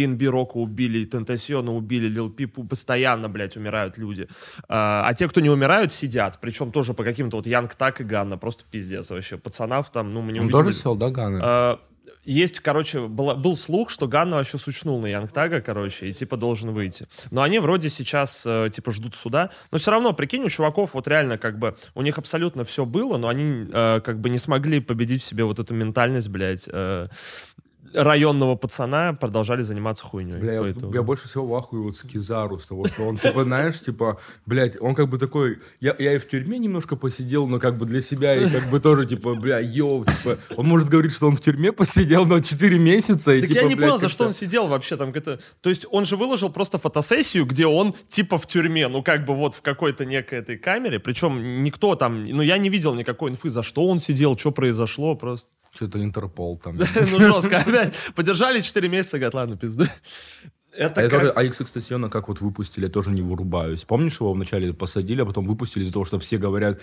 PNB 0.00 0.26
Рока 0.26 0.56
убили, 0.56 1.04
Тентасиона 1.04 1.72
убили, 1.74 2.08
Лил 2.08 2.30
Пипу, 2.30 2.64
постоянно, 2.64 3.28
блядь, 3.28 3.56
умирают 3.56 3.98
люди. 3.98 4.28
А, 4.68 5.02
а 5.06 5.14
те, 5.14 5.28
кто 5.28 5.40
не 5.40 5.50
умирают, 5.50 5.92
сидят, 5.92 6.38
причем 6.40 6.72
тоже 6.72 6.94
по 6.94 7.04
каким-то 7.04 7.36
вот 7.36 7.46
Янг 7.46 7.74
Так 7.74 8.00
и 8.00 8.04
Ганна, 8.04 8.36
просто 8.36 8.64
пиздец 8.70 9.10
вообще. 9.10 9.36
Пацанов 9.38 9.90
там, 9.90 10.10
ну, 10.10 10.22
мы 10.22 10.32
не 10.32 10.40
Он 10.40 10.46
увидели. 10.46 10.62
тоже 10.64 10.72
сел, 10.76 10.94
да, 10.96 11.10
Ганна? 11.10 11.40
А, 11.42 11.80
есть, 12.24 12.60
короче, 12.60 12.98
была- 13.08 13.34
был 13.34 13.56
слух, 13.56 13.88
что 13.88 14.06
Ганна 14.06 14.36
вообще 14.36 14.58
сучнул 14.58 15.00
на 15.00 15.06
Янгтага, 15.06 15.60
короче, 15.62 16.08
и 16.08 16.12
типа 16.12 16.36
должен 16.36 16.70
выйти. 16.72 17.06
Но 17.30 17.40
они 17.42 17.58
вроде 17.60 17.88
сейчас, 17.88 18.44
э, 18.46 18.68
типа, 18.70 18.90
ждут 18.92 19.14
суда. 19.14 19.50
Но 19.72 19.78
все 19.78 19.90
равно, 19.90 20.12
прикинь, 20.12 20.44
у 20.44 20.48
чуваков 20.48 20.92
вот 20.94 21.08
реально 21.08 21.38
как 21.38 21.58
бы, 21.58 21.76
у 21.94 22.02
них 22.02 22.18
абсолютно 22.18 22.64
все 22.64 22.84
было, 22.84 23.16
но 23.16 23.28
они 23.28 23.66
э, 23.72 24.00
как 24.04 24.20
бы 24.20 24.28
не 24.28 24.38
смогли 24.38 24.80
победить 24.80 25.22
в 25.22 25.24
себе 25.24 25.44
вот 25.44 25.58
эту 25.58 25.72
ментальность, 25.74 26.28
блядь, 26.28 26.68
э, 26.70 27.06
районного 27.94 28.56
пацана, 28.56 29.12
продолжали 29.12 29.62
заниматься 29.62 30.04
хуйней. 30.04 30.38
Бля, 30.38 30.54
я, 30.54 30.74
я 30.92 31.02
больше 31.02 31.28
всего 31.28 31.46
в 31.46 31.54
ахуе 31.54 31.82
вот 31.82 31.96
с 31.96 32.02
Кизару, 32.02 32.58
с 32.58 32.66
того, 32.66 32.86
что 32.86 33.02
он, 33.02 33.16
типа, 33.16 33.44
знаешь, 33.44 33.80
типа, 33.80 34.18
блядь, 34.46 34.80
он 34.80 34.94
как 34.94 35.08
бы 35.08 35.18
такой, 35.18 35.58
я, 35.80 35.94
я 35.98 36.14
и 36.14 36.18
в 36.18 36.28
тюрьме 36.28 36.58
немножко 36.58 36.96
посидел, 36.96 37.46
но 37.46 37.58
как 37.58 37.76
бы 37.76 37.86
для 37.86 38.00
себя, 38.00 38.36
и 38.36 38.48
как 38.48 38.70
бы 38.70 38.80
тоже, 38.80 39.06
типа, 39.06 39.34
бля, 39.34 39.58
йоу, 39.58 40.04
типа, 40.04 40.38
он 40.56 40.66
может 40.66 40.88
говорить, 40.88 41.12
что 41.12 41.26
он 41.26 41.36
в 41.36 41.40
тюрьме 41.40 41.72
посидел, 41.72 42.24
но 42.26 42.40
4 42.40 42.78
месяца, 42.78 43.32
и, 43.32 43.40
Так 43.40 43.48
типа, 43.48 43.58
я 43.60 43.64
не 43.64 43.74
блядь, 43.74 43.90
понял, 43.90 44.00
за 44.00 44.08
что 44.08 44.24
он 44.24 44.32
сидел 44.32 44.68
вообще 44.68 44.96
там. 44.96 45.10
Это... 45.10 45.40
То 45.60 45.70
есть 45.70 45.86
он 45.90 46.04
же 46.04 46.16
выложил 46.16 46.50
просто 46.50 46.78
фотосессию, 46.78 47.46
где 47.46 47.66
он 47.66 47.94
типа 48.08 48.38
в 48.38 48.46
тюрьме, 48.46 48.88
ну 48.88 49.02
как 49.02 49.24
бы 49.24 49.34
вот 49.34 49.54
в 49.54 49.62
какой-то 49.62 50.04
некой 50.04 50.38
этой 50.38 50.58
камере. 50.58 50.98
Причем 50.98 51.62
никто 51.62 51.94
там, 51.94 52.24
ну 52.24 52.42
я 52.42 52.58
не 52.58 52.68
видел 52.68 52.94
никакой 52.94 53.30
инфы, 53.30 53.50
за 53.50 53.62
что 53.62 53.86
он 53.86 54.00
сидел, 54.00 54.36
что 54.36 54.50
произошло 54.50 55.14
просто. 55.14 55.50
Что-то 55.74 56.02
Интерпол 56.02 56.56
там. 56.58 56.76
Ну 57.12 57.20
жестко 57.20 57.58
опять. 57.58 57.94
Подержали 58.14 58.60
4 58.60 58.88
месяца, 58.88 59.18
говорят, 59.18 59.34
ладно, 59.34 59.56
пизда. 59.56 59.86
Это 60.76 61.00
А, 61.00 61.04
я 61.04 61.10
как- 61.10 61.20
тоже, 61.20 61.32
а 61.34 62.08
как 62.08 62.28
вот 62.28 62.40
выпустили, 62.40 62.84
я 62.84 62.90
тоже 62.90 63.10
не 63.10 63.22
вырубаюсь. 63.22 63.84
Помнишь, 63.84 64.20
его 64.20 64.32
вначале 64.32 64.72
посадили, 64.72 65.22
а 65.22 65.26
потом 65.26 65.44
выпустили 65.44 65.82
из-за 65.82 65.92
того, 65.92 66.04
что 66.04 66.18
все 66.20 66.38
говорят, 66.38 66.80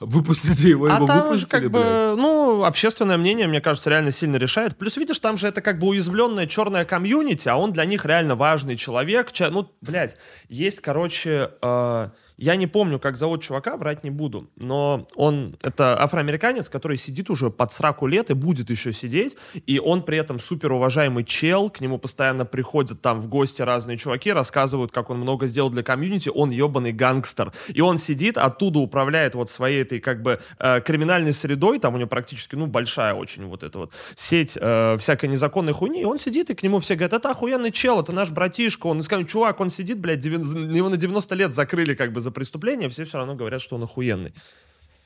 выпустите 0.00 0.68
его, 0.70 0.86
А 0.86 0.96
его 0.96 1.06
там 1.06 1.18
же 1.18 1.24
выпустили, 1.24 1.48
как 1.50 1.60
блядь. 1.62 1.72
бы, 1.72 2.14
ну, 2.16 2.64
общественное 2.64 3.16
мнение, 3.16 3.46
мне 3.48 3.60
кажется, 3.60 3.90
реально 3.90 4.10
сильно 4.12 4.36
решает. 4.36 4.76
Плюс, 4.76 4.96
видишь, 4.96 5.18
там 5.20 5.38
же 5.38 5.46
это 5.48 5.60
как 5.60 5.78
бы 5.78 5.86
уязвленная 5.88 6.46
черная 6.46 6.84
комьюнити, 6.84 7.48
а 7.48 7.56
он 7.56 7.72
для 7.72 7.84
них 7.84 8.04
реально 8.06 8.34
важный 8.34 8.76
человек. 8.76 9.30
Ча- 9.32 9.50
Ну, 9.50 9.70
блядь, 9.82 10.16
есть, 10.48 10.80
короче, 10.80 11.50
э, 11.62 12.10
я 12.38 12.56
не 12.56 12.66
помню, 12.66 12.98
как 12.98 13.16
зовут 13.16 13.42
чувака, 13.42 13.76
врать 13.76 14.04
не 14.04 14.10
буду, 14.10 14.48
но 14.56 15.08
он, 15.16 15.56
это 15.62 16.00
афроамериканец, 16.00 16.68
который 16.68 16.96
сидит 16.96 17.30
уже 17.30 17.50
под 17.50 17.72
сраку 17.72 18.06
лет 18.06 18.30
и 18.30 18.34
будет 18.34 18.70
еще 18.70 18.92
сидеть, 18.92 19.36
и 19.66 19.80
он 19.80 20.02
при 20.02 20.18
этом 20.18 20.38
супер 20.38 20.72
уважаемый 20.72 21.24
чел, 21.24 21.68
к 21.68 21.80
нему 21.80 21.98
постоянно 21.98 22.44
приходят 22.44 23.02
там 23.02 23.20
в 23.20 23.26
гости 23.28 23.62
разные 23.62 23.98
чуваки, 23.98 24.32
рассказывают, 24.32 24.92
как 24.92 25.10
он 25.10 25.18
много 25.18 25.48
сделал 25.48 25.68
для 25.68 25.82
комьюнити, 25.82 26.30
он 26.32 26.50
ебаный 26.50 26.92
гангстер. 26.92 27.52
И 27.68 27.80
он 27.80 27.98
сидит, 27.98 28.38
оттуда 28.38 28.78
управляет 28.78 29.34
вот 29.34 29.50
своей 29.50 29.82
этой 29.82 29.98
как 29.98 30.22
бы 30.22 30.40
э, 30.58 30.80
криминальной 30.80 31.32
средой, 31.32 31.80
там 31.80 31.94
у 31.94 31.98
него 31.98 32.08
практически, 32.08 32.54
ну, 32.54 32.66
большая 32.66 33.14
очень 33.14 33.46
вот 33.46 33.64
эта 33.64 33.78
вот 33.78 33.92
сеть 34.14 34.56
э, 34.60 34.96
всякой 34.98 35.28
незаконной 35.28 35.72
хуйни, 35.72 36.02
и 36.02 36.04
он 36.04 36.20
сидит, 36.20 36.50
и 36.50 36.54
к 36.54 36.62
нему 36.62 36.78
все 36.78 36.94
говорят, 36.94 37.14
это 37.14 37.30
охуенный 37.30 37.72
чел, 37.72 38.00
это 38.00 38.12
наш 38.12 38.30
братишка, 38.30 38.86
он, 38.86 39.02
скажем, 39.02 39.26
чувак, 39.26 39.58
он 39.58 39.70
сидит, 39.70 39.98
блядь, 39.98 40.20
девян- 40.20 40.72
его 40.72 40.88
на 40.88 40.96
90 40.96 41.34
лет 41.34 41.52
закрыли 41.52 41.94
как 41.94 42.12
бы 42.12 42.20
за 42.28 42.32
преступление, 42.32 42.88
все 42.88 43.04
все 43.04 43.18
равно 43.18 43.34
говорят, 43.34 43.62
что 43.62 43.76
он 43.76 43.82
охуенный. 43.82 44.34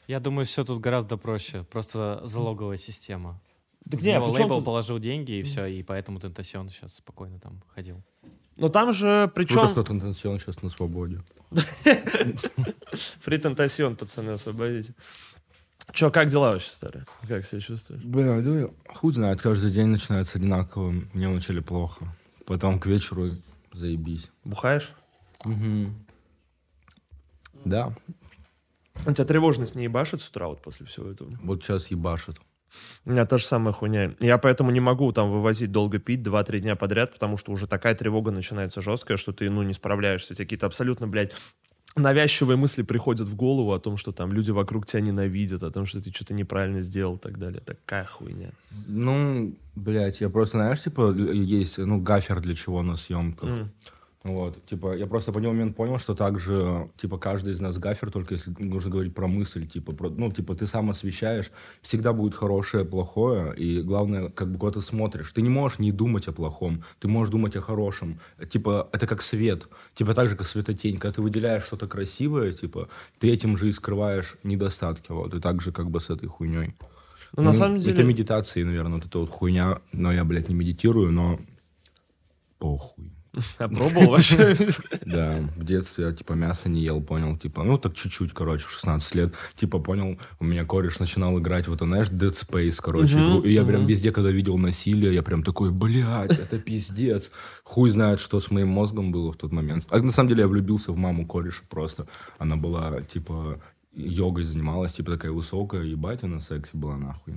Я 0.09 0.21
думаю, 0.21 0.45
все 0.45 0.65
тут 0.65 0.81
гораздо 0.81 1.17
проще. 1.17 1.65
Просто 1.71 2.21
залоговая 2.25 2.77
система. 2.77 3.41
Него 3.85 4.01
при 4.01 4.05
чём 4.05 4.31
лейбл 4.33 4.57
тут- 4.57 4.65
положил 4.65 4.99
деньги, 4.99 5.33
и 5.33 5.43
все, 5.43 5.67
и 5.67 5.83
поэтому 5.83 6.19
Тентасион 6.19 6.69
сейчас 6.71 6.95
спокойно 6.95 7.39
там 7.39 7.63
ходил. 7.75 8.03
Но 8.57 8.69
там 8.69 8.93
же, 8.93 9.31
причем... 9.35 9.55
Круто, 9.55 9.69
что 9.69 9.83
Тентасион 9.83 10.39
сейчас 10.39 10.63
на 10.63 10.71
свободе. 10.71 11.23
Фри 13.21 13.39
Тентасион, 13.39 13.97
пацаны, 13.97 14.31
освободите. 14.31 14.95
Че, 15.93 16.11
как 16.11 16.29
дела 16.29 16.53
вообще, 16.53 16.71
старые? 16.71 17.07
Как 17.29 17.45
себя 17.45 17.61
чувствуешь? 17.61 18.03
Бля, 18.03 18.41
да, 18.41 18.69
хуй 18.89 19.13
знает, 19.13 19.41
каждый 19.41 19.71
день 19.71 19.87
начинается 19.89 20.39
одинаково. 20.39 20.91
Мне 21.13 21.29
вначале 21.29 21.61
плохо. 21.61 22.07
Потом 22.47 22.79
к 22.79 22.87
вечеру 22.87 23.31
заебись. 23.73 24.31
Бухаешь? 24.45 24.93
Да, 27.65 27.95
У 29.07 29.13
тебя 29.13 29.25
тревожность 29.25 29.75
не 29.75 29.85
ебашит 29.85 30.21
с 30.21 30.29
утра 30.29 30.49
вот 30.49 30.63
после 30.63 30.87
всего 30.87 31.11
этого? 31.11 31.31
вот 31.43 31.63
сейчас 31.63 31.89
ебашит. 31.91 32.37
У 33.05 33.11
меня 33.11 33.27
та 33.27 33.37
же 33.37 33.45
самая 33.45 33.75
хуйня. 33.75 34.15
Я 34.21 34.39
поэтому 34.39 34.71
не 34.71 34.81
могу 34.81 35.13
там 35.13 35.31
вывозить 35.31 35.73
долго 35.73 35.99
пить 35.99 36.21
2-3 36.21 36.61
дня 36.61 36.77
подряд, 36.77 37.13
потому 37.13 37.37
что 37.37 37.53
уже 37.53 37.67
такая 37.67 37.95
тревога 37.95 38.31
начинается 38.31 38.81
жесткая, 38.81 39.19
что 39.19 39.33
ты, 39.33 39.51
ну, 39.51 39.63
не 39.63 39.75
справляешься. 39.75 40.35
Тебе 40.35 40.47
какие-то 40.47 40.67
абсолютно, 40.67 41.07
блядь, 41.07 41.33
навязчивые 41.97 42.57
мысли 42.57 42.83
приходят 42.83 43.29
в 43.29 43.35
голову 43.35 43.73
о 43.75 43.79
том, 43.79 43.99
что 43.99 44.13
там 44.13 44.33
люди 44.33 44.51
вокруг 44.51 44.87
тебя 44.87 45.03
ненавидят, 45.03 45.63
о 45.63 45.71
том, 45.71 45.85
что 45.85 46.01
ты 46.01 46.11
что-то 46.11 46.33
неправильно 46.33 46.81
сделал 46.81 47.17
и 47.17 47.19
так 47.19 47.39
далее. 47.39 47.61
Такая 47.61 48.05
хуйня. 48.07 48.53
Ну, 48.87 49.55
блядь, 49.75 50.23
я 50.23 50.31
просто, 50.31 50.57
знаешь, 50.57 50.83
типа, 50.83 51.13
есть, 51.13 51.77
ну, 51.77 52.01
гафер 52.01 52.41
для 52.41 52.55
чего 52.55 52.83
на 52.83 52.97
съемках. 52.97 53.69
Вот, 54.25 54.65
типа, 54.67 54.95
я 54.97 55.09
просто 55.09 55.33
в 55.33 55.37
один 55.37 55.51
момент 55.51 55.75
понял, 55.77 55.99
что 55.99 56.15
также, 56.15 56.89
типа, 56.97 57.19
каждый 57.19 57.55
из 57.55 57.61
нас 57.61 57.77
гафер, 57.79 58.13
только 58.13 58.35
если 58.35 58.55
нужно 58.57 58.89
говорить 58.89 59.15
про 59.15 59.27
мысль, 59.27 59.67
типа, 59.67 59.93
про, 59.93 60.11
ну, 60.11 60.31
типа, 60.31 60.55
ты 60.55 60.69
сам 60.69 60.91
освещаешь, 60.91 61.51
всегда 61.81 62.13
будет 62.13 62.35
хорошее, 62.35 62.85
плохое, 62.85 63.53
и 63.57 63.83
главное, 63.83 64.29
как 64.29 64.53
бы, 64.53 64.59
куда 64.59 64.73
ты 64.73 64.81
смотришь. 64.81 65.33
Ты 65.33 65.43
не 65.43 65.49
можешь 65.49 65.81
не 65.81 65.91
думать 65.91 66.29
о 66.29 66.33
плохом, 66.33 66.85
ты 67.01 67.09
можешь 67.09 67.33
думать 67.33 67.57
о 67.57 67.61
хорошем. 67.61 68.21
Типа, 68.49 68.89
это 68.93 69.09
как 69.09 69.23
свет, 69.23 69.67
типа, 69.95 70.15
так 70.15 70.29
же, 70.29 70.37
как 70.37 70.47
светотень. 70.47 70.99
Когда 70.99 71.15
ты 71.15 71.23
выделяешь 71.23 71.65
что-то 71.65 71.89
красивое, 71.89 72.53
типа, 72.53 72.89
ты 73.19 73.29
этим 73.29 73.57
же 73.57 73.69
и 73.69 73.73
скрываешь 73.73 74.37
недостатки, 74.45 75.11
вот, 75.11 75.35
и 75.35 75.41
так 75.41 75.61
же, 75.61 75.73
как 75.73 75.91
бы, 75.91 75.99
с 75.99 76.11
этой 76.11 76.29
хуйней. 76.29 76.77
Ну, 77.37 77.43
на 77.43 77.53
самом 77.53 77.81
деле... 77.81 77.93
Это 77.93 78.05
медитации, 78.05 78.63
наверное, 78.63 78.99
вот 78.99 79.07
эта 79.07 79.19
вот 79.19 79.31
хуйня, 79.31 79.81
но 79.93 80.13
я, 80.13 80.25
блядь, 80.25 80.49
не 80.49 80.55
медитирую, 80.55 81.11
но 81.11 81.41
похуй. 82.59 83.12
А 83.59 83.69
пробовал 83.69 84.11
вообще? 84.11 84.57
Да, 85.07 85.39
в 85.57 85.65
детстве 85.65 86.05
я, 86.05 86.13
типа, 86.13 86.35
мясо 86.35 86.69
не 86.69 86.83
ел, 86.83 87.01
понял, 87.01 87.37
типа, 87.37 87.65
ну, 87.65 87.79
так 87.79 87.95
чуть-чуть, 87.95 88.33
короче, 88.33 88.67
16 88.69 89.15
лет, 89.15 89.35
типа, 89.55 89.79
понял, 89.79 90.19
у 90.39 90.45
меня 90.45 90.65
кореш 90.65 90.99
начинал 90.99 91.39
играть, 91.39 91.69
вот, 91.69 91.79
знаешь, 91.79 92.09
Dead 92.09 92.33
Space, 92.33 92.79
короче, 92.83 93.15
игру, 93.15 93.41
и 93.41 93.53
я 93.53 93.65
прям 93.65 93.87
везде, 93.87 94.13
когда 94.13 94.31
видел 94.31 94.59
насилие, 94.59 95.15
я 95.15 95.23
прям 95.23 95.43
такой, 95.43 95.71
блядь, 95.71 96.39
это 96.39 96.59
пиздец, 96.59 97.33
хуй 97.65 97.91
знает, 97.91 98.21
что 98.21 98.39
с 98.41 98.51
моим 98.51 98.69
мозгом 98.69 99.13
было 99.13 99.33
в 99.33 99.37
тот 99.37 99.53
момент. 99.53 99.87
А 99.89 99.99
на 99.99 100.13
самом 100.13 100.29
деле 100.29 100.43
я 100.43 100.49
влюбился 100.49 100.93
в 100.93 100.97
маму 100.97 101.27
кореша 101.27 101.63
просто, 101.69 102.07
она 102.39 102.57
была, 102.57 103.03
типа, 103.03 103.61
йогой 103.95 104.45
занималась, 104.45 104.93
типа, 104.93 105.13
такая 105.13 105.33
высокая, 105.33 105.83
ебать, 105.83 106.23
она 106.23 106.41
секси 106.41 106.77
была, 106.77 106.97
нахуй. 106.97 107.35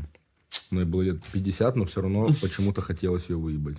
Мне 0.72 0.86
было 0.86 1.02
лет 1.04 1.24
50, 1.32 1.76
но 1.76 1.86
все 1.86 2.02
равно 2.02 2.30
почему-то 2.42 2.82
хотелось 2.82 3.30
ее 3.30 3.38
выебать. 3.38 3.78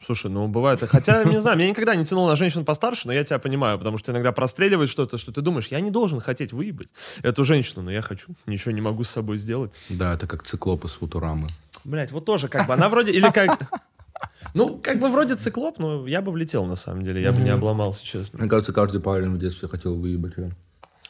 Слушай, 0.00 0.30
ну 0.30 0.48
бывает. 0.48 0.82
Хотя, 0.82 1.24
не 1.24 1.40
знаю, 1.40 1.56
меня 1.56 1.70
никогда 1.70 1.94
не 1.94 2.04
тянуло 2.04 2.30
на 2.30 2.36
женщин 2.36 2.64
постарше, 2.64 3.06
но 3.06 3.12
я 3.12 3.24
тебя 3.24 3.38
понимаю, 3.38 3.78
потому 3.78 3.98
что 3.98 4.12
иногда 4.12 4.32
простреливает 4.32 4.90
что-то, 4.90 5.18
что 5.18 5.32
ты 5.32 5.40
думаешь, 5.40 5.68
я 5.68 5.80
не 5.80 5.90
должен 5.90 6.20
хотеть 6.20 6.52
выебать 6.52 6.88
эту 7.22 7.44
женщину, 7.44 7.82
но 7.82 7.90
я 7.90 8.02
хочу, 8.02 8.34
ничего 8.46 8.72
не 8.72 8.80
могу 8.80 9.04
с 9.04 9.10
собой 9.10 9.38
сделать. 9.38 9.70
Да, 9.88 10.14
это 10.14 10.26
как 10.26 10.42
циклоп 10.42 10.84
из 10.84 10.92
Футурамы. 10.92 11.48
Блять, 11.84 12.10
вот 12.12 12.24
тоже 12.24 12.48
как 12.48 12.66
бы, 12.66 12.74
она 12.74 12.88
вроде, 12.88 13.12
или 13.12 13.30
как... 13.30 13.70
Ну, 14.54 14.78
как 14.82 14.98
бы 14.98 15.10
вроде 15.10 15.36
циклоп, 15.36 15.78
но 15.78 16.06
я 16.06 16.22
бы 16.22 16.32
влетел, 16.32 16.64
на 16.64 16.76
самом 16.76 17.02
деле, 17.02 17.20
я 17.20 17.32
бы 17.32 17.42
не 17.42 17.50
обломался, 17.50 18.04
честно. 18.04 18.38
Мне 18.40 18.48
кажется, 18.48 18.72
каждый 18.72 19.00
парень 19.00 19.34
в 19.34 19.38
детстве 19.38 19.68
хотел 19.68 19.94
выебать 19.94 20.36
ее. 20.36 20.52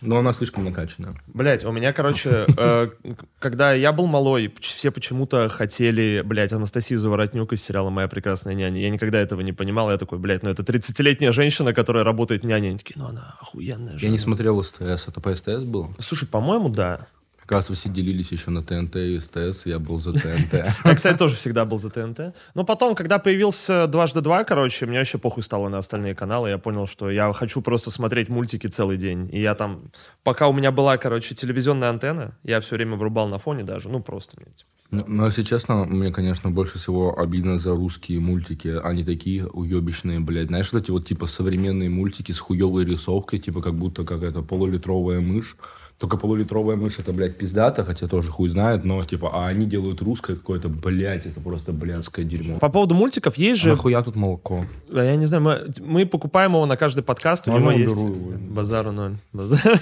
Но 0.01 0.19
она 0.19 0.33
слишком 0.33 0.65
накачанная. 0.65 1.21
Блять, 1.27 1.65
у 1.65 1.73
меня, 1.73 1.93
короче, 1.93 2.47
э, 2.57 2.91
когда 3.39 3.73
я 3.73 3.93
был 3.93 4.07
малой, 4.07 4.55
все 4.61 4.91
почему-то 4.91 5.49
хотели, 5.49 6.23
блядь, 6.25 6.53
Анастасию 6.53 7.01
Заворотнюк 7.01 7.53
из 7.53 7.63
сериала 7.63 7.89
«Моя 7.91 8.09
прекрасная 8.09 8.55
няня». 8.55 8.81
Я 8.81 8.91
никогда 8.91 9.19
этого 9.19 9.41
не 9.41 9.53
понимал. 9.53 9.91
Я 9.91 9.99
такой, 9.99 10.19
блядь, 10.19 10.43
ну 10.43 10.51
это 10.51 10.63
30-летняя 10.63 11.33
женщина, 11.33 11.73
которая 11.73 12.05
работает 12.05 12.45
няней. 12.45 12.71
Они 12.71 12.79
такие, 12.79 12.99
ну 12.99 13.07
она 13.07 13.37
охуенная 13.41 13.93
Я 13.95 13.99
женщина. 13.99 14.13
не 14.13 14.19
смотрел 14.19 14.63
СТС. 14.63 15.09
Это 15.09 15.21
по 15.21 15.35
СТС 15.35 15.65
было? 15.65 15.95
Слушай, 15.99 16.29
по-моему, 16.29 16.69
да. 16.69 17.07
Кажется, 17.47 17.75
все 17.75 17.89
делились 17.89 18.33
еще 18.33 18.51
на 18.51 18.63
ТНТ 18.63 18.97
и 18.97 19.21
СТС, 19.21 19.67
я 19.67 19.79
был 19.79 20.01
за 20.01 20.13
ТНТ. 20.13 20.53
Я, 20.85 20.95
кстати, 20.95 21.17
тоже 21.17 21.37
всегда 21.37 21.65
был 21.65 21.79
за 21.79 21.91
ТНТ. 21.91 22.35
Но 22.55 22.65
потом, 22.65 22.97
когда 22.97 23.21
появился 23.21 23.87
дважды 23.87 24.21
два, 24.21 24.43
короче, 24.43 24.85
мне 24.87 24.99
вообще 24.99 25.19
похуй 25.19 25.45
стало 25.45 25.69
на 25.69 25.79
остальные 25.79 26.17
каналы. 26.17 26.49
Я 26.49 26.59
понял, 26.59 26.87
что 26.89 27.09
я 27.09 27.33
хочу 27.33 27.63
просто 27.63 27.93
смотреть 27.93 28.29
мультики 28.29 28.67
целый 28.67 28.97
день. 28.97 29.31
И 29.33 29.41
я 29.41 29.55
там, 29.55 29.93
пока 30.25 30.49
у 30.49 30.53
меня 30.53 30.73
была, 30.73 30.97
короче, 30.97 31.37
телевизионная 31.37 31.91
антенна, 31.91 32.37
я 32.43 32.61
все 32.61 32.75
время 32.75 32.97
врубал 32.97 33.29
на 33.29 33.39
фоне 33.39 33.63
даже. 33.63 33.89
Ну, 33.89 34.01
просто. 34.01 34.37
мне, 34.37 34.47
Ну, 34.91 35.05
Но, 35.07 35.27
если 35.27 35.45
честно, 35.45 35.85
мне, 35.85 36.11
конечно, 36.11 36.51
больше 36.51 36.79
всего 36.79 37.17
обидно 37.17 37.59
за 37.59 37.77
русские 37.77 38.19
мультики. 38.19 38.75
Они 38.83 39.05
такие 39.05 39.47
уебищные, 39.47 40.19
блядь. 40.19 40.49
Знаешь, 40.49 40.73
вот 40.73 40.83
эти 40.83 40.91
вот, 40.91 41.07
типа, 41.07 41.27
современные 41.27 41.91
мультики 41.91 42.33
с 42.33 42.41
хуевой 42.41 42.85
рисовкой, 42.85 43.39
типа, 43.39 43.63
как 43.63 43.75
будто 43.75 44.05
какая-то 44.05 44.43
полулитровая 44.43 45.21
мышь. 45.21 45.57
Только 45.99 46.19
полулитровая 46.19 46.77
мышь, 46.77 46.99
это, 46.99 47.13
блядь, 47.15 47.39
пиздато, 47.39 47.83
хотя 47.83 48.07
тоже 48.07 48.31
хуй 48.31 48.51
знает, 48.51 48.85
но, 48.85 49.03
типа, 49.03 49.31
а 49.33 49.47
они 49.47 49.65
делают 49.65 50.03
русское 50.03 50.37
какое-то, 50.37 50.69
блядь, 50.69 51.25
это 51.25 51.41
просто 51.41 51.73
блядское 51.73 52.23
дерьмо. 52.25 52.59
По 52.59 52.69
поводу 52.69 52.95
мультиков 52.95 53.39
есть 53.39 53.61
А 53.61 53.63
же... 53.63 53.69
нахуя 53.71 54.03
тут 54.03 54.15
молоко? 54.15 54.67
А 54.93 55.03
Я 55.03 55.17
не 55.17 55.25
знаю, 55.25 55.43
мы, 55.43 55.61
мы 55.81 56.05
покупаем 56.05 56.53
его 56.53 56.67
на 56.67 56.77
каждый 56.77 57.03
подкаст, 57.03 57.49
у 57.49 57.55
А 57.55 57.59
него 57.59 57.71
есть 57.71 57.95
его. 57.95 58.15
базару 58.51 58.93
ноль. 58.93 59.17
Базар. 59.33 59.81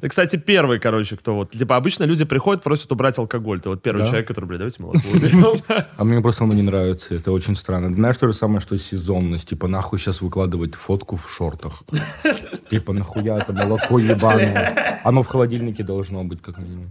Ты, 0.00 0.08
кстати, 0.08 0.36
первый, 0.36 0.78
короче, 0.78 1.16
кто 1.18 1.34
вот... 1.34 1.50
Типа 1.50 1.76
обычно 1.76 2.04
люди 2.04 2.24
приходят, 2.24 2.62
просят 2.62 2.90
убрать 2.92 3.18
алкоголь. 3.18 3.60
Ты 3.60 3.68
вот 3.68 3.82
первый 3.82 4.00
Да? 4.00 4.06
человек, 4.06 4.28
который, 4.28 4.46
блядь, 4.46 4.60
давайте 4.60 4.82
молоко. 4.82 5.00
А 5.98 6.04
мне 6.04 6.22
просто 6.22 6.44
оно 6.44 6.54
не 6.54 6.62
нравится, 6.62 7.14
это 7.14 7.32
очень 7.32 7.54
странно. 7.54 7.94
Знаешь, 7.94 8.16
то 8.16 8.26
же 8.26 8.32
самое, 8.32 8.60
что 8.60 8.78
сезонность, 8.78 9.50
типа, 9.50 9.68
нахуй 9.68 9.98
сейчас 9.98 10.22
выкладывать 10.22 10.74
фотку 10.74 11.16
в 11.16 11.30
шортах. 11.30 11.82
Типа, 12.70 12.92
нахуя 12.94 13.38
это 13.38 13.52
молоко 13.52 13.98
ебаное? 13.98 15.00
Оно 15.04 15.22
в 15.22 15.26
холодильнике 15.26 15.49
должно 15.82 16.24
быть, 16.24 16.40
как 16.40 16.58
минимум. 16.58 16.90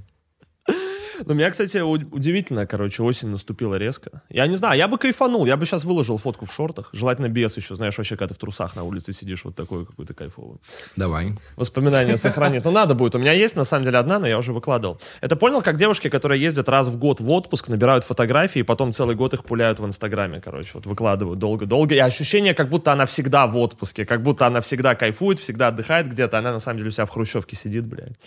Ну, 1.25 1.33
меня, 1.33 1.50
кстати, 1.50 1.77
удивительно, 1.77 2.66
короче, 2.66 3.04
осень 3.04 3.30
наступила 3.30 3.75
резко. 3.75 4.21
Я 4.30 4.48
не 4.48 4.56
знаю, 4.56 4.77
я 4.77 4.88
бы 4.88 4.98
кайфанул, 4.98 5.45
я 5.45 5.57
бы 5.57 5.66
сейчас 5.66 5.83
выложил 5.83 6.18
фотку 6.18 6.45
в 6.45 6.54
шортах, 6.54 6.89
желательно 6.94 7.30
без 7.30 7.56
еще, 7.57 7.75
знаешь, 7.75 7.98
вообще, 7.98 8.16
когда 8.16 8.30
ты 8.30 8.36
в 8.36 8.38
трусах 8.38 8.75
на 8.75 8.83
улице 8.83 9.13
сидишь, 9.13 9.44
вот 9.45 9.56
такой 9.56 9.86
какой-то 9.86 10.13
кайфовый. 10.13 10.60
Давай. 10.95 11.33
Воспоминания 11.56 12.18
сохранить. 12.18 12.66
Ну, 12.66 12.71
надо 12.71 12.95
будет. 12.95 13.16
У 13.16 13.19
меня 13.19 13.33
есть, 13.33 13.56
на 13.56 13.63
самом 13.63 13.86
деле, 13.86 13.98
одна, 13.98 14.19
но 14.19 14.27
я 14.27 14.38
уже 14.38 14.54
выкладывал. 14.54 15.00
Это 15.21 15.36
понял, 15.36 15.62
как 15.62 15.77
девушки, 15.77 16.10
которые 16.10 16.42
ездят 16.42 16.69
раз 16.69 16.88
в 16.88 16.98
год 16.98 17.19
в 17.19 17.30
отпуск, 17.30 17.68
набирают 17.68 18.04
фотографии, 18.04 18.60
и 18.60 18.63
потом 18.63 18.92
целый 18.94 19.16
год 19.16 19.33
их 19.33 19.44
пуляют 19.44 19.80
в 19.80 19.86
Инстаграме, 19.86 20.42
короче, 20.42 20.71
вот 20.74 20.86
выкладывают 20.86 21.39
долго-долго. 21.39 21.95
И 21.95 22.00
ощущение, 22.00 22.54
как 22.54 22.69
будто 22.69 22.94
она 22.94 23.06
всегда 23.06 23.48
в 23.48 23.57
отпуске, 23.57 24.06
как 24.06 24.24
будто 24.24 24.48
она 24.48 24.62
всегда 24.62 24.95
кайфует, 24.95 25.39
всегда 25.39 25.69
отдыхает 25.69 26.10
где-то, 26.10 26.38
она, 26.38 26.51
на 26.51 26.60
самом 26.60 26.77
деле, 26.77 26.89
у 26.89 26.92
себя 26.92 27.06
в 27.06 27.10
хрущевке 27.10 27.56
сидит, 27.56 27.86
блядь, 27.86 28.18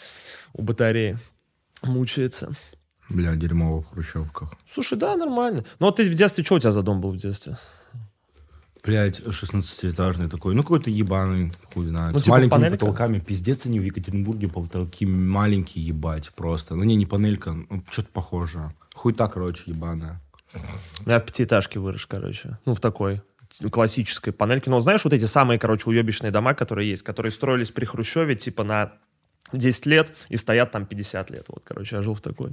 у 0.52 0.62
батареи. 0.62 1.18
Мучается. 1.82 2.52
Бля, 3.12 3.35
дерьмово 3.37 3.82
в 3.82 3.91
хрущевках. 3.91 4.53
Слушай, 4.69 4.99
да, 4.99 5.17
нормально. 5.17 5.64
Ну, 5.79 5.87
вот 5.87 5.97
ты 5.97 6.11
в 6.11 6.14
детстве, 6.14 6.44
что 6.44 6.55
у 6.55 6.59
тебя 6.59 6.73
за 6.73 6.82
дом 6.82 7.00
был 7.00 7.12
в 7.12 7.17
детстве? 7.17 7.56
Блять, 8.85 9.20
16-этажный 9.20 10.29
такой, 10.29 10.55
ну 10.56 10.62
какой-то 10.62 10.91
ебаный, 10.91 11.53
хуй 11.73 11.87
знает. 11.87 12.14
Ну, 12.14 12.19
С 12.19 12.25
типа 12.25 12.35
маленькими 12.37 12.50
панелька? 12.50 12.79
потолками. 12.79 13.19
Пиздец, 13.20 13.64
они 13.67 13.79
в 13.79 13.85
Екатеринбурге 13.85 14.49
потолки 14.49 15.06
маленькие 15.06 15.87
ебать 15.87 16.32
просто. 16.35 16.75
Ну 16.75 16.82
не, 16.82 16.97
не 16.97 17.06
панелька, 17.06 17.53
ну, 17.53 17.85
что-то 17.91 18.09
похожее. 18.12 18.75
Хуй-та, 18.94 19.29
короче, 19.29 19.62
ебаная. 19.67 20.20
Я 21.06 21.20
в 21.20 21.25
пятиэтажке 21.25 21.79
вырос, 21.79 22.06
короче. 22.06 22.59
Ну, 22.64 22.75
в 22.75 22.81
такой 22.81 23.23
классической 23.70 24.32
панельке. 24.32 24.69
Но 24.70 24.81
знаешь, 24.81 25.05
вот 25.05 25.12
эти 25.12 25.26
самые, 25.26 25.61
короче, 25.61 25.88
уебищные 25.88 26.32
дома, 26.32 26.55
которые 26.55 26.91
есть, 26.91 27.03
которые 27.05 27.31
строились 27.31 27.70
при 27.70 27.85
Хрущеве, 27.85 28.35
типа 28.35 28.64
на 28.64 28.93
10 29.52 29.86
лет 29.86 30.12
и 30.28 30.36
стоят 30.36 30.70
там 30.70 30.86
50 30.86 31.30
лет. 31.30 31.46
Вот, 31.48 31.62
короче, 31.64 31.96
я 31.96 32.02
жил 32.02 32.14
в 32.14 32.20
такой. 32.20 32.52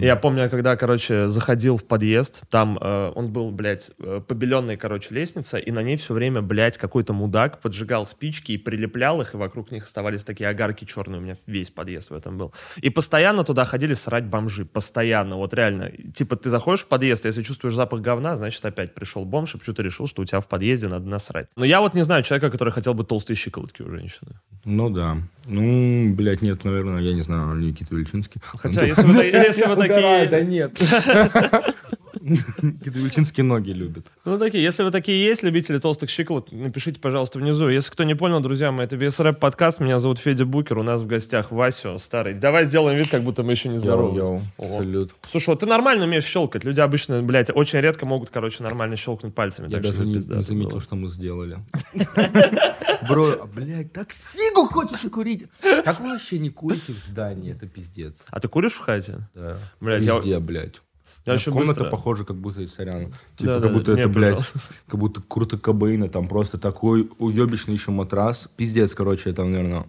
И 0.00 0.04
я 0.04 0.16
помню, 0.16 0.50
когда, 0.50 0.76
короче, 0.76 1.28
заходил 1.28 1.76
в 1.76 1.84
подъезд, 1.84 2.42
там 2.50 2.78
э, 2.80 3.12
он 3.14 3.32
был, 3.32 3.50
блядь, 3.50 3.90
э, 3.98 4.20
побеленная, 4.26 4.76
короче, 4.76 5.14
лестница, 5.14 5.58
и 5.58 5.70
на 5.70 5.82
ней 5.82 5.96
все 5.96 6.14
время, 6.14 6.42
блядь, 6.42 6.78
какой-то 6.78 7.12
мудак 7.12 7.60
поджигал 7.60 8.06
спички 8.06 8.52
и 8.52 8.58
прилеплял 8.58 9.20
их, 9.20 9.34
и 9.34 9.36
вокруг 9.36 9.70
них 9.70 9.84
оставались 9.84 10.24
такие 10.24 10.48
огарки 10.48 10.84
черные. 10.84 11.20
У 11.20 11.22
меня 11.22 11.36
весь 11.46 11.70
подъезд 11.70 12.10
в 12.10 12.14
этом 12.14 12.38
был. 12.38 12.52
И 12.80 12.90
постоянно 12.90 13.44
туда 13.44 13.64
ходили 13.64 13.94
срать 13.94 14.24
бомжи. 14.24 14.64
Постоянно. 14.64 15.36
Вот 15.36 15.54
реально. 15.54 15.90
Типа 16.14 16.36
ты 16.36 16.50
заходишь 16.50 16.84
в 16.84 16.88
подъезд, 16.88 17.24
если 17.24 17.42
чувствуешь 17.42 17.74
запах 17.74 18.00
говна, 18.00 18.36
значит 18.36 18.64
опять 18.64 18.94
пришел 18.94 19.24
бомж, 19.24 19.54
и 19.54 19.58
почему-то 19.58 19.82
решил, 19.82 20.06
что 20.06 20.22
у 20.22 20.24
тебя 20.24 20.40
в 20.40 20.48
подъезде 20.48 20.88
надо 20.88 21.08
насрать. 21.08 21.46
Но 21.56 21.64
я 21.64 21.80
вот 21.80 21.94
не 21.94 22.02
знаю 22.02 22.22
человека, 22.22 22.50
который 22.50 22.72
хотел 22.72 22.94
бы 22.94 23.04
толстые 23.04 23.36
щиколотки 23.36 23.82
у 23.82 23.90
женщины. 23.90 24.32
Ну 24.64 24.90
да. 24.90 25.16
Ну, 25.48 26.12
блядь, 26.16 26.42
нет, 26.42 26.64
наверное, 26.64 27.00
я 27.00 27.12
не 27.12 27.22
знаю, 27.22 27.54
Никита 27.56 27.94
Вильчинский. 27.94 28.40
Хотя, 28.42 28.84
если 28.84 29.66
вы 29.66 29.76
такие... 29.76 30.26
Да 30.28 30.40
нет. 30.40 30.72
Никита 32.62 32.98
Вильчинский 32.98 33.42
ноги 33.44 33.70
любит. 33.70 34.08
Ну, 34.24 34.36
такие, 34.38 34.62
если 34.62 34.82
вы 34.82 34.90
такие 34.90 35.24
есть, 35.24 35.42
любители 35.44 35.78
толстых 35.78 36.10
щиколоток, 36.10 36.52
напишите, 36.52 36.98
пожалуйста, 36.98 37.38
внизу. 37.38 37.68
Если 37.68 37.90
кто 37.92 38.02
не 38.02 38.14
понял, 38.14 38.40
друзья 38.40 38.72
мои, 38.72 38.84
это 38.86 38.96
вес 38.96 39.20
рэп 39.20 39.38
подкаст. 39.38 39.78
Меня 39.78 40.00
зовут 40.00 40.18
Федя 40.18 40.44
Букер, 40.44 40.78
у 40.78 40.82
нас 40.82 41.02
в 41.02 41.06
гостях 41.06 41.52
Васю 41.52 41.98
старый. 42.00 42.34
Давай 42.34 42.64
сделаем 42.66 42.98
вид, 42.98 43.08
как 43.08 43.22
будто 43.22 43.44
мы 43.44 43.52
еще 43.52 43.68
не 43.68 43.78
здоровы. 43.78 44.42
Салют. 44.58 45.14
Слушай, 45.30 45.50
вот 45.50 45.60
ты 45.60 45.66
нормально 45.66 46.04
умеешь 46.06 46.24
щелкать. 46.24 46.64
Люди 46.64 46.80
обычно, 46.80 47.22
блядь, 47.22 47.50
очень 47.54 47.78
редко 47.80 48.06
могут, 48.06 48.30
короче, 48.30 48.62
нормально 48.64 48.96
щелкнуть 48.96 49.34
пальцами. 49.34 49.70
Я 49.70 49.78
даже 49.78 50.04
не, 50.04 50.18
заметил, 50.18 50.80
что 50.80 50.96
мы 50.96 51.08
сделали. 51.08 51.58
Бро, 53.08 53.26
а, 53.42 53.46
блядь, 53.46 53.92
так 53.92 54.12
сигу 54.12 54.66
хочется 54.66 55.10
курить. 55.10 55.44
Как 55.84 56.00
вы 56.00 56.10
вообще 56.10 56.38
не 56.38 56.50
курите 56.50 56.92
в 56.92 56.98
здании? 56.98 57.52
Это 57.52 57.66
пиздец. 57.66 58.24
А 58.30 58.40
ты 58.40 58.48
куришь 58.48 58.72
в 58.72 58.80
хате? 58.80 59.28
Да. 59.34 59.58
Блядь, 59.80 60.02
я- 60.02 60.16
Везде, 60.16 60.38
блядь. 60.40 60.80
Я 61.26 61.34
очень 61.34 61.52
Комната 61.52 61.80
быстро... 61.80 61.90
похожа, 61.90 62.24
как 62.24 62.36
будто 62.36 62.62
из 62.62 62.72
сорян. 62.72 63.12
Типа, 63.36 63.54
Да, 63.54 63.60
как 63.60 63.62
да, 63.62 63.68
будто 63.70 63.94
не, 63.94 64.00
это, 64.00 64.08
блядь, 64.08 64.36
пожалуйста. 64.36 64.74
как 64.86 65.00
будто 65.00 65.20
Курта 65.20 65.58
Кобейна, 65.58 66.08
там 66.08 66.28
просто 66.28 66.56
такой 66.56 67.10
уебищный 67.18 67.74
еще 67.74 67.90
матрас. 67.90 68.48
Пиздец, 68.56 68.94
короче, 68.94 69.30
это, 69.30 69.42
наверное, 69.44 69.86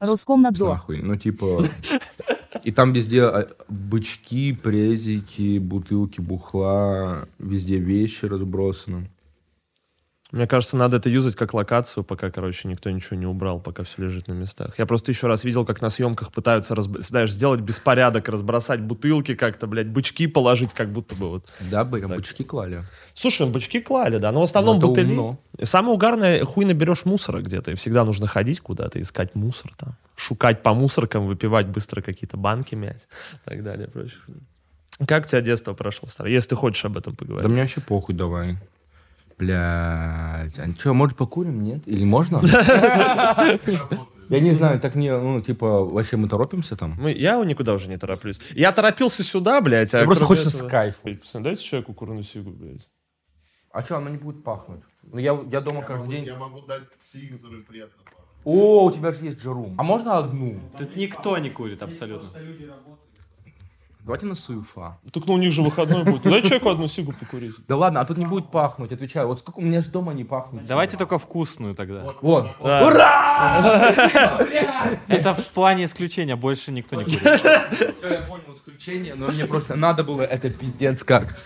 Роскомнадзор. 0.00 0.70
нахуй. 0.70 1.02
Ну, 1.02 1.16
типа... 1.16 1.64
И 2.64 2.70
там 2.70 2.92
везде 2.92 3.22
а, 3.24 3.48
бычки, 3.68 4.52
презики, 4.52 5.58
бутылки 5.58 6.20
бухла, 6.20 7.26
везде 7.38 7.78
вещи 7.78 8.26
разбросаны. 8.26 9.10
Мне 10.32 10.46
кажется, 10.46 10.78
надо 10.78 10.96
это 10.96 11.10
юзать 11.10 11.36
как 11.36 11.52
локацию, 11.52 12.04
пока, 12.04 12.30
короче, 12.30 12.66
никто 12.66 12.88
ничего 12.90 13.16
не 13.16 13.26
убрал, 13.26 13.60
пока 13.60 13.84
все 13.84 14.02
лежит 14.04 14.28
на 14.28 14.32
местах. 14.32 14.74
Я 14.78 14.86
просто 14.86 15.12
еще 15.12 15.26
раз 15.26 15.44
видел, 15.44 15.66
как 15.66 15.82
на 15.82 15.90
съемках 15.90 16.32
пытаются, 16.32 16.72
разб- 16.74 17.00
знаешь, 17.02 17.30
сделать 17.30 17.60
беспорядок, 17.60 18.30
разбросать 18.30 18.80
бутылки 18.80 19.34
как-то, 19.34 19.66
блядь, 19.66 19.88
бычки 19.88 20.26
положить, 20.26 20.72
как 20.72 20.90
будто 20.90 21.14
бы 21.14 21.28
вот. 21.28 21.52
Да, 21.60 21.84
бы, 21.84 22.00
бычки 22.00 22.44
клали. 22.44 22.82
Слушай, 23.12 23.46
ну, 23.46 23.52
бычки 23.52 23.80
клали, 23.82 24.16
да, 24.16 24.32
но 24.32 24.40
в 24.40 24.44
основном 24.44 24.78
это 24.78 24.86
бутыли. 24.86 25.10
умно. 25.12 25.38
Самое 25.62 25.94
угарное, 25.94 26.44
хуй 26.46 26.64
наберешь 26.64 27.04
мусора 27.04 27.42
где-то, 27.42 27.72
и 27.72 27.74
всегда 27.74 28.04
нужно 28.06 28.26
ходить 28.26 28.60
куда-то, 28.60 28.98
искать 29.02 29.34
мусор 29.34 29.72
там, 29.76 29.96
шукать 30.16 30.62
по 30.62 30.72
мусоркам, 30.72 31.26
выпивать 31.26 31.66
быстро 31.66 32.00
какие-то 32.00 32.38
банки 32.38 32.74
мять 32.74 33.06
и 33.34 33.50
так 33.50 33.62
далее. 33.62 33.86
Прочее. 33.88 34.18
Как 35.06 35.24
у 35.26 35.28
тебя 35.28 35.42
детство 35.42 35.74
прошло, 35.74 36.08
старый? 36.08 36.32
Если 36.32 36.50
ты 36.50 36.56
хочешь 36.56 36.84
об 36.86 36.96
этом 36.96 37.12
Да 37.12 37.18
поговорить. 37.18 37.50
мне 37.50 37.60
вообще 37.60 37.80
похуй, 37.82 38.14
давай. 38.14 38.56
Блядь. 39.42 40.56
А 40.56 40.72
что, 40.78 40.94
может, 40.94 41.16
покурим, 41.16 41.62
нет? 41.62 41.82
Или 41.86 42.04
можно? 42.04 42.40
Я 44.28 44.40
не 44.40 44.52
знаю, 44.52 44.80
так 44.80 44.94
не, 44.94 45.10
ну, 45.10 45.40
типа, 45.40 45.84
вообще 45.84 46.16
мы 46.16 46.28
торопимся 46.28 46.74
там? 46.74 46.96
Мы, 46.98 47.12
я 47.12 47.44
никуда 47.44 47.74
уже 47.74 47.88
не 47.88 47.98
тороплюсь. 47.98 48.40
Я 48.54 48.72
торопился 48.72 49.22
сюда, 49.22 49.60
блядь. 49.60 49.92
А 49.94 50.04
просто 50.04 50.24
хочется 50.24 50.48
этого- 50.64 50.68
с 50.68 50.70
пацаны, 51.18 51.44
Дайте 51.44 51.62
человеку 51.62 51.92
курную 51.92 52.22
сигу, 52.22 52.50
блядь. 52.50 52.88
А 53.72 53.82
что, 53.82 53.96
оно 53.96 54.08
не 54.10 54.16
будет 54.16 54.42
пахнуть? 54.44 54.80
Ну, 55.02 55.18
я, 55.18 55.38
я 55.50 55.60
дома 55.60 55.82
каждый 55.82 56.08
день... 56.08 56.24
Я 56.24 56.36
могу 56.36 56.60
дать 56.62 56.84
сиги, 57.12 57.32
которые 57.36 57.62
приятно 57.62 58.02
пахнут. 58.04 58.28
О, 58.44 58.84
у 58.86 58.92
тебя 58.92 59.12
же 59.12 59.24
есть 59.24 59.38
джерум. 59.38 59.74
А 59.78 59.82
можно 59.82 60.16
одну? 60.18 60.60
Тут 60.78 60.96
никто 60.96 61.36
не 61.38 61.50
курит 61.50 61.82
абсолютно. 61.82 62.28
Давайте 64.04 64.26
на 64.26 64.34
суефа. 64.34 64.98
Так 65.12 65.26
ну 65.26 65.34
у 65.34 65.38
них 65.38 65.52
же 65.52 65.62
выходной 65.62 66.02
будет. 66.02 66.22
Дай 66.22 66.42
человеку 66.42 66.70
одну 66.70 66.88
сигу 66.88 67.12
покурить. 67.12 67.54
Да 67.68 67.76
ладно, 67.76 68.00
а 68.00 68.04
тут 68.04 68.18
не 68.18 68.24
будет 68.24 68.50
пахнуть, 68.50 68.90
отвечаю. 68.90 69.28
Вот 69.28 69.38
сколько 69.38 69.60
у 69.60 69.62
меня 69.62 69.80
же 69.80 69.90
дома 69.90 70.12
не 70.12 70.24
пахнет. 70.24 70.66
Давайте 70.66 70.96
только 70.96 71.18
вкусную 71.18 71.76
тогда. 71.76 72.02
Вот. 72.20 72.48
Это 75.08 75.34
в 75.34 75.46
плане 75.50 75.84
исключения, 75.84 76.34
больше 76.34 76.72
никто 76.72 76.96
не 76.96 77.04
курит. 77.04 77.20
Все, 77.20 77.62
я 78.02 78.22
понял 78.22 78.56
исключение, 78.56 79.14
но 79.14 79.28
мне 79.28 79.46
просто 79.46 79.76
надо 79.76 80.02
было 80.02 80.22
это 80.22 80.50
пиздец 80.50 81.04
как. 81.04 81.36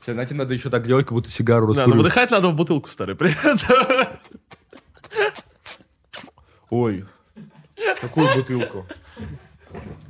Все, 0.00 0.12
знаете, 0.12 0.34
надо 0.34 0.52
еще 0.54 0.68
так 0.70 0.84
делать, 0.86 1.06
как 1.06 1.12
будто 1.12 1.30
сигару 1.30 1.66
Да, 1.68 1.72
ну 1.72 1.78
раскурю. 1.80 1.98
выдыхать 1.98 2.30
надо 2.30 2.48
в 2.48 2.54
бутылку, 2.54 2.88
старый. 2.88 3.14
Привет. 3.14 3.36
Ой. 6.70 7.04
Какую 8.00 8.34
бутылку? 8.34 8.86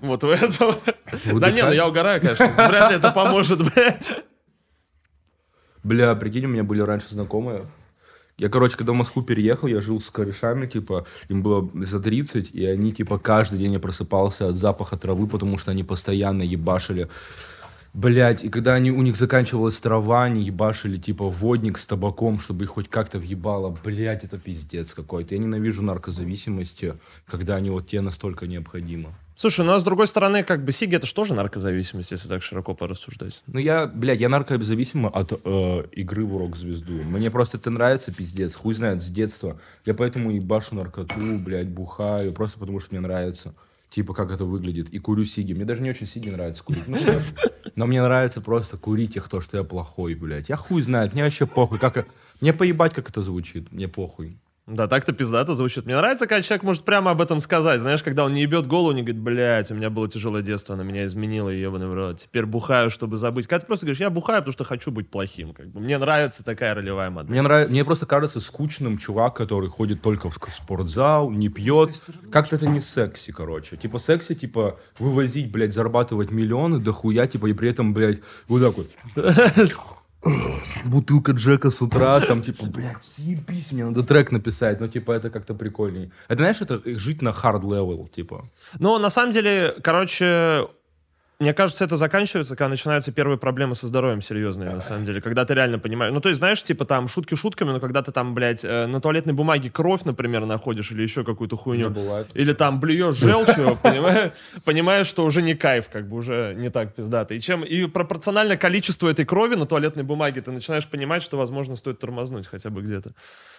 Вот 0.01 0.23
в 0.23 0.29
этом. 0.29 0.75
Да 1.39 1.51
не, 1.51 1.63
ну 1.63 1.73
я 1.73 1.87
угораю, 1.89 2.21
конечно. 2.21 2.47
Вряд 2.69 2.91
ли 2.91 2.97
это 2.97 3.11
поможет, 3.11 3.59
блядь. 3.59 4.25
Бля, 5.83 6.15
прикинь, 6.15 6.45
у 6.45 6.49
меня 6.49 6.65
были 6.65 6.81
раньше 6.81 7.09
знакомые. 7.11 7.63
Я, 8.41 8.49
короче, 8.49 8.77
когда 8.77 8.93
в 8.93 8.97
Москву 8.97 9.23
переехал, 9.23 9.69
я 9.69 9.83
жил 9.83 10.01
с 10.01 10.09
корешами, 10.09 10.67
типа, 10.67 11.07
им 11.29 11.43
было 11.43 11.69
за 11.75 12.01
30, 12.01 12.55
и 12.55 12.65
они, 12.65 12.91
типа, 12.91 13.19
каждый 13.19 13.59
день 13.59 13.75
я 13.75 13.81
просыпался 13.81 14.49
от 14.49 14.57
запаха 14.57 14.97
травы, 14.97 15.27
потому 15.27 15.59
что 15.59 15.73
они 15.73 15.83
постоянно 15.85 16.43
ебашили. 16.43 17.09
Блять, 17.93 18.45
и 18.45 18.49
когда 18.49 18.75
они, 18.75 18.93
у 18.93 19.03
них 19.03 19.17
заканчивалась 19.17 19.79
трава, 19.79 20.25
они 20.25 20.43
ебашили, 20.43 20.97
типа, 20.97 21.29
водник 21.29 21.77
с 21.77 21.87
табаком, 21.87 22.39
чтобы 22.39 22.65
их 22.65 22.71
хоть 22.71 22.89
как-то 22.89 23.19
въебало. 23.19 23.77
Блять, 23.85 24.25
это 24.25 24.39
пиздец 24.39 24.95
какой-то. 24.95 25.35
Я 25.35 25.41
ненавижу 25.41 25.83
наркозависимости, 25.83 26.95
когда 27.27 27.57
они 27.57 27.69
вот 27.69 27.89
тебе 27.89 28.01
настолько 28.01 28.47
необходимы. 28.47 29.13
Слушай, 29.41 29.65
ну 29.65 29.73
а 29.73 29.81
с 29.81 29.83
другой 29.83 30.07
стороны, 30.07 30.45
как 30.45 30.63
бы 30.67 30.71
Сиги 30.71 30.97
это 30.97 31.07
же 31.07 31.15
тоже 31.15 31.33
наркозависимость, 31.33 32.13
если 32.13 32.29
так 32.29 32.43
широко 32.43 32.75
порассуждать. 32.75 33.41
Ну, 33.47 33.59
я, 33.59 33.87
блядь, 33.87 34.21
я 34.21 34.29
наркозависимый 34.29 35.11
от 35.11 35.33
э, 35.33 35.85
игры 35.93 36.27
в 36.27 36.37
рок-звезду. 36.37 36.93
Мне 37.05 37.31
просто 37.31 37.57
это 37.57 37.71
нравится, 37.71 38.13
пиздец. 38.13 38.55
Хуй 38.55 38.75
знает, 38.75 39.03
с 39.03 39.09
детства. 39.09 39.59
Я 39.87 39.95
поэтому 39.95 40.31
ебашу 40.31 40.75
наркоту, 40.75 41.39
блядь, 41.39 41.71
бухаю, 41.71 42.35
просто 42.35 42.59
потому 42.59 42.81
что 42.81 42.89
мне 42.91 43.01
нравится. 43.01 43.55
типа, 43.89 44.13
как 44.13 44.31
это 44.31 44.45
выглядит, 44.45 44.91
и 44.91 44.99
курю 44.99 45.25
сиги. 45.25 45.55
Мне 45.55 45.65
даже 45.65 45.81
не 45.81 45.89
очень 45.89 46.07
сиги 46.07 46.29
нравится 46.29 46.63
курить. 46.63 46.87
Ну, 46.87 46.99
но 47.77 47.87
мне 47.87 48.03
нравится 48.03 48.43
просто 48.43 48.77
курить 48.77 49.17
их, 49.17 49.31
то, 49.31 49.41
что 49.41 49.57
я 49.57 49.65
плохой, 49.65 50.17
блядь. 50.17 50.51
Я 50.51 50.57
хуй 50.57 50.83
знает, 50.83 51.15
мне 51.15 51.25
вообще 51.25 51.47
похуй. 51.47 51.79
Как... 51.79 52.07
Мне 52.43 52.53
поебать, 52.53 52.93
как 52.93 53.09
это 53.09 53.23
звучит. 53.23 53.73
Мне 53.73 53.89
похуй. 53.89 54.37
Да, 54.67 54.87
так-то 54.87 55.13
пиздато 55.13 55.55
звучит. 55.55 55.85
Мне 55.87 55.97
нравится, 55.97 56.27
когда 56.27 56.43
человек 56.43 56.63
может 56.63 56.85
прямо 56.85 57.11
об 57.11 57.21
этом 57.21 57.41
сказать. 57.41 57.81
Знаешь, 57.81 58.03
когда 58.03 58.25
он 58.25 58.35
не 58.35 58.43
ебет 58.43 58.69
голову, 58.69 58.93
не 58.93 59.03
говорит, 59.03 59.21
блядь, 59.21 59.71
у 59.73 59.75
меня 59.75 59.91
было 59.91 60.09
тяжелое 60.09 60.43
детство, 60.43 60.75
она 60.75 60.85
меня 60.85 61.05
изменила, 61.07 61.49
ебаный 61.49 61.89
в 61.89 61.95
рот. 61.95 62.19
Теперь 62.19 62.47
бухаю, 62.47 62.89
чтобы 62.89 63.17
забыть. 63.17 63.49
Когда 63.49 63.61
ты 63.61 63.67
просто 63.67 63.87
говоришь, 63.87 64.01
я 64.01 64.11
бухаю, 64.11 64.41
потому 64.43 64.53
что 64.53 64.65
хочу 64.65 64.93
быть 64.93 65.11
плохим. 65.11 65.55
Как 65.55 65.67
бы. 65.69 65.81
Мне 65.81 65.99
нравится 65.99 66.45
такая 66.45 66.75
ролевая 66.75 67.11
модель. 67.11 67.33
Мне, 67.33 67.43
нравится, 67.43 67.73
мне 67.73 67.85
просто 67.85 68.07
кажется 68.07 68.41
скучным 68.41 68.97
чувак, 68.97 69.35
который 69.35 69.69
ходит 69.69 70.03
только 70.03 70.31
в 70.31 70.39
спортзал, 70.55 71.31
не 71.31 71.49
пьет. 71.49 72.01
Как-то 72.31 72.57
это 72.57 72.69
не 72.69 72.81
секси, 72.81 73.33
короче. 73.33 73.77
Типа 73.77 73.99
секси, 73.99 74.35
типа 74.35 74.79
вывозить, 74.99 75.51
блядь, 75.51 75.73
зарабатывать 75.73 76.31
миллионы 76.31 76.79
дохуя, 76.79 77.27
типа, 77.27 77.47
и 77.47 77.55
при 77.55 77.71
этом, 77.71 77.93
блядь, 77.93 78.21
вот 78.47 78.63
так 78.63 78.77
вот. 78.77 80.00
Бутылка 80.85 81.33
Джека 81.33 81.71
с 81.71 81.81
утра, 81.83 82.21
там, 82.21 82.43
типа, 82.43 82.67
блядь, 82.67 83.03
съебись, 83.03 83.73
мне 83.73 83.85
надо 83.85 84.03
трек 84.03 84.33
написать. 84.33 84.81
Ну, 84.81 84.89
типа, 84.89 85.13
это 85.13 85.31
как-то 85.31 85.55
прикольнее. 85.55 86.11
Это, 86.29 86.43
знаешь, 86.43 86.61
это 86.61 86.81
жить 86.85 87.23
на 87.23 87.31
hard 87.31 87.63
level, 87.63 88.09
типа. 88.09 88.45
Но 88.79 88.99
на 88.99 89.11
самом 89.11 89.33
деле, 89.33 89.75
короче, 89.83 90.67
мне 91.41 91.55
кажется, 91.55 91.85
это 91.87 91.97
заканчивается, 91.97 92.55
когда 92.55 92.69
начинаются 92.69 93.13
первые 93.13 93.39
проблемы 93.39 93.75
со 93.75 93.87
здоровьем 93.87 94.21
серьезные, 94.21 94.71
на 94.71 94.83
самом 94.83 95.07
деле. 95.07 95.23
Когда 95.23 95.47
ты 95.47 95.55
реально 95.55 95.79
понимаешь. 95.79 96.13
Ну, 96.13 96.21
то 96.21 96.29
есть, 96.29 96.39
знаешь, 96.39 96.63
типа 96.63 96.85
там 96.85 97.09
шутки 97.09 97.35
шутками, 97.35 97.71
но 97.71 97.81
когда 97.81 98.03
ты 98.03 98.13
там, 98.13 98.35
блядь, 98.35 98.63
э, 98.63 98.87
на 98.87 99.01
туалетной 99.01 99.33
бумаге 99.33 99.71
кровь, 99.71 100.03
например, 100.05 100.45
находишь 100.45 100.93
или 100.93 101.03
еще 101.03 101.25
какую-то 101.25 101.57
хуйню. 101.57 101.95
Или 102.35 102.53
там 102.53 102.79
блюешь 102.79 103.17
желчью, 103.17 103.77
понимаешь, 103.83 104.33
понимаешь, 104.65 105.07
что 105.07 105.25
уже 105.25 105.41
не 105.41 105.55
кайф, 105.55 105.89
как 105.89 106.09
бы 106.11 106.19
уже 106.19 106.53
не 106.57 106.69
так 106.69 106.95
пиздато. 106.95 107.33
И 107.33 107.41
чем 107.41 107.65
и 107.65 107.87
пропорционально 107.87 108.59
количеству 108.59 109.09
этой 109.09 109.25
крови 109.25 109.55
на 109.55 109.65
туалетной 109.65 110.05
бумаге 110.05 110.43
ты 110.43 110.51
начинаешь 110.51 110.87
понимать, 110.87 111.23
что, 111.23 111.39
возможно, 111.39 111.75
стоит 111.75 111.99
тормознуть 111.99 112.49
хотя 112.49 112.69
бы 112.69 112.83
где-то. 112.83 113.15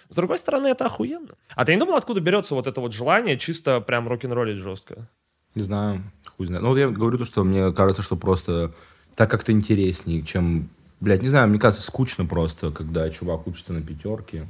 С 0.08 0.16
другой 0.16 0.38
стороны, 0.38 0.68
это 0.68 0.86
охуенно. 0.86 1.30
А 1.56 1.66
ты 1.66 1.74
не 1.74 1.80
думал, 1.80 1.96
откуда 1.96 2.22
берется 2.22 2.54
вот 2.54 2.68
это 2.68 2.80
вот 2.80 2.94
желание 2.94 3.40
чисто 3.40 3.82
прям 3.82 4.08
рок-н-роллить 4.08 4.58
жестко? 4.58 5.10
Не 5.56 5.64
знаю, 5.64 6.04
хуй 6.38 6.48
знает. 6.48 6.64
Ну, 6.64 6.70
вот 6.70 6.78
я 6.78 6.90
говорю 6.90 7.18
то, 7.18 7.26
что 7.26 7.44
мне 7.44 7.72
кажется, 7.74 8.02
что 8.02 8.16
просто 8.16 8.74
так 9.16 9.30
как-то 9.30 9.52
интереснее, 9.52 10.24
чем... 10.24 10.70
Блядь, 11.00 11.24
не 11.24 11.30
знаю, 11.30 11.50
мне 11.50 11.60
кажется, 11.60 11.86
скучно 11.86 12.26
просто, 12.26 12.72
когда 12.72 13.10
чувак 13.10 13.48
учится 13.48 13.74
на 13.74 13.82
пятерке, 13.82 14.48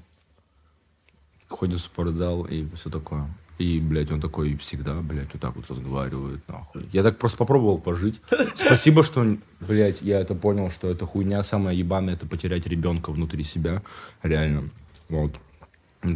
ходит 1.48 1.80
в 1.80 1.84
спортзал 1.84 2.44
и 2.46 2.68
все 2.76 2.90
такое. 2.90 3.28
И, 3.58 3.80
блядь, 3.80 4.12
он 4.12 4.20
такой 4.20 4.58
всегда, 4.58 4.96
блядь, 5.02 5.32
вот 5.34 5.42
так 5.42 5.56
вот 5.56 5.70
разговаривает, 5.70 6.42
нахуй. 6.48 6.90
Я 6.92 7.04
так 7.04 7.18
просто 7.18 7.38
попробовал 7.38 7.78
пожить. 7.78 8.20
Спасибо, 8.56 9.04
что, 9.04 9.38
блядь, 9.60 10.02
я 10.02 10.20
это 10.20 10.34
понял, 10.36 10.72
что 10.72 10.90
эта 10.90 11.06
хуйня 11.06 11.44
самая 11.44 11.76
ебаная, 11.76 12.16
это 12.16 12.26
потерять 12.26 12.66
ребенка 12.66 13.12
внутри 13.12 13.44
себя, 13.44 13.84
реально. 14.24 14.70
Вот. 15.10 15.34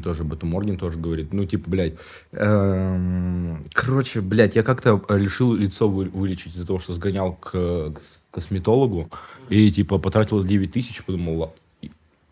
Тоже 0.04 0.24
об 0.24 0.34
этом 0.34 0.50
Моргин 0.50 0.78
тоже 0.78 0.98
говорит. 0.98 1.32
Ну, 1.32 1.46
типа, 1.46 1.70
блядь. 1.70 1.94
эм, 2.32 3.64
Короче, 3.72 4.22
блядь, 4.22 4.56
я 4.56 4.64
как-то 4.64 5.00
решил 5.10 5.54
лицо 5.54 5.88
вы- 5.88 6.10
вылечить 6.10 6.56
из-за 6.56 6.66
того, 6.66 6.80
что 6.80 6.94
сгонял 6.94 7.34
к 7.36 7.52
к 7.52 8.02
косметологу 8.32 9.10
и, 9.48 9.72
типа, 9.72 9.98
потратил 10.00 10.44
9 10.44 10.72
тысяч, 10.72 11.04
подумал, 11.06 11.38
«Ла- 11.40 11.52
и- 11.82 11.92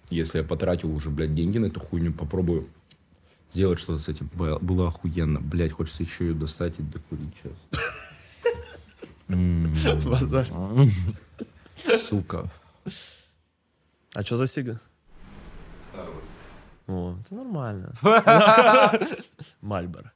если 0.10 0.40
я 0.40 0.44
потратил 0.44 0.94
уже, 0.94 1.10
блядь, 1.10 1.34
деньги 1.34 1.60
на 1.60 1.68
эту 1.68 1.80
хуйню, 1.80 2.12
попробую 2.12 2.68
сделать 3.54 3.80
что-то 3.80 4.02
с 4.02 4.10
этим. 4.10 4.30
Было, 4.34 4.88
охуенно. 4.88 5.40
Блядь, 5.40 5.72
хочется 5.72 6.04
еще 6.04 6.28
ее 6.30 6.34
достать 6.34 6.74
и 6.80 6.82
докурить 6.82 7.34
сейчас. 7.44 7.54
Базар. 10.06 10.48
Сука. 12.10 12.52
А 14.14 14.24
что 14.24 14.38
за 14.38 14.48
сига? 14.48 14.80
О, 16.88 17.16
это 17.24 17.34
нормально. 17.36 17.94
Мальборо. 19.62 20.12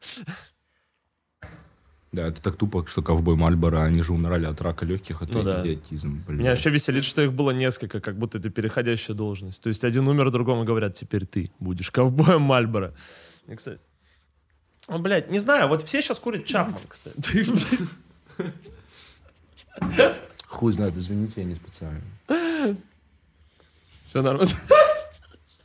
Да, 2.11 2.27
это 2.27 2.41
так 2.41 2.55
тупо, 2.55 2.85
что 2.87 3.01
ковбой 3.01 3.35
Мальборо, 3.35 3.83
они 3.83 4.01
же 4.01 4.13
умирали 4.13 4.45
от 4.45 4.59
рака 4.61 4.85
легких, 4.85 5.21
это 5.21 5.33
Ну 5.33 5.43
да. 5.43 5.61
идиотизм, 5.61 6.23
блядь. 6.25 6.39
Меня 6.39 6.49
вообще 6.51 6.69
веселит, 6.69 7.03
что 7.03 7.21
их 7.21 7.33
было 7.33 7.51
несколько, 7.51 7.99
как 7.99 8.17
будто 8.17 8.37
это 8.37 8.49
переходящая 8.49 9.15
должность. 9.15 9.61
То 9.61 9.69
есть 9.69 9.83
один 9.83 10.07
умер, 10.07 10.31
другому 10.31 10.63
говорят, 10.63 10.93
теперь 10.95 11.25
ты 11.25 11.51
будешь 11.59 11.91
ковбоем 11.91 12.41
Мальборо. 12.41 12.93
И, 13.47 13.55
кстати, 13.55 13.79
ну, 14.87 14.99
блядь, 14.99 15.29
не 15.29 15.39
знаю, 15.39 15.67
вот 15.67 15.83
все 15.83 16.01
сейчас 16.01 16.17
курят 16.19 16.45
Чапман, 16.45 16.79
кстати. 16.87 17.45
Хуй 20.47 20.73
знает, 20.73 20.95
извините, 20.95 21.33
я 21.41 21.43
не 21.43 21.55
специально. 21.55 22.01
Все 24.07 24.21
нормально. 24.21 24.49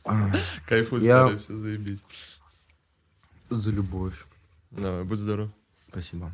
Кайфуй, 0.67 1.01
старый, 1.01 1.37
все 1.37 1.55
заебись. 1.55 2.03
За 3.49 3.71
любовь. 3.71 4.25
Давай, 4.71 5.03
будь 5.03 5.19
здоров. 5.19 5.49
Спасибо. 5.89 6.31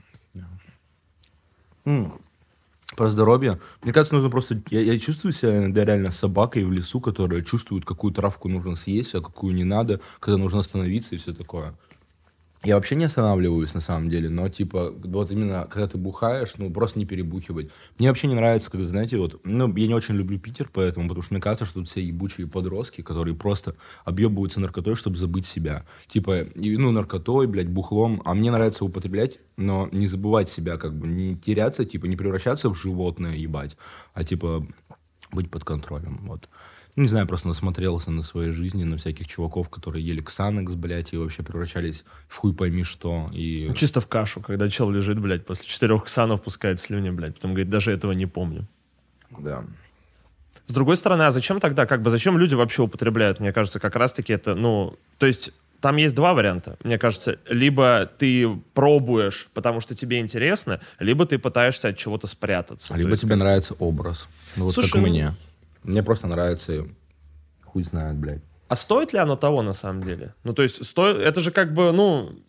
Про 2.96 3.10
здоровье. 3.10 3.60
Мне 3.84 3.94
кажется, 3.94 4.16
нужно 4.16 4.30
просто... 4.30 4.62
Я, 4.72 4.82
я 4.82 5.00
чувствую 5.00 5.32
себя 5.32 5.58
иногда 5.58 5.86
реально 5.86 6.12
собакой 6.12 6.64
в 6.64 6.72
лесу, 6.72 7.00
которая 7.00 7.42
чувствует, 7.42 7.86
какую 7.86 8.14
травку 8.14 8.50
нужно 8.50 8.76
съесть, 8.76 9.14
а 9.16 9.22
какую 9.22 9.54
не 9.54 9.64
надо, 9.64 10.02
когда 10.20 10.38
нужно 10.38 10.60
остановиться 10.60 11.16
и 11.16 11.18
все 11.18 11.34
такое. 11.34 11.76
Я 12.62 12.76
вообще 12.76 12.96
не 12.96 13.06
останавливаюсь 13.06 13.74
на 13.74 13.80
самом 13.80 14.10
деле, 14.10 14.28
но 14.30 14.50
типа 14.50 14.92
вот 14.92 15.32
именно 15.32 15.66
когда 15.70 15.88
ты 15.88 15.98
бухаешь, 15.98 16.56
ну 16.58 16.70
просто 16.70 17.00
не 17.00 17.06
перебухивать. 17.06 17.70
Мне 17.98 18.10
вообще 18.10 18.28
не 18.28 18.36
нравится, 18.36 18.70
когда, 18.70 18.86
знаете, 18.86 19.18
вот, 19.18 19.40
ну 19.46 19.74
я 19.78 19.88
не 19.88 19.94
очень 19.94 20.16
люблю 20.16 20.38
Питер, 20.38 20.70
поэтому, 20.74 21.08
потому 21.08 21.24
что 21.24 21.34
мне 21.34 21.42
кажется, 21.42 21.64
что 21.64 21.76
тут 21.76 21.88
все 21.88 22.04
ебучие 22.04 22.48
подростки, 22.48 23.02
которые 23.02 23.34
просто 23.34 23.76
объебываются 24.04 24.60
наркотой, 24.60 24.96
чтобы 24.96 25.16
забыть 25.16 25.46
себя. 25.46 25.86
Типа, 26.08 26.48
ну 26.54 26.92
наркотой, 26.92 27.48
блядь, 27.48 27.70
бухлом, 27.70 28.22
а 28.26 28.34
мне 28.34 28.52
нравится 28.52 28.84
употреблять, 28.84 29.40
но 29.56 29.88
не 29.94 30.08
забывать 30.08 30.50
себя, 30.50 30.76
как 30.76 30.94
бы 30.94 31.08
не 31.08 31.38
теряться, 31.38 31.86
типа 31.86 32.08
не 32.08 32.18
превращаться 32.18 32.70
в 32.70 32.76
животное, 32.76 33.36
ебать, 33.36 33.78
а 34.14 34.26
типа 34.26 34.68
быть 35.32 35.50
под 35.50 35.64
контролем, 35.64 36.20
вот. 36.24 36.50
Не 37.00 37.08
знаю, 37.08 37.28
просто 37.28 37.48
насмотрелся 37.48 38.12
на 38.12 38.22
своей 38.22 38.52
жизни, 38.52 38.84
на 38.84 38.98
всяких 38.98 39.26
чуваков, 39.26 39.70
которые 39.70 40.06
ели 40.06 40.20
ксанекс, 40.20 40.74
блядь, 40.74 41.14
и 41.14 41.18
вообще 41.18 41.44
превращались 41.44 42.04
в 42.28 42.36
хуй 42.36 42.54
пойми 42.54 42.84
что. 42.84 43.30
И... 43.32 43.68
Ну, 43.70 43.74
Чисто 43.74 44.02
в 44.02 44.08
кашу, 44.08 44.42
когда 44.42 44.70
чел 44.70 44.92
лежит, 44.92 45.18
блядь, 45.18 45.46
после 45.46 45.66
четырех 45.66 46.04
ксанов 46.04 46.42
пускает 46.42 46.78
слюни, 46.82 47.10
блядь. 47.10 47.36
Потом 47.36 47.52
говорит, 47.52 47.70
даже 47.70 47.94
этого 47.94 48.12
не 48.12 48.26
помню. 48.26 48.68
Да. 49.40 49.64
С 50.68 50.74
другой 50.74 50.98
стороны, 50.98 51.22
а 51.22 51.32
зачем 51.32 51.62
тогда, 51.62 51.86
как 51.86 52.02
бы, 52.02 52.10
зачем 52.10 52.38
люди 52.38 52.54
вообще 52.54 52.82
употребляют? 52.82 53.40
Мне 53.40 53.54
кажется, 53.54 53.80
как 53.80 53.96
раз-таки 53.96 54.34
это, 54.34 54.56
ну, 54.56 54.98
то 55.20 55.26
есть 55.26 55.52
там 55.80 55.96
есть 55.96 56.16
два 56.16 56.34
варианта. 56.34 56.78
Мне 56.84 56.98
кажется, 56.98 57.40
либо 57.48 58.10
ты 58.18 58.50
пробуешь, 58.74 59.48
потому 59.54 59.80
что 59.80 59.96
тебе 59.96 60.20
интересно, 60.20 60.82
либо 61.00 61.26
ты 61.26 61.40
пытаешься 61.40 61.88
от 61.88 61.98
чего-то 61.98 62.28
спрятаться. 62.28 62.94
А 62.94 62.98
либо 62.98 63.12
есть 63.12 63.22
тебе 63.22 63.38
нравится 63.38 63.74
образ. 63.76 64.28
Ну, 64.58 64.66
вот 64.66 64.74
Слушай, 64.74 64.92
как 64.92 65.02
ну- 65.02 65.08
мне. 65.08 65.34
Мне 65.84 66.04
просто 66.04 66.28
нравится... 66.28 66.88
Хуй 67.64 67.84
знает, 67.84 68.18
блядь. 68.18 68.42
А 68.68 68.76
стоит 68.76 69.14
ли 69.14 69.20
оно 69.20 69.36
того 69.36 69.62
на 69.62 69.74
самом 69.74 70.04
деле? 70.04 70.34
Ну, 70.44 70.54
то 70.54 70.64
есть, 70.64 70.84
стоит, 70.86 71.18
это 71.18 71.40
же 71.42 71.52
как 71.52 71.74
бы, 71.74 71.92
ну, 71.92 72.40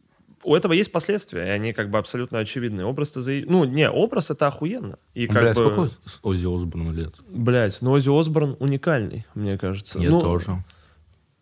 у 0.42 0.54
этого 0.54 0.72
есть 0.72 0.92
последствия, 0.92 1.46
и 1.46 1.50
они 1.50 1.72
как 1.72 1.90
бы 1.90 1.98
абсолютно 1.98 2.38
очевидные. 2.38 2.86
Образ-то 2.86 3.20
за... 3.20 3.32
Ну, 3.46 3.64
не, 3.64 3.90
образ 3.90 4.30
это 4.30 4.46
охуенно. 4.46 4.98
И 5.14 5.26
как 5.26 5.42
Блядь, 5.42 5.56
бы... 5.56 5.62
сколько 5.62 5.90
Оззи 6.22 6.54
Осборну 6.54 6.92
лет? 6.92 7.14
Блять, 7.28 7.78
ну 7.80 7.92
Оззи 7.92 8.08
Осборн 8.18 8.56
уникальный, 8.60 9.26
мне 9.34 9.58
кажется. 9.58 9.98
Я 9.98 10.10
ну, 10.10 10.20
тоже. 10.20 10.64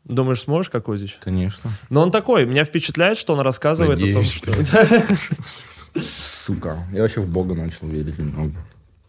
Думаешь, 0.05 0.41
сможешь, 0.41 0.71
как 0.71 0.89
Озич? 0.89 1.19
Конечно. 1.21 1.71
Но 1.91 2.03
он 2.03 2.11
такой, 2.11 2.47
меня 2.47 2.65
впечатляет, 2.65 3.19
что 3.19 3.35
он 3.35 3.41
рассказывает 3.41 4.01
Надеюсь, 4.01 4.41
о 4.43 4.53
том, 4.53 4.65
что... 4.65 5.15
Сука. 6.19 6.79
Я 6.93 7.03
вообще 7.03 7.21
в 7.21 7.31
Бога 7.31 7.55
начал 7.55 7.87
верить 7.89 8.19
немного. 8.19 8.55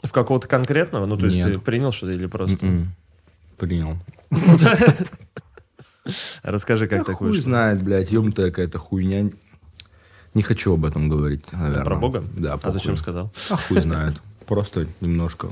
В 0.10 0.12
какого-то 0.12 0.48
конкретного? 0.48 1.06
Ну, 1.06 1.18
то 1.18 1.28
есть 1.28 1.38
Нет. 1.38 1.54
ты 1.54 1.60
принял 1.60 1.92
что-то 1.92 2.14
или 2.14 2.26
просто... 2.26 2.66
М. 2.66 2.96
Принял. 3.58 3.96
Расскажи, 6.42 6.88
как 6.88 7.06
так 7.06 7.18
хуй 7.18 7.28
вышло. 7.28 7.44
знает, 7.44 7.84
блядь, 7.84 8.12
ёбнутая 8.12 8.50
какая-то 8.50 8.80
хуйня. 8.80 9.30
Не 10.34 10.42
хочу 10.42 10.74
об 10.74 10.86
этом 10.86 11.10
говорить, 11.10 11.54
наверное. 11.54 11.86
Про 11.86 11.96
Бога? 11.98 12.24
Да, 12.36 12.58
А 12.60 12.72
зачем 12.72 12.98
сказал? 12.98 13.32
А 13.52 13.58
хуй 13.58 13.82
знает. 13.82 14.16
Просто 14.48 14.88
немножко. 15.00 15.50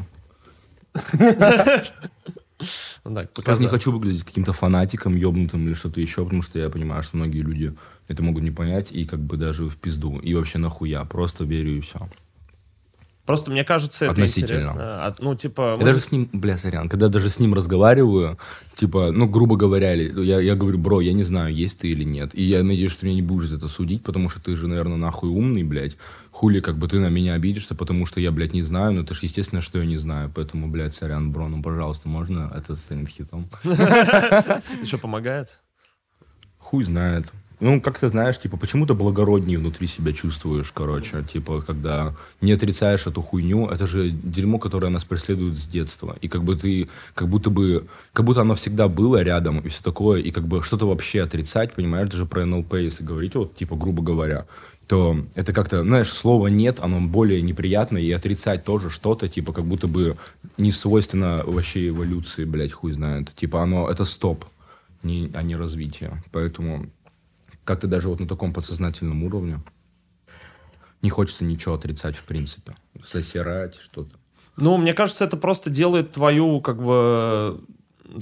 Ну, 3.05 3.13
так, 3.13 3.31
Просто 3.33 3.61
не 3.61 3.69
хочу 3.69 3.91
выглядеть 3.91 4.23
каким-то 4.23 4.53
фанатиком, 4.53 5.15
ёбнутым 5.15 5.67
или 5.67 5.75
что-то 5.75 6.01
еще, 6.01 6.23
потому 6.23 6.41
что 6.41 6.57
я 6.57 6.71
понимаю, 6.71 7.03
что 7.03 7.17
многие 7.17 7.41
люди 7.41 7.75
это 8.07 8.23
могут 8.23 8.41
не 8.41 8.49
понять 8.49 8.91
и 8.91 9.05
как 9.05 9.19
бы 9.19 9.37
даже 9.37 9.69
в 9.69 9.77
пизду. 9.77 10.17
И 10.17 10.33
вообще 10.33 10.57
нахуя. 10.57 11.05
Просто 11.05 11.43
верю 11.43 11.77
и 11.77 11.81
все. 11.81 12.09
Просто 13.27 13.51
мне 13.51 13.65
кажется, 13.65 14.05
это 14.05 14.13
Относительно. 14.13 14.45
интересно. 14.45 15.15
Ну, 15.19 15.35
типа... 15.35 15.73
Я 15.73 15.75
мы 15.75 15.83
даже 15.83 15.99
же- 15.99 16.05
с 16.05 16.11
ним, 16.13 16.29
бля, 16.31 16.57
сорян, 16.57 16.87
когда 16.87 17.09
даже 17.09 17.29
с 17.29 17.39
ним 17.39 17.53
разговариваю, 17.53 18.39
типа, 18.73 19.11
ну, 19.11 19.27
грубо 19.27 19.57
говоря, 19.57 19.91
я, 19.91 20.39
я 20.39 20.55
говорю, 20.55 20.77
бро, 20.77 21.01
я 21.01 21.11
не 21.11 21.25
знаю, 21.25 21.53
есть 21.53 21.79
ты 21.79 21.89
или 21.89 22.05
нет. 22.05 22.31
И 22.33 22.41
я 22.41 22.63
надеюсь, 22.63 22.89
что 22.89 23.01
ты 23.01 23.07
меня 23.07 23.15
не 23.17 23.21
будешь 23.21 23.49
за 23.49 23.57
это 23.57 23.67
судить, 23.67 24.01
потому 24.01 24.29
что 24.29 24.41
ты 24.41 24.55
же, 24.55 24.69
наверное, 24.69 24.95
нахуй 24.95 25.29
умный, 25.29 25.63
блядь. 25.63 25.97
Хули, 26.31 26.61
как 26.61 26.77
бы 26.77 26.87
ты 26.87 26.99
на 26.99 27.09
меня 27.09 27.33
обидишься, 27.33 27.75
потому 27.75 28.05
что 28.05 28.21
я, 28.21 28.31
блядь, 28.31 28.53
не 28.53 28.61
знаю, 28.61 28.93
но 28.93 29.01
это 29.01 29.13
же 29.13 29.19
естественно, 29.23 29.61
что 29.61 29.79
я 29.79 29.85
не 29.85 29.97
знаю. 29.97 30.31
Поэтому, 30.33 30.69
блядь, 30.69 30.93
сорян, 30.93 31.29
бро, 31.33 31.49
ну, 31.49 31.61
пожалуйста, 31.61 32.07
можно 32.07 32.49
это 32.55 32.77
станет 32.77 33.09
хитом? 33.09 33.49
Что, 34.85 34.97
помогает? 35.01 35.59
Хуй 36.59 36.85
знает. 36.85 37.25
Ну, 37.59 37.81
как 37.81 37.97
ты 37.97 38.09
знаешь, 38.09 38.39
типа, 38.39 38.55
почему-то 38.55 38.93
благороднее 38.93 39.57
внутри 39.57 39.87
себя 39.87 40.13
чувствуешь, 40.13 40.71
короче. 40.71 41.23
Типа, 41.23 41.63
когда 41.65 42.15
не 42.39 42.51
отрицаешь 42.51 43.07
эту 43.07 43.23
хуйню, 43.23 43.67
это 43.67 43.87
же 43.87 44.11
дерьмо, 44.11 44.59
которое 44.59 44.89
нас 44.89 45.03
преследует 45.03 45.57
с 45.57 45.65
детства. 45.65 46.15
И 46.21 46.27
как 46.27 46.43
бы 46.43 46.55
ты, 46.55 46.87
как 47.15 47.27
будто 47.29 47.49
бы, 47.49 47.87
как 48.13 48.25
будто 48.25 48.41
оно 48.41 48.53
всегда 48.53 48.87
было 48.87 49.23
рядом 49.23 49.59
и 49.59 49.69
все 49.69 49.81
такое. 49.81 50.21
И 50.21 50.29
как 50.29 50.47
бы 50.47 50.61
что-то 50.61 50.87
вообще 50.87 51.23
отрицать, 51.23 51.73
понимаешь, 51.73 52.09
даже 52.09 52.27
про 52.27 52.45
НЛП, 52.45 52.75
если 52.75 53.03
говорить, 53.03 53.33
вот, 53.33 53.55
типа, 53.55 53.75
грубо 53.75 54.03
говоря, 54.03 54.45
то 54.85 55.17
это 55.33 55.51
как-то, 55.51 55.81
знаешь, 55.81 56.09
слово 56.09 56.47
«нет», 56.47 56.79
оно 56.79 57.01
более 57.01 57.41
неприятно, 57.41 57.97
и 57.97 58.11
отрицать 58.11 58.63
тоже 58.63 58.89
что-то, 58.89 59.27
типа, 59.27 59.51
как 59.51 59.65
будто 59.65 59.87
бы 59.87 60.15
не 60.57 60.71
свойственно 60.71 61.43
вообще 61.45 61.89
эволюции, 61.89 62.45
блядь, 62.45 62.71
хуй 62.71 62.93
знает. 62.93 63.33
Типа, 63.35 63.63
оно, 63.63 63.89
это 63.89 64.05
стоп, 64.05 64.45
не, 65.03 65.29
а 65.33 65.41
не 65.41 65.55
развитие. 65.55 66.23
Поэтому 66.31 66.87
как-то 67.67 67.87
даже 67.87 68.07
вот 68.07 68.19
на 68.19 68.27
таком 68.27 68.53
подсознательном 68.53 69.23
уровне 69.23 69.59
не 71.01 71.09
хочется 71.09 71.43
ничего 71.43 71.75
отрицать, 71.75 72.15
в 72.15 72.23
принципе. 72.23 72.75
Засирать 73.11 73.75
что-то. 73.75 74.15
Ну, 74.55 74.77
мне 74.77 74.93
кажется, 74.93 75.25
это 75.25 75.37
просто 75.37 75.69
делает 75.69 76.13
твою, 76.13 76.61
как 76.61 76.81
бы, 76.81 77.61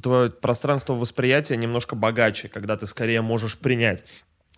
твое 0.02 0.32
пространство 0.32 0.94
восприятия 0.94 1.56
немножко 1.56 1.96
богаче, 1.96 2.50
когда 2.50 2.75
ты 2.75 2.88
скорее 2.88 3.22
можешь 3.22 3.58
принять 3.58 4.04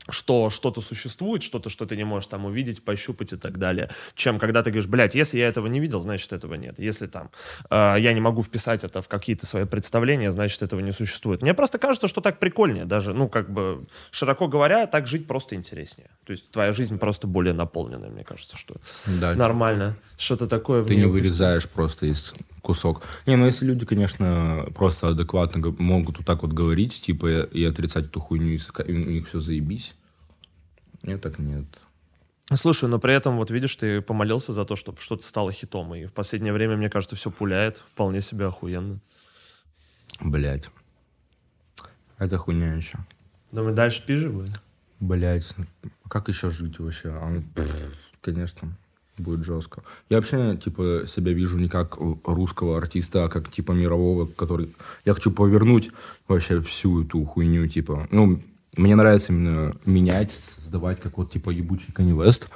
что 0.10 0.50
что-то 0.50 0.82
существует, 0.82 1.44
что-то, 1.44 1.70
что 1.70 1.86
ты 1.86 1.96
не 1.96 2.04
можешь 2.04 2.28
там 2.28 2.46
увидеть, 2.46 2.84
пощупать 2.84 3.34
и 3.34 3.38
так 3.38 3.58
далее, 3.58 3.90
чем 4.16 4.40
когда 4.40 4.64
ты 4.64 4.72
говоришь, 4.72 4.90
блядь, 4.90 5.16
если 5.16 5.40
я 5.40 5.48
этого 5.48 5.68
не 5.68 5.80
видел, 5.80 6.02
значит, 6.02 6.34
этого 6.34 6.56
нет. 6.56 6.80
Если 6.80 7.08
там 7.08 7.32
э, 7.70 7.96
я 8.00 8.14
не 8.14 8.20
могу 8.20 8.44
вписать 8.44 8.84
это 8.84 9.02
в 9.02 9.08
какие-то 9.08 9.46
свои 9.46 9.66
представления, 9.66 10.32
значит, 10.32 10.62
этого 10.62 10.80
не 10.80 10.92
существует. 10.92 11.42
Мне 11.42 11.54
просто 11.54 11.78
кажется, 11.78 12.08
что 12.08 12.22
так 12.22 12.40
прикольнее 12.40 12.86
даже, 12.86 13.14
ну, 13.14 13.28
как 13.28 13.52
бы, 13.52 13.86
широко 14.12 14.48
говоря, 14.48 14.88
так 14.88 15.08
жить 15.08 15.28
просто 15.28 15.56
интереснее. 15.56 16.10
То 16.26 16.32
есть 16.32 16.50
твоя 16.52 16.74
жизнь 16.74 16.98
просто 16.98 17.28
более 17.28 17.54
наполненная, 17.54 18.10
мне 18.10 18.24
кажется, 18.24 18.58
что 18.58 18.76
Да, 19.06 19.36
нормально. 19.36 19.96
Что-то 20.18 20.48
такое... 20.48 20.84
Ты 20.84 20.96
не 20.96 21.06
вырезаешь 21.06 21.68
просто 21.68 22.08
из 22.08 22.34
кусок. 22.62 23.02
Не, 23.26 23.36
ну 23.36 23.46
если 23.46 23.66
люди, 23.66 23.86
конечно, 23.86 24.66
просто 24.76 25.10
адекватно 25.10 25.74
могут 25.78 26.18
вот 26.18 26.26
так 26.26 26.42
вот 26.42 26.54
говорить, 26.54 27.02
типа, 27.02 27.44
и 27.44 27.64
отрицать 27.64 28.06
эту 28.06 28.20
хуйню, 28.20 28.58
и 28.58 28.92
у 28.92 28.94
них 28.94 29.30
все 29.30 29.40
заебись. 29.40 29.96
Нет, 31.08 31.22
так 31.22 31.40
нет. 31.40 31.66
Слушай, 32.54 32.88
но 32.88 33.00
при 33.00 33.14
этом, 33.14 33.38
вот 33.38 33.50
видишь, 33.50 33.76
ты 33.76 34.02
помолился 34.02 34.54
за 34.54 34.64
то, 34.66 34.76
чтобы 34.76 35.00
что-то 35.00 35.24
стало 35.24 35.52
хитом, 35.52 35.96
и 35.96 36.06
в 36.06 36.14
последнее 36.14 36.54
время, 36.54 36.78
мне 36.78 36.90
кажется, 36.90 37.16
все 37.16 37.32
пуляет, 37.32 37.84
вполне 37.94 38.22
себе 38.22 38.46
охуенно. 38.46 39.00
Блять. 40.22 40.70
Это 42.18 42.38
хуйня 42.38 42.74
еще. 42.74 43.00
Думаю, 43.52 43.74
дальше 43.74 44.06
пизже 44.06 44.30
будет? 44.30 44.62
Блять, 45.00 45.54
как 46.10 46.28
еще 46.28 46.50
жить 46.50 46.80
вообще? 46.80 47.10
А, 47.10 47.30
ну, 47.30 47.44
Конечно, 48.22 48.78
будет 49.18 49.46
жестко. 49.46 49.84
Я 50.10 50.18
вообще, 50.18 50.58
типа, 50.58 51.04
себя 51.08 51.34
вижу 51.34 51.58
не 51.58 51.70
как 51.70 51.98
русского 51.98 52.78
артиста, 52.78 53.26
а 53.26 53.30
как, 53.30 53.52
типа, 53.52 53.72
мирового, 53.74 54.26
который... 54.26 54.74
Я 55.06 55.14
хочу 55.14 55.32
повернуть 55.32 55.92
вообще 56.28 56.62
всю 56.62 57.04
эту 57.04 57.24
хуйню, 57.26 57.68
типа... 57.68 58.08
Ну, 58.12 58.42
мне 58.78 58.96
нравится 58.96 59.34
именно 59.34 59.76
менять, 59.86 60.32
создавать, 60.60 61.00
как 61.00 61.18
вот, 61.18 61.32
типа, 61.32 61.50
ебучий 61.50 61.94
West 61.98 62.48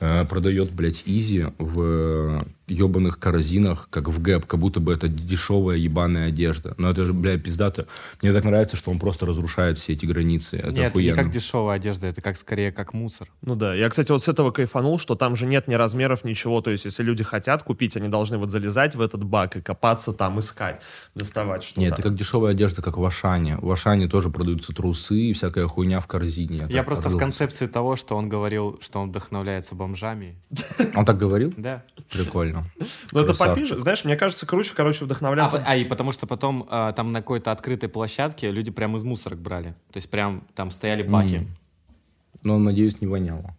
э, 0.00 0.24
продает, 0.24 0.72
блядь, 0.72 1.02
Изи 1.06 1.46
в 1.58 2.44
ебаных 2.68 3.18
корзинах, 3.18 3.88
как 3.90 4.08
в 4.08 4.20
Гэп, 4.20 4.46
как 4.46 4.60
будто 4.60 4.80
бы 4.80 4.92
это 4.92 5.08
дешевая 5.08 5.76
ебаная 5.76 6.28
одежда. 6.28 6.74
Но 6.78 6.90
это 6.90 7.04
же, 7.04 7.12
блядь, 7.12 7.42
пиздато. 7.42 7.86
Мне 8.22 8.32
так 8.32 8.44
нравится, 8.44 8.76
что 8.76 8.90
он 8.90 8.98
просто 8.98 9.26
разрушает 9.26 9.78
все 9.78 9.94
эти 9.94 10.06
границы. 10.06 10.56
Это 10.56 10.68
Нет, 10.68 10.76
это 10.76 10.80
не 10.80 10.86
охуенно. 11.10 11.22
как 11.22 11.32
дешевая 11.32 11.76
одежда, 11.76 12.06
это 12.06 12.20
как 12.20 12.36
скорее 12.36 12.72
как 12.72 12.94
мусор. 12.94 13.28
Ну 13.42 13.54
да, 13.56 13.74
я, 13.74 13.88
кстати, 13.88 14.10
вот 14.12 14.22
с 14.22 14.28
этого 14.28 14.50
кайфанул, 14.50 14.98
что 14.98 15.14
там 15.14 15.36
же 15.36 15.46
нет 15.46 15.68
ни 15.68 15.74
размеров, 15.74 16.24
ничего, 16.24 16.60
то 16.60 16.70
есть 16.70 16.84
если 16.84 17.02
люди 17.02 17.24
хотят 17.24 17.62
купить, 17.62 17.96
они 17.96 18.08
должны 18.08 18.38
вот 18.38 18.50
залезать 18.50 18.94
в 18.94 19.00
этот 19.00 19.24
бак 19.24 19.56
и 19.56 19.60
копаться 19.60 20.12
там, 20.12 20.38
искать, 20.38 20.80
доставать 21.14 21.62
что-то. 21.62 21.80
Нет, 21.80 21.92
это 21.94 22.02
как 22.02 22.14
дешевая 22.14 22.52
одежда, 22.52 22.82
как 22.82 22.96
в 22.96 23.04
Ашане. 23.04 23.56
В 23.58 23.70
Ашане 23.72 24.08
тоже 24.08 24.30
продаются 24.30 24.72
трусы 24.72 25.16
и 25.16 25.32
всякая 25.32 25.66
хуйня 25.66 26.00
в 26.00 26.06
корзине. 26.06 26.66
Я 26.68 26.78
так 26.78 26.86
просто 26.86 27.08
в 27.08 27.12
рылся. 27.12 27.24
концепции 27.24 27.66
того, 27.66 27.96
что 27.96 28.16
он 28.16 28.28
говорил, 28.28 28.78
что 28.80 29.00
он 29.00 29.10
вдохновляется 29.10 29.74
бомжами. 29.74 30.36
Он 30.94 31.04
так 31.04 31.18
говорил? 31.18 31.52
Да. 31.56 31.84
Прикольно. 32.10 32.57
Ну 33.12 33.20
это 33.20 33.28
Красавчик. 33.28 33.54
попиже, 33.54 33.78
знаешь, 33.78 34.04
мне 34.04 34.16
кажется, 34.16 34.46
круче, 34.46 34.72
короче, 34.74 35.00
А, 35.02 35.04
вдохновляться. 35.06 35.62
а, 35.66 35.76
и 35.76 35.84
потому 35.84 36.12
что 36.12 36.26
потом 36.26 36.66
а, 36.70 36.92
там 36.92 37.12
на 37.12 37.20
какой-то 37.20 37.52
открытой 37.52 37.88
площадке 37.88 38.50
люди 38.50 38.70
прям 38.70 38.96
из 38.96 39.04
мусорок 39.04 39.38
брали. 39.40 39.74
То 39.92 39.96
есть 39.96 40.10
прям 40.10 40.44
там 40.54 40.70
стояли 40.70 41.02
баки. 41.02 41.46
Но, 42.42 42.58
надеюсь, 42.58 43.00
не 43.00 43.06
воняло. 43.06 43.56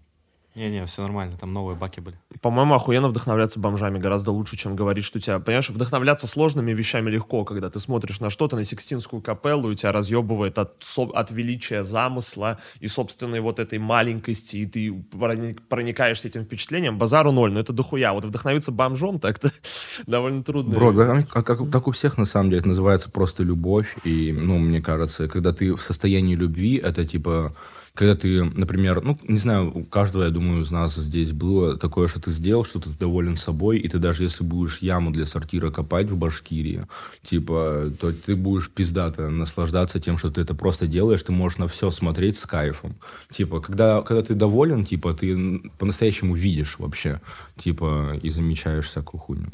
Не-не, 0.60 0.86
все 0.86 1.04
нормально, 1.04 1.38
там 1.38 1.54
новые 1.54 1.78
баки 1.78 2.02
были. 2.02 2.18
По-моему, 2.42 2.74
охуенно 2.74 3.08
вдохновляться 3.08 3.62
бомжами 3.62 3.98
гораздо 3.98 4.32
лучше, 4.32 4.58
чем 4.58 4.76
говорить, 4.76 5.06
что 5.06 5.18
у 5.18 5.22
тебя... 5.22 5.40
Понимаешь, 5.40 5.70
вдохновляться 5.70 6.28
сложными 6.28 6.74
вещами 6.74 7.10
легко, 7.10 7.46
когда 7.46 7.70
ты 7.70 7.80
смотришь 7.80 8.20
на 8.20 8.30
что-то, 8.30 8.58
на 8.58 8.66
Сикстинскую 8.66 9.22
капеллу, 9.22 9.72
и 9.72 9.78
тебя 9.78 9.94
разъебывает 9.94 10.60
от, 10.60 10.84
от 11.14 11.32
величия 11.32 11.86
замысла 11.86 12.60
и 12.82 12.90
собственной 12.90 13.40
вот 13.40 13.60
этой 13.60 13.80
маленькости, 13.80 14.58
и 14.58 14.66
ты 14.66 14.92
проник- 14.92 15.62
проникаешься 15.70 16.28
этим 16.28 16.44
впечатлением. 16.44 16.98
Базару 16.98 17.32
ноль, 17.32 17.54
но 17.54 17.62
это 17.62 17.72
дохуя. 17.72 18.12
Вот 18.12 18.26
вдохновиться 18.26 18.74
бомжом 18.74 19.18
так-то 19.22 19.54
довольно 20.08 20.44
трудно. 20.44 20.76
Бро, 20.76 20.92
да, 20.92 21.24
как, 21.24 21.46
как- 21.46 21.72
так 21.72 21.88
у 21.88 21.92
всех, 21.92 22.18
на 22.18 22.26
самом 22.26 22.50
деле, 22.50 22.60
это 22.60 22.68
называется 22.68 23.10
просто 23.10 23.44
любовь. 23.44 23.96
И, 24.04 24.36
ну, 24.38 24.58
мне 24.58 24.82
кажется, 24.82 25.30
когда 25.30 25.54
ты 25.54 25.74
в 25.74 25.82
состоянии 25.82 26.36
любви, 26.36 26.76
это 26.76 27.06
типа... 27.06 27.54
Когда 27.96 28.16
ты, 28.16 28.44
например, 28.44 29.02
ну, 29.02 29.18
не 29.24 29.40
знаю, 29.40 29.72
у 29.76 29.84
каждого, 29.84 30.24
я 30.24 30.30
думаю, 30.30 30.64
из 30.64 30.72
нас 30.72 30.96
здесь 30.96 31.32
было 31.32 31.78
такое, 31.78 32.08
что 32.08 32.22
ты 32.22 32.32
сделал, 32.32 32.64
что 32.64 32.80
ты 32.80 32.90
доволен 32.92 33.36
собой, 33.36 33.80
и 33.80 33.90
ты 33.90 33.98
даже 33.98 34.24
если 34.24 34.44
будешь 34.44 34.80
яму 34.80 35.12
для 35.12 35.26
сортира 35.26 35.70
копать 35.70 36.08
в 36.08 36.18
Башкирии, 36.18 36.86
типа, 37.24 37.92
то 38.00 38.14
ты 38.14 38.36
будешь 38.36 38.70
пиздато 38.70 39.30
наслаждаться 39.30 40.00
тем, 40.00 40.18
что 40.18 40.32
ты 40.32 40.42
это 40.42 40.54
просто 40.54 40.88
делаешь, 40.88 41.24
ты 41.24 41.32
можешь 41.32 41.58
на 41.58 41.68
все 41.68 41.92
смотреть 41.92 42.38
с 42.38 42.46
кайфом. 42.46 42.96
Типа, 43.32 43.60
когда, 43.60 44.02
когда 44.02 44.24
ты 44.24 44.34
доволен, 44.34 44.86
типа, 44.86 45.14
ты 45.14 45.60
по-настоящему 45.78 46.36
видишь 46.36 46.78
вообще, 46.80 47.22
типа, 47.58 48.18
и 48.22 48.30
замечаешь 48.30 48.88
всякую 48.88 49.20
хуйню. 49.20 49.50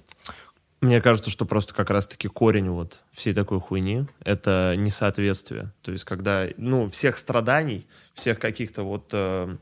Мне 0.82 1.02
кажется, 1.02 1.32
что 1.32 1.45
просто 1.45 1.74
как 1.74 1.89
раз-таки 1.89 2.28
корень 2.28 2.69
вот 2.69 3.00
всей 3.12 3.34
такой 3.34 3.60
хуйни— 3.60 4.06
это 4.24 4.76
несоответствие. 4.78 5.71
То 5.82 5.91
есть 5.91 6.04
когда, 6.04 6.48
ну, 6.58 6.89
всех 6.89 7.17
страданий, 7.17 7.88
всех 8.15 8.39
каких-то 8.39 8.84
вот 8.84 9.10
э, 9.12 9.56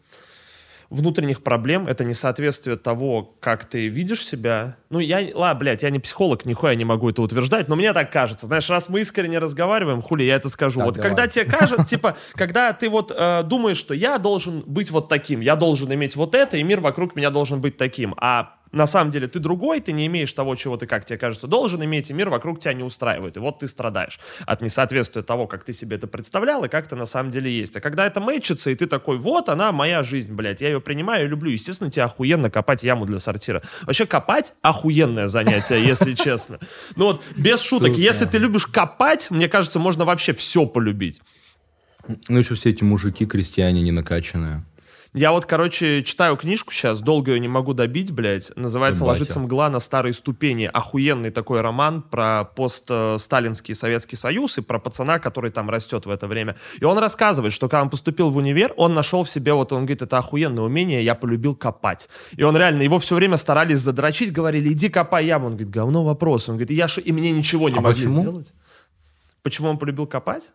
внутренних 0.93 1.41
проблем— 1.41 1.87
это 1.89 2.05
несоответствие 2.05 2.77
того, 2.77 3.35
как 3.39 3.65
ты 3.65 3.87
видишь 3.87 4.25
себя. 4.25 4.77
Ну, 4.89 4.99
я, 4.99 5.21
ладно, 5.33 5.59
блядь, 5.59 5.83
я 5.83 5.89
не 5.89 5.99
психолог, 5.99 6.45
нихуя 6.45 6.75
не 6.75 6.85
могу 6.85 7.09
это 7.09 7.21
утверждать, 7.21 7.67
но 7.67 7.75
мне 7.75 7.91
так 7.93 8.11
кажется. 8.11 8.45
Знаешь, 8.45 8.69
раз 8.69 8.89
мы 8.89 9.01
искренне 9.01 9.39
разговариваем, 9.39 10.01
хули, 10.01 10.23
я 10.23 10.35
это 10.35 10.49
скажу. 10.49 10.79
Так, 10.79 10.85
вот 10.85 10.95
давай. 10.95 11.09
когда 11.09 11.27
тебе 11.27 11.45
кажется, 11.45 11.85
типа, 11.87 12.15
когда 12.33 12.71
ты 12.73 12.89
вот 12.89 13.11
э, 13.15 13.43
думаешь, 13.43 13.77
что 13.77 13.93
я 13.93 14.19
должен 14.19 14.63
быть 14.65 14.91
вот 14.91 15.09
таким, 15.09 15.41
я 15.41 15.55
должен 15.55 15.91
иметь 15.93 16.15
вот 16.15 16.35
это, 16.35 16.57
и 16.57 16.63
мир 16.63 16.79
вокруг 16.79 17.15
меня 17.15 17.31
должен 17.31 17.59
быть 17.59 17.75
таким, 17.75 18.13
а 18.17 18.55
на 18.73 18.87
самом 18.87 19.11
деле 19.11 19.27
ты 19.27 19.39
другой, 19.39 19.79
ты 19.79 19.91
не 19.91 20.07
имеешь 20.07 20.33
того, 20.33 20.55
чего 20.55 20.77
ты, 20.77 20.87
как 20.87 21.05
тебе 21.05 21.17
кажется, 21.17 21.47
должен 21.47 21.83
иметь, 21.85 22.09
и 22.09 22.13
мир 22.13 22.29
вокруг 22.29 22.59
тебя 22.59 22.73
не 22.73 22.83
устраивает. 22.83 23.37
И 23.37 23.39
вот 23.39 23.59
ты 23.59 23.67
страдаешь 23.67 24.19
от 24.45 24.61
несоответствия 24.61 25.21
того, 25.21 25.47
как 25.47 25.63
ты 25.63 25.73
себе 25.73 25.97
это 25.97 26.07
представлял, 26.07 26.65
и 26.65 26.67
как 26.67 26.87
ты 26.87 26.95
на 26.95 27.05
самом 27.05 27.29
деле 27.29 27.51
есть. 27.51 27.77
А 27.77 27.81
когда 27.81 28.05
это 28.05 28.19
мэчится, 28.19 28.71
и 28.71 28.75
ты 28.75 28.87
такой, 28.87 29.17
вот 29.17 29.47
она 29.47 29.71
моя 29.71 30.01
жизнь, 30.01 30.33
блядь, 30.33 30.61
я 30.61 30.69
ее 30.69 30.81
принимаю 30.81 31.25
и 31.25 31.27
люблю, 31.27 31.51
естественно, 31.51 31.91
тебе 31.91 32.03
охуенно 32.03 32.49
копать 32.49 32.83
яму 32.83 33.05
для 33.05 33.19
сортира. 33.19 33.61
Вообще 33.83 34.07
копать 34.07 34.53
охуенное 34.63 35.27
занятие, 35.27 35.85
если 35.85 36.13
честно. 36.15 36.59
Ну 36.95 37.05
вот, 37.05 37.21
без 37.35 37.61
шуток, 37.61 37.95
если 37.95 38.25
ты 38.25 38.39
любишь 38.39 38.65
копать, 38.65 39.29
мне 39.29 39.47
кажется, 39.47 39.77
можно 39.77 40.03
вообще 40.03 40.33
все 40.33 40.65
полюбить. 40.65 41.21
Ну, 42.27 42.39
еще 42.39 42.55
все 42.55 42.71
эти 42.71 42.83
мужики, 42.83 43.25
крестьяне, 43.25 43.81
не 43.81 43.91
накачанные. 43.91 44.65
Я 45.13 45.31
вот, 45.31 45.45
короче, 45.45 46.01
читаю 46.01 46.35
книжку 46.37 46.73
сейчас, 46.73 46.99
долго 46.99 47.33
ее 47.33 47.39
не 47.39 47.47
могу 47.47 47.73
добить, 47.73 48.09
блядь. 48.11 48.51
Называется. 48.55 49.05
«Ложится 49.05 49.39
мгла 49.39 49.69
на 49.69 49.79
старые 49.79 50.11
ступени». 50.13 50.67
Охуенный 50.73 51.29
такой 51.29 51.61
роман 51.61 52.01
про 52.01 52.45
постсталинский 52.45 53.75
Советский 53.75 54.15
Союз 54.15 54.57
и 54.57 54.61
про 54.61 54.79
пацана, 54.79 55.19
который 55.19 55.51
там 55.51 55.69
растет 55.69 56.07
в 56.07 56.09
это 56.09 56.25
время. 56.27 56.55
И 56.79 56.83
он 56.85 56.97
рассказывает, 56.97 57.53
что 57.53 57.69
когда 57.69 57.83
он 57.83 57.91
поступил 57.91 58.31
в 58.31 58.37
универ, 58.37 58.73
он 58.75 58.95
нашел 58.95 59.23
в 59.23 59.29
себе, 59.29 59.53
вот 59.53 59.71
он 59.71 59.81
говорит, 59.81 60.01
это 60.01 60.17
охуенное 60.17 60.63
умение, 60.63 61.03
я 61.05 61.13
полюбил 61.13 61.55
копать. 61.55 62.09
И 62.35 62.41
он 62.41 62.57
реально, 62.57 62.81
его 62.81 62.97
все 62.97 63.13
время 63.13 63.37
старались 63.37 63.81
задрочить, 63.81 64.31
говорили, 64.33 64.73
иди 64.73 64.89
копай 64.89 65.27
яму. 65.27 65.45
Он 65.45 65.51
говорит, 65.51 65.69
говно 65.69 66.03
вопрос. 66.03 66.49
Он 66.49 66.55
говорит, 66.55 66.71
и 66.71 66.75
я 66.75 66.87
шо- 66.87 67.01
и 67.01 67.11
мне 67.11 67.29
ничего 67.31 67.69
не 67.69 67.77
А 67.77 67.81
могли 67.81 67.93
почему? 67.93 68.21
сделать. 68.23 68.53
Почему 69.43 69.69
он 69.69 69.77
полюбил 69.77 70.07
копать? 70.07 70.49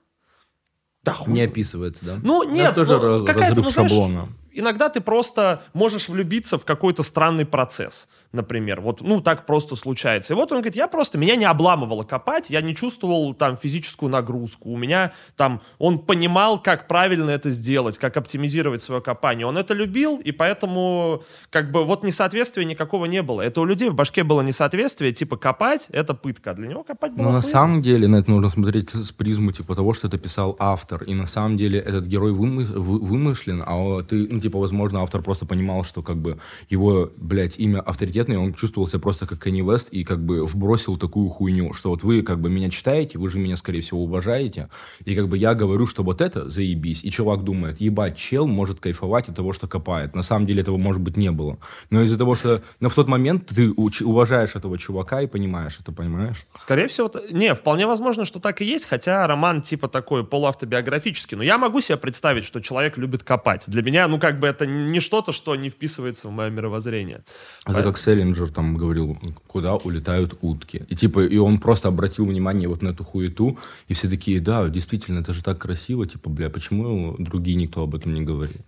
Да 1.05 1.13
хуй 1.13 1.33
Не 1.33 1.43
описывается, 1.43 2.05
да? 2.05 2.17
ну, 2.23 2.43
нет, 2.43 2.75
тоже 2.75 2.99
ну, 2.99 3.25
какая-то, 3.25 3.61
ну, 3.63 3.71
знаешь, 3.71 3.91
шаблона. 3.91 4.29
Иногда 4.59 4.89
ты 4.89 5.01
просто 5.01 5.63
можешь 5.73 6.09
влюбиться 6.09 6.59
в 6.59 6.65
какой-то 6.65 7.03
странный 7.03 7.47
процесс, 7.47 8.09
например. 8.33 8.81
Вот, 8.81 9.01
ну, 9.01 9.21
так 9.21 9.47
просто 9.47 9.77
случается. 9.77 10.35
И 10.35 10.37
вот 10.37 10.53
он 10.53 10.59
говорит, 10.59 10.77
я 10.77 10.87
просто, 10.89 11.19
меня 11.19 11.37
не 11.37 11.45
обламывало 11.45 12.05
копать, 12.05 12.51
я 12.51 12.61
не 12.61 12.75
чувствовал 12.75 13.35
там 13.35 13.57
физическую 13.57 14.11
нагрузку. 14.11 14.71
У 14.71 14.77
меня 14.77 15.13
там, 15.37 15.63
он 15.79 15.99
понимал, 15.99 16.63
как 16.63 16.89
правильно 16.89 17.31
это 17.31 17.51
сделать, 17.51 17.99
как 17.99 18.17
оптимизировать 18.17 18.83
свое 18.83 19.01
копание. 19.01 19.47
Он 19.47 19.57
это 19.57 19.75
любил, 19.75 20.19
и 20.19 20.33
поэтому, 20.33 21.23
как 21.51 21.73
бы, 21.73 21.85
вот 21.85 22.05
несоответствия 22.05 22.65
никакого 22.65 23.07
не 23.07 23.23
было. 23.23 23.41
Это 23.41 23.61
у 23.61 23.65
людей 23.65 23.89
в 23.89 23.95
башке 23.95 24.25
было 24.25 24.43
несоответствие, 24.43 25.13
типа, 25.13 25.37
копать— 25.37 25.89
это 25.93 26.15
пытка. 26.15 26.51
А 26.51 26.55
для 26.55 26.69
него 26.69 26.85
копать 26.85 27.13
было 27.13 27.25
Но 27.25 27.33
на 27.33 27.43
самом 27.43 27.83
деле 27.83 28.09
на 28.09 28.17
это 28.17 28.31
нужно 28.31 28.51
смотреть 28.51 28.91
с 28.91 29.13
призму 29.13 29.53
типа 29.53 29.75
того, 29.75 29.95
что 29.95 30.09
это 30.09 30.19
писал 30.19 30.57
автор. 30.59 31.03
И 31.05 31.15
на 31.15 31.27
самом 31.27 31.57
деле 31.57 31.79
этот 31.79 32.07
герой 32.07 32.33
вымы- 32.33 32.65
вы- 32.65 32.99
вымышлен, 32.99 33.63
а 33.67 34.03
ты, 34.03 34.29
ну, 34.31 34.41
типа, 34.41 34.59
возможно, 34.59 35.03
автор 35.03 35.23
просто 35.23 35.47
понимал, 35.47 35.85
что 35.85 36.03
как 36.03 36.17
бы 36.17 36.39
его, 36.69 37.11
блядь, 37.17 37.59
имя 37.59 37.81
авторитетное, 38.19 38.39
он 38.39 38.55
чувствовал 38.55 38.89
себя 38.89 39.01
просто 39.01 39.27
как 39.27 39.43
Кенни 39.43 39.63
Вест 39.63 39.89
и 39.91 40.05
как 40.05 40.25
бы 40.25 40.45
вбросил 40.45 40.97
такую 40.97 41.29
хуйню, 41.29 41.73
что 41.73 41.91
вот 41.91 42.03
вы 42.03 42.23
как 42.23 42.41
бы 42.41 42.51
меня 42.51 42.71
читаете, 42.71 43.19
вы 43.19 43.31
же 43.31 43.39
меня, 43.39 43.57
скорее 43.57 43.81
всего, 43.81 44.03
уважаете, 44.03 44.69
и 45.05 45.15
как 45.15 45.29
бы 45.29 45.39
я 45.39 45.55
говорю, 45.55 45.87
что 45.87 46.03
вот 46.03 46.21
это 46.21 46.49
заебись, 46.49 47.05
и 47.05 47.11
чувак 47.11 47.45
думает, 47.45 47.81
ебать, 47.81 48.17
чел 48.17 48.47
может 48.47 48.81
кайфовать 48.81 49.29
от 49.29 49.37
того, 49.37 49.53
что 49.53 49.69
копает. 49.69 50.15
На 50.15 50.23
самом 50.23 50.47
деле 50.47 50.63
этого, 50.63 50.77
может 50.77 51.03
быть, 51.03 51.17
не 51.17 51.31
было. 51.31 51.59
Но 51.91 52.03
из-за 52.03 52.19
того, 52.19 52.35
что 52.35 52.63
но 52.81 52.89
в 52.89 52.95
тот 52.95 53.09
момент 53.09 53.47
ты 53.47 53.71
уважаешь 53.71 54.57
этого 54.57 54.79
чувака 54.79 55.23
и 55.23 55.27
понимаешь 55.27 55.79
это, 55.81 55.93
понимаешь? 55.93 56.47
Скорее 56.61 56.89
всего, 56.89 57.11
не, 57.31 57.55
вполне 57.55 57.87
возможно, 57.87 58.25
что 58.25 58.41
так 58.41 58.61
и 58.61 58.65
есть, 58.65 58.87
хотя 58.87 59.27
роман 59.27 59.63
типа 59.63 59.89
такой 59.89 60.25
полуавтобиографический. 60.25 61.37
Но 61.37 61.43
я 61.43 61.59
могу 61.59 61.81
себе 61.81 61.97
представить, 61.97 62.45
что 62.45 62.61
человек 62.61 62.99
любит 62.99 63.23
копать. 63.23 63.65
Для 63.69 63.83
меня, 63.83 64.09
ну, 64.09 64.19
как 64.19 64.39
бы 64.39 64.47
это 64.47 64.67
не 64.67 65.01
что-то, 65.01 65.33
что 65.33 65.57
не 65.57 65.71
вписывается 65.71 66.29
в 66.29 66.31
мое 66.31 66.51
мировоззрение. 66.51 67.23
Это 67.67 67.83
как 67.83 67.99
Селлинджер 68.09 68.49
там 68.49 68.79
говорил, 68.79 69.19
куда 69.47 69.77
улетают 69.77 70.39
утки. 70.41 70.83
И 70.89 70.97
типа, 70.97 71.27
и 71.27 71.37
он 71.37 71.59
просто 71.59 71.89
обратил 71.89 72.25
внимание 72.25 72.67
вот 72.67 72.81
на 72.81 72.89
эту 72.89 73.05
хуету, 73.05 73.59
и 73.87 73.93
все 73.93 74.09
такие, 74.09 74.41
да, 74.41 74.67
действительно, 74.71 75.19
это 75.19 75.35
же 75.35 75.45
так 75.45 75.59
красиво, 75.59 76.07
типа, 76.07 76.31
бля, 76.31 76.49
почему 76.49 77.17
другие 77.19 77.55
никто 77.57 77.83
об 77.83 77.95
этом 77.95 78.15
не 78.15 78.23
говорит? 78.23 78.63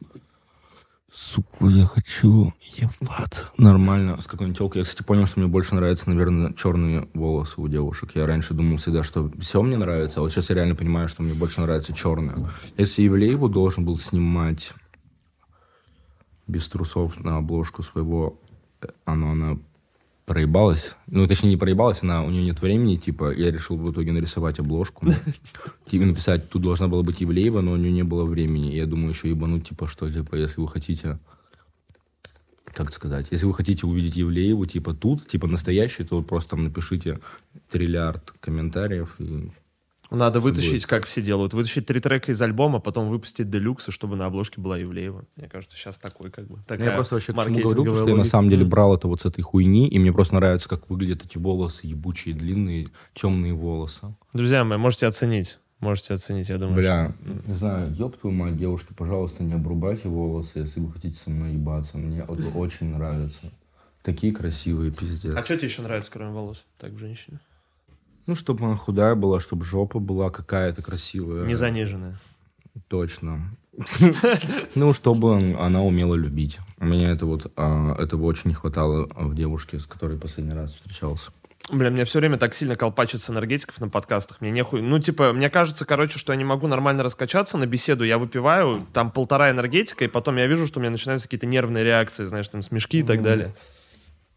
Сука, 1.11 1.69
я 1.69 1.87
хочу 1.87 2.53
ебаться. 2.69 3.47
Нормально. 3.57 4.21
С 4.21 4.27
какой-нибудь 4.27 4.59
телкой. 4.59 4.81
Я, 4.81 4.85
кстати, 4.85 5.03
понял, 5.03 5.27
что 5.27 5.41
мне 5.41 5.49
больше 5.49 5.75
нравятся, 5.75 6.11
наверное, 6.11 6.53
черные 6.53 7.09
волосы 7.15 7.61
у 7.63 7.67
девушек. 7.67 8.11
Я 8.15 8.27
раньше 8.27 8.53
думал 8.53 8.77
всегда, 8.77 9.03
что 9.03 9.31
все 9.41 9.63
мне 9.63 9.79
нравится, 9.79 10.21
а 10.21 10.23
вот 10.23 10.33
сейчас 10.33 10.51
я 10.51 10.57
реально 10.57 10.75
понимаю, 10.75 11.09
что 11.09 11.23
мне 11.23 11.33
больше 11.33 11.63
нравятся 11.63 11.95
черные. 11.95 12.37
Если 12.77 13.07
Ивлееву 13.07 13.49
должен 13.49 13.87
был 13.87 13.99
снимать 13.99 14.73
без 16.47 16.69
трусов 16.69 17.19
на 17.19 17.39
обложку 17.39 17.83
своего, 17.83 18.39
оно, 19.05 19.31
она 19.33 19.59
проебалась. 20.27 20.95
Ну, 21.09 21.27
точнее, 21.27 21.51
не 21.51 21.57
проебалась, 21.57 22.03
она, 22.03 22.23
у 22.23 22.31
нее 22.31 22.45
нет 22.45 22.63
времени, 22.63 22.97
типа, 22.97 23.33
я 23.33 23.51
решил 23.51 23.77
в 23.77 23.91
итоге 23.91 24.13
нарисовать 24.13 24.61
обложку. 24.61 25.07
Типа 25.91 26.05
написать, 26.05 26.49
тут 26.49 26.63
должна 26.63 26.87
была 26.87 27.03
быть 27.03 27.21
Евлеева, 27.21 27.61
но 27.63 27.73
у 27.73 27.77
нее 27.77 27.91
не 27.91 28.05
было 28.05 28.25
времени. 28.25 28.71
Я 28.73 28.87
думаю, 28.87 29.11
еще 29.11 29.29
ебануть, 29.29 29.69
типа, 29.69 29.89
что, 29.89 30.09
типа, 30.09 30.37
если 30.37 30.61
вы 30.61 30.69
хотите 30.69 31.19
как 32.73 32.93
сказать, 32.93 33.27
если 33.33 33.47
вы 33.47 33.55
хотите 33.55 33.87
увидеть 33.87 34.17
Евлееву, 34.17 34.65
типа, 34.65 34.95
тут, 34.95 35.27
типа, 35.27 35.49
настоящий, 35.49 36.05
то 36.05 36.23
просто 36.23 36.51
там 36.51 36.65
напишите 36.65 37.19
триллиард 37.69 38.33
комментариев, 38.41 39.17
и 39.19 39.51
Надо 40.11 40.41
вытащить, 40.41 40.87
как 40.87 41.07
все 41.07 41.23
делают, 41.23 41.55
вытащить 41.55 41.87
три 41.87 42.01
трека 42.01 42.33
из 42.33 42.43
альбома, 42.43 42.81
потом 42.81 43.09
выпустить 43.09 43.49
делюксы, 43.49 43.93
чтобы 43.93 44.17
на 44.17 44.27
обложке 44.27 44.61
была 44.61 44.81
Ивлеева. 44.81 45.25
Мне 45.37 45.49
кажется, 45.49 45.77
сейчас 45.77 45.99
такой 45.99 46.31
как 46.31 46.49
бы 46.49 46.59
такая 46.67 46.91
я 46.91 46.95
просто 46.95 47.15
вообще 47.15 47.33
к 47.33 47.45
чему 47.45 47.61
говорю, 47.61 47.85
потому 47.85 47.97
что 47.97 48.09
я 48.09 48.17
на 48.17 48.25
самом 48.25 48.51
деле 48.51 48.65
брал 48.65 48.97
это 48.97 49.09
вот 49.09 49.21
с 49.21 49.27
этой 49.27 49.43
хуйни, 49.43 49.89
и 49.89 49.99
мне 49.99 50.13
просто 50.13 50.35
нравится, 50.35 50.69
как 50.69 50.91
выглядят 50.91 51.25
эти 51.25 51.39
волосы, 51.39 51.87
ебучие, 51.87 52.35
длинные, 52.35 52.89
темные 53.15 53.55
волосы. 53.55 54.15
Друзья 54.33 54.65
мои, 54.65 54.79
можете 54.79 55.07
оценить. 55.07 55.59
Можете 55.81 56.13
оценить, 56.13 56.51
я 56.51 56.59
думаю. 56.59 56.77
Бля, 56.77 57.15
не 57.47 57.55
знаю, 57.55 57.91
ёб 57.95 58.17
твою 58.19 58.37
мать, 58.37 58.59
девушки, 58.59 58.93
пожалуйста, 58.95 59.43
не 59.43 59.55
обрубайте 59.55 60.09
волосы, 60.09 60.59
если 60.59 60.79
вы 60.79 60.93
хотите 60.93 61.17
со 61.17 61.31
мной 61.31 61.53
ебаться. 61.53 61.97
Мне 61.97 62.19
это 62.19 62.49
очень 62.55 62.89
нравится. 62.89 63.51
Такие 64.03 64.33
красивые, 64.33 64.93
пиздец. 64.93 65.35
А 65.35 65.43
что 65.43 65.57
тебе 65.57 65.69
еще 65.69 65.83
нравится, 65.83 66.11
кроме 66.11 66.33
волос? 66.33 66.65
Так, 66.79 66.93
в 66.93 66.99
женщине. 66.99 67.41
Ну, 68.31 68.37
чтобы 68.37 68.65
она 68.65 68.77
худая 68.77 69.17
была, 69.17 69.41
чтобы 69.41 69.65
жопа 69.65 69.99
была 69.99 70.31
какая-то 70.31 70.83
красивая. 70.83 71.47
Не 71.47 71.57
заниженная. 71.57 72.17
Точно. 72.87 73.41
Ну, 74.77 74.93
чтобы 74.93 75.57
она 75.59 75.83
умела 75.83 76.15
любить. 76.15 76.61
У 76.79 76.85
меня 76.85 77.11
это 77.11 77.27
вот, 77.27 77.51
а, 77.57 77.97
этого 78.01 78.27
очень 78.27 78.51
не 78.51 78.55
хватало 78.55 79.09
в 79.17 79.35
девушке, 79.35 79.81
с 79.81 79.87
которой 79.87 80.17
последний 80.17 80.55
раз 80.55 80.71
встречался. 80.75 81.33
Бля, 81.73 81.91
мне 81.91 82.05
все 82.05 82.21
время 82.21 82.37
так 82.37 82.55
сильно 82.55 82.77
колпачит 82.77 83.21
с 83.21 83.29
энергетиков 83.31 83.81
на 83.81 83.89
подкастах. 83.89 84.41
Мне 84.41 84.53
нехуй... 84.53 84.81
Ну, 84.81 85.01
типа, 85.01 85.33
мне 85.33 85.51
кажется, 85.51 85.85
короче, 85.85 86.21
что 86.21 86.33
я 86.33 86.37
не 86.37 86.45
могу 86.45 86.69
нормально 86.69 87.03
раскачаться 87.03 87.59
на 87.59 87.67
беседу. 87.67 88.05
Я 88.05 88.19
выпиваю, 88.19 88.87
там 88.93 89.11
полтора 89.11 89.51
энергетика, 89.51 90.05
и 90.05 90.09
потом 90.09 90.37
я 90.37 90.47
вижу, 90.47 90.69
что 90.69 90.79
у 90.79 90.83
меня 90.83 90.93
начинаются 90.93 91.27
какие-то 91.27 91.47
нервные 91.47 91.83
реакции, 91.83 92.27
знаешь, 92.27 92.47
там 92.47 92.63
смешки 92.63 92.99
и 92.99 93.03
так 93.03 93.23
далее. 93.23 93.53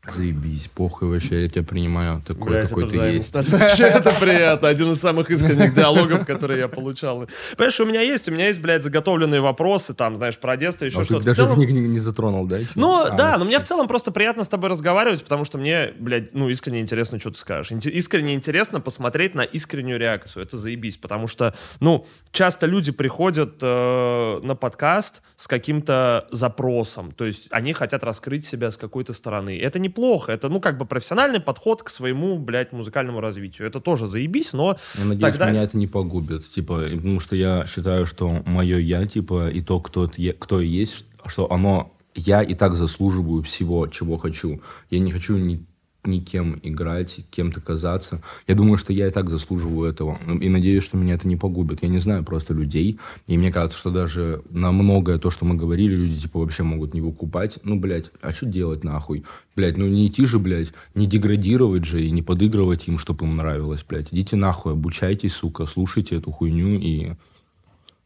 Заебись, 0.05 0.69
похуй 0.75 1.07
вообще, 1.07 1.43
я 1.43 1.49
тебя 1.49 1.63
принимаю 1.63 2.21
такой, 2.27 2.49
Блядь, 2.49 2.67
какой 2.67 2.83
это 2.83 2.91
ты 2.91 2.97
есть. 3.05 3.33
Вообще 3.33 3.85
это 3.85 4.13
приятно. 4.19 4.67
Один 4.67 4.91
из 4.91 4.99
самых 4.99 5.31
искренних 5.31 5.73
диалогов, 5.73 6.25
которые 6.25 6.59
я 6.59 6.67
получал. 6.67 7.25
Понимаешь, 7.55 7.79
у 7.79 7.85
меня 7.85 8.01
есть, 8.01 8.27
у 8.27 8.31
меня 8.33 8.47
есть, 8.47 8.59
блядь, 8.59 8.83
заготовленные 8.83 9.39
вопросы, 9.39 9.93
там, 9.93 10.17
знаешь, 10.17 10.37
про 10.37 10.57
детство, 10.57 10.83
еще 10.83 10.97
А 10.97 10.99
ты 10.99 11.05
что-то. 11.05 11.25
Даже 11.25 11.43
целом- 11.45 11.61
их 11.61 11.71
не, 11.71 11.87
не 11.87 11.99
затронул, 11.99 12.45
да? 12.45 12.57
Ну, 12.75 13.03
А, 13.05 13.11
да, 13.11 13.37
но 13.37 13.45
мне 13.45 13.59
в 13.59 13.63
целом 13.63 13.87
просто 13.87 14.11
приятно 14.11 14.43
с 14.43 14.49
тобой 14.49 14.69
разговаривать, 14.69 15.23
потому 15.23 15.45
что 15.45 15.57
мне, 15.57 15.93
блядь, 15.97 16.33
ну, 16.33 16.49
искренне 16.49 16.81
интересно, 16.81 17.17
что 17.17 17.31
ты 17.31 17.37
скажешь. 17.37 17.71
Искренне 17.85 18.33
интересно 18.33 18.81
посмотреть 18.81 19.35
на 19.35 19.43
искреннюю 19.43 19.99
реакцию. 19.99 20.43
Это 20.43 20.57
заебись, 20.57 20.97
потому 20.97 21.27
что, 21.27 21.55
ну, 21.79 22.05
часто 22.31 22.65
люди 22.65 22.91
приходят 22.91 23.53
э, 23.61 24.39
на 24.43 24.55
подкаст 24.55 25.21
с 25.37 25.47
каким-то 25.47 26.27
запросом. 26.31 27.11
То 27.13 27.23
есть 27.23 27.47
они 27.51 27.71
хотят 27.71 28.03
раскрыть 28.03 28.45
себя 28.45 28.69
с 28.69 28.75
какой-то 28.75 29.13
стороны. 29.13 29.57
Это 29.57 29.79
неплохо. 29.93 30.31
Это, 30.31 30.49
ну, 30.49 30.59
как 30.59 30.77
бы 30.77 30.85
профессиональный 30.85 31.39
подход 31.39 31.83
к 31.83 31.89
своему, 31.89 32.37
блядь, 32.37 32.71
музыкальному 32.71 33.21
развитию. 33.21 33.67
Это 33.67 33.79
тоже 33.79 34.07
заебись, 34.07 34.53
но 34.53 34.77
Я 34.97 35.05
надеюсь, 35.05 35.21
тогда... 35.21 35.49
меня 35.49 35.63
это 35.63 35.77
не 35.77 35.87
погубит. 35.87 36.47
Типа, 36.49 36.83
потому 36.95 37.19
что 37.19 37.35
я 37.35 37.65
считаю, 37.67 38.05
что 38.05 38.41
мое 38.45 38.77
я, 38.79 39.05
типа, 39.05 39.49
и 39.49 39.61
то, 39.61 39.79
кто, 39.79 40.09
кто 40.39 40.61
есть, 40.61 41.05
что 41.25 41.51
оно, 41.51 41.91
я 42.15 42.41
и 42.41 42.55
так 42.55 42.75
заслуживаю 42.75 43.43
всего, 43.43 43.87
чего 43.87 44.17
хочу. 44.17 44.61
Я 44.89 44.99
не 44.99 45.11
хочу 45.11 45.37
ни, 45.37 45.65
никем 46.05 46.59
играть, 46.63 47.19
кем-то 47.31 47.61
казаться. 47.61 48.21
Я 48.47 48.55
думаю, 48.55 48.77
что 48.77 48.93
я 48.93 49.07
и 49.07 49.11
так 49.11 49.29
заслуживаю 49.29 49.89
этого. 49.89 50.17
И 50.41 50.49
надеюсь, 50.49 50.83
что 50.83 50.97
меня 50.97 51.15
это 51.15 51.27
не 51.27 51.35
погубит. 51.35 51.83
Я 51.83 51.89
не 51.89 51.99
знаю 51.99 52.23
просто 52.23 52.53
людей. 52.53 52.99
И 53.27 53.37
мне 53.37 53.51
кажется, 53.51 53.77
что 53.77 53.91
даже 53.91 54.41
на 54.49 54.71
многое 54.71 55.17
то, 55.17 55.31
что 55.31 55.45
мы 55.45 55.55
говорили, 55.55 55.95
люди, 55.95 56.19
типа, 56.19 56.39
вообще 56.39 56.63
могут 56.63 56.93
не 56.93 57.01
выкупать. 57.01 57.59
Ну, 57.63 57.79
блядь, 57.79 58.11
а 58.21 58.31
что 58.31 58.45
делать 58.45 58.83
нахуй? 58.83 59.23
Блядь, 59.55 59.77
ну 59.77 59.87
не 59.87 60.07
идти 60.07 60.25
же, 60.25 60.39
блядь, 60.39 60.73
не 60.95 61.05
деградировать 61.05 61.85
же 61.85 62.03
и 62.03 62.11
не 62.11 62.21
подыгрывать 62.21 62.87
им, 62.87 62.97
чтобы 62.97 63.25
им 63.25 63.35
нравилось, 63.35 63.85
блядь. 63.87 64.11
Идите 64.11 64.35
нахуй, 64.35 64.73
обучайтесь, 64.73 65.33
сука, 65.33 65.65
слушайте 65.65 66.17
эту 66.17 66.31
хуйню 66.31 66.79
и 66.79 67.13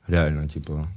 реально, 0.08 0.48
типа... 0.50 0.88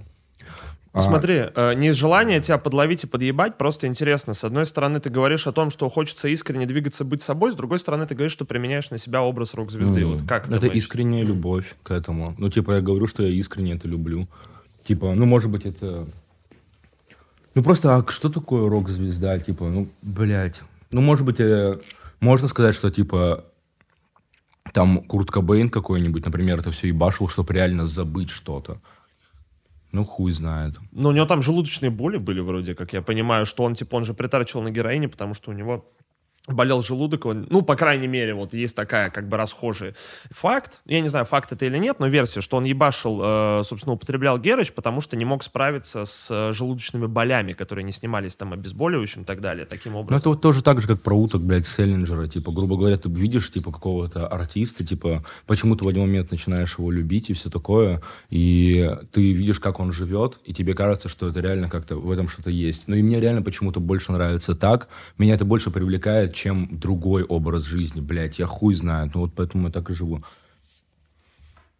Ну, 0.92 1.00
Смотри, 1.00 1.46
э, 1.54 1.74
не 1.74 1.88
из 1.88 1.94
желания 1.94 2.40
тебя 2.40 2.58
подловить 2.58 3.04
и 3.04 3.06
подъебать, 3.06 3.56
просто 3.56 3.86
интересно. 3.86 4.34
С 4.34 4.42
одной 4.42 4.66
стороны, 4.66 4.98
ты 4.98 5.08
говоришь 5.08 5.46
о 5.46 5.52
том, 5.52 5.70
что 5.70 5.88
хочется 5.88 6.26
искренне 6.26 6.66
двигаться, 6.66 7.04
быть 7.04 7.22
собой, 7.22 7.52
с 7.52 7.54
другой 7.54 7.78
стороны, 7.78 8.08
ты 8.08 8.16
говоришь, 8.16 8.32
что 8.32 8.44
применяешь 8.44 8.90
на 8.90 8.98
себя 8.98 9.22
образ 9.22 9.54
рок-звезды. 9.54 10.04
вот 10.04 10.22
как 10.26 10.48
это 10.48 10.58
думаешь? 10.58 10.76
искренняя 10.76 11.24
любовь 11.24 11.76
к 11.84 11.92
этому. 11.92 12.34
Ну, 12.38 12.50
типа, 12.50 12.72
я 12.72 12.80
говорю, 12.80 13.06
что 13.06 13.22
я 13.22 13.28
искренне 13.28 13.74
это 13.74 13.86
люблю. 13.86 14.28
Типа, 14.82 15.14
ну, 15.14 15.26
может 15.26 15.48
быть, 15.50 15.64
это... 15.64 16.08
Ну, 17.54 17.62
просто, 17.62 17.94
а 17.94 18.04
что 18.10 18.28
такое 18.28 18.68
рок-звезда? 18.68 19.38
Типа, 19.38 19.68
ну, 19.68 19.88
блядь. 20.02 20.60
Ну, 20.90 21.00
может 21.02 21.24
быть, 21.24 21.38
э, 21.38 21.78
можно 22.18 22.48
сказать, 22.48 22.74
что, 22.74 22.90
типа, 22.90 23.44
там 24.72 25.02
Курт 25.04 25.30
Кобейн 25.30 25.68
какой-нибудь, 25.68 26.24
например, 26.24 26.58
это 26.58 26.72
все 26.72 26.88
ебашил, 26.88 27.28
чтобы 27.28 27.54
реально 27.54 27.86
забыть 27.86 28.30
что-то. 28.30 28.80
Ну, 29.92 30.04
хуй 30.04 30.32
знает. 30.32 30.76
Но 30.92 31.08
у 31.08 31.12
него 31.12 31.26
там 31.26 31.42
желудочные 31.42 31.90
боли 31.90 32.16
были 32.16 32.40
вроде, 32.40 32.74
как 32.74 32.92
я 32.92 33.02
понимаю, 33.02 33.44
что 33.44 33.64
он, 33.64 33.74
типа, 33.74 33.96
он 33.96 34.04
же 34.04 34.14
притарчивал 34.14 34.62
на 34.62 34.70
героине, 34.70 35.08
потому 35.08 35.34
что 35.34 35.50
у 35.50 35.54
него 35.54 35.92
болел 36.46 36.82
желудок, 36.82 37.26
он, 37.26 37.46
ну, 37.50 37.62
по 37.62 37.76
крайней 37.76 38.08
мере, 38.08 38.34
вот 38.34 38.54
есть 38.54 38.74
такая, 38.74 39.10
как 39.10 39.28
бы, 39.28 39.36
расхожий 39.36 39.94
факт, 40.30 40.80
я 40.86 41.00
не 41.00 41.08
знаю, 41.08 41.24
факт 41.26 41.52
это 41.52 41.66
или 41.66 41.78
нет, 41.78 42.00
но 42.00 42.06
версия, 42.08 42.40
что 42.40 42.56
он 42.56 42.64
ебашил, 42.64 43.20
э, 43.22 43.62
собственно, 43.64 43.94
употреблял 43.94 44.38
Герыч, 44.38 44.72
потому 44.72 45.00
что 45.00 45.16
не 45.16 45.24
мог 45.24 45.42
справиться 45.42 46.06
с 46.06 46.28
э, 46.30 46.52
желудочными 46.52 47.06
болями, 47.06 47.52
которые 47.52 47.84
не 47.84 47.92
снимались 47.92 48.36
там 48.36 48.52
обезболивающим 48.52 49.22
и 49.22 49.24
так 49.24 49.40
далее, 49.40 49.66
таким 49.66 49.92
Ну, 49.92 50.00
образом. 50.00 50.18
это 50.18 50.28
вот 50.30 50.40
тоже 50.40 50.62
так 50.62 50.80
же, 50.80 50.88
как 50.88 51.02
про 51.02 51.14
уток, 51.14 51.42
блядь, 51.42 51.66
Селлинджера. 51.66 52.26
Типа, 52.26 52.50
грубо 52.52 52.76
говоря, 52.76 52.96
ты 52.96 53.08
видишь, 53.08 53.52
типа, 53.52 53.70
какого-то 53.70 54.26
артиста, 54.26 54.84
типа, 54.84 55.24
почему 55.46 55.76
ты 55.76 55.84
в 55.84 55.88
один 55.88 56.02
момент 56.02 56.30
начинаешь 56.30 56.78
его 56.78 56.90
любить 56.90 57.30
и 57.30 57.34
все 57.34 57.50
такое, 57.50 58.02
и 58.30 58.90
ты 59.12 59.32
видишь, 59.32 59.60
как 59.60 59.78
он 59.78 59.92
живет, 59.92 60.40
и 60.44 60.54
тебе 60.54 60.74
кажется, 60.74 61.08
что 61.08 61.28
это 61.28 61.40
реально 61.40 61.68
как-то 61.68 61.96
в 61.96 62.10
этом 62.10 62.28
что-то 62.28 62.50
есть. 62.50 62.88
Ну, 62.88 62.96
и 62.96 63.02
мне 63.02 63.20
реально 63.20 63.42
почему-то 63.42 63.78
больше 63.80 64.10
нравится 64.12 64.54
так, 64.54 64.88
меня 65.18 65.34
это 65.34 65.44
больше 65.44 65.70
привлекает, 65.70 66.29
чем 66.30 66.78
другой 66.78 67.24
образ 67.24 67.64
жизни, 67.64 68.00
блядь, 68.00 68.38
я 68.38 68.46
хуй 68.46 68.74
знаю, 68.74 69.10
ну, 69.14 69.20
вот 69.22 69.34
поэтому 69.34 69.66
я 69.66 69.72
так 69.72 69.90
и 69.90 69.94
живу. 69.94 70.24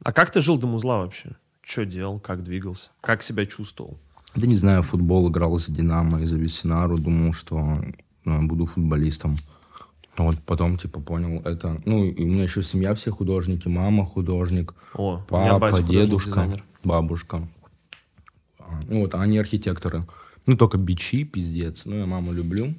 А 0.02 0.12
как 0.12 0.30
ты 0.30 0.40
жил 0.40 0.58
до 0.58 0.66
музла 0.66 0.98
вообще? 0.98 1.36
Что 1.62 1.84
делал, 1.84 2.18
как 2.20 2.42
двигался, 2.42 2.90
как 3.00 3.22
себя 3.22 3.46
чувствовал? 3.46 3.98
Да 4.34 4.46
не 4.46 4.56
знаю, 4.56 4.82
футбол 4.82 5.28
играл 5.30 5.58
за 5.58 5.72
Динамо 5.72 6.22
и 6.22 6.26
за 6.26 6.38
Весенару, 6.38 6.96
думал, 6.96 7.32
что 7.32 7.82
ну, 8.24 8.46
буду 8.46 8.66
футболистом. 8.66 9.36
Но 10.16 10.26
Вот 10.26 10.38
потом, 10.44 10.76
типа, 10.76 11.00
понял 11.00 11.40
это. 11.40 11.80
Ну, 11.84 12.04
и 12.04 12.24
у 12.24 12.26
меня 12.26 12.44
еще 12.44 12.62
семья 12.62 12.94
все 12.94 13.10
художники, 13.10 13.68
мама 13.68 14.06
художник, 14.06 14.74
О, 14.94 15.24
папа, 15.28 15.82
дедушка, 15.82 16.30
дизайнер. 16.30 16.64
бабушка. 16.84 17.48
А, 18.58 18.80
Ну, 18.88 19.00
вот, 19.02 19.14
они 19.14 19.38
архитекторы. 19.38 20.04
Ну, 20.46 20.56
только 20.56 20.78
бичи, 20.78 21.24
пиздец. 21.24 21.86
Ну, 21.86 21.96
я 21.96 22.06
маму 22.06 22.32
люблю. 22.32 22.74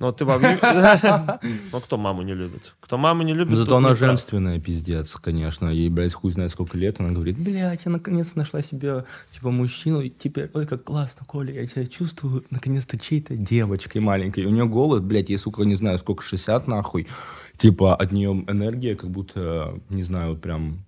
Ну, 0.00 0.12
ты 0.12 0.24
во 0.24 0.38
Ну, 1.72 1.80
кто 1.80 1.96
маму 1.98 2.22
не 2.22 2.32
любит? 2.32 2.74
Кто 2.80 2.96
маму 2.98 3.24
не 3.24 3.34
любит, 3.34 3.50
Но 3.50 3.56
тот 3.58 3.66
зато 3.66 3.76
она 3.78 3.94
женственная, 3.96 4.60
пиздец, 4.60 5.14
конечно. 5.14 5.68
Ей, 5.68 5.88
блядь, 5.88 6.14
хуй 6.14 6.30
знает 6.30 6.52
сколько 6.52 6.78
лет. 6.78 7.00
Она 7.00 7.10
говорит, 7.10 7.36
блядь, 7.36 7.84
я 7.84 7.90
наконец 7.90 8.36
нашла 8.36 8.62
себе, 8.62 9.04
типа, 9.30 9.50
мужчину. 9.50 10.00
И 10.00 10.08
теперь, 10.08 10.50
ой, 10.54 10.66
как 10.66 10.84
классно, 10.84 11.26
Коля, 11.26 11.52
я 11.52 11.66
тебя 11.66 11.84
чувствую, 11.84 12.44
наконец-то 12.50 12.96
чьей-то 12.96 13.36
девочкой 13.36 14.00
маленькой. 14.00 14.44
И 14.44 14.46
у 14.46 14.50
нее 14.50 14.66
голод, 14.66 15.02
блядь, 15.02 15.30
ей, 15.30 15.38
сука, 15.38 15.64
не 15.64 15.74
знаю, 15.74 15.98
сколько, 15.98 16.22
60 16.22 16.68
нахуй. 16.68 17.08
Типа, 17.56 17.96
от 17.96 18.12
нее 18.12 18.30
энергия, 18.46 18.94
как 18.94 19.10
будто, 19.10 19.80
не 19.88 20.04
знаю, 20.04 20.30
вот 20.30 20.40
прям... 20.40 20.84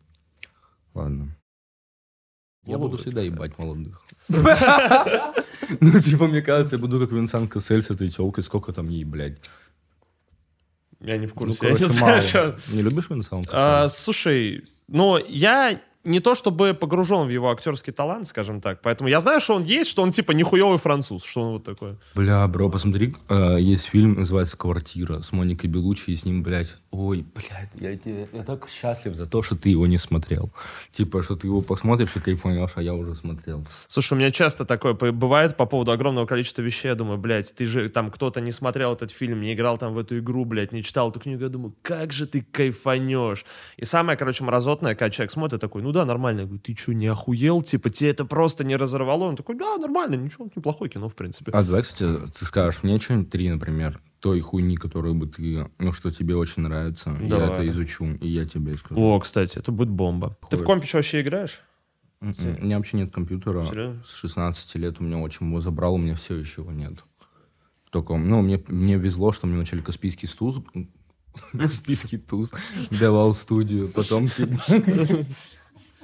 Ладно. 0.94 1.36
Я 2.64 2.78
буду 2.78 2.96
всегда 2.96 3.22
ебать 3.22 3.58
молодых. 3.58 4.04
Ну, 5.80 6.00
типа, 6.00 6.26
мне 6.26 6.42
кажется, 6.42 6.76
я 6.76 6.80
буду 6.80 6.98
как 7.00 7.12
Винсан 7.12 7.48
Кассель 7.48 7.82
с 7.82 7.90
этой 7.90 8.08
телкой. 8.08 8.44
Сколько 8.44 8.72
там 8.72 8.88
ей, 8.88 9.04
блядь? 9.04 9.38
Я 11.00 11.16
не 11.16 11.26
в 11.26 11.34
Ну, 11.34 11.40
курсе. 11.54 11.66
я 11.66 11.72
не 11.72 11.76
короче, 11.78 11.92
знаю, 11.94 12.22
чё. 12.22 12.56
Не 12.68 12.82
любишь 12.82 13.08
Винсан 13.10 13.42
А, 13.50 13.82
Касселя? 13.84 13.88
слушай, 13.88 14.64
ну, 14.88 15.18
я 15.28 15.80
не 16.04 16.20
то 16.20 16.34
чтобы 16.34 16.72
погружен 16.74 17.26
в 17.26 17.30
его 17.30 17.50
актерский 17.50 17.92
талант, 17.92 18.26
скажем 18.26 18.60
так, 18.60 18.80
поэтому 18.82 19.08
я 19.08 19.20
знаю, 19.20 19.40
что 19.40 19.54
он 19.54 19.64
есть, 19.64 19.90
что 19.90 20.02
он 20.02 20.12
типа 20.12 20.32
нихуевый 20.32 20.78
француз, 20.78 21.24
что 21.24 21.42
он 21.42 21.52
вот 21.52 21.64
такой. 21.64 21.96
Бля, 22.14 22.46
бро, 22.48 22.70
посмотри, 22.70 23.14
э, 23.28 23.58
есть 23.60 23.84
фильм, 23.86 24.14
называется 24.14 24.56
«Квартира» 24.56 25.20
с 25.20 25.32
Моникой 25.32 25.68
Белучи, 25.68 26.10
и 26.10 26.16
с 26.16 26.24
ним, 26.24 26.42
блядь, 26.42 26.74
ой, 26.90 27.24
блядь, 27.34 27.70
я, 27.74 27.96
тебе- 27.96 28.28
я 28.32 28.42
так 28.42 28.68
счастлив 28.70 29.14
за 29.14 29.26
то, 29.26 29.42
что 29.42 29.56
ты 29.56 29.68
его 29.68 29.86
не 29.86 29.98
смотрел. 29.98 30.50
Типа, 30.90 31.22
что 31.22 31.36
ты 31.36 31.46
его 31.46 31.60
посмотришь 31.60 32.16
и 32.16 32.20
кайфанешь, 32.20 32.72
а 32.76 32.82
я 32.82 32.94
уже 32.94 33.14
смотрел. 33.14 33.66
Слушай, 33.86 34.14
у 34.14 34.16
меня 34.16 34.30
часто 34.30 34.64
такое 34.64 34.94
бывает 34.94 35.56
по 35.56 35.66
поводу 35.66 35.92
огромного 35.92 36.26
количества 36.26 36.62
вещей. 36.62 36.88
Я 36.88 36.94
думаю, 36.94 37.18
блядь, 37.18 37.54
ты 37.54 37.66
же 37.66 37.88
там 37.90 38.10
кто-то 38.10 38.40
не 38.40 38.52
смотрел 38.52 38.94
этот 38.94 39.10
фильм, 39.10 39.40
не 39.40 39.52
играл 39.52 39.76
там 39.78 39.92
в 39.94 39.98
эту 39.98 40.18
игру, 40.18 40.44
блядь, 40.44 40.72
не 40.72 40.82
читал 40.82 41.10
эту 41.10 41.20
книгу. 41.20 41.42
Я 41.42 41.48
думаю, 41.48 41.74
как 41.82 42.12
же 42.12 42.26
ты 42.26 42.40
кайфанешь. 42.50 43.44
И 43.76 43.84
самое, 43.84 44.16
короче, 44.18 44.44
мразотное, 44.44 44.94
когда 44.94 45.10
человек 45.10 45.32
смотрит, 45.32 45.60
такой, 45.60 45.82
ну 45.82 45.89
да, 45.92 46.04
нормально. 46.04 46.40
Я 46.40 46.46
говорю, 46.46 46.60
ты 46.60 46.76
что, 46.76 46.92
не 46.92 47.06
охуел? 47.06 47.62
Типа, 47.62 47.90
тебе 47.90 48.10
это 48.10 48.24
просто 48.24 48.64
не 48.64 48.76
разорвало? 48.76 49.24
Он 49.24 49.36
такой, 49.36 49.56
да, 49.56 49.76
нормально, 49.76 50.14
ничего, 50.14 50.48
неплохое 50.54 50.90
кино, 50.90 51.08
в 51.08 51.14
принципе. 51.14 51.52
А 51.52 51.62
давай, 51.62 51.82
кстати, 51.82 52.04
ты 52.38 52.44
скажешь 52.44 52.82
мне 52.82 52.98
что-нибудь 52.98 53.30
три, 53.30 53.48
например, 53.50 54.00
той 54.20 54.40
хуйни, 54.40 54.76
которую 54.76 55.14
бы 55.14 55.26
ты, 55.26 55.68
ну, 55.78 55.92
что 55.92 56.10
тебе 56.10 56.36
очень 56.36 56.62
нравится. 56.62 57.16
Я 57.20 57.28
Давай. 57.28 57.50
это 57.50 57.68
изучу, 57.70 58.04
и 58.20 58.28
я 58.28 58.44
тебе 58.44 58.76
скажу. 58.76 59.00
О, 59.00 59.18
кстати, 59.18 59.58
это 59.58 59.72
будет 59.72 59.88
бомба. 59.88 60.36
Ты 60.50 60.56
в 60.56 60.60
Хуй. 60.60 60.66
компе 60.66 60.86
вообще 60.92 61.22
играешь? 61.22 61.62
У 62.20 62.26
меня 62.26 62.76
вообще 62.76 62.98
нет 62.98 63.12
компьютера. 63.12 63.64
Серьезно? 63.64 64.02
С 64.04 64.12
16 64.14 64.74
лет 64.74 65.00
у 65.00 65.04
меня 65.04 65.18
очень 65.18 65.46
его 65.46 65.60
забрал, 65.62 65.94
у 65.94 65.98
меня 65.98 66.14
все 66.14 66.36
еще 66.36 66.60
его 66.60 66.70
нет. 66.70 66.98
Только, 67.90 68.16
ну, 68.16 68.42
мне, 68.42 68.62
мне 68.68 68.96
везло, 68.96 69.32
что 69.32 69.46
мне 69.46 69.56
вначале 69.56 69.82
Каспийский 69.82 70.28
туз, 70.28 70.60
Каспийский 71.52 72.18
туз 72.18 72.52
давал 72.90 73.32
в 73.32 73.38
студию, 73.38 73.88
потом... 73.88 74.28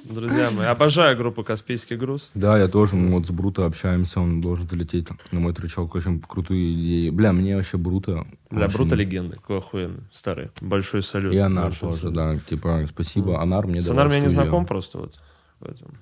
Друзья 0.09 0.51
мои, 0.51 0.65
обожаю 0.67 1.17
группу 1.17 1.43
«Каспийский 1.43 1.97
груз». 1.97 2.31
Да, 2.33 2.57
я 2.57 2.67
тоже, 2.67 2.95
мы 2.95 3.11
вот 3.11 3.27
с 3.27 3.31
Бруто 3.31 3.65
общаемся, 3.65 4.21
он 4.21 4.39
должен 4.41 4.67
залететь 4.69 5.07
на 5.31 5.39
мой 5.39 5.53
трючок, 5.53 5.93
очень 5.95 6.21
крутые 6.21 6.73
идеи. 6.73 7.09
Бля, 7.09 7.33
мне 7.33 7.55
вообще 7.55 7.77
Бруто... 7.77 8.25
Бля, 8.49 8.65
очень- 8.65 8.75
Бруто 8.77 8.95
легенда, 8.95 9.35
какой 9.35 9.57
охуенный, 9.57 10.03
старый. 10.13 10.49
Большой 10.61 11.03
салют. 11.03 11.33
И 11.33 11.37
Анар 11.37 11.75
тоже, 11.75 11.97
салют. 11.97 12.15
да, 12.15 12.37
типа, 12.39 12.85
спасибо. 12.89 13.41
Анар 13.41 13.67
мне 13.67 13.81
С 13.81 13.89
Анаром 13.89 14.11
я 14.13 14.19
не 14.19 14.27
знаком 14.27 14.65
просто 14.65 14.99
вот. 14.99 15.15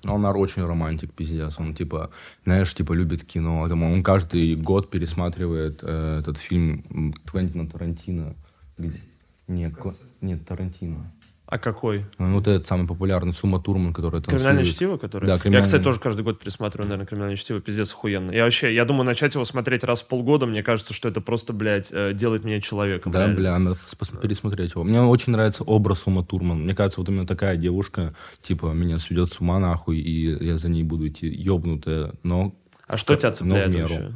Анар 0.04 0.36
очень 0.36 0.64
романтик, 0.64 1.12
пиздец. 1.14 1.58
Он, 1.58 1.74
типа, 1.74 2.10
знаешь, 2.44 2.74
типа, 2.74 2.92
любит 2.92 3.24
кино. 3.24 3.66
Там, 3.68 3.82
он 3.82 4.02
каждый 4.02 4.54
год 4.54 4.90
пересматривает 4.90 5.80
э, 5.82 6.18
этот 6.20 6.36
фильм 6.36 7.14
Квентина 7.24 7.66
Тарантино. 7.66 8.34
Где? 8.76 9.00
Нет, 9.48 9.72
Ква- 9.74 9.94
нет, 10.20 10.44
Тарантино. 10.46 11.10
А 11.46 11.58
какой? 11.58 12.04
Ну, 12.18 12.34
вот 12.34 12.48
этот 12.48 12.66
самый 12.66 12.88
популярный 12.88 13.32
Сума 13.32 13.62
Турман, 13.62 13.92
который 13.92 14.20
танцует. 14.20 14.38
Криминальное 14.40 14.64
чтиво, 14.64 14.96
которое? 14.96 15.28
Да, 15.28 15.34
Я, 15.34 15.38
«Криминальное». 15.38 15.64
кстати, 15.64 15.82
тоже 15.84 16.00
каждый 16.00 16.22
год 16.22 16.40
пересматриваю, 16.40 16.88
наверное, 16.88 17.06
криминальное 17.06 17.36
чтиво. 17.36 17.60
Пиздец 17.60 17.92
охуенно. 17.92 18.32
Я 18.32 18.44
вообще, 18.44 18.74
я 18.74 18.84
думаю, 18.84 19.04
начать 19.04 19.34
его 19.34 19.44
смотреть 19.44 19.84
раз 19.84 20.02
в 20.02 20.06
полгода, 20.06 20.46
мне 20.46 20.64
кажется, 20.64 20.92
что 20.92 21.08
это 21.08 21.20
просто, 21.20 21.52
блядь, 21.52 21.90
э, 21.92 22.12
делает 22.14 22.44
меня 22.44 22.60
человеком. 22.60 23.12
Да, 23.12 23.20
реально. 23.20 23.36
бля, 23.36 23.58
надо 23.58 23.78
пересмотреть 24.20 24.72
его. 24.72 24.82
Мне 24.82 25.00
очень 25.00 25.32
нравится 25.32 25.62
образ 25.62 26.00
Сума 26.00 26.24
Турман. 26.24 26.62
Мне 26.62 26.74
кажется, 26.74 27.00
вот 27.00 27.08
именно 27.08 27.26
такая 27.26 27.56
девушка, 27.56 28.12
типа, 28.40 28.72
меня 28.72 28.98
сведет 28.98 29.32
с 29.32 29.40
ума 29.40 29.60
нахуй, 29.60 29.98
и 29.98 30.44
я 30.44 30.58
за 30.58 30.68
ней 30.68 30.82
буду 30.82 31.06
идти 31.06 31.28
ёбнутая, 31.28 32.12
но 32.24 32.56
А 32.88 32.96
что 32.96 33.14
тебя 33.14 33.30
цепляет 33.30 33.72
вообще? 33.72 34.12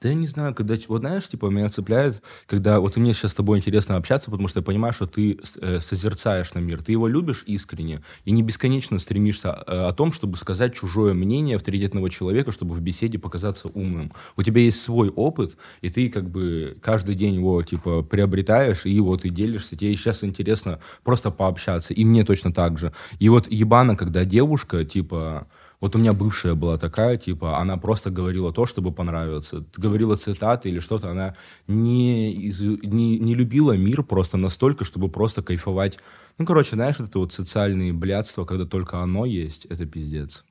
Да 0.00 0.10
я 0.10 0.14
не 0.14 0.28
знаю, 0.28 0.54
когда... 0.54 0.76
Вот 0.86 1.00
знаешь, 1.00 1.28
типа, 1.28 1.46
меня 1.46 1.68
цепляет, 1.68 2.22
когда... 2.46 2.78
Вот 2.78 2.96
мне 2.96 3.12
сейчас 3.12 3.32
с 3.32 3.34
тобой 3.34 3.58
интересно 3.58 3.96
общаться, 3.96 4.30
потому 4.30 4.46
что 4.46 4.60
я 4.60 4.64
понимаю, 4.64 4.92
что 4.92 5.06
ты 5.06 5.40
э, 5.60 5.80
созерцаешь 5.80 6.54
на 6.54 6.60
мир. 6.60 6.84
Ты 6.84 6.92
его 6.92 7.08
любишь 7.08 7.42
искренне 7.46 7.98
и 8.24 8.30
не 8.30 8.44
бесконечно 8.44 9.00
стремишься 9.00 9.48
э, 9.66 9.88
о 9.88 9.92
том, 9.92 10.12
чтобы 10.12 10.36
сказать 10.36 10.72
чужое 10.72 11.14
мнение 11.14 11.56
авторитетного 11.56 12.10
человека, 12.10 12.52
чтобы 12.52 12.76
в 12.76 12.80
беседе 12.80 13.18
показаться 13.18 13.68
умным. 13.74 14.12
У 14.36 14.44
тебя 14.44 14.60
есть 14.60 14.80
свой 14.80 15.08
опыт, 15.08 15.56
и 15.80 15.90
ты 15.90 16.08
как 16.10 16.30
бы 16.30 16.78
каждый 16.80 17.16
день 17.16 17.34
его, 17.34 17.60
типа, 17.64 18.02
приобретаешь, 18.02 18.86
и 18.86 19.00
вот 19.00 19.24
и 19.24 19.30
делишься. 19.30 19.74
Тебе 19.74 19.96
сейчас 19.96 20.22
интересно 20.22 20.78
просто 21.02 21.32
пообщаться. 21.32 21.92
И 21.92 22.04
мне 22.04 22.24
точно 22.24 22.52
так 22.52 22.78
же. 22.78 22.92
И 23.18 23.28
вот 23.28 23.50
ебано, 23.50 23.96
когда 23.96 24.24
девушка, 24.24 24.84
типа... 24.84 25.48
Вот 25.80 25.94
у 25.94 25.98
меня 25.98 26.12
бывшая 26.12 26.54
была 26.54 26.76
такая, 26.76 27.16
типа, 27.16 27.58
она 27.58 27.76
просто 27.76 28.10
говорила 28.10 28.52
то, 28.52 28.66
чтобы 28.66 28.92
понравиться. 28.92 29.64
Говорила 29.76 30.16
цитаты 30.16 30.68
или 30.70 30.80
что-то, 30.80 31.10
она 31.10 31.36
не, 31.68 32.32
из- 32.32 32.60
не, 32.60 33.18
не 33.18 33.34
любила 33.34 33.76
мир 33.76 34.02
просто 34.02 34.36
настолько, 34.36 34.84
чтобы 34.84 35.08
просто 35.08 35.42
кайфовать. 35.42 35.98
Ну, 36.38 36.44
короче, 36.46 36.74
знаешь, 36.74 36.96
это 36.98 37.20
вот 37.20 37.32
социальные 37.32 37.92
блядства, 37.92 38.44
когда 38.44 38.66
только 38.66 38.98
оно 38.98 39.24
есть, 39.24 39.66
это 39.66 39.86
пиздец. 39.86 40.44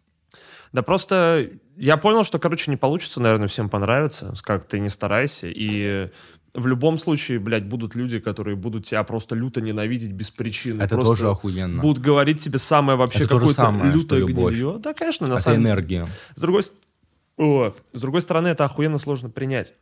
Да 0.72 0.82
просто 0.82 1.50
я 1.76 1.98
понял, 1.98 2.24
что, 2.24 2.40
короче, 2.40 2.72
не 2.72 2.78
получится, 2.78 3.22
наверное, 3.22 3.48
всем 3.48 3.70
понравится, 3.70 4.34
как 4.44 4.68
ты 4.68 4.80
не 4.80 4.90
старайся, 4.90 5.48
и 5.50 6.08
в 6.58 6.66
любом 6.66 6.98
случае, 6.98 7.40
блядь, 7.40 7.66
будут 7.66 7.94
люди, 7.94 8.20
которые 8.20 8.56
будут 8.56 8.86
тебя 8.86 9.04
просто 9.04 9.36
люто 9.36 9.62
ненавидеть 9.62 10.12
без 10.12 10.32
причины. 10.32 10.82
Это 10.82 10.96
Просто 10.96 11.12
тоже 11.12 11.30
охуенно. 11.30 11.82
Будут 11.84 12.04
говорить 12.04 12.40
тебе 12.44 12.58
самое 12.58 12.98
вообще 12.98 13.26
Это 13.26 13.36
какое-то 13.36 13.54
самое, 13.54 13.92
лютое 13.94 14.26
гнилье. 14.26 14.78
Да, 14.80 14.94
конечно, 14.96 15.28
на 15.28 15.34
это 15.34 15.44
самом 15.44 15.60
деле. 15.60 15.70
энергия. 15.70 16.08
С 16.36 16.42
другой, 16.42 16.64
О, 17.38 17.74
с 17.94 18.02
другой 18.02 18.24
стороны, 18.24 18.48
это 18.48 18.66
охуенно 18.66 18.98
сложно 18.98 19.30
принять. 19.30 19.74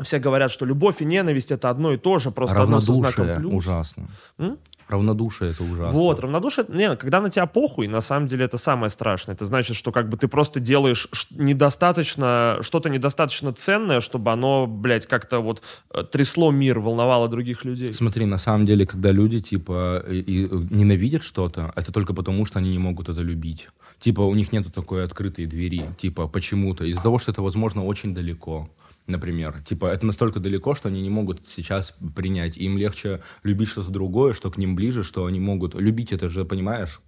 Все 0.00 0.18
говорят, 0.18 0.50
что 0.50 0.64
любовь 0.64 1.02
и 1.02 1.04
ненависть 1.04 1.52
это 1.52 1.68
одно 1.68 1.92
и 1.92 1.98
то 1.98 2.18
же, 2.18 2.30
просто 2.30 2.62
одно 2.62 2.80
со 2.80 2.94
знаком 2.94 3.26
плюс. 3.36 3.54
ужасно. 3.54 4.08
М? 4.38 4.58
Равнодушие 4.88 5.50
это 5.50 5.64
ужасно. 5.64 5.98
Вот, 5.98 6.20
равнодушие, 6.20 6.66
не, 6.68 6.94
когда 6.96 7.20
на 7.20 7.28
тебя 7.28 7.46
похуй, 7.46 7.88
на 7.88 8.00
самом 8.00 8.28
деле 8.28 8.44
это 8.44 8.56
самое 8.56 8.88
страшное. 8.88 9.34
Это 9.34 9.44
значит, 9.44 9.76
что 9.76 9.90
как 9.90 10.08
бы 10.08 10.16
ты 10.16 10.28
просто 10.28 10.60
делаешь 10.60 11.08
недостаточно, 11.30 12.58
что-то 12.60 12.88
недостаточно 12.88 13.52
ценное, 13.52 14.00
чтобы 14.00 14.30
оно, 14.30 14.66
блядь, 14.66 15.06
как-то 15.06 15.40
вот 15.40 15.62
э, 15.90 16.04
трясло 16.04 16.52
мир, 16.52 16.78
волновало 16.78 17.28
других 17.28 17.64
людей. 17.64 17.92
Смотри, 17.92 18.26
на 18.26 18.38
самом 18.38 18.64
деле, 18.64 18.86
когда 18.86 19.10
люди, 19.10 19.40
типа, 19.40 20.04
и, 20.08 20.20
и 20.20 20.48
ненавидят 20.50 21.24
что-то, 21.24 21.72
это 21.74 21.92
только 21.92 22.14
потому, 22.14 22.46
что 22.46 22.60
они 22.60 22.70
не 22.70 22.78
могут 22.78 23.08
это 23.08 23.22
любить. 23.22 23.68
Типа, 23.98 24.20
у 24.20 24.34
них 24.34 24.52
нету 24.52 24.70
такой 24.70 25.04
открытой 25.04 25.46
двери, 25.46 25.82
типа, 25.98 26.28
почему-то. 26.28 26.84
Из-за 26.84 27.02
того, 27.02 27.18
что 27.18 27.32
это, 27.32 27.42
возможно, 27.42 27.84
очень 27.84 28.14
далеко. 28.14 28.68
Например, 29.06 29.62
типа, 29.62 29.86
это 29.86 30.04
настолько 30.04 30.40
далеко, 30.40 30.74
что 30.74 30.88
они 30.88 31.00
не 31.00 31.10
могут 31.10 31.46
сейчас 31.46 31.94
принять. 32.14 32.56
Им 32.58 32.76
легче 32.76 33.22
любить 33.44 33.68
что-то 33.68 33.90
другое, 33.90 34.32
что 34.32 34.50
к 34.50 34.58
ним 34.58 34.74
ближе, 34.74 35.04
что 35.04 35.26
они 35.26 35.38
могут 35.38 35.74
любить 35.74 36.12
это 36.12 36.28
же, 36.28 36.44
понимаешь? 36.44 37.00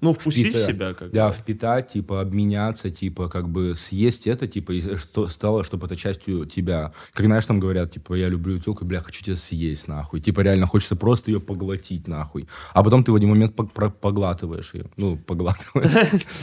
Ну, 0.00 0.12
впустить 0.12 0.46
впитать. 0.54 0.62
себя 0.66 0.94
как 0.94 1.10
Да, 1.12 1.28
бы. 1.28 1.34
впитать, 1.34 1.88
типа, 1.88 2.20
обменяться, 2.20 2.90
типа, 2.90 3.28
как 3.28 3.48
бы 3.48 3.74
съесть 3.74 4.26
это, 4.26 4.46
типа, 4.46 4.72
и 4.72 4.96
что 4.96 5.28
стало, 5.28 5.64
чтобы 5.64 5.86
это 5.86 5.96
частью 5.96 6.46
тебя. 6.46 6.92
Как, 7.12 7.26
знаешь, 7.26 7.46
там 7.46 7.60
говорят, 7.60 7.92
типа, 7.92 8.14
я 8.14 8.28
люблю 8.28 8.58
телку, 8.58 8.84
бля, 8.84 9.00
хочу 9.00 9.22
тебя 9.22 9.36
съесть, 9.36 9.88
нахуй. 9.88 10.20
Типа, 10.20 10.40
реально 10.40 10.66
хочется 10.66 10.96
просто 10.96 11.30
ее 11.30 11.40
поглотить, 11.40 12.08
нахуй. 12.08 12.48
А 12.72 12.82
потом 12.82 13.04
ты 13.04 13.12
в 13.12 13.14
один 13.14 13.30
момент 13.30 13.54
поглатываешь 14.00 14.74
ее. 14.74 14.86
Ну, 14.96 15.16
поглатываешь. 15.16 15.90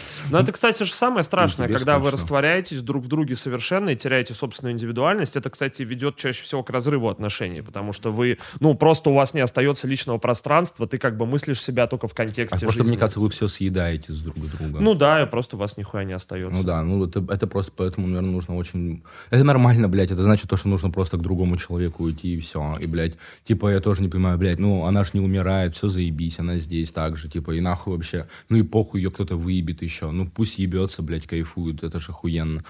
Но 0.31 0.39
это, 0.39 0.51
кстати, 0.51 0.83
же 0.83 0.91
самое 0.93 1.23
страшное, 1.23 1.67
когда 1.67 1.99
вы 1.99 2.11
растворяетесь 2.11 2.81
друг 2.81 3.03
в 3.03 3.07
друге 3.07 3.35
совершенно 3.35 3.89
и 3.89 3.95
теряете 3.95 4.33
собственную 4.33 4.73
индивидуальность. 4.73 5.35
Это, 5.35 5.49
кстати, 5.49 5.81
ведет 5.83 6.15
чаще 6.17 6.43
всего 6.43 6.63
к 6.63 6.69
разрыву 6.69 7.09
отношений, 7.09 7.61
потому 7.61 7.93
что 7.93 8.11
вы, 8.11 8.37
ну, 8.59 8.75
просто 8.75 9.09
у 9.09 9.13
вас 9.13 9.33
не 9.33 9.41
остается 9.41 9.87
личного 9.87 10.17
пространства, 10.17 10.87
ты 10.87 10.97
как 10.97 11.17
бы 11.17 11.25
мыслишь 11.25 11.61
себя 11.61 11.87
только 11.87 12.07
в 12.07 12.13
контексте 12.13 12.65
А 12.67 12.71
жизни. 12.71 12.87
мне 12.87 12.97
кажется, 12.97 13.19
вы 13.19 13.29
все 13.29 13.46
съедаете 13.47 14.13
с 14.13 14.21
друг 14.21 14.37
друга. 14.37 14.79
Ну 14.79 14.93
да, 14.93 15.21
и 15.21 15.25
просто 15.25 15.55
у 15.55 15.59
вас 15.59 15.77
нихуя 15.77 16.03
не 16.03 16.13
остается. 16.13 16.57
Ну 16.57 16.63
да, 16.63 16.81
ну 16.83 17.05
это, 17.05 17.25
это 17.29 17.47
просто 17.47 17.71
поэтому, 17.75 18.07
наверное, 18.07 18.31
нужно 18.31 18.55
очень... 18.55 19.03
Это 19.29 19.43
нормально, 19.43 19.87
блядь, 19.89 20.11
это 20.11 20.23
значит 20.23 20.49
то, 20.49 20.57
что 20.57 20.69
нужно 20.69 20.89
просто 20.89 21.17
к 21.17 21.21
другому 21.21 21.57
человеку 21.57 22.03
уйти 22.03 22.35
и 22.35 22.39
все. 22.39 22.77
И, 22.79 22.87
блядь, 22.87 23.15
типа, 23.43 23.69
я 23.71 23.79
тоже 23.79 24.01
не 24.01 24.09
понимаю, 24.09 24.37
блядь, 24.37 24.59
ну 24.59 24.85
она 24.85 25.03
ж 25.03 25.13
не 25.13 25.19
умирает, 25.19 25.75
все 25.75 25.87
заебись, 25.87 26.39
она 26.39 26.57
здесь 26.57 26.91
так 26.91 27.17
же, 27.17 27.29
типа, 27.29 27.51
и 27.51 27.61
нахуй 27.61 27.93
вообще. 27.93 28.27
Ну 28.49 28.57
и 28.57 28.63
похуй, 28.63 29.01
ее 29.01 29.11
кто-то 29.11 29.35
выебет 29.35 29.81
еще. 29.81 30.11
Ну 30.11 30.27
пусть 30.27 30.59
ебется, 30.59 31.01
блядь, 31.01 31.27
кайфует, 31.27 31.83
это 31.83 31.99
же 31.99 32.11
охуенно. 32.11 32.63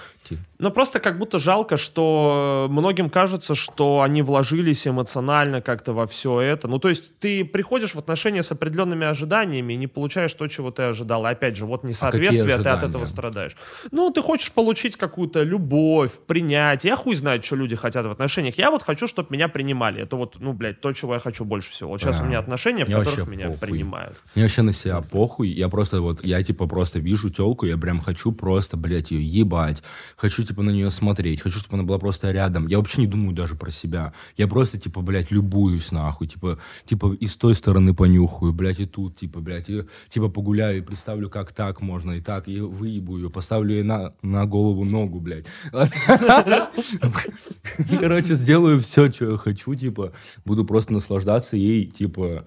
Ну, 0.60 0.72
просто 0.72 1.00
как 1.00 1.18
будто 1.18 1.40
жалко, 1.40 1.78
что 1.78 2.68
многим 2.70 3.10
кажется, 3.10 3.56
что 3.56 4.02
они 4.02 4.22
вложились 4.22 4.88
эмоционально 4.88 5.62
как-то 5.62 5.94
во 5.94 6.08
все 6.08 6.42
это. 6.42 6.68
Ну, 6.68 6.80
то 6.80 6.90
есть 6.90 7.18
ты 7.20 7.46
приходишь 7.46 7.96
в 7.96 8.00
отношения 8.00 8.44
с 8.44 8.52
определенными 8.52 9.06
ожиданиями 9.06 9.74
и 9.74 9.78
не 9.78 9.88
получаешь 9.88 10.34
то, 10.34 10.48
чего 10.48 10.67
ты 10.72 10.84
ожидал. 10.84 11.26
И 11.26 11.30
опять 11.30 11.56
же, 11.58 11.66
вот 11.66 11.84
несоответствие, 11.84 12.58
какие 12.58 12.64
ты 12.64 12.70
от 12.70 12.84
этого 12.84 13.06
страдаешь. 13.06 13.56
Ну, 13.92 14.12
ты 14.12 14.22
хочешь 14.22 14.52
получить 14.52 14.96
какую-то 14.96 15.44
любовь, 15.44 16.12
принятие. 16.26 16.90
Я 16.92 16.96
хуй 16.98 17.16
знает, 17.16 17.46
что 17.46 17.56
люди 17.56 17.76
хотят 17.76 18.06
в 18.06 18.12
отношениях. 18.12 18.58
Я 18.58 18.72
вот 18.72 18.84
хочу, 18.84 19.08
чтобы 19.08 19.30
меня 19.32 19.48
принимали. 19.48 20.02
Это 20.02 20.16
вот, 20.16 20.36
ну, 20.40 20.54
блядь, 20.54 20.82
то, 20.82 20.92
чего 20.94 21.14
я 21.14 21.20
хочу 21.20 21.46
больше 21.46 21.72
всего. 21.72 21.90
Вот 21.92 22.02
сейчас 22.02 22.18
Да. 22.18 22.24
у 22.24 22.28
меня 22.28 22.40
отношения, 22.40 22.86
в 22.86 22.90
которых 22.90 23.28
меня 23.28 23.48
похуй. 23.48 23.60
принимают. 23.70 24.18
Мне 24.36 24.44
вообще 24.46 24.62
на 24.62 24.74
себя 24.74 25.02
похуй. 25.02 25.50
Я 25.50 25.70
просто 25.70 26.02
вот, 26.02 26.26
я 26.26 26.42
типа 26.44 26.68
просто 26.68 27.00
вижу 27.00 27.30
телку, 27.30 27.66
я 27.66 27.78
прям 27.78 28.00
хочу 28.00 28.32
просто, 28.32 28.78
блядь, 28.78 29.12
ее 29.12 29.24
ебать. 29.26 29.84
Хочу 30.16 30.44
типа 30.44 30.62
на 30.64 30.72
нее 30.72 30.92
смотреть. 30.92 31.42
Хочу, 31.42 31.60
чтобы 31.60 31.76
она 31.78 31.84
была 31.84 32.00
просто 32.00 32.32
рядом. 32.32 32.68
Я 32.68 32.78
вообще 32.78 33.02
не 33.02 33.08
думаю 33.08 33.34
даже 33.34 33.56
про 33.56 33.72
себя. 33.72 34.14
Я 34.38 34.48
просто 34.48 34.80
типа, 34.80 35.02
блядь, 35.02 35.32
любуюсь 35.32 35.92
нахуй. 35.92 36.28
Типа, 36.28 36.60
типа 36.86 37.16
и 37.20 37.28
с 37.28 37.36
той 37.36 37.56
стороны 37.56 37.94
понюхаю, 37.94 38.54
блядь, 38.54 38.80
и 38.80 38.86
тут, 38.86 39.18
типа, 39.18 39.40
блядь, 39.40 39.70
и, 39.70 39.84
типа 40.10 40.30
погуляю 40.30 40.57
и 40.72 40.82
представлю, 40.82 41.30
как 41.30 41.52
так 41.52 41.82
можно, 41.82 42.14
и 42.14 42.22
так, 42.22 42.48
и 42.48 42.60
выебу 42.60 43.18
ее, 43.18 43.30
поставлю 43.30 43.76
ей 43.76 43.84
на, 43.84 44.14
на 44.22 44.46
голову 44.46 44.84
ногу, 44.84 45.20
блядь. 45.20 45.46
Короче, 48.00 48.36
сделаю 48.36 48.80
все, 48.80 49.12
что 49.12 49.32
я 49.32 49.38
хочу, 49.38 49.76
типа, 49.76 50.14
буду 50.46 50.66
просто 50.66 50.94
наслаждаться 50.94 51.58
ей, 51.58 51.86
типа, 51.86 52.46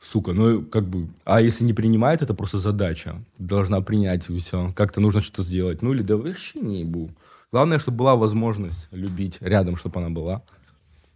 сука, 0.00 0.32
ну, 0.32 0.62
как 0.62 0.86
бы, 0.86 1.08
а 1.24 1.40
если 1.40 1.64
не 1.64 1.72
принимает, 1.72 2.22
это 2.22 2.34
просто 2.34 2.58
задача. 2.58 3.16
Должна 3.38 3.80
принять 3.80 4.26
все. 4.26 4.72
Как-то 4.74 5.00
нужно 5.00 5.20
что-то 5.20 5.42
сделать. 5.42 5.82
Ну, 5.82 5.92
или 5.92 6.02
да 6.02 6.16
вообще 6.16 6.60
не 6.60 6.80
ебу. 6.80 7.10
Главное, 7.50 7.78
чтобы 7.78 7.98
была 7.98 8.16
возможность 8.16 8.88
любить 8.90 9.38
рядом, 9.40 9.76
чтобы 9.76 10.00
она 10.00 10.10
была. 10.10 10.42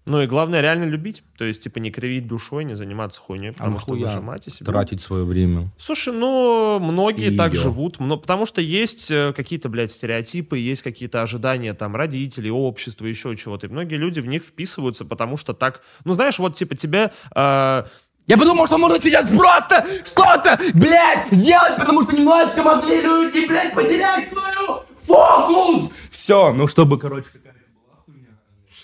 Ну 0.09 0.23
и 0.23 0.27
главное 0.27 0.61
реально 0.61 0.85
любить. 0.85 1.23
То 1.37 1.45
есть, 1.45 1.63
типа, 1.63 1.79
не 1.79 1.91
кривить 1.91 2.27
душой, 2.27 2.65
не 2.65 2.75
заниматься 2.75 3.21
хуйней, 3.21 3.53
потому 3.53 3.79
что 3.79 3.93
нахуя 3.93 4.09
выжимать 4.09 4.49
из 4.49 4.57
себя. 4.57 4.73
Тратить 4.73 5.01
свое 5.01 5.25
время. 5.25 5.71
Слушай, 5.79 6.15
ну, 6.15 6.79
многие 6.81 7.33
И 7.33 7.37
так 7.37 7.53
её. 7.53 7.63
живут, 7.63 8.01
но, 8.01 8.17
потому 8.17 8.47
что 8.47 8.61
есть 8.61 9.11
э, 9.11 9.33
какие-то, 9.37 9.69
блядь, 9.69 9.93
стереотипы, 9.93 10.59
есть 10.59 10.83
какие-то 10.83 11.23
ожидания 11.23 11.75
там 11.75 11.95
родителей, 11.95 12.51
общества, 12.51 13.07
еще 13.07 13.37
чего-то. 13.37 13.67
И 13.67 13.71
многие 13.71 13.97
люди 13.97 14.21
в 14.21 14.27
них 14.27 14.43
вписываются, 14.43 15.05
потому 15.05 15.37
что 15.37 15.53
так... 15.53 15.83
Ну, 16.05 16.15
знаешь, 16.15 16.39
вот, 16.39 16.55
типа, 16.57 16.75
тебе... 16.75 17.13
э, 17.35 17.85
Я 18.27 18.37
подумал, 18.39 18.67
что 18.67 18.79
можно 18.79 19.01
сейчас 19.01 19.29
просто 19.29 19.87
что-то, 20.05 20.59
блядь, 20.75 21.29
сделать, 21.31 21.77
потому 21.79 22.03
что 22.03 22.17
немножечко 22.17 22.63
могли 22.63 23.01
люди, 23.01 23.47
блядь, 23.47 23.75
потерять 23.75 24.29
свою 24.29 24.83
фокус. 24.99 25.91
Все, 26.11 26.53
ну 26.53 26.67
чтобы, 26.67 26.99
короче, 26.99 27.29
какая-то 27.33 27.59
была 27.75 27.97
хуйня, 28.05 28.29
она 28.31 28.37
или 28.59 28.75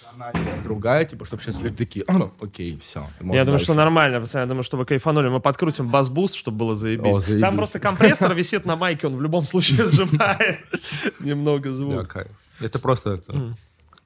другая, 0.62 1.04
типа, 1.04 1.24
чтобы 1.24 1.42
сейчас 1.42 1.60
люди 1.60 1.76
такие, 1.76 2.04
«А, 2.08 2.30
окей, 2.40 2.78
все. 2.80 3.06
я 3.20 3.44
думаю, 3.44 3.58
что 3.58 3.74
нормально, 3.74 4.20
пацаны, 4.20 4.42
я 4.42 4.46
думаю, 4.46 4.62
что 4.62 4.76
вы 4.76 4.84
кайфанули. 4.86 5.28
Мы 5.28 5.40
подкрутим 5.40 5.90
бас-буст, 5.90 6.34
чтобы 6.34 6.58
было 6.58 6.76
заебись. 6.76 7.16
О, 7.16 7.20
заебись. 7.20 7.42
Там 7.42 7.56
просто 7.56 7.78
компрессор 7.80 8.34
висит 8.34 8.66
на 8.66 8.76
майке, 8.76 9.06
он 9.06 9.16
в 9.16 9.22
любом 9.22 9.44
случае 9.46 9.88
сжимает 9.88 10.60
немного 11.20 11.70
звука. 11.70 12.28
Это 12.60 12.78
просто 12.78 13.10
это, 13.14 13.56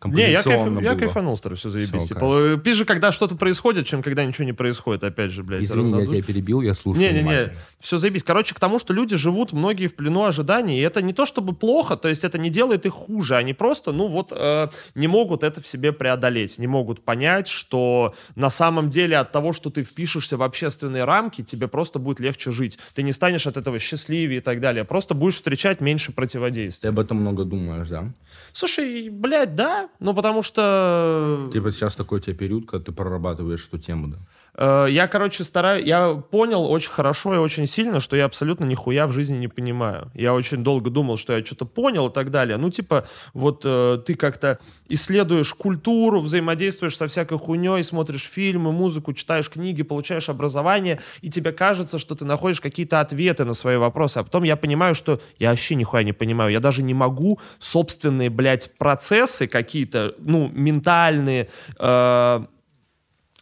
Не, 0.04 0.30
я, 0.30 0.42
кайф- 0.42 0.82
я 0.82 0.94
кайфанул, 0.94 1.36
старый, 1.36 1.58
все 1.58 1.70
заебись. 1.70 2.02
Всё, 2.02 2.14
Типа, 2.14 2.56
пизже, 2.62 2.84
когда 2.84 3.10
что-то 3.10 3.34
происходит, 3.34 3.86
чем 3.86 4.02
когда 4.02 4.24
ничего 4.24 4.44
не 4.44 4.52
происходит, 4.52 5.02
опять 5.02 5.32
же, 5.32 5.42
блядь. 5.42 5.62
Извини, 5.62 6.00
я 6.00 6.06
тебя 6.06 6.22
перебил, 6.22 6.60
я 6.60 6.74
слушаю 6.74 7.02
Не-не-не, 7.12 7.52
все 7.80 7.98
заебись. 7.98 8.22
Короче, 8.22 8.54
к 8.54 8.60
тому, 8.60 8.78
что 8.78 8.94
люди 8.94 9.16
живут 9.16 9.52
многие 9.52 9.88
в 9.88 9.96
плену 9.96 10.24
ожиданий, 10.24 10.78
и 10.78 10.82
это 10.82 11.02
не 11.02 11.12
то 11.12 11.26
чтобы 11.26 11.52
плохо, 11.52 11.96
то 11.96 12.08
есть 12.08 12.22
это 12.22 12.38
не 12.38 12.48
делает 12.48 12.86
их 12.86 12.92
хуже, 12.92 13.36
они 13.36 13.54
просто, 13.54 13.92
ну 13.92 14.06
вот, 14.06 14.32
э, 14.34 14.68
не 14.94 15.08
могут 15.08 15.42
это 15.42 15.60
в 15.60 15.66
себе 15.66 15.92
преодолеть, 15.92 16.58
не 16.58 16.66
могут 16.68 17.04
понять, 17.04 17.48
что 17.48 18.14
на 18.36 18.50
самом 18.50 18.90
деле 18.90 19.16
от 19.16 19.32
того, 19.32 19.52
что 19.52 19.68
ты 19.70 19.82
впишешься 19.82 20.36
в 20.36 20.42
общественные 20.42 21.04
рамки, 21.04 21.42
тебе 21.42 21.66
просто 21.66 21.98
будет 21.98 22.20
легче 22.20 22.52
жить. 22.52 22.78
Ты 22.94 23.02
не 23.02 23.12
станешь 23.12 23.46
от 23.46 23.56
этого 23.56 23.78
счастливее 23.80 24.38
и 24.38 24.42
так 24.42 24.60
далее, 24.60 24.84
просто 24.84 25.14
будешь 25.14 25.34
встречать 25.34 25.80
меньше 25.80 26.12
противодействия. 26.12 26.88
Ты 26.90 26.92
об 26.92 27.00
этом 27.00 27.18
много 27.18 27.44
думаешь, 27.44 27.88
да? 27.88 28.12
Слушай, 28.52 29.08
блядь, 29.08 29.54
да, 29.54 29.87
ну 30.00 30.14
потому 30.14 30.42
что... 30.42 31.48
Типа 31.52 31.70
сейчас 31.70 31.96
такой 31.96 32.18
у 32.18 32.20
тебя 32.20 32.36
период, 32.36 32.66
когда 32.68 32.84
ты 32.84 32.92
прорабатываешь 32.92 33.66
эту 33.66 33.78
тему, 33.78 34.08
да? 34.08 34.18
Э, 34.58 34.86
Я, 34.90 35.06
короче, 35.06 35.44
стараюсь... 35.44 35.86
Я 35.86 36.14
понял 36.14 36.64
очень 36.70 36.90
хорошо 36.90 37.34
и 37.34 37.38
очень 37.38 37.66
сильно, 37.66 38.00
что 38.00 38.16
я 38.16 38.24
абсолютно 38.24 38.64
нихуя 38.64 39.06
в 39.06 39.12
жизни 39.12 39.38
не 39.38 39.48
понимаю. 39.48 40.10
Я 40.14 40.34
очень 40.34 40.64
долго 40.64 40.90
думал, 40.90 41.16
что 41.16 41.36
я 41.36 41.44
что-то 41.44 41.64
понял 41.64 42.08
и 42.08 42.12
так 42.12 42.30
далее. 42.30 42.56
Ну, 42.56 42.68
типа, 42.68 43.06
вот 43.34 43.62
э, 43.64 43.98
ты 44.04 44.16
как-то 44.16 44.58
исследуешь 44.88 45.54
культуру, 45.54 46.20
взаимодействуешь 46.20 46.96
со 46.96 47.06
всякой 47.06 47.38
хуйней, 47.38 47.84
смотришь 47.84 48.24
фильмы, 48.24 48.72
музыку, 48.72 49.12
читаешь 49.12 49.48
книги, 49.48 49.82
получаешь 49.82 50.28
образование, 50.28 51.00
и 51.22 51.30
тебе 51.30 51.52
кажется, 51.52 51.98
что 51.98 52.16
ты 52.16 52.24
находишь 52.24 52.60
какие-то 52.60 53.00
ответы 53.00 53.44
на 53.44 53.54
свои 53.54 53.76
вопросы. 53.76 54.18
А 54.18 54.24
потом 54.24 54.42
я 54.42 54.56
понимаю, 54.56 54.96
что 54.96 55.20
я 55.38 55.50
вообще 55.50 55.76
нихуя 55.76 56.02
не 56.02 56.12
понимаю. 56.12 56.50
Я 56.50 56.60
даже 56.60 56.82
не 56.82 56.94
могу 56.94 57.38
собственные, 57.60 58.30
блядь, 58.30 58.72
процессы 58.76 59.46
какие-то, 59.46 60.14
ну, 60.18 60.48
ментальные, 60.48 61.48
э, 61.78 62.46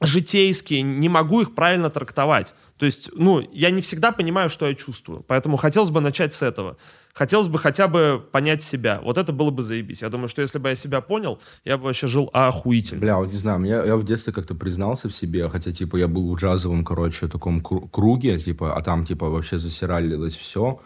житейские, 0.00 0.82
не 0.82 1.08
могу 1.08 1.42
их 1.42 1.54
правильно 1.54 1.90
трактовать. 1.90 2.54
То 2.76 2.84
есть, 2.84 3.08
ну, 3.14 3.40
я 3.52 3.70
не 3.70 3.80
всегда 3.80 4.12
понимаю, 4.12 4.50
что 4.50 4.66
я 4.66 4.74
чувствую. 4.74 5.24
Поэтому 5.26 5.56
хотелось 5.56 5.90
бы 5.90 6.00
начать 6.00 6.34
с 6.34 6.42
этого. 6.42 6.76
Хотелось 7.14 7.48
бы 7.48 7.58
хотя 7.58 7.88
бы 7.88 8.22
понять 8.30 8.62
себя. 8.62 9.00
Вот 9.02 9.16
это 9.16 9.32
было 9.32 9.50
бы 9.50 9.62
заебись. 9.62 10.02
Я 10.02 10.10
думаю, 10.10 10.28
что 10.28 10.42
если 10.42 10.58
бы 10.58 10.68
я 10.68 10.74
себя 10.74 11.00
понял, 11.00 11.40
я 11.64 11.78
бы 11.78 11.84
вообще 11.84 12.08
жил 12.08 12.28
охуительно. 12.34 13.00
Бля, 13.00 13.16
вот 13.16 13.32
не 13.32 13.38
знаю, 13.38 13.64
я, 13.64 13.82
я 13.82 13.96
в 13.96 14.04
детстве 14.04 14.34
как-то 14.34 14.54
признался 14.54 15.08
в 15.08 15.14
себе, 15.14 15.48
хотя, 15.48 15.72
типа, 15.72 15.96
я 15.96 16.08
был 16.08 16.34
в 16.34 16.38
джазовом, 16.38 16.84
короче, 16.84 17.28
таком 17.28 17.60
кру- 17.60 17.88
круге, 17.88 18.38
типа, 18.38 18.76
а 18.76 18.82
там, 18.82 19.06
типа, 19.06 19.30
вообще 19.30 19.56
засиралилось 19.56 20.36
все. 20.36 20.78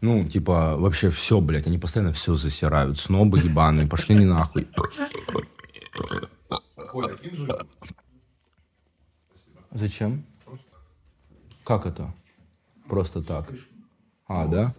Ну, 0.00 0.24
типа, 0.26 0.76
вообще 0.78 1.10
все, 1.10 1.42
блядь, 1.42 1.66
они 1.66 1.78
постоянно 1.78 2.14
все 2.14 2.34
засирают. 2.34 2.98
Снобы 2.98 3.38
ебаные, 3.38 3.86
пошли 3.86 4.14
не 4.14 4.24
нахуй. 4.24 4.68
Коля, 6.90 7.14
Зачем? 9.76 10.24
Как 11.64 11.84
это? 11.84 12.14
Просто 12.88 13.22
так. 13.22 13.52
А, 14.26 14.46
да? 14.46 14.74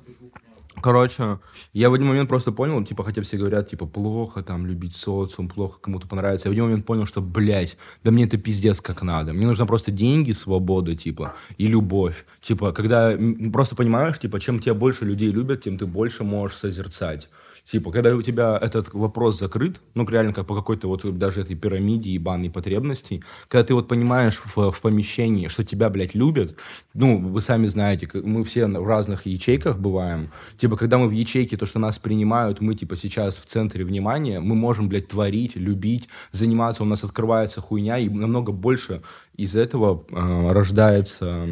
Короче, 0.82 1.40
я 1.74 1.90
в 1.90 1.94
один 1.94 2.08
момент 2.08 2.30
просто 2.30 2.52
понял, 2.52 2.84
типа, 2.84 3.04
хотя 3.04 3.22
все 3.22 3.38
говорят, 3.38 3.70
типа, 3.70 3.86
плохо 3.86 4.42
там 4.42 4.66
любить 4.66 4.96
социум, 4.96 5.50
плохо 5.50 5.80
кому-то 5.82 6.08
понравится. 6.08 6.48
Я 6.48 6.52
в 6.52 6.54
один 6.54 6.66
момент 6.66 6.86
понял, 6.86 7.06
что, 7.06 7.22
блядь, 7.22 7.78
да 8.04 8.12
мне 8.12 8.26
это 8.26 8.38
пиздец 8.38 8.82
как 8.82 9.04
надо. 9.04 9.34
Мне 9.34 9.46
нужно 9.46 9.68
просто 9.68 9.92
деньги, 9.92 10.32
свобода, 10.34 10.96
типа, 10.96 11.34
и 11.58 11.68
любовь. 11.68 12.26
Типа, 12.42 12.72
когда 12.72 13.16
просто 13.54 13.76
понимаешь, 13.76 14.20
типа, 14.20 14.40
чем 14.40 14.60
тебя 14.60 14.74
больше 14.74 15.06
людей 15.06 15.32
любят, 15.32 15.62
тем 15.62 15.78
ты 15.78 15.86
больше 15.86 16.24
можешь 16.24 16.58
созерцать. 16.58 17.30
Типа, 17.68 17.92
когда 17.92 18.16
у 18.16 18.22
тебя 18.22 18.58
этот 18.62 18.94
вопрос 18.94 19.38
закрыт, 19.38 19.82
ну, 19.94 20.08
реально, 20.08 20.32
как 20.32 20.48
по 20.48 20.56
какой-то 20.56 20.88
вот 20.88 21.04
даже 21.18 21.42
этой 21.42 21.58
пирамиде 21.58 22.12
ебаной 22.12 22.50
потребностей, 22.50 23.26
когда 23.50 23.66
ты 23.66 23.74
вот 23.74 23.90
понимаешь 23.90 24.40
в, 24.40 24.72
в 24.72 24.82
помещении, 24.82 25.50
что 25.50 25.66
тебя, 25.66 25.90
блядь, 25.90 26.16
любят, 26.16 26.56
ну, 26.94 27.20
вы 27.20 27.42
сами 27.42 27.68
знаете, 27.68 28.10
мы 28.14 28.46
все 28.46 28.68
в 28.68 28.88
разных 28.88 29.26
ячейках 29.26 29.80
бываем, 29.80 30.30
типа, 30.58 30.78
когда 30.78 30.98
мы 30.98 31.10
в 31.10 31.12
ячейке, 31.12 31.58
то, 31.58 31.66
что 31.66 31.80
нас 31.80 31.98
принимают, 31.98 32.62
мы, 32.62 32.74
типа, 32.74 32.96
сейчас 32.96 33.36
в 33.36 33.46
центре 33.46 33.84
внимания, 33.84 34.40
мы 34.40 34.56
можем, 34.56 34.88
блядь, 34.88 35.10
творить, 35.10 35.58
любить, 35.58 36.08
заниматься, 36.32 36.84
у 36.84 36.86
нас 36.86 37.04
открывается 37.04 37.60
хуйня, 37.60 37.98
и 37.98 38.08
намного 38.08 38.54
больше 38.54 39.02
из 39.36 39.58
этого 39.58 40.06
э, 40.10 40.52
рождается 40.54 41.46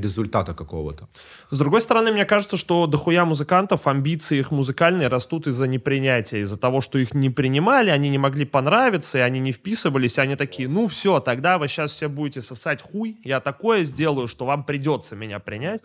результата 0.00 0.54
какого-то. 0.54 1.08
С 1.50 1.58
другой 1.58 1.80
стороны, 1.80 2.12
мне 2.12 2.24
кажется, 2.24 2.56
что 2.56 2.86
дохуя 2.86 3.24
музыкантов, 3.24 3.86
амбиции 3.86 4.38
их 4.38 4.50
музыкальные 4.50 5.08
растут 5.08 5.46
из-за 5.46 5.66
непринятия, 5.66 6.40
из-за 6.40 6.56
того, 6.56 6.80
что 6.80 6.98
их 6.98 7.14
не 7.14 7.30
принимали, 7.30 7.90
они 7.90 8.08
не 8.08 8.18
могли 8.18 8.44
понравиться, 8.44 9.18
и 9.18 9.20
они 9.20 9.40
не 9.40 9.52
вписывались, 9.52 10.18
и 10.18 10.20
они 10.20 10.36
такие, 10.36 10.68
ну 10.68 10.86
все, 10.86 11.20
тогда 11.20 11.58
вы 11.58 11.68
сейчас 11.68 11.92
все 11.92 12.08
будете 12.08 12.42
сосать 12.42 12.82
хуй, 12.82 13.16
я 13.24 13.40
такое 13.40 13.84
сделаю, 13.84 14.28
что 14.28 14.44
вам 14.44 14.64
придется 14.64 15.16
меня 15.16 15.38
принять. 15.38 15.82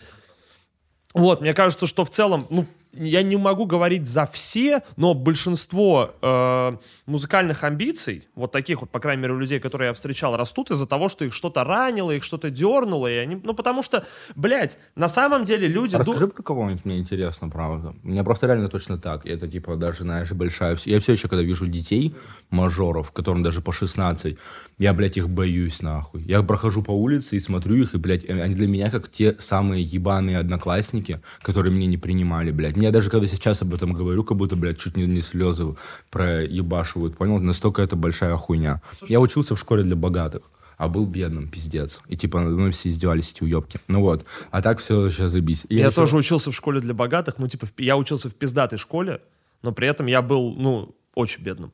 Вот, 1.13 1.41
мне 1.41 1.53
кажется, 1.53 1.87
что 1.87 2.05
в 2.05 2.09
целом, 2.09 2.45
ну, 2.49 2.65
я 2.93 3.23
не 3.23 3.37
могу 3.37 3.65
говорить 3.65 4.05
за 4.07 4.25
все, 4.25 4.81
но 4.97 5.13
большинство 5.13 6.13
э, 6.21 6.77
музыкальных 7.05 7.63
амбиций, 7.63 8.27
вот 8.35 8.51
таких 8.51 8.81
вот, 8.81 8.89
по 8.89 8.99
крайней 8.99 9.21
мере, 9.23 9.33
у 9.33 9.37
людей, 9.39 9.59
которые 9.59 9.87
я 9.89 9.93
встречал, 9.93 10.35
растут 10.37 10.71
из-за 10.71 10.85
того, 10.85 11.09
что 11.09 11.25
их 11.25 11.33
что-то 11.33 11.63
ранило, 11.63 12.11
их 12.11 12.23
что-то 12.23 12.49
дернуло, 12.49 13.07
и 13.07 13.15
они, 13.15 13.39
ну, 13.43 13.53
потому 13.53 13.81
что, 13.83 14.05
блядь, 14.35 14.77
на 14.95 15.07
самом 15.09 15.45
деле 15.45 15.67
люди... 15.67 15.93
ду- 15.97 15.99
Расскажи 15.99 16.27
про 16.27 16.43
кого-нибудь, 16.43 16.85
мне 16.85 16.99
интересно, 16.99 17.49
правда. 17.49 17.95
У 18.03 18.07
меня 18.07 18.23
просто 18.23 18.47
реально 18.47 18.69
точно 18.69 18.97
так. 18.97 19.25
Это, 19.25 19.47
типа, 19.47 19.75
даже, 19.75 19.99
знаешь, 20.03 20.31
большая... 20.31 20.77
Я 20.85 20.99
все 20.99 21.13
еще, 21.13 21.27
когда 21.27 21.43
вижу 21.43 21.67
детей, 21.67 22.13
мажоров, 22.49 23.11
которым 23.11 23.43
даже 23.43 23.61
по 23.61 23.71
16, 23.71 24.37
я, 24.77 24.93
блядь, 24.93 25.17
их 25.17 25.29
боюсь, 25.29 25.81
нахуй. 25.81 26.23
Я 26.23 26.41
прохожу 26.43 26.83
по 26.83 26.91
улице 26.91 27.37
и 27.37 27.39
смотрю 27.39 27.75
их, 27.75 27.93
и, 27.93 27.97
блядь, 27.97 28.27
они 28.29 28.55
для 28.55 28.67
меня 28.67 28.89
как 28.89 29.09
те 29.11 29.35
самые 29.39 29.83
ебаные 29.83 30.37
одноклассники, 30.39 31.21
которые 31.41 31.73
меня 31.73 31.87
не 31.87 31.97
принимали, 31.97 32.51
блядь. 32.51 32.75
Меня 32.81 32.89
даже, 32.89 33.11
когда 33.11 33.27
сейчас 33.27 33.61
об 33.61 33.75
этом 33.75 33.93
говорю, 33.93 34.23
как 34.23 34.37
будто, 34.37 34.55
блядь, 34.55 34.79
чуть 34.79 34.97
не, 34.97 35.05
не 35.05 35.21
слезы 35.21 35.75
проебашивают, 36.09 37.15
понял? 37.15 37.39
Настолько 37.39 37.83
это 37.83 37.95
большая 37.95 38.35
хуйня. 38.37 38.81
Я 39.07 39.19
учился 39.19 39.55
в 39.55 39.59
школе 39.59 39.83
для 39.83 39.95
богатых 39.95 40.41
а 40.77 40.87
был 40.87 41.05
бедным, 41.05 41.47
пиздец. 41.47 42.01
И 42.07 42.17
типа, 42.17 42.41
ну, 42.41 42.71
все 42.71 42.89
издевались, 42.89 43.33
эти 43.33 43.43
уебки. 43.43 43.79
Ну 43.87 44.01
вот. 44.01 44.25
А 44.49 44.63
так 44.63 44.79
все 44.79 45.11
сейчас 45.11 45.29
забись. 45.29 45.63
И 45.69 45.75
Я, 45.75 45.85
еще- 45.87 45.95
тоже 45.95 46.17
учился 46.17 46.49
в 46.49 46.55
школе 46.55 46.79
для 46.79 46.95
богатых, 46.95 47.37
ну, 47.37 47.47
типа, 47.47 47.67
я 47.77 47.95
учился 47.97 48.29
в 48.29 48.33
пиздатой 48.33 48.79
школе, 48.79 49.21
но 49.61 49.73
при 49.73 49.87
этом 49.87 50.07
я 50.07 50.23
был, 50.23 50.55
ну, 50.55 50.95
очень 51.13 51.43
бедным. 51.43 51.71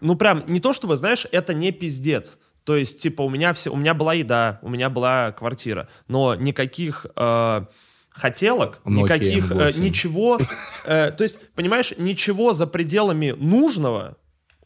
Ну, 0.00 0.16
прям, 0.16 0.44
не 0.46 0.60
то 0.60 0.72
чтобы, 0.72 0.96
знаешь, 0.96 1.26
это 1.30 1.52
не 1.52 1.72
пиздец. 1.72 2.38
То 2.64 2.74
есть, 2.74 3.02
типа, 3.02 3.20
у 3.20 3.28
меня 3.28 3.52
все, 3.52 3.70
у 3.70 3.76
меня 3.76 3.92
была 3.92 4.14
еда, 4.14 4.60
у 4.62 4.70
меня 4.70 4.88
была 4.88 5.32
квартира, 5.32 5.90
но 6.06 6.34
никаких 6.34 7.04
э, 7.16 7.66
хотелок, 8.18 8.80
Nokia 8.84 9.02
никаких, 9.02 9.50
э, 9.50 9.54
M8. 9.54 9.80
ничего, 9.80 10.38
э, 10.86 11.10
то 11.12 11.24
есть, 11.24 11.40
понимаешь, 11.54 11.94
ничего 11.96 12.52
за 12.52 12.66
пределами 12.66 13.34
нужного 13.36 14.16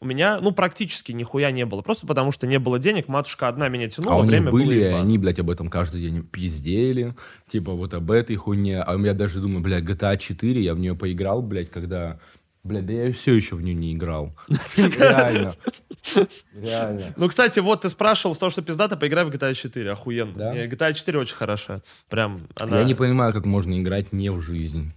у 0.03 0.05
меня, 0.05 0.39
ну, 0.41 0.51
практически 0.51 1.13
нихуя 1.13 1.51
не 1.51 1.65
было. 1.65 1.81
Просто 1.81 2.05
потому, 2.05 2.31
что 2.33 2.45
не 2.45 2.59
было 2.59 2.77
денег, 2.77 3.07
матушка 3.07 3.47
одна 3.47 3.69
меня 3.69 3.89
тянула, 3.89 4.15
А 4.15 4.17
у 4.17 4.21
них 4.23 4.31
время 4.31 4.51
было 4.51 4.59
были, 4.59 4.79
ебано. 4.83 5.01
они, 5.01 5.17
блядь, 5.17 5.39
об 5.39 5.49
этом 5.49 5.69
каждый 5.69 6.01
день 6.01 6.23
пиздели, 6.23 7.15
типа 7.49 7.71
вот 7.71 7.93
об 7.93 8.11
этой 8.11 8.35
хуйне. 8.35 8.81
А 8.81 8.97
я 8.97 9.13
даже 9.13 9.39
думаю, 9.39 9.61
блядь, 9.61 9.85
GTA 9.85 10.17
4, 10.17 10.61
я 10.61 10.73
в 10.73 10.79
нее 10.79 10.93
поиграл, 10.95 11.41
блядь, 11.41 11.71
когда... 11.71 12.19
Блядь, 12.63 12.85
да 12.85 12.93
я 12.93 13.11
все 13.11 13.33
еще 13.33 13.55
в 13.55 13.61
нее 13.61 13.75
не 13.75 13.93
играл. 13.93 14.33
Реально. 14.77 15.55
Реально. 16.53 17.13
Ну, 17.17 17.27
кстати, 17.27 17.59
вот 17.59 17.81
ты 17.81 17.89
спрашивал 17.89 18.35
с 18.35 18.37
того, 18.37 18.49
что 18.49 18.61
пиздата, 18.61 18.95
поиграй 18.95 19.25
в 19.25 19.29
GTA 19.29 19.53
4, 19.53 19.91
охуенно. 19.91 20.33
Да? 20.33 20.53
Не, 20.53 20.67
GTA 20.67 20.93
4 20.93 21.19
очень 21.19 21.35
хороша. 21.35 21.81
Прям 22.09 22.47
она... 22.55 22.79
Я 22.79 22.85
не 22.85 22.95
понимаю, 22.95 23.33
как 23.33 23.45
можно 23.45 23.77
играть 23.77 24.13
не 24.13 24.29
в 24.31 24.39
жизнь. 24.39 24.93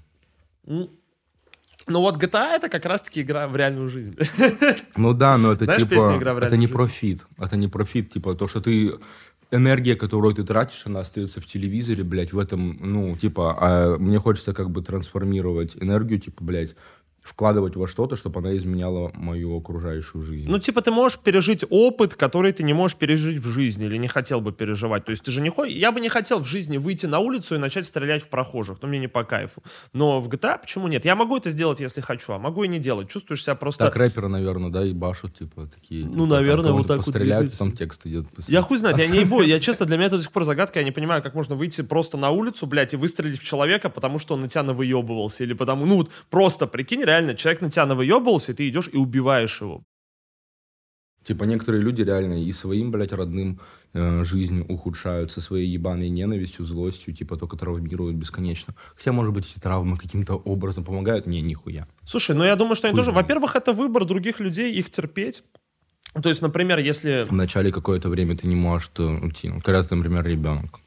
Ну 1.88 2.00
вот 2.00 2.22
GTA 2.22 2.54
это 2.54 2.68
как 2.68 2.84
раз-таки 2.86 3.22
игра 3.22 3.48
в 3.48 3.56
реальную 3.56 3.88
жизнь. 3.88 4.16
Ну 4.96 5.12
да, 5.12 5.36
но 5.36 5.52
это 5.52 5.64
Знаешь 5.64 5.82
типа... 5.82 5.94
песню 5.94 6.16
«Игра 6.16 6.34
в 6.34 6.38
это 6.38 6.56
не 6.56 6.66
жизнь»? 6.66 6.72
профит. 6.72 7.26
Это 7.38 7.56
не 7.56 7.68
профит. 7.68 8.12
Типа 8.12 8.34
то, 8.34 8.48
что 8.48 8.60
ты... 8.60 8.94
Энергия, 9.52 9.94
которую 9.94 10.34
ты 10.34 10.42
тратишь, 10.42 10.86
она 10.86 11.00
остается 11.00 11.40
в 11.40 11.46
телевизоре, 11.46 12.02
блядь, 12.02 12.32
в 12.32 12.38
этом, 12.38 12.78
ну, 12.80 13.14
типа, 13.14 13.56
а 13.60 13.96
мне 13.96 14.18
хочется 14.18 14.52
как 14.52 14.70
бы 14.70 14.82
трансформировать 14.82 15.76
энергию, 15.76 16.18
типа, 16.18 16.42
блядь, 16.42 16.74
вкладывать 17.27 17.77
во 17.77 17.89
что-то, 17.89 18.16
чтобы 18.16 18.41
она 18.41 18.57
изменяла 18.57 19.11
мою 19.14 19.57
окружающую 19.57 20.22
жизнь. 20.22 20.49
Ну, 20.49 20.59
типа, 20.59 20.81
ты 20.81 20.91
можешь 20.91 21.18
пережить 21.18 21.64
опыт, 21.68 22.14
который 22.14 22.53
ты 22.53 22.62
не 22.62 22.72
можешь 22.72 22.97
пережить 22.97 23.39
в 23.39 23.49
жизни 23.49 23.87
или 23.87 23.97
не 23.97 24.09
хотел 24.09 24.41
бы 24.41 24.53
переживать. 24.53 25.05
То 25.05 25.11
есть 25.11 25.24
ты 25.24 25.31
же 25.31 25.41
не 25.41 25.51
ходишь... 25.51 25.74
Я 25.74 25.93
бы 25.93 26.01
не 26.01 26.09
хотел 26.09 26.41
в 26.41 26.47
жизни 26.47 26.79
выйти 26.79 27.07
на 27.07 27.18
улицу 27.18 27.57
и 27.57 27.59
начать 27.59 27.87
стрелять 27.87 28.22
в 28.22 28.29
прохожих, 28.29 28.79
но 28.81 28.89
мне 28.89 28.99
не 28.99 29.09
по 29.09 29.24
кайфу. 29.24 29.62
Но 29.93 30.20
в 30.20 30.29
GTA 30.29 30.61
почему 30.61 30.89
нет? 30.89 31.05
Я 31.05 31.16
могу 31.16 31.37
это 31.37 31.51
сделать, 31.51 31.81
если 31.81 32.01
хочу, 32.01 32.33
а 32.33 32.39
могу 32.39 32.64
и 32.64 32.68
не 32.68 32.79
делать. 32.79 33.09
Чувствуешь 33.09 33.43
себя 33.43 33.55
просто... 33.55 33.85
Так 33.85 33.97
рэперы, 33.97 34.29
наверное, 34.29 34.70
да, 34.70 34.85
и 34.85 34.93
башут, 34.93 35.37
типа, 35.37 35.66
такие. 35.66 36.05
Ну, 36.05 36.12
типа, 36.12 36.20
там 36.20 36.29
наверное, 36.29 36.72
вот 36.72 36.87
так 36.87 37.05
вот 37.05 37.14
двигаются. 37.14 37.59
там 37.59 37.72
текст 37.72 38.07
идет. 38.07 38.27
Я 38.47 38.62
хуй 38.62 38.79
знает, 38.79 38.99
я 38.99 39.09
не 39.09 39.20
ебу. 39.20 39.43
Я 39.43 39.59
честно, 39.59 39.87
для 39.87 39.97
меня 39.97 40.07
это 40.07 40.18
до 40.18 40.22
сих 40.22 40.33
пор 40.33 40.45
загадка. 40.45 40.79
Я 40.79 40.85
не 40.85 40.93
понимаю, 40.93 41.22
как 41.22 41.35
можно 41.35 41.57
выйти 41.57 41.83
просто 41.83 42.16
на 42.16 42.31
улицу, 42.31 42.66
блядь, 42.66 42.95
и 42.95 42.97
выстрелить 42.97 43.41
в 43.41 43.45
человека, 43.45 43.91
потому 43.91 44.18
что 44.18 44.35
он 44.35 44.43
на 44.43 44.49
тебя 44.49 44.62
навыебывался. 44.62 45.43
Или 45.43 45.55
потому, 45.55 45.87
ну 45.87 45.97
вот 45.97 46.11
просто, 46.31 46.66
прикинь, 46.66 47.03
реально, 47.03 47.15
человек 47.34 47.62
на 47.62 47.70
тебя 47.70 47.86
навыебывался, 47.86 48.52
и 48.52 48.54
ты 48.54 48.68
идешь 48.68 48.88
и 48.92 48.96
убиваешь 48.96 49.60
его. 49.60 49.82
Типа, 51.26 51.42
некоторые 51.42 51.82
люди 51.82 52.02
реально 52.02 52.40
и 52.40 52.52
своим, 52.52 52.92
блядь, 52.92 53.12
родным 53.12 53.58
э, 53.94 54.22
жизнь 54.22 54.64
ухудшают 54.68 55.32
со 55.32 55.40
своей 55.40 55.66
ебаной 55.66 56.08
ненавистью, 56.08 56.64
злостью, 56.64 57.12
типа, 57.14 57.36
только 57.36 57.56
травмируют 57.56 58.16
бесконечно. 58.16 58.76
Хотя, 58.94 59.10
может 59.10 59.34
быть, 59.34 59.50
эти 59.50 59.60
травмы 59.60 59.96
каким-то 59.96 60.34
образом 60.36 60.84
помогают. 60.84 61.26
Не, 61.26 61.42
нихуя. 61.42 61.88
Слушай, 62.04 62.36
ну 62.36 62.44
я 62.44 62.54
думаю, 62.54 62.76
что 62.76 62.86
они 62.86 62.94
Хуй 62.94 63.04
тоже... 63.04 63.10
Во-первых, 63.10 63.56
это 63.56 63.72
выбор 63.72 64.04
других 64.04 64.38
людей, 64.38 64.72
их 64.72 64.88
терпеть. 64.90 65.42
То 66.22 66.28
есть, 66.28 66.42
например, 66.42 66.78
если... 66.78 67.26
Вначале 67.28 67.72
какое-то 67.72 68.08
время 68.08 68.36
ты 68.36 68.46
не 68.46 68.54
можешь 68.54 68.92
э, 68.98 69.02
уйти. 69.02 69.52
Когда 69.64 69.82
ты, 69.82 69.96
например, 69.96 70.24
ребенок. 70.24 70.78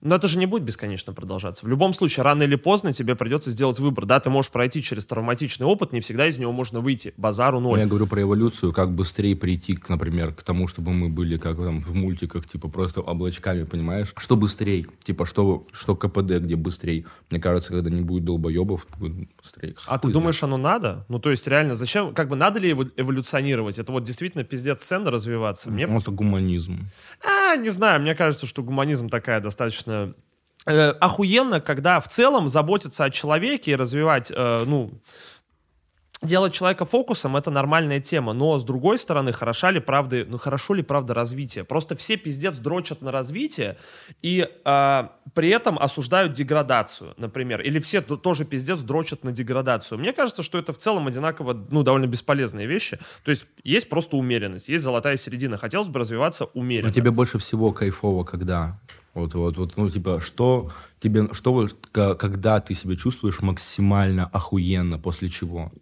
Но 0.00 0.14
это 0.14 0.28
же 0.28 0.38
не 0.38 0.46
будет 0.46 0.62
бесконечно 0.62 1.12
продолжаться. 1.12 1.64
В 1.66 1.68
любом 1.68 1.92
случае, 1.92 2.22
рано 2.22 2.44
или 2.44 2.54
поздно 2.54 2.92
тебе 2.92 3.16
придется 3.16 3.50
сделать 3.50 3.80
выбор. 3.80 4.06
Да, 4.06 4.20
ты 4.20 4.30
можешь 4.30 4.50
пройти 4.52 4.80
через 4.82 5.04
травматичный 5.06 5.66
опыт, 5.66 5.92
не 5.92 6.00
всегда 6.00 6.26
из 6.28 6.38
него 6.38 6.52
можно 6.52 6.80
выйти. 6.80 7.14
Базару 7.16 7.58
Но 7.58 7.70
ноль. 7.70 7.80
я 7.80 7.86
говорю 7.86 8.06
про 8.06 8.22
эволюцию, 8.22 8.72
как 8.72 8.92
быстрее 8.92 9.34
прийти, 9.34 9.74
к, 9.74 9.88
например, 9.88 10.32
к 10.34 10.42
тому, 10.44 10.68
чтобы 10.68 10.92
мы 10.92 11.08
были, 11.08 11.36
как 11.36 11.56
там 11.56 11.80
в 11.80 11.94
мультиках, 11.94 12.46
типа 12.46 12.68
просто 12.68 13.00
облачками, 13.00 13.64
понимаешь? 13.64 14.12
Что 14.16 14.36
быстрее? 14.36 14.86
Типа, 15.02 15.26
что, 15.26 15.66
что 15.72 15.96
КПД, 15.96 16.38
где 16.38 16.54
быстрее? 16.54 17.04
Мне 17.30 17.40
кажется, 17.40 17.70
когда 17.72 17.90
не 17.90 18.02
будет 18.02 18.24
долбоебов, 18.24 18.86
будет 18.98 19.28
быстрее. 19.42 19.74
А 19.88 19.98
ты 19.98 20.06
Хуй 20.06 20.12
думаешь, 20.12 20.42
оно 20.44 20.56
надо? 20.58 21.04
Ну, 21.08 21.18
то 21.18 21.30
есть, 21.30 21.46
реально, 21.48 21.74
зачем? 21.74 22.14
Как 22.14 22.28
бы 22.28 22.36
надо 22.36 22.60
ли 22.60 22.70
эво- 22.72 22.90
эволюционировать? 22.96 23.78
Это 23.80 23.90
вот 23.90 24.04
действительно 24.04 24.44
пиздец 24.44 24.82
ценно 24.84 25.10
развиваться. 25.10 25.70
Мне. 25.70 25.86
Ну, 25.86 25.98
это 25.98 26.10
гуманизм. 26.12 26.88
а, 27.24 27.37
не 27.56 27.70
знаю, 27.70 28.00
мне 28.00 28.14
кажется, 28.14 28.46
что 28.46 28.62
гуманизм 28.62 29.08
такая 29.08 29.40
достаточно 29.40 30.14
э, 30.66 30.90
охуенно, 30.90 31.60
когда 31.60 32.00
в 32.00 32.08
целом 32.08 32.48
заботиться 32.48 33.04
о 33.04 33.10
человеке 33.10 33.72
и 33.72 33.76
развивать, 33.76 34.30
э, 34.34 34.64
ну, 34.66 35.00
делать 36.22 36.52
человека 36.52 36.84
фокусом 36.84 37.36
это 37.36 37.50
нормальная 37.50 38.00
тема, 38.00 38.32
но 38.32 38.58
с 38.58 38.64
другой 38.64 38.98
стороны, 38.98 39.32
хороша 39.32 39.70
ли 39.70 39.80
правда, 39.80 40.24
ну 40.28 40.38
хорошо 40.38 40.74
ли 40.74 40.82
правда 40.82 41.14
развитие? 41.14 41.64
Просто 41.64 41.96
все 41.96 42.16
пиздец 42.16 42.58
дрочат 42.58 43.02
на 43.02 43.12
развитие 43.12 43.76
и 44.22 44.48
э, 44.64 45.08
при 45.34 45.48
этом 45.50 45.78
осуждают 45.78 46.32
деградацию, 46.32 47.14
например, 47.16 47.60
или 47.60 47.78
все 47.78 48.00
тоже 48.00 48.44
пиздец 48.44 48.80
дрочат 48.80 49.24
на 49.24 49.32
деградацию. 49.32 49.98
Мне 49.98 50.12
кажется, 50.12 50.42
что 50.42 50.58
это 50.58 50.72
в 50.72 50.78
целом 50.78 51.06
одинаково, 51.06 51.56
ну 51.70 51.82
довольно 51.82 52.06
бесполезные 52.06 52.66
вещи. 52.66 52.98
То 53.24 53.30
есть 53.30 53.46
есть 53.62 53.88
просто 53.88 54.16
умеренность, 54.16 54.68
есть 54.68 54.84
золотая 54.84 55.16
середина. 55.16 55.56
Хотелось 55.56 55.88
бы 55.88 56.00
развиваться 56.00 56.46
умеренно. 56.54 56.88
Но 56.88 56.94
тебе 56.94 57.10
больше 57.10 57.38
всего 57.38 57.72
кайфово, 57.72 58.24
когда? 58.24 58.80
Вот, 59.14 59.34
вот, 59.34 59.56
вот, 59.56 59.76
ну, 59.76 59.90
типа, 59.90 60.20
что 60.20 60.70
тебе, 61.00 61.28
что, 61.32 61.66
когда 61.92 62.60
ты 62.60 62.74
себя 62.74 62.94
чувствуешь 62.94 63.40
максимально 63.40 64.26
охуенно, 64.26 64.98
после 64.98 65.28
чего? 65.28 65.72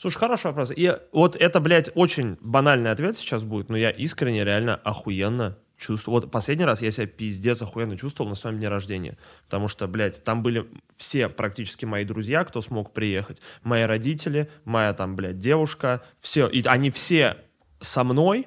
Слушай, 0.00 0.18
хороший 0.18 0.46
вопрос. 0.46 0.70
И 0.74 0.96
вот 1.10 1.34
это, 1.34 1.58
блядь, 1.58 1.90
очень 1.96 2.36
банальный 2.40 2.92
ответ 2.92 3.16
сейчас 3.16 3.42
будет, 3.42 3.68
но 3.68 3.76
я 3.76 3.90
искренне, 3.90 4.44
реально 4.44 4.76
охуенно 4.76 5.58
чувствовал. 5.76 6.20
Вот 6.20 6.30
последний 6.30 6.64
раз 6.64 6.82
я 6.82 6.92
себя 6.92 7.08
пиздец 7.08 7.62
охуенно 7.62 7.98
чувствовал 7.98 8.30
на 8.30 8.36
своем 8.36 8.58
дне 8.58 8.68
рождения. 8.68 9.18
Потому 9.46 9.66
что, 9.66 9.88
блядь, 9.88 10.22
там 10.22 10.44
были 10.44 10.68
все 10.96 11.28
практически 11.28 11.84
мои 11.84 12.04
друзья, 12.04 12.44
кто 12.44 12.60
смог 12.60 12.92
приехать. 12.92 13.42
Мои 13.64 13.82
родители, 13.82 14.48
моя 14.64 14.94
там, 14.94 15.16
блядь, 15.16 15.38
девушка. 15.38 16.00
Все. 16.20 16.46
И 16.46 16.64
они 16.64 16.90
все 16.90 17.36
со 17.80 18.04
мной, 18.04 18.46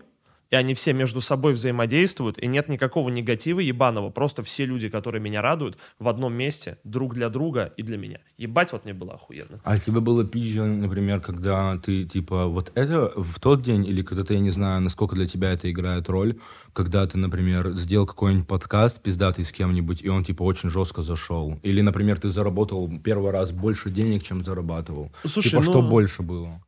и 0.52 0.56
они 0.56 0.74
все 0.74 0.94
между 0.94 1.22
собой 1.22 1.54
взаимодействуют, 1.54 2.38
и 2.38 2.46
нет 2.46 2.68
никакого 2.70 3.10
негатива 3.10 3.60
ебаного, 3.62 4.10
просто 4.10 4.44
все 4.44 4.66
люди, 4.66 4.90
которые 4.90 5.22
меня 5.22 5.42
радуют, 5.42 5.78
в 5.98 6.08
одном 6.08 6.34
месте, 6.34 6.78
друг 6.84 7.14
для 7.16 7.30
друга 7.30 7.74
и 7.78 7.84
для 7.84 7.98
меня. 7.98 8.20
Ебать, 8.38 8.74
вот 8.74 8.84
мне 8.84 8.94
было 8.94 9.14
охуенно. 9.14 9.62
А 9.64 9.80
тебе 9.80 10.02
было 10.02 10.26
пизже, 10.26 10.66
например, 10.66 11.22
когда 11.22 11.78
ты, 11.78 12.04
типа, 12.04 12.48
вот 12.48 12.72
это 12.76 13.14
в 13.16 13.40
тот 13.40 13.64
день, 13.64 13.88
или 13.88 14.02
когда-то, 14.02 14.34
я 14.34 14.40
не 14.40 14.52
знаю, 14.52 14.82
насколько 14.82 15.16
для 15.16 15.26
тебя 15.26 15.52
это 15.52 15.72
играет 15.72 16.10
роль, 16.10 16.36
когда 16.74 17.08
ты, 17.08 17.18
например, 17.18 17.72
сделал 17.72 18.06
какой-нибудь 18.06 18.48
подкаст 18.48 19.02
пиздатый 19.02 19.46
с 19.46 19.54
кем-нибудь, 19.54 20.04
и 20.04 20.10
он, 20.10 20.24
типа, 20.24 20.44
очень 20.44 20.70
жестко 20.70 21.02
зашел. 21.02 21.60
Или, 21.64 21.80
например, 21.82 22.20
ты 22.20 22.28
заработал 22.28 22.92
первый 23.02 23.32
раз 23.32 23.52
больше 23.52 23.90
денег, 23.90 24.24
чем 24.24 24.44
зарабатывал. 24.44 25.12
Слушай, 25.26 25.52
типа, 25.52 25.64
ну- 25.64 25.72
что 25.72 25.82
больше 25.82 26.24
было? 26.24 26.62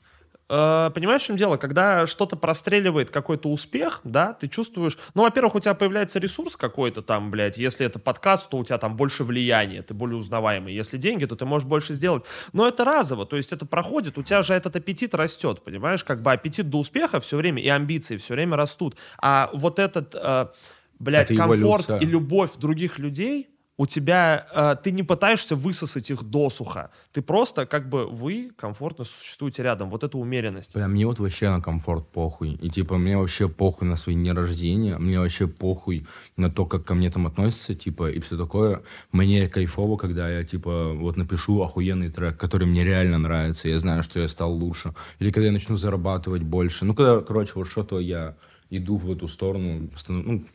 Э, 0.49 0.91
Понимаешь, 0.93 1.21
в 1.21 1.25
чем 1.25 1.37
дело? 1.37 1.57
Когда 1.57 2.05
что-то 2.05 2.35
простреливает 2.35 3.09
какой-то 3.09 3.49
успех, 3.49 4.01
да, 4.03 4.33
ты 4.33 4.47
чувствуешь... 4.47 4.97
Ну, 5.13 5.23
во-первых, 5.23 5.55
у 5.55 5.59
тебя 5.59 5.73
появляется 5.73 6.19
ресурс 6.19 6.55
какой-то 6.55 7.01
там, 7.01 7.31
блядь. 7.31 7.57
Если 7.57 7.85
это 7.85 7.99
подкаст, 7.99 8.49
то 8.49 8.57
у 8.57 8.63
тебя 8.63 8.77
там 8.77 8.95
больше 8.95 9.23
влияния, 9.23 9.81
ты 9.81 9.93
более 9.93 10.17
узнаваемый. 10.17 10.73
Если 10.73 10.97
деньги, 10.97 11.25
то 11.25 11.35
ты 11.35 11.45
можешь 11.45 11.67
больше 11.67 11.93
сделать. 11.93 12.23
Но 12.51 12.67
это 12.67 12.83
разово, 12.83 13.25
то 13.25 13.35
есть 13.35 13.53
это 13.53 13.65
проходит, 13.65 14.17
у 14.17 14.23
тебя 14.23 14.41
же 14.41 14.53
этот 14.53 14.75
аппетит 14.75 15.15
растет, 15.15 15.63
понимаешь? 15.63 16.03
Как 16.03 16.21
бы 16.21 16.31
аппетит 16.31 16.69
до 16.69 16.79
успеха 16.79 17.19
все 17.19 17.37
время 17.37 17.61
и 17.61 17.67
амбиции 17.69 18.17
все 18.17 18.33
время 18.33 18.57
растут. 18.57 18.95
А 19.21 19.49
вот 19.53 19.79
этот, 19.79 20.13
э, 20.15 20.47
блядь, 20.99 21.31
Это 21.31 21.39
комфорт 21.39 21.89
эволюция. 21.89 21.99
и 21.99 22.05
любовь 22.05 22.51
других 22.57 22.99
людей, 22.99 23.49
у 23.75 23.87
тебя, 23.87 24.45
э, 24.53 24.75
ты 24.83 24.91
не 24.91 25.01
пытаешься 25.01 25.55
высосать 25.55 26.11
их 26.11 26.21
досуха. 26.23 26.91
Ты 27.11 27.23
просто, 27.23 27.65
как 27.65 27.89
бы, 27.89 28.05
вы 28.05 28.51
комфортно 28.55 29.03
существуете 29.03 29.63
рядом. 29.63 29.89
Вот 29.89 30.03
эта 30.03 30.17
умеренность. 30.17 30.75
Бля, 30.75 30.87
мне 30.87 31.07
вот 31.07 31.19
вообще 31.19 31.49
на 31.49 31.59
комфорт 31.59 32.07
похуй. 32.11 32.51
И 32.61 32.69
типа, 32.69 32.97
мне 32.97 33.17
вообще 33.17 33.49
похуй 33.49 33.87
на 33.87 33.95
свои 33.95 34.15
дни 34.15 34.31
рождения, 34.31 34.97
мне 34.99 35.19
вообще 35.19 35.47
похуй 35.47 36.05
на 36.37 36.51
то, 36.51 36.67
как 36.67 36.85
ко 36.85 36.93
мне 36.93 37.09
там 37.09 37.25
относятся, 37.25 37.73
типа, 37.73 38.11
и 38.11 38.19
все 38.19 38.37
такое. 38.37 38.83
Мне 39.11 39.49
кайфово, 39.49 39.97
когда 39.97 40.29
я, 40.29 40.43
типа, 40.43 40.93
вот 40.93 41.17
напишу 41.17 41.61
охуенный 41.63 42.09
трек, 42.09 42.37
который 42.37 42.67
мне 42.67 42.83
реально 42.83 43.17
нравится, 43.17 43.69
я 43.69 43.79
знаю, 43.79 44.03
что 44.03 44.19
я 44.19 44.27
стал 44.27 44.53
лучше. 44.53 44.93
Или 45.17 45.31
когда 45.31 45.47
я 45.47 45.51
начну 45.51 45.77
зарабатывать 45.77 46.43
больше. 46.43 46.85
Ну, 46.85 46.93
когда, 46.93 47.21
короче, 47.21 47.53
вот 47.55 47.67
что-то 47.67 47.99
я 47.99 48.35
иду 48.69 48.97
в 48.97 49.11
эту 49.11 49.27
сторону, 49.27 49.89
ну, 50.07 50.45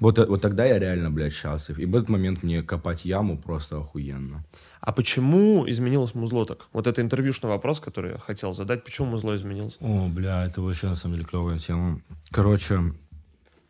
вот, 0.00 0.18
э- 0.18 0.26
вот 0.26 0.40
тогда 0.42 0.64
я 0.64 0.78
реально, 0.78 1.10
блядь, 1.10 1.32
счастлив. 1.32 1.78
И 1.78 1.86
в 1.86 1.94
этот 1.94 2.08
момент 2.08 2.42
мне 2.42 2.62
копать 2.62 3.04
яму 3.04 3.38
просто 3.38 3.78
охуенно. 3.78 4.44
А 4.80 4.92
почему 4.92 5.68
изменилось 5.68 6.14
музло 6.14 6.44
так? 6.44 6.66
Вот 6.72 6.86
это 6.86 7.00
интервьюшный 7.00 7.48
вопрос, 7.48 7.80
который 7.80 8.12
я 8.12 8.18
хотел 8.18 8.52
задать. 8.52 8.84
Почему 8.84 9.08
музло 9.08 9.34
изменилось? 9.34 9.76
О, 9.80 10.08
бля, 10.08 10.44
это 10.44 10.60
вообще 10.60 10.88
на 10.88 10.96
самом 10.96 11.16
деле 11.16 11.26
клевая 11.26 11.58
тема. 11.58 12.00
Короче, 12.30 12.92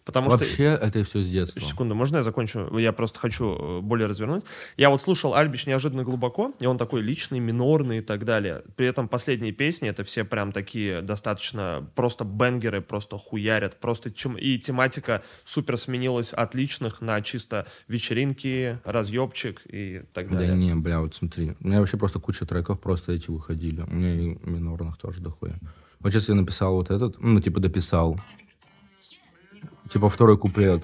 Потому 0.05 0.29
что... 0.29 0.39
вообще 0.39 0.65
это 0.65 1.03
все 1.05 1.21
с 1.21 1.31
детства. 1.31 1.61
Секунду, 1.61 1.95
можно 1.95 2.19
я 2.19 2.23
закончу? 2.23 2.77
Я 2.77 2.93
просто 2.93 3.19
хочу 3.19 3.55
э, 3.55 3.81
более 3.81 4.07
развернуть. 4.07 4.45
Я 4.77 4.91
вот 4.91 5.01
слушал 5.01 5.35
Альбич 5.35 5.67
неожиданно 5.67 6.05
глубоко, 6.05 6.53
и 6.61 6.67
он 6.67 6.77
такой 6.77 7.01
личный, 7.01 7.41
минорный 7.41 7.99
и 7.99 8.01
так 8.03 8.25
далее. 8.25 8.63
При 8.77 8.87
этом 8.87 9.09
последние 9.09 9.53
песни, 9.53 9.89
это 9.89 10.05
все 10.05 10.25
прям 10.25 10.53
такие 10.53 11.01
достаточно 11.01 11.89
просто 11.95 12.25
бенгеры, 12.25 12.83
просто 12.83 13.17
хуярят. 13.17 13.81
Просто 13.81 14.11
чем... 14.11 14.37
И 14.37 14.59
тематика 14.59 15.23
супер 15.45 15.79
сменилась 15.79 16.35
от 16.35 16.55
личных 16.55 17.01
на 17.01 17.23
чисто 17.23 17.67
вечеринки, 17.89 18.79
разъебчик 18.85 19.63
и 19.67 20.03
так 20.13 20.31
Да 20.31 20.39
далее. 20.39 20.55
не, 20.55 20.75
бля, 20.75 21.01
вот 21.01 21.15
смотри. 21.15 21.57
У 21.61 21.67
меня 21.67 21.81
вообще 21.81 21.97
просто 21.97 22.19
куча 22.21 22.45
треков 22.45 22.79
просто 22.79 23.13
эти 23.13 23.31
выходили. 23.31 23.81
У 23.81 23.95
меня 23.95 24.15
и 24.15 24.39
минорных 24.43 24.99
тоже 24.99 25.23
дохуя. 25.23 25.59
Вот 26.01 26.13
сейчас 26.13 26.29
я 26.29 26.35
написал 26.35 26.75
вот 26.75 26.91
этот, 26.91 27.19
ну, 27.21 27.41
типа 27.41 27.61
дописал. 27.61 28.21
Типа 29.95 30.11
второй 30.11 30.37
куплет. 30.37 30.83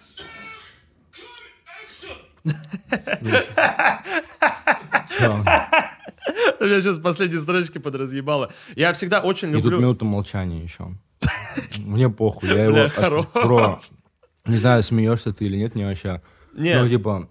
Всё. 0.00 0.24
Меня 6.60 6.80
сейчас 6.80 6.98
последние 6.98 7.40
строчки 7.40 7.78
подразъебало. 7.78 8.52
Я 8.76 8.92
всегда 8.92 9.20
очень 9.20 9.50
И 9.50 9.54
тут 9.54 9.64
люблю... 9.64 9.78
минута 9.78 10.04
молчания 10.04 10.62
еще. 10.62 10.88
Мне 11.78 12.08
похуй, 12.08 12.48
я 12.48 12.64
его... 12.64 13.26
Бро, 13.34 13.80
не 14.46 14.56
знаю, 14.56 14.82
смеешься 14.82 15.32
ты 15.32 15.46
или 15.46 15.56
нет, 15.56 15.74
мне 15.74 15.86
вообще... 15.86 16.22
Не. 16.54 16.80
Ну, 16.80 16.88
типа, 16.88 17.28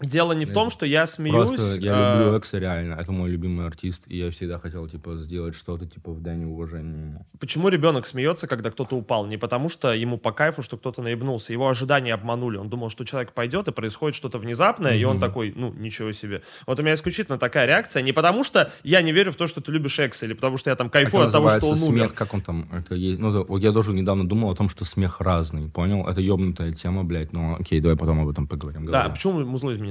Дело 0.00 0.32
не 0.32 0.44
в 0.44 0.52
том, 0.52 0.68
что 0.68 0.84
я 0.84 1.06
смеюсь. 1.06 1.48
Просто 1.48 1.78
я 1.80 1.92
а, 1.94 2.18
люблю 2.18 2.38
Экса 2.38 2.58
реально. 2.58 2.94
Это 3.00 3.12
мой 3.12 3.30
любимый 3.30 3.66
артист. 3.66 4.04
И 4.08 4.18
я 4.18 4.30
всегда 4.30 4.58
хотел, 4.58 4.86
типа, 4.86 5.16
сделать 5.16 5.54
что-то, 5.54 5.86
типа, 5.86 6.12
в 6.12 6.20
дань 6.20 6.44
уважения 6.44 7.02
ему. 7.02 7.26
Почему 7.40 7.70
ребенок 7.70 8.06
смеется, 8.06 8.46
когда 8.46 8.70
кто-то 8.70 8.94
упал? 8.96 9.26
Не 9.26 9.38
потому, 9.38 9.70
что 9.70 9.94
ему 9.94 10.18
по 10.18 10.32
кайфу, 10.32 10.60
что 10.60 10.76
кто-то 10.76 11.00
наебнулся. 11.00 11.54
Его 11.54 11.68
ожидания 11.68 12.12
обманули. 12.12 12.58
Он 12.58 12.68
думал, 12.68 12.90
что 12.90 13.04
человек 13.04 13.32
пойдет, 13.32 13.68
и 13.68 13.72
происходит 13.72 14.14
что-то 14.14 14.38
внезапное, 14.38 14.96
и 14.96 15.04
он 15.04 15.18
такой, 15.18 15.54
ну, 15.56 15.72
ничего 15.72 16.12
себе. 16.12 16.42
Вот 16.66 16.78
у 16.78 16.82
меня 16.82 16.94
исключительно 16.94 17.38
такая 17.38 17.66
реакция. 17.66 18.02
Не 18.02 18.12
потому, 18.12 18.44
что 18.44 18.70
я 18.82 19.00
не 19.00 19.12
верю 19.12 19.32
в 19.32 19.36
то, 19.36 19.46
что 19.46 19.62
ты 19.62 19.72
любишь 19.72 19.98
Экса, 19.98 20.26
или 20.26 20.34
потому, 20.34 20.58
что 20.58 20.68
я 20.68 20.76
там 20.76 20.90
кайфую 20.90 21.26
Это 21.26 21.28
от 21.28 21.32
того, 21.32 21.48
что 21.48 21.66
он 21.68 21.82
умер. 21.82 22.00
смех, 22.02 22.14
как 22.14 22.34
он 22.34 22.42
там, 22.42 22.68
это 22.70 22.94
есть, 22.94 23.18
ну, 23.18 23.44
вот 23.44 23.62
я 23.62 23.72
тоже 23.72 23.94
недавно 23.94 24.28
думал 24.28 24.50
о 24.50 24.54
том, 24.54 24.68
что 24.68 24.84
смех 24.84 25.22
разный, 25.22 25.70
понял? 25.70 26.06
Это 26.06 26.20
ебнутая 26.20 26.72
тема, 26.72 27.02
блядь, 27.02 27.32
но 27.32 27.56
окей, 27.58 27.80
давай 27.80 27.96
потом 27.96 28.20
об 28.20 28.28
этом 28.28 28.46
поговорим. 28.46 28.84
Да, 28.86 29.04
говори. 29.04 29.14
почему 29.14 29.46
музло 29.46 29.72
изменилось? 29.72 29.85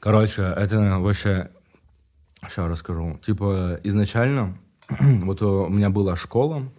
Короче, 0.00 0.42
это 0.42 0.98
вообще... 0.98 1.50
Сейчас 2.42 2.68
расскажу. 2.68 3.20
Типа, 3.24 3.78
изначально, 3.84 4.58
вот 4.88 5.42
у 5.42 5.68
меня 5.68 5.90
была 5.90 6.16
школа, 6.16 6.72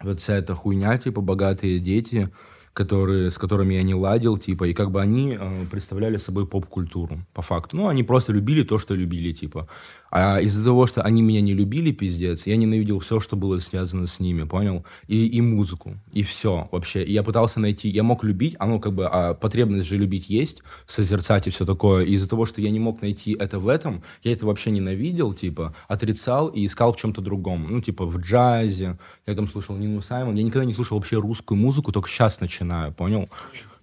вот 0.00 0.20
вся 0.20 0.34
эта 0.34 0.54
хуйня, 0.54 0.96
типа, 0.98 1.20
богатые 1.20 1.80
дети, 1.80 2.30
которые, 2.74 3.30
с 3.30 3.38
которыми 3.38 3.74
я 3.74 3.82
не 3.82 3.94
ладил, 3.94 4.36
типа, 4.36 4.64
и 4.64 4.74
как 4.74 4.90
бы 4.90 5.00
они 5.00 5.36
э, 5.38 5.64
представляли 5.70 6.16
собой 6.16 6.46
поп-культуру, 6.46 7.20
по 7.32 7.40
факту. 7.40 7.76
Ну, 7.76 7.88
они 7.88 8.02
просто 8.02 8.32
любили 8.32 8.64
то, 8.64 8.78
что 8.78 8.94
любили, 8.94 9.32
типа. 9.32 9.68
А 10.16 10.40
из-за 10.40 10.62
того, 10.62 10.86
что 10.86 11.02
они 11.02 11.22
меня 11.22 11.40
не 11.40 11.54
любили, 11.54 11.90
пиздец, 11.90 12.46
я 12.46 12.54
ненавидел 12.54 13.00
все, 13.00 13.18
что 13.18 13.34
было 13.34 13.58
связано 13.58 14.06
с 14.06 14.20
ними, 14.20 14.44
понял? 14.44 14.84
И, 15.08 15.26
и 15.26 15.40
музыку, 15.40 15.94
и 16.12 16.22
все 16.22 16.68
вообще. 16.70 17.02
И 17.02 17.12
я 17.12 17.24
пытался 17.24 17.58
найти, 17.58 17.88
я 17.88 18.04
мог 18.04 18.22
любить, 18.22 18.54
ну, 18.60 18.78
как 18.78 18.92
бы, 18.92 19.08
а 19.08 19.34
потребность 19.34 19.86
же 19.86 19.96
любить 19.96 20.30
есть, 20.30 20.62
созерцать 20.86 21.48
и 21.48 21.50
все 21.50 21.66
такое. 21.66 22.04
И 22.04 22.12
из-за 22.12 22.28
того, 22.28 22.46
что 22.46 22.60
я 22.60 22.70
не 22.70 22.78
мог 22.78 23.02
найти 23.02 23.32
это 23.32 23.58
в 23.58 23.66
этом, 23.66 24.04
я 24.22 24.30
это 24.30 24.46
вообще 24.46 24.70
ненавидел, 24.70 25.32
типа, 25.32 25.74
отрицал 25.88 26.46
и 26.46 26.64
искал 26.64 26.92
в 26.92 26.96
чем-то 26.96 27.20
другом. 27.20 27.66
Ну, 27.68 27.80
типа, 27.80 28.06
в 28.06 28.18
джазе, 28.18 28.96
я 29.26 29.34
там 29.34 29.48
слушал 29.48 29.76
Нину 29.76 30.00
Саймон, 30.00 30.36
я 30.36 30.44
никогда 30.44 30.64
не 30.64 30.74
слушал 30.74 30.96
вообще 30.96 31.18
русскую 31.18 31.58
музыку, 31.58 31.90
только 31.90 32.08
сейчас 32.08 32.38
начинаю, 32.38 32.92
понял? 32.92 33.28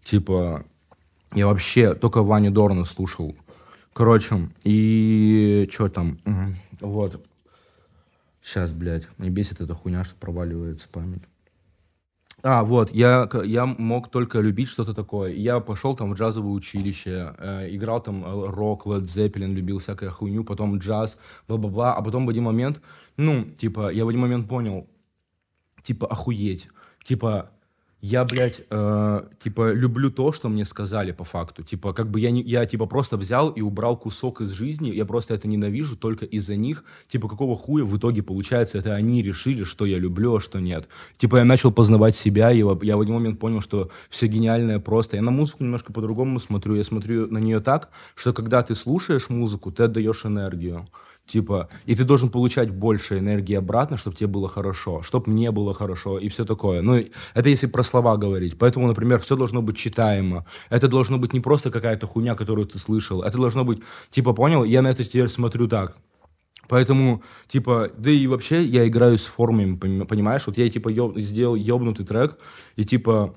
Типа, 0.05 0.63
я 1.35 1.47
вообще 1.47 1.93
только 1.93 2.23
Ваню 2.23 2.51
Дорна 2.51 2.85
слушал. 2.85 3.35
Короче, 3.93 4.49
и 4.63 5.67
что 5.71 5.89
там? 5.89 6.19
Вот. 6.79 7.25
Сейчас, 8.41 8.71
блядь, 8.71 9.07
мне 9.17 9.29
бесит 9.29 9.61
эта 9.61 9.75
хуйня, 9.75 10.03
что 10.03 10.15
проваливается 10.15 10.87
память. 10.89 11.21
А, 12.43 12.63
вот, 12.63 12.91
я, 12.91 13.29
я 13.43 13.67
мог 13.67 14.09
только 14.09 14.39
любить 14.39 14.67
что-то 14.67 14.95
такое. 14.95 15.31
Я 15.31 15.59
пошел 15.59 15.95
там 15.95 16.11
в 16.11 16.17
джазовое 16.17 16.51
училище, 16.51 17.35
э, 17.37 17.67
играл 17.69 18.01
там 18.01 18.25
э, 18.25 18.49
рок, 18.49 18.87
Led 18.87 19.03
Zeppelin, 19.03 19.53
любил 19.53 19.77
всякую 19.77 20.11
хуйню, 20.11 20.43
потом 20.43 20.79
джаз, 20.79 21.19
бла-бла-бла, 21.47 21.93
а 21.93 22.01
потом 22.01 22.25
в 22.25 22.29
один 22.29 22.45
момент, 22.45 22.81
ну, 23.15 23.45
типа, 23.45 23.91
я 23.91 24.05
в 24.05 24.07
один 24.07 24.21
момент 24.21 24.47
понял, 24.47 24.87
типа, 25.83 26.07
охуеть, 26.07 26.69
типа, 27.03 27.51
я, 28.01 28.25
блядь, 28.25 28.61
э, 28.67 29.21
типа, 29.43 29.73
люблю 29.73 30.09
то, 30.09 30.31
что 30.31 30.49
мне 30.49 30.65
сказали 30.65 31.11
по 31.11 31.23
факту. 31.23 31.63
Типа, 31.63 31.93
как 31.93 32.09
бы 32.09 32.19
я, 32.19 32.31
не, 32.31 32.41
я, 32.41 32.65
типа, 32.65 32.87
просто 32.87 33.15
взял 33.15 33.51
и 33.51 33.61
убрал 33.61 33.95
кусок 33.95 34.41
из 34.41 34.49
жизни, 34.49 34.89
я 34.89 35.05
просто 35.05 35.35
это 35.35 35.47
ненавижу 35.47 35.95
только 35.95 36.25
из-за 36.25 36.55
них. 36.55 36.83
Типа, 37.07 37.29
какого 37.29 37.55
хуя 37.55 37.85
в 37.85 37.95
итоге 37.95 38.23
получается, 38.23 38.79
это 38.79 38.95
они 38.95 39.21
решили, 39.21 39.63
что 39.63 39.85
я 39.85 39.99
люблю, 39.99 40.35
а 40.35 40.41
что 40.41 40.59
нет. 40.59 40.87
Типа, 41.17 41.37
я 41.37 41.45
начал 41.45 41.71
познавать 41.71 42.15
себя, 42.15 42.51
и 42.51 42.57
я 42.57 42.97
в 42.97 43.01
один 43.01 43.13
момент 43.13 43.39
понял, 43.39 43.61
что 43.61 43.91
все 44.09 44.25
гениальное 44.25 44.79
просто. 44.79 45.17
Я 45.17 45.21
на 45.21 45.31
музыку 45.31 45.63
немножко 45.63 45.93
по-другому 45.93 46.39
смотрю. 46.39 46.73
Я 46.73 46.83
смотрю 46.83 47.27
на 47.27 47.37
нее 47.37 47.59
так, 47.59 47.89
что 48.15 48.33
когда 48.33 48.63
ты 48.63 48.73
слушаешь 48.73 49.29
музыку, 49.29 49.71
ты 49.71 49.83
отдаешь 49.83 50.25
энергию. 50.25 50.87
Типа, 51.31 51.69
и 51.85 51.95
ты 51.95 52.03
должен 52.03 52.29
получать 52.29 52.71
больше 52.71 53.17
энергии 53.17 53.55
обратно, 53.55 53.95
чтобы 53.95 54.17
тебе 54.17 54.27
было 54.27 54.49
хорошо, 54.49 55.01
чтобы 55.01 55.31
мне 55.31 55.51
было 55.51 55.73
хорошо 55.73 56.19
и 56.19 56.27
все 56.27 56.43
такое. 56.43 56.81
Ну, 56.81 57.05
это 57.33 57.47
если 57.47 57.67
про 57.67 57.83
слова 57.83 58.17
говорить. 58.17 58.57
Поэтому, 58.57 58.85
например, 58.85 59.21
все 59.21 59.37
должно 59.37 59.61
быть 59.61 59.77
читаемо. 59.77 60.45
Это 60.69 60.89
должно 60.89 61.17
быть 61.17 61.31
не 61.31 61.39
просто 61.39 61.71
какая-то 61.71 62.05
хуйня, 62.05 62.35
которую 62.35 62.67
ты 62.67 62.79
слышал. 62.79 63.21
Это 63.21 63.37
должно 63.37 63.63
быть, 63.63 63.79
типа, 64.09 64.33
понял, 64.33 64.65
я 64.65 64.81
на 64.81 64.89
это 64.89 65.05
теперь 65.05 65.29
смотрю 65.29 65.69
так. 65.69 65.95
Поэтому, 66.67 67.23
типа, 67.47 67.89
да 67.97 68.11
и 68.11 68.27
вообще 68.27 68.65
я 68.65 68.85
играю 68.85 69.17
с 69.17 69.25
формами, 69.25 69.75
пони- 69.75 70.03
понимаешь? 70.03 70.45
Вот 70.47 70.57
я, 70.57 70.69
типа, 70.69 70.89
ёб- 70.89 71.17
сделал 71.21 71.55
ёбнутый 71.55 72.05
трек, 72.05 72.37
и, 72.75 72.83
типа, 72.83 73.33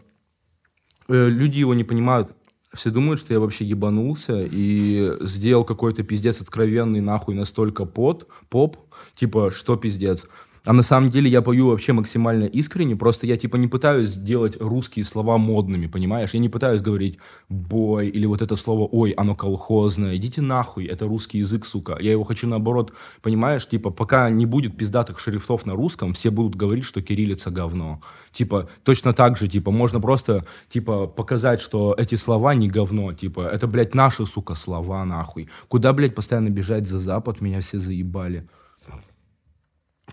э, 1.06 1.28
люди 1.28 1.60
его 1.60 1.74
не 1.74 1.84
понимают. 1.84 2.34
Все 2.74 2.90
думают, 2.90 3.20
что 3.20 3.32
я 3.32 3.40
вообще 3.40 3.64
ебанулся 3.64 4.44
и 4.50 5.12
сделал 5.20 5.64
какой-то 5.64 6.02
пиздец 6.02 6.40
откровенный 6.40 7.00
нахуй 7.00 7.34
настолько 7.34 7.84
под, 7.84 8.28
поп, 8.50 8.76
типа, 9.14 9.50
что 9.50 9.76
пиздец. 9.76 10.26
А 10.66 10.72
на 10.72 10.82
самом 10.82 11.10
деле 11.10 11.28
я 11.28 11.42
пою 11.42 11.68
вообще 11.68 11.92
максимально 11.92 12.44
искренне, 12.44 12.96
просто 12.96 13.26
я 13.26 13.36
типа 13.36 13.56
не 13.56 13.66
пытаюсь 13.66 14.08
сделать 14.08 14.56
русские 14.58 15.04
слова 15.04 15.36
модными, 15.36 15.88
понимаешь? 15.88 16.32
Я 16.32 16.40
не 16.40 16.48
пытаюсь 16.48 16.80
говорить 16.80 17.18
«бой» 17.50 18.08
или 18.08 18.24
вот 18.24 18.40
это 18.40 18.56
слово 18.56 18.88
«ой», 18.90 19.10
оно 19.10 19.34
колхозное. 19.34 20.16
Идите 20.16 20.40
нахуй, 20.40 20.86
это 20.86 21.06
русский 21.06 21.38
язык, 21.38 21.66
сука. 21.66 21.98
Я 22.00 22.12
его 22.12 22.24
хочу 22.24 22.48
наоборот, 22.48 22.94
понимаешь? 23.20 23.68
Типа 23.68 23.90
пока 23.90 24.30
не 24.30 24.46
будет 24.46 24.78
пиздатых 24.78 25.20
шрифтов 25.20 25.66
на 25.66 25.74
русском, 25.74 26.14
все 26.14 26.30
будут 26.30 26.54
говорить, 26.54 26.84
что 26.84 27.02
кириллица 27.02 27.50
говно. 27.50 28.00
Типа 28.32 28.70
точно 28.84 29.12
так 29.12 29.36
же, 29.36 29.48
типа 29.48 29.70
можно 29.70 30.00
просто 30.00 30.46
типа 30.70 31.06
показать, 31.06 31.60
что 31.60 31.94
эти 31.98 32.14
слова 32.14 32.54
не 32.54 32.68
говно. 32.68 33.12
Типа 33.12 33.40
это, 33.42 33.66
блядь, 33.66 33.94
наши, 33.94 34.24
сука, 34.24 34.54
слова, 34.54 35.04
нахуй. 35.04 35.50
Куда, 35.68 35.92
блядь, 35.92 36.14
постоянно 36.14 36.48
бежать 36.48 36.88
за 36.88 36.98
Запад? 36.98 37.42
Меня 37.42 37.60
все 37.60 37.78
заебали. 37.78 38.48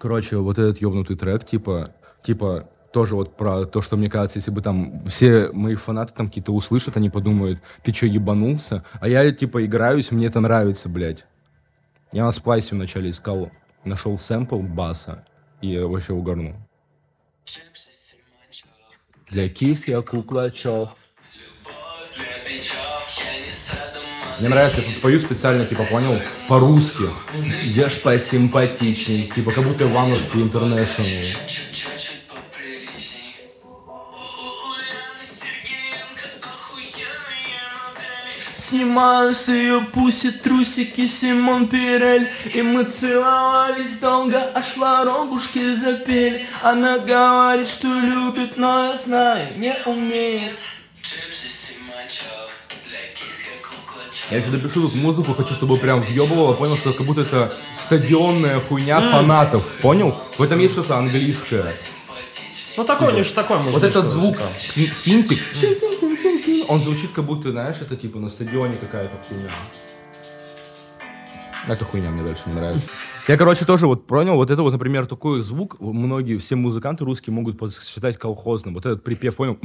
Короче, 0.02 0.38
вот 0.38 0.58
этот 0.58 0.82
ёбнутый 0.82 1.16
трек, 1.16 1.46
типа, 1.46 1.94
типа, 2.24 2.68
тоже 2.92 3.16
вот 3.16 3.38
про 3.38 3.66
то, 3.66 3.84
что 3.84 3.98
мне 3.98 4.10
кажется, 4.10 4.40
если 4.40 4.50
бы 4.50 4.60
там 4.60 5.06
все 5.06 5.52
мои 5.52 5.76
фанаты 5.76 6.12
там 6.18 6.28
какие-то 6.28 6.52
услышат, 6.54 6.98
они 6.98 7.12
подумают, 7.12 7.62
ты 7.84 7.92
чё, 7.92 8.08
ебанулся? 8.08 8.84
А 9.00 9.08
я, 9.08 9.32
типа, 9.32 9.64
играюсь, 9.64 10.10
мне 10.10 10.26
это 10.26 10.40
нравится, 10.40 10.90
блядь. 10.90 11.28
Я 12.12 12.26
на 12.26 12.32
сплайсе 12.32 12.74
вначале 12.74 13.12
искал, 13.12 13.52
нашел 13.84 14.18
сэмпл 14.18 14.62
баса 14.62 15.24
и 15.62 15.78
вообще 15.78 16.14
угорнул. 16.14 16.56
Для 19.30 19.50
кис 19.50 19.88
я 19.88 20.02
кукла 20.02 20.50
чё. 20.50 20.92
Мне 24.42 24.50
нравится, 24.50 24.82
я 24.82 24.88
тут 24.88 25.00
пою 25.00 25.20
специально, 25.20 25.64
типа, 25.64 25.84
понял, 25.84 26.20
по-русски. 26.48 27.04
Я 27.64 27.90
ж 27.90 27.98
посимпатичней. 28.02 29.32
Типа, 29.36 29.52
как 29.52 29.64
будто 29.64 29.84
Иванушки 29.84 30.38
Интернешнл. 30.38 31.06
Снимаю 38.52 39.36
с 39.36 39.50
ее 39.50 39.82
пуси 39.94 40.32
трусики 40.32 41.06
Симон 41.06 41.68
Пирель 41.68 42.28
И 42.54 42.62
мы 42.62 42.86
целовались 42.86 44.00
долго, 44.00 44.42
аж 44.56 44.78
воробушки 44.78 45.76
запели 45.76 46.40
Она 46.62 46.98
говорит, 47.00 47.68
что 47.68 47.88
любит, 47.88 48.56
но 48.56 48.86
я 48.86 48.98
знаю, 48.98 49.50
не 49.58 49.76
умеет 49.86 50.58
Я 54.32 54.38
еще 54.38 54.50
допишу 54.50 54.82
тут 54.84 54.96
музыку, 54.96 55.34
хочу, 55.34 55.54
чтобы 55.54 55.78
прям 55.78 56.02
въебывало, 56.02 56.54
понял, 56.54 56.78
что 56.78 56.94
как 56.94 57.06
будто 57.06 57.22
это 57.22 57.54
стадионная 57.78 58.60
хуйня 58.62 59.00
фанатов, 59.12 59.68
понял? 59.82 60.16
В 60.38 60.42
этом 60.42 60.58
есть 60.60 60.74
что-то 60.74 60.98
английское. 60.98 61.74
Ну, 62.78 62.86
такой, 62.86 63.12
лишь 63.14 63.30
такой 63.32 63.58
Вот 63.58 63.66
музычка. 63.66 63.88
этот 63.88 64.10
звук, 64.10 64.38
син- 64.58 64.96
синтик, 64.96 65.40
он 66.70 66.82
звучит 66.82 67.12
как 67.12 67.26
будто, 67.26 67.52
знаешь, 67.52 67.76
это 67.82 67.98
типа 67.98 68.20
на 68.20 68.30
стадионе 68.30 68.74
какая-то 68.80 69.18
хуйня. 69.28 69.50
Эта 71.68 71.84
хуйня 71.86 72.10
мне 72.12 72.24
дальше 72.24 72.42
не 72.48 72.54
нравится. 72.54 72.88
Я, 73.32 73.38
короче, 73.38 73.64
тоже 73.64 73.88
вот 73.88 74.08
понял, 74.08 74.36
вот 74.36 74.50
это 74.50 74.62
вот, 74.62 74.74
например, 74.74 75.06
такой 75.06 75.40
звук, 75.40 75.80
многие, 75.80 76.38
все 76.38 76.58
музыканты 76.58 77.06
русские 77.06 77.34
могут 77.34 77.58
считать 77.82 78.18
колхозным. 78.18 78.74
Вот 78.74 78.86
этот 78.86 79.06
припев, 79.06 79.38
понял? 79.38 79.58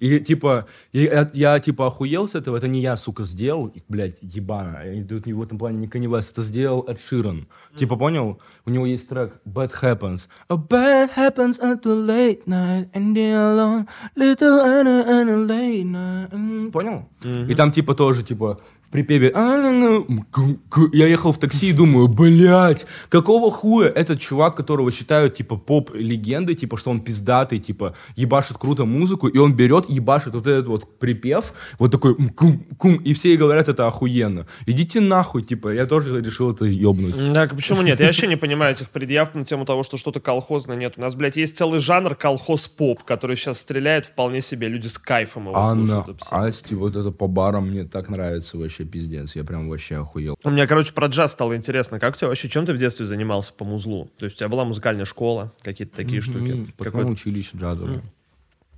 И, 0.00 0.18
типа, 0.18 0.66
я, 0.92 1.30
я, 1.34 1.60
типа, 1.60 1.86
охуел 1.86 2.26
с 2.26 2.34
этого, 2.34 2.56
это 2.56 2.66
не 2.66 2.80
я, 2.80 2.96
сука, 2.96 3.22
сделал, 3.22 3.72
блядь, 3.88 4.16
ебано. 4.22 4.80
Я 4.84 5.04
тут 5.04 5.26
в 5.26 5.40
этом 5.40 5.56
плане 5.56 5.78
не 5.78 5.86
Kanye 5.86 6.08
West, 6.08 6.32
это 6.32 6.42
сделал 6.42 6.84
Эд 6.88 6.98
Ширан. 7.00 7.46
Типа, 7.76 7.94
понял? 7.94 8.40
У 8.66 8.70
него 8.70 8.86
есть 8.86 9.08
трек 9.08 9.40
Bad 9.46 9.70
Happens. 9.80 10.26
A 10.48 10.56
bad 10.56 11.10
happens 11.14 11.60
at 11.60 11.82
the 11.82 11.94
late 11.94 12.44
night, 12.48 12.88
and 12.92 13.14
the 13.14 13.34
alone, 13.34 13.86
little 14.16 14.60
Anna 14.62 15.04
and 15.06 15.46
late 15.46 15.84
night. 15.84 16.72
Понял? 16.72 17.08
И 17.22 17.54
там, 17.54 17.70
типа, 17.70 17.94
тоже, 17.94 18.24
типа, 18.24 18.58
припеве 18.92 19.32
«А, 19.34 19.56
ну, 19.56 19.72
ну, 19.72 20.06
м, 20.08 20.26
ку- 20.30 20.58
ку». 20.68 20.88
я 20.92 21.06
ехал 21.06 21.32
в 21.32 21.38
такси 21.38 21.70
и 21.70 21.72
думаю, 21.72 22.08
блядь, 22.08 22.86
какого 23.08 23.50
хуя 23.50 23.88
этот 23.88 24.20
чувак, 24.20 24.54
которого 24.56 24.92
считают, 24.92 25.34
типа, 25.34 25.56
поп-легендой, 25.56 26.54
типа, 26.54 26.76
что 26.76 26.90
он 26.90 27.00
пиздатый, 27.00 27.58
типа, 27.58 27.94
ебашит 28.16 28.58
круто 28.58 28.84
музыку, 28.84 29.28
и 29.28 29.38
он 29.38 29.54
берет, 29.54 29.88
ебашит 29.88 30.34
вот 30.34 30.46
этот 30.46 30.66
вот 30.68 30.98
припев, 30.98 31.52
вот 31.78 31.90
такой 31.90 32.14
кум, 32.36 32.96
и 32.96 33.12
все 33.14 33.36
говорят, 33.36 33.68
это 33.68 33.86
охуенно. 33.86 34.46
Идите 34.66 35.00
нахуй, 35.00 35.42
типа, 35.42 35.68
я 35.72 35.86
тоже 35.86 36.20
решил 36.20 36.52
это 36.52 36.64
ебнуть. 36.66 37.32
Да, 37.32 37.48
почему 37.48 37.82
нет? 37.82 37.98
Я 38.00 38.06
вообще 38.06 38.26
не 38.26 38.36
понимаю 38.36 38.74
этих 38.74 38.90
предъяв 38.90 39.34
на 39.34 39.42
тему 39.42 39.64
того, 39.64 39.82
что 39.82 39.96
что-то 39.96 40.20
колхозное 40.20 40.76
нет. 40.76 40.94
У 40.96 41.00
нас, 41.00 41.14
блядь, 41.14 41.36
есть 41.36 41.56
целый 41.56 41.80
жанр 41.80 42.14
колхоз-поп, 42.14 43.02
который 43.04 43.36
сейчас 43.36 43.58
стреляет 43.60 44.06
вполне 44.06 44.40
себе. 44.42 44.68
Люди 44.68 44.86
с 44.88 44.98
кайфом 44.98 45.46
его 45.48 45.56
Анна, 45.58 45.86
слушают. 45.86 46.08
абсолютно. 46.20 46.48
Асти, 46.48 46.74
вот 46.74 46.96
это 46.96 47.10
по 47.10 47.26
барам 47.26 47.68
мне 47.70 47.84
так 47.84 48.10
нравится 48.10 48.58
вообще 48.58 48.81
пиздец. 48.84 49.34
Я 49.36 49.44
прям 49.44 49.68
вообще 49.68 49.96
охуел. 49.96 50.36
У 50.44 50.50
меня, 50.50 50.66
короче, 50.66 50.92
про 50.92 51.06
джаз 51.08 51.32
стало 51.32 51.56
интересно. 51.56 51.98
Как 52.00 52.14
у 52.14 52.18
тебя 52.18 52.28
вообще, 52.28 52.48
чем 52.48 52.66
ты 52.66 52.72
в 52.72 52.78
детстве 52.78 53.06
занимался 53.06 53.52
по 53.52 53.64
музлу? 53.64 54.10
То 54.18 54.24
есть 54.26 54.36
у 54.36 54.38
тебя 54.40 54.48
была 54.48 54.64
музыкальная 54.64 55.04
школа, 55.04 55.52
какие-то 55.62 55.94
такие 55.96 56.20
штуки? 56.20 56.72
Потом 56.76 56.92
Какой-то- 56.92 57.08
училище 57.10 57.56
джазовое. 57.56 58.02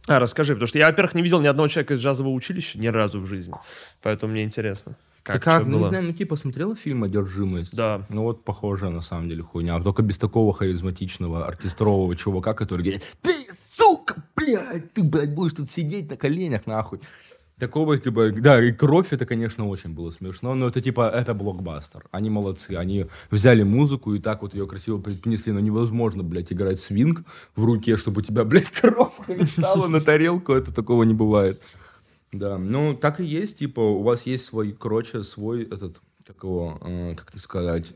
А, 0.07 0.18
расскажи, 0.18 0.52
потому 0.52 0.66
что 0.66 0.78
я, 0.78 0.86
во-первых, 0.88 1.14
не 1.14 1.22
видел 1.22 1.40
ни 1.40 1.46
одного 1.46 1.66
человека 1.68 1.94
из 1.94 2.00
джазового 2.00 2.32
училища 2.32 2.78
ни 2.78 2.88
разу 2.88 3.20
в 3.20 3.26
жизни. 3.26 3.55
Поэтому 4.02 4.32
мне 4.32 4.44
интересно. 4.44 4.96
Как, 5.22 5.42
Как, 5.42 5.62
чё 5.62 5.70
ну, 5.70 5.78
было? 5.78 5.84
не 5.84 5.88
знаю, 5.88 6.05
ну 6.05 6.12
типа 6.12 6.36
смотрела 6.36 6.76
фильм 6.76 7.05
«Одержимость»? 7.05 7.74
Да. 7.74 8.05
Ну 8.11 8.24
вот 8.24 8.44
похожая 8.44 8.90
на 8.90 9.00
самом 9.00 9.30
деле 9.30 9.42
хуйня. 9.42 9.80
Только 9.80 10.02
без 10.02 10.18
такого 10.18 10.52
харизматичного 10.52 11.46
оркестрового 11.46 12.14
чувака, 12.14 12.52
который 12.52 12.82
говорит, 12.82 13.02
ты, 13.22 13.46
сука, 13.72 14.16
блядь, 14.36 14.92
ты, 14.92 15.02
блядь, 15.02 15.32
будешь 15.34 15.55
тут 15.55 15.70
сидеть 15.70 16.11
на 16.11 16.18
коленях, 16.18 16.66
нахуй. 16.66 17.00
Такого, 17.64 17.96
типа, 17.96 18.30
да, 18.30 18.62
и 18.62 18.72
кровь, 18.72 19.14
это, 19.14 19.24
конечно, 19.24 19.66
очень 19.66 19.94
было 19.94 20.10
смешно, 20.10 20.54
но 20.54 20.68
это, 20.68 20.82
типа, 20.82 21.08
это 21.08 21.32
блокбастер. 21.32 22.04
Они 22.10 22.28
молодцы, 22.28 22.72
они 22.72 23.06
взяли 23.30 23.62
музыку 23.62 24.14
и 24.14 24.18
так 24.18 24.42
вот 24.42 24.52
ее 24.52 24.66
красиво 24.66 24.98
принесли, 24.98 25.50
но 25.50 25.60
невозможно, 25.60 26.22
блядь, 26.22 26.52
играть 26.52 26.78
свинг 26.78 27.24
в 27.56 27.64
руке, 27.64 27.96
чтобы 27.96 28.20
у 28.20 28.22
тебя, 28.22 28.44
блядь, 28.44 28.70
кровь 28.80 29.14
хлестала 29.24 29.86
на 29.88 30.02
тарелку, 30.02 30.52
это 30.52 30.74
такого 30.74 31.04
не 31.04 31.14
бывает. 31.14 31.62
Да, 32.32 32.58
ну, 32.58 32.94
так 32.94 33.20
и 33.20 33.24
есть, 33.24 33.60
типа, 33.60 33.80
у 33.80 34.02
вас 34.02 34.26
есть 34.26 34.44
свой, 34.44 34.72
короче, 34.72 35.22
свой 35.22 35.62
этот, 35.62 36.02
как 36.26 36.42
его, 36.42 36.78
э, 36.82 37.14
как 37.14 37.30
это 37.30 37.38
сказать, 37.38 37.94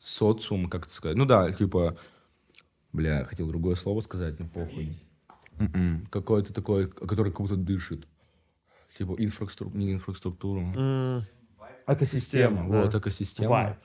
социум, 0.00 0.70
как 0.70 0.86
это 0.86 0.94
сказать, 0.94 1.18
ну 1.18 1.26
да, 1.26 1.52
типа, 1.52 1.98
бля, 2.94 3.26
хотел 3.26 3.48
другое 3.48 3.74
слово 3.74 4.00
сказать, 4.00 4.40
но 4.40 4.46
похуй. 4.46 4.94
М-м, 5.58 6.06
Какое-то 6.10 6.54
такое, 6.54 6.86
который 6.86 7.32
как 7.32 7.42
будто 7.42 7.56
дышит. 7.56 8.06
Типа 8.98 9.14
инфраструктура, 9.18 9.78
не 9.78 9.92
инфраструктура. 9.92 10.60
М, 10.60 11.24
Экосистема, 11.90 12.58
Система, 12.58 12.70
да. 12.70 12.80
вот, 12.82 12.94
экосистема. 12.96 13.48
Вайб. 13.50 13.76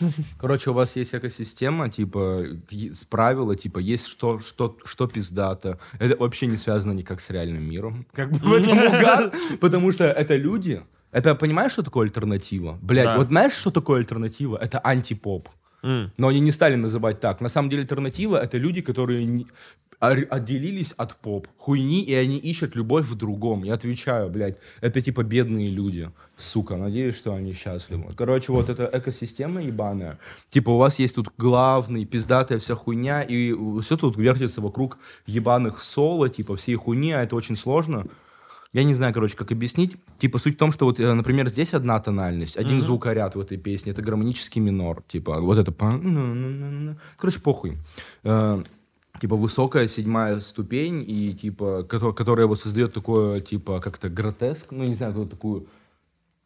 Короче, 0.40 0.70
у 0.70 0.72
вас 0.72 0.96
есть 0.96 1.14
экосистема, 1.14 1.90
типа, 1.90 2.42
с 2.70 3.04
правила, 3.04 3.54
типа, 3.54 3.80
есть 3.80 4.06
что, 4.06 4.38
что, 4.38 4.78
что 4.84 5.06
пиздато. 5.06 5.78
Это 5.98 6.16
вообще 6.16 6.46
не 6.46 6.56
связано 6.56 6.92
никак 6.92 7.20
с 7.20 7.28
реальным 7.28 7.68
миром. 7.68 8.06
Как 8.12 8.30
бы 8.30 8.38
в 8.38 8.52
этом 8.54 8.78
угар, 8.86 9.32
потому 9.60 9.92
что 9.92 10.04
это 10.04 10.36
люди. 10.36 10.82
Это, 11.12 11.34
понимаешь, 11.34 11.72
что 11.72 11.82
такое 11.82 12.06
альтернатива? 12.06 12.78
Блять, 12.80 13.04
Да. 13.04 13.16
вот 13.18 13.28
знаешь, 13.28 13.52
что 13.52 13.70
такое 13.70 13.98
альтернатива? 13.98 14.56
Это 14.56 14.78
антипоп. 14.78 15.48
М. 15.82 16.12
Но 16.16 16.28
они 16.28 16.40
не 16.40 16.52
стали 16.52 16.76
называть 16.76 17.20
так. 17.20 17.42
На 17.42 17.48
самом 17.50 17.68
деле 17.68 17.82
альтернатива— 17.82 18.36
это 18.42 18.56
люди, 18.56 18.80
которые... 18.80 19.44
отделились 20.00 20.92
от 20.96 21.14
поп, 21.16 21.46
хуйни, 21.58 22.02
и 22.02 22.14
они 22.14 22.38
ищут 22.38 22.74
любовь 22.74 23.06
в 23.06 23.14
другом. 23.16 23.64
Я 23.64 23.74
отвечаю, 23.74 24.30
блядь, 24.30 24.56
это 24.80 25.00
типа 25.02 25.22
бедные 25.22 25.70
люди. 25.70 26.10
Сука, 26.36 26.76
надеюсь, 26.76 27.16
что 27.16 27.34
они 27.34 27.52
счастливы. 27.52 28.14
Короче, 28.16 28.52
вот 28.52 28.70
эта 28.70 28.88
экосистема 28.92 29.62
ебаная. 29.62 30.18
Типа 30.48 30.70
у 30.70 30.78
вас 30.78 30.98
есть 30.98 31.14
тут 31.14 31.28
главный, 31.36 32.06
пиздатая 32.06 32.58
вся 32.58 32.74
хуйня, 32.74 33.22
и 33.22 33.54
все 33.82 33.96
тут 33.96 34.16
вертится 34.16 34.62
вокруг 34.62 34.98
ебаных 35.26 35.82
соло, 35.82 36.30
типа 36.30 36.56
всей 36.56 36.76
хуйни, 36.76 37.12
а 37.12 37.22
это 37.22 37.36
очень 37.36 37.56
сложно. 37.56 38.06
Я 38.72 38.84
не 38.84 38.94
знаю, 38.94 39.12
короче, 39.12 39.36
как 39.36 39.50
объяснить. 39.52 39.96
Типа 40.18 40.38
суть 40.38 40.54
в 40.54 40.58
том, 40.58 40.70
что 40.70 40.84
вот, 40.84 41.00
э, 41.00 41.12
например, 41.12 41.48
здесь 41.48 41.74
одна 41.74 41.98
тональность, 41.98 42.56
один 42.56 42.80
звукоряд 42.80 43.34
в 43.34 43.40
этой 43.40 43.58
песне, 43.58 43.90
это 43.90 44.00
гармонический 44.00 44.60
минор. 44.60 45.02
Типа 45.08 45.40
вот 45.40 45.58
это... 45.58 45.72
Короче, 47.18 47.40
похуй. 47.40 47.76
Типа 49.20 49.36
высокая 49.36 49.86
седьмая 49.86 50.40
ступень, 50.40 51.04
и 51.06 51.34
типа, 51.34 51.86
кото- 51.88 52.12
которая 52.12 52.46
его 52.46 52.54
создает 52.54 52.94
такое, 52.94 53.40
типа, 53.40 53.80
как-то 53.80 54.08
гротеск, 54.08 54.72
ну, 54.72 54.84
не 54.84 54.94
знаю, 54.94 55.12
вот 55.12 55.30
такую 55.30 55.66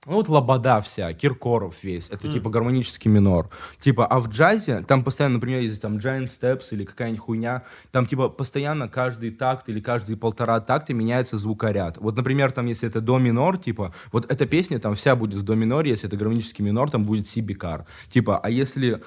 ну, 0.06 0.14
вот 0.16 0.28
лобода 0.28 0.82
вся, 0.82 1.12
Киркоров 1.14 1.82
весь. 1.82 2.08
Это 2.10 2.30
типа 2.30 2.50
гармонический 2.50 3.10
минор. 3.10 3.48
Типа, 3.80 4.06
а 4.06 4.20
в 4.20 4.28
джазе, 4.28 4.82
там 4.82 5.02
постоянно, 5.02 5.34
например, 5.34 5.60
есть 5.60 5.80
там 5.80 5.96
giant 5.96 6.26
steps 6.26 6.66
или 6.72 6.84
какая-нибудь 6.84 7.20
хуйня, 7.20 7.62
там 7.90 8.04
типа 8.04 8.28
постоянно 8.28 8.88
каждый 8.88 9.30
такт 9.30 9.68
или 9.70 9.80
каждые 9.80 10.18
полтора 10.18 10.60
такта 10.60 10.92
меняется 10.92 11.38
звукоряд. 11.38 11.96
Вот, 11.98 12.16
например, 12.16 12.52
там, 12.52 12.66
если 12.66 12.86
это 12.86 13.00
до 13.00 13.18
минор, 13.18 13.56
типа, 13.56 13.94
вот 14.12 14.30
эта 14.30 14.44
песня 14.46 14.78
там 14.78 14.94
вся 14.94 15.16
будет 15.16 15.38
в 15.38 15.42
до 15.42 15.54
миноре, 15.54 15.90
если 15.90 16.06
это 16.06 16.16
гармонический 16.16 16.64
минор, 16.64 16.90
там 16.90 17.04
будет 17.04 17.26
си 17.26 17.40
бикар. 17.40 17.86
Типа, 18.08 18.38
а 18.38 18.50
если 18.50 19.00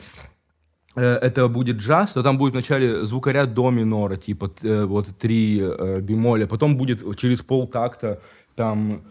это 1.01 1.47
будет 1.47 1.77
джаз, 1.77 2.13
то 2.13 2.23
там 2.23 2.37
будет 2.37 2.53
вначале 2.53 3.05
звукоряд 3.05 3.53
до 3.53 3.71
минора, 3.71 4.15
типа 4.15 4.51
э, 4.63 4.85
вот 4.85 5.07
три 5.17 5.59
э, 5.61 5.99
бемоля, 6.01 6.47
потом 6.47 6.77
будет 6.77 7.17
через 7.17 7.41
полтакта 7.41 8.19
там, 8.55 9.01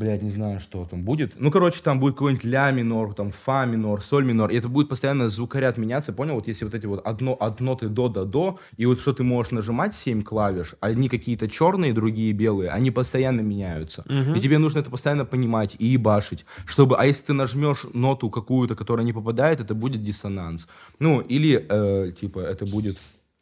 блядь, 0.00 0.22
не 0.22 0.30
знаю, 0.30 0.60
что 0.60 0.86
там 0.90 1.02
будет. 1.04 1.32
Ну, 1.38 1.50
короче, 1.50 1.80
там 1.82 2.00
будет 2.00 2.14
какой-нибудь 2.14 2.44
ля 2.44 2.70
минор, 2.70 3.12
там 3.12 3.30
фа 3.30 3.66
минор, 3.66 4.00
соль 4.00 4.24
минор, 4.24 4.50
и 4.50 4.56
это 4.56 4.68
будет 4.68 4.88
постоянно 4.88 5.28
звукоряд 5.28 5.76
меняться, 5.76 6.12
понял? 6.12 6.34
Вот 6.34 6.48
если 6.48 6.64
вот 6.64 6.74
эти 6.74 6.86
вот 6.86 7.06
одно, 7.06 7.34
от 7.34 7.60
ноты 7.60 7.88
до 7.88 8.08
до 8.08 8.24
до, 8.24 8.58
и 8.78 8.86
вот 8.86 8.98
что 8.98 9.12
ты 9.12 9.22
можешь 9.22 9.52
нажимать 9.52 9.94
7 9.94 10.22
клавиш, 10.22 10.74
одни 10.80 11.08
какие-то 11.08 11.48
черные, 11.48 11.92
другие 11.92 12.32
белые, 12.32 12.70
они 12.70 12.90
постоянно 12.90 13.42
меняются. 13.42 14.04
И 14.36 14.40
тебе 14.40 14.58
нужно 14.58 14.80
это 14.80 14.90
постоянно 14.90 15.24
понимать 15.24 15.76
и 15.78 15.86
ебашить, 15.86 16.46
чтобы, 16.64 16.96
а 16.96 17.04
если 17.04 17.26
ты 17.26 17.32
нажмешь 17.34 17.84
ноту 17.92 18.30
какую-то, 18.30 18.74
которая 18.74 19.04
не 19.04 19.12
попадает, 19.12 19.60
это 19.60 19.74
будет 19.74 20.02
диссонанс. 20.02 20.66
Ну, 20.98 21.20
или, 21.20 21.66
э, 21.68 22.12
типа, 22.12 22.40
это 22.40 22.64
будет 22.64 22.98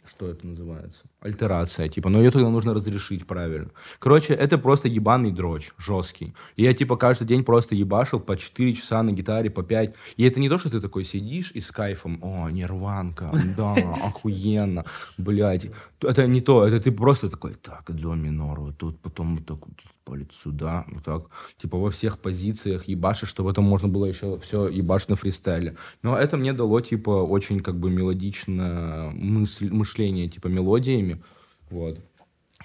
что 0.08 0.28
это 0.28 0.46
называется? 0.46 1.02
Альтерация, 1.20 1.88
типа, 1.88 2.10
но 2.10 2.18
ее 2.18 2.30
тогда 2.30 2.48
нужно 2.48 2.74
разрешить 2.74 3.26
правильно. 3.26 3.70
Короче, 3.98 4.34
это 4.34 4.56
просто 4.56 4.86
ебаный 4.86 5.32
дрочь, 5.32 5.72
жесткий. 5.76 6.32
И 6.54 6.62
я, 6.62 6.72
типа, 6.72 6.96
каждый 6.96 7.26
день 7.26 7.42
просто 7.42 7.74
ебашил 7.74 8.20
по 8.20 8.36
4 8.36 8.74
часа 8.74 9.02
на 9.02 9.10
гитаре, 9.10 9.50
по 9.50 9.64
5. 9.64 9.94
И 10.16 10.22
это 10.22 10.38
не 10.38 10.48
то, 10.48 10.58
что 10.58 10.70
ты 10.70 10.80
такой 10.80 11.04
сидишь 11.04 11.50
и 11.54 11.60
с 11.60 11.72
кайфом, 11.72 12.20
о, 12.22 12.48
нирванка, 12.50 13.32
да, 13.56 13.74
охуенно, 14.04 14.84
блядь. 15.16 15.70
Это 16.00 16.28
не 16.28 16.40
то, 16.40 16.64
это 16.64 16.78
ты 16.78 16.92
просто 16.92 17.28
такой, 17.28 17.54
так, 17.54 17.90
до 17.90 18.14
минор, 18.14 18.60
вот 18.60 18.78
тут, 18.78 19.00
потом 19.00 19.38
вот 19.38 19.46
так 19.46 19.66
вот 19.66 19.76
палец 20.08 20.28
сюда, 20.42 20.84
вот 20.88 21.04
так, 21.04 21.22
типа 21.58 21.78
во 21.78 21.90
всех 21.90 22.18
позициях 22.18 22.88
ебашишь, 22.88 23.28
чтобы 23.28 23.50
это 23.50 23.60
можно 23.60 23.88
было 23.88 24.06
еще 24.06 24.38
все 24.38 24.68
ебашить 24.68 25.10
на 25.10 25.16
фристайле. 25.16 25.76
Но 26.02 26.16
это 26.16 26.36
мне 26.36 26.52
дало, 26.52 26.80
типа, 26.80 27.10
очень 27.10 27.60
как 27.60 27.78
бы 27.78 27.90
мелодичное 27.90 29.10
мысль, 29.10 29.70
мышление, 29.70 30.28
типа, 30.28 30.48
мелодиями, 30.48 31.07
вот. 31.70 31.98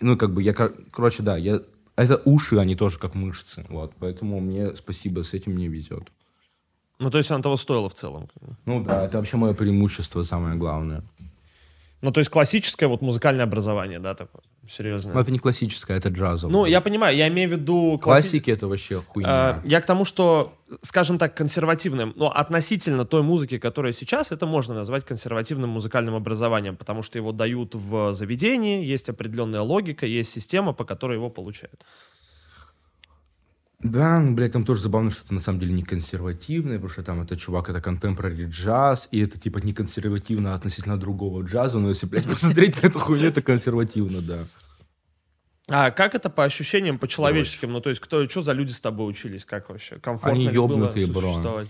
Ну, 0.01 0.17
как 0.17 0.33
бы 0.33 0.41
я, 0.41 0.53
кор- 0.53 0.75
короче, 0.91 1.23
да, 1.23 1.37
я, 1.37 1.61
это 1.95 2.21
уши, 2.25 2.57
они 2.57 2.75
тоже 2.75 2.99
как 2.99 3.15
мышцы, 3.15 3.65
вот, 3.69 3.93
поэтому 3.99 4.39
мне 4.39 4.75
спасибо, 4.75 5.23
с 5.23 5.33
этим 5.33 5.53
мне 5.53 5.67
везет. 5.67 6.11
Ну, 6.99 7.09
то 7.11 7.17
есть 7.17 7.31
она 7.31 7.41
того 7.41 7.57
стоила 7.57 7.89
в 7.89 7.93
целом. 7.93 8.29
Ну 8.65 8.83
да, 8.83 9.05
это 9.05 9.17
вообще 9.17 9.37
мое 9.37 9.53
преимущество, 9.53 10.23
самое 10.23 10.55
главное. 10.55 11.03
Ну, 12.03 12.11
то 12.11 12.19
есть 12.19 12.29
классическое 12.29 12.87
вот 12.89 13.01
музыкальное 13.01 13.45
образование, 13.45 13.97
да, 13.99 14.13
такое 14.13 14.41
серьезное. 14.67 15.13
Но 15.13 15.21
это 15.21 15.31
не 15.31 15.39
классическое, 15.39 15.97
это 15.97 16.09
джазовое. 16.09 16.51
Ну, 16.53 16.65
я 16.65 16.81
понимаю, 16.81 17.15
я 17.17 17.27
имею 17.29 17.49
в 17.49 17.51
виду... 17.53 17.93
класси- 17.95 18.03
Классики 18.03 18.51
это 18.51 18.67
вообще 18.67 19.01
хуйня. 19.01 19.61
Э, 19.63 19.67
Я 19.69 19.79
к 19.81 19.85
тому, 19.85 20.05
что, 20.05 20.53
скажем 20.81 21.17
так, 21.17 21.35
консервативным, 21.35 22.13
но 22.15 22.29
относительно 22.29 23.05
той 23.05 23.23
музыки, 23.23 23.57
которая 23.57 23.93
сейчас, 23.93 24.31
это 24.33 24.45
можно 24.45 24.73
назвать 24.73 25.05
консервативным 25.05 25.69
музыкальным 25.69 26.15
образованием, 26.15 26.75
потому 26.75 27.01
что 27.03 27.17
его 27.17 27.31
дают 27.31 27.73
в 27.75 28.13
заведении, 28.13 28.85
есть 28.85 29.09
определенная 29.09 29.61
логика, 29.61 30.05
есть 30.05 30.31
система, 30.31 30.73
по 30.73 30.83
которой 30.85 31.15
его 31.15 31.29
получают. 31.29 31.85
Да, 33.83 34.19
ну, 34.19 34.33
блядь, 34.33 34.53
там 34.53 34.63
тоже 34.63 34.81
забавно, 34.81 35.11
что 35.11 35.23
это 35.25 35.33
на 35.33 35.41
самом 35.41 35.59
деле 35.59 35.73
не 35.73 35.83
консервативное, 35.83 36.75
потому 36.75 36.89
что 36.89 37.03
там 37.03 37.21
это 37.21 37.35
чувак, 37.35 37.69
это 37.69 37.79
contemporary 37.79 38.47
джаз, 38.47 39.09
и 39.11 39.19
это 39.19 39.37
типа 39.37 39.57
не 39.57 39.73
консервативно 39.73 40.55
относительно 40.55 40.97
другого 40.97 41.43
джаза, 41.43 41.79
но 41.79 41.89
если, 41.89 42.07
блядь, 42.07 42.25
посмотреть 42.29 42.81
на 42.81 42.87
эту 42.87 42.99
хуйню, 42.99 43.27
это 43.27 43.41
консервативно, 43.41 44.21
да. 44.21 44.47
А 45.69 45.91
как 45.91 46.13
это 46.13 46.29
по 46.29 46.43
ощущениям, 46.43 46.99
по 46.99 47.07
человеческим? 47.07 47.71
Ну, 47.71 47.79
то 47.79 47.89
есть, 47.89 48.01
кто, 48.01 48.27
что 48.27 48.41
за 48.41 48.51
люди 48.51 48.71
с 48.71 48.81
тобой 48.81 49.09
учились? 49.09 49.45
Как 49.45 49.69
вообще? 49.69 49.95
Комфортно 49.95 50.37
Они 50.37 50.53
ёбнутые, 50.53 51.07
бро. 51.07 51.63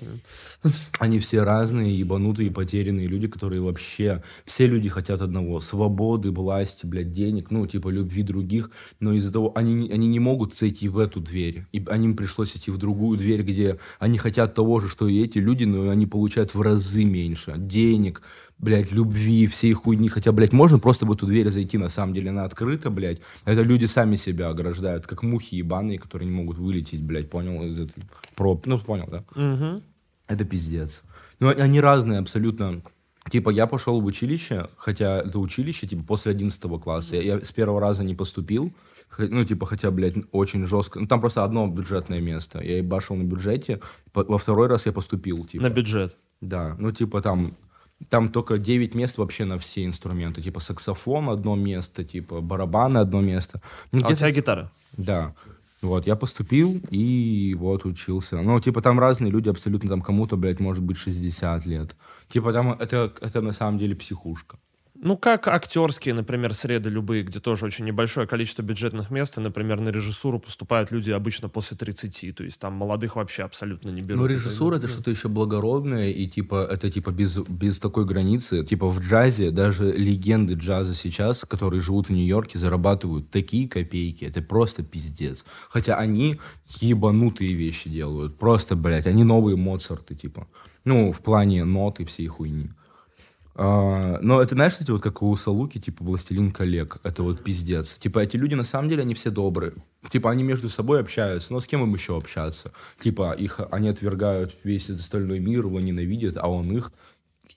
Они 0.97 1.19
все 1.19 1.43
разные, 1.43 1.95
ебанутые, 1.99 2.49
потерянные 2.49 3.05
люди, 3.05 3.27
которые 3.27 3.61
вообще... 3.61 4.23
Все 4.45 4.65
люди 4.65 4.89
хотят 4.89 5.21
одного. 5.21 5.59
Свободы, 5.59 6.31
власти, 6.31 6.87
блядь, 6.87 7.11
денег, 7.11 7.51
ну, 7.51 7.67
типа, 7.67 7.89
любви 7.89 8.23
других. 8.23 8.71
Но 8.99 9.13
из-за 9.13 9.31
того... 9.31 9.51
Они, 9.55 9.91
они 9.91 10.07
не 10.07 10.19
могут 10.19 10.57
зайти 10.57 10.89
в 10.89 10.97
эту 10.97 11.19
дверь. 11.19 11.67
И 11.71 11.85
они 11.87 12.07
им 12.07 12.15
пришлось 12.15 12.55
идти 12.55 12.71
в 12.71 12.77
другую 12.77 13.19
дверь, 13.19 13.43
где 13.43 13.77
они 13.99 14.17
хотят 14.17 14.55
того 14.55 14.79
же, 14.79 14.89
что 14.89 15.07
и 15.07 15.23
эти 15.23 15.37
люди, 15.37 15.65
но 15.65 15.91
они 15.91 16.07
получают 16.07 16.55
в 16.55 16.61
разы 16.63 17.03
меньше. 17.03 17.53
Денег, 17.57 18.23
блядь, 18.63 18.91
любви, 18.91 19.47
всей 19.47 19.73
хуйни. 19.73 20.09
Хотя, 20.09 20.31
блядь, 20.31 20.53
можно 20.53 20.79
просто 20.79 21.05
в 21.05 21.11
эту 21.11 21.25
дверь 21.27 21.49
зайти, 21.49 21.77
на 21.77 21.89
самом 21.89 22.13
деле, 22.13 22.29
она 22.29 22.45
открыта, 22.45 22.89
блядь. 22.89 23.19
Это 23.45 23.61
люди 23.61 23.85
сами 23.85 24.15
себя 24.15 24.49
ограждают, 24.49 25.05
как 25.05 25.23
мухи 25.23 25.55
ебаные, 25.55 25.99
которые 25.99 26.29
не 26.29 26.35
могут 26.35 26.57
вылететь, 26.57 27.01
блядь, 27.01 27.29
понял, 27.29 27.63
из 27.63 27.79
этой 27.79 28.03
проб... 28.35 28.65
Ну, 28.65 28.79
понял, 28.79 29.07
да? 29.11 29.81
Это 30.27 30.45
пиздец. 30.45 31.03
Ну, 31.39 31.49
они- 31.49 31.61
они 31.61 31.81
разные 31.81 32.19
абсолютно. 32.19 32.81
Типа, 33.29 33.49
я 33.51 33.67
пошел 33.67 34.01
в 34.01 34.05
училище, 34.05 34.67
хотя 34.77 35.19
это 35.19 35.39
училище, 35.39 35.87
типа, 35.87 36.03
после 36.03 36.31
11 36.31 36.79
класса. 36.81 37.15
Я, 37.15 37.21
я 37.21 37.41
с 37.45 37.51
первого 37.51 37.79
раза 37.79 38.03
не 38.03 38.15
поступил. 38.15 38.73
Ну, 39.17 39.45
типа, 39.45 39.65
хотя, 39.65 39.91
блядь, 39.91 40.15
очень 40.31 40.65
жестко. 40.65 40.99
Ну, 40.99 41.07
там 41.07 41.19
просто 41.21 41.43
одно 41.43 41.67
бюджетное 41.67 42.19
место. 42.19 42.59
Я 42.61 42.77
ебашил 42.77 43.15
на 43.15 43.23
бюджете. 43.23 43.79
Во 44.13 44.37
второй 44.37 44.67
раз 44.67 44.85
я 44.87 44.91
поступил, 44.91 45.45
типа. 45.45 45.63
На 45.63 45.69
бюджет. 45.69 46.17
Да, 46.41 46.75
ну, 46.79 46.91
типа, 46.91 47.21
там... 47.21 47.53
Там 48.09 48.29
только 48.29 48.57
9 48.57 48.95
мест 48.95 49.17
вообще 49.17 49.45
на 49.45 49.57
все 49.57 49.85
инструменты. 49.85 50.41
Типа 50.41 50.59
саксофон 50.59 51.29
одно 51.29 51.55
место, 51.55 52.03
типа 52.03 52.41
барабаны 52.41 52.99
одно 52.99 53.21
место. 53.21 53.61
Ну, 53.91 54.01
А 54.05 54.09
у 54.09 54.15
тебя 54.15 54.31
гитара? 54.31 54.71
да. 54.97 55.33
Вот, 55.81 56.07
я 56.07 56.15
поступил 56.15 56.79
и 56.91 57.55
вот 57.59 57.83
учился. 57.83 58.41
Ну, 58.41 58.57
типа, 58.61 58.81
там 58.81 58.99
разные 58.99 59.29
люди 59.31 59.49
абсолютно, 59.49 59.89
там 59.89 60.01
кому-то, 60.01 60.37
блядь, 60.37 60.61
может 60.61 60.81
быть 60.81 60.95
60 60.95 61.65
лет. 61.65 61.97
Типа, 62.29 62.53
там 62.53 62.71
это, 62.71 63.11
это 63.19 63.41
на 63.41 63.51
самом 63.51 63.79
деле 63.79 63.93
психушка. 63.93 64.57
Ну, 65.05 65.17
как 65.17 65.49
актерские, 65.49 66.13
например, 66.13 66.53
среды 66.53 66.89
любые, 66.89 67.23
где 67.23 67.41
тоже 67.41 67.65
очень 67.65 67.83
небольшое 67.83 68.25
количество 68.25 68.61
бюджетных 68.61 69.11
мест, 69.11 69.37
и, 69.37 69.41
например, 69.41 69.81
на 69.81 69.89
режиссуру 69.89 70.39
поступают 70.39 70.91
люди 70.91 71.11
обычно 71.11 71.49
после 71.49 71.75
30, 71.75 72.33
то 72.33 72.43
есть 72.43 72.57
там 72.57 72.71
молодых 72.73 73.17
вообще 73.17 73.43
абсолютно 73.43 73.89
не 73.89 73.99
берут. 73.99 74.21
Ну, 74.21 74.27
режиссура 74.27 74.77
это 74.77 74.87
что-то 74.87 75.11
еще 75.11 75.27
благородное, 75.27 76.09
и 76.09 76.25
типа 76.27 76.65
это 76.71 76.89
типа 76.89 77.11
без, 77.11 77.37
без 77.37 77.79
такой 77.79 78.05
границы. 78.05 78.63
Типа 78.63 78.87
в 78.89 79.01
джазе 79.01 79.51
даже 79.51 79.91
легенды 79.91 80.53
джаза 80.53 80.95
сейчас, 80.95 81.43
которые 81.43 81.81
живут 81.81 82.07
в 82.07 82.13
Нью-Йорке, 82.13 82.57
зарабатывают 82.57 83.29
такие 83.29 83.67
копейки. 83.67 84.23
Это 84.23 84.41
просто 84.41 84.83
пиздец. 84.83 85.43
Хотя 85.69 85.97
они 85.97 86.39
ебанутые 86.79 87.53
вещи 87.53 87.89
делают. 87.89 88.37
Просто, 88.37 88.77
блядь, 88.77 89.07
они 89.07 89.25
новые 89.25 89.57
Моцарты, 89.57 90.15
типа. 90.15 90.47
Ну, 90.85 91.11
в 91.11 91.21
плане 91.21 91.65
нот 91.65 91.99
и 91.99 92.05
всей 92.05 92.27
хуйни. 92.27 92.69
А, 93.55 94.19
но 94.21 94.41
это, 94.41 94.55
знаешь, 94.55 94.73
кстати, 94.73 94.91
вот 94.91 95.01
как 95.01 95.21
у 95.21 95.35
Салуки, 95.35 95.79
типа, 95.79 96.03
«Властелин 96.03 96.51
коллег». 96.51 96.97
Это 97.03 97.21
вот 97.23 97.43
пиздец. 97.43 97.95
Типа, 97.95 98.19
эти 98.19 98.35
люди, 98.35 98.55
на 98.55 98.63
самом 98.63 98.89
деле, 98.89 99.03
они 99.03 99.13
все 99.13 99.29
добрые. 99.29 99.73
Типа, 100.09 100.31
они 100.31 100.43
между 100.43 100.69
собой 100.69 100.99
общаются, 100.99 101.53
но 101.53 101.59
с 101.59 101.67
кем 101.67 101.83
им 101.83 101.93
еще 101.93 102.17
общаться? 102.17 102.71
Типа, 102.99 103.33
их, 103.33 103.59
они 103.71 103.89
отвергают 103.89 104.55
весь 104.63 104.85
этот 104.85 105.01
остальной 105.01 105.39
мир, 105.39 105.65
его 105.65 105.79
ненавидят, 105.79 106.37
а 106.37 106.47
он 106.47 106.75
их, 106.75 106.91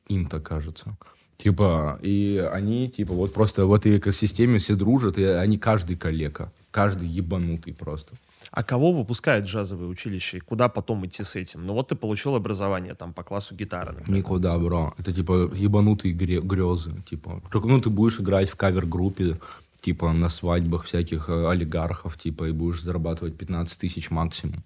им 0.08 0.26
так 0.26 0.42
кажется. 0.42 0.96
Типа, 1.38 1.98
и 2.02 2.46
они, 2.52 2.90
типа, 2.90 3.12
вот 3.12 3.32
просто 3.32 3.66
в 3.66 3.72
этой 3.72 3.98
экосистеме 3.98 4.58
все 4.58 4.74
дружат, 4.74 5.18
и 5.18 5.24
они 5.24 5.58
каждый 5.58 5.96
коллега. 5.96 6.52
каждый 6.70 7.08
ебанутый 7.08 7.72
просто. 7.72 8.14
А 8.56 8.62
кого 8.62 8.90
выпускает 8.90 9.44
джазовое 9.44 9.86
училище? 9.86 10.38
И 10.38 10.40
куда 10.40 10.70
потом 10.70 11.04
идти 11.04 11.22
с 11.22 11.36
этим? 11.36 11.66
Ну 11.66 11.74
вот 11.74 11.88
ты 11.88 11.94
получил 11.94 12.34
образование 12.34 12.94
там 12.94 13.12
по 13.12 13.22
классу 13.22 13.54
гитары, 13.54 13.92
например. 13.92 14.18
Никуда, 14.18 14.58
бро. 14.58 14.94
Это 14.96 15.12
типа 15.12 15.50
ебанутые 15.54 16.14
гре- 16.14 16.40
грезы. 16.40 16.94
Типа, 17.10 17.42
ну, 17.52 17.80
ты 17.82 17.90
будешь 17.90 18.18
играть 18.18 18.48
в 18.48 18.56
кавер-группе, 18.56 19.36
типа, 19.82 20.12
на 20.14 20.30
свадьбах 20.30 20.84
всяких 20.84 21.28
э, 21.28 21.46
олигархов, 21.50 22.16
типа, 22.16 22.44
и 22.48 22.52
будешь 22.52 22.82
зарабатывать 22.82 23.36
15 23.36 23.78
тысяч 23.78 24.10
максимум. 24.10 24.64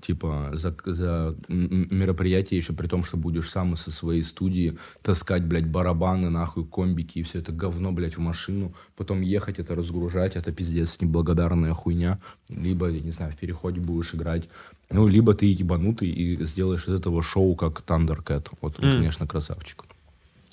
Типа, 0.00 0.50
за, 0.52 0.76
за 0.84 1.34
мероприятие 1.48 2.58
еще 2.58 2.72
при 2.72 2.86
том, 2.86 3.02
что 3.02 3.16
будешь 3.16 3.50
сам 3.50 3.76
со 3.76 3.90
своей 3.90 4.22
студии 4.22 4.78
таскать, 5.02 5.44
блядь, 5.44 5.66
барабаны, 5.66 6.30
нахуй, 6.30 6.64
комбики 6.64 7.18
и 7.18 7.22
все 7.24 7.40
это 7.40 7.50
говно, 7.50 7.90
блядь, 7.90 8.16
в 8.16 8.20
машину, 8.20 8.72
потом 8.96 9.22
ехать 9.22 9.58
это 9.58 9.74
разгружать, 9.74 10.36
это 10.36 10.52
пиздец 10.52 11.00
неблагодарная 11.00 11.74
хуйня. 11.74 12.18
Либо, 12.48 12.88
я 12.88 13.00
не 13.00 13.10
знаю, 13.10 13.32
в 13.32 13.36
переходе 13.36 13.80
будешь 13.80 14.14
играть 14.14 14.48
ну, 14.90 15.06
либо 15.06 15.34
ты 15.34 15.46
ебанутый 15.46 16.08
и 16.08 16.44
сделаешь 16.46 16.88
из 16.88 16.94
этого 16.94 17.22
шоу 17.22 17.54
как 17.54 17.82
Thundercat. 17.86 18.48
Вот 18.62 18.78
он, 18.78 18.90
конечно, 18.90 19.26
красавчик. 19.26 19.84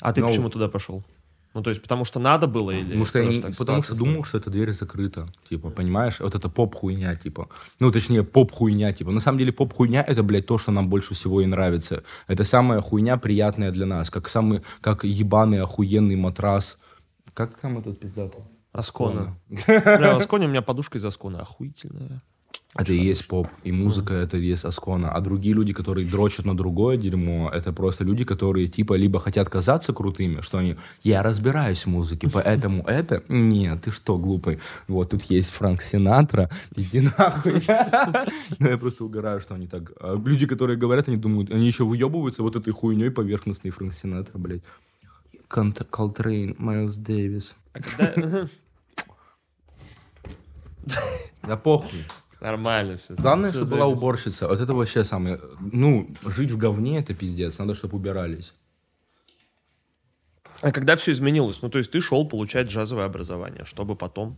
А 0.02 0.12
ты 0.12 0.22
Ну, 0.22 0.28
почему 0.28 0.50
туда 0.50 0.68
пошел? 0.68 1.04
Ну, 1.56 1.64
то 1.64 1.70
есть, 1.70 1.82
потому 1.82 2.04
что 2.06 2.20
надо 2.20 2.48
было 2.48 2.72
или... 2.72 2.84
Потому 2.84 3.06
что, 3.06 3.20
я 3.20 3.26
не- 3.32 3.42
потому 3.58 3.82
что 3.82 3.96
думал, 3.96 4.24
что 4.26 4.38
эта 4.38 4.50
дверь 4.50 4.74
закрыта. 4.74 5.26
Типа, 5.50 5.70
понимаешь? 5.70 6.20
Вот 6.20 6.36
это 6.36 6.50
поп-хуйня, 6.50 7.16
типа. 7.16 7.48
Ну, 7.80 7.92
точнее, 7.92 8.24
поп-хуйня, 8.24 8.92
типа. 8.92 9.12
На 9.12 9.20
самом 9.22 9.38
деле, 9.38 9.52
поп-хуйня— 9.54 10.04
это, 10.08 10.22
блядь, 10.22 10.46
то, 10.46 10.58
что 10.58 10.72
нам 10.72 10.90
больше 10.90 11.14
всего 11.16 11.40
и 11.42 11.46
нравится. 11.46 12.04
Это 12.28 12.44
самая 12.44 12.82
хуйня 12.82 13.16
приятная 13.18 13.72
для 13.72 13.86
нас. 13.86 14.10
Как 14.10 14.28
самый, 14.30 14.62
как 14.82 15.06
ебаный 15.06 15.62
охуенный 15.62 16.18
матрас. 16.18 16.78
Как 17.34 17.58
там 17.60 17.78
этот 17.78 18.00
пиздатый? 18.02 18.42
Аскона. 18.74 19.38
Бля, 19.50 20.16
Асконе 20.18 20.48
у 20.48 20.50
меня 20.50 20.62
подушка 20.62 20.98
из 20.98 21.06
Аскона 21.06 21.40
охуительная. 21.42 22.22
Это 22.78 22.92
и 22.92 22.98
есть 22.98 23.28
поп, 23.28 23.48
и 23.64 23.72
музыка 23.72 24.14
это 24.14 24.36
и 24.36 24.46
есть 24.46 24.66
Аскона. 24.66 25.10
А 25.10 25.22
другие 25.22 25.56
люди, 25.56 25.72
которые 25.72 26.06
дрочат 26.06 26.46
на 26.46 26.58
другое 26.58 26.98
дерьмо, 26.98 27.50
это 27.50 27.72
просто 27.72 28.04
люди, 28.04 28.26
которые 28.26 28.68
типа 28.68 28.96
либо 28.96 29.20
хотят 29.22 29.50
казаться 29.50 29.94
крутыми, 29.94 30.42
что 30.42 30.58
они, 30.58 30.76
я 31.02 31.24
разбираюсь 31.24 31.86
в 31.86 31.88
музыке, 31.88 32.30
поэтому 32.30 32.84
это... 32.88 33.24
Нет, 33.30 33.84
ты 33.84 33.92
что, 33.92 34.18
глупый? 34.18 34.60
Вот 34.90 35.12
тут 35.12 35.24
есть 35.24 35.52
Франк 35.52 35.82
Синатра, 35.82 36.50
иди 36.76 37.02
нахуй. 37.18 37.62
Ну, 38.60 38.70
Я 38.70 38.78
просто 38.78 39.06
угораю, 39.06 39.40
что 39.40 39.56
они 39.56 39.68
так... 39.68 39.94
А 40.02 40.16
Люди, 40.16 40.46
которые 40.46 40.78
говорят, 40.78 41.08
они 41.08 41.18
думают, 41.18 41.52
они 41.52 41.68
еще 41.68 41.86
выебываются 41.86 42.44
вот 42.44 42.58
этой 42.58 42.74
хуйней 42.74 43.10
поверхностной 43.10 43.72
Франк 43.72 43.94
Синатра, 43.94 44.38
блядь. 44.38 44.64
Колтрейн, 45.48 46.56
Майлз 46.58 46.96
Дэвис. 46.96 47.56
Да 51.44 51.58
похуй. 51.64 52.04
Нормально 52.46 52.98
все. 52.98 53.16
Главное, 53.16 53.52
чтобы 53.52 53.72
была 53.72 53.88
уборщица. 53.88 54.48
Вот 54.48 54.62
это 54.62 54.72
вообще 54.76 55.04
самое... 55.04 55.42
Ну, 55.60 56.08
жить 56.26 56.52
в 56.52 56.58
говне— 56.58 57.00
это 57.00 57.16
пиздец. 57.16 57.58
Надо, 57.58 57.74
чтобы 57.74 57.98
убирались. 57.98 58.54
А 60.62 60.72
когда 60.72 60.96
все 60.96 61.12
изменилось? 61.12 61.64
Ну, 61.64 61.70
то 61.70 61.80
есть 61.80 61.90
ты 61.90 62.02
шел 62.02 62.28
получать 62.28 62.68
джазовое 62.68 63.06
образование, 63.06 63.66
чтобы 63.66 63.96
потом... 63.96 64.38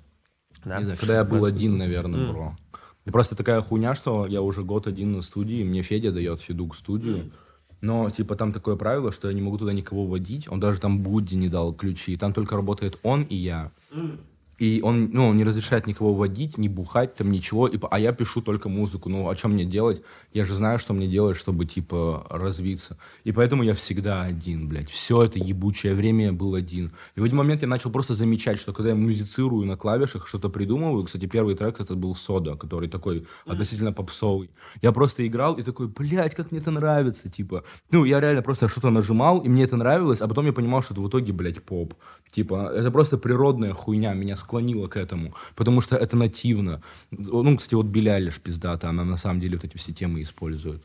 Да? 0.63 0.77
Не 0.77 0.85
знаю, 0.85 0.97
когда 0.97 1.15
я 1.15 1.25
был 1.25 1.43
один, 1.43 1.77
наверное, 1.77 2.31
бро. 2.31 2.57
И 3.03 3.11
просто 3.11 3.35
такая 3.35 3.61
хуйня, 3.61 3.93
что 3.93 4.25
я 4.25 4.41
уже 4.41 4.63
год 4.63 4.87
один 4.87 5.11
на 5.11 5.21
студии, 5.21 5.65
мне 5.65 5.81
Федя 5.81 6.13
дает 6.13 6.39
Федук 6.39 6.77
студию. 6.77 7.33
Но, 7.81 8.09
типа, 8.09 8.37
там 8.37 8.53
такое 8.53 8.77
правило, 8.77 9.11
что 9.11 9.27
я 9.27 9.33
не 9.33 9.41
могу 9.41 9.57
туда 9.57 9.73
никого 9.73 10.05
водить. 10.05 10.47
Он 10.49 10.61
даже 10.61 10.79
там 10.79 11.01
Будди 11.03 11.35
не 11.35 11.49
дал 11.49 11.73
ключи. 11.73 12.15
Там 12.15 12.33
только 12.33 12.55
работает 12.55 12.97
он 13.03 13.23
и 13.23 13.35
я. 13.35 13.71
И 14.57 14.81
он, 14.83 15.11
ну, 15.13 15.27
он 15.27 15.37
не 15.37 15.43
разрешает 15.43 15.85
никого 15.85 16.13
водить, 16.13 16.57
не 16.57 16.67
бухать, 16.67 17.15
там 17.15 17.31
ничего. 17.31 17.67
И, 17.67 17.79
а 17.91 17.99
я 17.99 18.11
пишу 18.11 18.41
только 18.41 18.69
музыку. 18.69 19.09
Ну, 19.09 19.29
о 19.29 19.35
чем 19.35 19.53
мне 19.53 19.65
делать? 19.65 20.01
Я 20.33 20.45
же 20.45 20.55
знаю, 20.55 20.79
что 20.79 20.93
мне 20.93 21.07
делать, 21.07 21.37
чтобы, 21.37 21.65
типа, 21.65 22.25
развиться. 22.29 22.97
И 23.23 23.31
поэтому 23.31 23.63
я 23.63 23.73
всегда 23.73 24.23
один, 24.23 24.67
блядь. 24.67 24.89
Все 24.89 25.23
это 25.23 25.37
ебучее 25.37 25.93
время 25.93 26.25
я 26.25 26.33
был 26.33 26.55
один. 26.55 26.91
И 27.15 27.19
в 27.19 27.23
один 27.23 27.37
момент 27.37 27.61
я 27.61 27.67
начал 27.67 27.91
просто 27.91 28.15
замечать, 28.15 28.57
что 28.57 28.73
когда 28.73 28.89
я 28.89 28.95
музицирую 28.95 29.65
на 29.65 29.77
клавишах, 29.77 30.27
что-то 30.27 30.49
придумываю. 30.49 31.03
Кстати, 31.03 31.27
первый 31.27 31.55
трек 31.55 31.79
это 31.79 31.95
был 31.95 32.15
Сода, 32.15 32.55
который 32.55 32.89
такой 32.89 33.27
относительно 33.45 33.93
попсовый. 33.93 34.49
Я 34.81 34.91
просто 34.91 35.27
играл 35.27 35.53
и 35.55 35.63
такой, 35.63 35.87
блядь, 35.87 36.33
как 36.33 36.51
мне 36.51 36.61
это 36.61 36.71
нравится, 36.71 37.29
типа. 37.29 37.63
Ну, 37.91 38.05
я 38.05 38.19
реально 38.19 38.41
просто 38.41 38.67
что-то 38.67 38.89
нажимал, 38.89 39.39
и 39.39 39.49
мне 39.49 39.63
это 39.63 39.77
нравилось, 39.77 40.21
а 40.21 40.27
потом 40.27 40.45
я 40.45 40.53
понимал, 40.53 40.81
что 40.81 40.93
это 40.93 41.01
в 41.01 41.09
итоге, 41.09 41.31
блядь, 41.31 41.61
поп. 41.63 41.93
Типа, 42.31 42.71
это 42.73 42.89
просто 42.91 43.17
природная 43.17 43.73
хуйня, 43.73 44.13
меня 44.13 44.35
склонило 44.47 44.87
к 44.87 44.95
этому, 44.95 45.33
потому 45.55 45.81
что 45.81 45.97
это 45.97 46.15
нативно. 46.15 46.81
Ну, 47.11 47.57
кстати, 47.57 47.75
вот 47.75 47.87
Билли 47.87 48.09
Айлиш 48.09 48.39
пиздата, 48.39 48.89
она 48.89 49.03
на 49.03 49.17
самом 49.17 49.41
деле 49.41 49.57
вот 49.57 49.65
эти 49.65 49.77
все 49.77 49.91
темы 49.91 50.21
использует. 50.21 50.81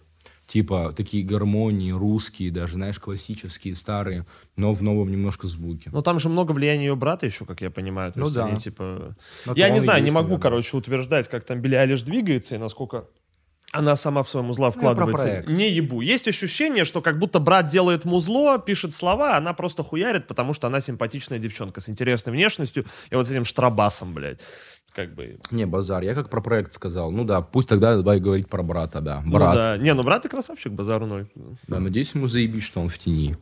Типа, 0.46 0.92
такие 0.94 1.24
гармонии, 1.24 1.92
русские, 1.92 2.50
даже, 2.50 2.74
знаешь, 2.74 2.98
классические, 2.98 3.76
старые, 3.76 4.26
но 4.56 4.74
в 4.74 4.82
новом 4.82 5.10
немножко 5.10 5.48
звуке. 5.48 5.90
Ну, 5.92 6.02
там 6.02 6.18
же 6.18 6.28
много 6.28 6.52
влияния 6.52 6.86
ее 6.86 6.96
брата 6.96 7.26
еще, 7.26 7.44
как 7.44 7.60
я 7.60 7.70
понимаю. 7.70 8.12
То 8.12 8.18
Ну 8.18 8.24
есть 8.26 8.34
да. 8.34 8.46
они, 8.46 8.58
типа... 8.58 9.14
Я 9.54 9.70
не 9.70 9.80
знаю, 9.80 10.02
не 10.02 10.10
могу, 10.10 10.30
наверное. 10.30 10.42
короче, 10.42 10.76
утверждать, 10.76 11.28
как 11.28 11.44
там 11.44 11.60
Билли 11.60 11.76
Алиш 11.76 12.02
двигается 12.02 12.56
и 12.56 12.58
насколько 12.58 13.04
она 13.72 13.96
сама 13.96 14.22
в 14.22 14.28
свой 14.28 14.42
музла 14.42 14.66
Ну, 14.66 14.72
вкладывается. 14.72 15.24
проект. 15.24 15.48
не 15.48 15.70
ебу. 15.70 16.00
Есть 16.02 16.28
ощущение, 16.28 16.84
что 16.84 17.00
как 17.00 17.18
будто 17.18 17.38
брат 17.40 17.68
делает 17.68 18.04
музло, 18.04 18.58
пишет 18.58 18.94
слова, 18.94 19.34
а 19.34 19.38
она 19.38 19.54
просто 19.54 19.82
хуярит, 19.82 20.26
потому 20.26 20.52
что 20.52 20.66
она 20.68 20.80
симпатичная 20.80 21.38
девчонка 21.38 21.80
с 21.80 21.88
интересной 21.88 22.32
внешностью 22.34 22.84
и 23.10 23.14
вот 23.16 23.26
с 23.26 23.30
этим 23.30 23.44
штрабасом, 23.44 24.12
блядь. 24.14 24.40
Как 24.94 25.14
бы... 25.14 25.38
Не, 25.50 25.64
базар, 25.64 26.02
я 26.02 26.14
как 26.14 26.28
про 26.28 26.42
проект 26.42 26.74
сказал. 26.74 27.10
Ну 27.10 27.24
да, 27.24 27.40
пусть 27.40 27.66
тогда 27.68 27.96
давай 27.96 28.20
говорить 28.20 28.46
про 28.48 28.62
брата, 28.62 29.00
да. 29.00 29.22
Ну 29.24 29.32
Брат. 29.32 29.54
да. 29.54 29.76
Не, 29.78 29.94
ну 29.94 30.02
брат 30.02 30.26
и 30.26 30.28
красавчик, 30.28 30.70
базару 30.72 31.06
ноль. 31.06 31.26
Да, 31.66 31.80
надеюсь, 31.80 32.14
ему 32.14 32.28
заебись, 32.28 32.64
что 32.64 32.80
он 32.82 32.90
в 32.90 32.98
тени. 32.98 33.34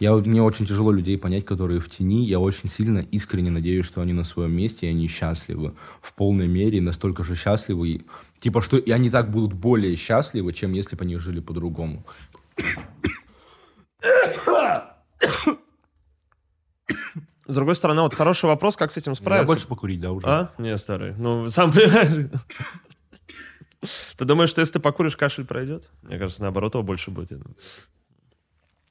Я, 0.00 0.14
мне 0.14 0.40
очень 0.42 0.64
тяжело 0.64 0.92
людей 0.92 1.18
понять, 1.18 1.44
которые 1.44 1.80
в 1.80 1.90
тени. 1.90 2.24
Я 2.24 2.38
очень 2.38 2.68
сильно 2.68 3.00
искренне 3.00 3.50
надеюсь, 3.50 3.84
что 3.84 4.00
они 4.00 4.12
на 4.12 4.22
своем 4.24 4.52
месте, 4.52 4.86
и 4.86 4.90
они 4.90 5.08
счастливы 5.08 5.74
в 6.00 6.14
полной 6.14 6.46
мере, 6.46 6.78
и 6.78 6.80
настолько 6.80 7.24
же 7.24 7.34
счастливы. 7.34 8.04
Типа, 8.40 8.62
что 8.62 8.76
и 8.78 8.90
они 8.90 9.10
так 9.10 9.30
будут 9.30 9.52
более 9.52 9.96
счастливы, 9.96 10.52
чем 10.52 10.72
если 10.72 10.96
бы 10.96 11.04
они 11.04 11.16
жили 11.16 11.40
по-другому. 11.40 12.04
С 17.46 17.54
другой 17.54 17.74
стороны, 17.76 18.02
вот 18.02 18.14
хороший 18.14 18.44
вопрос, 18.46 18.76
как 18.76 18.92
с 18.92 18.96
этим 18.98 19.12
Я 19.12 19.16
справиться. 19.16 19.46
больше 19.46 19.66
покурить, 19.66 20.00
да, 20.00 20.12
уже. 20.12 20.26
А? 20.26 20.52
Не, 20.58 20.76
старый. 20.76 21.14
Ну, 21.16 21.48
сам 21.50 21.72
понимаешь. 21.72 22.30
Ты 24.16 24.24
думаешь, 24.24 24.50
что 24.50 24.60
если 24.60 24.74
ты 24.74 24.80
покуришь, 24.80 25.16
кашель 25.16 25.46
пройдет? 25.46 25.88
Мне 26.02 26.18
кажется, 26.18 26.42
наоборот, 26.42 26.74
его 26.74 26.82
больше 26.82 27.10
будет. 27.10 27.40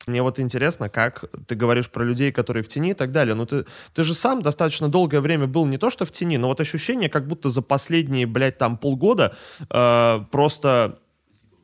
Мне 0.08 0.22
вот 0.22 0.40
интересно, 0.40 0.90
как 0.90 1.26
ты 1.48 1.56
говоришь 1.56 1.90
про 1.90 2.04
людей, 2.04 2.32
которые 2.32 2.64
в 2.64 2.68
тени 2.68 2.92
и 2.92 2.94
так 2.94 3.12
далее. 3.12 3.36
Ну, 3.36 3.46
ты, 3.46 3.66
ты 3.94 4.04
же 4.04 4.14
сам 4.14 4.42
достаточно 4.42 4.88
долгое 4.88 5.20
время 5.20 5.48
был 5.48 5.66
не 5.66 5.78
то, 5.78 5.90
что 5.90 6.06
в 6.06 6.12
тени, 6.12 6.38
но 6.38 6.48
вот 6.48 6.62
ощущение, 6.62 7.10
как 7.10 7.28
будто 7.28 7.50
за 7.50 7.62
последние, 7.62 8.26
блядь, 8.26 8.58
там 8.58 8.78
полгода 8.78 9.36
э, 9.70 10.20
просто 10.32 11.00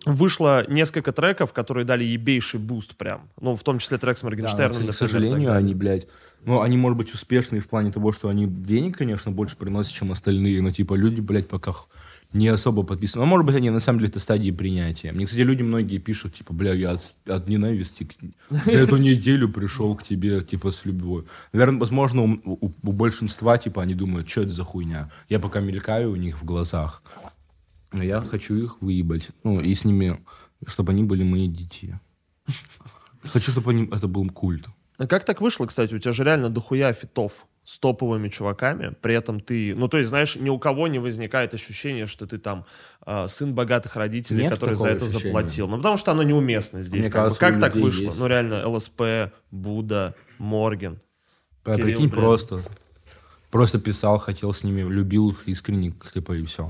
вышло 0.05 0.65
несколько 0.69 1.11
треков, 1.13 1.53
которые 1.53 1.85
дали 1.85 2.03
ебейший 2.03 2.59
boost 2.59 2.95
прям. 2.97 3.29
Ну, 3.39 3.55
в 3.55 3.63
том 3.63 3.79
числе 3.79 3.97
трек 3.97 4.17
с 4.17 4.21
Да, 4.21 4.27
но, 4.27 4.31
Моргенштерном. 4.31 4.87
к 4.87 4.93
сожалению, 4.93 5.53
они, 5.53 5.73
блядь, 5.73 6.07
ну, 6.45 6.61
они, 6.61 6.77
может 6.77 6.97
быть, 6.97 7.13
успешные 7.13 7.61
в 7.61 7.69
плане 7.69 7.91
того, 7.91 8.11
что 8.11 8.27
они 8.27 8.45
денег, 8.45 8.97
конечно, 8.97 9.31
больше 9.31 9.55
приносят, 9.55 9.93
чем 9.93 10.11
остальные, 10.11 10.61
но, 10.61 10.71
типа, 10.71 10.95
люди, 10.95 11.21
блядь, 11.21 11.47
пока 11.47 11.73
не 12.33 12.47
особо 12.47 12.83
подписаны. 12.83 13.23
Ну, 13.23 13.29
может 13.29 13.45
быть, 13.45 13.55
они, 13.55 13.69
на 13.69 13.79
самом 13.79 13.99
деле, 13.99 14.09
это 14.09 14.19
стадии 14.19 14.51
принятия. 14.51 15.11
Мне, 15.11 15.25
кстати, 15.25 15.41
люди 15.41 15.61
многие 15.63 15.99
пишут, 15.99 16.33
типа, 16.33 16.53
бля, 16.53 16.73
я 16.73 16.91
от, 16.91 17.15
от 17.27 17.47
ненависти 17.47 18.03
к- 18.05 18.15
за 18.49 18.79
эту 18.79 18.97
неделю 18.97 19.49
пришел 19.49 19.95
к 19.95 20.03
тебе, 20.03 20.43
типа, 20.43 20.71
с 20.71 20.85
любовью. 20.85 21.27
Наверное, 21.53 21.79
возможно, 21.79 22.23
у, 22.23 22.39
у- 22.45 22.71
у 22.83 22.91
большинства, 22.91 23.57
типа, 23.57 23.83
они 23.83 23.93
думают, 23.93 24.27
что 24.29 24.41
это 24.41 24.51
за 24.51 24.63
хуйня. 24.63 25.09
Я 25.29 25.39
пока 25.39 25.59
мелькаю 25.59 26.11
у 26.11 26.15
них 26.15 26.41
в 26.41 26.45
глазах. 26.45 27.03
Но 27.91 28.01
я 28.03 28.21
хочу 28.21 28.55
их 28.55 28.81
выебать. 28.81 29.29
Ну, 29.43 29.61
и 29.61 29.73
с 29.73 29.85
ними, 29.85 30.19
чтобы 30.65 30.91
они 30.93 31.03
были 31.03 31.23
мои 31.23 31.47
дети. 31.47 31.99
Хочу, 33.23 33.51
чтобы 33.51 33.71
они, 33.71 33.83
это 33.91 34.07
был 34.07 34.27
культ. 34.29 34.65
А 34.97 35.07
как 35.07 35.23
так 35.25 35.41
вышло, 35.41 35.65
кстати? 35.65 35.93
У 35.93 35.99
тебя 35.99 36.11
же 36.13 36.23
реально 36.23 36.49
дохуя 36.49 36.93
фитов 36.93 37.45
с 37.63 37.79
топовыми 37.79 38.27
чуваками, 38.27 38.93
при 39.01 39.15
этом 39.15 39.39
ты, 39.39 39.73
ну 39.75 39.87
то 39.87 39.97
есть, 39.97 40.09
знаешь, 40.09 40.35
ни 40.35 40.49
у 40.49 40.59
кого 40.59 40.87
не 40.87 40.99
возникает 40.99 41.53
ощущение, 41.53 42.07
что 42.07 42.27
ты 42.27 42.37
там 42.37 42.65
а, 43.01 43.27
сын 43.27 43.53
богатых 43.53 43.95
родителей, 43.95 44.43
Нет 44.43 44.51
который 44.51 44.75
за 44.75 44.89
это 44.89 45.05
ощущения. 45.05 45.25
заплатил. 45.25 45.67
Ну 45.67 45.77
потому 45.77 45.97
что 45.97 46.11
оно 46.11 46.23
неуместно 46.23 46.81
здесь. 46.81 47.03
Мне 47.03 47.09
как 47.11 47.23
кажется, 47.23 47.39
как 47.39 47.59
так 47.59 47.75
вышло? 47.75 48.03
есть. 48.05 48.17
Ну 48.19 48.27
реально, 48.27 48.67
ЛСП, 48.67 49.01
Будда, 49.51 50.13
Морген. 50.39 50.99
А 51.63 51.75
Кирилл, 51.75 51.85
прикинь, 51.85 52.09
блин. 52.09 52.21
просто. 52.21 52.61
Просто 53.49 53.79
писал, 53.79 54.17
хотел 54.17 54.51
с 54.51 54.63
ними, 54.63 54.81
любил 54.81 55.29
их 55.29 55.43
искренне, 55.47 55.93
типа, 56.13 56.33
и 56.33 56.43
все. 56.43 56.69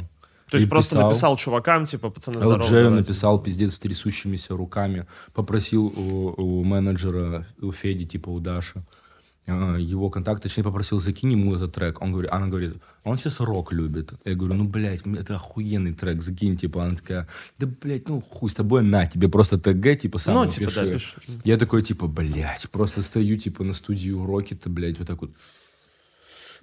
То 0.52 0.58
есть 0.58 0.70
просто 0.70 1.00
написал 1.00 1.36
чувакам, 1.38 1.86
типа, 1.86 2.12
пацаны, 2.12 2.40
здорово. 2.40 2.70
Давайте. 2.70 2.90
написал 2.90 3.40
пиздец 3.42 3.74
с 3.74 3.80
трясущимися 3.80 4.56
руками, 4.56 5.08
попросил 5.34 5.88
у, 5.88 6.34
у 6.38 6.64
менеджера, 6.64 7.48
у 7.60 7.72
Феди, 7.72 8.06
типа 8.06 8.30
у 8.30 8.40
Даши, 8.40 8.80
э, 8.80 9.03
его 9.46 10.10
контакт, 10.10 10.42
точнее, 10.42 10.64
попросил, 10.64 11.00
закинь 11.00 11.32
ему 11.32 11.56
этот 11.56 11.74
трек. 11.74 12.02
Он 12.02 12.12
говорит, 12.12 12.32
она 12.32 12.48
говорит, 12.48 12.76
он 13.04 13.18
сейчас 13.18 13.42
рок 13.42 13.74
любит. 13.74 14.14
Я 14.24 14.36
говорю, 14.36 14.56
ну, 14.56 14.64
блядь, 14.64 15.02
это 15.02 15.36
охуенный 15.36 15.94
трек, 15.94 16.22
закинь, 16.22 16.56
типа. 16.56 16.84
Она 16.84 16.96
такая, 16.96 17.28
да, 17.60 17.68
блядь, 17.82 18.08
ну, 18.08 18.22
хуй 18.22 18.50
с 18.50 18.56
тобой, 18.56 18.84
на, 18.84 19.06
тебе 19.06 19.28
просто 19.28 19.60
ТГ, 19.60 20.00
типа, 20.00 20.18
сам 20.18 20.36
Ну, 20.36 20.46
типа, 20.46 20.72
да, 20.74 20.86
пиши. 20.86 21.18
Я 21.44 21.58
такой, 21.58 21.84
типа, 21.84 22.08
блядь, 22.08 22.70
просто 22.72 23.02
стою, 23.02 23.38
типа, 23.38 23.64
на 23.64 23.74
студии 23.74 24.12
уроки-то, 24.12 24.70
блядь, 24.70 24.98
вот 24.98 25.08
так 25.08 25.22
вот. 25.22 25.32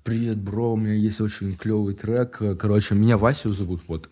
Привет, 0.03 0.39
бро, 0.39 0.73
у 0.73 0.77
меня 0.77 0.95
есть 0.95 1.21
очень 1.21 1.55
клевый 1.55 1.93
трек. 1.93 2.41
Короче, 2.59 2.95
меня 2.95 3.19
Васю 3.19 3.53
зовут, 3.53 3.83
вот. 3.87 4.09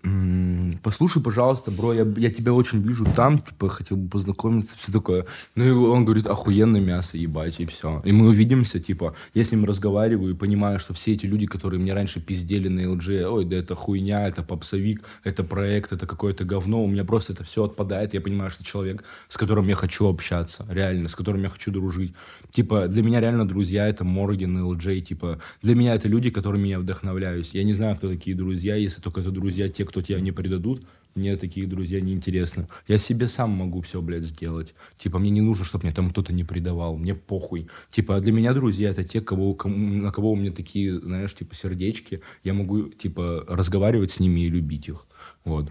Послушай, 0.83 1.23
пожалуйста, 1.23 1.71
бро, 1.71 1.95
я, 1.95 2.07
я 2.19 2.31
тебя 2.31 2.53
очень 2.53 2.83
вижу 2.83 3.07
там, 3.17 3.39
типа, 3.39 3.71
хотел 3.71 3.97
бы 3.97 4.11
познакомиться, 4.11 4.77
все 4.79 4.93
такое. 4.93 5.25
Ну, 5.55 5.65
и 5.65 5.71
он 5.71 6.05
говорит, 6.05 6.27
охуенное 6.27 6.83
мясо, 6.83 7.17
ебать, 7.17 7.59
и 7.61 7.65
все. 7.65 8.03
И 8.05 8.13
мы 8.13 8.29
увидимся, 8.29 8.81
типа, 8.81 9.15
я 9.33 9.45
с 9.45 9.51
ним 9.51 9.65
разговариваю 9.65 10.35
и 10.35 10.37
понимаю, 10.37 10.79
что 10.79 10.93
все 10.93 11.15
эти 11.15 11.25
люди, 11.25 11.47
которые 11.47 11.81
мне 11.81 11.95
раньше 11.95 12.21
пиздели 12.21 12.69
на 12.69 12.81
LG, 12.81 13.25
ой, 13.25 13.47
да 13.47 13.57
это 13.57 13.75
хуйня, 13.75 14.29
это 14.29 14.43
попсовик, 14.43 15.03
это 15.25 15.43
проект, 15.43 15.93
это 15.93 16.07
какое-то 16.07 16.45
говно, 16.45 16.85
у 16.85 16.87
меня 16.87 17.05
просто 17.05 17.33
это 17.33 17.45
все 17.45 17.65
отпадает, 17.65 18.13
я 18.13 18.21
понимаю, 18.21 18.51
что 18.51 18.63
человек, 18.63 19.05
с 19.29 19.39
которым 19.39 19.67
я 19.69 19.75
хочу 19.75 20.07
общаться, 20.07 20.67
реально, 20.69 21.09
с 21.09 21.17
которым 21.17 21.43
я 21.43 21.49
хочу 21.49 21.71
дружить. 21.71 22.13
Типа, 22.51 22.89
для 22.89 23.03
меня 23.03 23.21
реально 23.21 23.49
друзья 23.49 23.89
это 23.89 24.05
Морген 24.05 24.59
и 24.59 24.61
LJ, 24.61 25.01
типа, 25.01 25.41
для 25.63 25.78
меня 25.79 25.95
это 25.95 26.09
люди, 26.09 26.31
которыми 26.31 26.69
я 26.69 26.79
вдохновляюсь. 26.79 27.55
Я 27.55 27.63
не 27.65 27.75
знаю, 27.75 27.97
кто 27.97 28.09
такие 28.09 28.37
друзья, 28.37 28.77
если 28.77 29.01
только 29.01 29.21
это 29.21 29.31
друзья, 29.31 29.69
те, 29.69 29.85
кто 29.85 30.03
тебя 30.03 30.21
не 30.21 30.33
предадут, 30.33 30.87
мне 31.15 31.37
такие 31.37 31.67
друзья 31.67 32.01
не 32.01 32.13
интересны. 32.13 32.69
Я 32.87 32.99
себе 32.99 33.27
сам 33.29 33.51
могу 33.51 33.81
все, 33.81 34.01
блядь, 34.03 34.25
сделать. 34.25 34.75
Типа, 34.97 35.19
мне 35.19 35.31
не 35.31 35.41
нужно, 35.41 35.65
чтобы 35.65 35.85
мне 35.85 35.93
там 35.95 36.11
кто-то 36.11 36.33
не 36.33 36.45
предавал. 36.45 36.97
Мне 36.99 37.15
похуй. 37.15 37.69
Типа, 37.89 38.21
для 38.21 38.33
меня 38.33 38.53
друзья 38.55 38.91
это 38.91 39.03
те, 39.05 39.21
кого, 39.21 39.55
кому- 39.55 39.77
на 40.03 40.13
кого 40.13 40.33
у 40.33 40.37
меня 40.37 40.53
такие, 40.53 41.01
знаешь, 41.01 41.35
типа, 41.35 41.55
сердечки. 41.55 42.21
Я 42.45 42.55
могу, 42.55 42.89
типа, 42.91 43.45
разговаривать 43.49 44.11
с 44.13 44.21
ними 44.21 44.41
и 44.43 44.51
любить 44.51 44.89
их. 44.89 45.07
Вот. 45.45 45.71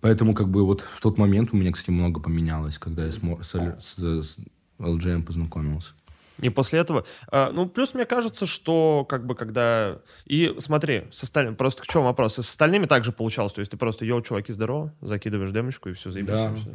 Поэтому, 0.00 0.34
как 0.34 0.48
бы, 0.48 0.64
вот 0.64 0.80
в 0.80 1.00
тот 1.00 1.18
момент 1.18 1.50
у 1.52 1.56
меня, 1.56 1.70
кстати, 1.72 1.90
много 1.90 2.20
поменялось, 2.20 2.78
когда 2.78 3.04
я 3.04 3.12
с, 3.12 3.18
с, 3.18 3.52
с- 3.52 4.22
с 4.24 4.38
LGM 4.78 5.22
познакомился. 5.24 5.92
И 6.40 6.48
после 6.48 6.80
этого... 6.80 7.04
э, 7.30 7.50
ну, 7.52 7.68
плюс 7.68 7.94
мне 7.94 8.04
кажется, 8.04 8.46
что 8.46 9.06
как 9.08 9.26
бы 9.26 9.34
когда... 9.34 9.98
И 10.26 10.54
смотри, 10.58 11.04
с 11.10 11.22
остальными... 11.22 11.54
Просто 11.54 11.82
к 11.82 11.86
чему 11.86 12.04
вопрос? 12.04 12.34
С 12.34 12.38
остальными 12.40 12.86
также 12.86 13.12
получалось. 13.12 13.52
То 13.52 13.60
есть 13.60 13.70
ты 13.70 13.76
просто, 13.76 14.04
йоу, 14.04 14.22
чуваки, 14.22 14.52
здорово, 14.52 14.92
закидываешь 15.00 15.50
демочку 15.50 15.88
и 15.88 15.92
все, 15.92 16.10
заебись. 16.10 16.30
Да. 16.30 16.52
и 16.52 16.54
всё. 16.56 16.70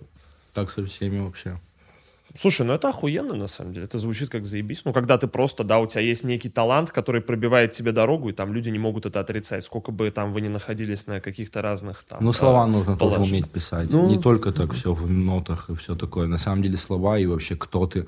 Так 0.54 0.72
со 0.72 0.86
всеми 0.86 1.20
вообще. 1.20 1.60
Слушай, 2.38 2.66
ну 2.66 2.74
это 2.74 2.90
охуенно, 2.90 3.34
на 3.34 3.48
самом 3.48 3.72
деле. 3.72 3.86
Это 3.86 3.98
звучит 3.98 4.30
как 4.30 4.46
заебись. 4.46 4.84
Ну, 4.84 4.92
когда 4.92 5.18
ты 5.18 5.28
просто, 5.28 5.64
да, 5.64 5.80
у 5.80 5.88
тебя 5.88 6.02
есть 6.02 6.26
некий 6.26 6.50
талант, 6.50 6.92
который 6.92 7.22
пробивает 7.22 7.72
тебе 7.72 7.94
дорогу, 7.94 8.30
и 8.30 8.34
там 8.34 8.54
люди 8.54 8.70
не 8.70 8.80
могут 8.80 9.06
это 9.06 9.22
отрицать. 9.22 9.64
Сколько 9.64 9.92
бы 9.92 10.12
там 10.12 10.34
вы 10.34 10.42
ни 10.42 10.50
находились 10.50 11.08
на 11.08 11.22
каких-то 11.22 11.62
разных 11.62 12.04
там... 12.04 12.20
Ну, 12.22 12.32
э, 12.32 12.34
слова 12.34 12.68
нужно 12.68 12.98
тоже 12.98 13.16
положениях. 13.16 13.46
уметь 13.46 13.52
писать. 13.52 13.90
Ну, 13.90 14.10
не 14.10 14.20
только 14.20 14.52
так 14.52 14.74
все 14.74 14.94
в 14.94 15.10
нотах 15.10 15.70
и 15.70 15.76
все 15.76 15.96
такое. 15.96 16.28
На 16.28 16.38
самом 16.38 16.62
деле 16.62 16.76
слова 16.76 17.18
и 17.18 17.26
вообще 17.26 17.56
кто 17.56 17.88
ты. 17.88 18.06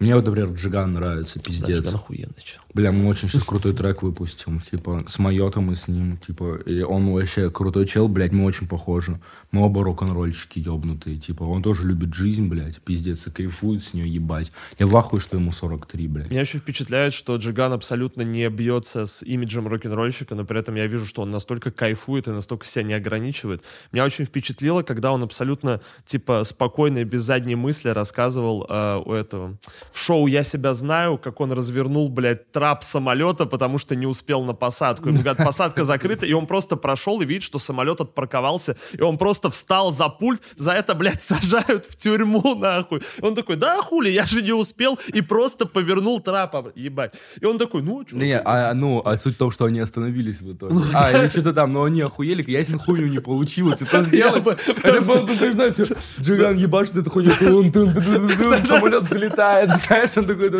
Мне 0.00 0.16
вот, 0.16 0.24
например, 0.24 0.48
Джиган 0.54 0.94
нравится, 0.94 1.38
пиздец. 1.40 1.84
Да, 1.84 1.90
охуенный 1.90 2.42
чел. 2.42 2.62
Бля, 2.72 2.92
мы 2.92 3.08
очень 3.08 3.28
сейчас 3.28 3.42
крутой 3.42 3.72
трек 3.72 4.02
выпустим. 4.02 4.60
Типа, 4.60 5.04
с 5.08 5.18
Майотом 5.18 5.72
и 5.72 5.74
с 5.74 5.88
ним. 5.88 6.16
Типа, 6.18 6.56
и 6.66 6.82
он 6.82 7.12
вообще 7.12 7.50
крутой 7.50 7.86
чел, 7.86 8.06
блядь, 8.06 8.30
мы 8.30 8.44
очень 8.44 8.68
похожи. 8.68 9.20
Мы 9.50 9.62
оба 9.62 9.82
рок-н-ролльщики 9.82 10.60
ебнутые. 10.60 11.18
Типа, 11.18 11.42
он 11.42 11.62
тоже 11.62 11.86
любит 11.86 12.14
жизнь, 12.14 12.46
блядь, 12.46 12.80
пиздец, 12.80 13.26
и 13.26 13.30
кайфует 13.30 13.84
с 13.84 13.92
нее, 13.92 14.08
ебать. 14.08 14.52
Я 14.78 14.86
в 14.86 14.96
ахуе, 14.96 15.20
что 15.20 15.36
ему 15.36 15.50
43, 15.50 16.08
блядь. 16.08 16.30
Меня 16.30 16.42
еще 16.42 16.58
впечатляет, 16.58 17.12
что 17.12 17.34
Джиган 17.36 17.72
абсолютно 17.72 18.22
не 18.22 18.48
бьется 18.48 19.06
с 19.06 19.24
имиджем 19.24 19.66
рок-н-ролльщика, 19.66 20.36
но 20.36 20.44
при 20.44 20.60
этом 20.60 20.76
я 20.76 20.86
вижу, 20.86 21.06
что 21.06 21.22
он 21.22 21.30
настолько 21.32 21.72
кайфует 21.72 22.28
и 22.28 22.30
настолько 22.30 22.66
себя 22.66 22.84
не 22.84 22.94
ограничивает. 22.94 23.64
Меня 23.90 24.04
очень 24.04 24.26
впечатлило, 24.26 24.82
когда 24.82 25.10
он 25.10 25.24
абсолютно, 25.24 25.80
типа, 26.04 26.44
спокойно 26.44 26.98
и 26.98 27.04
без 27.04 27.22
задней 27.22 27.56
мысли 27.56 27.88
рассказывал 27.88 28.64
э, 28.68 29.02
у 29.04 29.12
этого. 29.12 29.58
В 29.92 29.98
шоу 29.98 30.28
«Я 30.28 30.44
себя 30.44 30.74
знаю», 30.74 31.18
как 31.18 31.40
он 31.40 31.50
развернул, 31.50 32.08
блядь, 32.08 32.52
трап 32.60 32.84
самолета, 32.84 33.46
потому 33.46 33.78
что 33.78 33.96
не 33.96 34.06
успел 34.06 34.44
на 34.44 34.52
посадку. 34.52 35.08
Ему 35.08 35.20
говорят, 35.20 35.38
посадка 35.38 35.86
закрыта, 35.86 36.26
и 36.26 36.34
он 36.34 36.46
просто 36.46 36.76
прошел 36.76 37.22
и 37.22 37.24
видит, 37.24 37.42
что 37.42 37.58
самолет 37.58 38.02
отпарковался, 38.02 38.76
и 38.92 39.00
он 39.00 39.16
просто 39.16 39.48
встал 39.48 39.90
за 39.90 40.10
пульт, 40.10 40.42
за 40.58 40.72
это, 40.72 40.94
блядь, 40.94 41.22
сажают 41.30 41.86
в 41.86 41.96
тюрьму, 41.96 42.54
нахуй. 42.54 43.00
И 43.16 43.22
он 43.22 43.34
такой, 43.34 43.56
да 43.56 43.80
хули, 43.80 44.10
я 44.10 44.26
же 44.26 44.42
не 44.42 44.52
успел, 44.52 44.98
и 45.06 45.22
просто 45.22 45.64
повернул 45.64 46.20
трап, 46.20 46.54
ебать. 46.74 47.14
И 47.40 47.46
он 47.46 47.56
такой, 47.56 47.80
ну, 47.80 48.04
чё? 48.04 48.16
Не, 48.16 48.38
а, 48.38 48.74
ну, 48.74 49.00
а 49.06 49.16
суть 49.16 49.36
в 49.36 49.38
том, 49.38 49.50
что 49.50 49.64
они 49.64 49.80
остановились 49.80 50.42
в 50.42 50.52
итоге. 50.52 50.84
А, 50.92 51.12
или 51.12 51.28
что-то 51.28 51.54
там, 51.54 51.72
но 51.72 51.84
они 51.84 52.02
охуели, 52.02 52.44
я 52.46 52.60
эту 52.60 52.78
хуйню 52.78 53.06
не 53.06 53.20
получилось. 53.20 53.80
Это 53.80 54.02
сделать. 54.08 54.44
Это 54.66 55.00
было, 55.00 55.22
бы, 55.22 55.34
ты 55.34 55.52
знаешь, 55.54 55.74
Джиган 56.20 56.58
ебашит 56.58 56.96
эту 56.96 57.08
хуйню, 57.08 57.32
самолет 58.68 59.04
взлетает, 59.04 59.70
знаешь, 59.70 60.14
он 60.18 60.26
такой, 60.26 60.50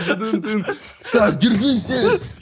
так, 1.12 1.38
держись 1.38 1.89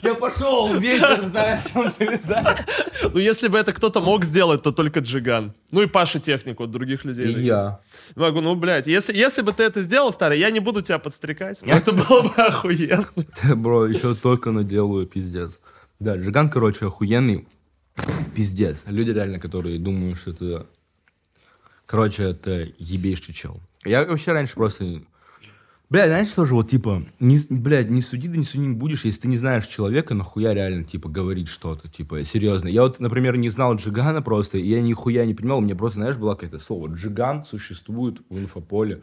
я 0.03 0.15
пошел, 0.15 0.77
ветер, 0.79 1.25
знаешь, 1.25 1.63
он 1.75 1.89
залезает. 1.89 2.67
Ну, 3.13 3.19
если 3.19 3.47
бы 3.47 3.57
это 3.57 3.73
кто-то 3.73 4.01
мог 4.01 4.23
сделать, 4.23 4.63
то 4.63 4.71
только 4.71 4.99
Джиган. 4.99 5.53
Ну 5.71 5.81
и 5.81 5.87
Паша 5.87 6.19
Техник, 6.19 6.59
вот 6.59 6.71
других 6.71 7.05
людей. 7.05 7.33
И 7.33 7.41
я. 7.41 7.79
Могу, 8.15 8.41
ну, 8.41 8.55
блядь, 8.55 8.87
если, 8.87 9.13
если 9.13 9.41
бы 9.41 9.53
ты 9.53 9.63
это 9.63 9.81
сделал, 9.81 10.11
старый, 10.11 10.39
я 10.39 10.51
не 10.51 10.59
буду 10.59 10.81
тебя 10.81 10.99
подстрекать. 10.99 11.59
Это 11.63 11.91
было 11.91 12.21
бы 12.21 12.33
охуенно. 12.35 13.07
Бро, 13.55 13.87
еще 13.87 14.15
только 14.15 14.51
наделаю, 14.51 15.05
пиздец. 15.05 15.59
Да, 15.99 16.15
Джиган, 16.15 16.49
короче, 16.49 16.85
охуенный. 16.85 17.47
Пиздец. 18.33 18.77
Люди 18.85 19.11
реально, 19.11 19.39
которые 19.39 19.79
думают, 19.79 20.17
что 20.19 20.31
это... 20.31 20.67
Короче, 21.85 22.23
это 22.23 22.67
ебейший 22.77 23.33
чел. 23.33 23.59
Я 23.83 24.05
вообще 24.05 24.31
раньше 24.31 24.53
просто... 24.53 25.01
Бля, 25.89 26.05
знаешь, 26.05 26.27
что 26.27 26.45
же, 26.45 26.53
вот, 26.53 26.69
типа, 26.69 27.03
не, 27.19 27.39
блядь, 27.49 27.89
не 27.89 28.03
суди, 28.03 28.27
да 28.27 28.37
не 28.37 28.43
суди 28.43 28.67
не 28.67 28.75
будешь, 28.75 29.05
если 29.05 29.21
ты 29.21 29.27
не 29.27 29.37
знаешь 29.37 29.65
человека, 29.65 30.13
нахуя 30.13 30.53
реально, 30.53 30.83
типа, 30.83 31.09
говорить 31.09 31.47
что-то, 31.47 31.89
типа, 31.89 32.23
серьезно. 32.23 32.67
Я 32.67 32.83
вот, 32.83 32.99
например, 32.99 33.37
не 33.37 33.49
знал 33.49 33.75
Джигана 33.75 34.21
просто, 34.21 34.59
и 34.59 34.67
я 34.67 34.81
нихуя 34.81 35.25
не 35.25 35.33
понимал, 35.33 35.57
у 35.57 35.61
меня 35.61 35.75
просто, 35.75 35.97
знаешь, 35.97 36.17
было 36.17 36.35
какое-то 36.35 36.59
слово. 36.59 36.89
Джиган 36.89 37.43
существует 37.43 38.21
в 38.29 38.37
инфополе. 38.37 39.01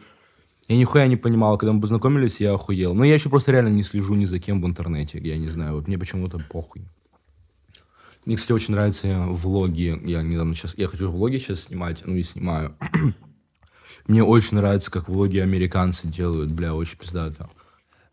Я 0.68 0.76
нихуя 0.76 1.08
не 1.08 1.16
понимал, 1.16 1.58
когда 1.58 1.72
мы 1.72 1.80
познакомились, 1.80 2.40
я 2.40 2.54
охуел. 2.54 2.94
Но 2.94 3.02
я 3.02 3.14
еще 3.14 3.30
просто 3.30 3.50
реально 3.50 3.68
не 3.68 3.82
слежу 3.82 4.14
ни 4.14 4.24
за 4.24 4.38
кем 4.38 4.62
в 4.62 4.66
интернете, 4.66 5.18
я 5.18 5.36
не 5.38 5.48
знаю, 5.48 5.74
вот 5.74 5.88
мне 5.88 5.98
почему-то 5.98 6.38
похуй. 6.48 6.82
Мне, 8.24 8.36
кстати, 8.36 8.52
очень 8.52 8.74
нравятся 8.74 9.24
влоги. 9.28 10.00
Я 10.04 10.22
недавно 10.22 10.54
сейчас, 10.54 10.74
я 10.76 10.86
хочу 10.86 11.10
влоги 11.10 11.38
сейчас 11.38 11.62
снимать, 11.62 12.02
ну 12.04 12.14
и 12.14 12.22
снимаю. 12.22 12.76
Мне 14.06 14.22
очень 14.22 14.56
нравится, 14.56 14.90
как 14.90 15.08
влоги 15.08 15.38
американцы 15.38 16.06
делают, 16.06 16.50
бля, 16.50 16.74
очень 16.74 16.96
пиздато. 16.96 17.48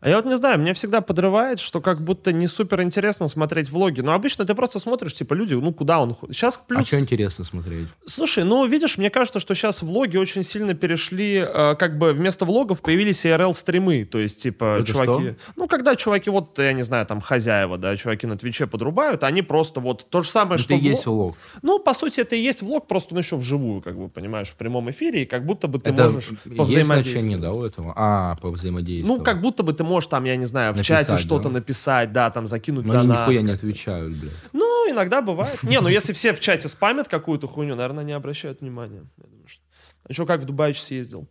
А 0.04 0.08
я 0.10 0.16
вот 0.16 0.26
не 0.26 0.36
знаю, 0.36 0.58
меня 0.58 0.74
всегда 0.74 1.00
подрывает, 1.00 1.60
что 1.60 1.80
как 1.80 2.02
будто 2.02 2.30
не 2.30 2.46
супер 2.46 2.82
интересно 2.82 3.26
смотреть 3.26 3.70
влоги. 3.70 4.02
Но 4.02 4.12
обычно 4.12 4.44
ты 4.44 4.54
просто 4.54 4.78
смотришь, 4.78 5.14
типа, 5.14 5.32
люди, 5.32 5.54
ну, 5.54 5.72
куда 5.72 5.98
он 6.02 6.14
ходит. 6.14 6.36
Сейчас 6.36 6.58
плюс... 6.58 6.82
А 6.82 6.84
что 6.84 7.00
интересно 7.00 7.42
смотреть? 7.46 7.88
Слушай, 8.04 8.44
ну, 8.44 8.66
видишь, 8.66 8.98
мне 8.98 9.08
кажется, 9.08 9.40
что 9.40 9.54
сейчас 9.54 9.80
влоги 9.80 10.18
очень 10.18 10.44
сильно 10.44 10.74
перешли, 10.74 11.36
э, 11.36 11.74
как 11.76 11.96
бы 11.96 12.12
вместо 12.12 12.44
влогов 12.44 12.82
появились 12.82 13.24
IRL-стримы, 13.24 14.04
то 14.04 14.18
есть, 14.18 14.42
типа, 14.42 14.76
Это 14.80 14.86
чуваки... 14.86 15.28
что? 15.30 15.36
Ну, 15.56 15.68
когда 15.68 15.96
чуваки, 15.96 16.28
вот, 16.28 16.58
я 16.58 16.74
не 16.74 16.82
знаю, 16.82 17.06
там, 17.06 17.22
хозяева, 17.22 17.78
да, 17.78 17.96
чуваки 17.96 18.26
на 18.26 18.36
Твиче 18.36 18.66
подрубают, 18.66 19.24
они 19.24 19.40
просто 19.40 19.80
вот 19.80 20.06
то 20.10 20.20
же 20.20 20.28
самое, 20.28 20.58
что... 20.58 20.74
Это 20.74 20.82
и 20.82 20.86
влог- 20.86 20.90
есть 20.90 21.06
влог. 21.06 21.36
Ну, 21.62 21.78
по 21.78 21.94
сути, 21.94 22.20
это 22.20 22.36
и 22.36 22.42
есть 22.42 22.60
влог, 22.60 22.86
просто 22.88 23.14
он 23.14 23.20
еще 23.20 23.36
вживую, 23.36 23.80
как 23.80 23.96
бы, 23.96 24.10
понимаешь, 24.10 24.48
в 24.48 24.56
прямом 24.56 24.90
эфире, 24.90 25.22
и 25.22 25.24
как 25.24 25.46
будто 25.46 25.66
бы 25.66 25.78
ты 25.78 25.92
Это 25.92 26.04
можешь 26.04 26.28
есть 26.28 26.56
повзаимодействовать. 26.58 27.06
значение, 27.06 27.38
да, 27.38 27.54
у 27.54 27.64
этого? 27.64 27.94
А, 27.96 28.36
по 28.42 28.50
взаимодействию. 28.50 29.16
Ну, 29.16 29.24
как 29.24 29.40
будто 29.40 29.62
бы 29.62 29.72
ты 29.72 29.82
можешь 29.82 29.93
там, 30.06 30.24
я 30.24 30.36
не 30.36 30.46
знаю, 30.46 30.72
в 30.72 30.76
Написать, 30.76 31.06
чате 31.08 31.22
что-то 31.22 31.48
да? 31.48 31.54
написать, 31.54 32.12
да, 32.12 32.30
там 32.30 32.46
закинуть 32.46 32.84
Но 32.86 32.92
они 32.98 33.08
донат. 33.08 33.22
нихуя 33.22 33.42
не 33.42 33.52
отвечают, 33.52 34.14
блядь. 34.16 34.32
Ну, 34.52 34.90
иногда 34.90 35.22
бывает. 35.22 35.62
Не, 35.62 35.80
ну 35.80 35.88
если 35.98 36.12
все 36.12 36.32
в 36.32 36.40
чате 36.40 36.68
спамят 36.68 37.08
какую-то 37.08 37.46
хуйню, 37.46 37.74
наверное, 37.76 38.04
не 38.04 38.12
обращают 38.12 38.60
внимания. 38.60 39.04
Я 39.18 39.24
думаю, 39.28 39.46
что... 39.48 39.60
А 40.08 40.12
что, 40.12 40.26
как 40.26 40.40
в 40.42 40.44
Дубай 40.44 40.74
съездил? 40.74 41.26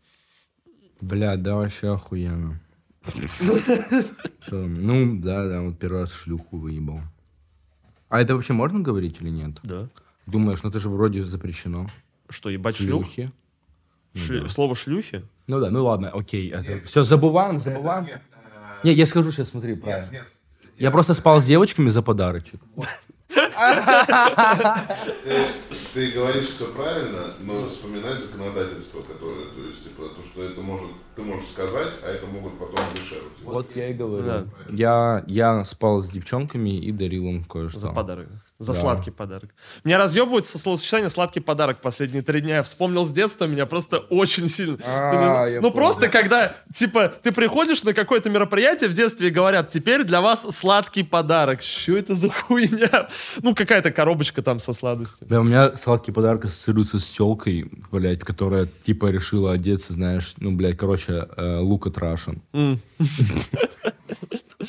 Бля, 1.02 1.36
да, 1.38 1.56
вообще 1.56 1.94
охуенно. 1.94 2.60
Ну, 4.52 5.20
да, 5.20 5.48
да, 5.48 5.62
вот 5.62 5.78
первый 5.80 6.02
раз 6.02 6.14
шлюху 6.14 6.58
выебал. 6.58 7.02
А 8.10 8.22
это 8.22 8.36
вообще 8.36 8.54
можно 8.54 8.80
говорить 8.80 9.18
или 9.22 9.30
нет? 9.30 9.58
Да. 9.64 9.88
Думаешь, 10.26 10.64
ну 10.64 10.70
это 10.70 10.80
же 10.80 10.90
вроде 10.90 11.24
запрещено. 11.26 11.88
Что, 12.30 12.50
ебать 12.50 12.78
шлюх? 12.78 13.06
Шлюхи. 13.06 13.32
Шлю- 14.14 14.48
Слово 14.48 14.76
шлюхи? 14.76 15.24
Ну 15.48 15.60
да, 15.60 15.70
ну 15.70 15.84
ладно, 15.84 16.10
окей. 16.10 16.54
Все, 16.86 17.04
забываем, 17.04 17.60
забываем. 17.60 18.06
Нет, 18.84 18.94
Не, 18.96 19.00
я 19.00 19.06
скажу 19.06 19.32
сейчас, 19.32 19.50
смотри, 19.50 19.72
нет, 19.76 19.84
правильно. 19.84 20.12
нет. 20.12 20.28
Я 20.78 20.92
просто 20.92 21.14
спал 21.14 21.42
с 21.42 21.46
девочками 21.46 21.90
за 21.90 22.02
подарочек. 22.02 22.60
Ты, 25.24 25.48
ты 25.94 26.12
говоришь 26.12 26.50
все 26.50 26.68
правильно, 26.68 27.34
но 27.42 27.70
вспоминать 27.70 28.20
законодательство, 28.20 29.02
которое, 29.02 29.46
то 29.46 29.60
есть, 29.68 29.84
типа, 29.84 30.04
то, 30.16 30.24
что 30.24 30.44
это 30.44 30.62
может, 30.62 30.90
ты 31.16 31.22
можешь 31.24 31.50
сказать, 31.50 31.94
а 32.04 32.10
это 32.10 32.26
могут 32.28 32.58
потом 32.60 32.80
дешевле. 32.94 33.30
Вот 33.44 33.76
я 33.76 33.90
и 33.90 33.94
говорю. 33.94 34.24
Да. 34.26 34.46
Я, 34.70 35.24
я 35.28 35.66
спал 35.66 36.02
с 36.04 36.10
девчонками 36.10 36.78
и 36.78 36.92
дарил 36.92 37.26
им 37.26 37.44
кое-что. 37.44 37.80
За 37.80 37.90
подарок. 37.90 38.28
За 38.64 38.74
Да. 38.74 38.80
сладкий 38.80 39.12
подарок. 39.12 39.50
Меня 39.84 39.98
разъебывает 39.98 40.46
со 40.46 40.58
словосочетание 40.58 41.10
«сладкий 41.10 41.42
подарок» 41.42 41.82
последние 41.82 42.22
три 42.24 42.40
дня. 42.42 42.58
Я 42.58 42.64
вспомнил 42.64 43.06
с 43.06 43.12
детства, 43.12 43.46
меня 43.46 43.66
просто 43.66 43.98
очень 43.98 44.48
сильно... 44.48 44.78
А, 44.86 45.46
я 45.48 45.58
ну, 45.58 45.70
понял. 45.70 45.74
просто 45.74 46.08
когда, 46.08 46.56
типа, 46.74 47.14
ты 47.22 47.32
приходишь 47.34 47.84
на 47.84 47.94
какое-то 47.94 48.30
мероприятие 48.30 48.90
в 48.90 48.94
детстве 48.94 49.28
и 49.28 49.32
говорят, 49.32 49.70
теперь 49.70 50.04
для 50.06 50.22
вас 50.22 50.48
сладкий 50.56 51.04
подарок. 51.04 51.62
Что 51.62 51.98
это 51.98 52.16
за 52.16 52.30
хуйня? 52.30 53.10
Ну, 53.42 53.54
какая-то 53.54 53.92
коробочка 53.92 54.42
там 54.42 54.60
со 54.60 54.72
сладостью. 54.74 55.28
Да, 55.28 55.42
у 55.42 55.44
меня 55.44 55.76
сладкий 55.76 56.12
подарок 56.12 56.46
ассоциируется 56.46 57.00
с 57.00 57.10
телкой, 57.10 57.70
блядь, 57.92 58.22
которая 58.22 58.68
типа 58.86 59.08
решила 59.08 59.52
одеться, 59.52 59.92
знаешь, 59.94 60.34
ну, 60.38 60.52
блядь, 60.56 60.78
короче, 60.78 61.28
э, 61.36 61.60
at 61.62 61.94
Russian. 61.96 62.40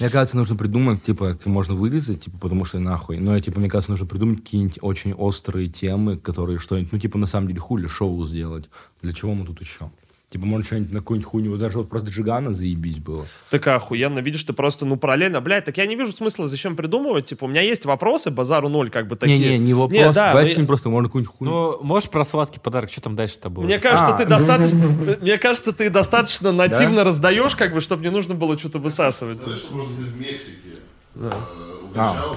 Мне 0.00 0.10
кажется, 0.10 0.36
нужно 0.36 0.56
придумать, 0.56 1.04
типа, 1.04 1.24
это 1.24 1.48
можно 1.48 1.74
вырезать, 1.74 2.24
типа, 2.24 2.38
потому 2.40 2.64
что 2.64 2.78
нахуй. 2.80 3.18
Но, 3.18 3.38
типа, 3.38 3.60
мне 3.60 3.68
кажется, 3.68 3.83
нужно 3.88 4.06
придумать 4.06 4.38
какие-нибудь 4.40 4.78
очень 4.82 5.12
острые 5.12 5.68
темы, 5.68 6.16
которые 6.16 6.58
что-нибудь, 6.58 6.92
ну, 6.92 6.98
типа, 6.98 7.18
на 7.18 7.26
самом 7.26 7.48
деле, 7.48 7.60
хули 7.60 7.86
шоу 7.86 8.24
сделать. 8.24 8.64
Для 9.02 9.12
чего 9.12 9.34
мы 9.34 9.44
тут 9.46 9.60
еще? 9.60 9.90
Типа, 10.30 10.46
может, 10.46 10.66
что-нибудь 10.66 10.92
на 10.92 10.98
какую-нибудь 10.98 11.30
хуйню. 11.30 11.50
Вот 11.52 11.60
даже 11.60 11.78
вот 11.78 11.88
просто 11.88 12.10
Джигана 12.10 12.52
заебись 12.52 12.96
было. 12.98 13.24
Так 13.50 13.68
охуенно, 13.68 14.18
видишь, 14.18 14.42
ты 14.42 14.52
просто, 14.52 14.84
ну, 14.84 14.96
параллельно, 14.96 15.40
блядь, 15.40 15.64
так 15.66 15.76
я 15.76 15.86
не 15.86 15.94
вижу 15.94 16.10
смысла, 16.10 16.48
зачем 16.48 16.74
придумывать, 16.74 17.26
типа, 17.26 17.44
у 17.44 17.46
меня 17.48 17.60
есть 17.60 17.84
вопросы, 17.84 18.32
базару 18.32 18.68
ноль, 18.68 18.90
как 18.90 19.06
бы 19.06 19.14
такие. 19.14 19.38
Не-не, 19.38 19.58
не 19.58 19.74
вопрос. 19.74 19.92
Не, 19.92 20.12
да, 20.12 20.30
Давайте 20.32 20.60
я- 20.60 20.66
просто 20.66 20.88
можно 20.88 21.08
какую-нибудь 21.08 21.36
хуйню. 21.36 21.52
Ну, 21.52 21.78
можешь 21.84 22.10
про 22.10 22.24
сладкий 22.24 22.58
подарок, 22.58 22.90
что 22.90 23.00
там 23.02 23.14
дальше-то 23.14 23.48
было? 23.48 23.62
Мне 23.62 23.78
кажется, 23.78 24.08
А. 24.08 24.18
ты 24.18 24.26
достаточно, 24.26 24.78
мне 25.20 25.38
кажется, 25.38 25.72
ты 25.72 25.88
достаточно 25.88 26.50
нативно 26.50 27.04
раздаешь, 27.04 27.54
как 27.54 27.72
бы, 27.72 27.80
чтобы 27.80 28.02
не 28.02 28.10
нужно 28.10 28.34
было 28.34 28.58
что-то 28.58 28.80
высасывать. 28.80 29.40
Знаешь, 29.40 29.62
может 29.70 29.90
быть, 29.92 30.08
в 30.08 30.18
Мексике 30.18 30.80
э, 31.14 31.30
А. 31.94 32.36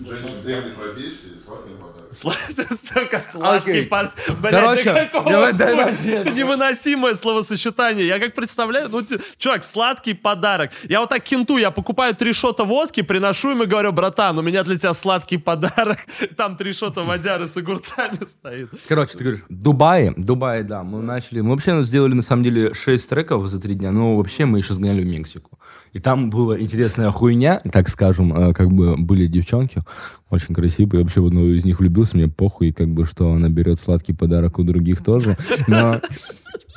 ну, 0.00 0.06
женщин 0.06 0.42
древней 0.42 0.72
профессии 0.72 1.38
сладким 1.44 1.76
подарком. 1.76 2.10
Сла- 2.10 2.74
Сука, 2.74 3.22
сладкий 3.30 3.70
Окей. 3.80 3.86
под... 3.86 4.10
Блядь, 4.40 4.52
Короче, 4.54 4.90
Это 4.90 6.30
невыносимое 6.32 7.14
словосочетание. 7.14 8.06
Я 8.06 8.18
как 8.18 8.34
представляю, 8.34 8.88
ну, 8.88 9.04
чувак, 9.38 9.62
сладкий 9.62 10.14
подарок. 10.14 10.70
Я 10.88 11.00
вот 11.00 11.10
так 11.10 11.22
кенту, 11.22 11.56
я 11.58 11.70
покупаю 11.70 12.16
три 12.16 12.32
шота 12.32 12.64
водки, 12.64 13.02
приношу 13.02 13.52
им 13.52 13.62
и 13.62 13.66
говорю, 13.66 13.92
братан, 13.92 14.38
у 14.38 14.42
меня 14.42 14.64
для 14.64 14.76
тебя 14.76 14.92
сладкий 14.92 15.36
подарок. 15.38 15.98
Там 16.36 16.56
три 16.56 16.72
шота 16.72 17.02
водяры 17.02 17.46
с 17.46 17.56
огурцами 17.56 18.18
стоит. 18.28 18.70
Короче, 18.88 19.16
ты 19.16 19.24
говоришь, 19.24 19.44
Дубай, 19.48 20.12
Дубай, 20.16 20.62
да, 20.64 20.82
мы 20.82 21.02
начали, 21.02 21.40
мы 21.40 21.50
вообще 21.50 21.82
сделали 21.84 22.14
на 22.14 22.22
самом 22.22 22.42
деле 22.42 22.74
6 22.74 23.08
треков 23.08 23.46
за 23.48 23.60
3 23.60 23.74
дня, 23.74 23.92
но 23.92 24.16
вообще 24.16 24.46
мы 24.46 24.58
еще 24.58 24.74
сгоняли 24.74 25.02
в 25.02 25.06
Мексику. 25.06 25.59
И 25.92 25.98
там 25.98 26.30
была 26.30 26.60
интересная 26.60 27.10
хуйня, 27.10 27.60
так 27.72 27.88
скажем, 27.88 28.32
э, 28.32 28.52
как 28.52 28.70
бы 28.70 28.96
были 28.96 29.26
девчонки, 29.26 29.82
очень 30.28 30.54
красивые, 30.54 31.02
вообще 31.02 31.20
в 31.20 31.26
одну 31.26 31.46
из 31.46 31.64
них 31.64 31.80
влюбился, 31.80 32.16
мне 32.16 32.28
похуй, 32.28 32.72
как 32.72 32.88
бы, 32.88 33.06
что 33.06 33.32
она 33.32 33.48
берет 33.48 33.80
сладкий 33.80 34.12
подарок 34.12 34.58
у 34.58 34.62
других 34.62 35.02
тоже, 35.02 35.36
но 35.66 36.00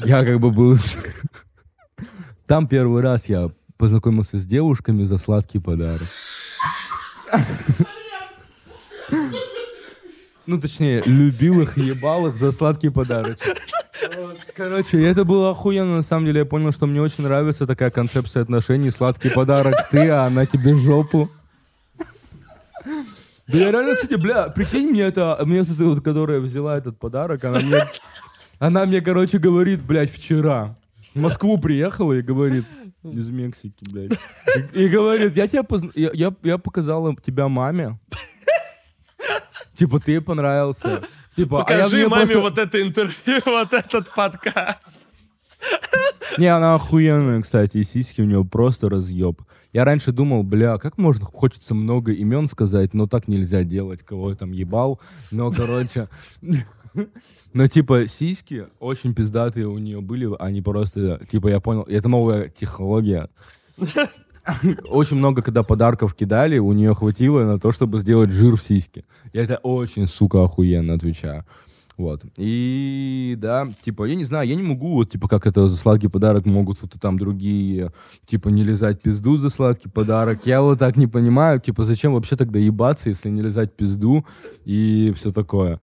я 0.03 0.23
как 0.25 0.39
бы 0.39 0.49
был... 0.49 0.77
Там 2.47 2.67
первый 2.67 3.01
раз 3.01 3.29
я 3.29 3.51
познакомился 3.77 4.39
с 4.39 4.45
девушками 4.45 5.03
за 5.03 5.17
сладкий 5.17 5.59
подарок. 5.59 6.07
Ну, 10.45 10.59
точнее, 10.59 11.01
любил 11.05 11.61
их, 11.61 11.77
ебал 11.77 12.27
их 12.27 12.37
за 12.37 12.51
сладкий 12.51 12.89
подарок. 12.89 13.37
Вот, 14.17 14.37
Короче, 14.55 15.01
это 15.01 15.23
было 15.23 15.51
охуенно, 15.51 15.95
на 15.95 16.01
самом 16.03 16.25
деле. 16.25 16.39
Я 16.39 16.45
понял, 16.45 16.71
что 16.73 16.85
мне 16.87 17.01
очень 17.01 17.23
нравится 17.23 17.65
такая 17.65 17.89
концепция 17.89 18.43
отношений. 18.43 18.91
Сладкий 18.91 19.29
подарок 19.29 19.75
ты, 19.89 20.09
а 20.09 20.25
она 20.25 20.45
тебе 20.45 20.75
жопу. 20.75 21.29
Да 23.47 23.57
я 23.57 23.71
реально, 23.71 23.95
кстати, 23.95 24.15
бля, 24.15 24.49
прикинь, 24.49 24.89
мне 24.89 25.01
это, 25.01 25.39
мне 25.45 25.59
эта 25.59 25.73
вот, 25.85 26.01
которая 26.01 26.39
взяла 26.39 26.77
этот 26.77 26.97
подарок, 26.97 27.43
она 27.43 27.59
мне, 27.59 27.83
она 28.59 28.85
мне, 28.85 29.01
короче, 29.01 29.37
говорит, 29.37 29.81
блядь, 29.83 30.11
вчера 30.11 30.75
в 31.13 31.19
Москву 31.19 31.57
приехала 31.57 32.13
и 32.13 32.21
говорит, 32.21 32.65
из 33.03 33.27
Мексики, 33.29 33.83
блядь, 33.89 34.13
и, 34.73 34.83
и 34.85 34.87
говорит, 34.89 35.35
я 35.35 35.47
тебе 35.47 35.63
позна- 35.63 35.91
я, 35.93 36.09
я, 36.13 36.33
я 36.41 36.57
показала 36.57 37.13
тебя 37.17 37.49
маме, 37.49 37.99
типа, 39.73 39.99
ты 39.99 40.21
понравился, 40.21 41.03
типа, 41.35 41.63
а 41.65 41.71
я 41.73 41.83
Покажи 41.83 42.07
маме 42.07 42.25
просто- 42.25 42.39
вот 42.41 42.57
это 42.57 42.81
интервью, 42.81 43.41
вот 43.45 43.73
этот 43.73 44.13
подкаст. 44.13 44.97
Не, 46.37 46.47
она 46.47 46.75
охуенная, 46.75 47.41
кстати, 47.41 47.77
и 47.77 47.83
сиськи 47.83 48.21
у 48.21 48.25
нее 48.25 48.43
просто 48.43 48.89
разъеб. 48.89 49.41
Я 49.71 49.85
раньше 49.85 50.11
думал, 50.11 50.43
бля, 50.43 50.77
как 50.77 50.97
можно, 50.97 51.25
хочется 51.25 51.73
много 51.73 52.11
имен 52.11 52.49
сказать, 52.49 52.93
но 52.93 53.07
так 53.07 53.27
нельзя 53.27 53.63
делать, 53.63 54.03
кого 54.03 54.31
я 54.31 54.35
там 54.35 54.51
ебал. 54.51 54.99
Но, 55.31 55.51
короче, 55.51 56.09
но 57.53 57.67
типа 57.67 58.07
сиськи 58.07 58.67
очень 58.79 59.15
пиздатые 59.15 59.67
у 59.67 59.77
нее 59.77 60.01
были, 60.01 60.29
они 60.39 60.61
просто, 60.61 61.19
типа, 61.29 61.47
я 61.47 61.59
понял, 61.59 61.83
это 61.83 62.07
новая 62.07 62.49
технология. 62.49 63.29
Очень 64.89 65.17
много, 65.17 65.41
когда 65.41 65.63
подарков 65.63 66.13
кидали, 66.13 66.57
у 66.57 66.73
нее 66.73 66.93
хватило 66.93 67.43
на 67.43 67.57
то, 67.57 67.71
чтобы 67.71 67.99
сделать 67.99 68.31
жир 68.31 68.55
в 68.55 68.63
сиськи. 68.63 69.05
Я 69.31 69.43
это 69.43 69.57
очень, 69.63 70.07
сука, 70.07 70.43
охуенно 70.43 70.93
отвечаю. 70.93 71.45
Вот. 71.95 72.23
И 72.37 73.35
да, 73.37 73.67
типа, 73.83 74.05
я 74.05 74.15
не 74.15 74.23
знаю, 74.23 74.47
я 74.47 74.55
не 74.55 74.63
могу, 74.63 74.93
вот, 74.93 75.11
типа, 75.11 75.27
как 75.27 75.45
это 75.45 75.69
за 75.69 75.77
сладкий 75.77 76.07
подарок 76.07 76.45
могут 76.45 76.81
вот 76.81 76.91
там 76.99 77.19
другие, 77.19 77.91
типа, 78.25 78.49
не 78.49 78.63
лизать 78.63 79.01
пизду 79.01 79.37
за 79.37 79.49
сладкий 79.49 79.89
подарок. 79.89 80.39
Я 80.45 80.61
вот 80.61 80.79
так 80.79 80.97
не 80.97 81.07
понимаю, 81.07 81.59
типа, 81.59 81.85
зачем 81.85 82.13
вообще 82.13 82.35
тогда 82.35 82.57
ебаться, 82.57 83.09
если 83.09 83.29
не 83.29 83.41
лизать 83.41 83.75
пизду 83.75 84.25
и 84.65 85.13
все 85.15 85.31
такое. 85.31 85.79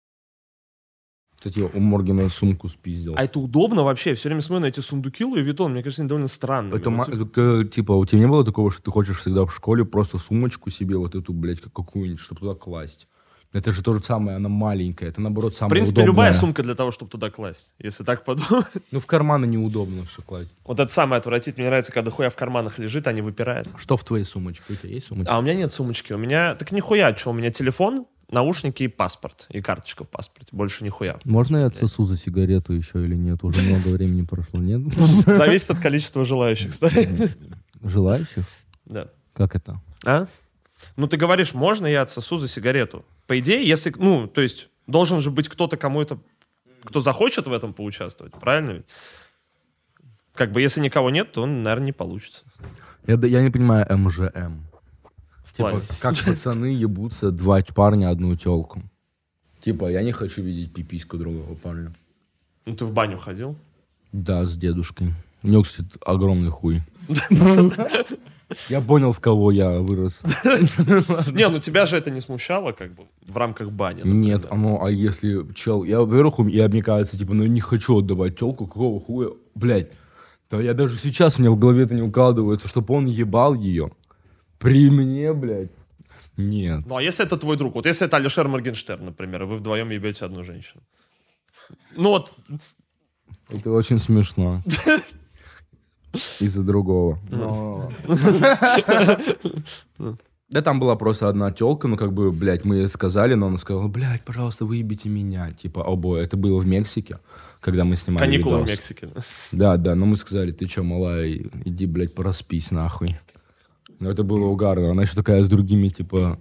Кстати, 1.46 1.68
у 1.72 1.80
Моргена 1.80 2.28
сумку 2.28 2.68
спиздил. 2.68 3.14
А 3.16 3.24
это 3.24 3.38
удобно 3.38 3.84
вообще? 3.84 4.10
Я 4.10 4.16
все 4.16 4.28
время 4.28 4.42
смотрю 4.42 4.62
на 4.62 4.66
эти 4.66 4.80
сундуки 4.80 5.24
Луи 5.24 5.42
Виттон, 5.42 5.72
мне 5.72 5.82
кажется, 5.82 6.02
они 6.02 6.08
довольно 6.08 6.28
странные. 6.28 6.78
Это, 6.78 6.90
Ну, 6.90 6.96
ма- 6.96 7.04
типа, 7.04 7.24
к- 7.26 7.64
типа, 7.70 7.92
у 7.92 8.04
тебя 8.04 8.20
не 8.20 8.26
было 8.28 8.44
такого, 8.44 8.70
что 8.70 8.82
ты 8.82 8.90
хочешь 8.90 9.18
всегда 9.18 9.46
в 9.46 9.54
школе 9.54 9.84
просто 9.84 10.18
сумочку 10.18 10.70
себе 10.70 10.96
вот 10.96 11.14
эту, 11.14 11.32
блядь, 11.32 11.60
как 11.60 11.72
какую-нибудь, 11.72 12.20
чтобы 12.20 12.40
туда 12.40 12.54
класть? 12.54 13.06
Это 13.52 13.70
же 13.70 13.82
то 13.82 13.94
же 13.94 14.00
самое, 14.00 14.36
она 14.36 14.48
маленькая, 14.50 15.08
это 15.08 15.20
наоборот 15.20 15.54
В 15.54 15.56
самое 15.56 15.70
принципе, 15.70 16.02
удобное. 16.02 16.12
любая 16.12 16.32
сумка 16.34 16.62
для 16.62 16.74
того, 16.74 16.90
чтобы 16.90 17.10
туда 17.12 17.30
класть, 17.30 17.74
если 17.78 18.02
так 18.02 18.24
подумать. 18.24 18.66
Ну, 18.90 19.00
в 19.00 19.06
карманы 19.06 19.46
неудобно 19.46 20.04
все 20.04 20.20
класть. 20.20 20.50
Вот 20.64 20.78
это 20.80 20.92
самое 20.92 21.20
отвратительное. 21.20 21.62
Мне 21.64 21.68
нравится, 21.70 21.92
когда 21.92 22.10
хуя 22.10 22.28
в 22.28 22.36
карманах 22.36 22.78
лежит, 22.78 23.06
а 23.06 23.12
не 23.12 23.22
выпирает. 23.22 23.68
Что 23.78 23.96
в 23.96 24.04
твоей 24.04 24.24
сумочке? 24.24 24.64
У 24.68 24.74
тебя 24.74 24.90
есть 24.90 25.06
сумочка? 25.06 25.32
А 25.32 25.38
у 25.38 25.42
меня 25.42 25.54
нет 25.54 25.72
сумочки. 25.72 26.12
У 26.12 26.18
меня... 26.18 26.54
Так 26.56 26.72
нихуя, 26.72 27.16
что? 27.16 27.30
У 27.30 27.32
меня 27.34 27.50
телефон, 27.50 28.06
наушники 28.30 28.84
и 28.84 28.88
паспорт. 28.88 29.46
И 29.50 29.60
карточка 29.60 30.04
в 30.04 30.08
паспорте. 30.08 30.48
Больше 30.52 30.84
нихуя. 30.84 31.18
Можно 31.24 31.58
я 31.58 31.66
отсосу 31.66 32.04
за 32.04 32.16
сигарету 32.16 32.72
еще 32.72 33.04
или 33.04 33.14
нет? 33.14 33.44
Уже 33.44 33.62
много 33.62 33.88
времени 33.88 34.22
прошло, 34.22 34.60
нет? 34.60 34.82
Зависит 35.26 35.70
от 35.70 35.78
количества 35.78 36.24
желающих, 36.24 36.70
кстати. 36.70 37.08
Желающих? 37.82 38.44
Да. 38.84 39.08
Как 39.34 39.54
это? 39.54 39.80
А? 40.04 40.26
Ну, 40.96 41.06
ты 41.06 41.16
говоришь, 41.16 41.54
можно 41.54 41.86
я 41.86 42.02
отсосу 42.02 42.38
за 42.38 42.48
сигарету? 42.48 43.04
По 43.26 43.38
идее, 43.38 43.66
если... 43.66 43.92
Ну, 43.96 44.26
то 44.26 44.40
есть, 44.40 44.68
должен 44.86 45.20
же 45.20 45.30
быть 45.30 45.48
кто-то, 45.48 45.76
кому 45.76 46.02
это... 46.02 46.18
Кто 46.84 47.00
захочет 47.00 47.46
в 47.46 47.52
этом 47.52 47.74
поучаствовать, 47.74 48.32
правильно 48.34 48.72
ведь? 48.72 48.86
Как 50.34 50.52
бы, 50.52 50.60
если 50.60 50.80
никого 50.80 51.10
нет, 51.10 51.32
то, 51.32 51.46
наверное, 51.46 51.86
не 51.86 51.92
получится. 51.92 52.44
Я, 53.06 53.14
я 53.14 53.42
не 53.42 53.50
понимаю 53.50 53.86
МЖМ. 53.90 54.65
Типа, 55.56 55.80
как 56.00 56.14
пацаны 56.24 56.66
ебутся 56.66 57.30
два 57.30 57.62
парня 57.74 58.10
одну 58.10 58.36
телку. 58.36 58.82
Типа, 59.60 59.90
я 59.90 60.02
не 60.02 60.12
хочу 60.12 60.42
видеть 60.42 60.72
пипиську 60.72 61.16
другого 61.16 61.54
парня. 61.54 61.92
Ну, 62.66 62.76
ты 62.76 62.84
в 62.84 62.92
баню 62.92 63.18
ходил? 63.18 63.56
Да, 64.12 64.44
с 64.44 64.56
дедушкой. 64.56 65.14
У 65.42 65.48
него, 65.48 65.62
кстати, 65.62 65.88
огромный 66.04 66.50
хуй. 66.50 66.82
Я 68.68 68.80
понял, 68.80 69.12
в 69.12 69.18
кого 69.18 69.50
я 69.50 69.80
вырос. 69.80 70.22
Не, 71.32 71.48
ну 71.48 71.58
тебя 71.58 71.84
же 71.84 71.96
это 71.96 72.10
не 72.10 72.20
смущало, 72.20 72.72
как 72.72 72.94
бы, 72.94 73.04
в 73.26 73.36
рамках 73.36 73.70
бани. 73.72 74.02
Нет, 74.04 74.46
оно, 74.50 74.84
а 74.84 74.90
если 74.90 75.52
чел... 75.54 75.82
Я, 75.82 76.00
во-первых, 76.00 76.48
я, 76.52 76.68
мне 76.68 76.82
кажется, 76.82 77.18
типа, 77.18 77.34
ну, 77.34 77.44
не 77.44 77.60
хочу 77.60 77.98
отдавать 77.98 78.38
телку, 78.38 78.66
какого 78.66 79.00
хуя, 79.00 79.30
блядь. 79.54 79.90
Да 80.48 80.60
я 80.60 80.74
даже 80.74 80.96
сейчас 80.96 81.38
у 81.38 81.42
меня 81.42 81.50
в 81.50 81.58
голове 81.58 81.82
это 81.82 81.96
не 81.96 82.02
укладывается, 82.02 82.68
чтобы 82.68 82.94
он 82.94 83.06
ебал 83.06 83.54
ее. 83.54 83.90
При 84.58 84.90
мне, 84.90 85.32
блядь. 85.32 85.70
Нет. 86.36 86.84
Ну, 86.86 86.96
а 86.96 87.02
если 87.02 87.24
это 87.24 87.36
твой 87.36 87.56
друг? 87.56 87.74
Вот 87.74 87.86
если 87.86 88.06
это 88.06 88.16
Алишер 88.16 88.48
Моргенштерн, 88.48 89.06
например, 89.06 89.42
и 89.42 89.46
вы 89.46 89.56
вдвоем 89.56 89.90
ебете 89.90 90.24
одну 90.24 90.44
женщину. 90.44 90.82
Ну 91.96 92.10
вот, 92.10 92.36
Это 93.48 93.70
очень 93.70 93.98
смешно. 93.98 94.62
Из-за 96.40 96.62
другого. 96.62 97.18
Но... 97.30 97.90
Да 100.48 100.62
там 100.62 100.78
была 100.78 100.94
просто 100.94 101.28
одна 101.28 101.50
телка, 101.50 101.88
ну 101.88 101.96
как 101.96 102.12
бы, 102.12 102.30
блядь, 102.30 102.64
мы 102.64 102.76
ей 102.76 102.88
сказали, 102.88 103.34
но 103.34 103.48
она 103.48 103.58
сказала, 103.58 103.88
блядь, 103.88 104.24
пожалуйста, 104.24 104.64
выебите 104.64 105.08
меня. 105.08 105.50
Типа, 105.50 105.84
обои. 105.84 106.22
Это 106.22 106.36
было 106.36 106.60
в 106.60 106.66
Мексике, 106.66 107.18
когда 107.60 107.84
мы 107.84 107.96
снимали 107.96 108.26
Каникулы 108.26 108.62
в. 108.62 108.68
Мексике. 108.68 109.08
Да, 109.50 109.76
да, 109.76 109.96
но 109.96 110.06
мы 110.06 110.16
сказали, 110.16 110.52
ты 110.52 110.66
чё, 110.66 110.84
малая, 110.84 111.32
иди, 111.64 111.86
блядь, 111.86 112.14
проспись 112.14 112.70
нахуй. 112.70 113.18
Но 113.98 114.10
это 114.10 114.22
было 114.22 114.46
угарно. 114.46 114.90
Она 114.90 115.02
еще 115.02 115.14
такая 115.14 115.42
с 115.44 115.48
другими, 115.48 115.88
типа, 115.88 116.38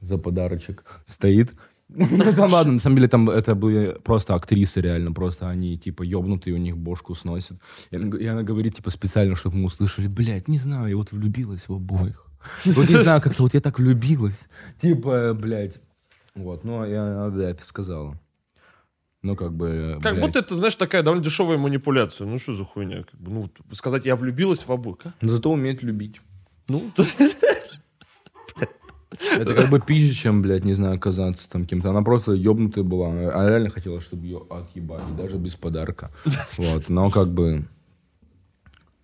за 0.00 0.18
подарочек 0.18 0.84
стоит. 1.06 1.54
Ну, 1.92 2.32
там 2.36 2.52
ладно, 2.52 2.74
на 2.74 2.78
самом 2.78 2.96
деле 2.96 3.08
там 3.08 3.28
это 3.28 3.56
были 3.56 3.96
просто 4.04 4.36
актрисы 4.36 4.80
реально, 4.80 5.10
просто 5.10 5.48
они 5.48 5.76
типа 5.76 6.04
ёбнутые, 6.04 6.54
у 6.54 6.58
них 6.58 6.76
бошку 6.78 7.16
сносят. 7.16 7.58
И 7.90 7.96
она, 7.96 8.16
и 8.16 8.26
она 8.26 8.44
говорит 8.44 8.76
типа 8.76 8.90
специально, 8.90 9.34
чтобы 9.34 9.56
мы 9.56 9.64
услышали, 9.64 10.06
блядь, 10.06 10.46
не 10.46 10.56
знаю, 10.56 10.88
я 10.88 10.96
вот 10.96 11.10
влюбилась 11.10 11.68
в 11.68 11.72
обоих. 11.72 12.26
Вот 12.64 12.88
не 12.88 13.02
знаю, 13.02 13.20
как-то 13.20 13.42
вот 13.42 13.54
я 13.54 13.60
так 13.60 13.80
влюбилась. 13.80 14.38
Типа, 14.80 15.34
блядь. 15.34 15.80
Вот, 16.36 16.62
ну, 16.62 16.84
я, 16.86 17.28
да, 17.34 17.50
это 17.50 17.64
сказала. 17.64 18.16
Ну, 19.22 19.34
как 19.34 19.52
бы, 19.52 19.98
Как 20.00 20.12
блядь. 20.14 20.24
будто 20.24 20.38
это, 20.38 20.54
знаешь, 20.54 20.76
такая 20.76 21.02
довольно 21.02 21.24
дешевая 21.24 21.58
манипуляция. 21.58 22.26
Ну, 22.26 22.38
что 22.38 22.54
за 22.54 22.64
хуйня? 22.64 23.02
Как 23.02 23.20
бы, 23.20 23.32
ну, 23.32 23.50
сказать, 23.72 24.06
я 24.06 24.14
влюбилась 24.14 24.64
в 24.66 24.70
обоих. 24.70 24.98
а? 25.06 25.12
Зато 25.20 25.50
умеет 25.50 25.82
любить. 25.82 26.20
Ну, 26.70 26.88
Это 29.32 29.54
как 29.54 29.70
бы 29.70 29.80
пизже, 29.80 30.14
чем, 30.14 30.40
блядь, 30.40 30.64
не 30.64 30.74
знаю, 30.74 30.98
казаться 31.00 31.50
там 31.50 31.64
кем-то. 31.64 31.90
Она 31.90 32.02
просто 32.02 32.32
ебнутая 32.32 32.84
была. 32.84 33.08
Она 33.08 33.48
реально 33.48 33.70
хотела, 33.70 34.00
чтобы 34.00 34.24
ее 34.24 34.46
отъебали, 34.48 35.12
даже 35.16 35.36
без 35.36 35.56
подарка. 35.56 36.10
Вот, 36.56 36.88
но 36.88 37.10
как 37.10 37.28
бы... 37.28 37.66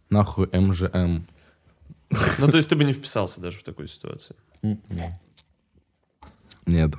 Нахуй 0.09 0.49
МЖМ. 0.53 1.27
ну, 2.39 2.49
то 2.49 2.57
есть 2.57 2.69
ты 2.69 2.77
бы 2.77 2.85
не 2.85 2.93
вписался 2.93 3.41
даже 3.41 3.59
в 3.59 3.65
такую 3.65 3.89
ситуацию. 3.89 4.37
Нет. 6.67 6.95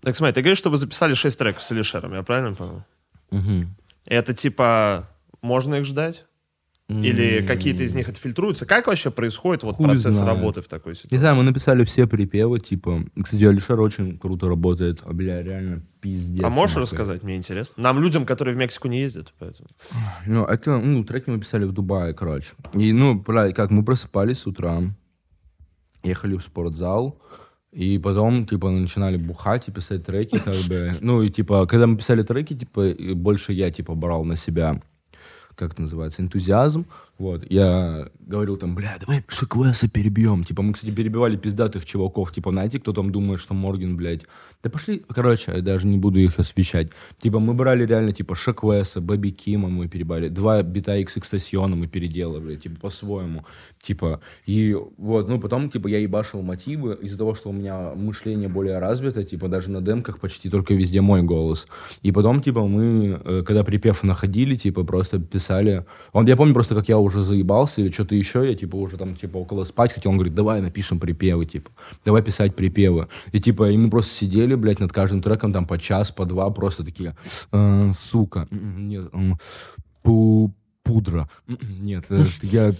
Так, 0.00 0.16
смотри, 0.16 0.34
ты 0.34 0.40
говоришь, 0.40 0.58
что 0.58 0.70
вы 0.70 0.76
записали 0.76 1.14
6 1.14 1.38
треков 1.38 1.62
с 1.62 1.70
Алишером, 1.70 2.14
я 2.14 2.24
правильно 2.24 2.56
понял? 2.56 2.84
Мгм. 3.30 3.76
Это 4.06 4.34
типа, 4.34 5.08
можно 5.40 5.76
их 5.76 5.84
ждать? 5.84 6.24
Или 6.90 7.46
какие-то 7.46 7.84
из 7.84 7.94
них 7.94 8.08
отфильтруются? 8.08 8.66
Как 8.66 8.88
вообще 8.88 9.10
происходит 9.12 9.62
вот 9.62 9.76
Хуй 9.76 9.86
процесс 9.86 10.14
знает. 10.14 10.28
работы 10.28 10.60
в 10.60 10.66
такой 10.66 10.92
Не 10.92 10.96
ситуации? 10.96 11.16
знаю, 11.16 11.36
мы 11.36 11.44
написали 11.44 11.84
все 11.84 12.06
припевы, 12.08 12.58
типа... 12.58 13.04
Кстати, 13.22 13.44
Алишер 13.44 13.80
очень 13.80 14.18
круто 14.18 14.48
работает. 14.48 14.98
А, 15.04 15.12
бля, 15.12 15.40
реально 15.42 15.84
пиздец. 16.00 16.42
А 16.44 16.50
можешь 16.50 16.74
нахуй. 16.74 16.82
рассказать? 16.90 17.22
Мне 17.22 17.36
интересно. 17.36 17.80
Нам, 17.82 18.00
людям, 18.00 18.26
которые 18.26 18.56
в 18.56 18.58
Мексику 18.58 18.88
не 18.88 19.00
ездят, 19.00 19.32
поэтому. 19.38 19.68
Ну, 20.26 20.44
это, 20.44 20.78
ну, 20.78 21.04
треки 21.04 21.30
мы 21.30 21.38
писали 21.38 21.64
в 21.64 21.72
Дубае, 21.72 22.12
короче. 22.12 22.54
И, 22.74 22.92
ну, 22.92 23.14
бля, 23.14 23.52
как, 23.52 23.70
мы 23.70 23.84
просыпались 23.84 24.40
с 24.40 24.46
утра, 24.48 24.82
ехали 26.02 26.36
в 26.36 26.42
спортзал, 26.42 27.20
и 27.70 27.98
потом, 27.98 28.46
типа, 28.46 28.68
начинали 28.70 29.16
бухать 29.16 29.68
и 29.68 29.70
писать 29.70 30.04
треки, 30.04 30.38
как 30.44 30.56
бы. 30.68 30.96
Ну, 31.00 31.22
и, 31.22 31.30
типа, 31.30 31.66
когда 31.66 31.86
мы 31.86 31.96
писали 31.96 32.24
треки, 32.24 32.54
типа, 32.54 32.94
больше 33.14 33.52
я, 33.52 33.70
типа, 33.70 33.94
брал 33.94 34.24
на 34.24 34.34
себя, 34.34 34.82
как 35.60 35.72
это 35.74 35.82
называется, 35.82 36.22
энтузиазм. 36.22 36.86
Вот, 37.18 37.44
я 37.50 38.08
говорил 38.30 38.56
там, 38.56 38.74
бля, 38.74 38.96
давай 38.98 39.22
Шиквеса 39.28 39.88
перебьем. 39.88 40.44
Типа, 40.44 40.62
мы, 40.62 40.72
кстати, 40.72 40.92
перебивали 40.92 41.36
пиздатых 41.36 41.84
чуваков. 41.84 42.32
Типа, 42.32 42.50
знаете, 42.50 42.78
кто 42.78 42.92
там 42.92 43.10
думает, 43.10 43.40
что 43.40 43.54
Морген, 43.54 43.96
блядь. 43.96 44.22
Да 44.62 44.70
пошли, 44.70 45.02
короче, 45.08 45.52
я 45.52 45.62
даже 45.62 45.86
не 45.86 45.98
буду 45.98 46.18
их 46.18 46.38
освещать. 46.38 46.90
Типа, 47.16 47.40
мы 47.40 47.54
брали 47.54 47.84
реально, 47.84 48.12
типа, 48.12 48.34
Шиквеса, 48.34 49.00
Бэби 49.00 49.30
Кима 49.30 49.68
мы 49.68 49.88
перебали. 49.88 50.28
Два 50.28 50.62
бита 50.62 50.96
X 50.96 51.18
Экстасиона 51.18 51.76
мы 51.76 51.88
переделывали, 51.88 52.56
типа, 52.56 52.80
по-своему. 52.80 53.44
Типа, 53.80 54.20
и 54.46 54.76
вот, 54.98 55.28
ну, 55.28 55.40
потом, 55.40 55.70
типа, 55.70 55.88
я 55.88 55.98
ебашил 55.98 56.42
мотивы 56.42 56.98
из-за 57.02 57.18
того, 57.18 57.34
что 57.34 57.50
у 57.50 57.52
меня 57.52 57.94
мышление 57.94 58.48
более 58.48 58.78
развито, 58.78 59.24
типа, 59.24 59.48
даже 59.48 59.70
на 59.70 59.80
демках 59.80 60.20
почти 60.20 60.48
только 60.50 60.74
везде 60.74 61.00
мой 61.00 61.22
голос. 61.22 61.66
И 62.02 62.12
потом, 62.12 62.40
типа, 62.40 62.66
мы, 62.66 63.20
э, 63.24 63.42
когда 63.46 63.64
припев 63.64 64.04
находили, 64.04 64.56
типа, 64.56 64.84
просто 64.84 65.18
писали... 65.18 65.84
Он, 66.12 66.26
я 66.26 66.36
помню 66.36 66.54
просто, 66.54 66.74
как 66.74 66.88
я 66.88 66.98
уже 66.98 67.22
заебался 67.22 67.80
или 67.80 67.90
что-то 67.90 68.19
еще, 68.20 68.48
я, 68.48 68.54
типа, 68.54 68.76
уже 68.76 68.96
там, 68.96 69.16
типа, 69.16 69.38
около 69.38 69.64
спать 69.64 69.92
хотел. 69.92 70.10
Он 70.12 70.16
говорит, 70.16 70.34
давай 70.34 70.60
напишем 70.60 70.98
припевы, 71.00 71.44
типа, 71.46 71.70
давай 72.04 72.22
писать 72.22 72.54
припевы. 72.54 73.08
И, 73.32 73.40
типа, 73.40 73.70
и 73.70 73.76
мы 73.76 73.90
просто 73.90 74.14
сидели, 74.14 74.54
блядь, 74.54 74.80
над 74.80 74.92
каждым 74.92 75.20
треком 75.22 75.52
там 75.52 75.66
по 75.66 75.78
час, 75.78 76.10
по 76.12 76.24
два, 76.26 76.48
просто 76.50 76.84
такие, 76.84 77.16
«Э, 77.52 77.90
сука, 77.94 78.46
нет, 78.50 79.08
м, 79.12 79.36
пу- 80.04 80.52
пудра, 80.82 81.28
нет, 81.80 82.04
э, 82.10 82.24
я 82.42 82.74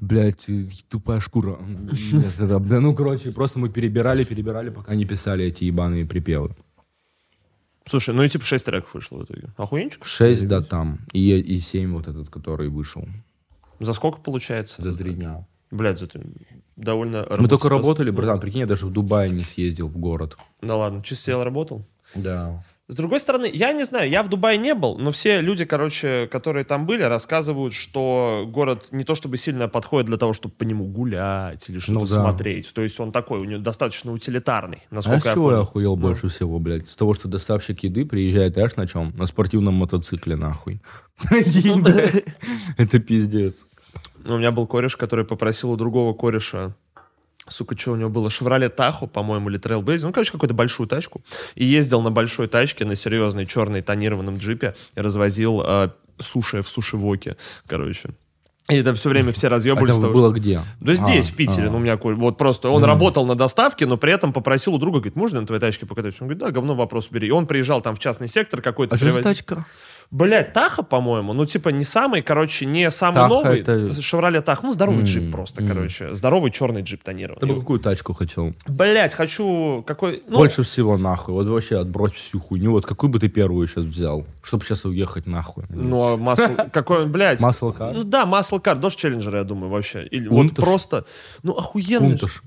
блядь, 0.00 0.48
э, 0.50 0.64
тупая 0.88 1.20
шкура. 1.20 1.58
Нет, 2.12 2.34
это- 2.38 2.58
да, 2.60 2.80
ну, 2.80 2.94
короче, 2.94 3.32
просто 3.32 3.58
мы 3.58 3.68
перебирали, 3.70 4.24
перебирали, 4.24 4.68
пока 4.70 4.94
не 4.94 5.06
писали 5.06 5.44
эти 5.46 5.64
ебаные 5.64 6.04
припевы. 6.04 6.54
Слушай, 7.86 8.14
ну 8.14 8.22
и 8.22 8.28
типа 8.28 8.44
6 8.44 8.66
треков 8.66 8.94
вышло 8.94 9.18
в 9.18 9.24
итоге. 9.24 9.48
Охуенчик? 9.56 10.04
Шесть, 10.04 10.46
да, 10.46 10.60
там. 10.60 10.98
И, 11.12 11.30
и 11.38 11.58
семь 11.58 11.92
вот 11.94 12.06
этот, 12.06 12.28
который 12.28 12.68
вышел. 12.68 13.08
За 13.80 13.92
сколько 13.94 14.20
получается? 14.20 14.82
За 14.88 14.96
три 14.96 15.14
дня. 15.14 15.46
Блядь, 15.70 15.98
за 15.98 16.06
три- 16.06 16.22
довольно... 16.76 17.26
Мы 17.38 17.48
только 17.48 17.68
работали, 17.68 18.10
братан, 18.10 18.40
прикинь, 18.40 18.60
я 18.60 18.66
даже 18.66 18.86
в 18.86 18.92
Дубае 18.92 19.30
не 19.30 19.44
съездил 19.44 19.88
в 19.88 19.96
город. 19.96 20.36
Да 20.60 20.76
ладно, 20.76 21.02
чисто 21.02 21.24
сел 21.26 21.44
работал? 21.44 21.84
Да. 22.14 22.62
С 22.90 22.96
другой 22.96 23.20
стороны, 23.20 23.48
я 23.52 23.72
не 23.72 23.84
знаю, 23.84 24.10
я 24.10 24.24
в 24.24 24.28
Дубае 24.28 24.58
не 24.58 24.74
был, 24.74 24.98
но 24.98 25.12
все 25.12 25.40
люди, 25.40 25.64
короче, 25.64 26.26
которые 26.26 26.64
там 26.64 26.86
были, 26.86 27.04
рассказывают, 27.04 27.72
что 27.72 28.44
город 28.48 28.88
не 28.90 29.04
то 29.04 29.14
чтобы 29.14 29.38
сильно 29.38 29.68
подходит 29.68 30.08
для 30.08 30.16
того, 30.16 30.32
чтобы 30.32 30.56
по 30.56 30.64
нему 30.64 30.86
гулять 30.86 31.68
или 31.68 31.78
что-то 31.78 32.00
Ну 32.00 32.06
да. 32.06 32.20
смотреть. 32.22 32.74
То 32.74 32.82
есть 32.82 32.98
он 32.98 33.12
такой, 33.12 33.38
у 33.38 33.44
него 33.44 33.60
достаточно 33.60 34.10
утилитарный, 34.10 34.82
А 34.90 34.94
насколько 34.96 35.20
с 35.20 35.24
я 35.26 35.34
чего 35.34 35.52
я 35.52 35.58
охуел 35.60 35.94
больше 35.94 36.28
всего, 36.30 36.58
блядь? 36.58 36.90
С 36.90 36.96
того, 36.96 37.14
что 37.14 37.28
доставщик 37.28 37.84
еды 37.84 38.04
приезжает, 38.04 38.54
знаешь, 38.54 38.74
на 38.74 38.88
чем? 38.88 39.12
На 39.16 39.26
спортивном 39.26 39.74
мотоцикле, 39.74 40.34
нахуй. 40.34 40.80
Блядь. 41.30 42.24
Это 42.76 42.98
пиздец. 42.98 43.68
У 44.26 44.36
меня 44.36 44.50
был 44.50 44.66
кореш, 44.66 44.96
который 44.96 45.24
попросил 45.24 45.70
у 45.70 45.76
другого 45.76 46.12
кореша 46.12 46.74
Сука, 47.50 47.76
что 47.76 47.92
у 47.92 47.96
него 47.96 48.08
было? 48.10 48.30
Шевроле 48.30 48.68
Тахо, 48.68 49.06
по-моему, 49.06 49.50
или 49.50 49.58
Trailblazer. 49.58 50.06
Ну, 50.06 50.12
короче, 50.12 50.32
какую-то 50.32 50.54
большую 50.54 50.86
тачку. 50.86 51.20
И 51.56 51.64
ездил 51.64 52.00
на 52.00 52.10
большой 52.10 52.46
тачке, 52.46 52.84
на 52.84 52.94
серьезной 52.94 53.44
черной 53.46 53.82
тонированном 53.82 54.36
джипе. 54.38 54.74
И 54.94 55.00
развозил 55.00 55.62
э, 55.66 55.90
суши 56.18 56.62
в 56.62 56.68
суши-воке, 56.68 57.36
короче. 57.66 58.10
И 58.68 58.76
это 58.76 58.94
все 58.94 59.08
время 59.08 59.32
все 59.32 59.46
А 59.48 59.50
разъебывались. 59.50 59.94
это 59.94 60.00
того, 60.02 60.12
было 60.14 60.30
что- 60.30 60.38
где? 60.40 60.60
Да 60.78 60.94
здесь, 60.94 61.28
А, 61.28 61.32
в 61.32 61.34
Питере, 61.34 61.66
а. 61.66 61.70
ну, 61.70 61.78
у 61.78 61.80
меня 61.80 61.96
вот 61.96 62.38
просто, 62.38 62.68
он 62.68 62.84
работал 62.84 63.26
на 63.26 63.34
доставке, 63.34 63.84
но 63.86 63.96
при 63.96 64.12
этом 64.12 64.32
попросил 64.32 64.74
у 64.74 64.78
друга, 64.78 64.98
говорит, 64.98 65.16
можно 65.16 65.40
на 65.40 65.46
твоей 65.46 65.60
тачке 65.60 65.86
покататься? 65.86 66.22
Он 66.22 66.28
говорит, 66.28 66.40
да, 66.40 66.52
говно, 66.52 66.76
вопрос 66.76 67.08
бери. 67.10 67.28
И 67.28 67.30
он 67.32 67.46
приезжал 67.48 67.80
там 67.82 67.96
в 67.96 67.98
частный 67.98 68.28
сектор 68.28 68.62
какой-то. 68.62 68.94
А 68.94 68.98
что 68.98 69.12
за 69.12 69.22
тачка? 69.22 69.66
Блядь, 70.12 70.52
Таха, 70.52 70.82
по-моему, 70.82 71.32
ну, 71.34 71.46
типа, 71.46 71.68
не 71.68 71.84
самый, 71.84 72.20
короче, 72.22 72.66
не 72.66 72.90
самый 72.90 73.14
Таха 73.14 73.28
новый. 73.28 73.60
это- 73.60 74.02
Шевроле 74.02 74.40
Таха, 74.40 74.66
ну, 74.66 74.72
здоровый 74.72 75.00
М, 75.00 75.04
джип 75.04 75.30
просто, 75.30 75.62
м. 75.62 75.68
короче. 75.68 76.12
Здоровый 76.14 76.50
черный 76.50 76.82
джип 76.82 77.04
Ты 77.04 77.12
бы 77.12 77.16
тонированный. 77.18 77.60
какую 77.60 77.78
тачку 77.78 78.12
хотел? 78.12 78.52
Блядь, 78.66 79.14
хочу 79.14 79.84
какой... 79.86 80.22
Ну, 80.26 80.38
Больше 80.38 80.64
всего 80.64 80.98
нахуй. 80.98 81.34
Вот 81.34 81.46
вообще 81.46 81.78
отбрось 81.78 82.12
всю 82.12 82.40
хуйню. 82.40 82.72
Вот 82.72 82.86
какую 82.86 83.08
бы 83.10 83.20
ты 83.20 83.28
первую 83.28 83.66
сейчас 83.68 83.84
взял? 83.84 84.26
Чтобы 84.42 84.64
сейчас 84.64 84.84
уехать 84.84 85.26
нахуй. 85.28 85.64
Ну, 85.68 86.02
а 86.02 86.16
масл... 86.16 86.42
Какой 86.72 87.04
он, 87.04 87.12
блядь? 87.12 87.40
Car? 87.40 87.92
Ну 87.92 88.02
да, 88.02 88.26
масло 88.26 88.58
кар, 88.58 88.76
Dodge 88.78 88.96
Challenger, 88.96 89.36
я 89.36 89.44
думаю, 89.44 89.70
вообще. 89.70 90.04
Или 90.06 90.26
вот 90.26 90.56
просто... 90.56 91.04
Ну, 91.44 91.52
охуенный. 91.52 92.18
же. 92.18 92.18
Кунташ. 92.18 92.42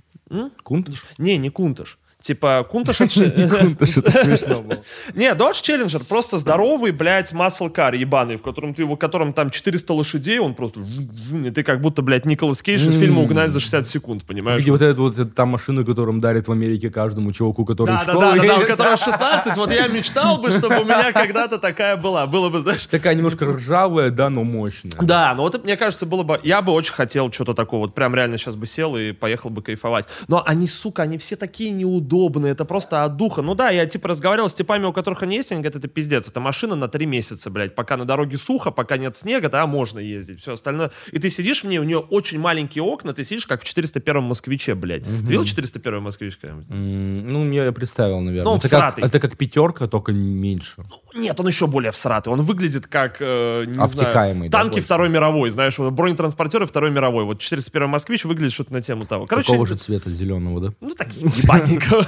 Кунташ? 0.64 1.06
Не, 1.18 1.38
не 1.38 1.50
Кунташ. 1.50 1.98
Типа, 2.24 2.66
Кунташ 2.72 3.02
это 3.02 4.12
смешно 4.12 4.62
было. 4.62 4.80
Не, 5.14 5.34
Dodge 5.34 5.62
Challenger 5.62 6.06
просто 6.08 6.38
здоровый, 6.38 6.92
блядь, 6.92 7.34
масло 7.34 7.68
кар 7.68 7.94
ебаный, 7.96 8.38
в 8.38 8.42
котором 8.42 8.74
ты, 8.74 8.86
в 8.86 8.96
котором 8.96 9.34
там 9.34 9.50
400 9.50 9.94
лошадей, 9.94 10.40
он 10.40 10.56
просто... 10.56 10.86
И 11.34 11.50
ты 11.50 11.64
как 11.64 11.82
будто, 11.82 12.02
блядь, 12.02 12.26
Николас 12.26 12.62
Кейдж 12.62 12.88
из 12.88 12.98
фильма 12.98 13.22
«Угнать 13.24 13.52
за 13.52 13.60
60 13.60 13.88
секунд», 13.88 14.24
понимаешь? 14.24 14.62
Где 14.62 14.72
вот 14.72 14.82
эта 14.82 15.02
вот 15.02 15.20
эта 15.20 15.26
та 15.26 15.46
машина, 15.46 15.84
которым 15.84 16.22
дарят 16.22 16.48
в 16.48 16.52
Америке 16.54 16.90
каждому 16.90 17.34
чуваку, 17.34 17.66
который 17.66 17.88
Да, 17.88 18.04
да, 18.06 18.36
да, 18.36 18.42
да, 18.42 18.58
у 18.60 18.66
которого 18.68 18.96
16, 19.04 19.58
вот 19.58 19.72
я 19.74 19.88
мечтал 19.88 20.38
бы, 20.38 20.50
чтобы 20.52 20.80
у 20.80 20.86
меня 20.86 21.12
когда-то 21.12 21.60
такая 21.60 21.98
была. 21.98 22.26
Было 22.26 22.48
бы, 22.48 22.60
знаешь... 22.60 22.86
Такая 22.86 23.16
немножко 23.16 23.46
ржавая, 23.46 24.12
да, 24.12 24.30
но 24.30 24.46
мощная. 24.46 24.94
Да, 25.02 25.34
ну 25.36 25.44
вот 25.44 25.62
мне 25.62 25.76
кажется, 25.76 26.06
было 26.06 26.24
бы... 26.24 26.40
Я 26.44 26.62
бы 26.62 26.72
очень 26.72 26.94
хотел 26.94 27.30
что-то 27.34 27.54
такого, 27.54 27.82
вот 27.82 27.94
прям 27.94 28.16
реально 28.16 28.38
сейчас 28.38 28.56
бы 28.56 28.66
сел 28.66 28.96
и 28.96 29.12
поехал 29.12 29.50
бы 29.50 29.62
кайфовать. 29.62 30.08
Но 30.30 30.42
они, 30.46 30.70
сука, 30.70 31.04
они 31.04 31.18
все 31.18 31.36
такие 31.36 31.74
удобно, 32.14 32.46
это 32.48 32.66
просто 32.66 33.04
от 33.04 33.18
духа. 33.18 33.42
Ну 33.42 33.56
да, 33.56 33.70
я 33.70 33.86
типа 33.86 34.08
разговаривал 34.10 34.50
с 34.50 34.54
типами, 34.54 34.86
у 34.86 34.94
которых 34.94 35.24
они 35.24 35.36
есть, 35.36 35.52
они 35.52 35.62
говорят, 35.62 35.78
это 35.78 35.88
пиздец, 35.88 36.28
это 36.28 36.40
машина 36.40 36.76
на 36.76 36.88
три 36.88 37.06
месяца, 37.06 37.50
блядь, 37.50 37.76
пока 37.76 37.98
на 37.98 38.06
дороге 38.06 38.38
сухо, 38.38 38.72
пока 38.72 38.98
нет 38.98 39.16
снега, 39.16 39.50
да, 39.50 39.66
можно 39.68 40.00
ездить, 40.00 40.42
все 40.42 40.54
остальное. 40.54 40.92
И 41.12 41.20
ты 41.20 41.30
сидишь 41.30 41.64
в 41.64 41.68
ней, 41.68 41.80
у 41.80 41.84
нее 41.84 41.98
очень 41.98 42.40
маленькие 42.40 42.84
окна, 42.84 43.14
ты 43.14 43.24
сидишь 43.24 43.48
как 43.48 43.62
в 43.62 43.66
401 43.66 44.24
москвиче, 44.24 44.76
блядь. 44.76 45.04
Ты 45.04 45.10
видел 45.10 45.44
401 45.44 46.02
москвич 46.02 46.38
когда-нибудь? 46.38 46.70
М, 46.70 47.28
Ну, 47.34 47.52
я 47.52 47.72
представил, 47.72 48.20
наверное. 48.20 48.52
Ну, 48.52 48.58
это, 48.58 48.70
как, 48.70 48.80
всратый. 48.80 49.04
это 49.04 49.20
как 49.20 49.38
пятерка, 49.38 49.88
только 49.88 50.12
меньше. 50.12 50.84
Нет, 51.16 51.40
он 51.40 51.48
еще 51.48 51.68
более 51.68 51.92
всратый. 51.92 52.32
Он 52.34 52.42
выглядит 52.42 52.88
как, 52.88 53.18
э, 53.20 53.66
не 53.66 53.78
Обтекаемый, 53.78 54.50
знаю, 54.50 54.52
да, 54.52 54.58
танки 54.60 54.74
больше? 54.74 54.86
Второй 54.86 55.10
мировой, 55.10 55.50
знаешь, 55.50 55.78
бронетранспортеры 55.80 56.66
Второй 56.66 56.92
мировой. 56.92 57.24
Вот 57.26 57.40
401 57.40 57.90
москвич 57.90 58.26
выглядит 58.26 58.54
что-то 58.54 58.74
на 58.74 58.82
тему 58.82 59.06
того. 59.06 59.26
Короче, 59.26 59.48
Какого 59.52 59.66
же 59.68 59.76
цвета 59.76 60.10
зеленого, 60.12 60.60
да? 60.60 60.74
ну 60.82 60.94
такие 60.96 61.26
ебатненького. 61.28 62.03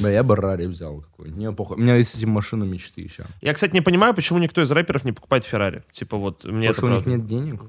Да. 0.00 0.10
Я 0.10 0.22
бы 0.22 0.36
Рари 0.36 0.66
взял 0.66 1.00
какой-нибудь. 1.00 1.38
Не, 1.38 1.52
похуй. 1.52 1.76
У 1.76 1.80
меня 1.80 1.96
есть 1.96 2.16
эти 2.16 2.24
машины 2.24 2.66
мечты 2.66 3.00
еще. 3.00 3.24
Я, 3.40 3.54
кстати, 3.54 3.72
не 3.72 3.80
понимаю, 3.80 4.14
почему 4.14 4.38
никто 4.38 4.62
из 4.62 4.70
рэперов 4.70 5.04
не 5.04 5.12
покупает 5.12 5.44
Феррари. 5.44 5.84
Типа 5.92 6.16
вот 6.16 6.44
мне 6.44 6.68
Потому 6.68 6.98
что 6.98 7.08
у 7.08 7.12
них 7.12 7.18
нет 7.18 7.26
денег. 7.26 7.62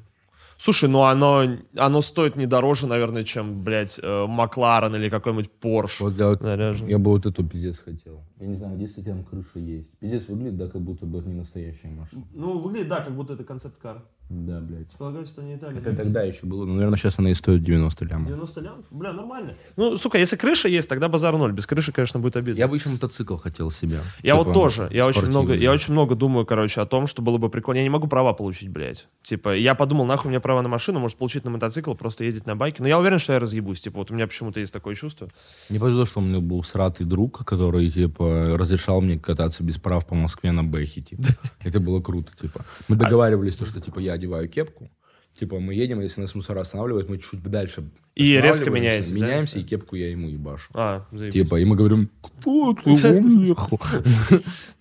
Слушай, 0.57 0.89
ну 0.89 1.03
оно, 1.03 1.45
оно 1.77 2.01
стоит 2.01 2.35
не 2.35 2.47
дороже, 2.47 2.87
наверное, 2.87 3.23
чем, 3.23 3.63
блядь, 3.63 3.99
э, 4.01 4.25
Макларен 4.27 4.95
или 4.95 5.07
какой-нибудь 5.07 5.51
Порш. 5.51 5.99
Вот 5.99 6.17
я, 6.17 6.33
Заряжен. 6.33 6.87
я 6.87 6.97
бы 6.97 7.11
вот 7.11 7.27
эту 7.27 7.47
пиздец 7.47 7.77
хотел. 7.77 8.23
Я 8.39 8.47
не 8.47 8.55
знаю, 8.55 8.75
где, 8.75 8.87
там 9.03 9.23
крыша 9.23 9.59
есть. 9.59 9.91
Пиздец 9.99 10.27
выглядит, 10.27 10.57
да, 10.57 10.67
как 10.67 10.81
будто 10.81 11.05
бы 11.05 11.21
не 11.21 11.35
настоящая 11.35 11.89
машина. 11.89 12.23
Ну, 12.33 12.57
выглядит, 12.57 12.87
да, 12.87 13.01
как 13.01 13.15
будто 13.15 13.33
это 13.33 13.43
концепт-кар. 13.43 14.03
Да, 14.29 14.59
блядь. 14.59 14.89
Полагаю, 14.97 15.25
что 15.25 15.41
не 15.41 15.55
Италия. 15.55 15.79
Это 15.79 15.95
тогда 15.95 16.21
еще 16.23 16.45
было. 16.45 16.65
Ну, 16.65 16.73
наверное, 16.73 16.97
сейчас 16.97 17.17
она 17.17 17.31
и 17.31 17.33
стоит 17.33 17.63
90 17.63 18.05
лямов. 18.05 18.27
90 18.27 18.61
лямов? 18.61 18.85
Бля, 18.91 19.13
нормально. 19.13 19.55
Ну, 19.77 19.95
сука, 19.97 20.17
если 20.17 20.35
крыша 20.35 20.67
есть, 20.67 20.89
тогда 20.89 21.07
базар 21.07 21.37
ноль. 21.37 21.53
Без 21.53 21.65
крыши, 21.65 21.93
конечно, 21.93 22.19
будет 22.19 22.35
обидно. 22.35 22.59
Я 22.59 22.67
бы 22.67 22.75
еще 22.75 22.89
мотоцикл 22.89 23.37
хотел 23.37 23.71
себе. 23.71 24.01
Я 24.21 24.33
Типа, 24.33 24.43
вот 24.43 24.53
тоже. 24.53 24.89
Я 24.91 25.07
очень, 25.07 25.27
много, 25.27 25.47
спортивный. 25.47 25.63
я 25.63 25.71
очень 25.71 25.93
много 25.93 26.15
думаю, 26.15 26.45
короче, 26.45 26.81
о 26.81 26.85
том, 26.85 27.07
что 27.07 27.21
было 27.21 27.37
бы 27.37 27.49
прикольно. 27.49 27.77
Я 27.77 27.83
не 27.83 27.89
могу 27.89 28.07
права 28.07 28.33
получить, 28.33 28.69
блядь. 28.69 29.07
Типа, 29.21 29.55
я 29.55 29.75
подумал, 29.75 30.05
нахуй 30.05 30.29
мне 30.29 30.41
права 30.41 30.61
на 30.61 30.67
машину, 30.67 30.99
может 30.99 31.17
получить 31.17 31.45
на 31.45 31.51
мотоцикл, 31.51 31.93
просто 31.93 32.25
ездить 32.25 32.45
на 32.45 32.57
байке. 32.57 32.83
Но 32.83 32.89
я 32.89 32.99
уверен, 32.99 33.19
что 33.19 33.31
я 33.31 33.39
разъебусь. 33.39 33.79
Типа, 33.79 33.99
вот 33.99 34.11
у 34.11 34.13
меня 34.13 34.27
почему-то 34.27 34.59
есть 34.59 34.73
такое 34.73 34.95
чувство. 34.95 35.29
Не 35.69 35.79
повезло, 35.79 36.05
что 36.05 36.19
у 36.19 36.23
меня 36.23 36.41
был 36.41 36.63
сратый 36.65 37.05
друг, 37.05 37.45
который, 37.45 37.89
типа, 37.89 38.57
разрешал 38.57 38.99
мне 38.99 39.17
кататься 39.17 39.63
без 39.63 39.77
прав 39.77 40.05
по 40.05 40.15
Москве 40.15 40.51
на 40.51 40.65
Бэхе, 40.65 41.01
типа. 41.01 41.23
Это 41.63 41.79
было 41.79 42.01
круто, 42.01 42.31
типа. 42.39 42.65
Мы 42.89 42.97
договаривались, 42.97 43.55
то, 43.55 43.65
что, 43.65 43.79
типа, 43.79 43.99
я 43.99 44.16
одеваю 44.17 44.49
кепку, 44.49 44.89
типа, 45.33 45.59
мы 45.59 45.73
едем, 45.73 45.99
если 46.01 46.21
нас 46.21 46.35
мусора 46.35 46.61
останавливают, 46.61 47.09
мы 47.09 47.17
чуть 47.19 47.41
дальше 47.43 47.83
И 48.15 48.33
резко 48.41 48.65
да, 48.65 48.71
Меняемся, 48.71 49.11
если? 49.13 49.59
и 49.59 49.63
кепку 49.63 49.95
я 49.95 50.09
ему 50.09 50.27
ебашу. 50.29 50.71
А, 50.73 51.05
заебись. 51.11 51.33
Типа, 51.33 51.59
и 51.59 51.65
мы 51.65 51.75
говорим, 51.75 52.09
кто 52.21 52.73
ты, 52.73 52.89
он 52.89 53.43
ехал. 53.43 53.79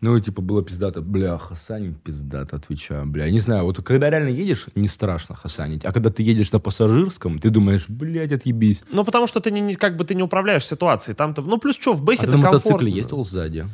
Ну, 0.01 0.19
типа, 0.21 0.41
было 0.41 0.63
пиздато. 0.63 1.03
Бля, 1.03 1.39
хасанить 1.39 2.01
пиздато, 2.03 2.57
отвечаю. 2.57 3.07
Бля, 3.07 3.31
не 3.31 3.41
знаю, 3.41 3.65
вот 3.65 3.83
когда 3.83 4.09
реально 4.11 4.31
едешь, 4.31 4.67
не 4.75 4.89
страшно 4.89 5.35
хасанить. 5.35 5.85
А 5.85 5.93
когда 5.93 6.11
ты 6.11 6.23
едешь 6.23 6.53
на 6.53 6.59
пассажирском, 6.59 7.39
ты 7.39 7.51
думаешь, 7.51 7.85
блядь, 7.89 8.33
отъебись. 8.33 8.85
Ну, 8.91 9.05
потому 9.05 9.27
что 9.27 9.41
ты 9.41 9.51
не, 9.51 9.75
как 9.75 9.97
бы 9.97 10.05
ты 10.05 10.15
не 10.15 10.23
управляешь 10.23 10.65
ситуацией. 10.65 11.15
Там-то, 11.15 11.43
ну, 11.43 11.59
плюс 11.59 11.77
что, 11.77 11.93
в 11.93 12.01
А 12.01 12.05
Бэхе 12.05 12.23
ты 12.23 12.29
это 12.29 12.39
на 12.39 12.45
мотоцикле 12.45 12.91
ездил 12.91 13.23
сзади? 13.23 13.67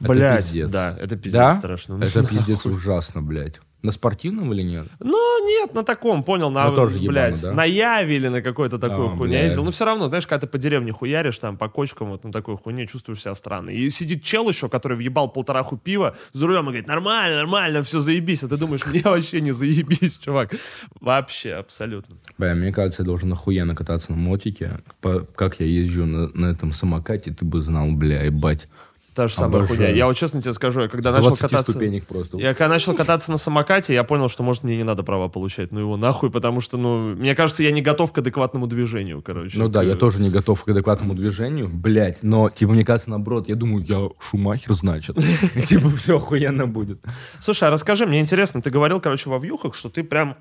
Блядь, 0.00 0.50
да, 0.70 0.96
это 0.98 1.16
пиздец 1.16 1.32
Да? 1.32 1.54
страшно. 1.54 2.02
Это 2.02 2.24
пиздец 2.24 2.64
ужасно, 2.64 3.20
блядь. 3.20 3.60
На 3.82 3.92
спортивном 3.92 4.52
или 4.52 4.62
нет? 4.62 4.86
Ну, 4.98 5.46
нет, 5.46 5.72
на 5.72 5.82
таком, 5.84 6.22
понял, 6.22 6.50
на, 6.50 6.68
Ну, 6.68 6.74
тоже 6.76 6.98
ебано, 6.98 7.12
блядь, 7.12 7.40
да? 7.40 7.52
на 7.54 7.64
Яве 7.64 8.16
или 8.16 8.28
на 8.28 8.42
какой-то 8.42 8.78
такой 8.78 9.06
А, 9.06 9.08
хуйне 9.08 9.42
ездил. 9.44 9.64
Ну, 9.64 9.70
все 9.70 9.86
равно, 9.86 10.08
знаешь, 10.08 10.26
когда 10.26 10.42
ты 10.42 10.46
по 10.46 10.58
деревне 10.58 10.92
хуяришь, 10.92 11.38
там, 11.38 11.56
по 11.56 11.68
кочкам, 11.70 12.10
вот 12.10 12.22
на 12.24 12.30
такой 12.30 12.56
хуйне, 12.58 12.86
чувствуешь 12.86 13.22
себя 13.22 13.34
странно. 13.34 13.70
И 13.70 13.88
сидит 13.88 14.22
чел 14.22 14.48
еще, 14.50 14.68
который 14.68 14.98
въебал 14.98 15.28
полтораху 15.32 15.78
пива 15.78 16.14
за 16.34 16.46
рулем 16.46 16.64
и 16.64 16.66
говорит, 16.66 16.88
нормально, 16.88 17.36
нормально, 17.38 17.82
все 17.82 18.00
заебись. 18.00 18.42
А 18.44 18.48
ты 18.48 18.58
думаешь, 18.58 18.84
мне 18.84 19.00
вообще 19.02 19.40
не 19.40 19.52
заебись, 19.52 20.18
чувак. 20.18 20.54
Вообще, 21.00 21.52
абсолютно. 21.54 22.16
Бля, 22.36 22.54
мне 22.54 22.72
кажется, 22.72 23.02
я 23.02 23.06
должен 23.06 23.32
охуенно 23.32 23.74
кататься 23.74 24.12
на 24.12 24.18
мотике. 24.18 24.80
По- 25.00 25.20
как 25.34 25.60
я 25.60 25.66
езжу 25.66 26.04
на, 26.04 26.28
на 26.28 26.46
этом 26.46 26.72
самокате, 26.74 27.32
ты 27.32 27.44
бы 27.44 27.62
знал, 27.62 27.90
бля, 27.92 28.22
ебать. 28.24 28.68
Та 29.14 29.26
же 29.26 29.34
самая 29.34 29.62
Обожаю. 29.62 29.78
хуйня. 29.78 29.92
Я 29.92 30.06
вот 30.06 30.16
честно 30.16 30.40
тебе 30.40 30.52
скажу, 30.52 30.82
я 30.82 30.88
когда 30.88 31.10
начал 31.10 31.28
20 31.28 31.42
кататься... 31.42 31.72
ступенек 31.72 32.06
просто. 32.06 32.36
Я 32.38 32.54
когда 32.54 32.68
начал 32.68 32.94
кататься 32.94 33.32
на 33.32 33.38
самокате, 33.38 33.92
я 33.92 34.04
понял, 34.04 34.28
что, 34.28 34.42
может, 34.42 34.62
мне 34.62 34.76
не 34.76 34.84
надо 34.84 35.02
права 35.02 35.28
получать. 35.28 35.72
Ну 35.72 35.80
его 35.80 35.96
нахуй, 35.96 36.30
потому 36.30 36.60
что, 36.60 36.76
ну, 36.76 37.14
мне 37.16 37.34
кажется, 37.34 37.62
я 37.62 37.72
не 37.72 37.82
готов 37.82 38.12
к 38.12 38.18
адекватному 38.18 38.68
движению, 38.68 39.20
короче. 39.20 39.58
Ну 39.58 39.68
да, 39.68 39.82
я 39.82 39.96
тоже 39.96 40.20
не 40.20 40.30
готов 40.30 40.62
к 40.62 40.68
адекватному 40.68 41.14
движению, 41.14 41.68
блядь, 41.68 42.22
но, 42.22 42.50
типа, 42.50 42.72
мне 42.72 42.84
кажется, 42.84 43.10
наоборот, 43.10 43.48
я 43.48 43.56
думаю, 43.56 43.84
я 43.84 44.08
Шумахер, 44.20 44.74
значит. 44.74 45.16
Типа, 45.66 45.90
все 45.90 46.16
охуенно 46.16 46.66
будет. 46.66 47.00
Слушай, 47.38 47.68
а 47.68 47.70
расскажи, 47.70 48.06
мне 48.06 48.20
интересно, 48.20 48.62
ты 48.62 48.70
говорил, 48.70 49.00
короче, 49.00 49.28
во 49.30 49.38
вьюхах, 49.38 49.74
что 49.74 49.88
ты 49.88 50.04
прям 50.04 50.36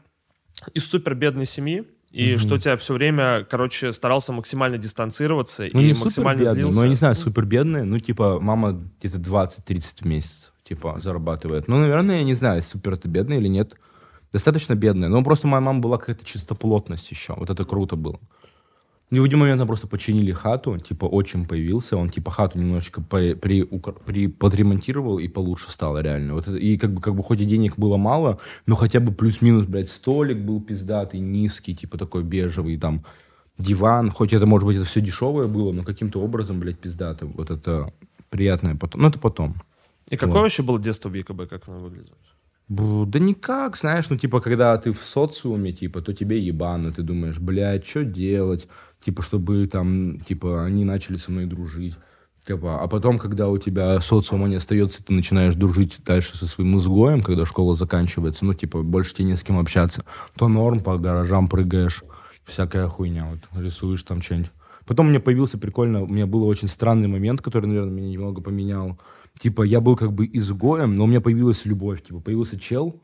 из 0.73 0.87
супер 0.87 1.15
бедной 1.15 1.45
семьи, 1.45 1.85
и 2.11 2.37
что 2.37 2.57
тебя 2.57 2.75
все 2.77 2.93
время, 2.93 3.45
короче, 3.49 3.91
старался 3.91 4.33
максимально 4.33 4.77
дистанцироваться 4.77 5.67
Ну, 5.73 5.79
и 5.79 5.85
не 5.85 5.93
максимально 5.93 6.39
супер 6.39 6.45
бедные, 6.45 6.53
злился. 6.53 6.77
ну, 6.77 6.83
я 6.83 6.89
не 6.89 6.95
знаю, 6.95 7.15
супер 7.15 7.45
бедные, 7.45 7.83
ну, 7.83 7.99
типа, 7.99 8.39
мама 8.39 8.81
где-то 8.99 9.17
20-30 9.17 9.83
в 10.01 10.05
месяц, 10.05 10.51
типа, 10.63 10.99
зарабатывает. 11.01 11.67
Ну, 11.67 11.77
наверное, 11.77 12.17
я 12.17 12.23
не 12.23 12.33
знаю, 12.33 12.63
супер 12.63 12.93
это 12.93 13.07
бедная 13.07 13.37
или 13.37 13.47
нет. 13.47 13.75
Достаточно 14.31 14.75
бедная, 14.75 15.09
но 15.09 15.23
просто 15.23 15.47
моя 15.47 15.61
мама 15.61 15.79
была 15.79 15.97
какая-то 15.97 16.25
чистоплотность 16.25 17.09
еще, 17.09 17.33
вот 17.35 17.49
это 17.49 17.65
круто 17.65 17.95
было. 17.95 18.19
И 19.11 19.19
в 19.19 19.23
один 19.23 19.39
момент 19.39 19.57
нам 19.57 19.67
просто 19.67 19.87
починили 19.87 20.31
хату, 20.31 20.77
типа, 20.77 21.05
отчим 21.05 21.45
появился, 21.45 21.97
он, 21.97 22.09
типа, 22.09 22.29
хату 22.29 22.59
немножечко 22.59 23.01
при, 23.01 23.33
при, 23.33 23.63
при- 24.05 24.27
подремонтировал, 24.27 25.17
и 25.17 25.27
получше 25.27 25.71
стало 25.71 26.01
реально. 26.01 26.35
Вот 26.35 26.47
это- 26.47 26.57
и 26.57 26.77
как 26.77 26.93
бы, 26.93 27.01
как 27.01 27.15
бы 27.15 27.23
хоть 27.23 27.41
и 27.41 27.45
денег 27.45 27.73
было 27.77 27.97
мало, 27.97 28.37
но 28.67 28.75
хотя 28.75 28.99
бы 28.99 29.11
плюс-минус, 29.11 29.65
блядь, 29.65 29.89
столик 29.89 30.37
был 30.37 30.61
пиздатый, 30.61 31.19
низкий, 31.21 31.73
типа, 31.75 31.97
такой 31.97 32.23
бежевый, 32.23 32.77
там, 32.77 33.03
диван, 33.57 34.11
хоть 34.11 34.31
это, 34.33 34.45
может 34.45 34.67
быть, 34.67 34.77
это 34.77 34.85
все 34.85 35.01
дешевое 35.01 35.47
было, 35.47 35.71
но 35.71 35.81
каким-то 35.83 36.21
образом, 36.21 36.59
блядь, 36.59 36.77
пиздато. 36.79 37.25
Вот 37.25 37.49
это 37.49 37.91
приятное 38.29 38.75
потом. 38.75 39.01
Ну, 39.01 39.07
это 39.09 39.17
потом. 39.17 39.55
И 40.11 40.17
какое 40.17 40.35
Вот. 40.35 40.41
вообще 40.41 40.61
было 40.63 40.79
детство 40.79 41.09
в 41.09 41.15
ЕКБ, 41.15 41.49
как 41.49 41.67
оно 41.67 41.79
выглядело? 41.79 42.15
Да 42.69 43.17
никак, 43.17 43.75
знаешь, 43.77 44.09
ну, 44.11 44.17
типа, 44.17 44.39
когда 44.41 44.77
ты 44.77 44.91
в 44.91 45.03
социуме, 45.03 45.71
типа, 45.71 46.01
то 46.01 46.13
тебе 46.13 46.39
ебано, 46.39 46.91
ты 46.91 47.01
думаешь, 47.01 47.39
блядь, 47.39 47.87
что 47.87 48.03
делать, 48.05 48.67
типа, 49.03 49.21
чтобы 49.21 49.67
там, 49.67 50.19
типа, 50.19 50.65
они 50.65 50.85
начали 50.85 51.17
со 51.17 51.31
мной 51.31 51.45
дружить. 51.45 51.95
Типа, 52.45 52.81
а 52.81 52.87
потом, 52.87 53.19
когда 53.19 53.49
у 53.49 53.57
тебя 53.57 53.99
социума 53.99 54.47
не 54.47 54.55
остается, 54.55 55.03
ты 55.03 55.13
начинаешь 55.13 55.55
дружить 55.55 55.99
дальше 56.05 56.37
со 56.37 56.47
своим 56.47 56.77
изгоем, 56.77 57.21
когда 57.21 57.45
школа 57.45 57.75
заканчивается, 57.75 58.45
ну, 58.45 58.53
типа, 58.53 58.81
больше 58.81 59.13
тебе 59.13 59.25
не 59.25 59.37
с 59.37 59.43
кем 59.43 59.59
общаться, 59.59 60.05
то 60.35 60.47
норм, 60.47 60.79
по 60.79 60.97
гаражам 60.97 61.47
прыгаешь, 61.47 62.03
всякая 62.45 62.87
хуйня, 62.87 63.27
вот, 63.29 63.61
рисуешь 63.61 64.03
там 64.03 64.21
что-нибудь. 64.21 64.51
Потом 64.87 65.05
у 65.07 65.09
меня 65.09 65.19
появился 65.19 65.59
прикольно, 65.59 66.01
у 66.01 66.07
меня 66.07 66.25
был 66.25 66.43
очень 66.47 66.67
странный 66.67 67.07
момент, 67.07 67.41
который, 67.41 67.67
наверное, 67.67 67.91
меня 67.91 68.09
немного 68.09 68.41
поменял. 68.41 68.97
Типа, 69.37 69.61
я 69.61 69.81
был 69.81 69.95
как 69.95 70.13
бы 70.13 70.27
изгоем, 70.33 70.95
но 70.95 71.03
у 71.03 71.07
меня 71.07 71.21
появилась 71.21 71.65
любовь. 71.65 72.01
Типа, 72.01 72.19
появился 72.19 72.59
чел, 72.59 72.99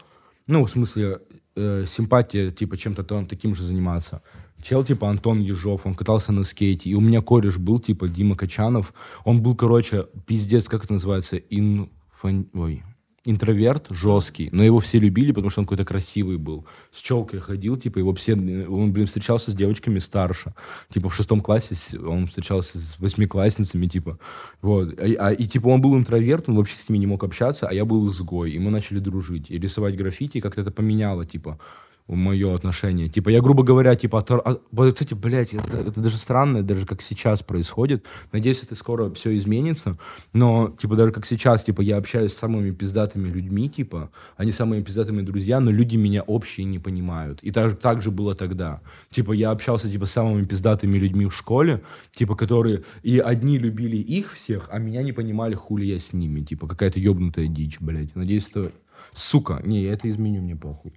ну, 0.48 0.66
в 0.66 0.72
смысле, 0.72 1.20
э, 1.56 1.86
симпатия, 1.88 2.52
типа, 2.52 2.78
чем-то 2.78 3.04
там 3.04 3.28
таким 3.28 3.54
же 3.54 3.64
заниматься. 3.64 4.24
Чел, 4.66 4.84
типа, 4.84 5.12
Антон 5.12 5.42
Ежов, 5.42 5.86
он 5.86 5.94
катался 5.94 6.32
на 6.32 6.44
скейте. 6.44 6.90
И 6.90 6.96
у 6.96 7.00
меня 7.00 7.22
кореш 7.22 7.60
был, 7.60 7.78
типа, 7.78 8.08
Дима 8.08 8.36
Качанов. 8.36 8.96
Он 9.24 9.40
был, 9.40 9.56
короче, 9.56 10.08
пиздец, 10.26 10.68
как 10.68 10.86
это 10.86 10.94
называется, 10.94 11.38
инфан... 11.38 12.48
Ой, 12.52 12.82
интроверт 13.26 13.88
жесткий, 13.92 14.50
но 14.52 14.64
его 14.64 14.80
все 14.80 14.98
любили, 14.98 15.34
потому 15.34 15.52
что 15.52 15.62
он 15.62 15.66
какой-то 15.66 15.86
красивый 15.86 16.38
был. 16.38 16.66
С 16.92 17.00
челкой 17.00 17.42
ходил, 17.42 17.78
типа, 17.78 18.00
его 18.00 18.16
все... 18.16 18.34
Он, 18.34 18.92
блин, 18.92 19.06
встречался 19.06 19.52
с 19.52 19.54
девочками 19.54 20.00
старше. 20.00 20.56
Типа, 20.90 21.10
в 21.10 21.16
шестом 21.16 21.42
классе 21.42 21.76
он 22.00 22.26
встречался 22.26 22.80
с 22.80 22.98
восьмиклассницами, 22.98 23.86
типа. 23.86 24.18
Вот. 24.64 25.00
А- 25.00 25.28
а- 25.28 25.32
и, 25.34 25.46
типа, 25.46 25.68
он 25.68 25.80
был 25.80 25.96
интроверт, 25.96 26.50
он 26.50 26.56
вообще 26.56 26.76
с 26.76 26.90
ними 26.90 26.98
не 26.98 27.08
мог 27.08 27.24
общаться, 27.24 27.68
а 27.68 27.74
я 27.74 27.86
был 27.86 28.08
изгой. 28.08 28.54
И 28.54 28.58
мы 28.58 28.72
начали 28.72 28.98
дружить. 28.98 29.52
И 29.52 29.60
рисовать 29.60 29.96
граффити, 29.96 30.42
как-то 30.42 30.62
это 30.62 30.72
поменяло, 30.72 31.24
типа, 31.24 31.60
мое 32.08 32.54
отношение. 32.54 33.10
Типа, 33.10 33.30
я, 33.30 33.42
грубо 33.42 33.64
говоря, 33.64 33.96
типа, 33.96 34.18
отор- 34.18 34.42
а- 34.46 34.92
кстати, 34.92 35.16
блядь, 35.16 35.54
это, 35.54 35.80
это 35.80 36.02
даже 36.02 36.18
странно, 36.18 36.62
даже 36.62 36.86
как 36.86 37.02
сейчас 37.02 37.42
происходит. 37.42 38.06
Надеюсь, 38.32 38.62
это 38.62 38.76
скоро 38.76 39.10
все 39.12 39.36
изменится. 39.38 39.98
Но, 40.32 40.76
типа, 40.80 40.96
даже 40.96 41.12
как 41.12 41.26
сейчас, 41.26 41.64
типа, 41.64 41.82
я 41.82 41.98
общаюсь 41.98 42.34
с 42.34 42.38
самыми 42.38 42.72
пиздатыми 42.72 43.28
людьми, 43.28 43.70
типа, 43.70 44.12
они 44.38 44.52
самые 44.52 44.84
пиздатыми 44.84 45.22
друзья, 45.24 45.60
но 45.60 45.72
люди 45.72 45.96
меня 45.96 46.22
общие 46.22 46.66
не 46.66 46.78
понимают. 46.78 47.40
И 47.42 47.52
так, 47.52 47.80
так 47.80 48.02
же 48.04 48.12
было 48.12 48.36
тогда. 48.36 48.82
Типа, 49.10 49.32
я 49.32 49.50
общался, 49.50 49.90
типа, 49.90 50.06
с 50.06 50.12
самыми 50.12 50.46
пиздатыми 50.46 50.98
людьми 50.98 51.26
в 51.26 51.36
школе, 51.36 51.82
типа, 52.12 52.36
которые 52.36 52.84
и 53.02 53.18
одни 53.18 53.58
любили 53.58 53.98
их 53.98 54.34
всех, 54.34 54.70
а 54.72 54.78
меня 54.78 55.02
не 55.02 55.12
понимали, 55.12 55.56
хули 55.56 55.86
я 55.86 55.98
с 56.00 56.14
ними. 56.14 56.42
Типа, 56.42 56.68
какая-то 56.68 57.00
ебнутая 57.00 57.48
дичь, 57.48 57.80
блядь. 57.80 58.16
Надеюсь, 58.16 58.48
это... 58.50 58.72
Сука, 59.14 59.62
не, 59.64 59.84
я 59.84 59.94
это 59.94 60.10
изменю, 60.10 60.42
мне 60.42 60.56
похуй. 60.56 60.94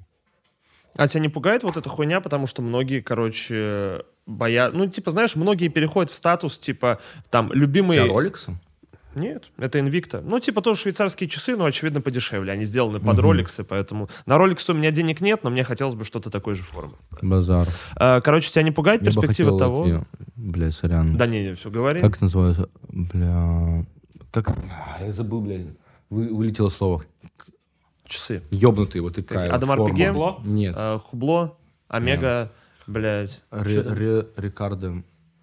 А 0.98 1.06
тебя 1.06 1.20
не 1.20 1.28
пугает 1.28 1.62
вот 1.62 1.76
эта 1.76 1.88
хуйня, 1.88 2.20
потому 2.20 2.48
что 2.48 2.60
многие, 2.60 3.00
короче, 3.00 4.02
боя... 4.26 4.70
Ну, 4.72 4.88
типа, 4.88 5.12
знаешь, 5.12 5.36
многие 5.36 5.68
переходят 5.68 6.10
в 6.10 6.16
статус, 6.16 6.58
типа, 6.58 6.98
там, 7.30 7.52
любимые... 7.52 8.02
Я 8.02 8.08
роликсом? 8.08 8.58
Нет, 9.14 9.44
это 9.58 9.78
Invicta. 9.78 10.20
Ну, 10.20 10.40
типа, 10.40 10.60
тоже 10.60 10.80
швейцарские 10.80 11.28
часы, 11.28 11.56
но, 11.56 11.66
очевидно, 11.66 12.00
подешевле. 12.00 12.52
Они 12.52 12.64
сделаны 12.64 12.98
под 12.98 13.16
роликсы, 13.20 13.62
поэтому... 13.62 14.08
На 14.26 14.38
роликсы 14.38 14.72
у 14.72 14.74
меня 14.74 14.90
денег 14.90 15.20
нет, 15.20 15.44
но 15.44 15.50
мне 15.50 15.62
хотелось 15.62 15.94
бы 15.94 16.04
что-то 16.04 16.30
такой 16.30 16.56
же 16.56 16.64
формы. 16.64 16.94
Базар. 17.22 17.68
А, 17.94 18.20
короче, 18.20 18.50
тебя 18.50 18.62
не 18.62 18.72
пугает 18.72 19.00
Я 19.02 19.06
перспектива 19.12 19.52
хотел 19.52 19.58
того... 19.58 19.86
эти- 19.86 20.04
Бля, 20.34 20.70
сорян. 20.72 21.16
Да 21.16 21.26
не, 21.26 21.44
не, 21.44 21.54
все, 21.54 21.70
говори. 21.70 22.00
Как 22.00 22.16
это 22.16 22.24
называется? 22.24 22.68
Бля... 22.88 23.84
Как... 24.32 24.52
Я 25.00 25.12
забыл, 25.12 25.42
бля. 25.42 25.58
Вы- 26.10 26.34
Вылетело 26.34 26.68
слово. 26.70 27.04
Часы. 28.09 28.43
Ёбнутый, 28.51 29.01
вот 29.01 29.14
такая 29.14 29.51
Адам 29.52 29.68
вот 29.68 29.76
форма. 29.76 29.90
Арпиге? 29.90 30.09
Хубло? 30.12 30.40
Нет. 30.44 30.74
А, 30.78 30.98
Хубло, 30.98 31.56
Омега, 31.89 32.51
блядь. 32.86 33.40
Ре- 33.51 33.82
Ре- 33.82 34.26
Рикардо 34.36 35.02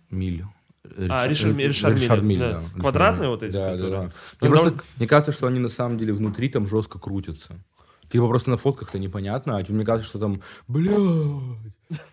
Миль. 0.10 0.46
А, 1.10 1.28
Ришар- 1.28 1.56
Ри- 1.58 1.68
Ришар 1.68 1.92
Миль, 1.94 2.02
Ришар 2.02 2.22
Миль, 2.22 2.40
да. 2.40 2.62
да. 2.74 2.80
Квадратные 2.80 3.30
вот 3.30 3.44
эти, 3.44 3.54
Да, 3.54 3.72
да, 3.72 3.72
которые? 3.74 3.92
да. 3.92 4.02
Ну, 4.04 4.10
Мне, 4.42 4.50
просто- 4.50 4.66
довольно- 4.72 4.84
мне 4.98 5.08
кажется, 5.08 5.32
что 5.32 5.48
они 5.48 5.60
на 5.60 5.70
самом 5.70 5.98
деле 5.98 6.14
внутри 6.14 6.50
там 6.50 6.68
жестко 6.68 7.00
крутятся. 7.00 7.56
Типа 8.10 8.28
просто 8.28 8.52
на 8.52 8.58
фотках-то 8.58 9.00
непонятно, 9.00 9.58
а 9.58 9.64
тебе 9.64 9.76
мне 9.76 9.86
кажется, 9.86 10.08
что 10.08 10.20
там, 10.20 10.42
блядь, 10.68 10.94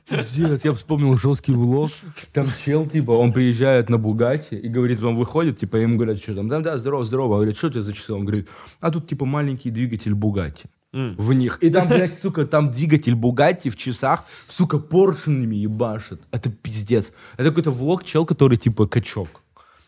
пиздец, 0.09 0.65
я 0.65 0.73
вспомнил 0.73 1.17
жесткий 1.17 1.53
влог. 1.53 1.91
Там 2.33 2.49
чел, 2.65 2.87
типа, 2.87 3.13
он 3.13 3.33
приезжает 3.33 3.89
на 3.91 3.99
Бугате 3.99 4.59
и 4.59 4.69
говорит, 4.69 5.03
он 5.03 5.17
выходит, 5.17 5.59
типа, 5.59 5.77
ему 5.77 5.97
говорят, 5.97 6.19
что 6.23 6.35
там, 6.35 6.49
да, 6.49 6.61
да, 6.61 6.79
здорово, 6.79 7.05
здорово. 7.05 7.33
Он 7.33 7.39
говорит, 7.39 7.57
что 7.57 7.69
у 7.69 7.71
тебя 7.71 7.83
за 7.83 7.93
часы? 7.93 8.13
Он 8.13 8.25
говорит, 8.25 8.49
а 8.81 8.91
тут, 8.91 9.09
типа, 9.09 9.25
маленький 9.25 9.71
двигатель 9.71 10.15
Бугати. 10.15 10.67
В 10.93 11.33
них. 11.33 11.59
И 11.63 11.71
там, 11.71 11.89
блядь, 11.89 12.21
сука, 12.21 12.45
там 12.45 12.71
двигатель 12.71 13.15
Бугатти 13.15 13.71
в 13.71 13.77
часах, 13.77 14.25
сука, 14.51 14.79
поршнями 14.79 15.57
ебашит. 15.57 16.21
Это 16.31 16.51
пиздец. 16.51 17.15
Это 17.39 17.49
какой-то 17.49 17.71
влог 17.71 18.05
чел, 18.05 18.27
который, 18.27 18.59
типа, 18.59 18.87
качок. 18.87 19.42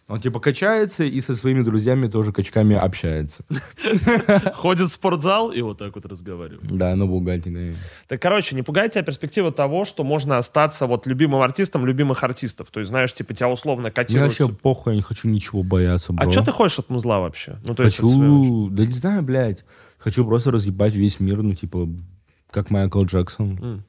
Он, 0.06 0.20
типа, 0.20 0.38
качается 0.38 1.04
и 1.04 1.20
со 1.22 1.34
своими 1.34 1.62
друзьями 1.62 2.08
тоже 2.08 2.30
качками 2.30 2.76
общается. 2.76 3.42
Ходит 4.54 4.88
в 4.88 4.92
спортзал 4.92 5.50
и 5.50 5.62
вот 5.62 5.78
так 5.78 5.94
вот 5.94 6.04
разговаривает. 6.04 6.76
Да, 6.76 6.94
Бугатти, 6.94 7.50
конечно. 7.50 7.80
Так, 8.06 8.20
короче, 8.20 8.54
не 8.54 8.62
пугает 8.62 8.92
тебя 8.92 9.02
перспектива 9.02 9.50
того, 9.50 9.86
что 9.86 10.04
можно 10.04 10.36
остаться 10.36 10.86
вот 10.86 11.06
любимым 11.06 11.40
артистом 11.40 11.86
любимых 11.86 12.22
артистов. 12.22 12.70
То 12.70 12.80
есть, 12.80 12.90
знаешь, 12.90 13.14
типа, 13.14 13.32
тебя 13.32 13.48
условно 13.48 13.90
котируют. 13.90 14.38
вообще 14.38 14.54
похуй, 14.54 14.92
я 14.92 14.96
не 14.96 15.02
хочу 15.02 15.26
ничего 15.26 15.62
бояться, 15.62 16.12
бро. 16.12 16.28
А 16.28 16.30
что 16.30 16.44
ты 16.44 16.50
хочешь 16.50 16.80
от 16.80 16.90
музла 16.90 17.20
вообще? 17.20 17.56
Ну, 17.64 17.74
то 17.74 17.84
Хочу, 17.84 18.68
да 18.70 18.84
не 18.84 18.92
знаю, 18.92 19.22
блядь. 19.22 19.64
Хочу 19.96 20.26
просто 20.26 20.50
разъебать 20.50 20.94
весь 20.94 21.18
мир, 21.18 21.42
ну, 21.42 21.54
типа, 21.54 21.88
как 22.50 22.68
Майкл 22.68 23.04
Джексон. 23.04 23.84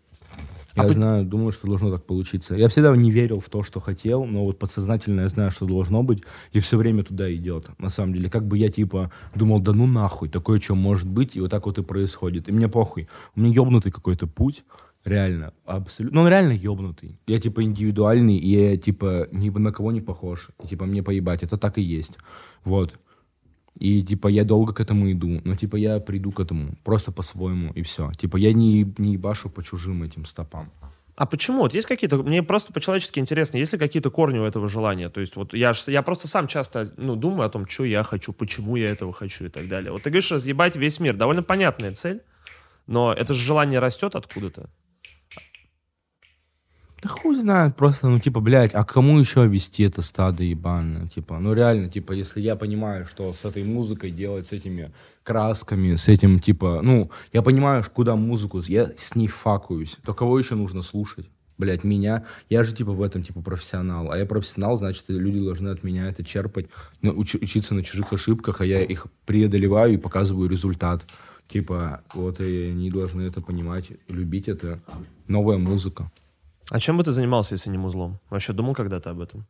Я 0.76 0.84
А 0.84 0.89
знаю, 0.89 1.26
думаю, 1.26 1.52
что 1.52 1.68
должно 1.68 1.89
так 1.89 2.06
получиться. 2.06 2.56
Я 2.56 2.68
всегда 2.68 2.95
не 2.95 3.10
верил 3.10 3.39
в 3.39 3.49
то, 3.49 3.64
что 3.64 3.80
хотел, 3.80 4.26
но 4.26 4.43
вот 4.43 4.60
подсознательно 4.60 5.22
я 5.22 5.30
знаю, 5.30 5.52
что 5.52 5.65
должно 5.65 6.03
быть, 6.03 6.23
и 6.52 6.60
все 6.60 6.77
время 6.77 7.03
туда 7.03 7.34
идет, 7.34 7.69
на 7.80 7.89
самом 7.89 8.14
деле. 8.14 8.30
Как 8.30 8.45
бы 8.45 8.57
я, 8.57 8.69
типа, 8.69 9.11
думал, 9.35 9.61
да 9.61 9.72
ну 9.72 9.88
нахуй, 9.88 10.27
такое 10.27 10.60
что 10.60 10.76
может 10.76 11.07
быть, 11.07 11.38
и 11.38 11.41
вот 11.41 11.52
так 11.52 11.65
вот 11.65 11.77
и 11.77 11.84
происходит. 11.84 12.49
И 12.49 12.52
мне 12.52 12.68
похуй. 12.68 13.07
У 13.35 13.39
меня 13.39 13.53
ебнутый 13.53 13.91
какой-то 13.91 14.27
путь, 14.27 14.65
реально, 15.06 15.53
абсолютно. 15.65 16.19
Ну, 16.19 16.26
он 16.26 16.30
реально 16.30 16.52
ебнутый. 16.52 17.18
Я, 17.26 17.39
типа, 17.39 17.64
индивидуальный, 17.64 18.38
и 18.38 18.49
я, 18.49 18.77
типа, 18.77 19.30
ни 19.31 19.49
на 19.49 19.72
кого 19.72 19.93
не 19.93 20.02
похож. 20.02 20.49
И, 20.61 20.68
типа, 20.68 20.85
мне 20.85 21.03
поебать, 21.03 21.43
это 21.43 21.57
так 21.57 21.77
и 21.77 21.81
есть. 21.81 22.18
Вот. 22.65 22.93
И, 23.80 24.02
типа, 24.02 24.27
я 24.30 24.43
долго 24.43 24.73
к 24.73 24.80
этому 24.80 25.11
иду. 25.11 25.41
Но, 25.43 25.56
типа, 25.56 25.76
я 25.76 25.99
приду 25.99 26.31
к 26.31 26.39
этому 26.39 26.76
просто 26.84 27.11
по-своему, 27.11 27.73
и 27.73 27.81
все. 27.81 28.11
Типа, 28.14 28.38
я 28.38 28.53
не, 28.53 28.85
не 28.97 29.14
ебашу 29.14 29.49
по 29.49 29.64
чужим 29.64 30.03
этим 30.03 30.26
стопам. 30.26 30.72
А 31.15 31.26
почему? 31.26 31.60
Вот 31.60 31.73
есть 31.73 31.88
какие-то... 31.88 32.18
Мне 32.18 32.43
просто 32.43 32.73
по-человечески 32.73 33.19
интересно, 33.19 33.57
есть 33.57 33.72
ли 33.72 33.80
какие-то 33.80 34.11
корни 34.11 34.38
у 34.39 34.43
этого 34.43 34.68
желания? 34.68 35.10
То 35.10 35.22
есть 35.22 35.35
вот 35.38 35.53
я, 35.53 35.73
ж- 35.73 35.88
я 35.88 36.02
просто 36.02 36.27
сам 36.27 36.47
часто 36.47 36.91
ну, 36.97 37.15
думаю 37.15 37.47
о 37.47 37.49
том, 37.49 37.68
что 37.68 37.85
я 37.85 38.03
хочу, 38.03 38.34
почему 38.34 38.76
я 38.76 38.89
этого 38.89 39.14
хочу 39.14 39.45
и 39.45 39.49
так 39.49 39.68
далее. 39.69 39.91
Вот 39.91 40.03
ты 40.03 40.10
говоришь, 40.10 40.31
разъебать 40.31 40.76
весь 40.76 40.99
мир. 40.99 41.15
Довольно 41.15 41.41
понятная 41.41 41.93
цель, 41.93 42.22
но 42.85 43.14
это 43.14 43.34
же 43.34 43.45
желание 43.45 43.80
растет 43.80 44.15
откуда-то. 44.15 44.69
Да 47.01 47.09
хуй 47.09 47.39
знает, 47.39 47.76
просто, 47.76 48.07
ну, 48.07 48.17
типа, 48.17 48.39
блядь, 48.39 48.73
а 48.73 48.84
кому 48.84 49.19
еще 49.19 49.45
вести 49.47 49.84
это 49.84 50.01
стадо 50.01 50.43
ебаное? 50.43 51.07
Типа, 51.07 51.39
ну, 51.39 51.53
реально, 51.53 51.89
типа, 51.89 52.13
если 52.13 52.41
я 52.41 52.55
понимаю, 52.55 53.05
что 53.05 53.31
с 53.31 53.45
этой 53.45 53.63
музыкой 53.63 54.11
делать, 54.11 54.47
с 54.47 54.53
этими 54.53 54.91
красками, 55.23 55.95
с 55.95 56.07
этим, 56.07 56.39
типа, 56.39 56.80
ну, 56.81 57.11
я 57.31 57.41
понимаю, 57.41 57.84
куда 57.93 58.15
музыку, 58.15 58.63
я 58.65 58.91
с 58.97 59.13
ней 59.15 59.27
факуюсь, 59.27 59.97
то 60.03 60.13
кого 60.13 60.39
еще 60.39 60.55
нужно 60.55 60.81
слушать? 60.81 61.27
Блять, 61.57 61.84
меня, 61.84 62.26
я 62.49 62.63
же, 62.63 62.73
типа, 62.73 62.91
в 62.91 63.01
этом, 63.01 63.23
типа, 63.23 63.41
профессионал, 63.41 64.11
а 64.11 64.17
я 64.17 64.26
профессионал, 64.26 64.77
значит, 64.77 65.05
люди 65.07 65.39
должны 65.41 65.69
от 65.69 65.84
меня 65.84 66.09
это 66.09 66.23
черпать, 66.23 66.67
ну, 67.01 67.11
уч- 67.11 67.41
учиться 67.41 67.76
на 67.76 67.84
чужих 67.84 68.11
ошибках, 68.11 68.61
а 68.61 68.65
я 68.65 68.81
их 68.81 69.07
преодолеваю 69.26 69.93
и 69.93 69.97
показываю 69.97 70.49
результат. 70.49 71.01
Типа, 71.47 72.01
вот, 72.13 72.41
и 72.41 72.69
они 72.69 72.89
должны 72.89 73.22
это 73.22 73.39
понимать, 73.39 73.91
любить 74.09 74.47
это. 74.47 74.81
Новая 75.27 75.57
музыка. 75.57 76.11
А 76.69 76.79
чем 76.79 76.97
бы 76.97 77.03
ты 77.03 77.11
занимался, 77.11 77.53
если 77.55 77.69
не 77.69 77.77
музлом? 77.77 78.19
Вообще 78.29 78.53
думал 78.53 78.73
когда-то 78.73 79.11
об 79.11 79.21
этом? 79.21 79.45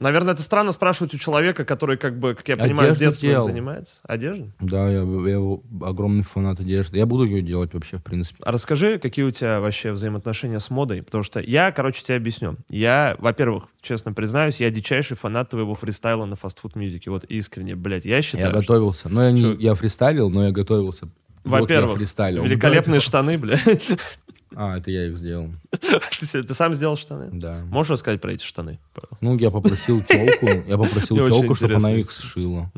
Наверное, 0.00 0.32
это 0.34 0.42
странно 0.42 0.72
спрашивать 0.72 1.14
у 1.14 1.18
человека, 1.18 1.64
который, 1.64 1.96
как 1.96 2.18
бы, 2.18 2.34
как 2.34 2.48
я 2.48 2.56
понимаю, 2.56 2.90
с 2.90 2.96
Одежду 2.96 3.04
детства 3.04 3.26
этим 3.26 3.32
делал. 3.34 3.44
занимается. 3.44 4.00
Одежда? 4.02 4.50
Да, 4.58 4.88
я, 4.88 5.02
я 5.02 5.58
огромный 5.86 6.24
фанат 6.24 6.58
одежды. 6.58 6.96
Я 6.98 7.06
буду 7.06 7.24
ее 7.24 7.40
делать 7.40 7.72
вообще, 7.72 7.98
в 7.98 8.02
принципе. 8.02 8.38
А 8.42 8.50
расскажи, 8.50 8.98
какие 8.98 9.24
у 9.24 9.30
тебя 9.30 9.60
вообще 9.60 9.92
взаимоотношения 9.92 10.58
с 10.58 10.70
модой? 10.70 11.02
Потому 11.04 11.22
что 11.22 11.38
я, 11.40 11.70
короче, 11.70 12.02
тебе 12.02 12.16
объясню. 12.16 12.56
Я, 12.68 13.14
во-первых, 13.20 13.64
честно 13.80 14.12
признаюсь, 14.12 14.58
я 14.60 14.70
дичайший 14.70 15.16
фанат 15.16 15.50
твоего 15.50 15.74
фристайла 15.76 16.24
на 16.24 16.34
Fast 16.34 16.54
Food 16.54 16.74
Music 16.74 17.00
е. 17.00 17.10
Вот 17.10 17.24
искренне, 17.24 17.76
блядь, 17.76 18.06
я 18.06 18.22
считаю, 18.22 18.46
Я 18.46 18.50
что- 18.50 18.60
готовился. 18.60 19.08
Но 19.08 19.22
я, 19.24 19.30
не, 19.30 19.40
Чё? 19.42 19.52
я 19.58 19.74
фристайлил, 19.74 20.30
но 20.30 20.46
я 20.46 20.50
готовился. 20.50 21.10
Вот 21.44 21.60
Во-первых, 21.62 21.94
фристайлил. 21.94 22.42
великолепные 22.44 23.00
штаны, 23.00 23.36
блядь. 23.36 23.60
А, 24.56 24.76
это 24.76 24.90
я 24.90 25.06
их 25.06 25.18
сделал. 25.18 25.50
Ты, 26.20 26.42
ты 26.42 26.54
сам 26.54 26.74
сделал 26.74 26.96
штаны? 26.96 27.30
Да. 27.32 27.62
Можешь 27.64 27.92
рассказать 27.92 28.20
про 28.20 28.32
эти 28.32 28.44
штаны? 28.44 28.78
Ну, 29.20 29.36
я 29.38 29.50
попросил 29.50 30.02
телку, 30.08 30.46
я 30.46 30.78
попросил 30.78 31.16
телку, 31.16 31.54
чтобы 31.54 31.74
она 31.74 31.92
их 31.94 32.10
сшила. 32.10 32.70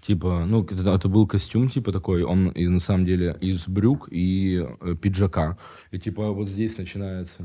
Типа, 0.00 0.44
ну, 0.46 0.62
это, 0.62 0.90
это 0.90 1.08
был 1.08 1.26
костюм, 1.26 1.70
типа, 1.70 1.90
такой, 1.90 2.24
он 2.24 2.48
и, 2.48 2.68
на 2.68 2.78
самом 2.78 3.06
деле 3.06 3.38
из 3.40 3.66
брюк 3.66 4.08
и 4.10 4.62
э, 4.80 4.96
пиджака. 5.00 5.56
И, 5.92 5.98
типа, 5.98 6.30
вот 6.30 6.46
здесь 6.50 6.76
начинается 6.76 7.42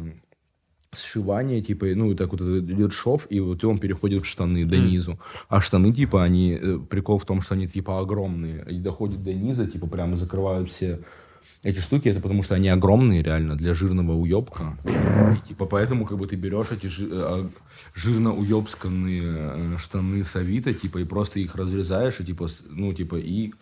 сшивание, 0.93 1.61
типа, 1.61 1.85
ну, 1.95 2.11
и 2.11 2.15
так 2.15 2.31
вот 2.31 2.41
идет 2.41 2.91
шов, 2.91 3.27
и 3.29 3.39
вот 3.39 3.63
он 3.63 3.77
переходит 3.77 4.23
в 4.23 4.25
штаны 4.25 4.65
до 4.65 4.77
низу. 4.77 5.19
А 5.47 5.61
штаны, 5.61 5.93
типа, 5.93 6.21
они, 6.21 6.59
э, 6.61 6.79
прикол 6.89 7.17
в 7.17 7.25
том, 7.25 7.39
что 7.39 7.53
они, 7.55 7.67
типа, 7.67 7.99
огромные, 7.99 8.65
и 8.69 8.79
доходят 8.79 9.23
до 9.23 9.33
низа, 9.33 9.65
типа, 9.65 9.87
прямо 9.87 10.17
закрывают 10.17 10.69
все 10.69 10.99
эти 11.63 11.79
штуки, 11.79 12.07
это 12.07 12.21
потому 12.21 12.43
что 12.43 12.55
они 12.55 12.69
огромные, 12.69 13.21
реально, 13.21 13.57
для 13.57 13.73
жирного 13.73 14.13
уебка. 14.13 14.77
И, 14.85 15.47
типа, 15.47 15.65
поэтому, 15.65 16.05
как 16.05 16.17
бы, 16.17 16.25
ты 16.27 16.35
берешь 16.35 16.71
эти 16.71 16.87
жи- 16.87 17.09
э, 17.11 17.47
жирно 17.95 18.33
уебсканные 18.33 19.23
э, 19.25 19.77
штаны 19.77 20.23
с 20.23 20.35
Авито, 20.35 20.73
типа, 20.73 20.99
и 20.99 21.03
просто 21.03 21.39
их 21.39 21.55
разрезаешь, 21.55 22.19
и, 22.19 22.25
типа, 22.25 22.47
ну, 22.69 22.93
типа, 22.93 23.15
и... 23.15 23.53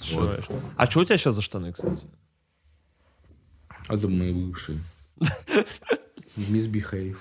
Сшиваешь. 0.00 0.44
А 0.76 0.86
что 0.90 1.00
у 1.00 1.04
тебя 1.04 1.16
сейчас 1.16 1.34
за 1.34 1.42
штаны, 1.42 1.72
кстати? 1.72 2.06
Это 3.88 4.08
мои 4.08 4.32
бывшие. 4.32 4.78
Misbehave. 6.36 7.16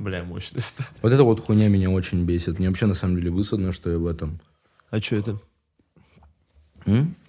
Бля, 0.00 0.24
мощность. 0.24 0.78
Вот 1.02 1.12
эта 1.12 1.22
вот 1.22 1.40
хуйня 1.40 1.68
меня 1.68 1.90
очень 1.90 2.24
бесит. 2.24 2.58
Мне 2.58 2.68
вообще, 2.68 2.86
на 2.86 2.94
самом 2.94 3.16
деле, 3.16 3.30
высадно, 3.30 3.72
что 3.72 3.90
я 3.90 3.98
в 3.98 4.06
этом. 4.06 4.40
А 4.90 5.00
что 5.00 5.16
это? 5.16 5.40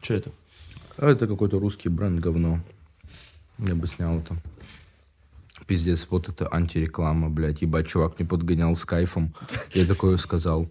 Что 0.02 0.14
это? 0.14 0.32
А 0.98 1.10
это 1.10 1.28
какой-то 1.28 1.60
русский 1.60 1.90
бренд 1.90 2.20
говно. 2.20 2.60
Я 3.58 3.76
бы 3.76 3.88
снял 3.88 4.20
это. 4.20 4.36
Пиздец, 5.68 6.08
вот 6.10 6.30
это 6.30 6.48
антиреклама, 6.54 7.30
блядь. 7.30 7.62
Ебать, 7.62 7.88
чувак 7.88 8.20
мне 8.20 8.28
подгонял 8.28 8.76
с 8.76 8.86
кайфом. 8.86 9.34
Я 9.74 9.86
такое 9.86 10.18
сказал. 10.18 10.70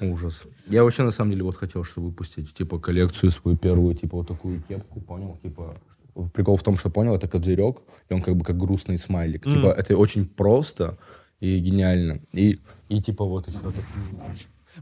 Ужас. 0.00 0.44
Я 0.66 0.82
вообще, 0.82 1.04
на 1.04 1.12
самом 1.12 1.30
деле, 1.30 1.44
вот 1.44 1.56
хотел, 1.56 1.84
что 1.84 2.00
выпустить, 2.00 2.52
типа, 2.52 2.80
коллекцию 2.80 3.30
свою 3.30 3.56
первую, 3.56 3.94
типа, 3.94 4.18
вот 4.18 4.28
такую 4.28 4.60
кепку, 4.62 5.00
понял? 5.00 5.38
Типа, 5.42 5.76
прикол 6.32 6.56
в 6.56 6.62
том, 6.62 6.76
что, 6.76 6.90
понял, 6.90 7.14
это 7.14 7.28
козырек, 7.28 7.78
и 8.08 8.14
он 8.14 8.20
как 8.20 8.36
бы 8.36 8.44
как 8.44 8.58
грустный 8.58 8.98
смайлик. 8.98 9.44
Типа, 9.44 9.68
это 9.68 9.96
очень 9.96 10.26
просто 10.26 10.98
и 11.38 11.58
гениально. 11.58 12.20
И, 12.32 12.58
и 12.88 13.00
типа, 13.00 13.24
вот 13.24 13.46
еще 13.46 13.58
такие. 13.58 13.84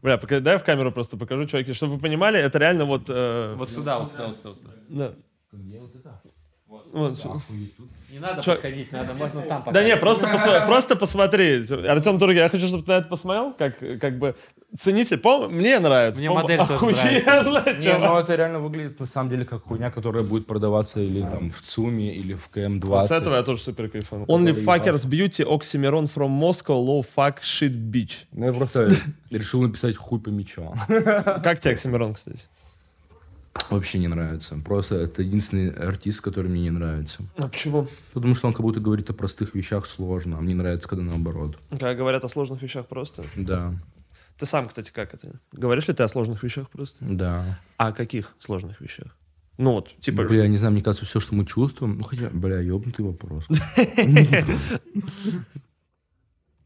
Бля, 0.00 0.16
пока, 0.18 0.40
дай 0.40 0.54
я 0.54 0.58
в 0.58 0.64
камеру 0.64 0.92
просто 0.92 1.16
покажу, 1.16 1.46
чуваки, 1.46 1.72
чтобы 1.72 1.94
вы 1.94 2.00
понимали, 2.00 2.38
это 2.38 2.58
реально 2.58 2.84
вот... 2.84 3.02
э, 3.08 3.54
Вот 3.56 3.70
сюда, 3.70 3.98
вот 3.98 4.10
сюда, 4.10 4.26
вот 4.28 4.36
сюда. 4.36 4.48
вот 4.48 4.58
сюда. 4.58 4.72
да. 4.88 5.14
Вот. 6.92 7.16
Не 8.12 8.18
надо 8.18 8.42
Чё? 8.42 8.52
подходить, 8.52 8.92
надо, 8.92 9.14
можно 9.14 9.40
там 9.42 9.64
Да 9.72 9.82
не, 9.82 9.96
просто, 9.96 10.26
посма- 10.26 10.66
просто 10.66 10.96
посмотри. 10.96 11.64
Артем 11.88 12.18
Тургин, 12.18 12.42
я 12.42 12.48
хочу, 12.50 12.66
чтобы 12.68 12.82
ты 12.84 12.90
на 12.90 12.96
это 12.98 13.08
посмотрел, 13.08 13.54
как, 13.54 13.78
как 14.00 14.18
бы, 14.18 14.34
цените, 14.78 15.16
по 15.16 15.48
мне 15.48 15.78
нравится. 15.78 16.20
Мне 16.20 16.28
по-моему, 16.28 16.48
модель 16.48 16.58
тоже 16.58 16.74
охуенно, 16.74 17.72
Не, 17.78 17.82
чувак. 17.82 18.00
ну 18.00 18.18
это 18.18 18.34
реально 18.34 18.60
выглядит 18.60 19.00
на 19.00 19.06
самом 19.06 19.30
деле 19.30 19.46
как 19.46 19.62
хуйня, 19.62 19.90
которая 19.90 20.22
будет 20.22 20.46
продаваться 20.46 21.00
или 21.00 21.22
там 21.22 21.50
в 21.50 21.62
ЦУМе, 21.62 22.14
или 22.14 22.34
в 22.34 22.48
КМ-20. 22.50 22.84
Вот 22.86 23.06
С 23.06 23.10
этого 23.10 23.34
я 23.36 23.42
тоже 23.42 23.62
супер 23.62 23.88
кайфанул. 23.88 24.26
Only 24.26 24.52
fuckers 24.62 25.06
beauty, 25.08 25.46
oxymoron 25.46 26.10
from 26.14 26.28
Moscow, 26.38 26.84
low 26.84 27.02
fuck 27.16 27.36
shit 27.40 27.72
bitch. 27.72 28.26
Ну, 28.32 28.44
я 28.46 28.52
просто 28.52 28.90
решил 29.30 29.62
написать 29.62 29.96
хуй 29.96 30.20
по 30.20 30.28
мячу. 30.28 30.74
Как 31.42 31.60
тебе 31.60 31.72
Оксимирон, 31.72 32.12
кстати? 32.12 32.42
Вообще 33.70 33.98
не 33.98 34.08
нравится. 34.08 34.58
Просто 34.64 34.96
это 34.96 35.22
единственный 35.22 35.70
артист, 35.70 36.20
который 36.20 36.48
мне 36.48 36.62
не 36.62 36.70
нравится. 36.70 37.22
А 37.36 37.48
почему? 37.48 37.88
Потому 38.12 38.34
что 38.34 38.46
он 38.48 38.52
как 38.52 38.62
будто 38.62 38.80
говорит 38.80 39.10
о 39.10 39.14
простых 39.14 39.54
вещах 39.54 39.86
сложно, 39.86 40.38
а 40.38 40.40
мне 40.40 40.54
нравится, 40.54 40.88
когда 40.88 41.04
наоборот. 41.04 41.58
Когда 41.70 41.94
говорят 41.94 42.24
о 42.24 42.28
сложных 42.28 42.62
вещах 42.62 42.86
просто. 42.86 43.24
Да, 43.36 43.74
Ты 44.38 44.46
сам, 44.46 44.68
кстати, 44.68 44.90
как 44.90 45.14
это? 45.14 45.40
Говоришь 45.52 45.88
ли 45.88 45.94
ты 45.94 46.02
о 46.02 46.08
сложных 46.08 46.42
вещах 46.42 46.70
просто? 46.70 47.04
да. 47.04 47.60
А 47.76 47.88
о 47.88 47.92
каких 47.92 48.34
сложных 48.38 48.80
вещах? 48.80 49.16
Ну 49.58 49.72
вот, 49.72 49.94
типа... 50.00 50.24
Бля, 50.24 50.48
не 50.48 50.56
знаю, 50.56 50.72
мне 50.72 50.82
кажется, 50.82 51.04
все, 51.04 51.20
что 51.20 51.34
мы 51.34 51.44
чувствуем, 51.44 51.98
ну 51.98 52.04
хотя, 52.04 52.30
бля, 52.30 52.58
ебнутый 52.60 53.04
вопрос. 53.04 53.48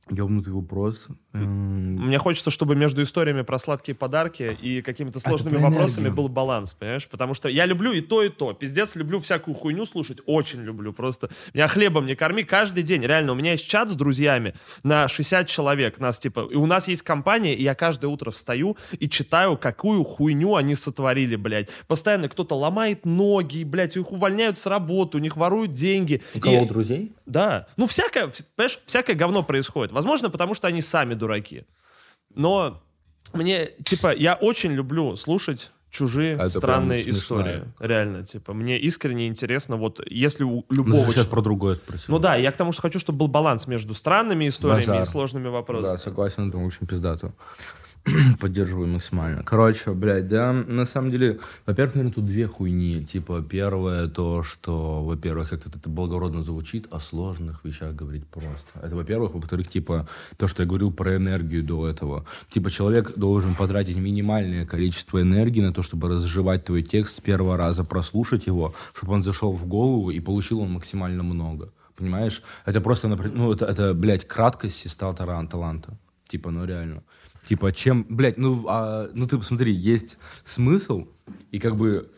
Ебнутый 0.09 0.53
вопрос. 0.53 1.09
Мне 1.45 2.19
хочется, 2.19 2.51
чтобы 2.51 2.77
между 2.77 3.03
историями 3.03 3.43
про 3.43 3.59
сладкие 3.59 3.95
подарки 3.95 4.57
и 4.63 4.83
какими-то 4.83 5.21
сложными 5.21 5.57
про 5.57 5.71
вопросами 5.71 6.09
был 6.09 6.29
баланс, 6.29 6.75
понимаешь? 6.75 7.09
Потому 7.09 7.35
что 7.35 7.49
я 7.49 7.67
люблю 7.67 7.93
и 7.93 8.01
то, 8.01 8.23
и 8.23 8.29
то. 8.29 8.53
Пиздец, 8.53 8.95
люблю 8.95 9.19
всякую 9.21 9.55
хуйню 9.55 9.87
слушать, 9.87 10.19
очень 10.27 10.63
люблю. 10.63 10.93
Просто 10.93 11.31
меня 11.53 11.69
хлебом 11.69 12.07
не 12.07 12.15
корми 12.15 12.45
каждый 12.45 12.83
день. 12.83 13.03
Реально, 13.03 13.33
у 13.33 13.35
меня 13.35 13.53
есть 13.53 13.69
чат 13.69 13.91
с 13.91 13.95
друзьями 13.95 14.55
на 14.83 15.09
60 15.09 15.47
человек. 15.49 15.99
Нас 15.99 16.19
типа... 16.19 16.49
И 16.51 16.55
у 16.57 16.67
нас 16.67 16.89
есть 16.89 17.03
компания, 17.03 17.55
и 17.55 17.63
я 17.63 17.75
каждое 17.75 18.09
утро 18.09 18.31
встаю 18.31 18.77
и 18.99 19.09
читаю, 19.09 19.57
какую 19.57 20.05
хуйню 20.05 20.55
они 20.55 20.75
сотворили, 20.75 21.37
блядь. 21.37 21.69
Постоянно 21.89 22.29
кто-то 22.29 22.55
ломает 22.57 23.05
ноги, 23.05 23.65
блядь, 23.65 23.97
их 23.97 24.13
увольняют 24.13 24.59
с 24.59 24.67
работы, 24.67 25.19
у 25.19 25.21
них 25.21 25.37
воруют 25.37 25.73
деньги. 25.73 26.23
У 26.35 26.41
кого 26.41 26.63
И- 26.63 26.67
друзей? 26.67 27.13
да. 27.27 27.67
Ну, 27.77 27.87
всякое, 27.87 28.33
понимаешь, 28.55 28.81
всякое 28.87 29.15
говно 29.15 29.43
происходит. 29.43 29.93
Возможно, 29.93 30.31
потому 30.31 30.55
что 30.55 30.69
они 30.69 30.81
сами 30.81 31.15
дураки. 31.15 31.26
Но 32.35 32.83
мне, 33.33 33.67
типа, 33.85 34.15
я 34.15 34.35
очень 34.35 34.73
люблю 34.73 35.17
слушать 35.17 35.73
чужие 35.91 36.35
Это 36.35 36.51
странные 36.51 37.09
истории. 37.09 37.65
Реально, 37.79 38.25
типа, 38.27 38.53
мне 38.53 38.79
искренне 38.79 39.29
интересно, 39.29 39.77
вот 39.77 40.01
если 40.09 40.45
у 40.45 40.65
Ну, 40.69 40.77
любого... 40.85 41.05
ты 41.07 41.13
сейчас 41.13 41.27
про 41.27 41.41
другое 41.41 41.77
спросил. 41.77 42.07
Ну 42.09 42.19
да, 42.19 42.37
я 42.37 42.53
к 42.53 42.57
тому, 42.57 42.73
что 42.73 42.83
хочу, 42.83 42.99
чтобы 42.99 43.19
был 43.21 43.29
баланс 43.29 43.67
между 43.67 43.95
странными 43.95 44.49
историями 44.49 44.87
Базар. 44.87 45.03
и 45.03 45.07
сложными 45.07 45.49
вопросами. 45.49 45.93
Да, 45.93 45.99
согласен, 45.99 46.49
это 46.49 46.59
очень 46.59 46.87
пиздато. 46.87 47.33
Поддерживаю 48.41 48.87
максимально. 48.87 49.43
Короче, 49.43 49.93
блядь, 49.93 50.29
да, 50.29 50.53
на 50.53 50.87
самом 50.87 51.11
деле, 51.11 51.41
во-первых, 51.67 51.97
наверное, 51.97 52.15
тут 52.15 52.27
две 52.27 52.47
хуйни. 52.47 53.05
Типа, 53.05 53.43
первое 53.43 54.07
то, 54.07 54.45
что, 54.45 55.03
во-первых, 55.03 55.51
как-то 55.51 55.71
это 55.77 55.89
благородно 55.89 56.45
звучит, 56.45 56.87
о 56.91 57.01
сложных 57.01 57.65
вещах 57.65 57.95
говорить 57.95 58.27
просто. 58.27 58.81
Это, 58.81 58.95
во-первых. 58.95 59.35
Во-вторых, 59.35 59.69
типа, 59.69 60.09
то, 60.37 60.47
что 60.47 60.63
я 60.63 60.69
говорил 60.69 60.93
про 60.93 61.17
энергию 61.17 61.65
до 61.65 61.89
этого. 61.89 62.25
Типа, 62.49 62.71
человек 62.71 63.13
должен 63.17 63.55
потратить 63.55 63.97
минимальное 63.97 64.67
количество 64.67 65.21
энергии 65.21 65.61
на 65.61 65.73
то, 65.73 65.83
чтобы 65.83 66.09
разжевать 66.09 66.65
твой 66.65 66.83
текст 66.83 67.17
с 67.17 67.21
первого 67.21 67.57
раза, 67.57 67.83
прослушать 67.83 68.47
его, 68.47 68.73
чтобы 68.95 69.15
он 69.15 69.25
зашел 69.25 69.53
в 69.53 69.67
голову 69.67 70.11
и 70.11 70.21
получил 70.21 70.61
он 70.61 70.73
максимально 70.73 71.25
много. 71.25 71.73
Понимаешь? 71.97 72.43
Это 72.67 72.81
просто, 72.81 73.09
ну, 73.09 73.53
это, 73.53 73.65
это 73.65 73.95
блядь, 73.95 74.29
краткость 74.29 74.77
сестра 74.77 75.13
таран- 75.13 75.49
таланта. 75.49 75.99
Типа, 76.29 76.51
ну 76.51 76.65
реально. 76.65 77.03
Типа, 77.47 77.73
чем, 77.73 78.05
блядь, 78.09 78.39
ну, 78.39 78.65
а, 78.69 79.09
ну 79.15 79.29
ты 79.29 79.39
посмотри, 79.39 79.73
есть 79.73 80.19
смысл, 80.43 81.07
и 81.53 81.61
как 81.61 81.77
бы, 81.77 82.11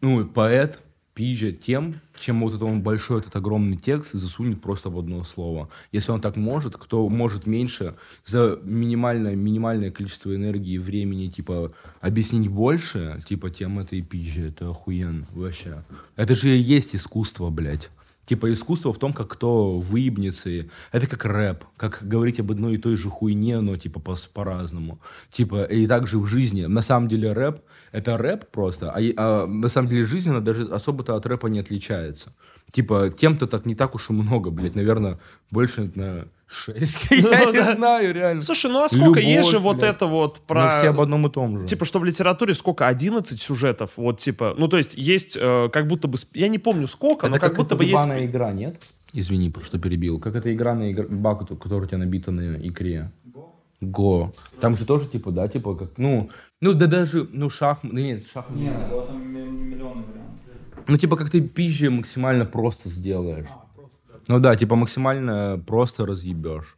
ну, 0.00 0.24
поэт 0.24 0.80
пижет 1.14 1.62
тем, 1.62 1.94
чем 2.20 2.40
вот 2.40 2.50
этот 2.50 2.62
он 2.62 2.82
большой, 2.82 3.20
этот 3.20 3.34
огромный 3.34 3.76
текст 3.76 4.12
засунет 4.12 4.60
просто 4.60 4.90
в 4.90 4.98
одно 4.98 5.24
слово. 5.24 5.68
Если 5.90 6.12
он 6.12 6.20
так 6.20 6.36
может, 6.36 6.76
кто 6.76 7.08
может 7.08 7.46
меньше 7.46 7.94
за 8.24 8.60
минимальное, 8.62 9.34
минимальное 9.34 9.90
количество 9.90 10.34
энергии 10.36 10.78
времени, 10.78 11.28
типа, 11.28 11.72
объяснить 12.00 12.48
больше, 12.48 13.22
типа, 13.28 13.50
тем 13.50 13.78
это 13.78 13.96
и 13.96 14.02
пизже, 14.02 14.48
это 14.50 14.70
охуенно 14.70 15.26
вообще. 15.32 15.82
Это 16.14 16.34
же 16.34 16.50
и 16.50 16.60
есть 16.60 16.94
искусство, 16.94 17.50
блядь. 17.50 17.90
Типа 18.26 18.52
искусство 18.52 18.92
в 18.92 18.98
том, 18.98 19.12
как 19.12 19.28
кто 19.28 19.78
выебнется. 19.78 20.50
Это 20.92 21.06
как 21.06 21.24
рэп. 21.24 21.64
Как 21.76 22.00
говорить 22.02 22.40
об 22.40 22.50
одной 22.50 22.74
и 22.74 22.78
той 22.78 22.96
же 22.96 23.08
хуйне, 23.08 23.60
но 23.60 23.76
типа 23.76 24.00
по- 24.00 24.16
по-разному. 24.34 25.00
Типа 25.30 25.62
и 25.64 25.86
также 25.86 26.18
в 26.18 26.26
жизни. 26.26 26.66
На 26.66 26.82
самом 26.82 27.08
деле 27.08 27.32
рэп— 27.32 27.60
это 27.92 28.18
рэп 28.18 28.50
просто. 28.50 28.90
А, 28.90 28.98
а 29.16 29.46
на 29.46 29.68
самом 29.68 29.88
деле 29.88 30.04
жизнь, 30.04 30.28
она 30.30 30.40
даже 30.40 30.64
особо-то 30.64 31.14
от 31.14 31.24
рэпа 31.24 31.46
не 31.46 31.60
отличается. 31.60 32.32
Типа 32.72 33.10
тем-то 33.16 33.46
так 33.46 33.64
не 33.64 33.76
так 33.76 33.94
уж 33.94 34.10
и 34.10 34.12
много, 34.12 34.50
блядь. 34.50 34.74
Наверное, 34.74 35.18
больше 35.50 35.90
на 35.94 36.26
шесть. 36.48 37.10
Я 37.10 37.44
не 37.50 37.74
знаю, 37.76 38.14
реально. 38.14 38.40
Слушай, 38.40 38.70
ну 38.70 38.82
а 38.82 38.88
сколько? 38.88 39.20
есть 39.20 39.50
же 39.50 39.58
вот 39.58 39.82
это 39.82 40.06
вот 40.06 40.38
Мы 40.40 40.46
про... 40.46 40.78
все 40.78 40.90
об 40.90 41.00
одном 41.00 41.26
и 41.26 41.30
том 41.30 41.60
же. 41.60 41.66
Типа, 41.66 41.84
что 41.84 41.98
в 41.98 42.04
литературе 42.04 42.54
сколько? 42.54 42.86
11 42.86 43.40
сюжетов. 43.40 43.92
Вот, 43.96 44.20
типа, 44.20 44.54
ну, 44.56 44.68
то 44.68 44.76
есть, 44.78 44.94
есть 44.94 45.36
э, 45.40 45.68
как 45.72 45.86
будто 45.86 46.08
бы... 46.08 46.18
Я 46.34 46.48
не 46.48 46.58
помню 46.58 46.86
сколько, 46.86 47.28
но 47.28 47.36
Это 47.36 47.48
как, 47.48 47.56
будто 47.56 47.76
бы 47.76 47.84
есть... 47.84 47.94
ебаная 47.94 48.26
игра, 48.26 48.52
нет? 48.52 48.82
Извини, 49.12 49.52
что 49.62 49.78
перебил. 49.78 50.20
Как 50.20 50.34
эта 50.34 50.52
игра 50.52 50.74
на 50.74 50.90
игр... 50.90 51.06
ба, 51.08 51.34
кото- 51.34 51.56
которая 51.56 51.84
у 51.84 51.88
тебя 51.88 51.98
набита 51.98 52.30
на 52.30 52.56
икре? 52.56 53.10
Го. 53.80 54.32
Там 54.60 54.76
же 54.76 54.86
тоже, 54.86 55.06
типа, 55.06 55.30
да, 55.30 55.48
типа, 55.48 55.74
как, 55.74 55.98
ну, 55.98 56.30
ну, 56.62 56.72
да 56.72 56.86
даже, 56.86 57.28
ну, 57.30 57.50
шахмат, 57.50 57.92
ну, 57.92 57.98
нет, 58.00 58.24
шахмат. 58.32 58.58
Нет, 58.58 58.74
там 59.06 59.20
ми- 59.20 59.50
миллионы 59.50 60.02
вариантов. 60.02 60.84
Ну, 60.88 60.96
типа, 60.96 61.16
как 61.16 61.30
ты 61.30 61.42
пизже 61.42 61.90
максимально 61.90 62.46
просто 62.46 62.88
сделаешь. 62.88 63.48
Ну 64.28 64.40
да, 64.40 64.56
типа, 64.56 64.76
максимально 64.76 65.62
просто 65.66 66.06
разъебешь. 66.06 66.76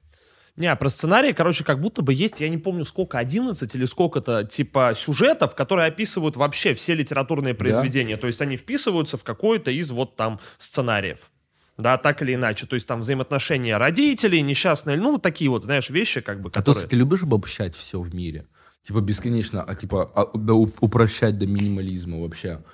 Не, 0.57 0.67
а 0.67 0.77
про 0.77 0.89
сценарий, 0.89 1.33
короче, 1.33 1.63
как 1.63 1.81
будто 1.81 2.03
бы 2.03 2.13
есть, 2.13 2.41
я 2.41 2.49
не 2.49 2.59
помню 2.59 2.85
сколько, 2.85 3.19
11 3.19 3.75
или 3.77 3.85
сколько-то, 3.85 4.43
типа, 4.43 4.93
сюжетов, 4.95 5.55
которые 5.55 5.87
описывают 5.87 6.37
вообще 6.37 6.75
все 6.75 6.95
литературные 6.95 7.55
произведения. 7.55 8.17
То 8.17 8.27
есть 8.27 8.43
они 8.43 8.57
вписываются 8.57 9.17
в 9.17 9.23
какой-то 9.23 9.71
из 9.71 9.93
вот 9.93 10.17
там 10.17 10.41
сценариев. 10.57 11.31
Да, 11.77 11.97
так 11.97 12.23
или 12.23 12.35
иначе. 12.35 12.67
То 12.67 12.75
есть 12.75 12.89
там 12.89 13.01
взаимоотношения 13.01 13.79
родителей, 13.79 14.43
несчастные, 14.43 14.97
ну, 14.97 15.13
вот 15.13 15.23
такие 15.23 15.49
вот, 15.49 15.63
знаешь, 15.63 15.91
вещи, 15.91 16.21
как 16.21 16.43
бы, 16.43 16.49
А 16.49 16.51
то, 16.51 16.59
которые... 16.59 16.77
если 16.79 16.89
ты 16.89 16.97
любишь 16.97 17.23
обобщать 17.23 17.77
все 17.77 18.01
в 18.01 18.13
мире, 18.13 18.47
типа, 18.83 19.01
бесконечно, 19.01 19.63
а 19.63 19.77
типа, 19.77 20.11
а, 20.13 20.27
да, 20.37 20.55
упрощать 20.55 21.39
до 21.39 21.47
минимализма 21.47 22.21
вообще. 22.21 22.65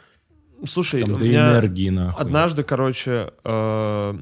Слушай, 0.67 1.03
Там 1.03 1.13
у 1.13 1.17
до 1.19 1.27
меня 1.27 1.51
энергии, 1.51 1.91
нахуй. 1.91 2.25
однажды, 2.25 2.63
короче, 2.63 3.31
э, 3.45 4.15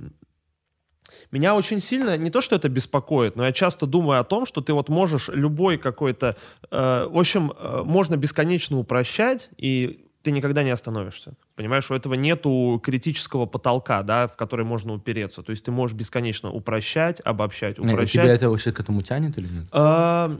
меня 1.32 1.54
очень 1.54 1.80
сильно, 1.80 2.16
не 2.16 2.30
то, 2.30 2.40
что 2.40 2.56
это 2.56 2.68
беспокоит, 2.68 3.36
но 3.36 3.44
я 3.44 3.52
часто 3.52 3.86
думаю 3.86 4.20
о 4.20 4.24
том, 4.24 4.44
что 4.44 4.60
ты 4.60 4.72
вот 4.72 4.88
можешь 4.88 5.28
любой 5.28 5.78
какой-то... 5.78 6.36
э, 6.70 7.08
в 7.10 7.18
общем, 7.18 7.52
э, 7.58 7.82
можно 7.84 8.16
бесконечно 8.16 8.78
упрощать, 8.78 9.48
и 9.56 10.06
ты 10.22 10.30
никогда 10.30 10.62
не 10.62 10.70
остановишься. 10.70 11.34
Понимаешь, 11.56 11.90
у 11.90 11.94
этого 11.94 12.14
нету 12.14 12.80
критического 12.84 13.46
потолка, 13.46 14.02
да, 14.02 14.28
в 14.28 14.36
который 14.36 14.64
можно 14.64 14.92
упереться. 14.92 15.42
То 15.42 15.50
есть 15.50 15.64
ты 15.64 15.72
можешь 15.72 15.96
бесконечно 15.96 16.52
упрощать, 16.52 17.20
обобщать, 17.24 17.78
упрощать. 17.78 18.12
Тебя 18.12 18.34
это 18.34 18.48
вообще 18.48 18.70
к 18.70 18.78
этому 18.78 19.02
тянет 19.02 19.36
или 19.38 19.48
нет? 19.48 19.66
А, 19.72 20.38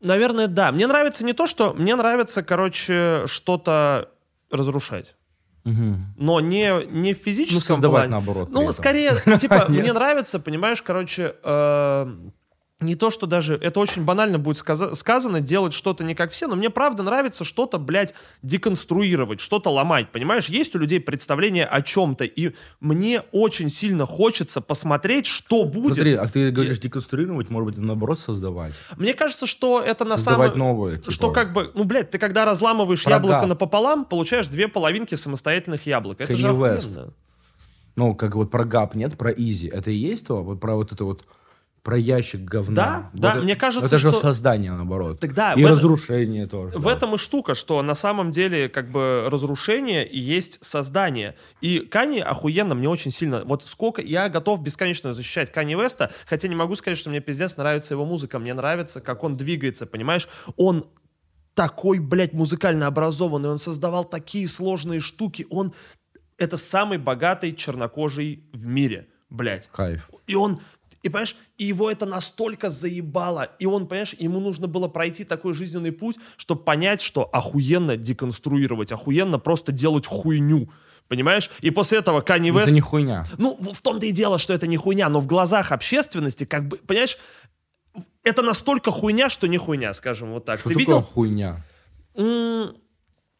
Наверное, 0.00 0.46
да. 0.46 0.72
Мне 0.72 0.86
нравится 0.86 1.24
не 1.24 1.32
то, 1.32 1.46
что... 1.46 1.74
Мне 1.74 1.96
нравится, 1.96 2.42
короче, 2.42 3.22
что-то 3.26 4.10
разрушать. 4.50 5.16
Но 6.16 6.40
не, 6.40 6.86
не 6.90 7.12
в 7.14 7.18
физическом 7.18 7.56
Ну, 7.56 7.60
создавать 7.74 8.08
плане. 8.08 8.12
наоборот 8.12 8.48
Ну, 8.50 8.72
скорее, 8.72 9.16
типа, 9.38 9.66
мне 9.68 9.92
нравится, 9.92 10.38
понимаешь, 10.38 10.80
короче, 10.82 11.34
э, 11.42 12.16
не 12.78 12.94
то, 12.94 13.10
что 13.10 13.26
даже... 13.26 13.54
Это 13.54 13.80
очень 13.80 14.04
банально 14.04 14.38
будет 14.38 14.58
сказа- 14.58 14.94
сказано, 14.94 15.40
делать 15.40 15.72
что-то 15.72 16.04
не 16.04 16.14
как 16.14 16.32
все, 16.32 16.46
но 16.46 16.56
мне 16.56 16.68
правда 16.68 17.02
нравится 17.02 17.44
что-то, 17.44 17.78
блядь, 17.78 18.12
деконструировать, 18.42 19.40
что-то 19.40 19.70
ломать, 19.70 20.12
понимаешь? 20.12 20.48
Есть 20.48 20.76
у 20.76 20.78
людей 20.78 21.00
представление 21.00 21.64
о 21.64 21.80
чем-то, 21.80 22.24
и 22.24 22.54
мне 22.80 23.22
очень 23.32 23.70
сильно 23.70 24.04
хочется 24.04 24.60
посмотреть, 24.60 25.24
что 25.26 25.64
будет. 25.64 25.94
Смотри, 25.94 26.14
а 26.14 26.26
ты 26.28 26.50
говоришь 26.50 26.78
деконструировать, 26.78 27.48
может 27.48 27.76
быть, 27.76 27.78
наоборот 27.78 28.20
создавать. 28.20 28.74
Мне 28.98 29.14
кажется, 29.14 29.46
что 29.46 29.80
это 29.80 30.04
на 30.04 30.16
Создавать 30.16 30.52
самом... 30.52 30.98
типа. 30.98 31.10
Что 31.10 31.30
как 31.32 31.54
бы, 31.54 31.70
ну, 31.74 31.84
блядь, 31.84 32.10
ты 32.10 32.18
когда 32.18 32.44
разламываешь 32.44 33.04
Врага. 33.06 33.26
яблоко 33.26 33.46
напополам, 33.46 34.04
получаешь 34.04 34.48
две 34.48 34.68
половинки 34.68 35.14
самостоятельных 35.14 35.86
яблок. 35.86 36.20
Это 36.20 36.36
же 36.36 36.48
Kanye 36.48 36.58
West. 36.58 36.90
охуенно. 36.90 37.12
Ну, 37.96 38.14
как 38.14 38.34
вот 38.34 38.50
про 38.50 38.66
гап 38.66 38.94
нет, 38.94 39.16
про 39.16 39.30
изи. 39.30 39.68
Это 39.68 39.90
и 39.90 39.96
есть 39.96 40.26
то, 40.26 40.42
вот 40.42 40.60
про 40.60 40.74
вот 40.74 40.92
это 40.92 41.04
вот 41.04 41.24
про 41.86 41.96
ящик 41.96 42.40
говна. 42.40 42.74
Да, 42.74 43.10
Вот 43.12 43.20
да, 43.22 43.30
это- 43.34 43.42
мне 43.42 43.54
кажется, 43.54 43.86
Это 43.86 43.96
же 43.98 44.10
что- 44.10 44.18
создание, 44.18 44.72
наоборот. 44.72 45.20
Тогда 45.20 45.52
и 45.52 45.62
в 45.62 45.66
это- 45.66 45.74
разрушение 45.76 46.48
тоже. 46.48 46.76
В 46.76 46.82
да. 46.82 46.92
этом 46.92 47.14
и 47.14 47.16
штука, 47.16 47.54
что 47.54 47.80
на 47.80 47.94
самом 47.94 48.32
деле 48.32 48.68
как 48.68 48.90
бы 48.90 49.28
разрушение 49.30 50.04
и 50.04 50.18
есть 50.18 50.58
создание. 50.64 51.36
И 51.60 51.78
Кани 51.78 52.18
охуенно, 52.18 52.74
мне 52.74 52.88
очень 52.88 53.12
сильно... 53.12 53.44
Вот 53.44 53.62
сколько... 53.62 54.02
Я 54.02 54.28
готов 54.28 54.62
бесконечно 54.62 55.14
защищать 55.14 55.52
Кани 55.52 55.76
Веста, 55.76 56.10
хотя 56.26 56.48
не 56.48 56.56
могу 56.56 56.74
сказать, 56.74 56.98
что 56.98 57.08
мне 57.08 57.20
пиздец 57.20 57.56
нравится 57.56 57.94
его 57.94 58.04
музыка. 58.04 58.40
Мне 58.40 58.52
нравится, 58.52 59.00
как 59.00 59.22
он 59.22 59.36
двигается, 59.36 59.86
понимаешь? 59.86 60.28
Он 60.56 60.86
такой, 61.54 62.00
блядь, 62.00 62.32
музыкально 62.32 62.88
образованный, 62.88 63.48
он 63.48 63.58
создавал 63.60 64.02
такие 64.04 64.48
сложные 64.48 64.98
штуки, 64.98 65.46
он... 65.50 65.72
Это 66.36 66.56
самый 66.56 66.98
богатый 66.98 67.54
чернокожий 67.54 68.42
в 68.52 68.66
мире, 68.66 69.06
блядь. 69.30 69.68
Кайф. 69.72 70.10
И 70.26 70.34
он, 70.34 70.60
и 71.06 71.08
понимаешь, 71.08 71.36
и 71.58 71.64
его 71.64 71.90
это 71.90 72.06
настолько 72.06 72.70
заебало, 72.70 73.50
и 73.58 73.66
он, 73.66 73.86
понимаешь, 73.86 74.14
ему 74.18 74.40
нужно 74.40 74.66
было 74.66 74.88
пройти 74.88 75.24
такой 75.24 75.54
жизненный 75.54 75.92
путь, 75.92 76.16
чтобы 76.36 76.62
понять, 76.62 77.00
что 77.00 77.24
охуенно 77.24 77.96
деконструировать, 77.96 78.92
охуенно 78.92 79.38
просто 79.38 79.72
делать 79.72 80.06
хуйню, 80.06 80.68
понимаешь? 81.08 81.50
И 81.60 81.70
после 81.70 81.98
этого 81.98 82.20
Канни 82.20 82.50
Вест... 82.50 82.64
Это 82.64 82.72
не 82.72 82.80
хуйня. 82.80 83.26
Ну, 83.38 83.56
в 83.60 83.80
том-то 83.80 84.06
и 84.06 84.12
дело, 84.12 84.38
что 84.38 84.52
это 84.52 84.66
не 84.66 84.76
хуйня, 84.76 85.08
но 85.08 85.20
в 85.20 85.26
глазах 85.26 85.72
общественности, 85.72 86.44
как 86.44 86.68
бы, 86.68 86.76
понимаешь, 86.76 87.18
это 88.22 88.42
настолько 88.42 88.90
хуйня, 88.90 89.28
что 89.28 89.46
не 89.46 89.58
хуйня, 89.58 89.94
скажем 89.94 90.32
вот 90.32 90.44
так. 90.44 90.58
Что 90.58 90.68
Ты 90.68 90.74
такое 90.74 90.86
видел? 90.86 91.02
хуйня? 91.02 91.64
М, 92.14 92.76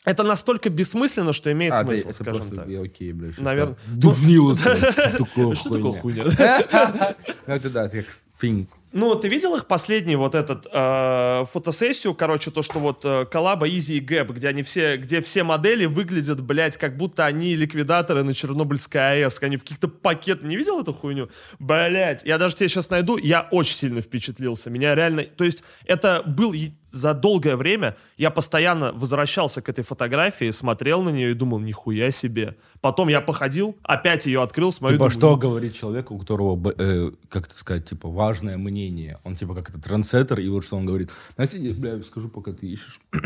Это 0.07 0.23
настолько 0.23 0.71
бессмысленно, 0.71 1.33
что 1.33 1.51
имеет 1.51 1.73
А, 1.75 1.83
смысл, 1.83 2.09
это 2.11 2.23
скажем 2.23 2.43
просто- 2.43 2.57
так. 2.57 2.69
я 2.69 2.81
окей, 2.81 3.13
блядь. 3.13 3.35
щас 3.35 3.45
Наверно. 3.45 3.75
так 3.75 3.99
Душнило, 3.99 4.57
что 4.57 5.69
такое 5.75 6.01
хуйня. 6.01 6.25
Ну, 7.47 7.55
это 7.55 7.71
да, 7.71 7.87
это 7.87 7.99
как 7.99 8.07
фильм. 8.39 8.69
Ну, 8.93 9.15
ты 9.17 9.29
видел 9.29 9.55
их 9.57 9.67
последний 9.67 10.15
вот 10.17 10.35
этот 10.35 10.67
э, 10.73 11.45
фотосессию, 11.53 12.15
короче, 12.15 12.51
то, 12.51 12.63
что 12.63 12.79
вот 12.79 13.01
э, 13.05 13.27
коллаба 13.27 13.69
Изи 13.69 13.97
и 13.99 14.01
Гэп, 14.01 14.31
где 14.31 14.49
они 14.49 14.63
все, 14.63 14.97
где 14.97 15.21
все 15.21 15.43
модели 15.43 15.85
выглядят, 15.87 16.41
блядь, 16.41 16.77
как 16.77 16.97
будто 16.97 17.27
они 17.27 17.57
ликвидаторы 17.57 18.23
на 18.23 18.33
Чернобыльской 18.33 19.23
АЭС, 19.25 19.43
они 19.43 19.57
в 19.57 19.63
каких-то 19.65 19.89
пакетах. 19.89 20.45
Не 20.45 20.57
видел 20.57 20.81
эту 20.81 20.93
хуйню? 20.93 21.29
Блядь, 21.59 22.25
я 22.25 22.39
даже 22.39 22.55
тебе 22.57 22.69
сейчас 22.69 22.89
найду, 22.91 23.17
я 23.17 23.49
очень 23.51 23.75
сильно 23.77 24.01
впечатлился. 24.01 24.71
Меня 24.71 24.95
реально, 24.95 25.25
то 25.25 25.45
есть 25.45 25.63
это 25.85 26.23
был 26.25 26.53
за 26.91 27.15
долгое 27.15 27.57
время, 27.57 27.97
я 28.17 28.31
постоянно 28.31 28.93
возвращался 28.93 29.61
к 29.63 29.69
этой 29.69 29.85
фотографии, 29.85 30.51
смотрел 30.51 31.03
на 31.03 31.11
нее 31.11 31.33
и 31.33 31.35
думал, 31.35 31.59
нихуя 31.59 32.11
себе. 32.11 32.57
Потом 32.81 33.09
я 33.09 33.21
походил, 33.21 33.77
опять 33.83 34.27
ее 34.27 34.43
открыл, 34.43 34.73
смотрю, 34.73 34.97
Типа, 34.97 35.11
думаю, 35.11 35.19
что 35.19 35.37
говорит 35.37 35.75
человек, 35.75 36.11
у 36.11 36.19
которого, 36.19 36.75
э, 36.79 37.11
как 37.29 37.47
это 37.47 37.59
сказать, 37.59 37.89
типа, 37.89 38.09
важное 38.09 38.57
мнение. 38.57 39.19
Он, 39.25 39.37
типа, 39.37 39.55
как 39.55 39.71
это, 39.71 39.81
трансеттер, 39.81 40.41
и 40.41 40.49
вот 40.49 40.65
что 40.65 40.77
он 40.77 40.87
говорит. 40.87 41.11
Знаете, 41.35 41.59
я, 41.59 41.75
бля, 41.75 42.03
скажу, 42.03 42.29
пока 42.29 42.53
ты 42.53 42.67
ищешь. 42.67 43.01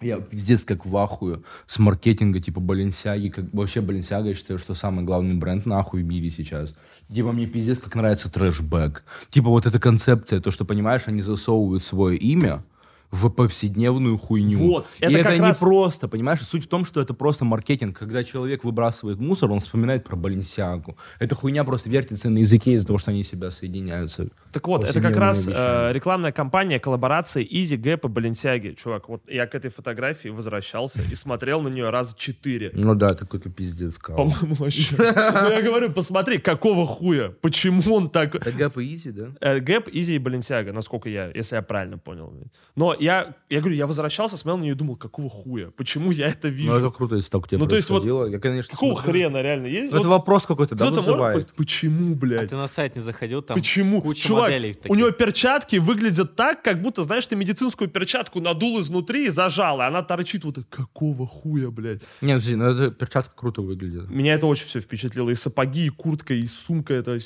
Я 0.00 0.20
пиздец 0.20 0.64
как 0.64 0.84
в 0.84 0.96
ахуе 0.96 1.42
с 1.68 1.78
маркетинга, 1.78 2.40
типа, 2.40 2.58
Баленсиаги. 2.60 3.28
Как, 3.28 3.44
вообще, 3.52 3.80
Баленсиага, 3.80 4.30
я 4.30 4.34
считаю, 4.34 4.58
что 4.58 4.74
самый 4.74 5.04
главный 5.04 5.34
бренд 5.34 5.64
нахуй 5.64 6.02
в 6.02 6.04
мире 6.04 6.28
сейчас. 6.28 6.74
Типа, 7.08 7.30
мне 7.30 7.46
пиздец 7.46 7.78
как 7.78 7.94
нравится 7.94 8.28
трэшбэк. 8.28 9.04
Типа, 9.28 9.48
вот 9.48 9.66
эта 9.66 9.78
концепция, 9.78 10.40
то, 10.40 10.50
что, 10.50 10.64
понимаешь, 10.64 11.02
они 11.06 11.22
засовывают 11.22 11.84
свое 11.84 12.18
имя 12.18 12.64
в 13.12 13.28
повседневную 13.28 14.16
хуйню. 14.16 14.58
Вот, 14.58 14.88
И 14.98 15.04
это 15.04 15.18
это, 15.18 15.24
как 15.28 15.34
не 15.34 15.40
раз- 15.40 15.60
просто, 15.60 16.08
понимаешь? 16.08 16.40
Суть 16.40 16.64
в 16.64 16.68
том, 16.68 16.84
что 16.84 17.00
это 17.00 17.12
просто 17.14 17.44
маркетинг. 17.44 17.96
Когда 17.98 18.24
человек 18.24 18.64
выбрасывает 18.64 19.20
мусор, 19.20 19.52
он 19.52 19.60
вспоминает 19.60 20.02
про 20.02 20.16
Баленсиагу. 20.16 20.96
Эта 21.20 21.34
хуйня 21.34 21.62
просто 21.64 21.90
вертится 21.90 22.30
на 22.30 22.38
языке 22.38 22.72
из-за 22.72 22.86
того, 22.86 22.98
что 22.98 23.10
они 23.10 23.22
себя 23.22 23.50
соединяются. 23.50 24.28
Так 24.52 24.66
вот, 24.66 24.84
это 24.84 25.00
как 25.00 25.16
раз 25.16 25.46
вещами. 25.46 25.90
э, 25.90 25.92
рекламная 25.92 26.32
кампания 26.32 26.80
коллаборации 26.80 27.46
Easy 27.46 27.76
Gap 27.76 28.00
и 28.04 28.08
Balenciaga. 28.10 28.74
Чувак, 28.74 29.08
вот 29.08 29.22
я 29.28 29.46
к 29.46 29.54
этой 29.54 29.70
фотографии 29.70 30.28
возвращался 30.28 31.00
и 31.02 31.14
смотрел 31.14 31.60
на 31.60 31.68
нее 31.68 31.90
раз 31.90 32.14
четыре. 32.14 32.70
Ну 32.82 32.94
да, 32.94 33.08
это 33.10 33.18
какой-то 33.26 33.50
пиздец. 33.50 33.98
По-моему, 33.98 34.54
вообще. 34.54 34.96
Ну, 34.98 35.50
я 35.50 35.62
говорю, 35.62 35.90
посмотри, 35.92 36.38
какого 36.38 36.86
хуя? 36.86 37.28
Почему 37.42 37.82
он 37.94 38.08
так... 38.10 38.34
Это 38.34 38.50
Gap 38.50 38.82
и 38.82 38.94
Easy, 38.94 39.12
да? 39.12 39.28
Э, 39.40 39.60
Гэп, 39.60 39.88
Изи 39.92 40.14
и 40.16 40.18
Баленсиага, 40.18 40.72
насколько 40.72 41.08
я, 41.08 41.30
если 41.34 41.56
я 41.56 41.62
правильно 41.62 41.98
понял. 41.98 42.32
Но 42.74 42.94
я, 43.02 43.34
я 43.50 43.58
говорю, 43.60 43.74
я 43.76 43.86
возвращался, 43.86 44.36
смотрел 44.36 44.58
на 44.58 44.62
нее 44.62 44.72
и 44.72 44.76
думал, 44.76 44.96
какого 44.96 45.28
хуя? 45.28 45.70
Почему 45.70 46.10
я 46.10 46.28
это 46.28 46.48
Ну 46.48 46.54
вижу? 46.54 46.72
это 46.74 46.90
круто, 46.90 47.16
если 47.16 47.30
так 47.30 47.44
у 47.44 47.46
тебя 47.48 47.58
Ну, 47.58 47.66
то 47.66 47.76
есть 47.76 47.90
вот. 47.90 48.04
Я, 48.04 48.38
конечно, 48.38 48.70
Какого 48.72 48.94
смотрю. 48.94 49.10
хрена 49.12 49.42
реально? 49.42 49.66
Есть? 49.66 49.92
Ну, 49.92 49.98
Это 49.98 50.08
вопрос 50.08 50.46
какой-то, 50.46 50.74
да, 50.74 50.90
Кто-то 50.90 51.16
может-. 51.16 51.54
Почему, 51.54 52.12
А 52.12 52.16
блядь? 52.16 52.50
ты 52.50 52.56
на 52.56 52.66
сайт 52.68 52.96
не 52.96 53.02
заходил, 53.02 53.42
там 53.42 53.56
Почему? 53.56 54.00
куча 54.00 54.28
Чувак, 54.28 54.44
моделей 54.50 54.74
таких. 54.74 54.90
у 54.90 54.94
него 54.94 55.10
перчатки 55.10 55.76
выглядят 55.76 56.36
так, 56.36 56.62
как 56.62 56.80
будто, 56.80 57.04
знаешь, 57.04 57.26
ты 57.26 57.36
медицинскую 57.36 57.90
перчатку 57.90 58.40
надул 58.40 58.80
изнутри 58.80 59.26
и 59.26 59.28
зажал, 59.30 59.80
и 59.80 59.84
она 59.84 60.02
торчит 60.02 60.44
вот 60.44 60.54
так. 60.54 60.68
Какого 60.68 61.26
хуя, 61.26 61.70
блядь? 61.70 62.02
Нет, 62.20 62.36
подожди, 62.38 62.56
ну 62.56 62.64
это 62.70 62.90
перчатка 62.90 63.32
круто 63.34 63.62
выглядит. 63.62 64.08
Меня 64.10 64.34
это 64.34 64.46
очень 64.46 64.66
все 64.66 64.80
впечатлило. 64.80 65.30
И 65.30 65.34
сапоги, 65.34 65.86
и 65.86 65.88
куртка, 65.88 66.34
и 66.34 66.46
сумка. 66.46 66.94
Это, 66.94 67.18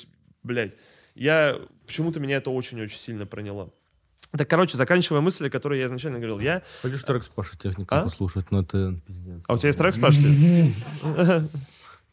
блядь. 0.43 0.75
Я... 1.15 1.57
Почему-то 1.87 2.19
меня 2.21 2.37
это 2.37 2.51
очень-очень 2.51 2.99
сильно 2.99 3.27
проняло. 3.27 3.71
Так, 4.37 4.49
короче, 4.49 4.77
заканчивая 4.77 5.21
мысли, 5.21 5.49
которые 5.49 5.81
я 5.81 5.87
изначально 5.87 6.19
говорил. 6.19 6.41
Я... 6.41 6.63
Хочешь 6.83 7.03
трек 7.05 7.25
с 7.25 7.29
Пашей 7.29 7.59
Техником 7.59 7.99
А? 7.99 8.03
послушать? 8.05 8.47
Ну 8.51 8.63
это. 8.63 8.99
А 9.47 9.55
у 9.55 9.59
тебя 9.59 9.69
есть 9.69 9.79
трек, 9.79 9.95
спрашиваете? 9.95 10.75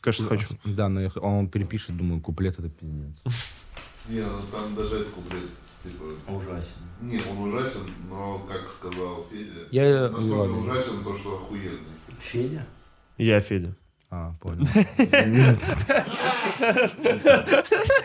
Конечно, 0.01 0.27
хочу. 0.27 0.47
Да, 0.65 0.89
но 0.89 1.01
он 1.21 1.47
перепишет, 1.47 1.95
думаю, 1.95 2.19
куплет 2.21 2.59
это 2.59 2.69
пиздец. 2.69 3.21
Не, 4.09 4.19
ну 4.21 4.41
там 4.51 4.75
даже 4.75 4.95
этот 4.97 5.11
куплет, 5.13 5.43
типа... 5.81 6.03
Ужасен. 6.29 6.67
Не, 7.01 7.21
он 7.21 7.37
ужасен, 7.37 7.89
но, 8.09 8.39
как 8.39 8.69
сказал 8.77 9.25
Федя, 9.31 9.61
Я- 9.71 10.09
настолько 10.09 10.33
ладно. 10.33 10.57
ужасен 10.57 11.03
то, 11.03 11.17
что 11.17 11.35
охуенный. 11.37 11.79
Федя? 12.19 12.65
Я 13.17 13.39
Федя. 13.39 13.75
А, 14.09 14.33
понял. 14.41 14.65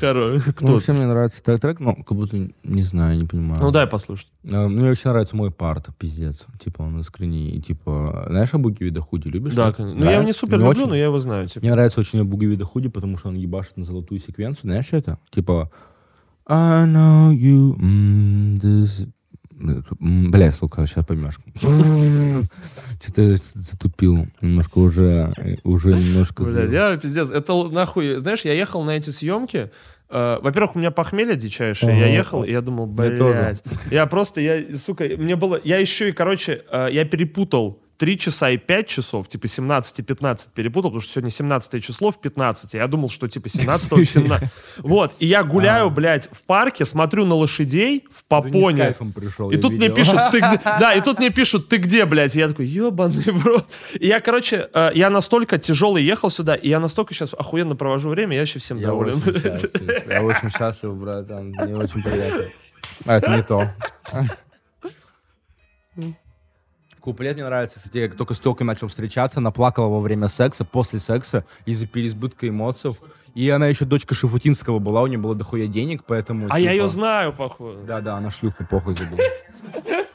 Хорош. 0.00 0.42
Ну, 0.46 0.52
Кто? 0.52 0.66
вообще 0.74 0.92
мне 0.92 1.06
нравится 1.06 1.42
трек, 1.42 1.60
трек, 1.60 1.80
но 1.80 1.94
как 1.94 2.16
будто, 2.16 2.36
не 2.64 2.82
знаю, 2.82 3.18
не 3.18 3.24
понимаю. 3.26 3.60
Ну 3.60 3.70
дай 3.70 3.86
послушать. 3.86 4.28
А, 4.50 4.68
Мне 4.68 4.90
очень 4.90 5.10
нравится 5.10 5.36
мой 5.36 5.50
парт, 5.50 5.88
пиздец. 5.98 6.46
Типа 6.58 6.82
он 6.82 7.00
искренний. 7.00 7.50
И, 7.50 7.60
типа, 7.60 8.26
знаешь, 8.28 8.54
Абуги 8.54 8.82
Вида 8.84 9.00
Худи 9.00 9.28
любишь? 9.28 9.54
Да, 9.54 9.72
конечно. 9.72 9.98
Ну 9.98 10.04
я 10.06 10.16
его 10.16 10.22
не 10.24 10.32
супер 10.32 10.56
Мне 10.58 10.66
люблю, 10.66 10.80
очень- 10.82 10.88
но 10.90 10.96
я 10.96 11.04
его 11.04 11.18
знаю. 11.18 11.48
типа. 11.48 11.60
Мне 11.60 11.70
нравится 11.72 12.00
очень 12.00 12.20
Абуги 12.20 12.46
Вида 12.46 12.64
Худи, 12.64 12.88
потому 12.88 13.18
что 13.18 13.28
он 13.28 13.34
ебашит 13.36 13.76
на 13.76 13.84
золотую 13.84 14.20
секвенцию. 14.20 14.62
Знаешь, 14.64 14.86
что 14.86 14.96
это? 14.96 15.18
Типа 15.30 15.70
I 16.46 16.86
know 16.86 17.30
you 17.34 17.76
mm, 17.76 18.58
this... 18.60 19.08
М, 19.60 20.30
Бля, 20.30 20.52
сука, 20.52 20.86
сейчас 20.86 21.04
поймешь. 21.06 21.38
Что-то 23.02 23.22
я 23.22 23.36
затупил. 23.54 24.26
Немножко 24.40 24.78
уже, 24.78 25.58
уже 25.64 25.94
немножко... 25.94 26.44
Сбил. 26.44 26.70
я 26.70 26.96
пиздец. 26.96 27.30
Это 27.30 27.52
нахуй... 27.68 28.18
Знаешь, 28.18 28.42
я 28.44 28.52
ехал 28.52 28.84
на 28.84 28.92
эти 28.96 29.10
съемки. 29.10 29.70
э, 30.10 30.38
во-первых, 30.40 30.76
у 30.76 30.78
меня 30.78 30.90
похмелье 30.90 31.36
дичайшее. 31.36 31.98
Я 31.98 32.04
Ага. 32.06 32.14
ехал, 32.14 32.44
и 32.44 32.50
я 32.50 32.60
думал, 32.60 32.86
блядь. 32.86 33.18
тоже. 33.18 33.54
Я 33.90 34.06
просто, 34.06 34.40
я, 34.40 34.62
сука, 34.78 35.04
мне 35.16 35.36
было... 35.36 35.60
Я 35.64 35.78
еще 35.78 36.08
и, 36.08 36.12
короче, 36.12 36.62
э, 36.70 36.88
я 36.92 37.04
перепутал 37.04 37.82
3 37.98 38.18
часа 38.18 38.50
и 38.50 38.56
5 38.56 38.86
часов, 38.86 39.26
типа 39.26 39.48
17 39.48 39.98
и 39.98 40.02
15 40.02 40.52
перепутал, 40.52 40.90
потому 40.90 41.00
что 41.00 41.12
сегодня 41.12 41.30
17 41.30 41.84
число 41.84 42.12
в 42.12 42.20
15. 42.20 42.74
Я 42.74 42.86
думал, 42.86 43.08
что 43.08 43.26
типа 43.26 43.48
17 43.48 43.92
в 43.92 44.04
17. 44.04 44.48
Вот, 44.78 45.14
и 45.18 45.26
я 45.26 45.42
гуляю, 45.42 45.90
блядь, 45.90 46.28
в 46.30 46.42
парке, 46.46 46.84
смотрю 46.84 47.26
на 47.26 47.34
лошадей 47.34 48.04
в 48.10 48.24
попоне. 48.24 48.94
пришел, 49.14 49.50
И 49.50 49.56
тут 49.56 49.72
мне 49.72 49.90
пишут, 49.90 50.18
ты 50.30 50.38
где? 50.38 50.60
Да, 50.78 50.94
и 50.94 51.00
тут 51.00 51.18
мне 51.18 51.30
пишут, 51.30 51.68
ты 51.68 51.78
где, 51.78 52.04
блядь? 52.04 52.36
И 52.36 52.38
я 52.38 52.48
такой, 52.48 52.66
ебаный 52.66 53.32
в 53.32 53.44
рот. 53.44 53.66
И 53.98 54.06
я, 54.06 54.20
короче, 54.20 54.68
э, 54.72 54.92
я 54.94 55.10
настолько 55.10 55.58
тяжелый 55.58 56.04
ехал 56.04 56.30
сюда, 56.30 56.54
и 56.54 56.68
я 56.68 56.78
настолько 56.78 57.14
сейчас 57.14 57.34
охуенно 57.34 57.74
провожу 57.74 58.10
время, 58.10 58.36
я 58.36 58.42
еще 58.42 58.60
всем 58.60 58.80
доволен. 58.80 59.18
Я 60.08 60.22
очень 60.22 60.50
счастлив, 60.50 60.94
братан. 60.94 61.50
Мне 61.50 61.76
очень 61.76 62.02
приятно. 62.02 62.44
А, 63.04 63.16
это 63.16 63.36
не 63.36 63.42
то. 63.42 63.70
Куплет 67.08 67.36
мне 67.36 67.44
нравится. 67.46 67.78
Кстати, 67.78 67.96
я 67.96 68.08
только 68.10 68.34
с 68.34 68.38
телкой 68.38 68.66
начал 68.66 68.88
встречаться, 68.88 69.38
она 69.40 69.50
плакала 69.50 69.88
во 69.88 69.98
время 70.00 70.28
секса, 70.28 70.66
после 70.66 70.98
секса, 70.98 71.46
из-за 71.64 71.86
переизбытка 71.86 72.46
эмоций. 72.46 72.94
И 73.34 73.48
она 73.48 73.66
еще 73.66 73.86
дочка 73.86 74.14
Шафутинского 74.14 74.78
была, 74.78 75.00
у 75.00 75.06
нее 75.06 75.18
было 75.18 75.34
дохуя 75.34 75.68
денег, 75.68 76.04
поэтому... 76.06 76.48
А 76.50 76.60
я 76.60 76.72
типа, 76.72 76.82
ее 76.82 76.88
знаю, 76.88 77.32
походу. 77.32 77.78
Да-да, 77.86 78.18
она 78.18 78.30
шлюха, 78.30 78.66
похуй 78.66 78.94
забыл. 78.94 79.16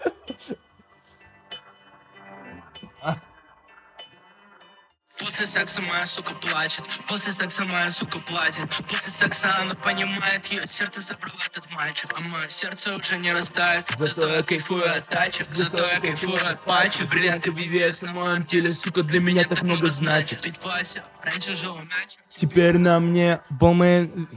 После 5.24 5.48
секса 5.48 5.82
моя 5.82 6.06
сука 6.06 6.34
плачет, 6.36 6.84
после 7.08 7.32
секса 7.32 7.64
моя 7.66 7.90
сука 7.90 8.20
платит, 8.20 8.70
после 8.90 9.10
секса 9.10 9.56
она 9.58 9.74
понимает, 9.74 10.46
ее 10.48 10.68
сердце 10.68 11.00
забрал 11.00 11.34
этот 11.50 11.72
мальчик, 11.72 12.14
а 12.18 12.22
мое 12.22 12.50
сердце 12.50 12.94
уже 12.94 13.18
не 13.18 13.32
растает, 13.32 13.90
зато 13.98 14.28
я 14.28 14.44
кайфую 14.44 14.84
от 14.84 15.08
тачек, 15.08 15.48
зато 15.54 15.78
я 15.78 16.00
кайфую 16.02 16.36
от 16.46 16.62
пачек, 16.66 17.08
бриллианты 17.08 17.52
BVS 17.52 18.06
на 18.06 18.12
моем 18.12 18.46
теле, 18.46 18.70
сука, 18.70 19.02
для 19.04 19.22
меня 19.22 19.46
так 19.46 19.62
много 19.62 19.90
значит. 19.90 20.46
Ведь 20.46 20.62
Вася 20.62 21.04
раньше 21.24 21.56
жил 21.56 21.78
мяч. 21.78 22.18
Теперь 22.30 22.78
на 22.78 23.00
мне 23.00 23.40
полмен... 23.60 24.28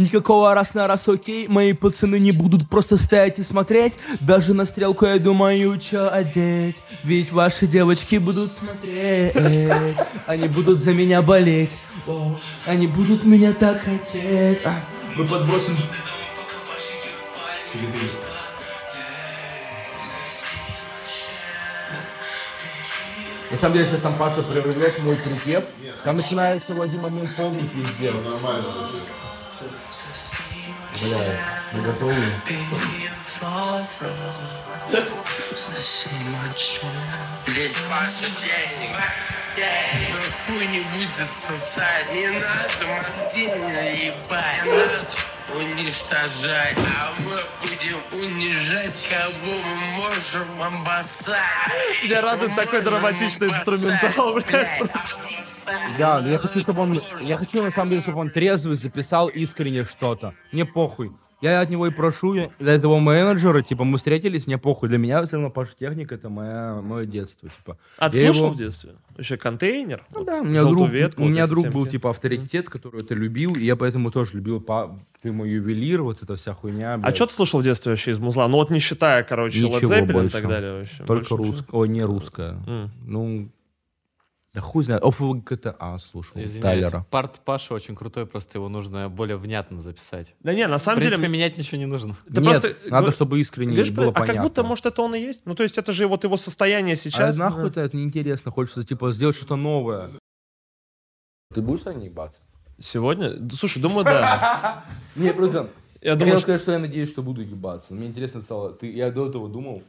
Никакого 0.00 0.54
раз 0.54 0.72
на 0.72 0.86
раз 0.86 1.06
окей, 1.08 1.46
мои 1.46 1.74
пацаны 1.74 2.18
не 2.18 2.32
будут 2.32 2.70
просто 2.70 2.96
стоять 2.96 3.38
и 3.38 3.42
смотреть. 3.42 3.92
Даже 4.20 4.54
на 4.54 4.64
стрелку 4.64 5.04
я 5.04 5.18
думаю, 5.18 5.78
что 5.78 6.08
одеть. 6.08 6.76
Ведь 7.04 7.30
ваши 7.32 7.66
девочки 7.66 8.16
будут 8.16 8.50
смотреть, 8.50 9.36
они 10.26 10.48
будут 10.48 10.78
за 10.80 10.94
меня 10.94 11.20
болеть. 11.20 11.72
О, 12.06 12.34
они 12.66 12.86
будут 12.86 13.24
меня 13.24 13.52
так 13.52 13.78
хотеть. 13.82 14.62
А, 14.64 14.72
мы 15.16 15.26
подбросим 15.26 15.76
На 23.50 23.58
самом 23.58 23.74
деле, 23.74 23.86
сейчас 23.86 24.00
там 24.00 24.14
Паша 24.14 24.42
прерывает 24.42 24.98
мой 25.00 25.16
припев, 25.16 25.64
там 26.02 26.16
начинается 26.16 26.74
в 26.74 26.80
один 26.80 27.02
момент 27.02 27.28
полный 27.36 27.68
пиздец. 27.68 28.14
Нормально. 28.14 28.64
Бля, 31.02 31.18
не 40.66 40.80
будет 40.80 41.14
сосать. 41.14 42.12
Не 42.12 42.28
надо 42.28 42.86
мозги 42.86 43.46
не 43.46 44.06
ебать 44.06 45.10
уничтожать 45.56 46.76
А 47.00 47.12
мы 47.20 47.36
будем 47.62 47.98
унижать 48.12 48.92
Кого 49.08 49.52
мы 49.64 50.02
можем 50.02 50.62
обоссать 50.62 51.36
Меня 52.04 52.20
радует 52.20 52.54
такой 52.56 52.82
драматичный 52.82 53.48
инструментал, 53.48 54.34
блядь. 54.34 54.82
Да, 55.98 56.20
но 56.20 56.28
я 56.28 56.38
хочу, 56.38 56.60
чтобы 56.60 56.82
он... 56.82 57.02
Я 57.20 57.36
хочу, 57.36 57.62
на 57.62 57.70
самом 57.70 57.90
деле, 57.90 58.02
чтобы 58.02 58.20
он 58.20 58.30
трезвый 58.30 58.76
записал 58.76 59.28
искренне 59.28 59.84
что-то. 59.84 60.34
Мне 60.52 60.64
похуй. 60.64 61.12
Я 61.40 61.60
от 61.62 61.70
него 61.70 61.86
и 61.86 61.90
прошу, 61.90 62.34
я- 62.34 62.50
для 62.58 62.72
этого 62.74 62.98
менеджера, 62.98 63.62
типа, 63.62 63.84
мы 63.84 63.96
встретились, 63.98 64.46
мне 64.46 64.58
похуй. 64.58 64.88
Для 64.90 64.98
меня, 64.98 65.24
все 65.24 65.36
равно, 65.36 65.50
Паша 65.50 65.72
Техник, 65.78 66.12
это 66.12 66.28
моя, 66.28 66.80
мое 66.82 67.06
детство, 67.06 67.48
типа. 67.48 67.78
А 67.98 68.10
ты 68.10 68.18
Я 68.18 68.24
слушал 68.26 68.46
его- 68.46 68.54
в 68.54 68.58
детстве? 68.58 68.90
Еще 69.16 69.36
контейнер? 69.36 70.04
Ну 70.12 70.18
Вот 70.18 70.26
да, 70.26 70.40
у 70.40 70.44
меня 70.44 70.64
друг, 70.64 70.88
ветку, 70.90 71.22
у 71.22 71.24
вот 71.24 71.30
меня 71.30 71.44
эти 71.44 71.50
друг 71.50 71.68
был, 71.68 71.86
типа, 71.86 72.10
авторитет, 72.10 72.68
который 72.68 73.02
это 73.02 73.14
любил, 73.14 73.54
и 73.54 73.64
я 73.64 73.76
поэтому 73.76 74.10
тоже 74.10 74.34
любил, 74.34 74.60
па, 74.60 74.96
ты 75.22 75.32
мой 75.32 75.50
ювелир, 75.50 76.02
вот 76.02 76.22
эта 76.22 76.36
вся 76.36 76.52
хуйня, 76.54 76.94
А 76.94 76.98
блядь. 76.98 77.16
что 77.16 77.26
ты 77.26 77.32
слушал 77.34 77.60
в 77.60 77.64
детстве 77.64 77.92
вообще 77.92 78.10
из 78.12 78.18
музла? 78.18 78.46
Ну 78.48 78.56
вот 78.58 78.70
не 78.70 78.78
считая, 78.78 79.22
короче, 79.22 79.60
Led 79.60 79.76
Ничего 79.76 79.92
Zeppelin 79.94 80.26
и 80.26 80.28
так 80.28 80.48
далее 80.48 80.72
вообще. 80.80 81.04
Только 81.04 81.36
русская, 81.36 81.72
ой, 81.76 81.88
не 81.88 82.02
русская. 82.04 82.52
М. 82.66 82.90
Ну, 83.06 83.48
да 84.52 84.60
хуй 84.60 84.82
знает, 84.82 85.04
ОФГТА 85.04 85.98
слушал, 86.00 86.32
Извиняюсь. 86.34 86.82
Тайлера. 86.84 87.06
Парт 87.08 87.38
Паша 87.44 87.72
очень 87.72 87.94
крутой, 87.94 88.26
просто 88.26 88.58
его 88.58 88.68
нужно 88.68 89.08
более 89.08 89.36
внятно 89.36 89.80
записать. 89.80 90.34
Да 90.40 90.52
не, 90.52 90.66
на 90.66 90.78
В 90.78 90.82
самом 90.82 90.98
принципе, 90.98 91.22
деле... 91.22 91.32
менять 91.32 91.56
ничего 91.56 91.78
не 91.78 91.86
нужно. 91.86 92.16
Ты 92.26 92.40
Нет, 92.40 92.50
просто 92.60 92.76
надо, 92.90 93.06
говор- 93.06 93.12
чтобы 93.14 93.40
искренне 93.40 93.74
говоришь, 93.74 93.92
было 93.92 94.08
а 94.08 94.12
понятно. 94.12 94.34
как 94.34 94.42
будто, 94.42 94.62
может, 94.64 94.86
это 94.86 95.02
он 95.02 95.14
и 95.14 95.20
есть? 95.20 95.42
Ну, 95.44 95.54
то 95.54 95.62
есть 95.62 95.78
это 95.78 95.92
же 95.92 96.08
вот 96.08 96.24
его 96.24 96.36
состояние 96.36 96.94
А 96.94 96.96
сейчас. 96.96 97.36
нахуй 97.36 97.68
это, 97.68 97.80
это 97.80 97.96
неинтересно, 97.96 98.50
хочется, 98.50 98.82
типа, 98.82 99.12
сделать 99.12 99.36
что-то 99.36 99.54
новое. 99.54 100.10
Ты 101.54 101.62
будешь 101.62 101.82
так 101.82 101.96
не 101.96 102.06
ебаться? 102.06 102.42
Сегодня? 102.80 103.30
Да, 103.34 103.56
Слушай, 103.56 103.80
думаю, 103.82 104.04
да. 104.04 104.84
Не, 105.16 105.32
просто... 105.32 105.70
Я 106.00 106.14
думаю, 106.14 106.18
хотел 106.18 106.38
что... 106.38 106.42
сказать, 106.42 106.60
что 106.62 106.72
я 106.72 106.78
надеюсь, 106.78 107.10
что 107.10 107.22
буду 107.22 107.42
ебаться. 107.42 107.92
Мне 107.94 108.06
интересно 108.06 108.40
стало, 108.42 108.72
ты, 108.72 108.90
я 108.90 109.10
до 109.10 109.28
этого 109.28 109.48
думал, 109.48 109.82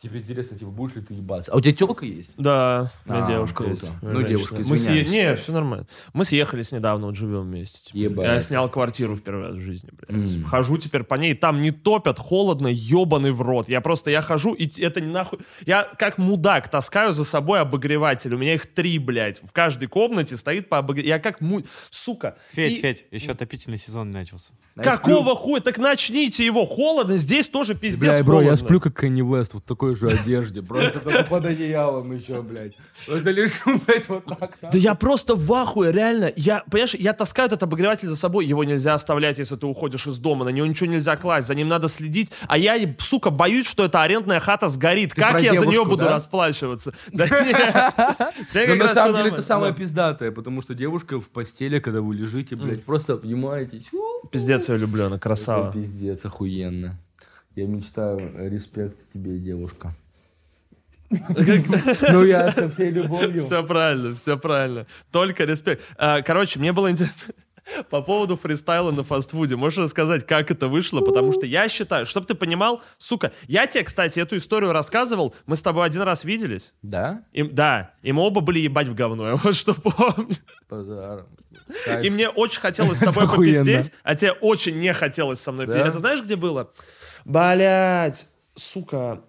тебе 0.00 0.20
интересно, 0.20 0.56
типа, 0.56 0.70
будешь 0.70 0.96
ли 0.96 1.02
ты 1.02 1.14
ебаться. 1.14 1.52
А 1.52 1.56
у 1.56 1.60
тебя 1.60 1.72
телка 1.72 2.06
есть? 2.06 2.32
Да, 2.38 2.90
у 3.06 3.12
меня 3.12 3.24
А, 3.24 3.28
девушка 3.28 3.56
круто. 3.56 3.70
есть. 3.72 3.88
Ну, 4.02 4.12
Женщина. 4.12 4.28
девушка, 4.28 4.54
Мы 4.56 4.76
извиняюсь. 4.76 5.10
Не, 5.10 5.36
все 5.36 5.52
нормально. 5.52 5.86
Мы 6.14 6.24
съехались 6.24 6.72
недавно, 6.72 7.06
вот 7.06 7.16
живем 7.16 7.42
вместе. 7.42 7.80
типа. 7.82 7.96
Ебать. 7.96 8.26
Я 8.26 8.40
снял 8.40 8.68
квартиру 8.68 9.14
в 9.14 9.20
первый 9.20 9.46
раз 9.48 9.54
в 9.56 9.60
жизни, 9.60 9.90
блядь. 9.92 10.32
М. 10.32 10.44
Хожу 10.44 10.78
теперь 10.78 11.02
по 11.04 11.14
ней, 11.16 11.34
там 11.34 11.60
не 11.60 11.70
топят, 11.70 12.18
холодно, 12.18 12.68
ебаный 12.68 13.32
в 13.32 13.42
рот. 13.42 13.68
Я 13.68 13.80
просто, 13.80 14.10
я 14.10 14.22
хожу, 14.22 14.54
и 14.54 14.66
это 14.82 15.00
не 15.00 15.12
нахуй... 15.12 15.38
Я 15.66 15.84
как 15.84 16.18
мудак 16.18 16.68
таскаю 16.68 17.12
за 17.12 17.24
собой 17.24 17.60
обогреватель. 17.60 18.34
У 18.34 18.38
меня 18.38 18.54
их 18.54 18.66
три, 18.66 18.98
блядь. 18.98 19.40
В 19.42 19.52
каждой 19.52 19.88
комнате 19.88 20.36
стоит 20.36 20.68
по 20.68 20.78
обогревателю. 20.78 21.08
Я 21.14 21.18
как 21.18 21.40
му... 21.40 21.62
Сука. 21.90 22.36
Федь, 22.52 22.72
И- 22.72 22.80
Федь, 22.80 23.04
еще 23.10 23.32
отопительный 23.32 23.78
сезон 23.78 24.10
начался. 24.10 24.52
Какого 24.76 25.34
хуя? 25.34 25.60
Так 25.60 25.76
начните 25.78 26.44
его. 26.46 26.64
Холодно, 26.64 27.16
здесь 27.18 27.48
тоже 27.48 27.74
пиздец 27.74 28.00
Бля, 28.00 28.24
бро, 28.24 28.40
я 28.40 28.48
холодно. 28.50 28.64
сплю 28.64 28.80
как 28.80 28.98
Кенни 28.98 29.20
Вест, 29.20 29.52
вот 29.52 29.64
в 29.64 29.66
такой 29.90 30.08
же 30.08 30.20
одежде. 30.20 30.62
Просто 30.62 31.00
только 31.00 31.24
под 31.24 31.44
одеялом 31.46 32.12
еще, 32.12 32.42
блядь. 32.42 32.72
Это 33.08 33.30
лежу, 33.30 33.80
блядь, 33.86 34.08
вот 34.08 34.24
так. 34.24 34.56
Да 34.60 34.78
я 34.78 34.94
просто 34.94 35.34
в 35.34 35.52
ахуе, 35.52 35.92
реально. 35.92 36.32
Я, 36.36 36.64
понимаешь, 36.70 36.94
я 36.94 37.12
таскаю 37.12 37.46
этот 37.46 37.62
обогреватель 37.62 38.08
за 38.08 38.16
собой. 38.16 38.46
Его 38.46 38.64
нельзя 38.64 38.94
оставлять, 38.94 39.38
если 39.38 39.56
ты 39.56 39.66
уходишь 39.66 40.06
из 40.06 40.18
дома. 40.18 40.44
На 40.44 40.50
него 40.50 40.66
ничего 40.66 40.90
нельзя 40.90 41.16
класть, 41.16 41.46
за 41.46 41.54
ним 41.54 41.68
надо 41.68 41.88
следить. 41.88 42.30
А 42.46 42.58
я, 42.58 42.76
сука, 42.98 43.30
боюсь, 43.30 43.66
что 43.66 43.84
эта 43.84 44.02
арендная 44.02 44.40
хата 44.40 44.68
сгорит. 44.68 45.14
как 45.14 45.42
я 45.42 45.54
за 45.54 45.66
нее 45.66 45.84
буду 45.84 46.04
да? 46.04 46.10
расплачиваться? 46.12 46.92
Да 47.12 47.26
нет. 47.26 48.78
На 48.78 48.94
самом 48.94 49.16
деле 49.16 49.30
это 49.30 49.42
самое 49.42 49.72
Да. 49.72 49.78
пиздатое, 49.78 50.30
потому 50.30 50.62
что 50.62 50.74
девушка 50.74 51.20
в 51.20 51.28
постели, 51.28 51.78
когда 51.80 52.00
вы 52.00 52.14
лежите, 52.14 52.56
блядь, 52.56 52.84
просто 52.84 53.14
обнимаетесь. 53.14 53.90
Пиздец, 54.30 54.68
я 54.68 54.76
люблю, 54.76 55.06
она 55.06 55.18
красава. 55.18 55.72
Пиздец, 55.72 56.24
охуенно. 56.24 56.98
Я 57.60 57.66
мечтаю, 57.66 58.18
э, 58.36 58.48
респект 58.48 58.96
тебе, 59.12 59.38
девушка. 59.38 59.94
Ну 61.10 62.24
я 62.24 62.50
со 62.52 62.70
всей 62.70 62.90
любовью. 62.90 63.42
Все 63.42 63.62
правильно, 63.62 64.14
все 64.14 64.38
правильно. 64.38 64.86
Только 65.12 65.44
респект. 65.44 65.82
А, 65.98 66.22
Короче, 66.22 66.58
мне 66.58 66.72
было 66.72 66.90
интересно... 66.90 67.34
По 67.90 68.00
поводу 68.00 68.38
фристайла 68.38 68.90
на 68.92 69.04
фастфуде, 69.04 69.56
можешь 69.56 69.78
рассказать, 69.78 70.26
как 70.26 70.50
это 70.50 70.68
вышло? 70.68 71.02
Потому 71.02 71.32
что 71.32 71.44
я 71.44 71.68
считаю, 71.68 72.06
чтобы 72.06 72.26
ты 72.26 72.34
понимал, 72.34 72.82
сука, 72.96 73.32
я 73.46 73.66
тебе, 73.66 73.84
кстати, 73.84 74.18
эту 74.18 74.38
историю 74.38 74.72
рассказывал, 74.72 75.34
мы 75.44 75.56
с 75.56 75.62
тобой 75.62 75.84
один 75.84 76.00
раз 76.00 76.24
виделись. 76.24 76.72
Да? 76.80 77.22
И, 77.32 77.42
да, 77.42 77.92
и 78.02 78.12
мы 78.12 78.22
оба 78.22 78.40
были 78.40 78.60
ебать 78.60 78.88
в 78.88 78.94
говно, 78.94 79.28
я 79.28 79.36
вот 79.36 79.54
что 79.54 79.74
помню. 79.74 80.36
И 82.02 82.08
мне 82.10 82.30
очень 82.30 82.60
хотелось 82.60 82.98
с 82.98 83.02
тобой 83.02 83.28
попиздеть, 83.28 83.92
а 84.02 84.14
тебе 84.14 84.32
очень 84.32 84.78
не 84.80 84.94
хотелось 84.94 85.40
со 85.40 85.52
мной 85.52 85.66
Да? 85.66 85.72
пиздеть. 85.74 85.90
Это 85.90 85.98
знаешь, 85.98 86.22
где 86.22 86.36
было? 86.36 86.70
Блять, 87.24 88.28
сука, 88.54 89.22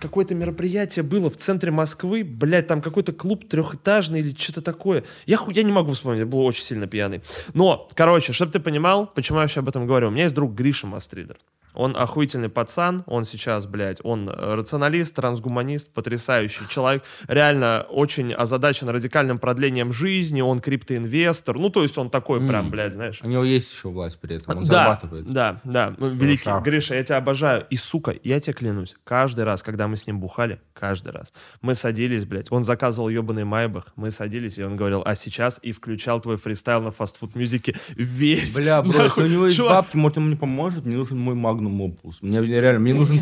какое-то 0.00 0.34
мероприятие 0.34 1.02
было 1.02 1.30
в 1.30 1.36
центре 1.36 1.70
Москвы, 1.70 2.24
блядь, 2.24 2.66
там 2.66 2.82
какой-то 2.82 3.12
клуб 3.12 3.48
трехэтажный 3.48 4.20
или 4.20 4.34
что-то 4.36 4.62
такое. 4.62 5.04
Я, 5.26 5.38
я 5.48 5.62
не 5.62 5.72
могу 5.72 5.92
вспомнить, 5.92 6.20
я 6.20 6.26
был 6.26 6.40
очень 6.40 6.64
сильно 6.64 6.86
пьяный. 6.86 7.22
Но, 7.54 7.88
короче, 7.94 8.32
чтобы 8.32 8.52
ты 8.52 8.60
понимал, 8.60 9.06
почему 9.06 9.38
я 9.38 9.42
вообще 9.42 9.60
об 9.60 9.68
этом 9.68 9.86
говорю. 9.86 10.08
У 10.08 10.10
меня 10.10 10.24
есть 10.24 10.34
друг 10.34 10.54
Гриша 10.54 10.86
Мастридер. 10.86 11.38
Он 11.76 11.96
охуительный 11.96 12.48
пацан, 12.48 13.04
он 13.06 13.24
сейчас, 13.24 13.66
блядь, 13.66 14.00
он 14.02 14.28
э, 14.28 14.54
рационалист, 14.54 15.14
трансгуманист, 15.14 15.92
потрясающий 15.92 16.66
человек, 16.68 17.02
реально 17.28 17.86
очень 17.90 18.32
озадачен 18.32 18.88
радикальным 18.88 19.38
продлением 19.38 19.92
жизни, 19.92 20.40
он 20.40 20.60
криптоинвестор, 20.60 21.58
ну, 21.58 21.70
то 21.70 21.82
есть 21.82 21.98
он 21.98 22.10
такой 22.10 22.46
прям, 22.46 22.70
блядь, 22.70 22.94
знаешь, 22.94 23.20
У 23.22 23.28
него 23.28 23.44
есть 23.44 23.72
еще 23.72 23.88
власть 23.88 24.18
при 24.20 24.36
этом, 24.36 24.58
он 24.58 24.64
да, 24.64 24.72
зарабатывает. 24.72 25.30
да, 25.30 25.60
да, 25.64 25.94
ну, 25.98 26.08
великий. 26.08 26.44
шах. 26.44 26.64
Гриша, 26.64 26.94
я 26.94 27.04
тебя 27.04 27.18
обожаю. 27.18 27.66
И, 27.70 27.76
сука, 27.76 28.14
я 28.22 28.40
тебе 28.40 28.54
клянусь, 28.54 28.96
каждый 29.04 29.44
раз, 29.44 29.62
когда 29.62 29.88
мы 29.88 29.96
с 29.96 30.06
ним 30.06 30.20
бухали, 30.20 30.60
каждый 30.72 31.12
раз, 31.12 31.32
мы 31.60 31.74
садились, 31.74 32.24
блядь, 32.24 32.50
он 32.50 32.64
заказывал 32.64 33.08
ебаный 33.08 33.44
майбах, 33.44 33.92
мы 33.96 34.10
садились, 34.10 34.58
и 34.58 34.62
он 34.62 34.76
говорил, 34.76 35.02
а 35.04 35.14
сейчас, 35.14 35.60
и 35.62 35.72
включал 35.72 36.20
твой 36.20 36.36
фристайл 36.36 36.80
на 36.82 36.90
фастфуд-мюзике 36.90 37.76
весь. 37.94 38.56
Бля, 38.56 38.82
бро, 38.82 39.04
если 39.04 39.22
у 39.22 39.26
него 39.26 39.44
есть 39.46 39.56
Чувак, 39.56 39.86
бабки, 39.86 39.96
может, 39.96 40.18
он 40.18 40.26
мне 40.28 40.36
поможет, 40.36 40.86
мне 40.86 40.96
нужен 40.96 41.18
мой 41.18 41.34
магнум 41.34 41.65
опус. 41.80 42.18
Мне 42.22 42.40
реально, 42.40 42.80
мне 42.80 42.94
нужен... 42.94 43.20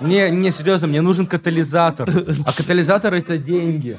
Не, 0.00 0.30
не, 0.30 0.52
серьезно, 0.52 0.86
мне 0.86 1.00
нужен 1.00 1.26
катализатор. 1.26 2.08
А 2.46 2.52
катализатор 2.52 3.14
это 3.14 3.36
деньги. 3.38 3.96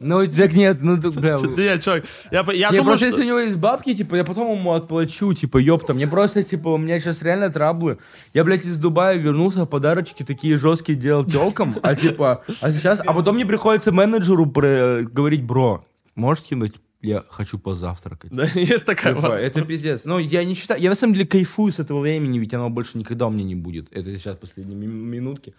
Ну, 0.00 0.26
так 0.26 0.52
нет, 0.52 0.78
ну, 0.82 1.00
так, 1.00 1.14
бля. 1.14 1.36
Я, 1.56 1.78
чувак, 1.78 2.04
я, 2.30 2.44
я 2.52 2.70
Не, 2.70 2.78
думаю, 2.78 2.84
просто 2.84 3.06
что... 3.06 3.06
если 3.06 3.22
у 3.22 3.26
него 3.26 3.38
есть 3.38 3.56
бабки, 3.56 3.94
типа, 3.94 4.16
я 4.16 4.24
потом 4.24 4.58
ему 4.58 4.72
отплачу, 4.72 5.32
типа, 5.32 5.56
ёпта. 5.58 5.94
Мне 5.94 6.06
просто, 6.06 6.42
типа, 6.42 6.68
у 6.68 6.76
меня 6.76 6.98
сейчас 7.00 7.22
реально 7.22 7.48
траблы. 7.48 7.96
Я, 8.34 8.44
блядь, 8.44 8.64
из 8.66 8.76
Дубая 8.76 9.16
вернулся, 9.16 9.64
подарочки 9.64 10.22
такие 10.22 10.58
жесткие 10.58 10.98
делал 10.98 11.24
телкам, 11.24 11.76
а 11.82 11.94
типа, 11.94 12.42
а 12.60 12.72
сейчас, 12.72 13.00
а 13.00 13.14
потом 13.14 13.36
мне 13.36 13.46
приходится 13.46 13.92
менеджеру 13.92 14.46
про- 14.46 15.02
говорить, 15.04 15.42
бро, 15.44 15.84
можешь 16.16 16.44
кинуть? 16.44 16.74
Я 17.04 17.24
хочу 17.28 17.58
позавтракать. 17.58 18.30
Да, 18.32 18.44
есть 18.54 18.86
такая 18.86 19.14
Типа, 19.14 19.34
это 19.34 19.62
пиздец. 19.62 20.04
Ну, 20.04 20.18
я 20.18 20.44
не 20.44 20.54
считаю... 20.54 20.80
Я 20.80 20.88
на 20.90 20.96
самом 20.96 21.14
деле 21.14 21.26
кайфую 21.26 21.70
с 21.70 21.78
этого 21.78 22.00
времени, 22.00 22.38
ведь 22.38 22.54
оно 22.54 22.70
больше 22.70 22.96
никогда 22.98 23.26
у 23.26 23.30
меня 23.30 23.44
не 23.44 23.54
будет. 23.54 23.88
Это 23.92 24.16
сейчас 24.18 24.36
последние 24.36 24.76
ми- 24.76 24.86
минутки. 24.86 25.54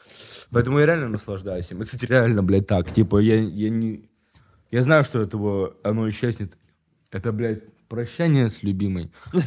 Поэтому 0.51 0.79
я 0.79 0.85
реально 0.87 1.09
наслаждаюсь 1.09 1.69
им. 1.71 1.77
Это, 1.77 1.85
кстати, 1.85 2.05
реально, 2.05 2.41
блядь, 2.43 2.67
так. 2.67 2.91
Типа, 2.91 3.19
я, 3.19 3.35
я 3.35 3.69
не... 3.69 4.09
Я 4.71 4.81
знаю, 4.83 5.03
что 5.03 5.21
этого 5.21 5.75
оно 5.83 6.09
исчезнет. 6.09 6.57
Это, 7.11 7.31
блядь, 7.31 7.63
Прощание 7.87 8.49
с 8.49 8.63
любимой. 8.63 9.11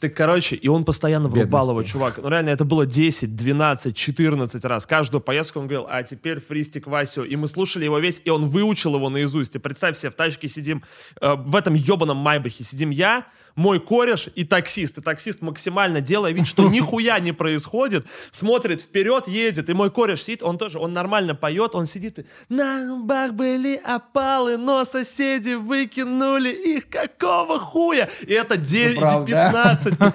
Так, 0.00 0.14
короче, 0.14 0.56
и 0.56 0.68
он 0.68 0.84
постоянно 0.84 1.28
врубал 1.28 1.70
его, 1.70 1.82
чувак. 1.82 2.18
Ну, 2.22 2.28
реально, 2.28 2.50
это 2.50 2.64
было 2.64 2.86
10, 2.86 3.36
12, 3.36 3.96
14 3.96 4.64
раз. 4.64 4.86
Каждую 4.86 5.20
поездку 5.20 5.60
он 5.60 5.66
говорил, 5.66 5.86
а 5.88 6.02
теперь 6.02 6.40
фристик 6.40 6.86
Васю. 6.86 7.22
И 7.22 7.36
мы 7.36 7.48
слушали 7.48 7.84
его 7.84 7.98
весь, 7.98 8.20
и 8.24 8.30
он 8.30 8.46
выучил 8.46 8.96
его 8.96 9.08
наизусть. 9.10 9.54
И 9.54 9.58
представь 9.58 9.96
себе, 9.96 10.10
в 10.10 10.14
тачке 10.14 10.48
сидим, 10.48 10.82
э, 11.20 11.34
в 11.34 11.54
этом 11.54 11.74
ебаном 11.74 12.16
Майбахе 12.16 12.64
сидим 12.64 12.90
я, 12.90 13.26
мой 13.54 13.80
кореш 13.80 14.28
и 14.34 14.44
таксист. 14.44 14.98
И 14.98 15.00
таксист 15.00 15.40
максимально 15.42 16.00
делая 16.00 16.32
вид, 16.32 16.46
что 16.46 16.68
нихуя 16.70 17.18
не 17.18 17.32
происходит, 17.32 18.06
смотрит 18.30 18.80
вперед, 18.80 19.28
едет. 19.28 19.68
И 19.68 19.72
мой 19.74 19.90
кореш 19.90 20.22
сидит, 20.22 20.42
он 20.42 20.58
тоже, 20.58 20.78
он 20.78 20.92
нормально 20.92 21.34
поет, 21.34 21.74
он 21.74 21.86
сидит 21.86 22.18
и 22.18 22.26
на 22.48 22.88
губах 22.88 23.32
были 23.32 23.76
опалы, 23.76 24.56
но 24.56 24.84
соседи 24.84 25.54
выкинули 25.54 26.50
их 26.50 26.88
какого 26.88 27.58
хуя? 27.58 28.08
И 28.26 28.32
это 28.32 28.56
9, 28.56 28.98
правда? 28.98 29.26
15. 29.26 29.94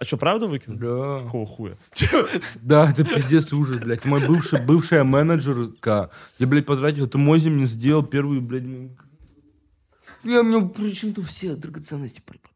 А 0.00 0.04
что, 0.04 0.16
правда 0.16 0.46
выкинули? 0.46 0.78
Да. 0.78 1.24
Какого 1.24 1.44
хуя? 1.44 1.76
Да, 2.54 2.88
это 2.88 3.04
пиздец 3.04 3.52
ужас, 3.52 3.82
блядь. 3.82 4.04
Мой 4.04 4.24
бывший, 4.24 4.64
бывшая 4.64 5.02
менеджерка, 5.02 6.10
я, 6.38 6.46
блядь, 6.46 6.66
потратил, 6.66 7.06
это 7.06 7.18
Мози 7.18 7.48
мне 7.48 7.66
сделал 7.66 8.04
первый, 8.04 8.38
блядь, 8.38 8.62
ну, 8.62 8.90
я, 10.24 10.40
у 10.40 10.44
меня 10.44 10.60
причем-то 10.68 11.22
все 11.22 11.54
драгоценности 11.54 12.20
пропадают. 12.24 12.47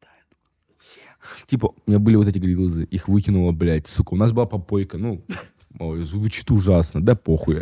Типа, 1.47 1.73
у 1.87 1.91
меня 1.91 1.99
были 1.99 2.17
вот 2.17 2.29
эти 2.29 2.39
грилзы, 2.39 2.85
их 2.85 3.09
выкинула, 3.09 3.53
блядь, 3.53 3.89
сука, 3.89 4.15
у 4.15 4.17
нас 4.17 4.33
была 4.33 4.47
попойка, 4.47 4.99
ну, 4.99 5.25
ой, 5.79 6.05
звучит 6.05 6.51
ужасно, 6.51 7.03
да 7.03 7.15
похуй. 7.15 7.59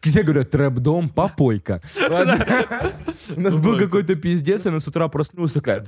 Все 0.00 0.22
говорят, 0.22 0.50
трэп-дом, 0.50 1.08
попойка. 1.08 1.80
У 3.36 3.40
нас 3.40 3.56
был 3.56 3.78
какой-то 3.78 4.14
пиздец, 4.14 4.66
и 4.66 4.68
она 4.68 4.80
с 4.80 4.86
утра 4.86 5.08
проснулась 5.08 5.52
такая, 5.52 5.86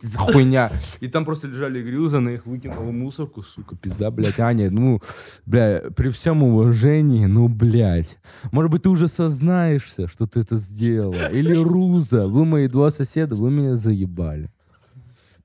за 0.00 0.16
хуйня. 0.16 0.70
И 1.00 1.08
там 1.08 1.24
просто 1.24 1.48
лежали 1.48 1.82
грилзы, 1.82 2.18
она 2.18 2.32
их 2.32 2.46
выкинула 2.46 2.84
в 2.84 2.92
мусорку, 2.92 3.42
сука, 3.42 3.74
пизда, 3.74 4.10
блядь, 4.12 4.38
Аня, 4.38 4.70
ну, 4.70 5.00
бля, 5.44 5.82
при 5.96 6.10
всем 6.10 6.44
уважении, 6.44 7.26
ну, 7.26 7.48
блядь, 7.48 8.18
может 8.52 8.70
быть, 8.70 8.82
ты 8.82 8.90
уже 8.90 9.08
сознаешься, 9.08 10.06
что 10.06 10.26
ты 10.26 10.40
это 10.40 10.56
сделала. 10.56 11.28
Или 11.32 11.54
Руза, 11.56 12.28
вы 12.28 12.44
мои 12.44 12.68
два 12.68 12.90
соседа, 12.90 13.34
вы 13.34 13.50
меня 13.50 13.74
заебали. 13.74 14.50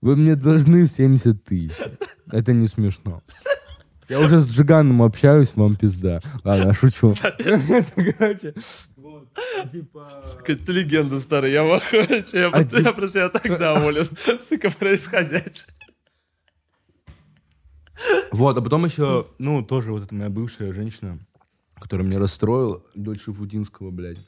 Вы 0.02 0.16
мне 0.16 0.36
должны 0.36 0.86
в 0.86 0.90
70 0.92 1.44
тысяч. 1.44 1.74
Это 2.32 2.54
не 2.54 2.68
смешно. 2.68 3.22
Я 4.10 4.20
уже 4.22 4.40
с 4.40 4.48
Джиганом 4.50 5.02
общаюсь, 5.02 5.52
вам 5.56 5.76
пизда. 5.76 6.22
Ладно, 6.44 6.74
шучу. 6.74 7.14
Короче, 8.18 8.54
вот, 8.96 9.28
типа... 9.72 10.22
Сука, 10.24 10.56
ты 10.56 10.72
легенда 10.72 11.20
старая, 11.20 11.52
я 11.52 11.64
в 11.64 11.72
ахуе. 11.74 12.24
Я, 12.32 12.50
просто- 12.50 12.78
Один- 12.78 12.86
я 12.86 12.94
просто 12.94 13.20
я 13.20 13.30
так 13.30 13.60
доволен, 13.60 14.08
сука, 14.42 14.70
происходящим. 14.72 15.66
Вот, 18.32 18.58
а 18.58 18.62
потом 18.62 18.86
еще, 18.86 19.28
ну, 19.40 19.64
тоже 19.64 19.92
вот 19.92 20.04
эта 20.04 20.14
моя 20.14 20.30
бывшая 20.30 20.72
женщина, 20.72 21.18
которая 21.80 22.06
меня 22.08 22.20
расстроила, 22.20 22.82
дочь 22.94 23.24
Шафутинского, 23.24 23.90
блядь. 23.92 24.20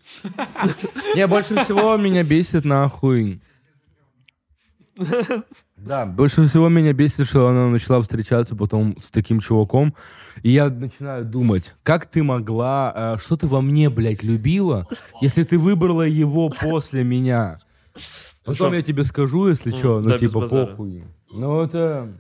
Не, 1.15 1.27
больше 1.27 1.55
всего 1.63 1.95
меня 1.97 2.23
бесит 2.23 2.65
нахуй. 2.65 3.39
Да, 5.77 6.05
больше 6.05 6.47
всего 6.47 6.69
меня 6.69 6.93
бесит, 6.93 7.27
что 7.27 7.47
она 7.47 7.69
начала 7.69 8.01
встречаться 8.01 8.55
потом 8.55 8.97
с 8.99 9.11
таким 9.11 9.39
чуваком. 9.39 9.95
И 10.43 10.51
я 10.51 10.69
начинаю 10.69 11.26
думать, 11.26 11.73
как 11.84 12.05
ты 12.05 12.23
могла, 12.23 12.93
э, 12.95 13.17
что 13.19 13.38
ты 13.38 13.47
во 13.47 13.61
мне, 13.61 13.89
блядь, 13.89 14.23
любила, 14.23 14.88
если 15.21 15.43
ты 15.43 15.57
выбрала 15.57 16.03
его 16.03 16.49
после 16.49 17.03
меня. 17.03 17.59
Потом 18.45 18.71
чё? 18.71 18.76
я 18.76 18.81
тебе 18.81 19.03
скажу, 19.03 19.47
если 19.47 19.71
что, 19.71 19.99
ну 19.99 20.09
да, 20.09 20.13
без 20.17 20.19
типа 20.21 20.41
базара. 20.41 20.65
похуй. 20.67 21.03
Ну 21.31 21.61
это... 21.61 22.13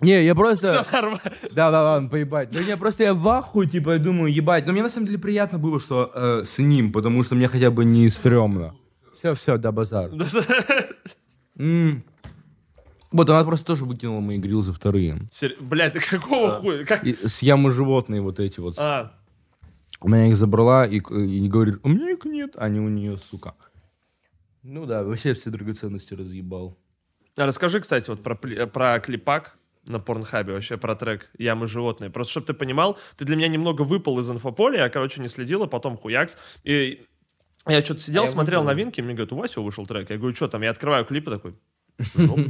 Не, 0.00 0.24
я 0.24 0.34
просто... 0.34 0.66
Все 0.82 0.92
нормально. 0.92 1.20
Да, 1.52 1.70
да, 1.70 1.82
ладно, 1.82 2.08
поебать. 2.10 2.50
Ну, 2.52 2.60
я 2.60 2.76
просто 2.76 3.04
я 3.04 3.14
в 3.14 3.26
ахуе, 3.28 3.66
типа, 3.66 3.94
я 3.94 3.98
думаю, 3.98 4.32
ебать. 4.32 4.66
Но 4.66 4.72
мне 4.72 4.82
на 4.82 4.90
самом 4.90 5.06
деле 5.06 5.18
приятно 5.18 5.58
было, 5.58 5.80
что 5.80 6.10
э, 6.14 6.42
с 6.44 6.58
ним, 6.58 6.92
потому 6.92 7.22
что 7.22 7.34
мне 7.34 7.48
хотя 7.48 7.70
бы 7.70 7.84
не 7.86 8.10
стрёмно. 8.10 8.74
Все, 9.16 9.32
все, 9.34 9.56
да, 9.56 9.72
базар. 9.72 10.10
М. 11.58 12.02
Вот, 13.12 13.30
она 13.30 13.44
просто 13.44 13.66
тоже 13.66 13.84
выкинула 13.84 14.20
мои 14.20 14.38
грилзы 14.38 14.72
вторые. 14.72 15.18
Сер- 15.30 15.56
Блядь, 15.60 15.92
ты 15.94 16.00
какого 16.00 16.50
хуя? 16.50 16.84
Как? 16.84 17.04
И 17.04 17.14
с 17.26 17.42
ямы 17.42 17.70
животные 17.70 18.20
вот 18.20 18.40
эти 18.40 18.60
вот. 18.60 18.78
А, 18.78 19.12
У 20.00 20.08
меня 20.08 20.26
их 20.26 20.36
забрала 20.36 20.86
и, 20.86 20.96
и 20.98 21.48
говорит, 21.48 21.78
у 21.82 21.88
меня 21.88 22.10
их 22.10 22.24
нет, 22.24 22.52
а 22.56 22.68
не 22.68 22.80
у 22.80 22.88
нее, 22.88 23.16
сука. 23.16 23.54
Ну 24.62 24.84
да, 24.84 25.02
вообще 25.04 25.34
все 25.34 25.50
драгоценности 25.50 26.14
разъебал. 26.14 26.76
А 27.36 27.46
Расскажи, 27.46 27.80
кстати, 27.80 28.10
вот 28.10 28.22
про, 28.22 28.34
про 28.34 28.98
клипак 29.00 29.56
на 29.84 30.00
Порнхабе, 30.00 30.52
вообще 30.54 30.76
про 30.76 30.96
трек 30.96 31.30
«Ямы 31.38 31.68
животные». 31.68 32.10
Просто, 32.10 32.32
чтобы 32.32 32.46
ты 32.48 32.54
понимал, 32.54 32.98
ты 33.16 33.24
для 33.24 33.36
меня 33.36 33.46
немного 33.48 33.82
выпал 33.82 34.18
из 34.18 34.28
инфополя, 34.28 34.78
я, 34.80 34.88
короче, 34.88 35.22
не 35.22 35.28
следил, 35.28 35.62
а 35.62 35.68
потом 35.68 35.96
хуякс. 35.96 36.36
И 36.64 37.06
я 37.72 37.84
что-то 37.84 38.00
сидел, 38.00 38.24
я 38.24 38.28
смотрел 38.28 38.60
выпал. 38.60 38.74
новинки, 38.74 39.00
мне 39.00 39.14
говорят, 39.14 39.32
у 39.32 39.36
Васи 39.36 39.60
вышел 39.60 39.86
трек. 39.86 40.10
Я 40.10 40.18
говорю, 40.18 40.34
что 40.34 40.48
там? 40.48 40.62
Я 40.62 40.70
открываю 40.70 41.04
клип 41.04 41.28
и 41.28 41.30
такой. 41.30 41.54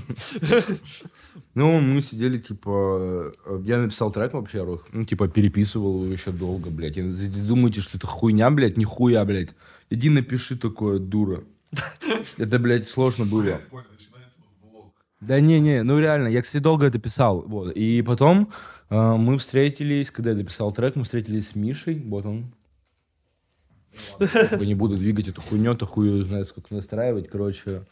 Ну, 1.54 1.80
мы 1.80 2.02
сидели, 2.02 2.38
типа, 2.38 3.32
э, 3.46 3.60
я 3.64 3.78
написал 3.78 4.12
трек, 4.12 4.34
во-первых, 4.34 4.88
ну, 4.92 5.04
типа, 5.04 5.28
переписывал 5.28 6.02
его 6.02 6.12
еще 6.12 6.30
долго, 6.30 6.68
блядь. 6.68 6.98
И 6.98 7.02
вы 7.02 7.28
думаете, 7.28 7.80
что 7.80 7.96
это 7.96 8.06
хуйня, 8.06 8.50
блядь, 8.50 8.76
нихуя, 8.76 9.24
блядь. 9.24 9.54
Иди 9.88 10.10
напиши 10.10 10.58
такое, 10.58 10.98
дура. 10.98 11.44
Это, 12.36 12.58
блядь, 12.58 12.88
сложно 12.90 13.24
было. 13.24 13.60
Да 15.20 15.40
не-не, 15.40 15.82
ну 15.82 15.98
реально, 15.98 16.28
я, 16.28 16.42
кстати, 16.42 16.62
долго 16.62 16.86
это 16.86 16.98
писал, 16.98 17.42
вот. 17.46 17.72
И 17.74 18.02
потом 18.02 18.50
э, 18.90 19.16
мы 19.16 19.38
встретились, 19.38 20.10
когда 20.10 20.30
я 20.30 20.36
дописал 20.36 20.72
трек, 20.72 20.94
мы 20.94 21.04
встретились 21.04 21.48
с 21.48 21.54
Мишей, 21.54 22.02
вот 22.06 22.26
он. 22.26 22.52
Я 24.20 24.66
не 24.66 24.74
буду 24.74 24.96
двигать 24.96 25.28
эту 25.28 25.40
хуйню, 25.40 25.74
то 25.74 25.86
хуй 25.86 26.22
знает, 26.22 26.48
сколько 26.48 26.74
настраивать, 26.74 27.28
короче. 27.28 27.82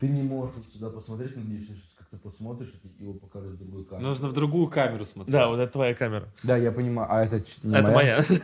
Ты 0.00 0.08
не 0.08 0.22
можешь 0.22 0.54
сюда 0.72 0.90
посмотреть, 0.90 1.32
сейчас 1.34 1.76
как-то 1.98 2.16
посмотришь, 2.16 2.72
и 2.82 3.02
его 3.02 3.14
покажут 3.14 3.52
в 3.54 3.58
другой 3.58 3.84
камере. 3.84 4.06
Нужно 4.08 4.28
в 4.28 4.32
другую 4.32 4.66
камеру 4.66 5.04
смотреть. 5.04 5.32
Да, 5.32 5.48
вот 5.48 5.58
это 5.58 5.72
твоя 5.72 5.94
камера. 5.94 6.28
Да, 6.42 6.56
я 6.56 6.72
понимаю. 6.72 7.08
А 7.10 7.24
это 7.24 7.44
не 7.62 7.74
Это 7.76 7.92
моя. 7.92 8.24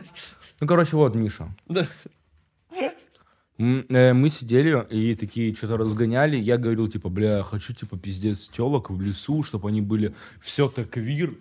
Ну, 0.59 0.67
короче, 0.67 0.95
вот 0.95 1.15
Миша. 1.15 1.47
Да. 1.67 1.87
Э, 3.57 4.13
Мы 4.13 4.29
сидели 4.29 4.85
и 4.89 5.15
такие 5.15 5.53
что-то 5.55 5.77
разгоняли. 5.77 6.37
Я 6.37 6.57
говорил, 6.57 6.87
типа, 6.87 7.09
бля, 7.09 7.43
хочу, 7.43 7.73
типа, 7.73 7.97
пиздец 7.97 8.47
телок 8.47 8.89
в 8.89 9.01
лесу, 9.01 9.43
чтобы 9.43 9.69
они 9.69 9.81
были 9.81 10.13
все 10.39 10.67
так 10.67 10.89
квир. 10.89 11.35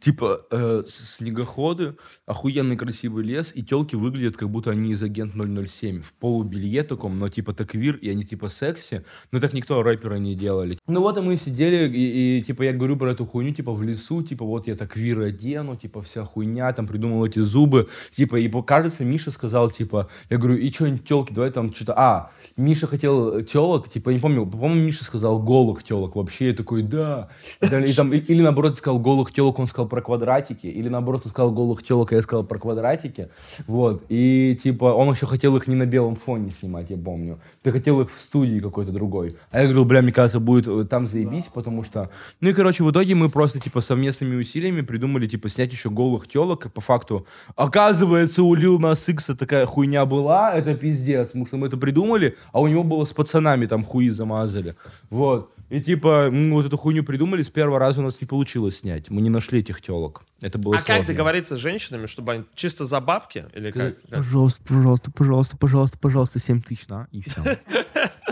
Типа, 0.00 0.40
э, 0.50 0.82
снегоходы, 0.86 1.94
охуенный 2.24 2.76
красивый 2.76 3.22
лес, 3.22 3.52
и 3.54 3.62
телки 3.62 3.96
выглядят, 3.96 4.36
как 4.36 4.48
будто 4.48 4.70
они 4.70 4.92
из 4.92 5.02
агент 5.02 5.34
007. 5.34 6.00
В 6.00 6.14
полубелье 6.14 6.82
таком, 6.84 7.18
но 7.18 7.28
типа 7.28 7.52
таквир, 7.52 7.96
и 7.96 8.08
они 8.08 8.24
типа 8.24 8.48
секси. 8.48 9.04
Но 9.30 9.40
так 9.40 9.52
никто 9.52 9.82
рэпера 9.82 10.16
не 10.16 10.34
делали. 10.34 10.78
Ну 10.86 11.00
вот 11.02 11.18
и 11.18 11.20
мы 11.20 11.36
сидели, 11.36 11.86
и, 11.86 12.38
и, 12.38 12.42
типа 12.42 12.62
я 12.62 12.72
говорю 12.72 12.96
про 12.96 13.12
эту 13.12 13.26
хуйню, 13.26 13.52
типа 13.52 13.72
в 13.72 13.82
лесу, 13.82 14.22
типа 14.22 14.44
вот 14.46 14.66
я 14.66 14.74
таквир 14.74 15.20
одену, 15.20 15.76
типа 15.76 16.00
вся 16.00 16.24
хуйня, 16.24 16.72
там 16.72 16.86
придумал 16.86 17.26
эти 17.26 17.40
зубы. 17.40 17.88
Типа, 18.10 18.36
и 18.36 18.48
кажется, 18.62 19.04
Миша 19.04 19.30
сказал, 19.30 19.70
типа, 19.70 20.08
я 20.30 20.38
говорю, 20.38 20.56
и 20.56 20.72
что-нибудь 20.72 21.04
телки, 21.06 21.34
давай 21.34 21.50
там 21.50 21.74
что-то... 21.74 21.94
А, 21.98 22.30
Миша 22.56 22.86
хотел 22.86 23.42
телок, 23.42 23.90
типа, 23.90 24.10
не 24.10 24.18
помню, 24.18 24.46
по-моему, 24.46 24.82
Миша 24.82 25.04
сказал 25.04 25.42
голых 25.42 25.82
телок. 25.82 26.16
Вообще 26.16 26.48
я 26.48 26.54
такой, 26.54 26.82
да. 26.82 27.28
И 27.60 27.92
там- 27.92 28.14
или 28.14 28.42
наоборот 28.42 28.78
сказал 28.78 28.98
голых 28.98 29.32
телок, 29.32 29.58
он 29.58 29.66
сказал 29.66 29.89
про 29.90 30.00
квадратики. 30.00 30.66
Или 30.66 30.88
наоборот 30.88 31.22
он 31.24 31.30
сказал 31.30 31.52
голых 31.52 31.82
телок, 31.82 32.12
а 32.12 32.14
я 32.14 32.22
сказал 32.22 32.44
про 32.44 32.58
квадратики. 32.58 33.28
Вот. 33.66 34.02
И 34.08 34.58
типа 34.62 34.84
он 34.84 35.12
еще 35.12 35.26
хотел 35.26 35.56
их 35.56 35.66
не 35.66 35.74
на 35.74 35.84
белом 35.84 36.16
фоне 36.16 36.50
снимать, 36.50 36.88
я 36.88 36.96
помню. 36.96 37.38
Ты 37.62 37.72
хотел 37.72 38.00
их 38.00 38.08
в 38.10 38.18
студии 38.18 38.60
какой-то 38.60 38.92
другой. 38.92 39.36
А 39.50 39.58
я 39.60 39.64
говорил, 39.64 39.84
бля, 39.84 40.00
мне 40.00 40.12
кажется, 40.12 40.40
будет 40.40 40.66
э, 40.66 40.84
там 40.88 41.06
заебись, 41.06 41.46
потому 41.52 41.84
что... 41.84 42.08
Ну 42.40 42.48
и, 42.48 42.52
короче, 42.54 42.84
в 42.84 42.90
итоге 42.90 43.14
мы 43.14 43.28
просто, 43.28 43.60
типа, 43.60 43.80
совместными 43.80 44.36
усилиями 44.36 44.80
придумали, 44.80 45.26
типа, 45.26 45.48
снять 45.48 45.72
еще 45.72 45.90
голых 45.90 46.28
телок. 46.28 46.66
И 46.66 46.68
по 46.68 46.80
факту, 46.80 47.26
оказывается, 47.56 48.42
у 48.42 48.54
Лил 48.54 48.78
Нас 48.78 49.08
Икса 49.08 49.36
такая 49.36 49.66
хуйня 49.66 50.06
была, 50.06 50.54
это 50.54 50.74
пиздец, 50.74 51.26
потому 51.26 51.46
что 51.46 51.56
мы 51.56 51.66
это 51.66 51.76
придумали, 51.76 52.36
а 52.52 52.60
у 52.60 52.68
него 52.68 52.84
было 52.84 53.04
с 53.04 53.12
пацанами 53.12 53.66
там 53.66 53.84
хуи 53.84 54.08
замазали. 54.10 54.74
Вот. 55.10 55.50
И 55.70 55.80
типа, 55.80 56.30
мы 56.32 56.54
вот 56.54 56.66
эту 56.66 56.76
хуйню 56.76 57.04
придумали, 57.04 57.42
с 57.42 57.48
первого 57.48 57.78
раза 57.78 58.00
у 58.00 58.04
нас 58.04 58.20
не 58.20 58.26
получилось 58.26 58.78
снять. 58.78 59.08
Мы 59.08 59.20
не 59.20 59.30
нашли 59.30 59.60
этих 59.60 59.80
телок. 59.80 60.24
Это 60.42 60.58
было 60.58 60.74
А 60.74 60.78
как 60.78 60.86
сложно. 60.86 61.06
договориться 61.06 61.56
с 61.56 61.60
женщинами, 61.60 62.06
чтобы 62.06 62.32
они 62.32 62.44
чисто 62.54 62.84
за 62.86 63.00
бабки? 63.00 63.46
Или 63.54 63.70
как? 63.70 64.02
Как? 64.02 64.18
Пожалуйста, 64.18 64.60
пожалуйста, 64.66 65.10
пожалуйста, 65.12 65.56
пожалуйста, 65.56 65.98
пожалуйста, 65.98 66.38
7 66.40 66.60
тысяч, 66.62 66.88
на, 66.88 67.06
и 67.12 67.22
все. 67.22 67.42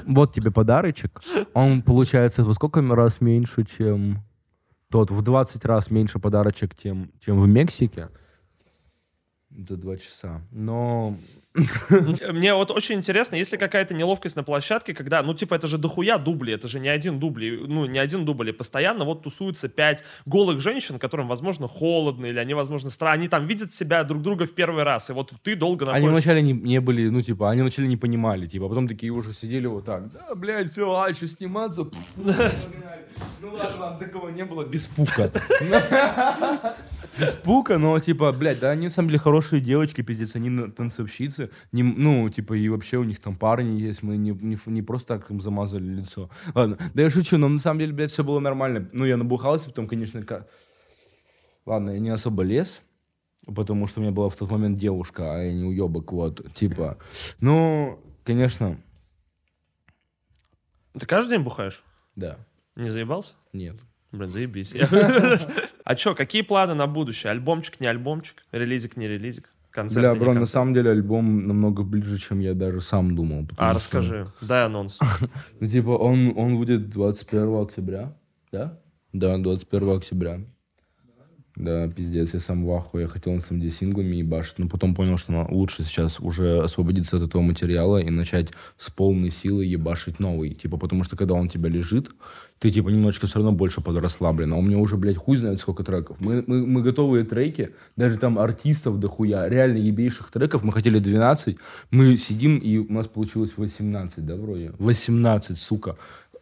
Вот 0.04 0.32
тебе 0.34 0.50
подарочек. 0.50 1.20
Он 1.54 1.82
получается 1.82 2.42
во 2.42 2.54
сколько 2.54 2.80
раз 2.80 3.20
меньше, 3.20 3.64
чем 3.76 4.24
тот, 4.90 5.10
в 5.10 5.22
20 5.22 5.64
раз 5.64 5.90
меньше 5.90 6.18
подарочек, 6.18 6.74
тем, 6.74 7.12
чем 7.20 7.40
в 7.40 7.46
Мексике. 7.46 8.08
За 9.50 9.76
два 9.76 9.96
часа. 9.96 10.42
Но... 10.50 11.16
Мне 12.32 12.54
вот 12.54 12.70
очень 12.70 12.96
интересно, 12.96 13.36
есть 13.36 13.52
ли 13.52 13.58
какая-то 13.58 13.94
неловкость 13.94 14.36
на 14.36 14.42
площадке, 14.42 14.94
когда, 14.94 15.22
ну, 15.22 15.34
типа, 15.34 15.54
это 15.54 15.66
же 15.66 15.78
дохуя 15.78 16.18
дубли, 16.18 16.52
это 16.54 16.68
же 16.68 16.80
не 16.80 16.88
один 16.88 17.18
дубль, 17.18 17.44
и, 17.44 17.56
ну, 17.56 17.86
не 17.86 17.98
один 17.98 18.24
дубль, 18.24 18.50
и 18.50 18.52
постоянно 18.52 19.04
вот 19.04 19.22
тусуются 19.22 19.68
пять 19.68 20.04
голых 20.26 20.60
женщин, 20.60 20.98
которым, 20.98 21.28
возможно, 21.28 21.68
холодно, 21.68 22.26
или 22.26 22.38
они, 22.38 22.54
возможно, 22.54 22.90
стра... 22.90 23.12
они 23.12 23.28
там 23.28 23.46
видят 23.46 23.72
себя 23.72 24.04
друг 24.04 24.22
друга 24.22 24.46
в 24.46 24.52
первый 24.52 24.84
раз, 24.84 25.10
и 25.10 25.12
вот 25.12 25.32
ты 25.42 25.56
долго 25.56 25.84
Они 25.92 26.06
находишься... 26.06 26.30
вначале 26.30 26.42
не, 26.42 26.52
не 26.52 26.80
были, 26.80 27.08
ну, 27.08 27.22
типа, 27.22 27.50
они 27.50 27.62
вначале 27.62 27.88
не 27.88 27.96
понимали, 27.96 28.46
типа, 28.46 28.66
а 28.66 28.68
потом 28.68 28.88
такие 28.88 29.12
уже 29.12 29.32
сидели 29.32 29.66
вот 29.66 29.84
так, 29.84 30.12
да, 30.12 30.34
блядь, 30.34 30.70
все, 30.70 30.90
а, 30.94 31.12
что 31.14 31.28
сниматься? 31.28 31.86
Ну. 32.16 32.34
Ну, 33.40 33.52
ладно, 33.54 33.96
такого 33.98 34.28
не 34.28 34.44
было, 34.44 34.64
без 34.64 34.86
пука. 34.86 35.30
Без 37.18 37.34
пука, 37.34 37.78
но, 37.78 37.98
типа, 37.98 38.32
блядь, 38.32 38.60
да, 38.60 38.70
они, 38.70 38.86
на 38.86 38.90
самом 38.90 39.08
деле, 39.08 39.18
хорошие 39.18 39.60
девочки, 39.60 40.02
пиздец, 40.02 40.36
они 40.36 40.50
на- 40.50 40.70
не, 41.72 41.82
ну, 41.82 42.28
типа, 42.28 42.54
и 42.54 42.68
вообще 42.68 42.96
у 42.98 43.04
них 43.04 43.20
там 43.20 43.34
парни 43.36 43.78
есть, 43.80 44.02
мы 44.02 44.16
не, 44.16 44.30
не, 44.30 44.58
не 44.66 44.82
просто 44.82 45.18
так 45.18 45.30
им 45.30 45.40
замазали 45.40 45.84
лицо. 45.84 46.30
Ладно, 46.54 46.78
да 46.94 47.02
я 47.02 47.10
шучу, 47.10 47.38
но 47.38 47.48
на 47.48 47.58
самом 47.58 47.80
деле, 47.80 47.92
блядь, 47.92 48.10
все 48.12 48.24
было 48.24 48.40
нормально. 48.40 48.88
Ну, 48.92 49.04
я 49.04 49.16
набухался, 49.16 49.66
потом, 49.66 49.86
конечно, 49.86 50.22
ка- 50.22 50.46
Ладно, 51.66 51.90
я 51.90 51.98
не 51.98 52.10
особо 52.10 52.42
лез, 52.42 52.82
потому 53.46 53.86
что 53.86 54.00
у 54.00 54.02
меня 54.02 54.12
была 54.12 54.28
в 54.30 54.36
тот 54.36 54.50
момент 54.50 54.78
девушка, 54.78 55.34
а 55.36 55.42
я 55.42 55.52
не 55.52 55.64
уебок, 55.64 56.12
вот, 56.12 56.52
типа. 56.54 56.98
Ну, 57.40 57.98
конечно, 58.24 58.78
Ты 60.98 61.06
каждый 61.06 61.30
день 61.36 61.42
бухаешь? 61.42 61.82
да, 62.16 62.38
Не 62.76 62.88
заебался? 62.90 63.34
нет. 63.52 63.76
Блин, 64.10 64.30
заебись. 64.30 64.74
А 65.84 65.94
чё, 65.94 66.14
какие 66.14 66.42
планы 66.42 66.74
на 66.74 66.86
будущее? 66.86 67.30
Альбомчик, 67.30 67.80
не 67.80 67.86
альбомчик? 67.86 68.44
Релизик, 68.52 68.96
не 68.98 69.06
релизик? 69.08 69.50
Концерт, 69.78 70.18
Бля, 70.18 70.20
бро, 70.20 70.34
на 70.34 70.46
самом 70.46 70.74
деле 70.74 70.90
альбом 70.90 71.46
намного 71.46 71.84
ближе, 71.84 72.18
чем 72.18 72.40
я 72.40 72.52
даже 72.52 72.80
сам 72.80 73.14
думал. 73.14 73.46
А, 73.56 73.70
что- 73.70 73.74
расскажи. 73.76 74.26
Дай 74.40 74.64
анонс. 74.66 74.98
Ну, 75.60 75.68
типа, 75.68 75.90
он, 75.90 76.32
он 76.36 76.56
будет 76.56 76.90
21 76.90 77.62
октября, 77.62 78.12
да? 78.50 78.80
Да, 79.12 79.38
21 79.38 79.96
октября. 79.96 80.40
Да, 81.54 81.86
пиздец, 81.88 82.34
я 82.34 82.40
сам 82.40 82.64
в 82.66 82.72
ахуе. 82.72 83.02
Я 83.02 83.08
хотел 83.08 83.32
на 83.34 83.40
самом 83.40 83.60
деле 83.60 83.72
синглами 83.72 84.16
ебашить, 84.16 84.58
но 84.58 84.68
потом 84.68 84.96
понял, 84.96 85.16
что 85.16 85.46
лучше 85.48 85.84
сейчас 85.84 86.18
уже 86.18 86.58
освободиться 86.60 87.16
от 87.16 87.22
этого 87.22 87.42
материала 87.42 87.98
и 87.98 88.10
начать 88.10 88.48
с 88.76 88.90
полной 88.90 89.30
силы 89.30 89.64
ебашить 89.64 90.18
новый. 90.18 90.50
Типа, 90.50 90.76
потому 90.76 91.04
что 91.04 91.16
когда 91.16 91.34
он 91.34 91.46
у 91.46 91.48
тебя 91.48 91.68
лежит, 91.68 92.10
ты, 92.58 92.70
типа, 92.70 92.88
немножечко 92.88 93.26
все 93.26 93.36
равно 93.36 93.52
больше 93.52 93.80
подрасслаблен. 93.80 94.52
А 94.52 94.56
у 94.56 94.62
меня 94.62 94.78
уже, 94.78 94.96
блядь, 94.96 95.16
хуй 95.16 95.36
знает 95.36 95.60
сколько 95.60 95.84
треков. 95.84 96.16
Мы, 96.20 96.42
мы, 96.46 96.66
мы 96.66 96.82
готовые 96.82 97.24
треки, 97.24 97.70
даже 97.96 98.18
там 98.18 98.38
артистов 98.38 98.98
дохуя, 98.98 99.48
реально 99.48 99.78
ебейших 99.78 100.30
треков. 100.30 100.64
Мы 100.64 100.72
хотели 100.72 100.98
12, 100.98 101.56
мы 101.90 102.16
сидим, 102.16 102.58
и 102.58 102.78
у 102.78 102.92
нас 102.92 103.06
получилось 103.06 103.52
18, 103.56 104.26
да, 104.26 104.36
вроде? 104.36 104.72
18, 104.78 105.58
сука. 105.58 105.96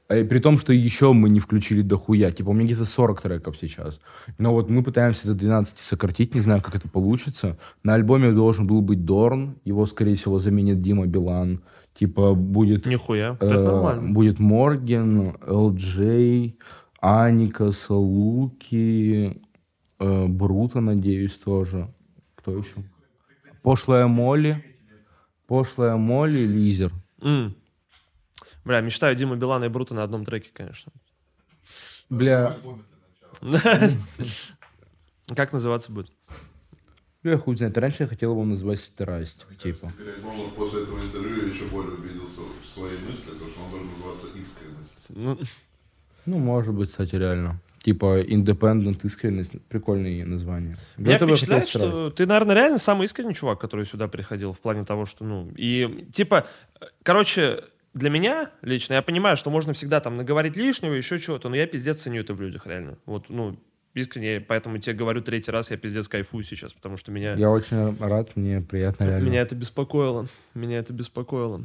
А 0.08 0.16
и 0.16 0.24
при 0.24 0.38
том, 0.38 0.58
что 0.58 0.72
еще 0.72 1.12
мы 1.12 1.28
не 1.28 1.40
включили 1.40 1.82
дохуя. 1.82 2.30
Типа, 2.30 2.50
у 2.50 2.52
меня 2.52 2.66
где-то 2.66 2.84
40 2.84 3.20
треков 3.20 3.56
сейчас. 3.58 4.00
Но 4.38 4.52
вот 4.52 4.70
мы 4.70 4.82
пытаемся 4.82 5.26
до 5.26 5.34
12 5.34 5.78
сократить, 5.78 6.34
не 6.34 6.40
знаю, 6.40 6.62
как 6.62 6.76
это 6.76 6.88
получится. 6.88 7.58
На 7.82 7.94
альбоме 7.94 8.30
должен 8.30 8.66
был 8.66 8.80
быть 8.82 9.04
Дорн, 9.04 9.56
его, 9.64 9.84
скорее 9.84 10.14
всего, 10.14 10.38
заменит 10.38 10.80
Дима 10.80 11.06
Билан. 11.06 11.60
Типа, 11.98 12.34
будет... 12.34 12.84
Нихуя. 12.84 13.38
э, 13.40 13.46
Это 13.46 13.62
нормально. 13.62 14.12
будет 14.12 14.38
Морген, 14.38 15.36
ЛД, 15.46 16.54
Аника, 17.00 17.70
Салуки, 17.72 19.40
э, 19.98 20.26
Брута, 20.26 20.80
надеюсь, 20.80 21.38
тоже. 21.38 21.86
Кто 22.34 22.58
еще? 22.58 22.84
Пошлая 23.62 24.06
Молли. 24.06 24.62
Пошлая 25.46 25.96
Молли, 25.96 26.40
Лизер. 26.40 26.92
М. 27.22 27.54
Бля, 28.64 28.80
мечтаю 28.82 29.16
Дима 29.16 29.36
Билана 29.36 29.64
и 29.64 29.68
Брута 29.68 29.94
на 29.94 30.02
одном 30.02 30.24
треке, 30.26 30.50
конечно. 30.52 30.92
Бля, 32.10 32.58
Как 35.34 35.52
называться 35.52 35.90
будет? 35.92 36.12
Бля, 37.26 37.38
хуй 37.38 37.56
знает. 37.56 37.76
Раньше 37.78 38.04
я 38.04 38.08
хотел 38.08 38.32
его 38.32 38.44
назвать 38.44 38.80
«Страсть», 38.80 39.44
типа. 39.62 39.92
Альбом 40.16 40.50
после 40.56 40.82
этого 40.82 40.98
интервью 41.00 41.46
я 41.46 41.52
еще 41.52 41.64
более 41.66 41.92
убедился 41.92 42.40
в 42.62 42.68
своей 42.68 42.98
мысли, 42.98 43.30
потому 43.30 43.50
что 43.50 43.62
он 43.62 43.70
должен 43.70 43.88
называться 43.90 44.26
«Искренность». 44.28 45.10
Ну, 45.10 45.38
Ну, 46.26 46.38
может 46.38 46.74
быть, 46.74 46.90
кстати, 46.90 47.14
реально. 47.16 47.60
Типа 47.78 48.20
«Independent 48.20 49.00
искренность». 49.04 49.60
Прикольное 49.68 50.26
название. 50.26 50.76
До 50.96 51.02
Меня 51.02 51.18
я 51.18 51.26
впечатляет, 51.26 51.68
что 51.68 52.10
ты, 52.10 52.26
наверное, 52.26 52.56
реально 52.56 52.78
самый 52.78 53.04
искренний 53.04 53.34
чувак, 53.34 53.60
который 53.60 53.86
сюда 53.86 54.08
приходил, 54.08 54.52
в 54.52 54.60
плане 54.60 54.84
того, 54.84 55.06
что, 55.06 55.24
ну, 55.24 55.52
и, 55.56 56.06
типа, 56.12 56.46
короче, 57.02 57.62
для 57.94 58.10
меня 58.10 58.50
лично, 58.62 58.94
я 58.94 59.02
понимаю, 59.02 59.36
что 59.36 59.50
можно 59.50 59.72
всегда 59.72 60.00
там 60.00 60.16
наговорить 60.16 60.56
лишнего, 60.56 60.92
еще 60.92 61.18
чего-то, 61.18 61.48
но 61.48 61.56
я 61.56 61.66
пиздец 61.66 62.02
ценю 62.02 62.20
это 62.20 62.34
в 62.34 62.40
людях, 62.40 62.66
реально. 62.66 62.98
Вот, 63.06 63.28
ну, 63.28 63.56
искренне, 63.96 64.40
поэтому 64.40 64.78
тебе 64.78 64.94
говорю 64.94 65.22
третий 65.22 65.50
раз, 65.50 65.70
я 65.70 65.76
пиздец 65.76 66.08
кайфую 66.08 66.42
сейчас, 66.44 66.72
потому 66.72 66.96
что 66.96 67.10
меня, 67.10 67.34
Я 67.34 67.50
очень 67.50 67.96
рад, 67.98 68.36
мне 68.36 68.60
приятно 68.60 69.04
реально. 69.04 69.26
меня 69.26 69.40
это 69.40 69.54
беспокоило. 69.54 70.28
Меня 70.54 70.78
это 70.78 70.92
беспокоило. 70.92 71.64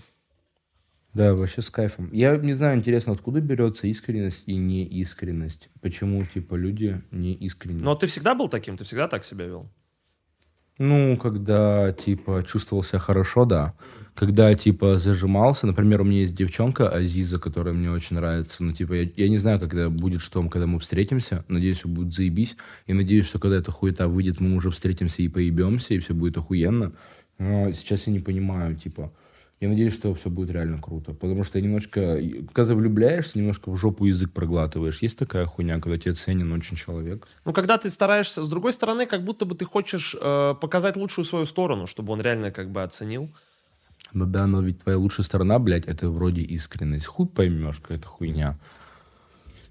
Да, 1.14 1.34
вообще 1.36 1.62
с 1.62 1.70
кайфом. 1.70 2.10
Я 2.14 2.38
не 2.38 2.54
знаю, 2.54 2.78
интересно, 2.78 3.12
откуда 3.12 3.42
берется 3.42 3.86
искренность 3.88 4.44
и 4.46 4.56
неискренность? 4.56 5.70
Почему, 5.82 6.24
типа, 6.24 6.56
люди 6.56 7.02
не 7.12 7.34
искренни? 7.34 7.82
Но 7.84 7.96
ты 7.96 8.08
всегда 8.08 8.34
был 8.34 8.48
таким? 8.48 8.78
Ты 8.78 8.86
всегда 8.86 9.10
так 9.10 9.26
себя 9.26 9.46
вел? 9.46 9.70
Ну, 10.84 11.16
когда, 11.16 11.92
типа, 11.92 12.44
чувствовал 12.44 12.82
себя 12.82 12.98
хорошо, 12.98 13.46
да. 13.46 13.76
Когда, 14.16 14.52
типа, 14.56 14.98
зажимался, 14.98 15.68
например, 15.68 16.02
у 16.02 16.06
меня 16.06 16.22
есть 16.22 16.34
девчонка 16.34 16.90
Азиза, 16.90 17.40
которая 17.40 17.76
мне 17.76 17.92
очень 17.92 18.16
нравится. 18.16 18.64
Ну, 18.64 18.74
типа, 18.74 18.94
я, 18.94 19.10
я 19.16 19.30
не 19.30 19.38
знаю, 19.38 19.60
когда 19.60 19.92
будет 19.92 20.22
что, 20.22 20.42
когда 20.50 20.66
мы 20.66 20.80
встретимся. 20.80 21.46
Надеюсь, 21.48 21.78
все 21.78 21.88
будет 21.88 22.16
заебись. 22.16 22.58
И 22.88 22.94
надеюсь, 22.94 23.28
что 23.28 23.38
когда 23.38 23.58
эта 23.58 23.72
хуета 23.72 24.08
выйдет, 24.08 24.40
мы 24.40 24.56
уже 24.56 24.72
встретимся 24.72 25.22
и 25.22 25.28
поебемся, 25.28 25.94
и 25.94 26.00
все 26.00 26.16
будет 26.16 26.36
охуенно. 26.38 26.94
Но 27.38 27.72
сейчас 27.74 28.08
я 28.08 28.14
не 28.14 28.20
понимаю, 28.20 28.76
типа, 28.76 29.12
я 29.62 29.70
надеюсь, 29.70 29.94
что 29.94 30.16
все 30.16 30.32
будет 30.32 30.50
реально 30.50 30.80
круто. 30.80 31.14
Потому 31.14 31.44
что 31.44 31.62
немножко... 31.62 32.20
Когда 32.52 32.70
ты 32.70 32.76
влюбляешься, 32.76 33.38
немножко 33.38 33.70
в 33.70 33.78
жопу 33.78 34.06
язык 34.06 34.34
проглатываешь. 34.34 35.04
Есть 35.04 35.20
такая 35.20 35.46
хуйня, 35.46 35.80
когда 35.80 36.00
тебе 36.00 36.16
ценен 36.16 36.52
очень 36.52 36.76
человек? 36.76 37.28
Ну, 37.46 37.54
когда 37.54 37.78
ты 37.78 37.92
стараешься, 37.92 38.44
с 38.44 38.50
другой 38.50 38.74
стороны, 38.74 39.06
как 39.06 39.24
будто 39.24 39.46
бы 39.46 39.54
ты 39.54 39.66
хочешь 39.66 40.16
э, 40.20 40.56
показать 40.60 40.98
лучшую 40.98 41.26
свою 41.26 41.46
сторону, 41.46 41.86
чтобы 41.86 42.12
он 42.12 42.22
реально 42.22 42.50
как 42.50 42.72
бы 42.72 42.82
оценил. 42.82 43.30
Ну 44.14 44.26
да, 44.26 44.48
но 44.48 44.64
ведь 44.64 44.82
твоя 44.82 44.98
лучшая 44.98 45.26
сторона, 45.26 45.60
блядь, 45.60 45.86
это 45.86 46.10
вроде 46.10 46.42
искренность. 46.42 47.06
Хуй 47.06 47.28
поймешь, 47.28 47.80
какая-то 47.82 48.08
хуйня. 48.08 48.58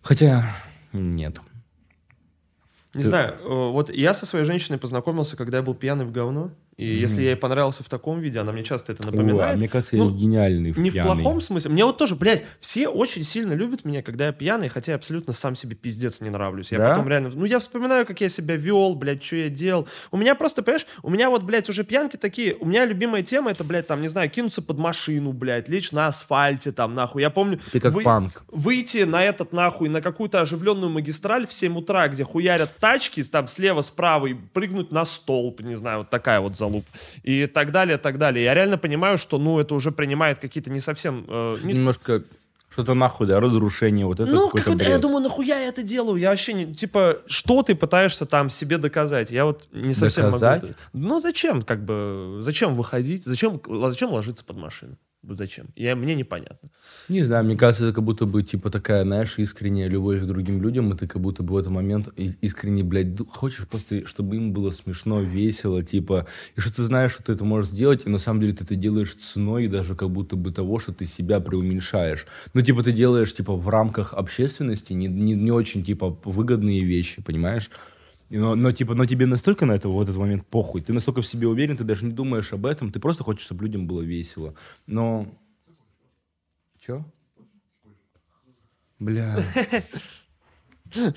Хотя, 0.03 0.55
нет. 0.93 1.41
Не 2.95 3.03
знаю, 3.03 3.35
э, 3.41 3.71
вот 3.73 3.91
я 3.91 4.15
со 4.15 4.25
своей 4.25 4.45
женщиной 4.45 4.79
познакомился, 4.79 5.37
когда 5.37 5.59
я 5.59 5.62
был 5.65 5.75
пьяный 5.75 6.05
в 6.05 6.12
говно. 6.12 6.53
И 6.81 6.86
если 6.98 7.23
я 7.23 7.31
ей 7.31 7.36
понравился 7.36 7.85
в 7.85 7.89
таком 7.89 8.20
виде, 8.20 8.39
она 8.39 8.52
мне 8.52 8.65
часто 8.65 8.93
это 8.93 9.05
напоминает. 9.05 9.57
мне 9.59 9.69
кажется, 9.69 9.97
Ну, 9.97 10.11
я 10.11 10.16
гениальный 10.16 10.73
Не 10.77 10.90
в 10.90 10.93
пьяный. 10.93 11.23
плохом 11.23 11.40
смысле. 11.40 11.70
Мне 11.70 11.85
вот 11.85 11.98
тоже, 11.98 12.16
блядь, 12.16 12.44
все 12.61 12.89
очень 12.89 13.23
сильно 13.23 13.52
любят 13.52 13.85
меня, 13.85 14.02
когда 14.02 14.27
я 14.27 14.32
пьяный, 14.32 14.69
хотя 14.69 14.93
я 14.93 14.97
абсолютно 14.97 15.32
сам 15.32 15.55
себе 15.57 15.77
пиздец 15.77 16.20
не 16.20 16.31
нравлюсь. 16.31 16.73
Я 16.73 16.78
Да? 16.78 16.90
потом 16.90 17.09
реально... 17.09 17.31
Ну, 17.35 17.44
я 17.44 17.59
вспоминаю, 17.59 18.07
как 18.07 18.20
я 18.20 18.28
себя 18.28 18.57
вел, 18.57 18.94
блядь, 18.94 19.23
что 19.23 19.36
я 19.36 19.48
делал. 19.48 19.86
У 20.11 20.16
меня 20.16 20.35
просто, 20.35 20.62
понимаешь, 20.62 20.86
у 21.02 21.11
меня 21.11 21.28
вот, 21.31 21.43
блядь, 21.43 21.69
уже 21.69 21.85
пьянки 21.85 22.16
такие... 22.16 22.57
У 22.59 22.65
меня 22.65 22.85
любимая 22.86 23.23
тема, 23.23 23.51
это, 23.51 23.62
блядь, 23.65 23.86
там, 23.86 24.01
не 24.01 24.09
знаю, 24.09 24.31
кинуться 24.31 24.62
под 24.62 24.78
машину, 24.78 25.32
блядь, 25.32 25.69
лечь 25.69 25.93
на 25.93 26.07
асфальте, 26.07 26.73
там, 26.73 26.94
нахуй. 26.94 27.23
Я 27.23 27.31
помню... 27.31 27.61
Ты 27.73 27.81
как 27.81 28.02
панк. 28.02 28.43
Выйти 28.48 29.05
на 29.05 29.23
этот, 29.23 29.52
нахуй, 29.52 29.89
на 29.89 30.01
какую-то 30.01 30.40
оживленную 30.40 30.90
магистраль 30.90 31.47
в 31.47 31.52
7 31.52 31.77
утра, 31.77 32.09
где 32.09 32.24
хуярят 32.24 32.70
тачки, 32.78 33.23
там, 33.24 33.48
слева, 33.48 33.82
справа, 33.82 34.27
и 34.27 34.35
прыгнуть 34.35 34.90
на 34.90 35.05
столб, 35.05 35.61
не 35.61 35.74
знаю, 35.74 35.98
вот 35.98 36.11
такая 36.11 36.40
вот 36.40 36.57
залуп. 36.70 36.86
И 37.22 37.47
так 37.47 37.72
далее, 37.72 37.98
так 37.98 38.18
далее. 38.18 38.44
Я 38.44 38.55
реально 38.55 38.78
понимаю, 38.78 39.18
что, 39.18 39.38
ну, 39.38 39.59
это 39.59 39.74
уже 39.74 39.90
принимает 39.90 40.38
какие-то 40.38 40.70
не 40.70 40.80
совсем... 40.80 41.24
э, 41.28 41.56
не- 41.62 41.74
Немножко 41.74 42.22
что-то 42.72 42.94
нахуй, 42.94 43.26
да, 43.26 43.40
разрушение, 43.40 44.06
вот 44.06 44.20
это 44.20 44.30
ну, 44.30 44.47
какой-то 44.47 44.64
какой-то, 44.66 44.84
я 44.84 44.90
бред. 44.90 45.01
думаю, 45.01 45.22
нахуя 45.24 45.59
я 45.59 45.68
это 45.68 45.82
делаю? 45.82 46.16
Я 46.20 46.30
вообще 46.30 46.52
не... 46.52 46.72
Типа, 46.72 47.16
что 47.26 47.62
ты 47.64 47.74
пытаешься 47.74 48.26
там 48.26 48.48
себе 48.48 48.78
доказать? 48.78 49.32
Я 49.32 49.44
вот 49.44 49.66
не 49.72 49.92
совсем 49.92 50.26
Доказать? 50.26 50.62
могу... 50.62 50.74
Ну, 50.92 51.18
зачем, 51.18 51.62
как 51.62 51.84
бы... 51.84 52.38
Зачем 52.40 52.76
выходить? 52.76 53.24
Зачем, 53.24 53.60
зачем 53.66 54.10
ложиться 54.12 54.44
под 54.44 54.56
машину? 54.56 54.97
Зачем? 55.22 55.68
Я, 55.76 55.97
мне 55.97 56.14
непонятно. 56.14 56.70
Не 57.10 57.24
знаю, 57.24 57.44
мне 57.44 57.55
кажется, 57.55 57.84
это 57.84 57.94
как 57.94 58.05
будто 58.05 58.24
бы, 58.24 58.42
типа, 58.42 58.70
такая, 58.70 59.02
знаешь, 59.02 59.38
искренняя 59.38 59.86
любовь 59.86 60.22
к 60.22 60.24
другим 60.24 60.62
людям, 60.62 60.92
и 60.92 60.97
ты 60.97 61.06
как 61.06 61.20
будто 61.20 61.42
бы 61.42 61.55
в 61.55 61.56
этот 61.59 61.70
момент 61.70 62.09
искренне, 62.16 62.82
блядь, 62.82 63.18
хочешь 63.28 63.68
просто, 63.68 64.06
чтобы 64.06 64.36
им 64.36 64.55
было 64.55 64.70
смешно, 64.70 65.20
весело, 65.20 65.82
типа, 65.82 66.26
и 66.56 66.60
что 66.60 66.74
ты 66.74 66.82
знаешь, 66.84 67.12
что 67.12 67.22
ты 67.22 67.32
это 67.32 67.44
можешь 67.44 67.70
сделать, 67.70 68.06
и 68.06 68.09
на 68.09 68.18
самом 68.18 68.40
деле 68.40 68.55
ты 68.55 68.64
это 68.64 68.76
делаешь 68.76 69.14
ценой 69.14 69.68
даже 69.68 69.94
как 69.94 70.10
будто 70.10 70.36
бы 70.36 70.52
того, 70.52 70.78
что 70.78 70.92
ты 70.94 71.05
себя 71.05 71.40
преуменьшаешь. 71.40 72.26
Ну, 72.55 72.62
типа, 72.62 72.82
ты 72.82 72.92
делаешь, 72.92 73.34
типа, 73.34 73.55
в 73.55 73.68
рамках 73.68 74.14
общественности 74.14 74.94
не, 74.94 75.06
не, 75.06 75.34
не 75.34 75.52
очень, 75.52 75.84
типа, 75.84 76.18
выгодные 76.24 76.82
вещи, 76.82 77.22
понимаешь? 77.22 77.70
Но, 78.31 78.55
но, 78.55 78.70
типа, 78.73 78.94
но 78.94 79.07
тебе 79.07 79.27
настолько 79.27 79.66
на 79.66 79.73
это 79.73 79.89
в 79.89 80.01
этот 80.01 80.16
момент 80.16 80.47
похуй, 80.47 80.81
ты 80.82 80.93
настолько 80.93 81.20
в 81.20 81.27
себе 81.27 81.48
уверен, 81.48 81.77
ты 81.77 81.82
даже 81.85 82.05
не 82.07 82.12
думаешь 82.12 82.52
об 82.52 82.65
этом, 82.65 82.90
ты 82.90 83.01
просто 83.01 83.24
хочешь, 83.24 83.44
чтобы 83.44 83.65
людям 83.65 83.86
было 83.89 84.02
весело. 84.02 84.55
Но... 84.86 85.27
Чё? 86.78 87.05
Бля. 89.01 89.43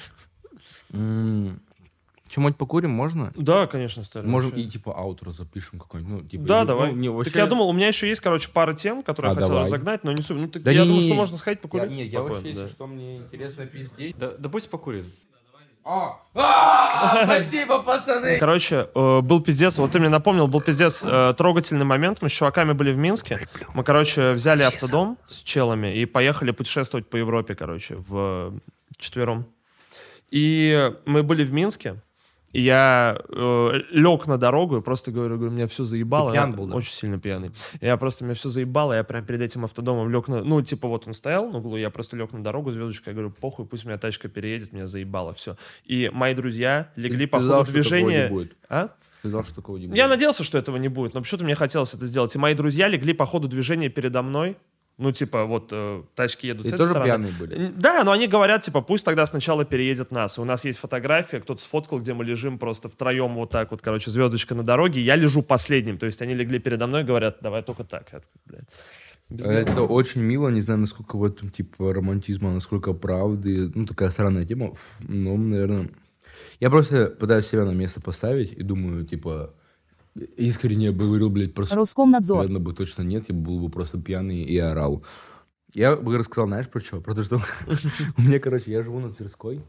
Чем-нибудь 0.90 2.57
покурим 2.57 2.90
можно? 2.90 3.31
Да, 3.35 3.68
конечно, 3.68 4.03
старый. 4.03 4.27
Можем 4.27 4.49
вообще. 4.52 4.65
и 4.65 4.69
типа 4.69 4.98
аутро 4.98 5.31
запишем 5.31 5.77
какой-нибудь. 5.80 6.23
Ну, 6.23 6.27
типа, 6.27 6.44
Да, 6.45 6.61
ну, 6.61 6.68
давай. 6.68 6.94
не, 6.94 7.07
Так 7.10 7.15
вообще- 7.18 7.38
я 7.38 7.45
думал, 7.45 7.69
у 7.69 7.73
меня 7.73 7.88
еще 7.90 8.07
есть, 8.07 8.22
короче, 8.22 8.49
пара 8.52 8.73
тем, 8.73 9.03
которые 9.03 9.30
А, 9.30 9.34
я 9.34 9.35
хотел 9.35 9.49
давай. 9.49 9.64
разогнать, 9.65 10.03
но 10.03 10.11
не 10.14 10.22
суть. 10.23 10.38
Ну, 10.38 10.48
так 10.48 10.64
Да 10.64 10.72
я 10.72 10.80
не- 10.81 10.85
думаю, 10.88 11.02
не- 11.02 11.07
что 11.07 11.14
можно 11.15 11.38
сходить 11.38 11.61
покурить. 11.61 11.91
Я, 11.91 11.98
нет, 11.98 12.07
я 12.11 12.22
вообще, 12.23 12.41
да. 12.41 12.49
если 12.49 12.68
что, 12.69 12.88
мне 12.88 13.18
интересно 13.18 13.68
пиздеть. 13.68 14.18
Да, 14.18 14.31
да 14.35 14.49
пусть 14.49 14.68
покурит. 14.72 15.06
Спасибо, 16.34 17.84
пацаны! 17.84 18.38
Короче, 18.39 18.88
э, 18.95 19.22
был 19.22 19.41
пиздец, 19.41 19.77
вот 19.77 19.91
ты 19.91 19.99
мне 19.99 20.10
напомнил, 20.10 20.47
был 20.47 20.61
пиздец 20.61 21.03
э, 21.03 21.34
трогательный 21.38 21.85
момент. 21.85 22.22
Мы 22.22 22.30
с 22.30 22.31
чуваками 22.31 22.72
были 22.72 22.91
в 22.91 22.97
Минске. 22.97 23.47
Мы, 23.73 23.84
короче, 23.84 24.31
взяли 24.31 24.64
автодом 24.64 25.18
с 25.27 25.41
челами 25.43 25.95
и 25.95 26.05
поехали 26.05 26.51
путешествовать 26.51 27.10
по 27.10 27.18
Европе, 27.18 27.55
короче, 27.55 27.95
в 27.97 28.53
четвером. 28.97 29.45
И 30.31 30.91
мы 31.05 31.22
были 31.22 31.43
в 31.43 31.53
Минске. 31.53 32.01
И 32.53 32.61
я 32.61 33.19
э, 33.30 33.69
лег 33.89 34.27
на 34.27 34.38
дорогу 34.38 34.77
и 34.77 34.81
просто 34.81 35.11
говорю, 35.11 35.38
говорю, 35.38 35.51
меня 35.51 35.67
все 35.67 35.85
заебало. 35.85 36.31
Ты 36.31 36.38
пьян 36.38 36.51
Я 36.51 36.55
был, 36.55 36.67
да? 36.67 36.75
Очень 36.75 36.93
сильно 36.93 37.19
пьяный. 37.19 37.51
Я 37.81 37.97
просто, 37.97 38.23
меня 38.23 38.35
все 38.35 38.49
заебало, 38.49 38.93
я 38.93 39.03
прям 39.03 39.25
перед 39.25 39.41
этим 39.41 39.65
автодомом 39.65 40.09
лег 40.09 40.27
на... 40.27 40.43
Ну, 40.43 40.61
типа, 40.61 40.88
вот 40.88 41.07
он 41.07 41.15
стоял 41.15 41.49
на 41.49 41.57
углу, 41.57 41.77
я 41.77 41.89
просто 41.89 42.15
лег 42.15 42.31
на 42.31 42.43
дорогу, 42.43 42.71
звездочка, 42.71 43.09
я 43.09 43.15
говорю, 43.15 43.31
похуй, 43.31 43.65
пусть 43.65 43.85
меня 43.85 43.97
тачка 43.97 44.30
переедет, 44.30 44.71
меня 44.71 44.85
заебало, 44.85 45.34
все. 45.34 45.57
И 45.84 46.11
мои 46.13 46.35
друзья 46.35 46.89
легли 46.95 47.25
Ты 47.25 47.31
по 47.31 47.41
знал, 47.41 47.59
ходу 47.59 47.69
не 47.69 47.73
движения... 47.73 48.27
будет? 48.30 48.55
А? 48.69 48.89
Ты 49.23 49.30
знал, 49.30 49.43
что 49.43 49.55
такого 49.55 49.77
не 49.77 49.88
будет? 49.88 49.97
Я 49.97 50.07
надеялся, 50.07 50.43
что 50.43 50.59
этого 50.59 50.77
не 50.77 50.89
будет, 50.89 51.15
но 51.15 51.21
почему-то 51.21 51.45
мне 51.45 51.55
хотелось 51.55 51.93
это 51.95 52.05
сделать. 52.05 52.35
И 52.35 52.38
мои 52.38 52.53
друзья 52.53 52.88
легли 52.88 53.13
по 53.13 53.25
ходу 53.25 53.47
движения 53.47 53.89
передо 53.89 54.21
мной. 54.21 54.57
Ну, 54.98 55.11
типа, 55.11 55.45
вот 55.45 55.70
э, 55.72 56.03
тачки 56.14 56.45
едут 56.45 56.68
И 56.68 56.70
с 56.70 56.74
этой 56.74 56.80
тоже 56.80 56.91
стороны. 56.91 57.10
пьяные 57.10 57.32
были? 57.40 57.72
Да, 57.76 58.03
но 58.03 58.11
они 58.11 58.28
говорят, 58.28 58.61
типа, 58.61 58.82
пусть 58.82 59.03
тогда 59.03 59.26
сначала 59.26 59.65
переедет 59.65 60.11
нас. 60.11 60.38
У 60.38 60.44
нас 60.45 60.65
есть 60.65 60.78
фотография, 60.78 61.40
кто-то 61.40 61.61
сфоткал, 61.61 61.99
где 61.99 62.14
мы 62.14 62.24
лежим 62.24 62.60
просто 62.60 62.90
втроем 62.90 63.34
вот 63.34 63.49
так 63.49 63.72
вот, 63.72 63.82
короче, 63.82 64.11
звездочка 64.11 64.53
на 64.53 64.64
дороге. 64.64 65.02
Я 65.02 65.15
лежу 65.15 65.41
последним. 65.41 65.98
То 65.98 66.06
есть 66.06 66.22
они 66.22 66.36
легли 66.36 66.60
передо 66.60 66.86
мной 66.86 67.02
и 67.02 67.06
говорят, 67.06 67.38
давай 67.41 67.64
только 67.64 67.84
так. 67.84 68.07
Я 68.14 68.20
такой, 68.20 68.41
блядь. 68.45 68.70
Без 69.30 69.45
Это 69.45 69.82
очень 69.82 70.22
мило, 70.22 70.49
не 70.49 70.61
знаю, 70.61 70.80
насколько 70.80 71.18
в 71.18 71.24
этом, 71.24 71.49
типа, 71.49 71.91
романтизма, 71.91 72.53
насколько 72.53 72.94
правды. 72.94 73.72
Ну, 73.74 73.86
такая 73.88 74.11
странная 74.11 74.45
тема. 74.45 74.76
Ну, 74.99 75.38
наверное... 75.38 75.90
Я 76.60 76.70
просто 76.70 77.07
пытаюсь 77.07 77.48
себя 77.48 77.65
на 77.65 77.72
место 77.72 77.99
поставить 77.99 78.53
и 78.53 78.61
думаю, 78.64 79.06
типа, 79.06 79.53
искренне 80.15 80.91
бы 80.91 81.06
говорил, 81.06 81.30
блядь, 81.30 81.53
просто... 81.53 81.76
Роскомнадзор. 81.76 82.38
Наверное, 82.38 82.61
бы 82.61 82.73
точно 82.73 83.03
нет, 83.03 83.26
я 83.30 83.35
был 83.35 83.60
бы 83.60 83.69
просто 83.69 83.99
пьяный 83.99 84.44
и 84.44 84.57
орал. 84.57 85.03
Я 85.73 85.95
бы 85.95 86.18
рассказал, 86.18 86.48
знаешь, 86.48 86.69
про 86.69 86.80
что? 86.80 87.02
Про 87.02 87.15
то, 87.15 87.23
что 87.23 87.38
у 88.18 88.22
меня, 88.22 88.40
короче, 88.40 88.72
я 88.72 88.84
живу 88.84 88.99
на 88.99 89.11
Тверской, 89.11 89.61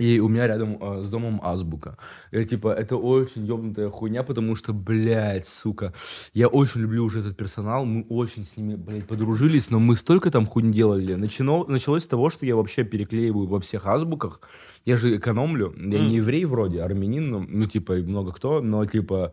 и 0.00 0.18
у 0.20 0.28
меня 0.28 0.46
рядом 0.46 0.78
э, 0.80 1.02
с 1.02 1.08
домом 1.10 1.40
азбука. 1.44 1.96
И, 2.32 2.42
типа, 2.44 2.68
это 2.72 2.96
очень 2.96 3.44
ёбнутая 3.44 3.90
хуйня, 3.90 4.22
потому 4.22 4.56
что, 4.56 4.72
блядь, 4.72 5.46
сука, 5.46 5.92
я 6.34 6.48
очень 6.48 6.80
люблю 6.80 7.04
уже 7.04 7.20
этот 7.20 7.36
персонал, 7.36 7.84
мы 7.84 8.04
очень 8.08 8.44
с 8.44 8.56
ними, 8.56 8.74
блядь, 8.76 9.06
подружились, 9.06 9.70
но 9.70 9.78
мы 9.78 9.96
столько 9.96 10.30
там 10.30 10.46
хуйни 10.46 10.72
делали. 10.72 11.14
Начино, 11.14 11.64
началось 11.68 12.02
с 12.04 12.06
того, 12.06 12.30
что 12.30 12.46
я 12.46 12.56
вообще 12.56 12.84
переклеиваю 12.84 13.46
во 13.46 13.58
всех 13.60 13.86
азбуках, 13.86 14.40
я 14.86 14.96
же 14.96 15.16
экономлю, 15.16 15.74
я 15.76 15.98
не 16.00 16.16
еврей 16.16 16.44
вроде, 16.46 16.80
армянин, 16.82 17.30
ну, 17.30 17.46
ну, 17.48 17.66
типа, 17.66 17.94
много 17.94 18.32
кто, 18.32 18.60
но, 18.62 18.84
типа, 18.86 19.32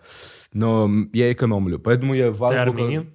но 0.54 0.90
я 1.14 1.32
экономлю. 1.32 1.80
Поэтому 1.80 2.14
я 2.14 2.32
в 2.32 2.38
Ты 2.38 2.44
азбуках- 2.44 2.60
армянин? 2.62 3.06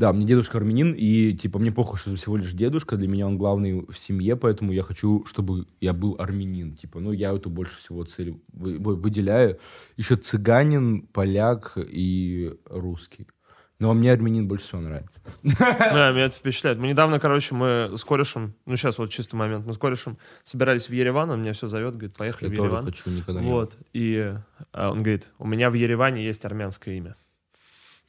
Да, 0.00 0.14
мне 0.14 0.24
дедушка 0.24 0.56
армянин, 0.56 0.94
и, 0.96 1.34
типа, 1.34 1.58
мне 1.58 1.70
похуй, 1.70 1.98
что 1.98 2.16
всего 2.16 2.38
лишь 2.38 2.52
дедушка, 2.52 2.96
для 2.96 3.06
меня 3.06 3.26
он 3.26 3.36
главный 3.36 3.84
в 3.86 3.98
семье, 3.98 4.34
поэтому 4.34 4.72
я 4.72 4.82
хочу, 4.82 5.26
чтобы 5.26 5.66
я 5.78 5.92
был 5.92 6.16
армянин, 6.18 6.74
типа, 6.74 7.00
ну, 7.00 7.12
я 7.12 7.32
эту 7.34 7.50
больше 7.50 7.76
всего 7.76 8.02
цель 8.04 8.40
вы- 8.52 8.78
вы- 8.78 8.96
выделяю. 8.96 9.58
Еще 9.98 10.16
цыганин, 10.16 11.02
поляк 11.02 11.76
и 11.76 12.54
русский. 12.64 13.26
Но 13.78 13.92
мне 13.92 14.10
армянин 14.12 14.48
больше 14.48 14.66
всего 14.68 14.80
нравится. 14.80 15.20
Да, 15.78 16.12
меня 16.12 16.24
это 16.24 16.36
впечатляет. 16.36 16.78
Мы 16.78 16.88
недавно, 16.88 17.20
короче, 17.20 17.54
мы 17.54 17.90
с 17.94 18.02
корешем, 18.04 18.54
ну 18.64 18.76
сейчас 18.76 18.96
вот 18.96 19.10
чистый 19.10 19.34
момент, 19.36 19.66
мы 19.66 19.74
с 19.74 19.78
корешем 19.78 20.16
собирались 20.44 20.88
в 20.88 20.92
Ереван, 20.92 21.28
он 21.30 21.40
меня 21.42 21.52
все 21.52 21.66
зовет, 21.66 21.92
говорит, 21.94 22.16
поехали 22.16 22.48
Я 22.48 22.54
в 22.54 22.56
тоже 22.56 22.68
Ереван. 22.68 22.84
хочу, 22.86 23.10
никогда 23.10 23.40
не 23.42 23.50
Вот, 23.50 23.76
и 23.92 24.34
а, 24.72 24.90
он 24.92 24.98
говорит, 25.02 25.28
у 25.38 25.46
меня 25.46 25.68
в 25.70 25.74
Ереване 25.74 26.24
есть 26.24 26.44
армянское 26.46 26.96
имя. 26.96 27.16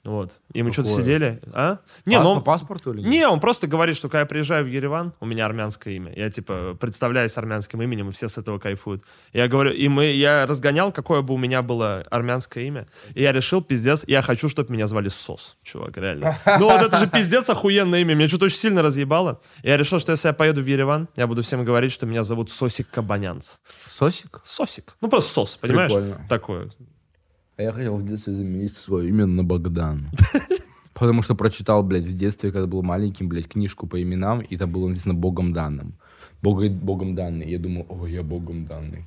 Вот. 0.03 0.40
И 0.53 0.64
мы 0.64 0.72
что-то 0.73 0.90
сидели. 0.90 1.40
А? 1.53 1.78
Не, 2.06 2.18
Па- 2.18 2.23
ну 2.23 2.34
по 2.34 2.38
он- 2.38 2.44
паспорту 2.44 2.91
или 2.91 3.02
нет? 3.02 3.10
Не, 3.10 3.28
он 3.28 3.40
просто 3.40 3.68
говорит, 3.68 3.95
что 3.95 4.10
когда 4.10 4.22
я 4.22 4.26
приезжаю 4.26 4.65
в 4.65 4.68
Ереван, 4.68 5.14
у 5.19 5.26
меня 5.28 5.45
армянское 5.45 5.94
имя. 5.94 6.11
Я, 6.15 6.32
типа, 6.32 6.76
представляюсь 6.80 7.38
армянским 7.38 7.82
именем, 7.84 8.10
и 8.10 8.11
все 8.11 8.28
с 8.28 8.38
этого 8.40 8.57
кайфуют. 8.57 9.03
Я 9.32 9.48
говорю, 9.48 9.72
и 9.73 9.88
мы, 9.88 10.06
я 10.06 10.48
разгонял, 10.48 10.91
какое 10.91 11.22
бы 11.22 11.36
у 11.36 11.38
меня 11.38 11.61
было 11.61 12.03
армянское 12.10 12.64
имя. 12.64 12.88
И 13.14 13.22
я 13.22 13.32
решил, 13.32 13.61
пиздец, 13.61 14.03
я 14.07 14.23
хочу, 14.23 14.49
чтобы 14.49 14.73
меня 14.73 14.88
звали 14.88 15.10
Сос, 15.10 15.57
чувак, 15.61 15.95
реально. 15.98 16.36
Ну 16.60 16.65
вот 16.72 16.82
это 16.82 16.98
же 16.98 17.07
пиздец 17.07 17.48
охуенное 17.52 17.99
имя. 17.99 18.15
Меня 18.15 18.28
что-то 18.28 18.45
очень 18.45 18.57
сильно 18.57 18.82
разъебало. 18.82 19.40
Я 19.61 19.78
решил, 19.78 19.99
что 19.99 20.11
если 20.14 20.30
я 20.30 20.34
поеду 20.34 20.64
в 20.64 20.65
Ереван, 20.65 21.10
я 21.15 21.28
буду 21.28 21.44
всем 21.44 21.64
говорить, 21.64 21.91
что 21.91 22.07
меня 22.07 22.23
зовут 22.23 22.49
Сосик 22.49 22.90
Кабанянц. 22.90 23.57
Сосик? 23.88 24.40
Сосик. 24.44 24.95
Ну 24.99 25.10
просто 25.10 25.32
Сос, 25.32 25.57
понимаешь? 25.57 25.91
Прикольно. 25.91 26.26
Такое. 26.28 26.72
А 27.57 27.64
я 27.64 27.72
хотел 27.72 27.98
в 27.98 28.06
детстве 28.06 28.34
заменить 28.34 28.76
свое 28.76 29.10
имя 29.10 29.26
на 29.26 29.44
Богдан. 29.44 30.10
Потому 30.94 31.22
что 31.22 31.36
прочитал, 31.36 31.84
блядь, 31.84 32.06
в 32.06 32.18
детстве, 32.18 32.52
когда 32.52 32.68
был 32.68 32.84
маленьким, 32.84 33.28
блядь, 33.28 33.48
книжку 33.48 33.88
по 33.88 34.02
именам, 34.02 34.41
и 34.41 34.57
там 34.57 34.72
было 34.72 34.88
написано 34.88 35.14
Богом 35.14 35.53
данным. 35.53 35.94
Бога, 36.41 36.69
Богом 36.69 37.15
данный. 37.15 37.49
Я 37.49 37.60
думал, 37.60 37.86
о, 37.90 38.06
я 38.07 38.23
Богом 38.23 38.65
данный. 38.65 39.06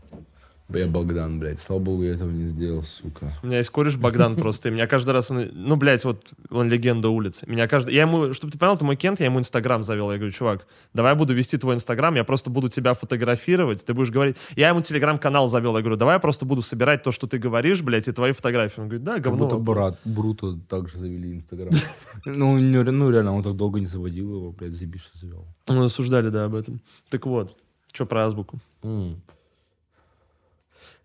Я 0.70 0.86
Богдан, 0.88 1.38
блядь. 1.38 1.60
Слава 1.60 1.80
богу, 1.80 2.04
я 2.04 2.14
этого 2.14 2.30
не 2.30 2.48
сделал, 2.48 2.82
сука. 2.82 3.32
У 3.42 3.46
меня 3.46 3.58
есть 3.58 3.68
кореш 3.68 3.96
Богдан 3.98 4.34
просто, 4.40 4.68
и 4.68 4.72
меня 4.72 4.86
каждый 4.86 5.10
раз, 5.10 5.30
он, 5.30 5.50
ну, 5.52 5.76
блядь, 5.76 6.04
вот 6.04 6.32
он 6.50 6.70
легенда 6.70 7.10
улицы. 7.10 7.44
Меня 7.46 7.68
каждый, 7.68 7.94
я 7.94 8.02
ему, 8.02 8.32
чтобы 8.32 8.50
ты 8.52 8.58
понял, 8.58 8.76
ты 8.78 8.84
мой 8.84 8.96
кент, 8.96 9.20
я 9.20 9.26
ему 9.26 9.38
инстаграм 9.38 9.84
завел. 9.84 10.10
Я 10.10 10.16
говорю, 10.16 10.32
чувак, 10.32 10.66
давай 10.94 11.12
я 11.12 11.16
буду 11.16 11.34
вести 11.34 11.58
твой 11.58 11.74
инстаграм, 11.74 12.14
я 12.14 12.24
просто 12.24 12.48
буду 12.48 12.70
тебя 12.70 12.94
фотографировать, 12.94 13.84
ты 13.84 13.92
будешь 13.92 14.10
говорить. 14.10 14.36
Я 14.56 14.70
ему 14.70 14.80
телеграм-канал 14.80 15.48
завел, 15.48 15.76
я 15.76 15.82
говорю, 15.82 15.96
давай 15.96 16.16
я 16.16 16.18
просто 16.18 16.46
буду 16.46 16.62
собирать 16.62 17.02
то, 17.02 17.12
что 17.12 17.26
ты 17.26 17.38
говоришь, 17.38 17.82
блядь, 17.82 18.08
и 18.08 18.12
твои 18.12 18.32
фотографии. 18.32 18.80
Он 18.80 18.88
говорит, 18.88 19.04
да, 19.04 19.14
Как 19.14 19.24
говно. 19.24 19.44
будто 19.44 19.58
брат 19.58 19.98
Бруто 20.04 20.58
также 20.68 20.98
завели 20.98 21.34
Инстаграм. 21.34 21.70
Ну, 22.24 22.58
ну, 22.58 23.10
реально, 23.10 23.34
он 23.34 23.42
так 23.42 23.54
долго 23.54 23.80
не 23.80 23.86
заводил 23.86 24.34
его, 24.36 24.52
блядь, 24.52 24.72
заебись, 24.72 25.02
что 25.02 25.18
завел. 25.18 25.46
Мы 25.68 25.84
осуждали, 25.84 26.30
да, 26.30 26.44
об 26.46 26.54
этом. 26.54 26.80
Так 27.10 27.26
вот, 27.26 27.56
что 27.92 28.06
про 28.06 28.24
азбуку? 28.24 28.60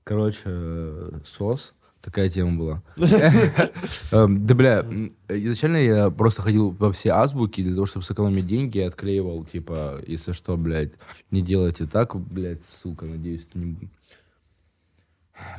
Короче, 0.09 0.49
СОС. 1.23 1.73
Такая 2.01 2.29
тема 2.31 2.57
была. 2.57 2.83
Эм, 4.11 4.43
Да, 4.47 4.55
бля, 4.55 4.83
изначально 5.27 5.77
я 5.77 6.09
просто 6.09 6.41
ходил 6.41 6.71
во 6.71 6.91
все 6.91 7.11
азбуки 7.11 7.61
для 7.61 7.75
того, 7.75 7.85
чтобы 7.85 8.03
сэкономить 8.03 8.47
деньги, 8.47 8.79
и 8.79 8.81
отклеивал, 8.81 9.43
типа, 9.43 10.01
если 10.07 10.31
что, 10.31 10.57
блядь, 10.57 10.93
не 11.29 11.43
делайте 11.43 11.85
так, 11.85 12.15
блядь, 12.15 12.65
сука, 12.65 13.05
надеюсь, 13.05 13.45
это 13.47 13.59
не... 13.59 13.77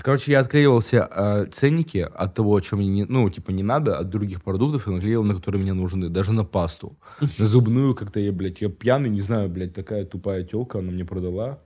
Короче, 0.03 0.33
я 0.33 0.41
отклеивал 0.41 0.81
все 0.81 1.07
э, 1.09 1.47
ценники 1.53 1.99
от 1.99 2.35
того, 2.35 2.57
о 2.57 2.61
чем 2.61 2.81
мне, 2.81 2.89
не- 2.89 3.05
ну, 3.05 3.31
типа, 3.31 3.53
не 3.53 3.63
надо, 3.63 3.99
от 3.99 4.09
других 4.11 4.43
продуктов, 4.43 4.89
и 4.89 4.91
наклеивал, 4.91 5.23
на 5.23 5.37
которые 5.37 5.63
мне 5.63 5.75
нужны, 5.75 6.09
даже 6.09 6.33
на 6.33 6.43
пасту. 6.45 6.97
На 7.39 7.47
зубную 7.47 7.95
как-то 7.95 8.19
я, 8.19 8.33
блядь, 8.33 8.61
я 8.63 8.69
пьяный, 8.69 9.11
не 9.11 9.21
знаю, 9.21 9.49
блядь, 9.49 9.75
такая 9.75 10.05
тупая 10.05 10.43
телка, 10.43 10.81
она 10.81 10.91
мне 10.91 11.05
продала 11.05 11.61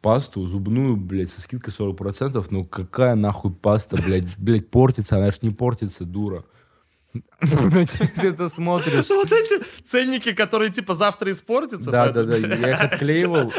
пасту 0.00 0.46
зубную, 0.46 0.96
блядь, 0.96 1.30
со 1.30 1.40
скидкой 1.40 1.72
40%, 1.72 2.46
ну 2.50 2.64
какая 2.64 3.14
нахуй 3.14 3.52
паста, 3.52 4.00
блядь, 4.02 4.24
блядь, 4.38 4.68
портится, 4.68 5.16
она 5.16 5.30
ж 5.30 5.38
не 5.42 5.50
портится, 5.50 6.04
дура. 6.04 6.44
Ты 7.40 8.48
смотришь. 8.48 9.06
Вот 9.10 9.32
эти 9.32 9.64
ценники, 9.82 10.32
которые 10.32 10.70
типа 10.70 10.94
завтра 10.94 11.32
испортятся. 11.32 11.90
Да, 11.90 12.12
да, 12.12 12.22
да, 12.24 12.36
я 12.36 12.70
их 12.70 12.80
отклеивал. 12.80 13.52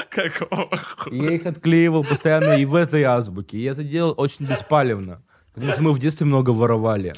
Я 1.11 1.31
их 1.31 1.45
отклеивал 1.45 2.03
постоянно 2.03 2.53
и 2.53 2.65
в 2.65 2.75
этой 2.75 3.03
азбуке. 3.03 3.57
И 3.57 3.63
это 3.63 3.83
делал 3.83 4.13
очень 4.15 4.45
беспалевно. 4.45 5.21
Потому 5.53 5.73
что 5.73 5.81
мы 5.81 5.91
в 5.91 5.99
детстве 5.99 6.25
много 6.25 6.51
воровали. 6.51 7.13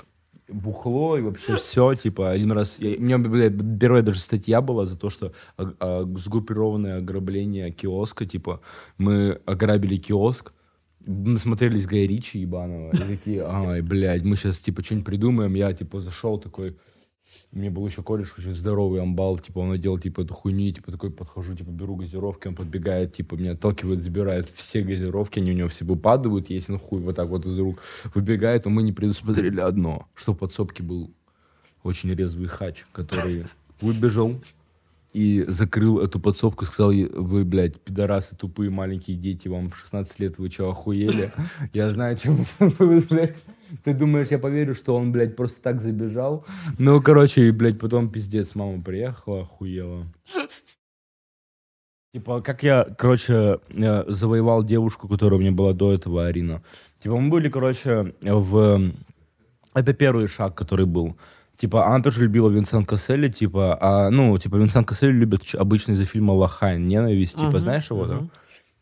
Бухло 0.54 1.18
и 1.18 1.22
вообще 1.22 1.58
все, 1.58 1.94
типа, 1.96 2.30
один 2.32 2.52
раз... 2.52 2.80
я- 2.80 2.98
у 2.98 3.02
меня, 3.02 3.18
блядь, 3.18 3.54
первая 3.80 4.02
даже 4.04 4.20
статья 4.20 4.62
была 4.62 4.86
за 4.86 4.98
то, 4.98 5.10
что 5.10 5.34
а- 5.58 5.74
а, 5.80 6.14
сгруппированное 6.18 6.98
ограбление 7.00 7.72
киоска, 7.72 8.26
типа, 8.26 8.62
мы 8.98 9.40
ограбили 9.46 9.98
киоск, 9.98 10.54
насмотрелись 11.06 11.86
Гая 11.86 12.08
Ричи 12.08 12.40
ебаного, 12.40 12.92
и 12.92 12.98
такие, 12.98 13.44
ай, 13.46 13.82
блядь, 13.82 14.24
мы 14.24 14.36
сейчас, 14.38 14.60
типа, 14.60 14.84
что-нибудь 14.84 15.06
придумаем. 15.06 15.54
Я, 15.56 15.74
типа, 15.74 16.00
зашел 16.02 16.38
такой 16.38 16.78
Меня 17.51 17.72
был 17.72 17.85
еще 17.85 18.03
кореш 18.03 18.34
очень 18.38 18.53
здоровый 18.53 19.01
амбал, 19.01 19.39
типа 19.39 19.60
он 19.60 19.69
надел 19.69 19.97
типа 19.97 20.22
эту 20.22 20.34
хуйню, 20.34 20.72
типа 20.72 20.91
такой 20.91 21.11
подхожу, 21.11 21.55
типа 21.55 21.69
беру 21.69 21.95
газировки, 21.95 22.47
он 22.47 22.55
подбегает, 22.55 23.14
типа 23.14 23.35
меня 23.35 23.51
отталкивает, 23.51 24.01
забирает 24.01 24.49
все 24.49 24.81
газировки, 24.81 25.39
они 25.39 25.51
у 25.51 25.55
него 25.55 25.69
все 25.69 25.85
выпадают, 25.85 26.49
если 26.49 26.73
он 26.73 26.80
хуй 26.80 26.99
вот 27.01 27.15
так 27.15 27.27
вот 27.27 27.45
из 27.45 27.57
рук 27.57 27.80
выбегает, 28.14 28.65
а 28.65 28.69
мы 28.69 28.84
не 28.84 28.91
предусмотрели 28.91 29.60
одно, 29.60 30.07
что 30.15 30.34
в 30.34 30.38
подсобке 30.38 30.84
был 30.84 31.11
очень 31.84 32.14
резвый 32.14 32.47
хач, 32.47 32.85
который 32.91 33.45
выбежал 33.81 34.35
и 35.14 35.45
закрыл 35.47 35.99
эту 35.99 36.19
подсобку, 36.19 36.65
сказал, 36.65 36.91
вы, 36.91 37.45
блядь, 37.45 37.80
пидорасы, 37.80 38.35
тупые 38.35 38.72
маленькие 38.72 39.15
дети, 39.15 39.47
вам 39.47 39.72
16 39.72 40.19
лет, 40.19 40.39
вы 40.39 40.49
что, 40.49 40.69
охуели? 40.69 41.31
Я 41.72 41.91
знаю, 41.91 42.18
чем 42.18 42.43
вы, 42.60 43.01
блядь. 43.10 43.38
Ты 43.84 43.94
думаешь, 43.94 44.28
я 44.30 44.40
поверю, 44.40 44.76
что 44.76 44.95
он, 44.95 45.12
блядь, 45.12 45.36
просто 45.36 45.62
так 45.62 45.82
забежал? 45.82 46.45
Ну, 46.78 47.02
короче, 47.02 47.48
и, 47.48 47.52
блядь, 47.52 47.80
потом 47.80 48.10
пиздец, 48.10 48.56
мама 48.56 48.82
приехала, 48.82 49.41
охуела. 49.41 50.06
Типа, 52.14 52.41
как 52.41 52.62
я, 52.62 52.86
короче, 52.98 53.60
э, 53.70 54.04
завоевал 54.08 54.64
девушку, 54.64 55.08
которая 55.08 55.40
у 55.40 55.41
меня 55.41 55.52
была 55.52 55.74
до 55.74 55.91
этого, 55.91 56.28
Арина. 56.28 56.62
Типа, 57.02 57.18
мы 57.18 57.30
были, 57.30 57.50
короче, 57.50 58.14
в... 58.22 58.91
Это 59.74 59.94
первый 59.94 60.28
шаг, 60.28 60.54
который 60.54 60.86
был. 60.86 61.18
Типа, 61.58 61.88
она 61.88 62.04
тоже 62.04 62.24
любила 62.24 62.50
Винсент 62.50 62.88
Касселли, 62.88 63.30
типа, 63.30 63.78
а, 63.82 64.10
ну, 64.12 64.38
типа, 64.38 64.58
Винсент 64.58 64.88
Касселли 64.88 65.14
любит 65.14 65.44
обычно 65.54 65.94
из-за 65.94 66.06
фильма 66.06 66.34
«Лохань», 66.34 66.86
«Ненависть», 66.86 67.36
типа, 67.36 67.48
Мгм, 67.48 67.62
знаешь 67.62 67.90
его, 67.90 68.06
да? 68.06 68.22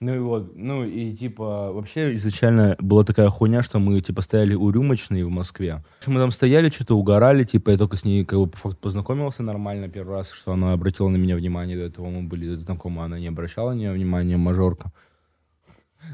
Ну 0.02 0.16
и 0.16 0.18
вот, 0.18 0.54
ну 0.56 0.84
и 0.84 1.14
типа, 1.14 1.72
вообще 1.72 2.16
изначально 2.16 2.76
была 2.80 3.04
такая 3.04 3.30
хуйня, 3.30 3.62
что 3.62 3.78
мы 3.78 4.02
типа 4.02 4.24
стояли 4.24 4.56
у 4.56 4.72
рюмочной 4.72 5.22
в 5.24 5.30
Москве. 5.30 5.84
Мы 6.08 6.20
там 6.20 6.32
стояли, 6.32 6.72
что-то 6.72 6.98
угорали, 6.98 7.44
типа 7.44 7.70
я 7.70 7.78
только 7.78 7.98
с 7.98 8.04
ней 8.04 8.26
как 8.26 8.40
бы 8.40 8.48
по 8.48 8.58
факту 8.58 8.80
познакомился 8.82 9.44
нормально 9.44 9.90
первый 9.90 10.16
раз, 10.16 10.32
что 10.32 10.54
она 10.54 10.74
обратила 10.74 11.08
на 11.08 11.18
меня 11.18 11.36
внимание, 11.36 11.78
до 11.78 11.84
этого 11.84 12.10
мы 12.10 12.24
были 12.24 12.56
знакомы, 12.56 13.04
она 13.04 13.20
не 13.20 13.28
обращала 13.28 13.74
на 13.74 13.76
меня 13.76 13.94
внимания, 13.94 14.38
мажорка. 14.38 14.92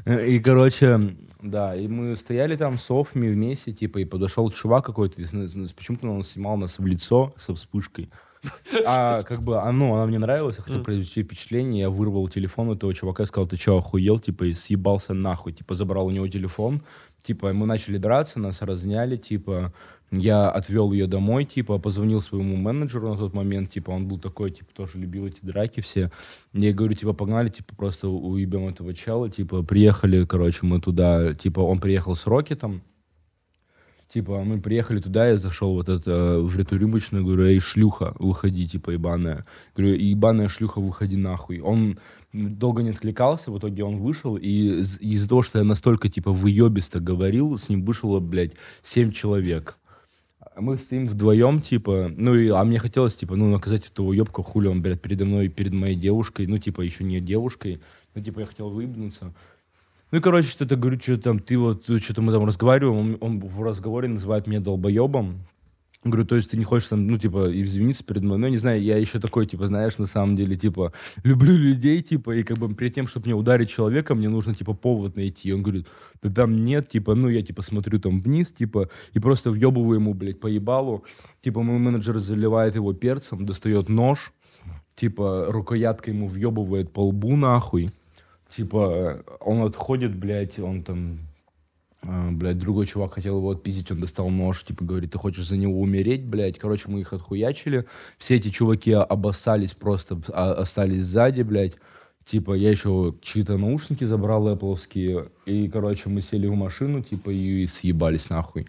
И, 0.04 0.38
короче, 0.40 1.00
да, 1.40 1.74
и 1.74 1.88
мы 1.88 2.14
стояли 2.16 2.56
там 2.56 2.78
с 2.78 2.90
Офми 2.90 3.28
вместе, 3.28 3.72
типа, 3.72 3.98
и 3.98 4.04
подошел 4.04 4.50
чувак 4.50 4.84
какой-то, 4.84 5.16
почему-то 5.16 6.08
он 6.08 6.24
снимал 6.24 6.58
нас 6.58 6.78
в 6.78 6.84
лицо 6.84 7.32
со 7.38 7.54
вспышкой. 7.54 8.10
А 8.84 9.22
как 9.22 9.42
бы, 9.42 9.60
а, 9.60 9.72
ну, 9.72 9.94
она 9.94 10.06
мне 10.06 10.18
нравилась, 10.18 10.56
я 10.58 10.62
хотел 10.62 10.82
произвести 10.82 11.22
впечатление, 11.22 11.82
я 11.82 11.90
вырвал 11.90 12.28
телефон 12.28 12.70
этого 12.70 12.94
чувака 12.94 13.24
и 13.24 13.26
сказал, 13.26 13.48
ты 13.48 13.56
что, 13.56 13.78
охуел, 13.78 14.18
типа, 14.18 14.44
и 14.44 14.54
съебался 14.54 15.14
нахуй, 15.14 15.52
типа, 15.52 15.74
забрал 15.74 16.06
у 16.06 16.10
него 16.10 16.28
телефон, 16.28 16.82
типа, 17.20 17.52
мы 17.52 17.66
начали 17.66 17.98
драться, 17.98 18.38
нас 18.38 18.62
разняли, 18.62 19.16
типа, 19.16 19.72
я 20.10 20.50
отвел 20.50 20.92
ее 20.92 21.06
домой, 21.06 21.44
типа, 21.44 21.78
позвонил 21.78 22.22
своему 22.22 22.56
менеджеру 22.56 23.10
на 23.10 23.18
тот 23.18 23.34
момент, 23.34 23.70
типа, 23.70 23.90
он 23.90 24.08
был 24.08 24.18
такой, 24.18 24.50
типа, 24.50 24.72
тоже 24.74 24.98
любил 24.98 25.26
эти 25.26 25.38
драки 25.42 25.80
все. 25.80 26.10
Я 26.54 26.72
говорю, 26.72 26.94
типа, 26.94 27.12
погнали, 27.12 27.50
типа, 27.50 27.74
просто 27.76 28.08
уебем 28.08 28.68
этого 28.68 28.94
чела, 28.94 29.28
типа, 29.28 29.62
приехали, 29.62 30.24
короче, 30.24 30.64
мы 30.64 30.80
туда, 30.80 31.34
типа, 31.34 31.60
он 31.60 31.78
приехал 31.78 32.16
с 32.16 32.26
Рокетом, 32.26 32.82
Типа, 34.08 34.42
мы 34.42 34.58
приехали 34.58 35.00
туда, 35.00 35.28
я 35.28 35.36
зашел 35.36 35.74
вот 35.74 35.90
это 35.90 36.38
в 36.40 36.58
эту 36.58 36.78
рюмочную, 36.78 37.24
говорю, 37.24 37.44
эй, 37.44 37.60
шлюха, 37.60 38.14
выходи, 38.18 38.66
типа, 38.66 38.90
ебаная. 38.92 39.44
Говорю, 39.76 39.96
ебаная 39.96 40.48
шлюха, 40.48 40.80
выходи 40.80 41.16
нахуй. 41.16 41.60
Он 41.60 41.98
долго 42.32 42.82
не 42.82 42.90
откликался, 42.90 43.50
в 43.50 43.58
итоге 43.58 43.84
он 43.84 43.98
вышел, 43.98 44.36
и 44.36 44.78
из- 44.80 44.98
из-за 44.98 45.28
того, 45.28 45.42
что 45.42 45.58
я 45.58 45.64
настолько, 45.64 46.08
типа, 46.08 46.32
выебисто 46.32 47.00
говорил, 47.00 47.58
с 47.58 47.68
ним 47.68 47.84
вышло, 47.84 48.18
блядь, 48.18 48.52
семь 48.82 49.12
человек. 49.12 49.76
Мы 50.56 50.78
стоим 50.78 51.06
вдвоем, 51.06 51.60
типа, 51.60 52.10
ну, 52.16 52.34
и, 52.34 52.48
а 52.48 52.64
мне 52.64 52.78
хотелось, 52.78 53.14
типа, 53.14 53.36
ну, 53.36 53.50
наказать 53.50 53.86
этого 53.88 54.06
уебка, 54.06 54.42
хули 54.42 54.68
он, 54.68 54.80
блядь, 54.80 55.02
передо 55.02 55.26
мной, 55.26 55.48
перед 55.48 55.74
моей 55.74 55.94
девушкой, 55.96 56.46
ну, 56.46 56.56
типа, 56.56 56.80
еще 56.80 57.04
не 57.04 57.20
девушкой, 57.20 57.80
ну, 58.14 58.22
типа, 58.22 58.40
я 58.40 58.46
хотел 58.46 58.70
выебнуться. 58.70 59.34
Ну 60.10 60.18
и, 60.18 60.20
короче, 60.20 60.48
что-то 60.48 60.76
говорю, 60.76 60.98
что 60.98 61.18
там, 61.18 61.38
ты 61.38 61.58
вот, 61.58 61.84
что-то 61.84 62.22
мы 62.22 62.32
там 62.32 62.44
разговариваем, 62.44 62.98
он, 62.98 63.18
он 63.20 63.40
в 63.40 63.62
разговоре 63.62 64.08
называет 64.08 64.46
меня 64.46 64.60
долбоебом. 64.60 65.44
Говорю, 66.04 66.24
то 66.24 66.36
есть 66.36 66.52
ты 66.52 66.56
не 66.56 66.62
хочешь 66.62 66.88
там, 66.88 67.08
ну, 67.08 67.18
типа, 67.18 67.50
извиниться 67.60 68.04
перед 68.04 68.22
мной? 68.22 68.38
Ну, 68.38 68.46
я 68.46 68.50
не 68.50 68.56
знаю, 68.56 68.80
я 68.80 68.96
еще 68.96 69.18
такой, 69.18 69.46
типа, 69.46 69.66
знаешь, 69.66 69.98
на 69.98 70.06
самом 70.06 70.36
деле, 70.36 70.56
типа, 70.56 70.92
люблю 71.24 71.56
людей, 71.56 72.00
типа, 72.02 72.36
и 72.36 72.44
как 72.44 72.56
бы 72.56 72.72
перед 72.72 72.94
тем, 72.94 73.08
чтобы 73.08 73.26
мне 73.26 73.34
ударить 73.34 73.68
человека, 73.68 74.14
мне 74.14 74.28
нужно, 74.28 74.54
типа, 74.54 74.74
повод 74.74 75.16
найти. 75.16 75.52
Он 75.52 75.62
говорит, 75.62 75.88
да 76.22 76.30
там 76.30 76.64
нет, 76.64 76.88
типа, 76.88 77.16
ну, 77.16 77.28
я, 77.28 77.42
типа, 77.42 77.62
смотрю 77.62 77.98
там 77.98 78.20
вниз, 78.20 78.52
типа, 78.52 78.88
и 79.12 79.18
просто 79.18 79.50
въебываю 79.50 79.96
ему, 79.96 80.14
блядь, 80.14 80.38
по 80.38 80.46
ебалу. 80.46 81.04
Типа, 81.40 81.62
мой 81.62 81.80
менеджер 81.80 82.18
заливает 82.18 82.76
его 82.76 82.92
перцем, 82.92 83.44
достает 83.44 83.88
нож, 83.88 84.32
типа, 84.94 85.46
рукояткой 85.48 86.14
ему 86.14 86.28
въебывает 86.28 86.92
по 86.92 87.00
лбу, 87.00 87.36
нахуй. 87.36 87.90
Типа, 88.48 88.90
э, 88.90 89.22
он 89.40 89.62
отходит, 89.62 90.14
блядь, 90.16 90.58
он 90.58 90.82
там, 90.82 91.18
э, 92.02 92.30
блядь, 92.32 92.58
другой 92.58 92.86
чувак 92.86 93.14
хотел 93.14 93.38
его 93.38 93.50
отпиздить, 93.50 93.90
он 93.90 94.00
достал 94.00 94.30
нож, 94.30 94.64
типа, 94.64 94.84
говорит, 94.84 95.12
ты 95.12 95.18
хочешь 95.18 95.46
за 95.46 95.56
него 95.56 95.80
умереть, 95.80 96.24
блядь. 96.24 96.58
Короче, 96.58 96.88
мы 96.88 97.00
их 97.00 97.12
отхуячили. 97.12 97.84
Все 98.16 98.36
эти 98.36 98.48
чуваки 98.48 98.92
обоссались 98.92 99.74
просто, 99.74 100.20
а- 100.32 100.54
остались 100.54 101.04
сзади, 101.04 101.42
блядь. 101.42 101.74
Типа, 102.24 102.52
я 102.52 102.70
еще 102.70 103.14
чьи-то 103.22 103.56
наушники 103.56 104.04
забрал 104.04 104.52
эппловские, 104.54 105.28
и, 105.46 105.68
короче, 105.68 106.10
мы 106.10 106.20
сели 106.20 106.46
в 106.46 106.54
машину, 106.54 107.02
типа, 107.02 107.30
и 107.30 107.66
съебались 107.66 108.28
нахуй. 108.28 108.66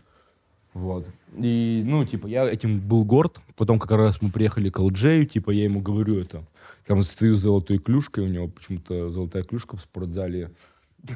Вот. 0.73 1.05
И, 1.37 1.83
ну, 1.85 2.05
типа, 2.05 2.27
я 2.27 2.49
этим 2.49 2.79
был 2.79 3.03
горд. 3.03 3.39
Потом 3.57 3.79
как 3.79 3.91
раз 3.91 4.21
мы 4.21 4.29
приехали 4.29 4.69
к 4.69 4.79
Алджею, 4.79 5.25
типа, 5.25 5.51
я 5.51 5.65
ему 5.65 5.81
говорю 5.81 6.19
это. 6.19 6.43
Там 6.89 7.03
стою 7.03 7.35
с 7.35 7.41
золотой 7.41 7.77
клюшкой, 7.77 8.23
у 8.23 8.27
него 8.27 8.47
почему-то 8.47 9.11
золотая 9.11 9.43
клюшка 9.43 9.77
в 9.77 9.81
спортзале. 9.81 10.49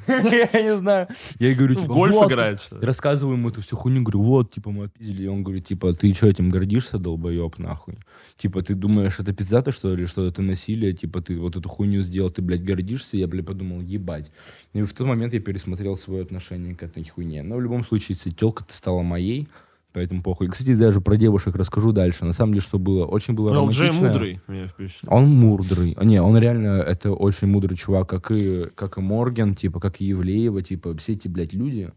Я 0.07 0.61
не 0.61 0.77
знаю. 0.77 1.07
Я 1.39 1.47
ей 1.47 1.55
говорю, 1.55 1.73
типа, 1.73 1.91
гольф 1.91 2.27
играет, 2.27 2.61
что 2.61 2.77
ли? 2.77 2.85
Рассказываю 2.85 3.37
ему 3.37 3.49
эту 3.49 3.63
всю 3.63 3.75
хуйню, 3.75 4.03
говорю, 4.03 4.21
вот, 4.21 4.53
типа, 4.53 4.69
мы 4.69 4.85
отпиздили. 4.85 5.23
И 5.23 5.27
он 5.27 5.41
говорит, 5.41 5.65
типа, 5.65 5.95
ты 5.95 6.13
что, 6.13 6.27
этим 6.27 6.51
гордишься, 6.51 6.99
долбоеб, 6.99 7.57
нахуй? 7.57 7.97
Типа, 8.37 8.61
ты 8.61 8.75
думаешь, 8.75 9.19
это 9.19 9.33
пиздато, 9.33 9.71
что 9.71 9.95
ли, 9.95 10.05
что 10.05 10.27
это 10.27 10.43
насилие? 10.43 10.93
Типа, 10.93 11.23
ты 11.23 11.39
вот 11.39 11.55
эту 11.55 11.67
хуйню 11.67 12.03
сделал, 12.03 12.29
ты, 12.29 12.43
блядь, 12.43 12.63
гордишься? 12.63 13.17
Я, 13.17 13.27
блядь, 13.27 13.47
подумал, 13.47 13.81
ебать. 13.81 14.31
И 14.73 14.81
в 14.83 14.93
тот 14.93 15.07
момент 15.07 15.33
я 15.33 15.39
пересмотрел 15.39 15.97
свое 15.97 16.21
отношение 16.21 16.75
к 16.75 16.83
этой 16.83 17.03
хуйне. 17.03 17.41
Но 17.41 17.55
в 17.55 17.61
любом 17.61 17.83
случае, 17.83 18.15
если 18.15 18.29
телка 18.29 18.63
ты 18.63 18.75
стала 18.75 19.01
моей, 19.01 19.47
поэтому 19.93 20.21
похуй. 20.21 20.47
Кстати, 20.49 20.75
даже 20.75 20.99
про 21.01 21.15
девушек 21.15 21.55
расскажу 21.55 21.91
дальше. 21.91 22.25
На 22.25 22.33
самом 22.33 22.53
деле, 22.53 22.61
что 22.61 22.79
было? 22.79 23.05
Очень 23.05 23.33
было 23.35 23.53
Ну, 23.53 23.69
Джей 23.69 23.89
романтично. 23.89 24.07
мудрый, 24.07 24.41
меня 24.47 24.67
впечатлил. 24.67 25.13
Он 25.13 25.25
мудрый. 25.29 25.97
Не, 26.01 26.21
он 26.21 26.37
реально, 26.37 26.81
это 26.81 27.13
очень 27.13 27.47
мудрый 27.47 27.77
чувак, 27.77 28.09
как 28.09 28.31
и, 28.31 28.65
как 28.75 28.97
и 28.97 29.01
Морген, 29.01 29.55
типа, 29.55 29.79
как 29.79 30.01
и 30.01 30.05
Евлеева, 30.05 30.61
типа, 30.61 30.95
все 30.97 31.13
эти, 31.13 31.27
блядь, 31.27 31.53
люди, 31.53 31.91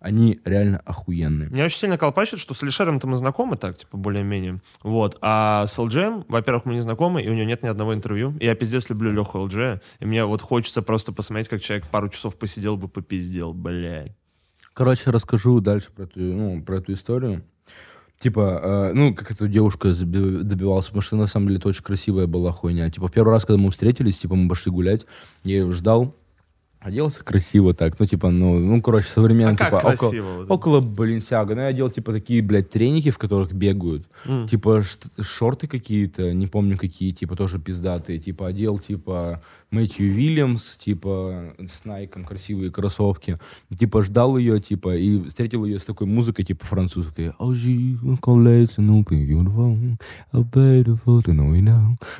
они 0.00 0.38
реально 0.44 0.82
охуенные. 0.84 1.48
Меня 1.48 1.64
очень 1.64 1.78
сильно 1.78 1.96
колпачит, 1.96 2.38
что 2.38 2.52
с 2.52 2.62
Алишером-то 2.62 3.06
мы 3.06 3.16
знакомы 3.16 3.56
так, 3.56 3.78
типа, 3.78 3.96
более-менее. 3.96 4.60
Вот. 4.82 5.16
А 5.22 5.66
с 5.66 5.78
LGM, 5.78 6.26
во-первых, 6.28 6.66
мы 6.66 6.74
не 6.74 6.80
знакомы, 6.80 7.22
и 7.22 7.28
у 7.30 7.32
него 7.32 7.46
нет 7.46 7.62
ни 7.62 7.68
одного 7.68 7.94
интервью. 7.94 8.36
И 8.38 8.44
я 8.44 8.54
пиздец 8.54 8.90
люблю 8.90 9.10
Леху 9.12 9.38
LG. 9.38 9.80
И 10.00 10.04
мне 10.04 10.26
вот 10.26 10.42
хочется 10.42 10.82
просто 10.82 11.12
посмотреть, 11.12 11.48
как 11.48 11.62
человек 11.62 11.86
пару 11.88 12.10
часов 12.10 12.36
посидел 12.36 12.76
бы, 12.76 12.86
попиздел, 12.88 13.54
блядь. 13.54 14.12
Короче, 14.74 15.10
расскажу 15.10 15.60
дальше 15.60 15.88
про 15.94 16.04
эту, 16.04 16.20
ну, 16.20 16.62
про 16.62 16.76
эту 16.78 16.92
историю. 16.92 17.42
Типа, 18.18 18.60
э, 18.62 18.92
ну, 18.94 19.14
как 19.14 19.30
эту 19.30 19.48
девушку 19.48 19.88
я 19.88 19.94
заби- 19.94 20.42
добивался, 20.42 20.88
потому 20.88 21.02
что 21.02 21.16
на 21.16 21.26
самом 21.26 21.46
деле 21.48 21.58
это 21.58 21.68
очень 21.68 21.82
красивая 21.82 22.26
была 22.26 22.52
хуйня. 22.52 22.90
Типа, 22.90 23.08
первый 23.08 23.30
раз, 23.30 23.44
когда 23.44 23.60
мы 23.60 23.70
встретились, 23.70 24.18
типа, 24.18 24.34
мы 24.34 24.48
пошли 24.48 24.70
гулять, 24.72 25.06
я 25.42 25.58
ее 25.58 25.72
ждал, 25.72 26.14
оделся 26.80 27.24
красиво 27.24 27.72
так, 27.74 27.98
ну, 27.98 28.06
типа, 28.06 28.30
ну, 28.30 28.58
ну 28.58 28.80
короче, 28.82 29.08
современно, 29.08 29.52
А 29.52 29.56
типа, 29.56 29.76
около, 29.76 30.10
вот 30.38 30.50
около 30.50 30.80
Баленсиага. 30.80 31.54
Ну, 31.54 31.62
я 31.62 31.66
одел, 31.68 31.88
типа, 31.90 32.12
такие, 32.12 32.42
блядь, 32.42 32.70
треники, 32.70 33.10
в 33.10 33.18
которых 33.18 33.52
бегают. 33.52 34.06
Типа, 34.48 34.80
шт- 34.80 35.22
шорты 35.22 35.66
какие-то, 35.66 36.32
не 36.32 36.46
помню 36.46 36.76
какие, 36.78 37.10
типа, 37.12 37.36
тоже 37.36 37.58
пиздатые. 37.58 38.18
Типа, 38.18 38.46
одел, 38.48 38.78
типа, 38.78 39.42
Мэтью 39.74 40.12
Вильямс, 40.12 40.76
типа, 40.76 41.54
с 41.58 41.84
Найком 41.84 42.24
красивые 42.24 42.70
кроссовки. 42.70 43.38
Типа, 43.76 44.02
ждал 44.02 44.38
ее, 44.38 44.60
типа, 44.60 44.96
и 44.96 45.28
встретил 45.28 45.64
ее 45.64 45.80
с 45.80 45.84
такой 45.84 46.06
музыкой, 46.06 46.44
типа, 46.44 46.64
французской. 46.64 47.32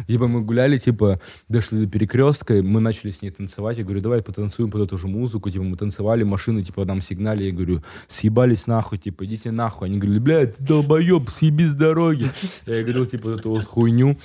Типа, 0.09 0.27
мы 0.27 0.43
гуляли, 0.43 0.79
типа, 0.79 1.21
дошли 1.49 1.85
до 1.85 1.87
перекрестка, 1.87 2.61
мы 2.61 2.81
начали 2.81 3.13
с 3.13 3.23
ней 3.23 3.31
танцевать. 3.31 3.79
Я 3.79 3.85
говорю, 3.85 4.01
давай 4.01 4.21
потанцуем 4.21 4.71
под 4.71 4.83
эту 4.83 4.99
же 4.99 5.07
музыку. 5.07 5.49
Типа, 5.49 5.63
мы 5.65 5.77
танцевали, 5.77 6.25
машины, 6.25 6.65
типа, 6.65 6.85
нам 6.85 7.01
сигнали. 7.01 7.45
Я 7.45 7.53
говорю, 7.53 7.85
съебались 8.09 8.67
нахуй, 8.67 8.99
типа, 8.99 9.25
идите 9.27 9.53
нахуй. 9.53 9.89
Они 9.89 9.99
говорили, 9.99 10.19
блядь, 10.19 10.57
ты 10.57 10.65
долбоеб, 10.65 11.31
съеби 11.31 11.67
с 11.69 11.75
дороги. 11.75 12.29
Я 12.67 12.83
говорил, 12.83 13.07
типа, 13.07 13.31
вот 13.31 13.41
эту 13.41 13.51
вот 13.51 13.65
хуйню. 13.65 14.17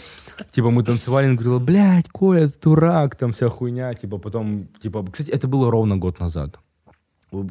Типа, 0.51 0.71
мы 0.71 0.83
танцевали, 0.83 1.27
она 1.27 1.35
говорила, 1.35 1.59
блядь, 1.59 2.09
Коля, 2.09 2.49
дурак, 2.61 3.18
там 3.19 3.31
вся 3.31 3.49
хуйня. 3.49 3.93
Типа, 3.93 4.17
потом, 4.17 4.67
типа, 4.81 5.05
кстати, 5.11 5.29
это 5.31 5.47
было 5.47 5.69
ровно 5.71 5.97
год 5.97 6.19
назад. 6.19 6.59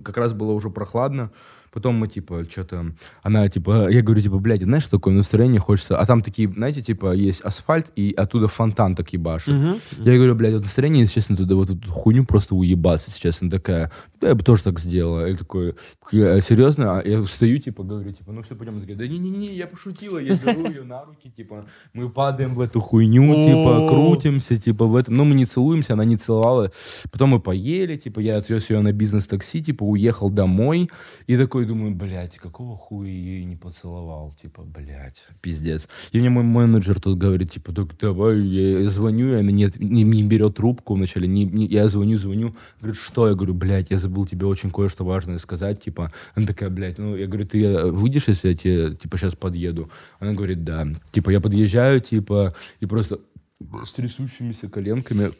Как 0.03 0.17
раз 0.17 0.33
было 0.33 0.53
уже 0.53 0.71
прохладно. 0.71 1.31
Потом 1.73 1.97
мы, 1.97 2.09
типа, 2.09 2.45
что-то... 2.51 2.93
Она, 3.23 3.49
типа... 3.49 3.89
Я 3.91 4.03
говорю, 4.03 4.21
типа, 4.21 4.39
блядь, 4.39 4.63
знаешь, 4.63 4.87
такое 4.87 5.15
настроение 5.15 5.61
хочется... 5.61 5.99
А 5.99 6.07
там 6.07 6.21
такие, 6.23 6.51
знаете, 6.51 6.83
типа, 6.83 7.13
есть 7.15 7.41
асфальт, 7.43 7.87
и 7.97 8.13
оттуда 8.13 8.49
фонтан 8.49 8.95
так 8.95 9.13
ебашит. 9.13 9.55
Я 9.99 10.15
говорю, 10.17 10.35
блядь, 10.35 10.55
вот 10.55 10.63
настроение, 10.63 11.03
если 11.03 11.15
честно, 11.15 11.37
туда 11.37 11.55
вот 11.55 11.71
эту 11.71 11.91
хуйню 11.91 12.25
просто 12.25 12.55
уебаться 12.55 13.11
сейчас. 13.11 13.43
Она 13.43 13.51
такая, 13.51 13.91
да, 14.21 14.29
я 14.29 14.35
бы 14.35 14.43
тоже 14.43 14.63
так 14.63 14.81
сделала. 14.81 15.27
Я 15.27 15.37
такой, 15.37 15.75
«Я- 16.13 16.41
серьезно? 16.41 16.99
А 16.99 17.09
я 17.09 17.23
встаю, 17.23 17.59
типа, 17.59 17.83
говорю, 17.83 18.13
типа, 18.13 18.33
ну 18.33 18.43
все, 18.43 18.55
пойдем. 18.55 18.75
Она 18.75 18.81
такая, 18.83 18.97
да 18.97 19.07
не-не-не, 19.07 19.55
я 19.55 19.67
пошутила. 19.67 20.19
Я 20.19 20.35
беру 20.37 20.69
ее 20.69 20.85
на 20.85 21.05
руки, 21.05 21.31
типа, 21.31 21.67
мы 21.93 22.09
падаем 22.11 22.55
в 22.55 22.61
эту 22.61 22.81
хуйню, 22.81 23.35
типа, 23.35 23.89
крутимся, 23.89 24.57
типа, 24.57 24.87
в 24.87 24.97
этом. 24.97 25.17
Ну, 25.17 25.25
мы 25.25 25.35
не 25.35 25.47
целуемся, 25.47 25.93
она 25.93 26.05
не 26.05 26.17
целовала. 26.17 26.71
Потом 27.11 27.31
мы 27.31 27.41
поели, 27.41 27.97
типа, 27.97 28.21
я 28.21 28.39
отвез 28.39 28.71
ее 28.71 28.81
на 28.81 28.93
бизнес-такси, 28.93 29.63
типа, 29.63 29.85
уехал 29.85 30.31
домой. 30.31 30.89
И 31.27 31.37
такой 31.37 31.58
думаю, 31.67 31.95
блядь, 31.95 32.37
какого 32.37 32.77
хуя 32.77 33.09
ее 33.11 33.45
не 33.45 33.57
поцеловал? 33.57 34.33
Типа, 34.41 34.63
блядь, 34.63 35.25
пиздец. 35.41 35.89
И 36.13 36.19
мне 36.19 36.31
мой 36.31 36.45
менеджер 36.45 37.01
тут 37.01 37.19
говорит, 37.19 37.51
типа, 37.51 37.73
так 37.73 37.97
давай, 37.99 38.41
я 38.41 38.89
звоню, 38.89 39.33
и 39.33 39.41
она 39.41 39.51
нет, 39.51 39.79
не, 39.79 40.03
не 40.03 40.23
берет 40.23 40.57
трубку 40.57 40.95
вначале, 40.95 41.29
не, 41.29 41.45
не- 41.45 41.67
я 41.67 41.89
звоню, 41.89 42.19
звоню, 42.19 42.55
говорит, 42.81 43.01
что? 43.01 43.29
Я 43.29 43.35
говорю, 43.35 43.55
блядь, 43.55 43.91
я 43.91 43.99
забыл 43.99 44.27
тебе 44.27 44.47
очень 44.47 44.71
кое-что 44.71 45.05
важное 45.05 45.39
сказать, 45.39 45.81
типа, 45.81 46.13
она 46.35 46.47
такая, 46.47 46.71
блядь, 46.71 46.99
ну, 46.99 47.17
я 47.17 47.27
говорю, 47.27 47.47
ты 47.47 47.91
выйдешь, 47.91 48.29
если 48.29 48.49
я 48.49 48.55
тебе, 48.55 48.95
типа, 48.97 49.17
сейчас 49.17 49.35
подъеду? 49.35 49.91
Она 50.21 50.33
говорит, 50.33 50.65
да. 50.65 50.87
Типа, 51.11 51.31
я 51.31 51.41
подъезжаю, 51.41 52.01
типа, 52.01 52.55
и 52.81 52.87
просто 52.87 53.21
с 53.85 53.93
трясущимися 53.93 54.69
коленками 54.69 55.33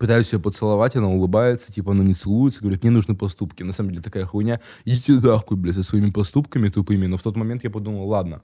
пытаюсь 0.00 0.32
ее 0.32 0.40
поцеловать, 0.40 0.96
она 0.96 1.08
улыбается, 1.08 1.70
типа, 1.70 1.92
она 1.92 2.02
не 2.02 2.14
целуется, 2.14 2.62
говорит, 2.62 2.82
мне 2.82 2.90
нужны 2.90 3.14
поступки. 3.14 3.62
На 3.62 3.72
самом 3.72 3.90
деле 3.90 4.02
такая 4.02 4.24
хуйня, 4.24 4.58
идите 4.86 5.12
нахуй, 5.12 5.58
блядь, 5.58 5.74
со 5.74 5.82
своими 5.82 6.10
поступками 6.10 6.70
тупыми. 6.70 7.06
Но 7.06 7.18
в 7.18 7.22
тот 7.22 7.36
момент 7.36 7.64
я 7.64 7.70
подумал, 7.70 8.08
ладно, 8.08 8.40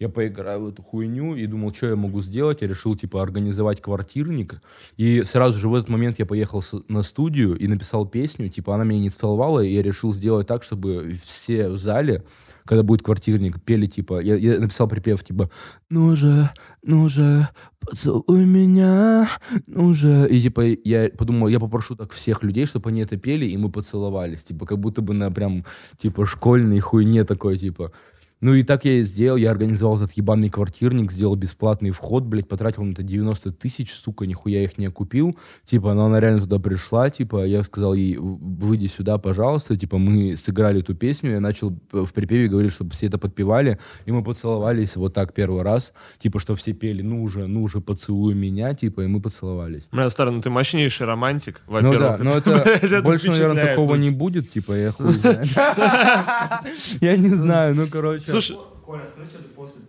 я 0.00 0.08
поиграю 0.08 0.62
в 0.62 0.68
эту 0.68 0.82
хуйню 0.82 1.36
и 1.36 1.46
думал, 1.46 1.74
что 1.74 1.88
я 1.88 1.96
могу 1.96 2.22
сделать. 2.22 2.62
Я 2.62 2.68
решил, 2.68 2.96
типа, 2.96 3.22
организовать 3.22 3.82
квартирник. 3.82 4.62
И 4.96 5.22
сразу 5.24 5.60
же 5.60 5.68
в 5.68 5.74
этот 5.74 5.90
момент 5.90 6.18
я 6.18 6.24
поехал 6.24 6.64
на 6.88 7.02
студию 7.02 7.54
и 7.54 7.66
написал 7.68 8.06
песню. 8.06 8.48
Типа, 8.48 8.74
она 8.74 8.84
меня 8.84 9.00
не 9.00 9.10
целовала, 9.10 9.60
и 9.60 9.74
я 9.74 9.82
решил 9.82 10.14
сделать 10.14 10.46
так, 10.46 10.62
чтобы 10.62 11.14
все 11.26 11.68
в 11.68 11.76
зале, 11.76 12.24
когда 12.64 12.82
будет 12.82 13.02
квартирник, 13.02 13.62
пели, 13.62 13.86
типа, 13.86 14.20
я, 14.20 14.36
я 14.36 14.58
написал 14.58 14.88
припев, 14.88 15.22
типа, 15.22 15.50
ну 15.90 16.16
же, 16.16 16.48
ну 16.82 17.08
же, 17.10 17.46
поцелуй 17.78 18.46
меня, 18.46 19.28
ну 19.66 19.92
же. 19.92 20.26
И, 20.30 20.40
типа, 20.40 20.62
я 20.62 21.10
подумал, 21.10 21.48
я 21.48 21.60
попрошу 21.60 21.94
так 21.94 22.12
всех 22.12 22.42
людей, 22.42 22.64
чтобы 22.64 22.88
они 22.88 23.02
это 23.02 23.18
пели, 23.18 23.44
и 23.44 23.56
мы 23.58 23.70
поцеловались. 23.70 24.44
Типа, 24.44 24.64
как 24.64 24.78
будто 24.78 25.02
бы 25.02 25.12
на 25.12 25.30
прям, 25.30 25.66
типа, 25.98 26.24
школьной 26.24 26.80
хуйне 26.80 27.24
такой, 27.24 27.58
типа. 27.58 27.92
Ну 28.40 28.54
и 28.54 28.62
так 28.62 28.84
я 28.86 28.94
и 28.94 29.02
сделал, 29.02 29.36
я 29.36 29.50
организовал 29.50 29.96
этот 29.98 30.12
ебаный 30.12 30.48
квартирник, 30.48 31.12
сделал 31.12 31.36
бесплатный 31.36 31.90
вход, 31.90 32.24
блядь, 32.24 32.48
потратил 32.48 32.82
на 32.84 32.92
это 32.92 33.02
90 33.02 33.52
тысяч, 33.52 33.92
сука, 33.92 34.26
нихуя 34.26 34.62
их 34.64 34.78
не 34.78 34.88
купил, 34.88 35.36
типа, 35.64 35.92
но 35.94 36.06
она 36.06 36.20
реально 36.20 36.40
туда 36.40 36.58
пришла, 36.58 37.10
типа, 37.10 37.44
я 37.44 37.62
сказал 37.64 37.92
ей, 37.94 38.16
«В- 38.16 38.38
выйди 38.64 38.86
сюда, 38.86 39.18
пожалуйста, 39.18 39.76
типа, 39.76 39.98
мы 39.98 40.36
сыграли 40.36 40.80
эту 40.80 40.94
песню, 40.94 41.32
я 41.32 41.40
начал 41.40 41.72
э, 41.92 42.04
в 42.06 42.12
припеве 42.14 42.48
говорить, 42.48 42.72
чтобы 42.72 42.92
все 42.92 43.06
это 43.08 43.18
подпевали, 43.18 43.78
и 44.06 44.12
мы 44.12 44.24
поцеловались 44.24 44.96
вот 44.96 45.12
так 45.12 45.34
первый 45.34 45.62
раз, 45.62 45.92
типа, 46.18 46.38
что 46.40 46.54
все 46.54 46.72
пели, 46.72 47.02
ну 47.02 47.28
же, 47.28 47.46
ну 47.46 47.68
же, 47.68 47.80
поцелуй 47.80 48.34
меня, 48.34 48.72
типа, 48.74 49.02
и 49.02 49.06
мы 49.06 49.20
поцеловались. 49.20 49.82
Бля, 49.92 50.08
старый, 50.08 50.32
ну 50.32 50.40
ты 50.40 50.48
мощнейший 50.50 51.06
романтик, 51.06 51.60
Ну 51.66 51.74
во-первых. 51.74 52.00
да, 52.00 52.18
но 52.18 52.30
блядь, 52.62 52.82
это 52.84 53.02
больше, 53.02 53.30
наверное, 53.30 53.66
такого 53.66 53.96
не 53.96 54.08
очень. 54.08 54.16
будет, 54.16 54.50
типа, 54.50 54.72
я 54.72 54.92
хуй 54.92 55.12
знает. 55.12 55.46
Я 57.00 57.16
не 57.16 57.28
знаю, 57.30 57.74
ну, 57.76 57.86
короче. 57.90 58.29
Slušaj, 58.30 58.56
koja 58.86 59.02
nas 59.02 59.10
priča 59.16 59.38
do 59.38 59.48
poslije 59.56 59.84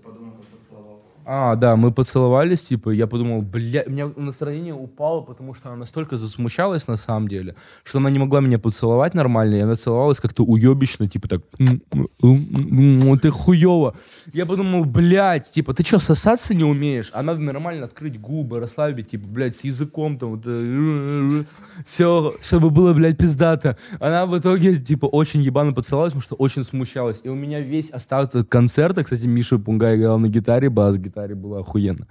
А, 1.25 1.55
да, 1.55 1.75
мы 1.75 1.91
поцеловались, 1.91 2.61
типа, 2.61 2.89
я 2.89 3.07
подумал, 3.07 3.41
бля, 3.41 3.83
у 3.85 3.91
меня 3.91 4.11
настроение 4.15 4.73
упало, 4.73 5.21
потому 5.21 5.53
что 5.53 5.69
она 5.69 5.77
настолько 5.77 6.17
засмущалась 6.17 6.87
на 6.87 6.97
самом 6.97 7.27
деле, 7.27 7.55
что 7.83 7.99
она 7.99 8.09
не 8.09 8.19
могла 8.19 8.41
меня 8.41 8.57
поцеловать 8.59 9.13
нормально, 9.13 9.55
и 9.55 9.59
она 9.59 9.75
целовалась 9.75 10.19
как-то 10.19 10.43
уебищно, 10.43 11.07
типа 11.07 11.27
так, 11.27 11.41
«М, 11.59 11.81
м, 11.93 12.07
м, 12.23 12.99
м, 12.99 13.19
ты 13.19 13.29
хуево. 13.29 13.95
Я 14.33 14.45
подумал, 14.45 14.85
блядь, 14.85 15.51
типа, 15.51 15.73
ты 15.73 15.83
что, 15.83 15.99
сосаться 15.99 16.53
не 16.53 16.63
умеешь? 16.63 17.11
А 17.13 17.21
надо 17.21 17.39
нормально 17.39 17.85
открыть 17.85 18.19
губы, 18.19 18.59
расслабить, 18.59 19.09
типа, 19.09 19.27
блядь, 19.27 19.57
с 19.57 19.63
языком 19.63 20.17
там, 20.17 20.31
вот, 20.31 21.45
все, 21.85 22.35
чтобы 22.41 22.69
было, 22.69 22.93
блядь, 22.93 23.17
пиздато. 23.17 23.77
Она 23.99 24.25
в 24.25 24.37
итоге, 24.37 24.77
типа, 24.77 25.05
очень 25.05 25.41
ебано 25.41 25.73
поцеловалась, 25.73 26.13
потому 26.13 26.23
что 26.23 26.35
очень 26.35 26.63
смущалась. 26.63 27.21
И 27.23 27.29
у 27.29 27.35
меня 27.35 27.59
весь 27.59 27.89
остаток 27.89 28.49
концерта, 28.49 29.03
кстати, 29.03 29.25
Миша 29.25 29.57
Пунгай 29.59 29.97
играл 29.97 30.19
на 30.19 30.27
гитаре, 30.27 30.69
бас-гитаре 31.11 31.35
было 31.35 31.59
охуенно. 31.59 32.07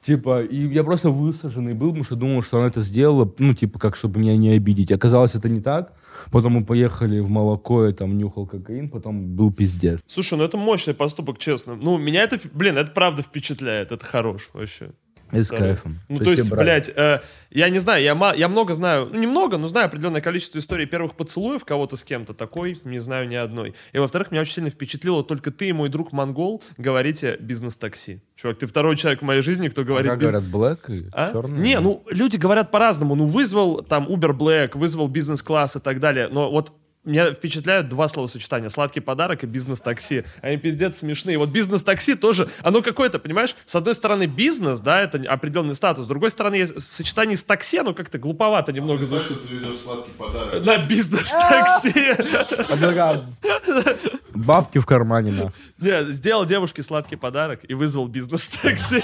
Типа, 0.00 0.40
и 0.40 0.68
я 0.68 0.84
просто 0.84 1.10
высаженный 1.10 1.74
был, 1.74 1.88
потому 1.88 2.04
что 2.04 2.16
думал, 2.16 2.42
что 2.42 2.58
она 2.58 2.68
это 2.68 2.80
сделала, 2.80 3.32
ну, 3.38 3.54
типа, 3.54 3.78
как, 3.78 3.96
чтобы 3.96 4.20
меня 4.20 4.36
не 4.36 4.50
обидеть. 4.50 4.92
Оказалось, 4.92 5.34
это 5.34 5.48
не 5.48 5.60
так. 5.60 5.92
Потом 6.30 6.52
мы 6.52 6.64
поехали 6.64 7.18
в 7.20 7.28
молоко, 7.28 7.86
я 7.86 7.92
там 7.92 8.16
нюхал 8.16 8.46
кокаин, 8.46 8.88
потом 8.88 9.36
был 9.36 9.52
пиздец. 9.52 10.00
Слушай, 10.06 10.38
ну 10.38 10.44
это 10.44 10.56
мощный 10.56 10.94
поступок, 10.94 11.38
честно. 11.38 11.76
Ну, 11.76 11.98
меня 11.98 12.22
это, 12.22 12.38
блин, 12.54 12.78
это 12.78 12.92
правда 12.92 13.22
впечатляет, 13.22 13.92
это 13.92 14.04
хорош 14.04 14.50
вообще. 14.54 14.90
И 15.32 15.42
с 15.42 15.48
кайфом. 15.50 16.00
Ну, 16.08 16.20
то 16.20 16.30
есть, 16.30 16.48
брали. 16.50 16.64
блядь, 16.64 16.90
э, 16.94 17.20
я 17.50 17.68
не 17.68 17.78
знаю, 17.78 18.02
я, 18.02 18.34
я 18.36 18.48
много 18.48 18.74
знаю, 18.74 19.08
ну, 19.12 19.18
немного, 19.18 19.56
но 19.58 19.66
знаю 19.68 19.86
определенное 19.86 20.20
количество 20.20 20.58
историй 20.58 20.86
первых 20.86 21.14
поцелуев 21.16 21.64
кого-то 21.64 21.96
с 21.96 22.04
кем-то, 22.04 22.34
такой 22.34 22.80
не 22.84 22.98
знаю 22.98 23.28
ни 23.28 23.34
одной. 23.34 23.74
И, 23.92 23.98
во-вторых, 23.98 24.30
меня 24.30 24.42
очень 24.42 24.54
сильно 24.54 24.70
впечатлило, 24.70 25.24
только 25.24 25.50
ты 25.50 25.68
и 25.68 25.72
мой 25.72 25.88
друг 25.88 26.12
Монгол 26.12 26.62
говорите 26.76 27.36
бизнес-такси. 27.40 28.20
Чувак, 28.36 28.58
ты 28.58 28.66
второй 28.66 28.96
человек 28.96 29.20
в 29.22 29.24
моей 29.24 29.42
жизни, 29.42 29.68
кто 29.68 29.82
говорит... 29.84 30.10
Как 30.10 30.20
биз- 30.20 30.22
говорят, 30.22 30.44
black 30.44 30.94
и 30.94 31.08
А? 31.12 31.32
черный? 31.32 31.58
Не, 31.60 31.80
ну, 31.80 32.04
люди 32.10 32.36
говорят 32.36 32.70
по-разному. 32.70 33.14
Ну, 33.14 33.26
вызвал 33.26 33.82
там 33.82 34.06
Uber 34.06 34.36
Black, 34.36 34.76
вызвал 34.78 35.08
бизнес-класс 35.08 35.76
и 35.76 35.80
так 35.80 36.00
далее. 36.00 36.28
Но 36.30 36.50
вот 36.50 36.72
меня 37.06 37.32
впечатляют 37.32 37.88
два 37.88 38.08
словосочетания. 38.08 38.68
Сладкий 38.68 39.00
подарок 39.00 39.44
и 39.44 39.46
бизнес-такси. 39.46 40.24
Они 40.42 40.56
пиздец 40.56 40.98
смешные. 40.98 41.38
Вот 41.38 41.48
бизнес-такси 41.50 42.14
тоже, 42.14 42.48
оно 42.62 42.82
какое-то, 42.82 43.18
понимаешь, 43.18 43.54
с 43.64 43.74
одной 43.74 43.94
стороны 43.94 44.26
бизнес, 44.26 44.80
да, 44.80 45.00
это 45.00 45.18
определенный 45.30 45.74
статус. 45.74 46.04
С 46.04 46.08
другой 46.08 46.30
стороны, 46.30 46.64
в 46.66 46.80
сочетании 46.80 47.36
с 47.36 47.44
такси, 47.44 47.78
оно 47.78 47.94
как-то 47.94 48.18
глуповато 48.18 48.72
немного 48.72 49.06
Знаешь, 49.06 49.24
звучит. 49.24 49.42
что 49.42 49.48
ты 49.48 49.54
ведешь 49.54 49.78
сладкий 49.78 50.12
подарок. 50.12 50.64
На 50.64 50.78
бизнес-такси. 50.78 52.14
А 52.68 53.22
Бабки 54.34 54.78
в 54.78 54.86
кармане, 54.86 55.32
на. 55.32 55.52
Не, 55.78 56.12
сделал 56.12 56.44
девушке 56.44 56.82
сладкий 56.82 57.16
подарок 57.16 57.60
и 57.68 57.74
вызвал 57.74 58.08
бизнес-такси. 58.08 59.02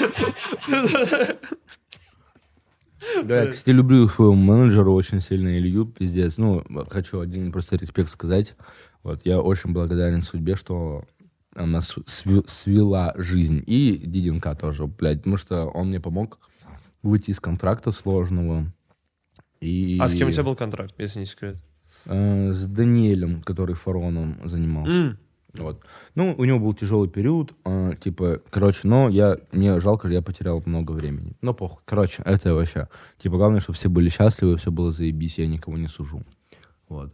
Да, 3.24 3.42
я, 3.42 3.50
кстати, 3.50 3.70
люблю 3.70 4.06
своего 4.08 4.34
менеджера 4.34 4.90
очень 4.90 5.20
сильно, 5.20 5.56
Илью, 5.58 5.86
пиздец. 5.86 6.38
Ну, 6.38 6.62
хочу 6.90 7.20
один 7.20 7.52
просто 7.52 7.76
респект 7.76 8.10
сказать. 8.10 8.54
Вот, 9.02 9.20
я 9.24 9.40
очень 9.40 9.72
благодарен 9.72 10.22
судьбе, 10.22 10.56
что 10.56 11.04
она 11.54 11.80
свела 11.80 13.12
жизнь. 13.16 13.62
И 13.66 13.98
Диденка 14.04 14.54
тоже, 14.54 14.86
блядь, 14.86 15.18
потому 15.18 15.36
что 15.36 15.66
он 15.66 15.88
мне 15.88 16.00
помог 16.00 16.38
выйти 17.02 17.30
из 17.30 17.40
контракта 17.40 17.90
сложного. 17.90 18.72
И, 19.60 19.98
А 20.00 20.08
с 20.08 20.14
кем 20.14 20.28
у 20.28 20.30
тебя 20.30 20.44
был 20.44 20.56
контракт, 20.56 20.94
если 20.98 21.20
не 21.20 21.26
секрет? 21.26 21.56
э, 22.06 22.52
с 22.52 22.66
Даниэлем, 22.66 23.42
который 23.42 23.74
фароном 23.74 24.40
занимался. 24.44 24.92
М. 24.92 25.18
Вот. 25.54 25.80
Ну, 26.14 26.34
у 26.38 26.44
него 26.44 26.58
был 26.58 26.74
тяжелый 26.74 27.08
период, 27.08 27.52
а, 27.64 27.94
типа, 27.96 28.40
короче, 28.50 28.88
но 28.88 29.08
я, 29.08 29.36
мне 29.52 29.80
жалко, 29.80 30.08
что 30.08 30.14
я 30.14 30.22
потерял 30.22 30.62
много 30.66 30.92
времени. 30.92 31.34
Но 31.42 31.52
похуй. 31.54 31.82
Короче, 31.84 32.22
это 32.24 32.54
вообще, 32.54 32.88
типа, 33.18 33.36
главное, 33.36 33.60
чтобы 33.60 33.76
все 33.76 33.88
были 33.88 34.08
счастливы, 34.08 34.56
все 34.56 34.70
было 34.70 34.90
заебись, 34.90 35.38
я 35.38 35.46
никого 35.46 35.76
не 35.76 35.88
сужу. 35.88 36.22
Вот. 36.88 37.12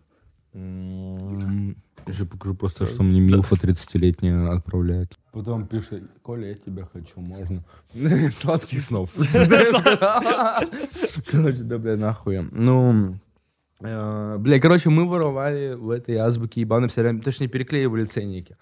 М, 0.54 1.76
Сейчас 2.06 2.26
покажу 2.28 2.54
просто, 2.54 2.86
что 2.86 3.02
мне 3.02 3.20
Милфа 3.20 3.56
30-летняя 3.56 4.52
отправляет. 4.56 5.12
Потом 5.32 5.66
пишет, 5.66 6.04
Коля, 6.22 6.48
я 6.48 6.54
тебя 6.54 6.88
хочу, 6.92 7.20
можно? 7.20 7.62
Сладких 8.30 8.80
снов. 8.80 9.10
Короче, 11.30 11.62
да, 11.62 11.78
бля, 11.78 11.96
нахуй. 11.96 12.40
Ну, 12.52 13.14
Э, 13.14 13.18
Бля, 13.80 14.58
короче, 14.60 14.90
мы 14.90 15.08
воровали 15.08 15.74
в 15.74 15.90
этой 15.90 16.16
азбуке 16.16 16.62
ебаной 16.62 16.88
все 16.88 17.02
время, 17.02 17.22
точнее, 17.22 17.46
переклеивали 17.46 18.06
ценники. 18.06 18.56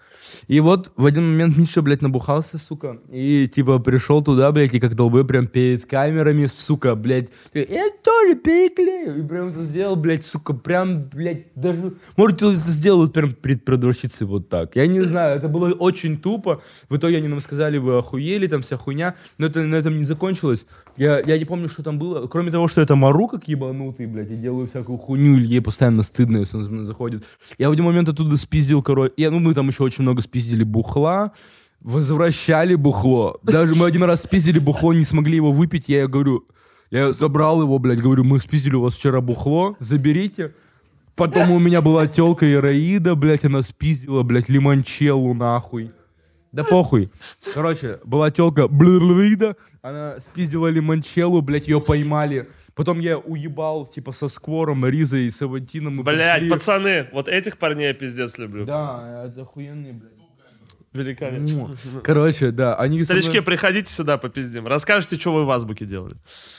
И 0.47 0.59
вот 0.59 0.91
в 0.95 1.07
один 1.07 1.31
момент 1.31 1.57
Миша, 1.57 1.81
блядь, 1.81 2.03
набухался, 2.03 2.59
сука, 2.59 2.99
и, 3.09 3.49
типа, 3.51 3.79
пришел 3.79 4.21
туда, 4.21 4.51
блядь, 4.51 4.75
и 4.75 4.79
как 4.79 4.93
долбой 4.93 5.25
прям 5.25 5.47
перед 5.47 5.85
камерами, 5.85 6.45
сука, 6.45 6.93
блядь, 6.93 7.29
я 7.55 7.89
тоже 8.03 8.35
переклею. 8.35 9.23
И 9.23 9.27
прям 9.27 9.47
это 9.47 9.65
сделал, 9.65 9.95
блядь, 9.95 10.23
сука, 10.23 10.53
прям, 10.53 11.01
блядь, 11.09 11.47
даже, 11.55 11.93
может, 12.15 12.43
это 12.43 12.53
сделал 12.53 13.01
вот 13.01 13.13
прям 13.13 13.31
перед 13.31 13.65
продавщицей 13.65 14.27
вот 14.27 14.49
так. 14.49 14.75
Я 14.75 14.85
не 14.85 15.01
знаю, 15.01 15.37
это 15.37 15.47
было 15.49 15.71
очень 15.71 16.17
тупо. 16.17 16.61
В 16.89 16.97
итоге 16.97 17.17
они 17.17 17.27
нам 17.27 17.41
сказали, 17.41 17.79
вы 17.79 17.97
охуели, 17.97 18.45
там 18.45 18.61
вся 18.61 18.77
хуйня, 18.77 19.15
но 19.39 19.47
это 19.47 19.63
на 19.63 19.75
этом 19.77 19.97
не 19.97 20.03
закончилось. 20.03 20.67
Я, 20.95 21.21
я 21.25 21.37
не 21.37 21.45
помню, 21.45 21.69
что 21.69 21.83
там 21.83 21.97
было. 21.99 22.27
Кроме 22.27 22.51
того, 22.51 22.67
что 22.67 22.81
это 22.81 22.95
мару 22.95 23.27
как 23.27 23.47
ебанутый, 23.47 24.07
блядь, 24.07 24.31
и 24.31 24.35
делаю 24.35 24.67
всякую 24.67 24.97
хуйню, 24.97 25.06
или 25.15 25.45
ей 25.45 25.61
постоянно 25.61 26.03
стыдно, 26.03 26.37
если 26.37 26.57
он 26.57 26.63
за 26.63 26.69
мной 26.69 26.85
заходит. 26.85 27.23
Я 27.57 27.69
в 27.69 27.71
один 27.71 27.85
момент 27.85 28.09
оттуда 28.09 28.37
спиздил, 28.37 28.81
короче, 28.83 29.13
я, 29.17 29.31
ну, 29.31 29.39
мы 29.39 29.53
там 29.53 29.67
еще 29.67 29.83
очень 29.83 30.03
много 30.03 30.21
спиздили 30.21 30.63
бухла, 30.63 31.31
возвращали 31.79 32.75
бухло. 32.75 33.39
Даже 33.43 33.75
мы 33.75 33.85
один 33.85 34.03
раз 34.03 34.23
спиздили 34.23 34.59
бухло, 34.59 34.93
не 34.93 35.03
смогли 35.03 35.35
его 35.35 35.51
выпить, 35.51 35.89
я 35.89 36.07
говорю, 36.07 36.47
я 36.91 37.11
забрал 37.11 37.61
его, 37.61 37.79
блядь, 37.79 37.99
говорю, 37.99 38.23
мы 38.23 38.39
спиздили 38.39 38.75
у 38.75 38.81
вас 38.81 38.93
вчера 38.93 39.21
бухло, 39.21 39.75
заберите. 39.79 40.53
Потом 41.15 41.51
у 41.51 41.59
меня 41.59 41.81
была 41.81 42.05
телка 42.07 42.51
Ираида, 42.51 43.15
блядь, 43.15 43.43
она 43.43 43.63
спиздила, 43.63 44.21
блядь, 44.23 44.49
лимончеллу, 44.49 45.33
нахуй. 45.33 45.91
Да 46.51 46.63
похуй. 46.63 47.09
Короче, 47.53 47.99
была 48.05 48.31
телка 48.31 48.67
Блэрида, 48.67 49.55
она 49.81 50.19
спиздила 50.19 50.67
лимончеллу, 50.67 51.41
блядь, 51.41 51.67
ее 51.67 51.81
поймали. 51.81 52.49
Потом 52.77 52.99
я 52.99 53.17
уебал, 53.17 53.87
типа, 53.87 54.11
со 54.11 54.27
Сквором, 54.27 54.85
Ризой 54.85 55.25
и 55.25 55.31
Савантином. 55.31 55.95
мы 55.95 56.03
Блять, 56.03 56.35
пошли. 56.35 56.49
пацаны, 56.49 57.07
вот 57.11 57.27
этих 57.27 57.57
парней 57.57 57.87
я 57.87 57.93
пиздец 57.95 58.37
люблю. 58.37 58.65
Да, 58.65 59.25
это 59.25 59.41
охуенные, 59.41 59.93
блядь. 59.93 60.11
Великолепно. 60.93 61.75
Короче, 62.03 62.51
да, 62.51 62.75
они... 62.75 63.01
Старички, 63.01 63.31
мной- 63.31 63.41
приходите 63.43 63.91
сюда 63.91 64.17
попиздим. 64.17 64.67
Расскажите, 64.67 65.17
что 65.17 65.33
вы 65.33 65.45
в 65.45 65.51
азбуке 65.51 65.85
делали. 65.85 66.15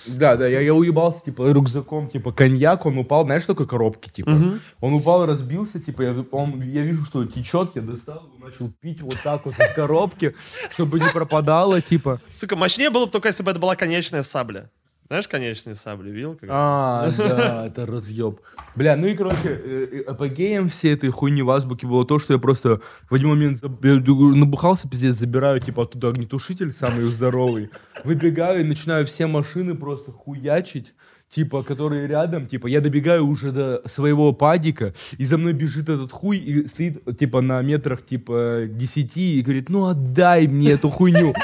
Да, 0.07 0.37
да, 0.37 0.47
я, 0.47 0.61
я 0.61 0.75
уебался, 0.75 1.25
типа, 1.25 1.51
рюкзаком, 1.51 2.09
типа, 2.09 2.33
коньяк, 2.33 2.85
он 2.87 2.99
упал, 2.99 3.25
знаешь, 3.25 3.45
что 3.45 3.55
такое 3.55 3.67
коробки, 3.67 4.11
типа? 4.11 4.39
Он 4.81 4.95
упал, 4.95 5.25
разбился, 5.25 5.81
типа, 5.81 6.03
я, 6.03 6.25
он, 6.33 6.61
я 6.63 6.83
вижу, 6.83 7.05
что 7.05 7.25
течет, 7.25 7.71
я 7.75 7.83
достал, 7.83 8.29
его, 8.35 8.47
начал 8.47 8.71
пить 8.81 9.01
вот 9.01 9.17
так 9.23 9.47
вот 9.47 9.55
из 9.59 9.73
коробки, 9.75 10.35
чтобы 10.71 11.01
не 11.01 11.09
пропадало, 11.11 11.81
типа. 11.81 12.21
Сука, 12.33 12.57
мощнее 12.57 12.91
было 12.91 13.07
бы 13.07 13.13
только, 13.13 13.29
если 13.29 13.43
бы 13.43 13.51
это 13.51 13.61
была 13.61 13.77
конечная 13.77 14.23
сабля. 14.23 14.71
Знаешь, 15.09 15.27
конечные 15.27 15.75
сабли, 15.75 16.11
видел? 16.11 16.37
как? 16.37 16.51
А, 16.53 17.11
да, 17.17 17.67
это 17.69 17.87
разъеб. 17.87 18.41
Бля, 18.77 18.95
ну 18.95 19.07
и, 19.07 19.15
короче, 19.15 19.39
э, 19.45 19.87
э, 19.91 20.01
апогеем 20.03 20.69
всей 20.69 20.93
этой 20.93 21.09
хуйни 21.09 21.41
в 21.41 21.51
азбуке 21.51 21.87
было 21.87 22.05
то, 22.05 22.19
что 22.19 22.35
я 22.35 22.39
просто 22.39 22.83
в 23.09 23.15
один 23.15 23.31
момент 23.31 23.63
набухался, 23.63 24.87
пиздец, 24.87 25.17
забираю, 25.17 25.61
типа, 25.61 25.85
оттуда 25.85 26.09
огнетушитель 26.09 26.73
самый 26.73 27.11
здоровый, 27.11 27.71
выбегаю 28.05 28.61
и 28.61 28.65
начинаю 28.65 29.07
все 29.07 29.27
машины 29.27 29.75
просто 29.75 30.13
хуячить, 30.13 30.93
типа, 31.31 31.63
которые 31.63 32.07
рядом, 32.07 32.47
типа, 32.47 32.67
я 32.69 32.81
добегаю 32.81 33.27
уже 33.27 33.53
до 33.53 33.83
своего 33.87 34.33
падика, 34.33 34.95
и 35.19 35.25
за 35.25 35.39
мной 35.39 35.53
бежит 35.53 35.89
этот 35.89 36.11
хуй, 36.13 36.39
и 36.39 36.67
стоит, 36.67 37.03
типа, 37.19 37.41
на 37.41 37.61
метрах, 37.63 38.05
типа, 38.05 38.63
10, 38.69 39.17
и 39.17 39.43
говорит, 39.43 39.69
ну, 39.69 39.87
отдай 39.87 40.47
мне 40.47 40.73
эту 40.73 40.91
хуйню. 40.91 41.35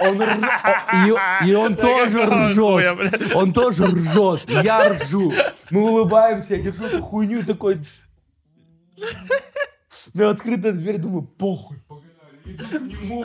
Он 0.00 0.20
рж- 0.20 1.44
и, 1.44 1.50
и 1.50 1.54
он 1.54 1.76
тоже 1.76 2.26
ржет. 2.26 3.34
Он 3.34 3.52
тоже 3.52 3.86
ржет, 3.86 4.40
я 4.48 4.92
ржу. 4.92 5.32
Мы 5.70 5.80
улыбаемся, 5.82 6.56
я 6.56 6.62
держу 6.62 6.84
эту 6.84 7.02
хуйню 7.02 7.40
и 7.40 7.44
такой... 7.44 7.78
Ну, 10.12 10.28
открытая 10.28 10.72
дверь, 10.72 10.98
думаю, 10.98 11.22
похуй, 11.22 11.78
нему. 12.44 13.24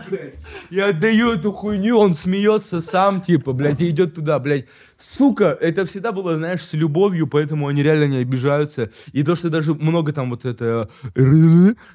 Я 0.69 0.90
отдаю 0.90 1.34
эту 1.34 1.52
хуйню, 1.52 1.98
он 1.98 2.14
смеется 2.14 2.81
сам, 2.81 3.22
типа, 3.22 3.53
блядь, 3.53 3.81
и 3.81 3.90
идет 3.90 4.15
туда, 4.15 4.40
блядь. 4.40 4.65
Сука, 5.01 5.57
это 5.61 5.85
всегда 5.85 6.11
было, 6.11 6.35
знаешь, 6.35 6.61
с 6.61 6.73
любовью, 6.73 7.26
поэтому 7.26 7.67
они 7.67 7.81
реально 7.81 8.03
не 8.03 8.17
обижаются. 8.17 8.91
И 9.13 9.23
то, 9.23 9.35
что 9.35 9.49
даже 9.49 9.73
много 9.73 10.11
там 10.11 10.30
вот 10.30 10.43
это... 10.45 10.89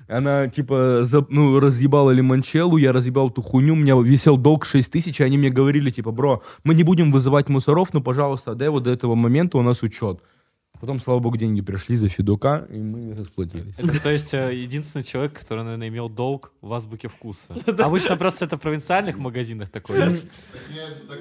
Она, 0.09 0.49
типа, 0.49 1.01
за- 1.03 1.27
ну, 1.29 1.61
разъебала 1.61 2.13
лимончеллу, 2.13 2.79
я 2.79 2.93
разъебал 2.93 3.29
эту 3.29 3.43
хуйню, 3.43 3.75
у 3.75 3.77
меня 3.77 3.95
висел 4.01 4.39
долг 4.39 4.65
6 4.65 4.91
тысяч, 4.91 5.21
и 5.21 5.25
они 5.25 5.37
мне 5.37 5.51
говорили, 5.51 5.91
типа, 5.91 6.13
бро, 6.13 6.43
мы 6.65 6.75
не 6.75 6.83
будем 6.83 7.13
вызывать 7.13 7.51
мусоров, 7.51 7.93
но, 7.93 8.01
пожалуйста, 8.01 8.53
отдай 8.53 8.71
вот 8.71 8.85
до 8.85 8.91
этого 8.91 9.15
момента 9.15 9.59
у 9.59 9.63
нас 9.63 9.83
учет. 9.83 10.21
Потом, 10.85 11.01
слава 11.01 11.19
богу, 11.19 11.39
деньги 11.39 11.63
пришли 11.63 11.97
за 11.97 12.11
Федука, 12.11 12.67
и 12.69 12.77
мы 12.77 13.17
расплатились. 13.17 13.75
Это, 13.79 14.03
то 14.03 14.11
есть, 14.11 14.35
э, 14.35 14.55
единственный 14.55 15.03
человек, 15.03 15.33
который, 15.33 15.65
наверное, 15.65 15.89
имел 15.89 16.11
долг 16.11 16.53
в 16.61 16.71
азбуке 16.75 17.09
вкуса. 17.09 17.57
Обычно 17.79 18.17
просто 18.17 18.45
это 18.45 18.59
в 18.59 18.61
провинциальных 18.61 19.17
магазинах 19.17 19.71
такое. 19.71 20.15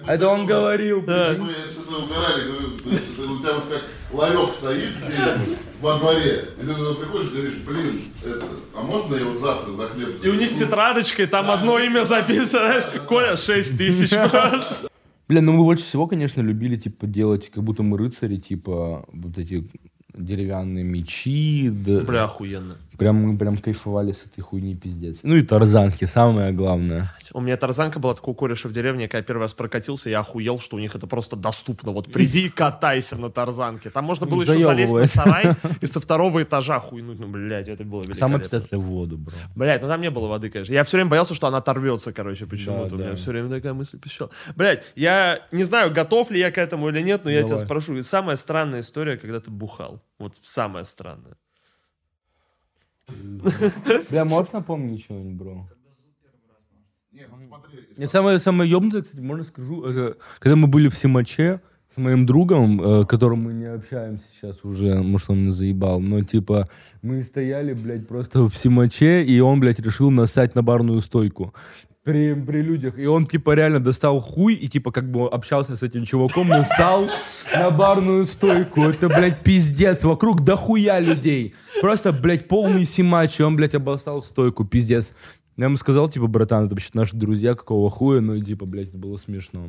Это 0.05 0.27
он 0.27 0.45
говорил. 0.45 0.97
мы 0.99 1.05
с 1.05 1.77
этого 1.77 2.03
угорали, 2.03 2.51
у 2.51 3.39
тебя 3.39 3.53
вот 3.53 3.63
как 3.69 3.83
ларек 4.11 4.53
стоит 4.53 4.97
во 5.79 5.97
дворе, 5.97 6.49
и 6.57 6.65
ты 6.65 6.73
туда 6.75 6.99
приходишь 6.99 7.31
и 7.31 7.35
говоришь, 7.35 7.57
блин, 7.65 8.01
это, 8.25 8.45
а 8.75 8.81
можно 8.81 9.15
я 9.15 9.23
вот 9.23 9.39
завтра 9.39 9.71
за 9.71 9.87
хлеб 9.87 10.25
И 10.25 10.27
у 10.27 10.33
них 10.33 10.49
занесу?» 10.49 10.65
тетрадочка, 10.65 11.23
и 11.23 11.25
там 11.25 11.49
одно 11.49 11.79
имя 11.79 12.03
записано, 12.03 12.65
знаешь, 12.65 12.83
Коля 13.07 13.37
6 13.37 13.77
тысяч. 13.77 14.09
просто. 14.29 14.89
Блин, 15.33 15.45
ну 15.45 15.53
мы 15.53 15.63
больше 15.63 15.83
всего, 15.83 16.05
конечно, 16.05 16.41
любили, 16.41 16.75
типа, 16.75 17.07
делать, 17.07 17.49
как 17.49 17.63
будто 17.63 17.81
мы 17.81 17.97
рыцари, 17.97 18.35
типа, 18.37 19.03
вот 19.11 19.35
эти 19.39 19.67
деревянные 20.15 20.83
мечи, 20.83 21.71
да. 21.71 22.01
Бля, 22.01 22.25
охуенно. 22.25 22.77
Прям 22.97 23.15
мы 23.15 23.37
прям 23.37 23.57
кайфовали 23.57 24.11
с 24.11 24.25
этой 24.25 24.41
хуйни, 24.41 24.75
пиздец. 24.75 25.19
Ну 25.23 25.35
и 25.35 25.41
тарзанки, 25.41 26.05
самое 26.05 26.51
главное. 26.51 27.11
У 27.33 27.41
меня 27.41 27.57
тарзанка 27.57 27.99
была 27.99 28.13
такого 28.13 28.35
кореша 28.35 28.67
в 28.67 28.71
деревне, 28.71 29.07
когда 29.07 29.19
я 29.19 29.23
первый 29.23 29.41
раз 29.41 29.53
прокатился, 29.53 30.09
я 30.09 30.19
охуел, 30.19 30.59
что 30.59 30.75
у 30.75 30.79
них 30.79 30.95
это 30.95 31.07
просто 31.07 31.35
доступно. 31.35 31.91
Вот 31.91 32.11
приди 32.11 32.45
и 32.45 32.49
катайся 32.49 33.15
на 33.15 33.29
тарзанке. 33.29 33.89
Там 33.89 34.05
можно 34.05 34.25
было 34.25 34.43
еще 34.43 34.59
залезть 34.59 34.93
на 34.93 35.07
сарай 35.07 35.45
и 35.81 35.85
со 35.85 35.99
второго 35.99 36.43
этажа 36.43 36.79
хуйнуть. 36.79 37.19
Ну, 37.19 37.27
блядь, 37.27 37.67
это 37.67 37.83
было 37.83 38.03
Самое 38.13 38.39
великолепно. 38.39 38.39
пиздец, 38.39 38.63
это 38.67 38.77
в 38.79 38.83
воду, 38.83 39.17
бро. 39.17 39.33
Блять, 39.55 39.81
ну 39.81 39.87
там 39.87 40.01
не 40.01 40.09
было 40.09 40.27
воды, 40.27 40.49
конечно. 40.49 40.73
Я 40.73 40.83
все 40.83 40.97
время 40.97 41.09
боялся, 41.09 41.33
что 41.33 41.47
она 41.47 41.57
оторвется, 41.57 42.13
короче, 42.13 42.45
почему-то. 42.45 42.89
Да, 42.89 42.95
У 42.95 42.99
меня 42.99 43.11
да. 43.11 43.15
все 43.15 43.31
время 43.31 43.49
такая 43.49 43.73
мысль 43.73 43.99
пищала. 43.99 44.29
Блять, 44.55 44.83
я 44.95 45.45
не 45.51 45.63
знаю, 45.63 45.91
готов 45.93 46.31
ли 46.31 46.39
я 46.39 46.51
к 46.51 46.57
этому 46.57 46.89
или 46.89 47.01
нет, 47.01 47.21
но 47.25 47.31
я 47.31 47.43
тебя 47.43 47.57
спрошу. 47.57 47.95
И 47.97 48.01
самая 48.03 48.35
странная 48.35 48.81
история, 48.81 49.17
когда 49.17 49.39
ты 49.39 49.51
бухал. 49.51 50.01
Вот 50.19 50.35
самая 50.43 50.83
странная. 50.83 51.35
Бля, 54.09 54.25
можешь 54.25 54.51
напомнить 54.53 55.03
что-нибудь, 55.03 55.33
бро? 55.33 55.69
Нет, 57.11 57.29
ну 57.31 57.47
смотри, 57.47 57.79
Мне 57.95 58.07
самое, 58.07 58.39
самое 58.39 58.69
ёбнутое, 58.69 59.03
кстати, 59.03 59.21
можно 59.21 59.43
скажу, 59.43 59.83
это 59.85 60.17
когда 60.39 60.55
мы 60.55 60.67
были 60.67 60.89
в 60.89 60.97
Симаче 60.97 61.61
с 61.93 61.97
моим 61.97 62.25
другом, 62.25 62.81
э, 62.81 63.05
которым 63.05 63.43
мы 63.43 63.53
не 63.53 63.65
общаемся 63.65 64.23
сейчас 64.33 64.63
уже, 64.63 64.95
может, 64.95 65.29
он 65.29 65.41
меня 65.41 65.51
заебал, 65.51 65.99
но, 65.99 66.23
типа, 66.23 66.67
мы 67.03 67.21
стояли, 67.21 67.73
блядь, 67.73 68.07
просто 68.07 68.47
в 68.47 68.55
Симаче, 68.55 69.23
и 69.23 69.39
он, 69.39 69.59
блядь, 69.59 69.79
решил 69.79 70.09
насать 70.09 70.55
на 70.55 70.63
барную 70.63 71.01
стойку. 71.01 71.53
При, 72.03 72.33
при 72.33 72.61
людях. 72.61 72.99
И 72.99 73.05
он, 73.05 73.25
типа, 73.25 73.55
реально 73.55 73.79
достал 73.79 74.19
хуй 74.19 74.55
и, 74.55 74.67
типа, 74.67 74.91
как 74.91 75.09
бы 75.09 75.25
общался 75.25 75.77
с 75.77 75.83
этим 75.83 76.03
чуваком, 76.03 76.49
насал 76.49 77.07
на 77.55 77.69
барную 77.71 78.25
стойку. 78.25 78.81
Это, 78.81 79.07
блядь, 79.07 79.39
пиздец. 79.39 80.03
Вокруг 80.03 80.43
дохуя 80.43 80.99
людей. 80.99 81.55
Просто, 81.83 82.13
блядь, 82.13 82.47
полный 82.47 82.85
симач. 82.85 83.41
И 83.41 83.43
он, 83.43 83.57
блядь, 83.57 83.75
обоссал 83.75 84.23
стойку. 84.23 84.63
Пиздец. 84.63 85.13
Я 85.57 85.65
ему 85.65 85.75
сказал, 85.75 86.07
типа, 86.07 86.27
братан, 86.27 86.63
это 86.63 86.75
вообще 86.75 86.91
наши 86.93 87.13
друзья, 87.13 87.55
какого 87.55 87.89
хуя, 87.89 88.21
ну 88.21 88.41
типа, 88.41 88.65
блядь, 88.65 88.87
это 88.87 88.97
было 88.97 89.17
смешно. 89.17 89.67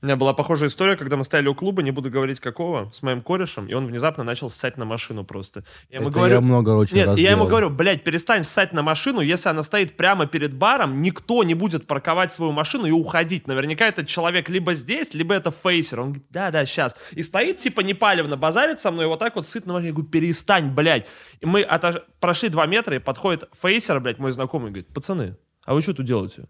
У 0.00 0.06
меня 0.06 0.14
была 0.14 0.32
похожая 0.32 0.68
история, 0.68 0.96
когда 0.96 1.16
мы 1.16 1.24
стояли 1.24 1.48
у 1.48 1.56
клуба, 1.56 1.82
не 1.82 1.90
буду 1.90 2.08
говорить 2.08 2.38
какого, 2.38 2.88
с 2.92 3.02
моим 3.02 3.20
корешем, 3.20 3.66
и 3.66 3.74
он 3.74 3.84
внезапно 3.86 4.22
начал 4.22 4.48
ссать 4.48 4.76
на 4.76 4.84
машину 4.84 5.24
просто. 5.24 5.64
Я 5.90 5.98
ему 5.98 6.10
Это 6.10 6.18
говорю, 6.18 6.34
я 6.34 6.40
много 6.40 6.70
очень 6.70 6.96
Нет, 6.98 7.06
раз 7.08 7.18
я 7.18 7.30
ему 7.30 7.38
делал. 7.40 7.48
говорю, 7.48 7.70
блядь, 7.70 8.04
перестань 8.04 8.44
ссать 8.44 8.72
на 8.72 8.82
машину, 8.82 9.20
если 9.20 9.48
она 9.48 9.64
стоит 9.64 9.96
прямо 9.96 10.26
перед 10.26 10.54
баром, 10.54 11.02
никто 11.02 11.42
не 11.42 11.54
будет 11.54 11.88
парковать 11.88 12.32
свою 12.32 12.52
машину 12.52 12.86
и 12.86 12.92
уходить. 12.92 13.48
Наверняка 13.48 13.88
этот 13.88 14.06
человек 14.06 14.48
либо 14.48 14.74
здесь, 14.74 15.14
либо 15.14 15.34
это 15.34 15.50
фейсер. 15.50 15.98
Он 15.98 16.06
говорит, 16.10 16.26
да-да, 16.30 16.64
сейчас. 16.64 16.94
И 17.10 17.22
стоит, 17.22 17.58
типа, 17.58 17.80
непалевно, 17.80 18.36
базарит 18.36 18.78
со 18.78 18.92
мной, 18.92 19.06
и 19.06 19.08
вот 19.08 19.18
так 19.18 19.34
вот 19.34 19.48
сыт 19.48 19.66
на 19.66 19.72
машине. 19.72 19.88
Я 19.88 19.94
говорю, 19.94 20.10
перестань, 20.10 20.70
блядь. 20.70 21.06
И 21.40 21.46
мы 21.46 21.62
отож- 21.62 22.02
прошли 22.20 22.50
два 22.50 22.66
метра, 22.66 22.94
и 22.94 23.00
подходит 23.00 23.48
фейсер, 23.60 23.98
блядь, 23.98 24.18
мой 24.20 24.30
знакомый, 24.30 24.70
говорит, 24.70 24.94
пацаны, 24.94 25.36
а 25.64 25.74
вы 25.74 25.82
что 25.82 25.92
тут 25.92 26.06
делаете? 26.06 26.44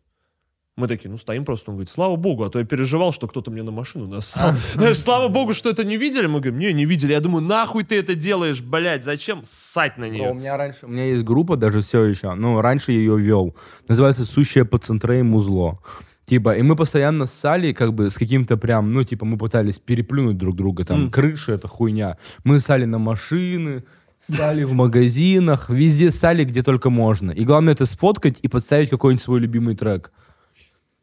Мы 0.79 0.87
такие, 0.87 1.11
ну, 1.11 1.19
стоим 1.19 1.45
просто. 1.45 1.73
Он 1.73 1.77
говорит, 1.77 1.91
слава 1.91 2.15
богу, 2.15 2.45
а 2.45 2.51
то 2.51 2.61
я 2.61 2.65
переживал, 2.65 3.13
что 3.13 3.27
кто-то 3.27 3.51
мне 3.51 3.65
на 3.65 3.73
машину 3.73 4.07
нассал. 4.07 4.55
Знаешь, 4.75 5.01
слава 5.01 5.27
богу, 5.27 5.53
что 5.53 5.69
это 5.69 5.83
не 5.83 5.97
видели. 5.97 6.27
Мы 6.27 6.39
говорим, 6.39 6.61
не, 6.61 6.73
не 6.73 6.85
видели. 6.85 7.11
Я 7.11 7.21
думаю, 7.21 7.43
нахуй 7.43 7.83
ты 7.83 7.99
это 7.99 8.15
делаешь, 8.15 8.61
блядь, 8.61 9.03
зачем 9.03 9.41
ссать 9.45 9.99
на 9.99 10.07
Бро, 10.07 10.09
у 10.09 10.13
нее? 10.13 10.35
меня 10.35 10.57
раньше, 10.57 10.87
у 10.87 10.89
меня 10.89 11.07
есть 11.07 11.25
группа, 11.25 11.57
даже 11.57 11.81
все 11.81 12.05
еще, 12.05 12.33
ну, 12.35 12.61
раньше 12.61 12.93
я 12.93 12.99
ее 12.99 13.19
вел. 13.19 13.57
Называется 13.89 14.25
«Сущее 14.25 14.65
по 14.65 14.79
центре 14.79 15.19
и 15.19 15.23
музло». 15.23 15.81
Типа, 16.27 16.55
и 16.55 16.63
мы 16.63 16.77
постоянно 16.77 17.27
ссали, 17.27 17.73
как 17.73 17.93
бы, 17.93 18.09
с 18.09 18.17
каким-то 18.17 18.57
прям, 18.57 18.93
ну, 18.93 19.03
типа, 19.03 19.25
мы 19.25 19.37
пытались 19.37 19.81
переплюнуть 19.81 20.39
друг 20.39 20.55
друга, 20.55 20.85
там, 20.85 21.11
крыша, 21.11 21.55
это 21.55 21.67
хуйня. 21.67 22.19
Мы 22.45 22.61
ссали 22.61 22.85
на 22.85 22.99
машины, 22.99 23.83
ссали 24.31 24.63
в 24.63 24.75
магазинах, 24.75 25.71
везде 25.71 26.13
ссали, 26.13 26.45
где 26.45 26.63
только 26.63 26.91
можно. 26.91 27.33
И 27.33 27.45
главное, 27.45 27.73
это 27.73 27.87
сфоткать 27.87 28.39
и 28.43 28.49
подставить 28.49 28.91
какой-нибудь 28.91 29.25
свой 29.25 29.41
любимый 29.41 29.75
трек. 29.75 30.13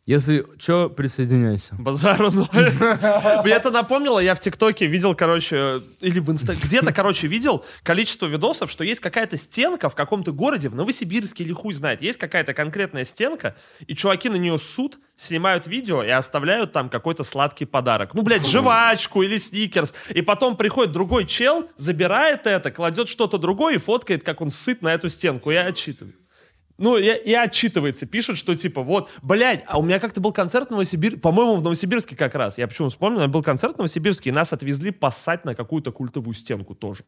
Если 0.05 0.45
что, 0.59 0.87
присоединяйся. 0.87 1.73
Базару. 1.79 2.29
Мне 2.29 3.51
это 3.53 3.71
напомнило, 3.71 4.19
я 4.19 4.35
в 4.35 4.39
ТикТоке 4.39 4.85
видел, 4.85 5.15
короче, 5.15 5.81
или 5.99 6.19
в 6.19 6.29
Инста... 6.29 6.55
Где-то, 6.55 6.93
короче, 6.93 7.25
видел 7.25 7.65
количество 7.81 8.27
видосов, 8.27 8.69
что 8.69 8.83
есть 8.83 8.99
какая-то 8.99 9.35
стенка 9.35 9.89
в 9.89 9.95
каком-то 9.95 10.31
городе, 10.31 10.69
в 10.69 10.75
Новосибирске 10.75 11.43
или 11.43 11.53
хуй 11.53 11.73
знает, 11.73 12.03
есть 12.03 12.19
какая-то 12.19 12.53
конкретная 12.53 13.03
стенка, 13.03 13.55
и 13.87 13.95
чуваки 13.95 14.29
на 14.29 14.35
нее 14.35 14.59
суд, 14.59 14.99
снимают 15.15 15.65
видео 15.65 16.03
и 16.03 16.09
оставляют 16.09 16.71
там 16.71 16.89
какой-то 16.89 17.23
сладкий 17.23 17.65
подарок. 17.65 18.13
Ну, 18.13 18.21
блядь, 18.21 18.47
жвачку 18.47 19.23
или 19.23 19.37
сникерс. 19.37 19.93
И 20.09 20.21
потом 20.21 20.55
приходит 20.55 20.91
другой 20.91 21.25
чел, 21.25 21.67
забирает 21.77 22.45
это, 22.45 22.69
кладет 22.69 23.07
что-то 23.07 23.39
другое 23.39 23.75
и 23.75 23.79
фоткает, 23.79 24.23
как 24.23 24.41
он 24.41 24.51
сыт 24.51 24.83
на 24.83 24.93
эту 24.93 25.09
стенку. 25.09 25.49
Я 25.49 25.65
отчитываю. 25.65 26.13
Ну, 26.77 26.97
и, 26.97 27.05
и 27.05 27.33
отчитывается, 27.33 28.05
пишут, 28.05 28.37
что 28.37 28.55
типа, 28.55 28.81
вот, 28.81 29.09
блядь, 29.21 29.63
а 29.67 29.79
у 29.79 29.81
меня 29.81 29.99
как-то 29.99 30.19
был 30.19 30.33
концерт 30.33 30.67
в 30.67 30.71
Новосибирске, 30.71 31.19
по-моему, 31.19 31.55
в 31.55 31.63
Новосибирске 31.63 32.17
как 32.17 32.35
раз, 32.35 32.57
я 32.57 32.67
почему 32.67 32.89
вспомнил, 32.89 33.27
был 33.27 33.43
концерт 33.43 33.75
в 33.75 33.77
Новосибирске, 33.77 34.29
и 34.29 34.33
нас 34.33 34.51
отвезли 34.51 34.91
поссать 34.91 35.45
на 35.45 35.55
какую-то 35.55 35.91
культовую 35.91 36.33
стенку 36.33 36.75
тоже. 36.75 37.05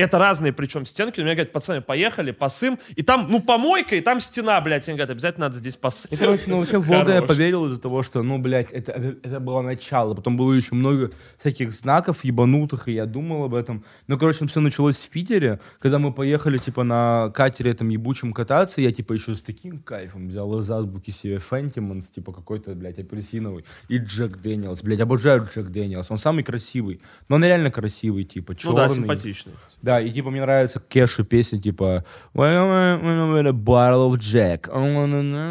Это 0.00 0.18
разные, 0.18 0.52
причем 0.52 0.86
стенки. 0.86 1.20
У 1.20 1.24
меня 1.24 1.34
говорят, 1.34 1.52
пацаны, 1.52 1.80
поехали, 1.80 2.30
поссым. 2.30 2.78
И 2.96 3.02
там, 3.02 3.28
ну, 3.30 3.40
помойка, 3.40 3.96
и 3.96 4.00
там 4.00 4.20
стена, 4.20 4.60
блядь. 4.60 4.88
Они 4.88 4.96
говорят, 4.96 5.10
обязательно 5.10 5.46
надо 5.46 5.56
здесь 5.58 5.76
поссать. 5.76 6.12
И, 6.12 6.16
короче, 6.16 6.44
ну 6.46 6.58
вообще 6.58 6.78
в 6.78 6.86
Бога 6.86 7.14
я 7.14 7.22
поверил 7.22 7.66
из-за 7.66 7.80
того, 7.80 8.02
что, 8.02 8.22
ну, 8.22 8.38
блядь, 8.38 8.70
это, 8.72 8.92
это 8.92 9.40
было 9.40 9.60
начало. 9.62 10.14
Потом 10.14 10.36
было 10.36 10.52
еще 10.52 10.74
много 10.74 11.10
всяких 11.38 11.72
знаков 11.72 12.24
ебанутых, 12.24 12.88
и 12.88 12.92
я 12.92 13.06
думал 13.06 13.44
об 13.44 13.54
этом. 13.54 13.84
Но, 14.06 14.18
короче, 14.18 14.46
все 14.46 14.60
началось 14.60 14.96
в 14.96 15.08
Питере, 15.10 15.60
когда 15.78 15.98
мы 15.98 16.12
поехали, 16.12 16.58
типа, 16.58 16.82
на 16.84 17.30
катере 17.34 17.70
этом 17.70 17.88
ебучем 17.88 18.32
кататься, 18.32 18.80
я, 18.80 18.92
типа, 18.92 19.12
еще 19.12 19.34
с 19.34 19.40
таким 19.40 19.78
кайфом 19.78 20.28
взял 20.28 20.58
из 20.60 20.70
азбуки 20.70 21.10
себе 21.10 21.38
Fentimans, 21.38 22.10
типа, 22.10 22.32
какой-то, 22.32 22.74
блядь, 22.74 22.98
апельсиновый, 22.98 23.64
и 23.88 23.98
Jack 23.98 24.38
Daniel's. 24.38 24.82
Блядь, 24.82 25.00
обожаю 25.00 25.46
Jack 25.52 25.66
Daniel's. 25.66 26.10
Он 26.10 26.18
самый 26.18 26.42
красивый. 26.44 27.00
Но 27.28 27.36
он 27.36 27.44
реально 27.44 27.70
красивый, 27.70 28.24
типа, 28.24 28.52
Ну 28.52 28.58
черный. 28.58 28.76
да, 28.76 28.88
симпатичный. 28.88 29.52
Да, 29.82 29.89
и 29.98 30.10
типа 30.10 30.30
мне 30.30 30.42
нравится 30.42 30.78
Кешу 30.78 31.24
песня, 31.24 31.60
типа 31.60 32.04
bottle 33.52 34.10
of 34.10 34.18
Jack. 34.18 34.68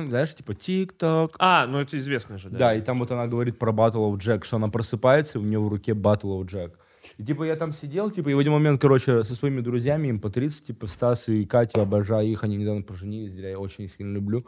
Знаешь, 0.10 0.36
типа 0.36 0.54
тик-ток. 0.54 1.32
А, 1.40 1.66
ну 1.68 1.80
это 1.80 1.98
известно 1.98 2.38
же, 2.38 2.50
да. 2.50 2.58
Да, 2.60 2.74
и 2.76 2.82
там 2.82 3.00
вот 3.00 3.12
она 3.12 3.28
говорит 3.28 3.60
про 3.60 3.72
Battle 3.72 4.14
of 4.14 4.18
Jack, 4.20 4.46
что 4.46 4.56
она 4.58 4.70
просыпается, 4.70 5.38
и 5.40 5.42
у 5.42 5.46
нее 5.46 5.60
в 5.60 5.68
руке 5.68 5.92
Battle 5.92 6.40
of 6.40 6.48
Jack. 6.48 6.72
И 7.20 7.24
типа 7.24 7.44
я 7.44 7.58
там 7.58 7.74
сидел, 7.74 8.10
типа, 8.10 8.30
и 8.30 8.34
в 8.34 8.40
один 8.40 8.54
момент, 8.54 8.80
короче, 8.80 9.26
со 9.26 9.36
своими 9.36 9.60
друзьями, 9.60 10.08
им 10.08 10.22
по 10.22 10.30
30, 10.30 10.68
типа, 10.68 10.88
Стас 10.88 11.28
и 11.28 11.44
Катю, 11.44 11.82
обожаю 11.82 12.26
их, 12.26 12.46
они 12.46 12.56
недавно 12.56 12.82
поженились, 12.82 13.34
я 13.34 13.52
их 13.52 13.60
очень 13.60 13.90
сильно 13.90 14.14
люблю. 14.16 14.46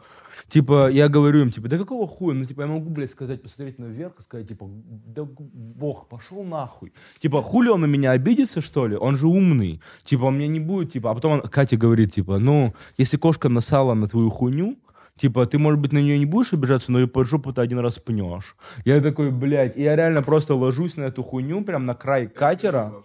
Типа, 0.48 0.90
я 0.90 1.10
говорю 1.10 1.42
им, 1.42 1.50
типа, 1.50 1.68
да 1.68 1.76
какого 1.76 2.08
хуя? 2.08 2.34
Ну, 2.34 2.46
типа, 2.46 2.62
я 2.62 2.66
могу, 2.68 2.88
блядь, 2.88 3.10
сказать, 3.10 3.42
посмотреть 3.42 3.78
наверх 3.78 4.14
и 4.18 4.22
сказать, 4.22 4.48
типа, 4.48 4.70
да 5.06 5.28
бог, 5.28 6.08
пошел 6.08 6.44
нахуй. 6.44 6.94
Типа, 7.18 7.42
хули 7.42 7.68
он 7.68 7.82
на 7.82 7.86
меня 7.86 8.12
обидится, 8.12 8.62
что 8.62 8.86
ли? 8.86 8.96
Он 8.96 9.18
же 9.18 9.26
умный. 9.26 9.82
Типа, 10.02 10.24
он 10.24 10.36
мне 10.36 10.48
не 10.48 10.60
будет, 10.60 10.92
типа, 10.92 11.10
а 11.10 11.14
потом 11.14 11.32
он, 11.32 11.40
Катя 11.42 11.76
говорит, 11.76 12.14
типа, 12.14 12.38
ну, 12.38 12.72
если 12.96 13.18
кошка 13.18 13.50
насала 13.50 13.92
на 13.92 14.08
твою 14.08 14.30
хуйню, 14.30 14.78
Типа, 15.18 15.46
ты, 15.46 15.58
может 15.58 15.80
быть, 15.80 15.92
на 15.92 15.98
нее 15.98 16.18
не 16.18 16.26
будешь 16.26 16.52
обижаться, 16.52 16.90
но 16.90 17.00
и 17.00 17.06
под 17.06 17.28
жопу 17.28 17.52
ты 17.52 17.60
один 17.60 17.78
раз 17.78 17.98
пнешь. 17.98 18.56
Я 18.84 19.00
такой, 19.00 19.30
блядь, 19.30 19.76
и 19.76 19.82
я 19.82 19.94
реально 19.94 20.22
просто 20.22 20.54
ложусь 20.54 20.96
на 20.96 21.04
эту 21.04 21.22
хуйню, 21.22 21.62
прям 21.64 21.86
на 21.86 21.94
край 21.94 22.26
катера. 22.28 23.04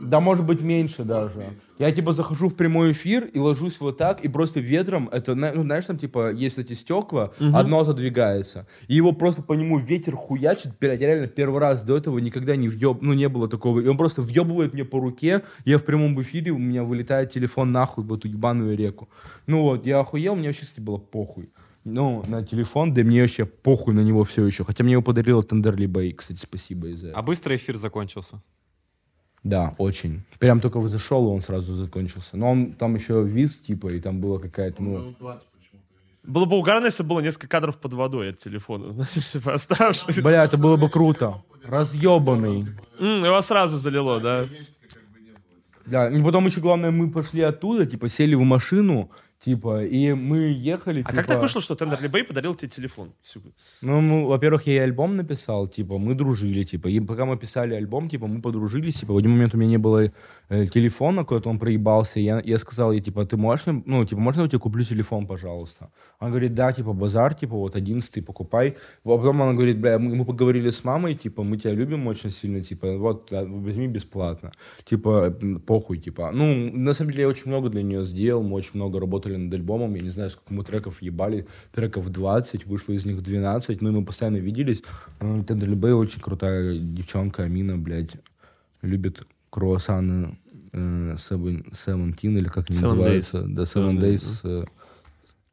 Да, 0.00 0.20
может 0.20 0.44
быть, 0.44 0.60
меньше 0.60 1.04
даже. 1.04 1.54
Я, 1.78 1.92
типа, 1.92 2.12
захожу 2.12 2.48
в 2.48 2.56
прямой 2.56 2.92
эфир 2.92 3.24
и 3.26 3.38
ложусь 3.38 3.80
вот 3.80 3.98
так, 3.98 4.24
и 4.24 4.28
просто 4.28 4.58
ветром, 4.58 5.08
это, 5.12 5.34
ну, 5.34 5.62
знаешь, 5.62 5.84
там, 5.84 5.96
типа, 5.96 6.32
есть 6.32 6.58
эти 6.58 6.72
стекла, 6.72 7.32
одно 7.38 7.80
отодвигается. 7.80 8.66
И 8.88 8.94
его 8.94 9.12
просто 9.12 9.42
по 9.42 9.52
нему 9.52 9.78
ветер 9.78 10.16
хуячит, 10.16 10.72
блядь, 10.80 11.00
я 11.00 11.06
реально 11.06 11.28
первый 11.28 11.60
раз 11.60 11.84
до 11.84 11.96
этого 11.96 12.18
никогда 12.18 12.56
не 12.56 12.68
въеб, 12.68 12.98
ну, 13.00 13.12
не 13.12 13.28
было 13.28 13.48
такого. 13.48 13.80
И 13.80 13.86
он 13.86 13.96
просто 13.96 14.22
въебывает 14.22 14.74
мне 14.74 14.84
по 14.84 14.98
руке, 14.98 15.42
я 15.64 15.78
в 15.78 15.84
прямом 15.84 16.20
эфире, 16.20 16.50
у 16.50 16.58
меня 16.58 16.82
вылетает 16.82 17.30
телефон 17.30 17.70
нахуй 17.70 18.04
в 18.04 18.12
эту 18.12 18.28
ебаную 18.28 18.76
реку. 18.76 19.08
Ну 19.46 19.62
вот, 19.62 19.86
я 19.86 20.00
охуел, 20.00 20.34
мне 20.34 20.48
вообще, 20.48 20.62
кстати, 20.62 20.80
было 20.80 20.98
похуй. 20.98 21.50
Ну, 21.84 22.22
на 22.26 22.44
телефон, 22.44 22.92
да 22.92 23.02
мне 23.02 23.22
вообще 23.22 23.46
похуй 23.46 23.94
на 23.94 24.00
него 24.00 24.24
все 24.24 24.44
еще. 24.44 24.64
Хотя 24.64 24.84
мне 24.84 24.92
его 24.92 25.02
подарила 25.02 25.42
Тендерли 25.42 25.86
Бэй, 25.86 26.12
кстати, 26.12 26.40
спасибо 26.42 26.88
из-за 26.88 27.08
этого. 27.08 27.20
А 27.20 27.22
быстро 27.22 27.56
эфир 27.56 27.76
закончился. 27.76 28.42
Да, 29.48 29.74
очень. 29.78 30.20
Прям 30.38 30.60
только 30.60 30.86
зашел, 30.88 31.26
и 31.26 31.34
он 31.34 31.40
сразу 31.40 31.74
закончился. 31.74 32.36
Но 32.36 32.50
он 32.50 32.72
там 32.72 32.94
еще 32.94 33.24
виз, 33.24 33.60
типа, 33.60 33.88
и 33.88 33.98
там 33.98 34.20
была 34.20 34.38
какая-то, 34.38 34.82
ну... 34.82 34.90
Минут 34.90 35.18
20 35.18 35.42
почему-то. 35.58 36.30
Было 36.30 36.44
бы 36.44 36.56
угарно, 36.58 36.84
если 36.84 37.02
было 37.02 37.20
несколько 37.20 37.48
кадров 37.48 37.78
под 37.78 37.94
водой 37.94 38.30
от 38.30 38.38
телефона, 38.38 38.90
знаешь, 38.90 39.30
типа 39.32 39.54
оставшись. 39.54 40.20
Бля, 40.20 40.44
это 40.44 40.58
было 40.58 40.76
бы 40.76 40.90
круто. 40.90 41.42
Разъебанный. 41.64 42.66
М, 42.98 43.24
Его 43.24 43.40
сразу 43.40 43.78
залило, 43.78 44.20
да. 44.20 44.46
Да, 45.86 46.10
и 46.10 46.22
потом 46.22 46.44
еще 46.44 46.60
главное, 46.60 46.90
мы 46.90 47.10
пошли 47.10 47.40
оттуда, 47.40 47.86
типа, 47.86 48.08
сели 48.08 48.34
в 48.34 48.42
машину, 48.42 49.10
типа, 49.40 49.84
и 49.84 50.12
мы 50.12 50.38
ехали, 50.52 51.00
А 51.00 51.04
типа... 51.04 51.16
как 51.16 51.26
так 51.26 51.40
вышло, 51.40 51.60
что 51.60 51.74
Тендерли 51.74 52.08
Бэй 52.08 52.24
подарил 52.24 52.54
тебе 52.54 52.68
телефон? 52.68 53.12
Ну, 53.82 54.00
мы, 54.00 54.26
во-первых, 54.26 54.66
я 54.66 54.74
и 54.74 54.78
альбом 54.78 55.16
написал, 55.16 55.68
типа, 55.68 55.98
мы 55.98 56.14
дружили, 56.14 56.64
типа, 56.64 56.88
и 56.88 57.00
пока 57.00 57.24
мы 57.24 57.36
писали 57.36 57.74
альбом, 57.74 58.08
типа, 58.08 58.26
мы 58.26 58.40
подружились, 58.40 59.00
типа, 59.00 59.12
в 59.12 59.16
один 59.16 59.32
момент 59.32 59.54
у 59.54 59.58
меня 59.58 59.70
не 59.70 59.78
было 59.78 60.12
э, 60.48 60.66
телефона, 60.66 61.24
куда-то 61.24 61.50
он 61.50 61.58
проебался, 61.58 62.20
я, 62.20 62.40
я 62.44 62.58
сказал 62.58 62.92
ей, 62.92 63.00
типа, 63.00 63.24
ты 63.24 63.36
можешь, 63.36 63.66
ну, 63.66 64.04
типа, 64.04 64.20
можно 64.20 64.42
я 64.42 64.48
тебе 64.48 64.58
куплю 64.58 64.84
телефон, 64.84 65.26
пожалуйста? 65.26 65.90
Он 66.20 66.30
говорит, 66.30 66.54
да, 66.54 66.72
типа, 66.72 66.92
базар, 66.92 67.34
типа, 67.34 67.56
вот, 67.56 67.76
одиннадцатый, 67.76 68.22
покупай. 68.22 68.76
А 69.04 69.08
потом 69.08 69.42
она 69.42 69.52
говорит, 69.52 69.78
бля, 69.78 69.98
мы, 69.98 70.16
мы 70.16 70.24
поговорили 70.24 70.70
с 70.70 70.84
мамой, 70.84 71.14
типа, 71.14 71.42
мы 71.42 71.58
тебя 71.58 71.74
любим 71.74 72.06
очень 72.06 72.30
сильно, 72.30 72.60
типа, 72.62 72.96
вот, 72.98 73.28
да, 73.30 73.44
возьми 73.44 73.86
бесплатно. 73.86 74.52
Типа, 74.84 75.30
похуй, 75.66 75.98
типа. 75.98 76.30
Ну, 76.32 76.70
на 76.72 76.94
самом 76.94 77.12
деле, 77.12 77.22
я 77.22 77.28
очень 77.28 77.46
много 77.46 77.68
для 77.68 77.82
нее 77.82 78.04
сделал, 78.04 78.42
мы 78.42 78.56
очень 78.56 78.72
много 78.74 78.98
работали 79.00 79.27
над 79.36 79.52
альбомом, 79.54 79.94
я 79.94 80.02
не 80.02 80.10
знаю, 80.10 80.30
сколько 80.30 80.54
мы 80.54 80.64
треков 80.64 81.02
ебали, 81.02 81.46
треков 81.72 82.10
20, 82.10 82.66
вышло 82.66 82.92
из 82.92 83.04
них 83.04 83.22
12, 83.22 83.80
ну, 83.80 83.88
и 83.90 83.92
мы 83.92 84.04
постоянно 84.04 84.38
виделись. 84.38 84.82
Ну, 85.20 85.42
Бэй 85.42 85.92
очень 85.92 86.20
крутая 86.20 86.78
девчонка, 86.78 87.44
Амина, 87.44 87.76
блядь, 87.76 88.16
любит 88.82 89.26
круассаны 89.50 90.38
э, 90.72 91.14
Seven- 91.16 91.72
Seventeen, 91.72 92.38
или 92.38 92.48
как 92.48 92.70
они 92.70 92.78
Seven 92.78 92.82
называются. 92.82 93.42
Да, 93.42 93.62
Seven 93.62 93.98
Seven 93.98 94.00
Days 94.00 94.40
э, 94.44 94.64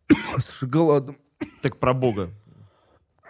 с 0.40 0.52
шоколадом. 0.52 1.18
Так 1.62 1.78
про 1.78 1.94
бога. 1.94 2.30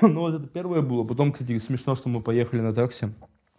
Ну, 0.00 0.20
вот 0.20 0.34
это 0.34 0.46
первое 0.46 0.80
было. 0.80 1.02
Потом, 1.02 1.32
кстати, 1.32 1.58
смешно, 1.58 1.96
что 1.96 2.08
мы 2.08 2.20
поехали 2.20 2.60
на 2.60 2.72
такси. 2.72 3.08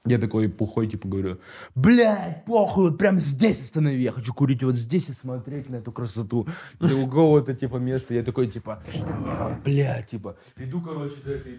Я 0.05 0.17
такой 0.17 0.47
пухой, 0.47 0.87
типа, 0.87 1.07
говорю, 1.07 1.39
блядь, 1.75 2.45
похуй, 2.45 2.89
вот 2.89 2.97
прям 2.97 3.19
здесь 3.19 3.59
останови, 3.61 4.01
я 4.01 4.11
хочу 4.11 4.33
курить 4.33 4.63
вот 4.63 4.75
здесь 4.75 5.09
и 5.09 5.11
смотреть 5.11 5.69
на 5.69 5.77
эту 5.77 5.91
красоту. 5.91 6.47
И 6.79 6.93
у 6.93 7.05
какого-то, 7.05 7.53
типа, 7.53 7.77
места 7.77 8.13
я 8.13 8.23
такой, 8.23 8.47
типа, 8.47 8.81
«А, 9.03 9.59
блядь, 9.63 10.07
типа, 10.07 10.37
иду, 10.55 10.81
короче, 10.81 11.17
до 11.25 11.31
этой 11.31 11.53
э, 11.53 11.57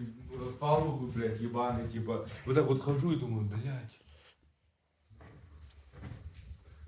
палубы, 0.59 1.07
блядь, 1.11 1.39
ебаной, 1.39 1.87
типа, 1.87 2.25
вот 2.45 2.55
так 2.55 2.65
вот 2.65 2.81
хожу 2.81 3.11
и 3.11 3.15
думаю, 3.15 3.45
блядь, 3.45 3.99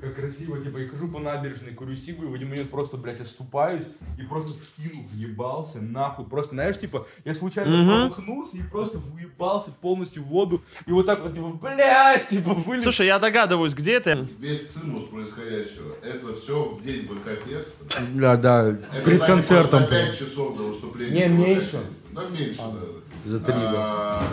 как 0.03 0.15
красиво, 0.15 0.59
типа, 0.59 0.79
и 0.79 0.87
хожу 0.87 1.07
по 1.07 1.19
набережной, 1.19 1.71
курю 1.73 1.95
сигу, 1.95 2.25
и 2.25 2.27
в 2.27 2.33
один 2.33 2.49
момент 2.49 2.69
просто, 2.69 2.97
блядь, 2.97 3.21
отступаюсь 3.21 3.85
и 4.17 4.23
просто 4.23 4.51
вкинул, 4.51 5.05
въебался, 5.13 5.79
нахуй. 5.79 6.25
Просто, 6.25 6.55
знаешь, 6.55 6.77
типа, 6.77 7.07
я 7.23 7.33
случайно 7.33 7.85
промахнулся 7.85 8.57
и 8.57 8.63
просто 8.63 8.97
въебался 8.97 9.71
полностью 9.71 10.23
в 10.23 10.27
воду. 10.27 10.61
И 10.85 10.91
вот 10.91 11.05
так 11.05 11.21
вот, 11.21 11.33
типа, 11.33 11.47
блядь, 11.53 12.25
типа, 12.27 12.53
вылез. 12.53 12.83
Слушай, 12.83 13.07
я 13.07 13.17
догадываюсь, 13.17 13.73
где 13.73 13.93
это? 13.93 14.27
Весь 14.39 14.67
цимус 14.67 15.05
происходящего, 15.05 15.95
это 16.03 16.33
все 16.33 16.65
в 16.65 16.83
день 16.83 17.07
ВК-феста. 17.07 18.01
Да, 18.15 18.35
да, 18.35 18.67
Это 18.67 19.05
перед 19.05 19.21
концертом. 19.23 19.79
За 19.81 19.87
5 19.87 20.19
часов 20.19 20.57
до 20.57 20.63
выступления. 20.63 21.29
Не, 21.29 21.33
меньше. 21.33 21.79
Да, 22.11 22.23
меньше, 22.29 22.57
да. 22.59 23.31
За 23.31 23.39
три, 23.39 23.53
да. 23.53 24.19
А, 24.19 24.23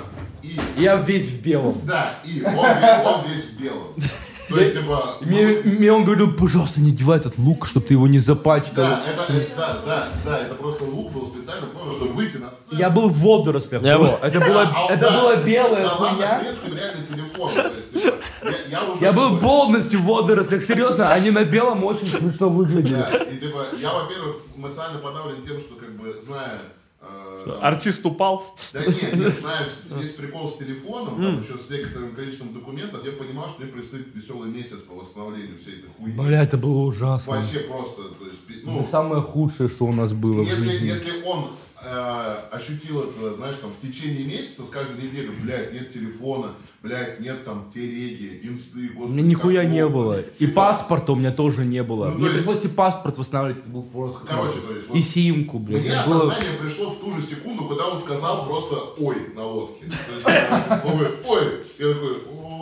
И, 0.43 0.59
Я 0.79 0.97
весь 0.97 1.31
в 1.31 1.45
белом. 1.45 1.81
да, 1.85 2.19
и 2.25 2.43
он 2.43 3.31
весь 3.31 3.51
в 3.51 3.61
белом. 3.61 3.95
То 4.51 4.61
есть, 4.61 4.75
типа, 4.79 5.15
ну, 5.21 5.27
Мне, 5.27 5.47
мне 5.65 5.93
он 5.93 6.05
говорил, 6.05 6.33
пожалуйста, 6.35 6.81
не 6.81 6.91
одевай 6.91 7.19
этот 7.19 7.39
лук, 7.39 7.67
чтобы 7.67 7.87
ты 7.87 7.95
его 7.95 8.07
не 8.09 8.19
запачкал. 8.19 8.75
да, 8.85 9.03
это, 9.07 9.33
это- 9.33 9.57
да, 9.57 9.79
да, 9.87 10.09
да, 10.25 10.39
это 10.41 10.55
просто 10.57 10.85
лук 10.85 11.13
был 11.13 11.27
специально, 11.29 11.67
понял, 11.69 11.93
чтобы 11.93 12.13
выйти 12.13 12.37
на 12.39 12.49
сцену. 12.49 12.81
Я 12.81 12.91
был 12.91 13.09
в 13.09 13.19
водорослях. 13.19 13.83
Я 13.83 13.99
был- 13.99 14.19
Это 14.23 14.41
было, 14.41 14.63
А, 14.63 14.87
а, 14.89 14.93
это 14.93 15.01
да, 15.03 15.21
была 15.21 15.37
белая 15.37 15.85
да, 15.85 15.95
ладно, 15.97 16.09
хуйня. 16.17 16.43
реальный 16.77 17.07
телефон. 17.07 17.51
то 17.55 17.73
есть, 17.77 17.93
типа, 17.93 18.15
я, 18.43 18.79
я 18.81 18.85
уже 18.91 19.05
Я 19.05 19.13
был 19.13 19.39
полностью 19.39 20.01
в 20.01 20.05
водорослях, 20.05 20.63
серьезно, 20.63 21.11
они 21.13 21.31
на 21.31 21.45
белом 21.45 21.85
очень 21.85 22.09
смешно 22.09 22.49
выглядели. 22.49 22.95
Да, 22.95 23.09
и 23.19 23.37
типа, 23.39 23.67
я, 23.81 23.93
во-первых, 23.93 24.37
эмоционально 24.57 24.99
подавлен 24.99 25.43
тем, 25.47 25.61
что, 25.61 25.75
как 25.75 25.91
бы, 25.97 26.21
зная 26.21 26.59
э, 27.01 27.43
там- 27.47 27.59
Артист 27.65 28.05
упал. 28.07 28.55
Да 28.73 28.81
нет, 28.85 29.17
я 29.17 29.31
знаю, 29.31 29.69
есть 30.01 30.17
прикол 30.17 30.49
с 30.49 30.57
телефоном, 30.59 31.23
там 31.23 31.41
еще 31.41 31.57
с 31.59 31.71
некоторым 31.71 32.15
количеством 32.15 32.53
документов, 32.55 33.05
я 33.05 33.13
понимал, 33.13 33.49
что 33.49 33.63
мне 33.63 33.73
предстоит 33.73 34.15
веселый 34.15 34.51
месяц 34.51 34.79
по 34.89 34.95
восстановлению 34.95 35.59
всей 35.59 35.79
этой 35.81 35.91
хуйни. 35.97 36.13
Бля, 36.17 36.43
это 36.43 36.57
было 36.59 36.81
ужасно. 36.83 37.35
Вообще 37.35 37.61
просто, 37.61 38.03
то 38.03 38.25
есть, 38.25 38.37
ну, 38.65 38.81
Это 38.81 38.89
самое 38.91 39.23
худшее, 39.23 39.69
что 39.69 39.87
у 39.87 39.93
нас 39.93 40.13
было 40.13 40.43
в 40.43 40.47
если, 40.47 40.65
жизни. 40.69 40.87
если 40.89 41.23
он 41.23 41.51
э, 41.85 42.37
ощутил 42.53 43.01
это, 43.03 43.35
знаешь, 43.37 43.57
там, 43.57 43.71
в 43.71 43.81
течение 43.87 44.25
месяца, 44.25 44.65
с 44.65 44.69
каждой 44.71 45.05
недели, 45.05 45.29
блядь, 45.43 45.73
нет 45.73 45.93
телефона, 45.93 46.55
блядь, 46.83 47.21
нет 47.21 47.45
там 47.45 47.71
телеги, 47.75 48.41
инсты, 48.45 48.91
У 48.95 48.99
господи. 49.01 49.13
меня 49.19 49.29
нихуя 49.29 49.65
не 49.65 49.87
было. 49.87 50.21
И 50.21 50.39
Типа, 50.47 50.55
паспорта 50.73 51.13
у 51.13 51.17
меня 51.17 51.31
тоже 51.33 51.65
не 51.65 51.83
было. 51.83 52.07
Ну, 52.11 52.15
Мне 52.19 52.25
есть- 52.25 52.37
пришлось 52.39 52.65
и 52.65 52.69
паспорт 52.69 53.19
восстанавливать. 53.19 53.65
был 53.67 53.83
просто... 53.83 54.27
Короче, 54.27 54.59
то 54.67 54.75
есть, 54.75 54.89
вот- 54.89 54.97
И 54.99 55.01
симку, 55.03 55.59
блядь. 55.59 55.83
Мне 55.85 56.03
было- 56.07 56.33
осознание 56.33 56.59
пришло 56.61 56.91
в 56.91 57.01
ту 57.01 57.13
же 57.15 57.23
секунду, 57.23 57.65
когда 57.67 57.87
он 57.89 58.01
сказал 58.01 58.47
просто 58.47 58.75
«ой» 58.99 59.17
на 59.35 59.45
лодке. 59.47 59.87
То 59.87 60.15
есть, 60.15 60.85
он 60.85 60.99
говорит 60.99 61.19
«ой», 61.27 61.43
я 61.79 61.95
такой 61.95 62.17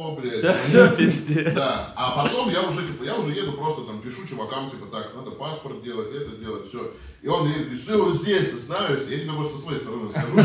«о, 0.09 0.16
блядь». 0.16 0.43
Да, 0.43 0.89
пиздец. 0.89 1.55
Да, 1.55 1.93
а 1.97 2.22
потом 2.22 2.51
я 2.51 2.62
уже, 2.62 2.86
типа, 2.86 3.05
я 3.05 3.16
уже 3.16 3.32
еду 3.32 3.52
просто 3.52 3.82
там, 3.82 4.01
пишу 4.01 4.26
чувакам, 4.26 4.70
типа, 4.70 4.86
так, 4.86 5.14
надо 5.14 5.30
паспорт 5.32 5.82
делать, 5.82 6.14
это 6.14 6.36
делать, 6.36 6.68
все. 6.68 6.90
И 7.22 7.28
он 7.28 7.47
мне 7.47 7.55
говорит, 7.55 7.78
все, 7.78 8.02
вот 8.02 8.14
здесь 8.14 8.55
остановишься, 8.55 9.10
я 9.10 9.20
тебе, 9.20 9.32
может, 9.32 9.52
со 9.52 9.59
своей 9.59 9.78
стороны 9.78 10.10
скажу. 10.10 10.36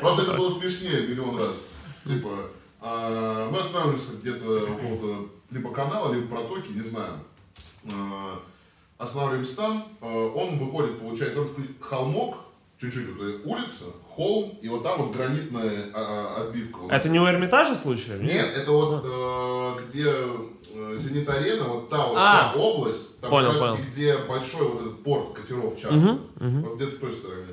Просто 0.00 0.22
это 0.22 0.34
было 0.34 0.50
смешнее 0.50 1.06
миллион 1.06 1.38
раз. 1.38 1.50
Типа, 2.06 2.50
а, 2.80 3.50
мы 3.50 3.58
останавливаемся 3.58 4.16
где-то 4.20 4.64
у 4.64 4.74
какого-то 4.76 5.28
либо 5.50 5.72
канала, 5.72 6.12
либо 6.12 6.28
протоки, 6.28 6.72
не 6.72 6.82
знаю. 6.82 7.14
А, 7.92 8.40
Останавливаемся 8.98 9.56
там, 9.56 9.88
а, 10.02 10.26
он 10.34 10.58
выходит, 10.58 10.98
получается, 10.98 11.36
там 11.36 11.48
такой 11.48 11.68
холмок, 11.80 12.36
чуть-чуть 12.80 13.08
вот 13.16 13.26
э, 13.26 13.38
улица, 13.44 13.84
холм, 14.08 14.58
и 14.62 14.68
вот 14.68 14.82
там 14.82 15.02
вот 15.02 15.14
гранитная 15.14 15.90
а, 15.92 16.36
а, 16.38 16.42
отбивка. 16.42 16.80
Это 16.90 17.08
не 17.08 17.20
у 17.20 17.26
Эрмитажа 17.26 17.76
случаем? 17.76 18.24
Нет, 18.24 18.56
это 18.56 18.72
вот 18.72 19.04
э, 19.04 19.88
где 19.88 20.06
э, 20.06 20.96
Зенит-арена, 20.98 21.64
вот 21.64 21.90
та 21.90 22.06
вот 22.06 22.16
А. 22.16 22.50
вся 22.52 22.60
область, 22.60 23.20
там 23.20 23.30
Понял, 23.30 23.52
понял. 23.52 23.78
где 23.90 24.16
большой 24.18 24.68
вот 24.68 24.80
этот 24.80 25.04
порт 25.04 25.32
катеров 25.34 25.78
частных, 25.78 26.20
вот 26.36 26.76
где-то 26.76 26.92
с 26.92 26.98
той 26.98 27.12
стороны. 27.12 27.46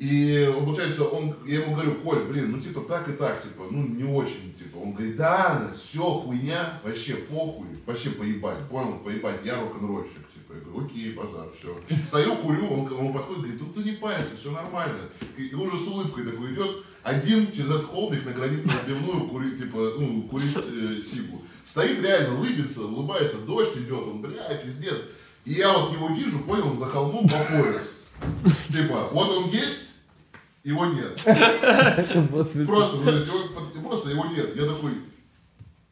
И 0.00 0.50
он, 0.56 0.64
получается, 0.64 1.04
он, 1.04 1.34
я 1.44 1.60
ему 1.60 1.74
говорю, 1.74 1.96
Коль, 1.96 2.20
блин, 2.20 2.52
ну 2.52 2.58
типа 2.58 2.80
так 2.88 3.06
и 3.10 3.12
так, 3.12 3.42
типа, 3.42 3.64
ну 3.70 3.86
не 3.86 4.04
очень, 4.04 4.54
типа. 4.58 4.78
Он 4.78 4.92
говорит, 4.94 5.14
да, 5.16 5.70
все, 5.76 6.02
хуйня, 6.02 6.80
вообще 6.82 7.16
похуй, 7.16 7.66
вообще 7.84 8.08
поебать, 8.10 8.66
понял, 8.70 8.98
поебать, 9.00 9.40
я 9.44 9.60
рок-н-ролльщик, 9.60 10.26
типа. 10.50 10.58
Я 10.58 10.64
говорю, 10.64 10.86
окей, 10.86 11.12
базар, 11.12 11.48
все. 11.58 11.76
Стою, 12.06 12.36
курю, 12.36 12.66
он, 12.68 12.92
он 12.92 13.12
подходит, 13.12 13.42
говорит, 13.42 13.60
ну 13.60 13.72
ты 13.72 13.88
не 13.88 13.96
парься, 13.96 14.36
все 14.38 14.50
нормально. 14.50 14.98
И, 15.36 15.54
уже 15.54 15.76
с 15.76 15.86
улыбкой 15.88 16.24
такой 16.24 16.52
идет, 16.54 16.84
один 17.02 17.50
через 17.52 17.70
этот 17.70 17.86
холмик 17.86 18.24
на 18.26 18.32
гранитную 18.32 18.78
отбивную 18.78 19.28
курить, 19.28 19.58
типа, 19.58 19.94
ну, 19.98 20.22
курить 20.22 20.56
э, 20.56 21.00
сигу. 21.00 21.42
Стоит 21.64 22.02
реально, 22.02 22.38
улыбится, 22.38 22.84
улыбается, 22.84 23.38
дождь 23.38 23.76
идет, 23.76 24.02
он, 24.06 24.20
бля, 24.20 24.54
пиздец. 24.54 24.96
И 25.44 25.52
я 25.54 25.72
вот 25.72 25.92
его 25.92 26.08
вижу, 26.08 26.40
понял, 26.40 26.68
он 26.68 26.78
за 26.78 26.86
холмом 26.86 27.28
по 27.28 27.36
пояс. 27.36 27.94
Типа, 28.68 29.08
вот 29.12 29.28
он 29.30 29.48
есть, 29.50 29.80
его 30.62 30.86
нет. 30.86 31.14
Просто, 32.66 32.96
ну, 32.98 33.10
его- 33.10 33.82
просто 33.88 34.10
его 34.10 34.26
нет. 34.26 34.54
Я 34.56 34.66
такой... 34.66 34.92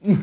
Нет, 0.02 0.18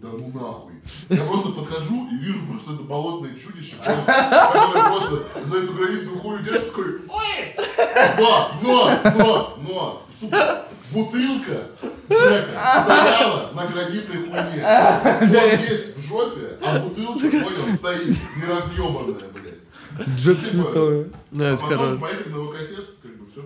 да 0.00 0.08
ну 0.12 0.30
нахуй. 0.32 0.69
Я 1.08 1.24
просто 1.24 1.48
подхожу 1.50 2.08
и 2.10 2.16
вижу 2.16 2.40
просто 2.48 2.74
это 2.74 2.82
болотное 2.82 3.34
чудище, 3.34 3.74
которое 3.84 4.88
просто 4.88 5.24
за 5.44 5.58
эту 5.58 5.72
гранитную 5.72 6.18
хуйню 6.18 6.44
держит, 6.44 6.68
такой, 6.68 6.84
ой! 7.08 7.56
Да, 8.18 8.52
но, 8.62 8.98
но, 9.16 9.58
но, 9.60 10.02
сука, 10.20 10.66
бутылка 10.92 11.66
Джека 12.10 12.52
стояла 12.82 13.50
на 13.54 13.66
гранитной 13.66 14.16
хуйне. 14.16 14.64
Он 14.64 15.60
весь 15.60 15.94
в 15.96 16.08
жопе, 16.08 16.58
а 16.64 16.78
бутылка, 16.80 17.20
понял, 17.20 17.76
стоит, 17.76 18.16
не 18.36 18.44
разъебанная, 18.46 19.28
блядь. 19.32 20.16
Джек 20.16 20.40
Типа. 20.40 20.70
Ну, 21.30 21.44
а 21.44 21.54
это 21.54 21.62
потом 21.62 22.00
поехали 22.00 22.32
на 22.32 22.44
ВК-фест, 22.44 22.96
как 23.02 23.16
бы 23.16 23.26
все 23.30 23.42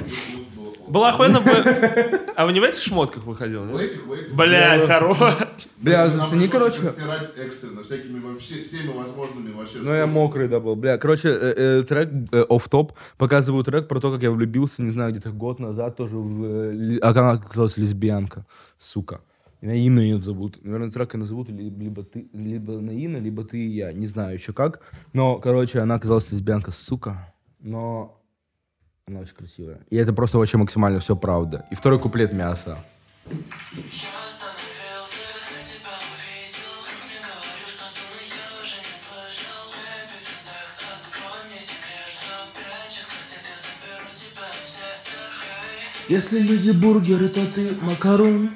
было 0.89 0.93
плохо. 0.93 0.93
Было 0.93 1.09
охуенно 1.09 1.41
бы... 1.41 2.21
А 2.37 2.47
вы 2.47 2.53
не 2.53 2.61
в 2.61 2.63
этих 2.65 2.83
шмотках 2.83 3.25
выходил, 3.25 3.65
В 3.65 3.73
нет? 3.73 3.83
этих, 3.83 4.07
в 4.07 4.13
этих. 4.13 4.35
Блядь, 4.35 4.87
хорош. 4.87 5.19
Бля, 5.83 6.11
зацени, 6.11 6.49
короче. 6.49 6.79
стирать 6.91 7.31
экстренно, 7.39 7.83
всякими 7.85 8.19
вообще, 8.21 8.55
всеми 8.63 8.93
возможными 8.97 9.53
вообще. 9.53 9.79
Ну, 9.79 9.93
я 9.93 10.07
мокрый, 10.07 10.49
да, 10.49 10.61
был. 10.61 10.75
Бля, 10.77 10.99
короче, 10.99 11.29
э, 11.29 11.55
э, 11.57 11.83
трек, 11.83 12.09
оф 12.51 12.69
топ 12.69 12.93
показываю 13.19 13.63
трек 13.65 13.87
про 13.89 14.01
то, 14.01 14.13
как 14.13 14.23
я 14.23 14.31
влюбился, 14.31 14.83
не 14.83 14.91
знаю, 14.91 15.13
где-то 15.13 15.31
год 15.31 15.61
назад 15.61 15.97
тоже 15.97 16.17
в... 16.17 16.45
э, 16.45 16.99
А 17.03 17.11
она 17.11 17.33
оказалась 17.33 17.77
лесбиянка, 17.77 18.47
сука. 18.79 19.21
Меня 19.61 19.75
Инна 19.77 20.01
ее 20.01 20.19
зовут. 20.19 20.59
Наверное, 20.63 20.91
трек 20.91 21.15
и 21.15 21.19
назовут 21.19 21.49
ли- 21.49 21.71
либо 21.71 22.03
ты, 22.03 22.29
либо 22.35 22.73
Наина, 22.81 23.17
либо 23.17 23.45
ты 23.45 23.59
и 23.59 23.69
я. 23.71 23.93
Не 23.93 24.07
знаю 24.07 24.35
еще 24.35 24.53
как. 24.53 24.81
Но, 25.15 25.37
короче, 25.39 25.79
она 25.81 25.95
оказалась 25.95 26.31
лесбиянка, 26.31 26.71
сука. 26.71 27.33
Но 27.61 28.21
она 29.07 29.21
очень 29.21 29.35
красивая. 29.35 29.79
И 29.91 29.97
это 29.97 30.13
просто 30.15 30.39
вообще 30.39 30.57
максимально 30.57 31.01
все 31.01 31.15
правда. 31.15 31.67
И 31.71 31.75
второй 31.75 31.99
куплет 31.99 32.33
мяса. 32.33 32.79
Если 46.09 46.41
люди 46.41 46.71
бургеры, 46.71 47.29
то 47.29 47.45
ты 47.53 47.77
макарон. 47.83 48.51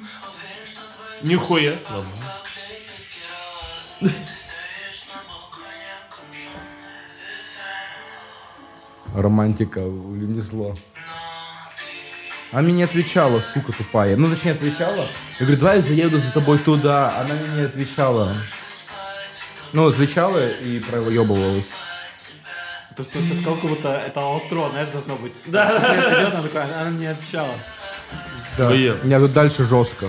Нихуя. 1.23 1.75
Романтика 9.15 9.79
унесло. 9.79 10.75
Она 12.51 12.63
мне 12.63 12.73
не 12.73 12.83
отвечала, 12.83 13.39
сука 13.39 13.71
тупая. 13.71 14.15
Ну, 14.17 14.27
точнее, 14.27 14.53
отвечала. 14.53 15.05
Я 15.39 15.45
говорю, 15.45 15.57
давай 15.57 15.75
я 15.77 15.81
заеду 15.83 16.17
за 16.17 16.31
тобой 16.33 16.57
туда. 16.57 17.13
Она 17.19 17.35
мне 17.35 17.61
не 17.61 17.65
отвечала. 17.65 18.33
Ну, 19.73 19.87
отвечала 19.87 20.49
и 20.49 20.79
проебывалась. 20.79 21.69
То, 22.95 23.03
что 23.03 23.19
сейчас 23.19 23.37
сказал, 23.37 23.55
как 23.55 23.69
будто 23.69 23.89
это 23.89 24.19
аутро, 24.19 24.69
знаешь, 24.71 24.89
должно 24.89 25.15
быть. 25.17 25.33
Да. 25.45 25.77
Она 26.81 26.89
мне 26.89 27.11
отвечала. 27.11 27.53
Да. 28.57 28.71
Меня 28.71 29.19
тут 29.19 29.31
дальше 29.31 29.65
жестко. 29.67 30.07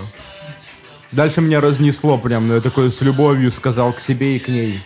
Дальше 1.12 1.40
меня 1.40 1.60
разнесло 1.60 2.18
прям, 2.18 2.48
но 2.48 2.55
я 2.55 2.60
такой 2.60 2.90
с 2.90 3.01
любовью 3.01 3.51
сказал 3.51 3.93
к 3.93 4.01
себе 4.01 4.36
и 4.36 4.39
к 4.39 4.48
ней. 4.48 4.81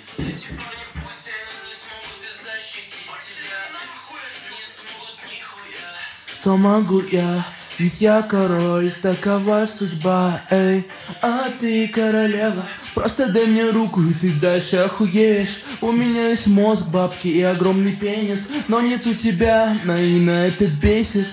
Что 6.45 6.59
могу 6.59 7.01
я? 7.11 7.43
Ведь 7.79 8.03
я 8.03 8.21
король, 8.21 8.93
такова 9.01 9.65
судьба, 9.65 10.39
эй 10.51 10.87
А 11.23 11.47
ты 11.59 11.89
королева, 11.89 12.63
просто 12.95 13.33
дай 13.33 13.47
мне 13.47 13.71
руку 13.71 14.03
и 14.03 14.13
ты 14.13 14.31
дальше 14.31 14.77
охуеешь 14.77 15.65
У 15.81 15.91
меня 15.91 16.29
есть 16.29 16.47
мозг, 16.47 16.89
бабки 16.89 17.29
и 17.29 17.41
огромный 17.41 17.93
пенис 17.93 18.51
Но 18.69 18.83
нет 18.83 19.07
у 19.07 19.15
тебя, 19.15 19.75
наина 19.85 20.47
это 20.47 20.67
бесит 20.67 21.29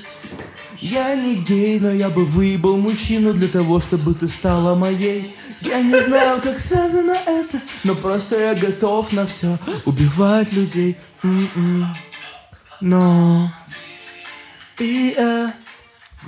я 0.78 1.14
не 1.16 1.36
гей, 1.36 1.82
но 1.82 1.92
я 1.92 2.10
бы 2.10 2.24
выебал 2.24 2.78
мужчину 2.78 3.34
для 3.34 3.50
того, 3.50 3.82
чтобы 3.82 4.16
ты 4.16 4.28
стала 4.28 4.74
моей. 4.74 5.36
Я 5.62 5.80
не 5.80 6.02
знаю, 6.02 6.42
как 6.42 6.58
связано 6.58 7.12
это, 7.12 7.60
но 7.84 7.94
просто 7.94 8.40
я 8.40 8.56
готов 8.56 9.12
на 9.12 9.28
все. 9.28 9.60
Убивать 9.86 10.52
людей. 10.54 10.96
М-м. 11.22 11.86
Но... 12.80 13.52
И 14.82 15.14
я... 15.16 15.54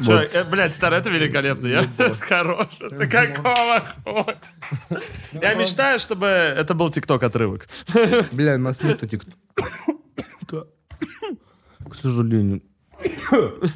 Чё, 0.03 0.21
э, 0.21 0.43
блядь, 0.45 0.73
старый, 0.73 0.99
это 0.99 1.09
великолепно. 1.09 1.67
Я 1.67 1.83
хорош. 2.21 2.77
Какого 3.09 3.83
хуя? 4.03 4.39
Я 5.33 5.53
мечтаю, 5.55 5.99
чтобы 5.99 6.25
это 6.27 6.73
был 6.73 6.89
тикток 6.89 7.23
отрывок. 7.23 7.67
Бля, 8.31 8.55
у 8.55 8.59
нас 8.59 8.81
нету 8.81 9.07
тик... 9.07 9.23
К 10.47 11.95
сожалению. 11.95 12.61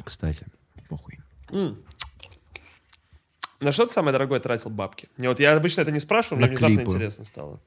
Кстати, 0.04 0.44
похуй. 0.88 1.18
На 3.60 3.72
что 3.72 3.86
ты 3.86 3.92
самое 3.92 4.12
дорогое 4.12 4.40
тратил 4.40 4.70
бабки? 4.70 5.08
Не, 5.16 5.28
вот 5.28 5.40
я 5.40 5.56
обычно 5.56 5.80
это 5.82 5.90
не 5.90 6.00
спрашиваю, 6.00 6.38
мне 6.38 6.48
внезапно 6.50 6.80
интересно 6.80 7.24
стало. 7.24 7.60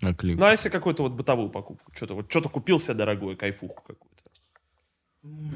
На 0.00 0.14
клип. 0.14 0.38
Ну, 0.38 0.46
а 0.46 0.50
если 0.50 0.68
какую-то 0.68 1.02
вот 1.02 1.12
бытовую 1.12 1.48
покупку? 1.48 1.90
Что-то 1.94 2.14
вот, 2.14 2.30
что-то 2.30 2.48
купил 2.48 2.78
себе 2.78 2.94
дорогое, 2.94 3.34
кайфуху 3.36 3.82
какую-то. 3.82 4.15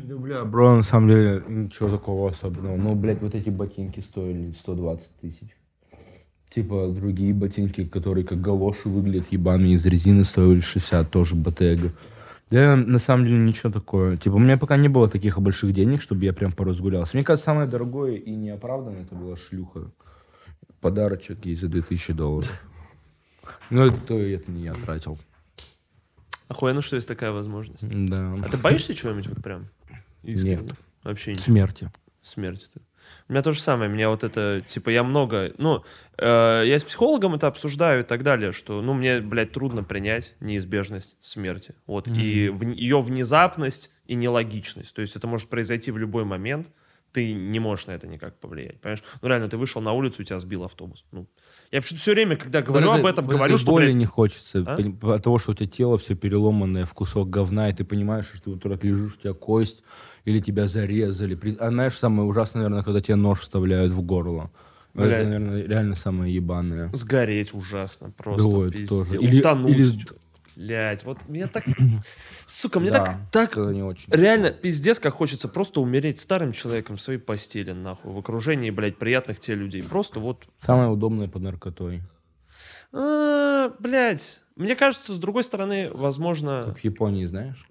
Да, 0.05 0.17
бля, 0.17 0.45
бро, 0.45 0.77
на 0.77 0.83
самом 0.83 1.09
деле, 1.09 1.43
ничего 1.49 1.89
такого 1.89 2.31
особенного. 2.31 2.77
Ну, 2.77 2.95
блядь, 2.95 3.21
вот 3.23 3.35
эти 3.35 3.51
ботинки 3.51 4.01
стоили 4.01 4.53
120 4.59 5.09
тысяч. 5.21 5.57
Типа, 6.51 6.89
другие 6.89 7.33
ботинки, 7.33 7.85
которые 7.85 8.25
как 8.25 8.41
галоши 8.41 8.89
выглядят 8.89 9.29
ебаные 9.31 9.75
из 9.75 9.87
резины, 9.87 10.25
стоили 10.25 10.61
60, 10.61 11.09
тоже 11.09 11.37
Ботега. 11.37 11.93
Да, 12.51 12.75
на 12.75 12.99
самом 12.99 13.25
деле 13.27 13.39
ничего 13.39 13.71
такое. 13.71 14.17
Типа, 14.17 14.35
у 14.35 14.39
меня 14.41 14.59
пока 14.59 14.77
не 14.77 14.89
было 14.89 15.09
таких 15.09 15.39
больших 15.41 15.73
денег, 15.73 16.03
чтобы 16.03 16.25
я 16.25 16.33
прям 16.33 16.51
поразгулялся. 16.51 17.17
Мне 17.17 17.23
кажется, 17.23 17.45
самое 17.45 17.69
дорогое 17.69 18.17
и 18.17 18.33
неоправданное 18.33 19.03
это 19.03 19.15
была 19.15 19.37
шлюха. 19.37 19.93
Подарочек 20.81 21.45
ей 21.45 21.55
за 21.55 21.69
2000 21.69 22.13
долларов. 22.15 22.51
Ну, 23.71 23.87
это, 23.87 24.15
это 24.15 24.51
не 24.51 24.65
я 24.65 24.75
тратил. 24.75 25.17
Охуенно, 26.51 26.83
что 26.83 26.97
есть 26.97 27.07
такая 27.07 27.31
возможность. 27.31 27.87
Да. 27.89 28.35
А 28.45 28.49
ты 28.51 28.57
боишься 28.57 28.93
чего-нибудь 28.93 29.29
вот 29.29 29.43
прям? 29.43 29.69
Искренне? 30.25 30.57
Нет. 30.57 30.73
Вообще 31.05 31.31
нет. 31.31 31.41
Смерти. 31.41 31.91
смерти. 32.23 32.69
У 33.29 33.33
меня 33.33 33.43
то 33.43 33.53
же 33.53 33.61
самое. 33.61 33.89
Меня 33.89 34.09
вот 34.11 34.25
это, 34.25 34.61
типа, 34.67 34.91
я 34.91 35.05
много... 35.05 35.53
Ну, 35.59 35.85
э, 36.19 36.63
я 36.67 36.77
с 36.79 36.83
психологом 36.85 37.37
это 37.37 37.47
обсуждаю 37.47 38.01
и 38.01 38.03
так 38.03 38.25
далее, 38.25 38.51
что, 38.51 38.83
ну, 38.83 38.95
мне, 38.95 39.21
блядь, 39.21 39.53
трудно 39.53 39.85
принять 39.85 40.35
неизбежность 40.41 41.17
смерти. 41.21 41.75
Вот. 41.87 42.09
И 42.09 42.49
в- 42.49 42.69
ее 42.69 43.01
внезапность 43.01 43.93
и 44.07 44.17
нелогичность. 44.17 44.93
То 44.93 45.03
есть 45.03 45.15
это 45.15 45.29
может 45.29 45.49
произойти 45.49 45.93
в 45.93 45.99
любой 45.99 46.25
момент. 46.25 46.69
Ты 47.13 47.33
не 47.33 47.61
можешь 47.61 47.87
на 47.87 47.93
это 47.93 48.09
никак 48.09 48.39
повлиять. 48.41 48.81
Понимаешь? 48.81 49.03
Ну, 49.23 49.29
реально, 49.29 49.49
ты 49.49 49.57
вышел 49.57 49.81
на 49.81 49.93
улицу, 49.93 50.23
и 50.23 50.25
тебя 50.25 50.39
сбил 50.41 50.65
автобус. 50.65 51.05
Ну, 51.13 51.27
я 51.73 51.81
почему-то 51.81 52.03
все 52.03 52.13
время, 52.13 52.37
когда 52.37 52.63
говорю 52.63 52.87
Вот 52.89 52.95
об 52.95 53.01
это- 53.01 53.09
этом, 53.11 53.27
вот 53.27 53.35
говорю, 53.37 53.57
что, 53.59 53.71
боли 53.73 53.85
блядь, 53.87 53.95
не 53.97 54.07
хочется. 54.07 54.65
А? 54.67 55.15
От 55.15 55.23
того, 55.23 55.39
что 55.39 55.53
у 55.53 55.55
тебя 55.55 55.67
тело 55.69 55.99
все 55.99 56.15
переломанное 56.15 56.85
в 56.87 56.95
кусок 56.95 57.31
говна, 57.31 57.71
и 57.71 57.73
ты 57.73 57.85
понимаешь, 57.85 58.27
что 58.27 58.43
ты 58.43 58.51
вот 58.51 58.63
так 58.63 58.83
лежишь, 58.85 59.15
у 59.17 59.21
тебя 59.21 59.35
кость, 59.35 59.83
или 60.25 60.41
тебя 60.41 60.67
зарезали. 60.67 61.39
А 61.61 61.69
знаешь, 61.69 61.95
самое 61.97 62.29
ужасное, 62.29 62.63
наверное, 62.63 62.83
когда 62.85 63.01
тебе 63.01 63.15
нож 63.17 63.41
вставляют 63.41 63.93
в 63.93 64.03
горло. 64.03 64.51
Вот 64.95 65.07
Бля. 65.07 65.19
Это, 65.19 65.29
наверное, 65.29 65.63
реально 65.67 65.95
самое 65.95 66.35
ебаное. 66.35 66.91
сгореть 66.93 67.55
ужасно. 67.55 68.11
Просто 68.17 68.51
Да, 68.51 68.69
это 68.77 68.89
тоже. 68.89 69.17
Или- 69.19 69.39
Утонуть. 69.39 69.71
или- 69.77 69.87
Блядь, 70.61 71.05
вот 71.05 71.27
мне 71.27 71.47
так... 71.47 71.65
Сука, 72.47 72.81
мне 72.81 72.91
Да, 72.91 73.19
так, 73.33 73.55
так 73.55 73.57
не 73.73 73.83
очень. 73.83 74.13
Реально, 74.13 74.51
пиздец, 74.51 74.99
как 74.99 75.15
хочется 75.15 75.49
просто 75.49 75.81
умереть 75.81 76.21
старым 76.21 76.53
человеком 76.53 76.99
в 76.99 77.01
своей 77.01 77.19
постели, 77.19 77.73
нахуй, 77.73 78.13
в 78.13 78.19
окружении, 78.19 78.69
блядь, 78.69 78.99
приятных 78.99 79.41
тебе 79.41 79.57
людей. 79.57 79.83
Просто 79.83 80.21
вот, 80.21 80.45
Самое 80.59 80.91
удобное 80.91 81.29
под 81.29 81.43
наркотой. 81.43 82.03
а, 82.93 83.71
блядь, 83.79 84.43
мне 84.55 84.77
кажется, 84.77 85.15
с 85.15 85.19
другой 85.19 85.45
стороны, 85.45 85.91
возможно... 85.95 86.65
Как 86.67 86.81
в 86.81 86.85
Японии, 86.85 87.25
знаешь? 87.25 87.67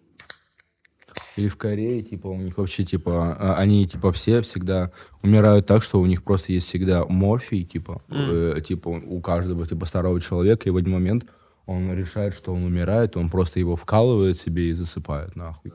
Или 1.35 1.47
в 1.47 1.57
Корее, 1.57 2.01
типа, 2.01 2.25
у 2.25 2.37
них 2.37 2.57
вообще, 2.57 2.85
типа, 2.85 3.35
а, 3.39 3.55
они, 3.57 3.87
типа, 3.87 4.11
все 4.13 4.41
всегда 4.41 4.91
умирают 5.21 5.67
так, 5.67 5.83
что 5.83 6.01
у 6.01 6.07
них 6.07 6.23
просто 6.23 6.53
есть 6.53 6.65
всегда 6.65 7.05
морфий, 7.05 7.65
типа, 7.65 8.01
э, 8.09 8.61
типа, 8.65 8.89
у 8.89 9.21
каждого, 9.21 9.67
типа, 9.67 9.85
старого 9.85 10.19
человека, 10.19 10.67
и 10.67 10.71
в 10.71 10.77
один 10.77 10.93
момент 10.93 11.25
он 11.69 11.93
решает, 11.93 12.33
что 12.33 12.53
он 12.53 12.63
умирает, 12.63 13.15
он 13.15 13.29
просто 13.29 13.59
его 13.59 13.75
вкалывает 13.75 14.39
себе 14.39 14.69
и 14.69 14.73
засыпает, 14.73 15.35
нахуй. 15.35 15.71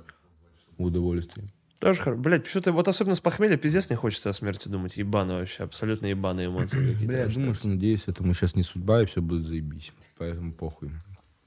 В 0.76 0.84
удовольствие. 0.84 1.52
Тоже 1.78 2.02
хорошо. 2.02 2.20
Блядь, 2.20 2.42
почему-то 2.42 2.73
вот 2.73 2.89
особенно 2.89 3.14
с 3.14 3.20
похмелья 3.20 3.56
пиздец 3.56 3.89
не 3.90 3.97
хочется 3.97 4.31
о 4.31 4.32
смерти 4.32 4.66
думать. 4.66 4.97
Ебано 4.97 5.34
вообще, 5.34 5.62
абсолютно 5.62 6.06
ебаные 6.06 6.48
эмоции 6.48 6.78
какие-то. 6.92 7.06
Бля, 7.06 7.26
думаю, 7.28 7.55
что, 7.55 7.68
надеюсь, 7.68 8.02
этому 8.06 8.34
сейчас 8.34 8.56
не 8.56 8.64
судьба, 8.64 9.02
и 9.02 9.06
все 9.06 9.23
будет 9.23 9.44
заебись. 9.44 9.92
Поэтому 10.18 10.52
похуй. 10.52 10.90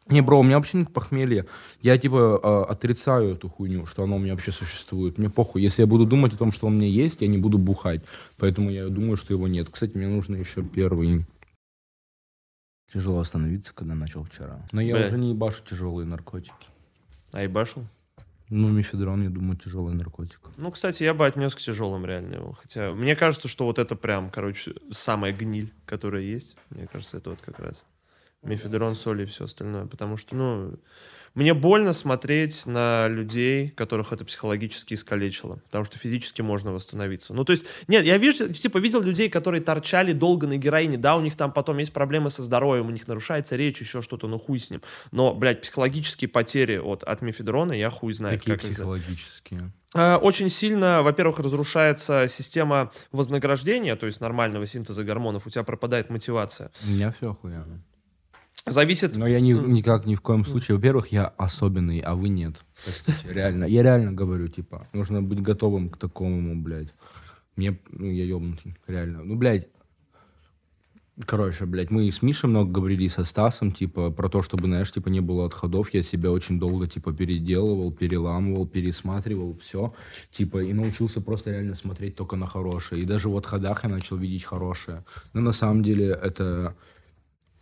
Не, 0.07 0.21
бро, 0.21 0.39
у 0.39 0.43
меня 0.43 0.55
вообще 0.55 0.77
нет 0.77 0.93
похмелья. 0.93 1.45
Я, 1.81 1.97
типа, 1.97 2.39
э, 2.41 2.71
отрицаю 2.71 3.33
эту 3.33 3.49
хуйню, 3.49 3.85
что 3.85 4.03
оно 4.03 4.15
у 4.15 4.19
меня 4.19 4.31
вообще 4.31 4.53
существует. 4.53 5.17
Мне 5.17 5.29
похуй. 5.29 5.61
Если 5.61 5.81
я 5.81 5.87
буду 5.87 6.05
думать 6.05 6.33
о 6.33 6.37
том, 6.37 6.53
что 6.53 6.67
он 6.67 6.75
у 6.75 6.77
меня 6.77 6.87
есть, 6.87 7.19
я 7.19 7.27
не 7.27 7.37
буду 7.37 7.57
бухать. 7.57 8.01
Поэтому 8.37 8.69
я 8.69 8.87
думаю, 8.87 9.17
что 9.17 9.33
его 9.33 9.49
нет. 9.49 9.67
Кстати, 9.69 9.97
мне 9.97 10.07
нужно 10.07 10.37
еще 10.37 10.63
первый... 10.63 11.25
Тяжело 12.91 13.19
остановиться, 13.19 13.73
когда 13.73 13.95
начал 13.95 14.23
вчера. 14.23 14.65
Но 14.71 14.81
я 14.81 14.95
Бля. 14.95 15.07
уже 15.07 15.17
не 15.17 15.31
ебашу 15.31 15.63
тяжелые 15.63 16.07
наркотики. 16.07 16.53
А 17.33 17.43
ебашил? 17.43 17.85
Ну, 18.49 18.69
мифедрон, 18.69 19.23
я 19.23 19.29
думаю, 19.29 19.57
тяжелый 19.57 19.93
наркотик. 19.93 20.39
Ну, 20.55 20.71
кстати, 20.71 21.03
я 21.03 21.13
бы 21.13 21.25
отнес 21.25 21.53
к 21.53 21.59
тяжелым 21.59 22.05
реально 22.05 22.35
его. 22.35 22.53
Хотя 22.53 22.93
мне 22.93 23.15
кажется, 23.17 23.49
что 23.49 23.65
вот 23.65 23.77
это 23.77 23.97
прям, 23.97 24.29
короче, 24.29 24.73
самая 24.89 25.33
гниль, 25.33 25.73
которая 25.85 26.21
есть. 26.21 26.55
Мне 26.69 26.87
кажется, 26.87 27.17
это 27.17 27.31
вот 27.31 27.41
как 27.41 27.59
раз 27.59 27.83
мефедрон, 28.43 28.95
соль 28.95 29.23
и 29.23 29.25
все 29.25 29.43
остальное. 29.43 29.85
Потому 29.85 30.15
что, 30.15 30.35
ну, 30.35 30.79
мне 31.33 31.53
больно 31.53 31.93
смотреть 31.93 32.65
на 32.65 33.07
людей, 33.07 33.69
которых 33.69 34.13
это 34.13 34.25
психологически 34.25 34.93
искалечило. 34.93 35.59
Потому 35.65 35.85
что 35.85 35.97
физически 35.97 36.41
можно 36.41 36.71
восстановиться. 36.71 37.33
Ну, 37.33 37.43
то 37.45 37.51
есть, 37.51 37.65
нет, 37.87 38.05
я 38.05 38.17
вижу, 38.17 38.51
типа, 38.51 38.77
видел 38.77 39.01
людей, 39.01 39.29
которые 39.29 39.61
торчали 39.61 40.13
долго 40.13 40.47
на 40.47 40.57
героине. 40.57 40.97
Да, 40.97 41.15
у 41.15 41.21
них 41.21 41.35
там 41.35 41.51
потом 41.51 41.77
есть 41.77 41.93
проблемы 41.93 42.29
со 42.29 42.41
здоровьем, 42.41 42.87
у 42.87 42.91
них 42.91 43.07
нарушается 43.07 43.55
речь, 43.55 43.79
еще 43.79 44.01
что-то, 44.01 44.27
ну 44.27 44.39
хуй 44.39 44.59
с 44.59 44.69
ним. 44.69 44.81
Но, 45.11 45.33
блядь, 45.33 45.61
психологические 45.61 46.29
потери 46.29 46.77
вот, 46.77 47.03
от 47.03 47.21
мефедрона, 47.21 47.73
я 47.73 47.89
хуй 47.89 48.13
знает, 48.13 48.39
Какие 48.39 48.55
как 48.55 48.63
психологические? 48.63 49.71
Э, 49.93 50.15
Очень 50.15 50.49
сильно, 50.49 51.01
во-первых, 51.03 51.39
разрушается 51.39 52.27
система 52.27 52.91
вознаграждения, 53.11 53.95
то 53.95 54.05
есть 54.05 54.21
нормального 54.21 54.67
синтеза 54.67 55.03
гормонов, 55.03 55.47
у 55.47 55.49
тебя 55.49 55.63
пропадает 55.63 56.09
мотивация. 56.09 56.71
У 56.85 56.89
меня 56.89 57.11
все 57.11 57.31
охуенно. 57.31 57.83
Зависит... 58.67 59.15
Но 59.15 59.27
я 59.27 59.39
ни, 59.39 59.53
никак 59.53 60.05
ни 60.05 60.15
в 60.15 60.21
коем 60.21 60.45
случае. 60.45 60.77
Во-первых, 60.77 61.07
я 61.07 61.27
особенный, 61.37 61.99
а 61.99 62.15
вы 62.15 62.29
нет. 62.29 62.55
Простите, 62.83 63.33
реально. 63.33 63.65
Я 63.65 63.83
реально 63.83 64.11
говорю, 64.11 64.47
типа, 64.47 64.87
нужно 64.93 65.21
быть 65.21 65.41
готовым 65.41 65.89
к 65.89 65.97
такому, 65.97 66.55
блядь. 66.55 66.93
Мне, 67.55 67.79
ну, 67.89 68.05
я 68.05 68.25
ебнутый, 68.25 68.75
реально. 68.87 69.23
Ну, 69.23 69.35
блядь, 69.35 69.67
Короче, 71.25 71.65
блядь, 71.65 71.89
мы 71.89 72.11
с 72.11 72.21
Мишей 72.21 72.47
много 72.47 72.71
говорили 72.71 73.07
со 73.07 73.25
Стасом, 73.25 73.71
типа, 73.71 74.11
про 74.11 74.29
то, 74.29 74.43
чтобы, 74.43 74.65
знаешь, 74.65 74.91
типа, 74.91 75.09
не 75.09 75.19
было 75.19 75.47
отходов. 75.47 75.91
Я 75.91 76.03
себя 76.03 76.31
очень 76.31 76.59
долго, 76.59 76.87
типа, 76.87 77.11
переделывал, 77.11 77.91
переламывал, 77.91 78.67
пересматривал, 78.67 79.57
все. 79.59 79.95
Типа, 80.29 80.59
и 80.59 80.73
научился 80.73 81.19
просто 81.19 81.49
реально 81.49 81.73
смотреть 81.73 82.15
только 82.15 82.35
на 82.35 82.45
хорошее. 82.45 83.01
И 83.01 83.05
даже 83.05 83.29
в 83.29 83.35
отходах 83.35 83.83
я 83.83 83.89
начал 83.89 84.17
видеть 84.17 84.43
хорошее. 84.43 85.05
Но 85.33 85.41
на 85.41 85.53
самом 85.53 85.81
деле 85.81 86.09
это... 86.09 86.75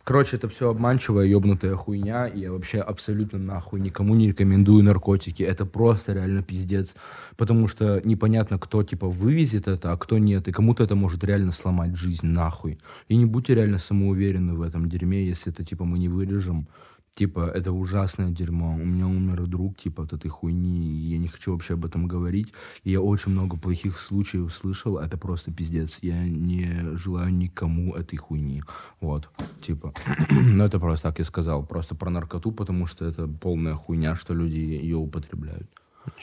Короче, 0.06 0.36
это 0.36 0.48
все 0.48 0.70
обманчивая, 0.70 1.26
ебнутая 1.26 1.74
хуйня, 1.74 2.28
и 2.28 2.38
я 2.38 2.52
вообще 2.52 2.78
абсолютно 2.78 3.40
нахуй 3.40 3.80
никому 3.80 4.14
не 4.14 4.28
рекомендую 4.28 4.84
наркотики. 4.84 5.42
Это 5.42 5.66
просто 5.66 6.12
реально 6.12 6.44
пиздец. 6.44 6.94
Потому 7.36 7.66
что 7.66 8.00
непонятно, 8.04 8.56
кто, 8.56 8.84
типа, 8.84 9.08
вывезет 9.08 9.66
это, 9.66 9.90
а 9.90 9.96
кто 9.96 10.18
нет. 10.18 10.46
И 10.46 10.52
кому-то 10.52 10.84
это 10.84 10.94
может 10.94 11.24
реально 11.24 11.50
сломать 11.50 11.96
жизнь 11.96 12.28
нахуй. 12.28 12.78
И 13.08 13.16
не 13.16 13.26
будьте 13.26 13.56
реально 13.56 13.78
самоуверены 13.78 14.54
в 14.54 14.62
этом 14.62 14.88
дерьме, 14.88 15.26
если 15.26 15.52
это, 15.52 15.64
типа, 15.64 15.84
мы 15.84 15.98
не 15.98 16.08
вырежем. 16.08 16.68
Типа, 17.16 17.50
это 17.54 17.72
ужасное 17.72 18.30
дерьмо. 18.30 18.74
У 18.74 18.84
меня 18.84 19.06
умер 19.06 19.46
друг, 19.46 19.78
типа, 19.78 20.02
от 20.02 20.12
этой 20.12 20.28
хуйни, 20.28 21.08
я 21.08 21.16
не 21.16 21.28
хочу 21.28 21.52
вообще 21.52 21.72
об 21.72 21.86
этом 21.86 22.06
говорить. 22.06 22.52
И 22.84 22.90
я 22.90 23.00
очень 23.00 23.32
много 23.32 23.56
плохих 23.56 23.96
случаев 23.96 24.52
слышал, 24.52 24.98
это 24.98 25.16
просто 25.16 25.50
пиздец. 25.50 26.00
Я 26.02 26.22
не 26.28 26.94
желаю 26.94 27.34
никому 27.34 27.94
этой 27.94 28.18
хуйни. 28.18 28.62
Вот, 29.00 29.30
типа. 29.62 29.94
Ну, 30.56 30.64
это 30.64 30.78
просто 30.78 31.08
так 31.08 31.18
я 31.18 31.24
сказал. 31.24 31.64
Просто 31.64 31.94
про 31.94 32.10
наркоту, 32.10 32.52
потому 32.52 32.86
что 32.86 33.06
это 33.06 33.26
полная 33.26 33.74
хуйня, 33.76 34.14
что 34.14 34.34
люди 34.34 34.58
ее 34.58 34.96
употребляют. 34.96 35.70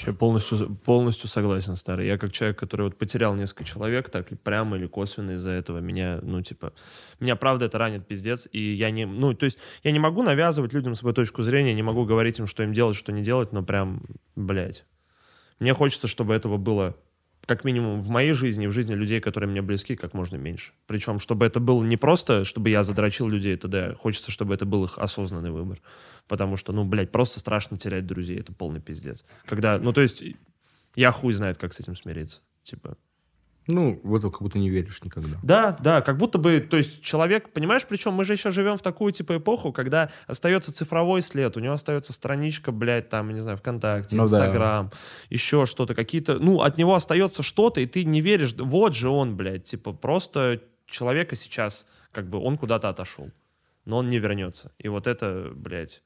Я 0.05 0.13
полностью, 0.13 0.75
полностью 0.75 1.29
согласен, 1.29 1.75
старый. 1.75 2.07
Я 2.07 2.17
как 2.17 2.31
человек, 2.31 2.57
который 2.57 2.83
вот 2.83 2.97
потерял 2.97 3.35
несколько 3.35 3.63
человек, 3.63 4.09
так 4.09 4.31
и 4.31 4.35
прямо 4.35 4.77
или 4.77 4.87
косвенно 4.87 5.31
из-за 5.31 5.51
этого 5.51 5.79
меня, 5.79 6.19
ну, 6.21 6.41
типа, 6.41 6.73
меня 7.19 7.35
правда 7.35 7.65
это 7.65 7.77
ранит 7.77 8.07
пиздец, 8.07 8.47
и 8.51 8.73
я 8.73 8.91
не, 8.91 9.05
ну, 9.05 9.33
то 9.33 9.45
есть 9.45 9.59
я 9.83 9.91
не 9.91 9.99
могу 9.99 10.23
навязывать 10.23 10.73
людям 10.73 10.95
свою 10.95 11.13
точку 11.13 11.43
зрения, 11.43 11.73
не 11.73 11.83
могу 11.83 12.05
говорить 12.05 12.39
им, 12.39 12.47
что 12.47 12.63
им 12.63 12.73
делать, 12.73 12.95
что 12.95 13.11
не 13.11 13.21
делать, 13.21 13.51
но 13.51 13.63
прям, 13.63 14.03
блядь. 14.35 14.85
Мне 15.59 15.73
хочется, 15.73 16.07
чтобы 16.07 16.33
этого 16.33 16.57
было 16.57 16.95
как 17.45 17.65
минимум 17.65 17.99
в 17.99 18.07
моей 18.09 18.33
жизни 18.33 18.67
в 18.67 18.71
жизни 18.71 18.93
людей, 18.93 19.19
которые 19.19 19.49
мне 19.49 19.61
близки, 19.61 19.95
как 19.95 20.13
можно 20.13 20.37
меньше. 20.37 20.73
Причем, 20.87 21.19
чтобы 21.19 21.45
это 21.45 21.59
было 21.59 21.83
не 21.83 21.97
просто, 21.97 22.45
чтобы 22.45 22.69
я 22.69 22.83
задрочил 22.83 23.27
людей, 23.27 23.53
это 23.55 23.67
да, 23.67 23.95
хочется, 23.95 24.31
чтобы 24.31 24.53
это 24.53 24.65
был 24.65 24.85
их 24.85 24.97
осознанный 24.97 25.51
выбор. 25.51 25.81
Потому 26.27 26.55
что, 26.55 26.71
ну, 26.71 26.85
блядь, 26.85 27.11
просто 27.11 27.39
страшно 27.39 27.77
терять 27.77 28.05
друзей, 28.05 28.39
это 28.39 28.53
полный 28.53 28.79
пиздец. 28.79 29.25
Когда, 29.45 29.77
ну, 29.77 29.91
то 29.91 30.01
есть, 30.01 30.23
я 30.95 31.11
хуй 31.11 31.33
знает, 31.33 31.57
как 31.57 31.73
с 31.73 31.79
этим 31.79 31.95
смириться. 31.95 32.41
Типа, 32.63 32.97
Ну, 33.67 33.99
в 34.03 34.15
это 34.15 34.29
как 34.29 34.41
будто 34.41 34.59
не 34.59 34.69
веришь 34.69 35.01
никогда. 35.03 35.37
да, 35.41 35.77
да, 35.79 36.01
как 36.01 36.17
будто 36.17 36.37
бы, 36.37 36.59
то 36.59 36.75
есть 36.75 37.01
человек, 37.01 37.49
понимаешь, 37.53 37.85
причем 37.87 38.13
мы 38.13 38.25
же 38.25 38.33
еще 38.33 38.51
живем 38.51 38.77
в 38.77 38.81
такую 38.81 39.13
типа 39.13 39.37
эпоху, 39.37 39.71
когда 39.71 40.09
остается 40.27 40.73
цифровой 40.73 41.21
след, 41.21 41.55
у 41.55 41.59
него 41.61 41.73
остается 41.73 42.11
страничка, 42.11 42.71
блядь, 42.71 43.09
там, 43.09 43.31
не 43.31 43.39
знаю, 43.39 43.57
ВКонтакте, 43.57 44.15
Ну 44.17 44.27
да. 44.27 44.37
Инстаграм, 44.37 44.91
еще 45.29 45.65
что-то, 45.65 45.95
какие-то, 45.95 46.39
ну, 46.39 46.61
от 46.61 46.77
него 46.77 46.93
остается 46.93 47.41
что-то, 47.41 47.79
и 47.79 47.85
ты 47.85 48.03
не 48.03 48.19
веришь, 48.19 48.53
вот 48.57 48.95
же 48.95 49.09
он, 49.09 49.37
блядь, 49.37 49.63
типа 49.63 49.93
просто 49.93 50.61
человека 50.85 51.35
сейчас, 51.35 51.85
как 52.11 52.29
бы 52.29 52.39
он 52.39 52.57
куда-то 52.57 52.89
отошел, 52.89 53.31
но 53.85 53.97
он 53.97 54.09
не 54.09 54.19
вернется. 54.19 54.71
И 54.77 54.89
вот 54.89 55.07
это, 55.07 55.51
блядь, 55.55 56.01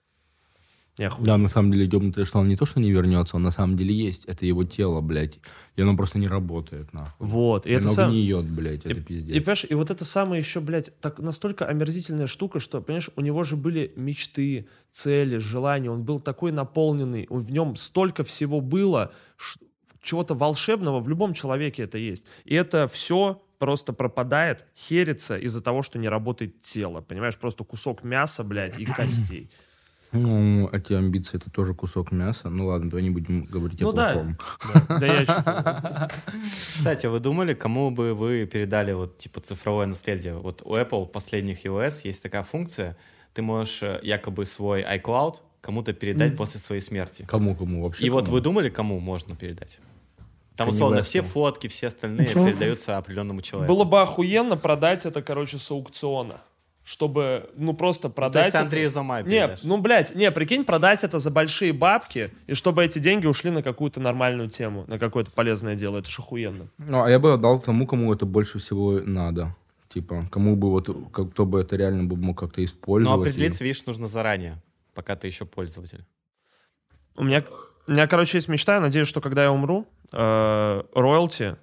Я 0.98 1.10
хуй. 1.12 1.26
Да, 1.26 1.38
на 1.38 1.48
самом 1.48 1.72
деле, 1.72 1.86
ебнутое, 1.86 2.26
что 2.26 2.40
он 2.40 2.48
не 2.48 2.56
то, 2.56 2.66
что 2.66 2.80
не 2.80 2.92
вернется, 2.92 3.36
он 3.36 3.44
на 3.44 3.52
самом 3.52 3.78
деле 3.78 3.94
есть. 3.94 4.26
Это 4.26 4.46
его 4.48 4.64
тело, 4.64 5.00
блядь. 5.02 5.40
И 5.76 5.82
оно 5.84 5.96
просто 5.96 6.18
не 6.18 6.28
работает, 6.28 6.92
нахуй. 6.92 7.14
Вот. 7.20 7.68
И 7.68 7.70
И 7.70 7.74
это 7.74 7.86
оно 7.86 7.94
сам- 7.94 8.10
гниет, 8.12 8.46
блядь, 8.50 8.86
это 8.86 9.00
И, 9.00 9.02
пиздец. 9.02 9.36
и, 9.36 9.40
понимаешь, 9.40 9.66
и 9.70 9.74
вот 9.76 9.92
это 9.92 10.06
самое 10.06 10.42
еще, 10.42 10.60
блядь, 10.60 10.92
так 11.00 11.20
настолько 11.20 11.66
омерзительная 11.68 12.26
штука, 12.26 12.60
что, 12.60 12.82
понимаешь, 12.82 13.12
у 13.16 13.22
него 13.22 13.44
же 13.44 13.56
были 13.58 13.92
мечты, 13.96 14.68
цели, 14.92 15.38
желания, 15.38 15.92
он 15.92 16.04
был 16.04 16.20
такой 16.20 16.52
наполненный, 16.52 17.28
он- 17.30 17.42
в 17.42 17.52
нем 17.52 17.76
столько 17.76 18.24
всего 18.24 18.60
было, 18.60 19.12
ш- 19.36 19.60
чего-то 20.02 20.34
волшебного 20.34 21.00
в 21.00 21.08
любом 21.10 21.36
человеке 21.36 21.84
это 21.84 22.00
есть. 22.00 22.26
И 22.46 22.56
это 22.56 22.88
все 22.88 23.40
просто 23.60 23.94
пропадает, 23.94 24.66
херится 24.76 25.38
из-за 25.38 25.62
того, 25.62 25.84
что 25.84 26.00
не 26.00 26.10
работает 26.10 26.62
тело, 26.62 27.02
понимаешь, 27.02 27.38
просто 27.38 27.64
кусок 27.64 28.04
мяса, 28.04 28.44
блядь, 28.44 28.80
и 28.80 28.86
костей. 28.86 29.52
Ну, 30.14 30.70
эти 30.70 30.94
амбиции 30.94 31.38
это 31.38 31.52
тоже 31.52 31.74
кусок 31.74 32.12
мяса. 32.12 32.50
Ну 32.50 32.68
ладно, 32.68 32.90
давай 32.90 33.04
не 33.04 33.10
будем 33.10 33.44
говорить 33.44 33.82
Ну 33.82 33.90
о 33.90 33.92
да. 33.92 34.14
плохом. 34.14 34.38
Да, 34.74 35.00
да 35.00 35.06
я 35.06 36.10
Кстати, 36.42 37.08
вы 37.08 37.20
думали, 37.20 37.54
кому 37.54 37.92
бы 37.92 38.14
вы 38.14 38.46
передали 38.46 38.94
вот 38.94 39.18
типа 39.18 39.42
цифровое 39.42 39.86
наследие? 39.86 40.36
Вот 40.36 40.62
у 40.64 40.76
Apple 40.76 41.08
последних 41.08 41.66
iOS 41.66 42.02
есть 42.06 42.24
такая 42.24 42.44
функция, 42.44 42.96
ты 43.34 43.42
можешь 43.42 43.84
э, 43.84 44.00
якобы 44.02 44.46
свой 44.46 44.82
iCloud 44.82 45.42
кому-то 45.62 45.94
передать 45.94 46.38
после 46.38 46.62
своей 46.62 46.82
смерти. 46.82 47.26
Кому, 47.28 47.56
кому 47.56 47.84
вообще? 47.84 48.06
И 48.06 48.10
вот 48.10 48.26
кому? 48.26 48.36
вы 48.36 48.42
думали, 48.42 48.70
кому 48.70 49.00
можно 49.00 49.36
передать? 49.36 49.80
Там, 50.56 50.70
условно, 50.70 51.04
все 51.04 51.22
фотки, 51.22 51.68
все 51.68 51.88
остальные 51.88 52.28
передаются 52.28 52.98
определенному 52.98 53.42
человеку. 53.42 53.74
Было 53.74 53.84
бы 53.84 54.02
охуенно 54.02 54.58
продать 54.58 55.06
это, 55.06 55.22
короче, 55.22 55.60
с 55.60 55.70
аукциона. 55.70 56.42
Чтобы, 56.88 57.50
ну, 57.58 57.74
просто 57.74 58.08
То 58.08 58.16
продать 58.16 58.46
есть 58.46 58.52
ты 58.54 58.58
это. 58.60 58.64
Андрею 58.64 58.90
Замай 58.90 59.22
Не, 59.26 59.50
ну, 59.64 59.78
блядь, 59.78 60.16
не, 60.16 60.32
прикинь, 60.32 60.64
продать 60.64 61.04
это 61.04 61.20
за 61.20 61.30
большие 61.32 61.74
бабки, 61.74 62.32
и 62.48 62.54
чтобы 62.54 62.86
эти 62.86 62.98
деньги 63.00 63.26
ушли 63.28 63.52
на 63.52 63.62
какую-то 63.62 64.00
нормальную 64.00 64.50
тему, 64.50 64.86
на 64.88 64.98
какое-то 64.98 65.30
полезное 65.32 65.76
дело. 65.76 65.98
Это 65.98 66.10
ж 66.10 66.20
охуенно. 66.20 66.70
Ну, 66.78 67.04
а 67.04 67.10
я 67.10 67.20
бы 67.20 67.34
отдал 67.34 67.60
тому, 67.60 67.86
кому 67.88 68.14
это 68.14 68.26
больше 68.26 68.60
всего 68.60 69.02
надо. 69.02 69.52
Типа, 69.90 70.26
кому 70.32 70.56
бы 70.56 70.70
вот, 70.72 70.88
как- 71.12 71.32
кто 71.32 71.46
бы 71.46 71.60
это 71.60 71.76
реально 71.76 72.06
бы 72.06 72.16
мог 72.16 72.40
как-то 72.40 72.62
Но 72.62 72.66
использовать. 72.66 73.18
и- 73.18 73.22
определиться, 73.32 73.66
видишь, 73.66 73.86
нужно 73.86 74.08
заранее, 74.08 74.64
пока 74.94 75.18
ты 75.18 75.28
еще 75.28 75.44
пользователь. 75.46 76.06
У 77.18 77.24
меня, 77.26 77.44
у 77.88 77.92
меня, 77.92 78.08
короче, 78.08 78.38
есть 78.38 78.48
мечта, 78.48 78.76
я 78.76 78.80
надеюсь, 78.80 79.10
что 79.10 79.20
когда 79.20 79.44
я 79.44 79.52
умру, 79.52 79.86
э, 80.14 80.84
роялти, 80.96 81.58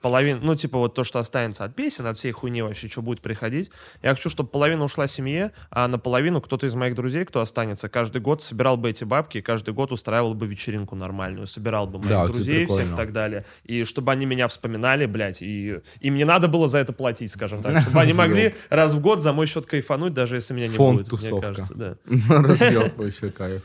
половина, 0.00 0.40
ну, 0.42 0.54
типа 0.54 0.78
вот 0.78 0.94
то, 0.94 1.04
что 1.04 1.18
останется 1.18 1.64
от 1.64 1.74
песен, 1.74 2.06
от 2.06 2.18
всей 2.18 2.32
хуйни 2.32 2.62
вообще, 2.62 2.88
что 2.88 3.02
будет 3.02 3.20
приходить, 3.20 3.70
я 4.02 4.14
хочу, 4.14 4.30
чтобы 4.30 4.48
половина 4.48 4.84
ушла 4.84 5.06
семье, 5.06 5.52
а 5.70 5.88
наполовину 5.88 6.40
кто-то 6.40 6.66
из 6.66 6.74
моих 6.74 6.94
друзей, 6.94 7.24
кто 7.24 7.40
останется, 7.40 7.88
каждый 7.88 8.20
год 8.20 8.42
собирал 8.42 8.76
бы 8.76 8.90
эти 8.90 9.04
бабки, 9.04 9.38
и 9.38 9.42
каждый 9.42 9.74
год 9.74 9.92
устраивал 9.92 10.34
бы 10.34 10.46
вечеринку 10.46 10.96
нормальную, 10.96 11.46
собирал 11.46 11.86
бы 11.86 11.98
моих 11.98 12.10
Да, 12.10 12.24
это 12.24 12.32
друзей, 12.32 12.66
всех 12.66 12.92
и 12.92 12.96
так 12.96 13.12
далее, 13.12 13.44
и 13.64 13.84
чтобы 13.84 14.12
они 14.12 14.26
меня 14.26 14.48
вспоминали, 14.48 15.06
блядь, 15.06 15.42
и 15.42 15.80
им 16.00 16.14
не 16.14 16.24
надо 16.24 16.48
было 16.48 16.68
за 16.68 16.78
это 16.78 16.92
платить, 16.92 17.30
скажем 17.30 17.62
так, 17.62 17.80
чтобы 17.80 18.00
они 18.00 18.12
могли 18.14 18.54
раз 18.70 18.94
в 18.94 19.00
год 19.00 19.22
за 19.22 19.32
мой 19.32 19.46
счет 19.46 19.66
кайфануть, 19.66 20.14
даже 20.14 20.36
если 20.36 20.54
меня 20.54 20.68
не 20.68 20.76
будет, 20.76 21.12
мне 21.12 21.40
кажется, 21.40 21.74
да. 21.74 21.96
Разъеб 22.28 22.96
вообще 22.96 23.30
кайф. 23.30 23.62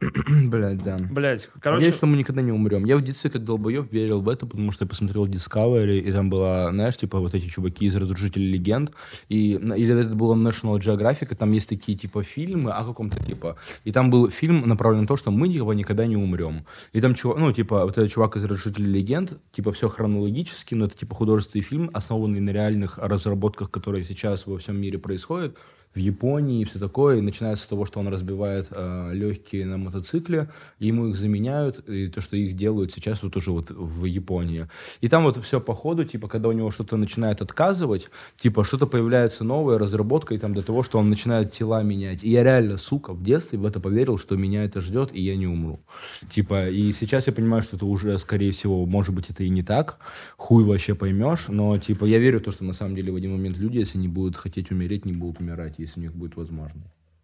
Блять, 0.46 0.82
да. 0.82 0.96
Блядь, 1.10 1.48
короче... 1.60 1.80
Надеюсь, 1.80 1.96
что 1.96 2.06
мы 2.06 2.16
никогда 2.16 2.40
не 2.40 2.52
умрем. 2.52 2.84
Я 2.84 2.96
в 2.96 3.02
детстве 3.02 3.30
как 3.30 3.44
долбоеб 3.44 3.92
верил 3.92 4.20
в 4.20 4.28
это, 4.28 4.46
потому 4.46 4.70
что 4.70 4.84
я 4.84 4.88
посмотрел 4.88 5.26
Discovery, 5.26 5.98
и 5.98 6.12
там 6.12 6.30
была, 6.30 6.70
знаешь, 6.70 6.96
типа 6.96 7.18
вот 7.18 7.34
эти 7.34 7.48
чуваки 7.48 7.86
из 7.86 7.96
«Разрушителей 7.96 8.48
легенд», 8.48 8.92
и, 9.28 9.52
или 9.54 10.00
это 10.00 10.14
было 10.14 10.36
National 10.36 10.78
Geographic, 10.78 11.32
и 11.32 11.34
там 11.34 11.50
есть 11.52 11.68
такие 11.68 11.98
типа 11.98 12.22
фильмы 12.22 12.70
о 12.70 12.84
каком-то 12.84 13.22
типа, 13.24 13.56
и 13.84 13.90
там 13.90 14.10
был 14.10 14.30
фильм 14.30 14.68
направлен 14.68 15.02
на 15.02 15.06
то, 15.08 15.16
что 15.16 15.32
мы 15.32 15.48
типа 15.48 15.72
никогда 15.72 16.06
не 16.06 16.16
умрем. 16.16 16.64
И 16.92 17.00
там 17.00 17.14
чувак, 17.14 17.38
ну 17.38 17.52
типа 17.52 17.84
вот 17.84 17.98
этот 17.98 18.10
чувак 18.10 18.36
из 18.36 18.44
«Разрушителей 18.44 18.90
легенд», 18.92 19.38
типа 19.50 19.72
все 19.72 19.88
хронологически, 19.88 20.74
но 20.76 20.86
это 20.86 20.96
типа 20.96 21.16
художественный 21.16 21.62
фильм, 21.62 21.90
основанный 21.92 22.40
на 22.40 22.50
реальных 22.50 22.98
разработках, 22.98 23.70
которые 23.72 24.04
сейчас 24.04 24.46
во 24.46 24.58
всем 24.58 24.80
мире 24.80 24.98
происходят, 24.98 25.56
в 25.94 25.98
Японии 25.98 26.62
и 26.62 26.64
все 26.64 26.78
такое. 26.78 27.18
И 27.18 27.20
начинается 27.20 27.64
с 27.64 27.68
того, 27.68 27.86
что 27.86 28.00
он 28.00 28.08
разбивает 28.08 28.68
э, 28.70 29.10
легкие 29.14 29.66
на 29.66 29.76
мотоцикле, 29.78 30.50
и 30.78 30.86
ему 30.86 31.08
их 31.08 31.16
заменяют, 31.16 31.88
и 31.88 32.08
то, 32.08 32.20
что 32.20 32.36
их 32.36 32.54
делают 32.54 32.92
сейчас 32.92 33.22
вот 33.22 33.36
уже 33.36 33.50
вот 33.50 33.70
в 33.70 34.04
Японии. 34.04 34.68
И 35.00 35.08
там 35.08 35.24
вот 35.24 35.42
все 35.44 35.60
по 35.60 35.74
ходу, 35.74 36.04
типа, 36.04 36.28
когда 36.28 36.48
у 36.48 36.52
него 36.52 36.70
что-то 36.70 36.96
начинает 36.96 37.42
отказывать, 37.42 38.10
типа, 38.36 38.64
что-то 38.64 38.86
появляется 38.86 39.44
новая 39.44 39.78
разработка, 39.78 40.34
и 40.34 40.38
там 40.38 40.54
до 40.54 40.62
того, 40.62 40.82
что 40.82 40.98
он 40.98 41.10
начинает 41.10 41.52
тела 41.52 41.82
менять. 41.82 42.24
И 42.24 42.30
я 42.30 42.42
реально, 42.42 42.76
сука, 42.76 43.12
в 43.12 43.22
детстве 43.22 43.58
в 43.58 43.64
это 43.64 43.80
поверил, 43.80 44.18
что 44.18 44.36
меня 44.36 44.64
это 44.64 44.80
ждет, 44.80 45.10
и 45.12 45.20
я 45.22 45.36
не 45.36 45.46
умру. 45.46 45.80
Типа, 46.28 46.68
и 46.68 46.92
сейчас 46.92 47.26
я 47.26 47.32
понимаю, 47.32 47.62
что 47.62 47.76
это 47.76 47.86
уже, 47.86 48.18
скорее 48.18 48.52
всего, 48.52 48.86
может 48.86 49.14
быть, 49.14 49.30
это 49.30 49.42
и 49.44 49.48
не 49.48 49.62
так, 49.62 49.98
хуй 50.36 50.64
вообще 50.64 50.94
поймешь, 50.94 51.46
но, 51.48 51.76
типа, 51.78 52.04
я 52.04 52.18
верю 52.18 52.40
в 52.40 52.42
то, 52.44 52.52
что 52.52 52.64
на 52.64 52.72
самом 52.72 52.94
деле 52.94 53.12
в 53.12 53.16
один 53.16 53.32
момент 53.32 53.58
люди, 53.58 53.78
если 53.78 53.98
не 53.98 54.08
будут 54.08 54.36
хотеть 54.36 54.70
умереть, 54.70 55.04
не 55.04 55.12
будут 55.12 55.40
умирать, 55.40 55.77
если 55.78 56.00
у 56.00 56.02
них 56.02 56.14
будет 56.14 56.36
возможно. 56.36 56.82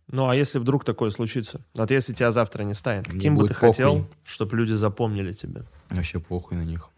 Ну, 0.09 0.29
а 0.29 0.37
если 0.37 0.59
вдруг 0.59 0.85
такое 0.85 1.11
случится? 1.11 1.65
Вот 1.75 1.91
если 1.91 2.13
тебя 2.13 2.31
завтра 2.31 2.63
не 2.63 2.75
станет, 2.75 3.09
Мне 3.09 3.21
кем 3.21 3.37
бы 3.37 3.49
ты 3.49 3.55
похуй. 3.55 3.69
хотел, 3.71 4.09
чтобы 4.23 4.57
люди 4.57 4.73
запомнили 4.73 5.33
тебя? 5.33 5.63
Вообще 5.91 6.21
похуй 6.21 6.59
на 6.59 6.65
них. 6.65 6.91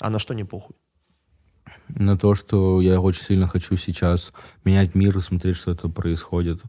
А 0.00 0.10
на 0.10 0.18
что 0.18 0.34
не 0.34 0.44
похуй? 0.44 0.74
На 1.88 2.18
то, 2.18 2.34
что 2.34 2.80
я 2.80 3.00
очень 3.00 3.22
сильно 3.22 3.46
хочу 3.46 3.76
сейчас 3.76 4.32
менять 4.64 4.94
мир 4.94 5.16
и 5.16 5.20
смотреть, 5.20 5.56
что 5.56 5.70
это 5.70 5.88
происходит. 5.88 6.60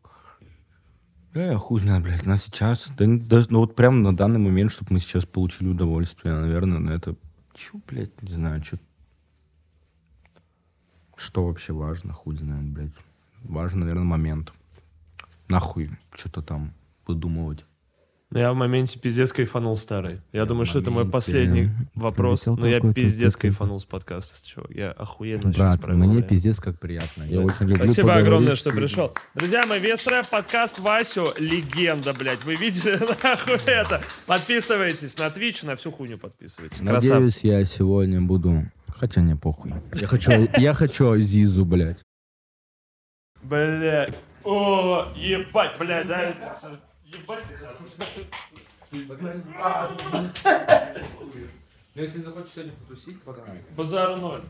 Да, 1.33 1.43
я 1.43 1.57
хуй 1.57 1.79
знает, 1.81 2.03
блядь, 2.03 2.27
на 2.27 2.37
сейчас, 2.37 2.91
да, 2.95 3.05
да, 3.07 3.43
ну 3.49 3.59
вот 3.61 3.75
прямо 3.75 3.97
на 3.97 4.15
данный 4.15 4.39
момент, 4.39 4.71
чтобы 4.71 4.93
мы 4.93 4.99
сейчас 4.99 5.25
получили 5.25 5.67
удовольствие, 5.69 6.31
наверное, 6.35 6.77
на 6.77 6.91
это, 6.91 7.15
чё, 7.55 7.79
блядь, 7.87 8.21
не 8.21 8.31
знаю, 8.31 8.63
что, 8.63 8.77
что 11.15 11.47
вообще 11.47 11.73
важно, 11.73 12.13
хуй 12.13 12.35
знает, 12.37 12.65
блядь. 12.69 12.91
Важен, 13.43 13.81
наверное, 13.81 14.03
момент. 14.03 14.53
Нахуй 15.49 15.89
что-то 16.15 16.41
там 16.41 16.73
выдумывать. 17.05 17.65
Ну, 18.33 18.39
я 18.39 18.51
в 18.51 18.55
моменте 18.55 18.97
пиздец 18.97 19.31
кайфанул 19.31 19.77
старый. 19.77 20.19
Я 20.31 20.45
думаю, 20.45 20.65
что 20.65 20.79
это 20.79 20.89
мой 20.89 21.07
последний 21.07 21.69
вопрос. 21.93 22.47
Но 22.47 22.65
я 22.65 22.79
пиздец 22.79 23.35
кайфанул 23.35 23.79
с 23.79 23.85
подкаста, 23.85 24.43
чувак. 24.43 24.71
Я 24.71 24.89
охуенно 24.89 25.53
сейчас 25.53 25.59
Брат, 25.59 25.81
провел 25.81 26.07
мне 26.07 26.23
пиздец 26.23 26.59
как 26.59 26.79
приятно. 26.79 27.25
Я 27.25 27.41
очень 27.41 27.67
люблю 27.67 27.85
Спасибо 27.85 28.15
огромное, 28.15 28.55
что 28.55 28.71
пришел. 28.71 29.13
Друзья 29.35 29.67
мои, 29.67 29.79
вес 29.79 30.07
рэп 30.07 30.27
подкаст 30.29 30.79
Васю 30.79 31.27
легенда, 31.37 32.15
блядь. 32.15 32.43
Вы 32.43 32.55
видели 32.55 32.97
нахуй 33.23 33.59
это? 33.67 34.01
Подписывайтесь 34.25 35.15
на 35.19 35.27
Twitch, 35.27 35.63
на 35.63 35.75
всю 35.75 35.91
хуйню 35.91 36.17
подписывайтесь. 36.17 36.77
Красавцы. 36.77 37.13
Надеюсь, 37.13 37.39
я 37.43 37.63
сегодня 37.65 38.19
буду... 38.19 38.65
Хотя 38.87 39.21
не 39.21 39.35
похуй. 39.35 39.75
Я 39.93 40.07
хочу, 40.07 40.31
я 40.57 40.73
хочу 40.73 41.15
Зизу, 41.17 41.65
блядь. 41.65 41.99
Блядь. 43.43 44.13
О, 44.43 45.05
ебать, 45.15 45.77
блядь, 45.77 46.07
да? 46.07 46.21
Ебать, 47.05 47.43
Если 51.95 52.21
захочешь 52.21 52.51
сегодня 52.53 52.73
потусить, 52.73 53.21
погнали. 53.21 53.63
базар 53.77 54.17
ноль. 54.17 54.41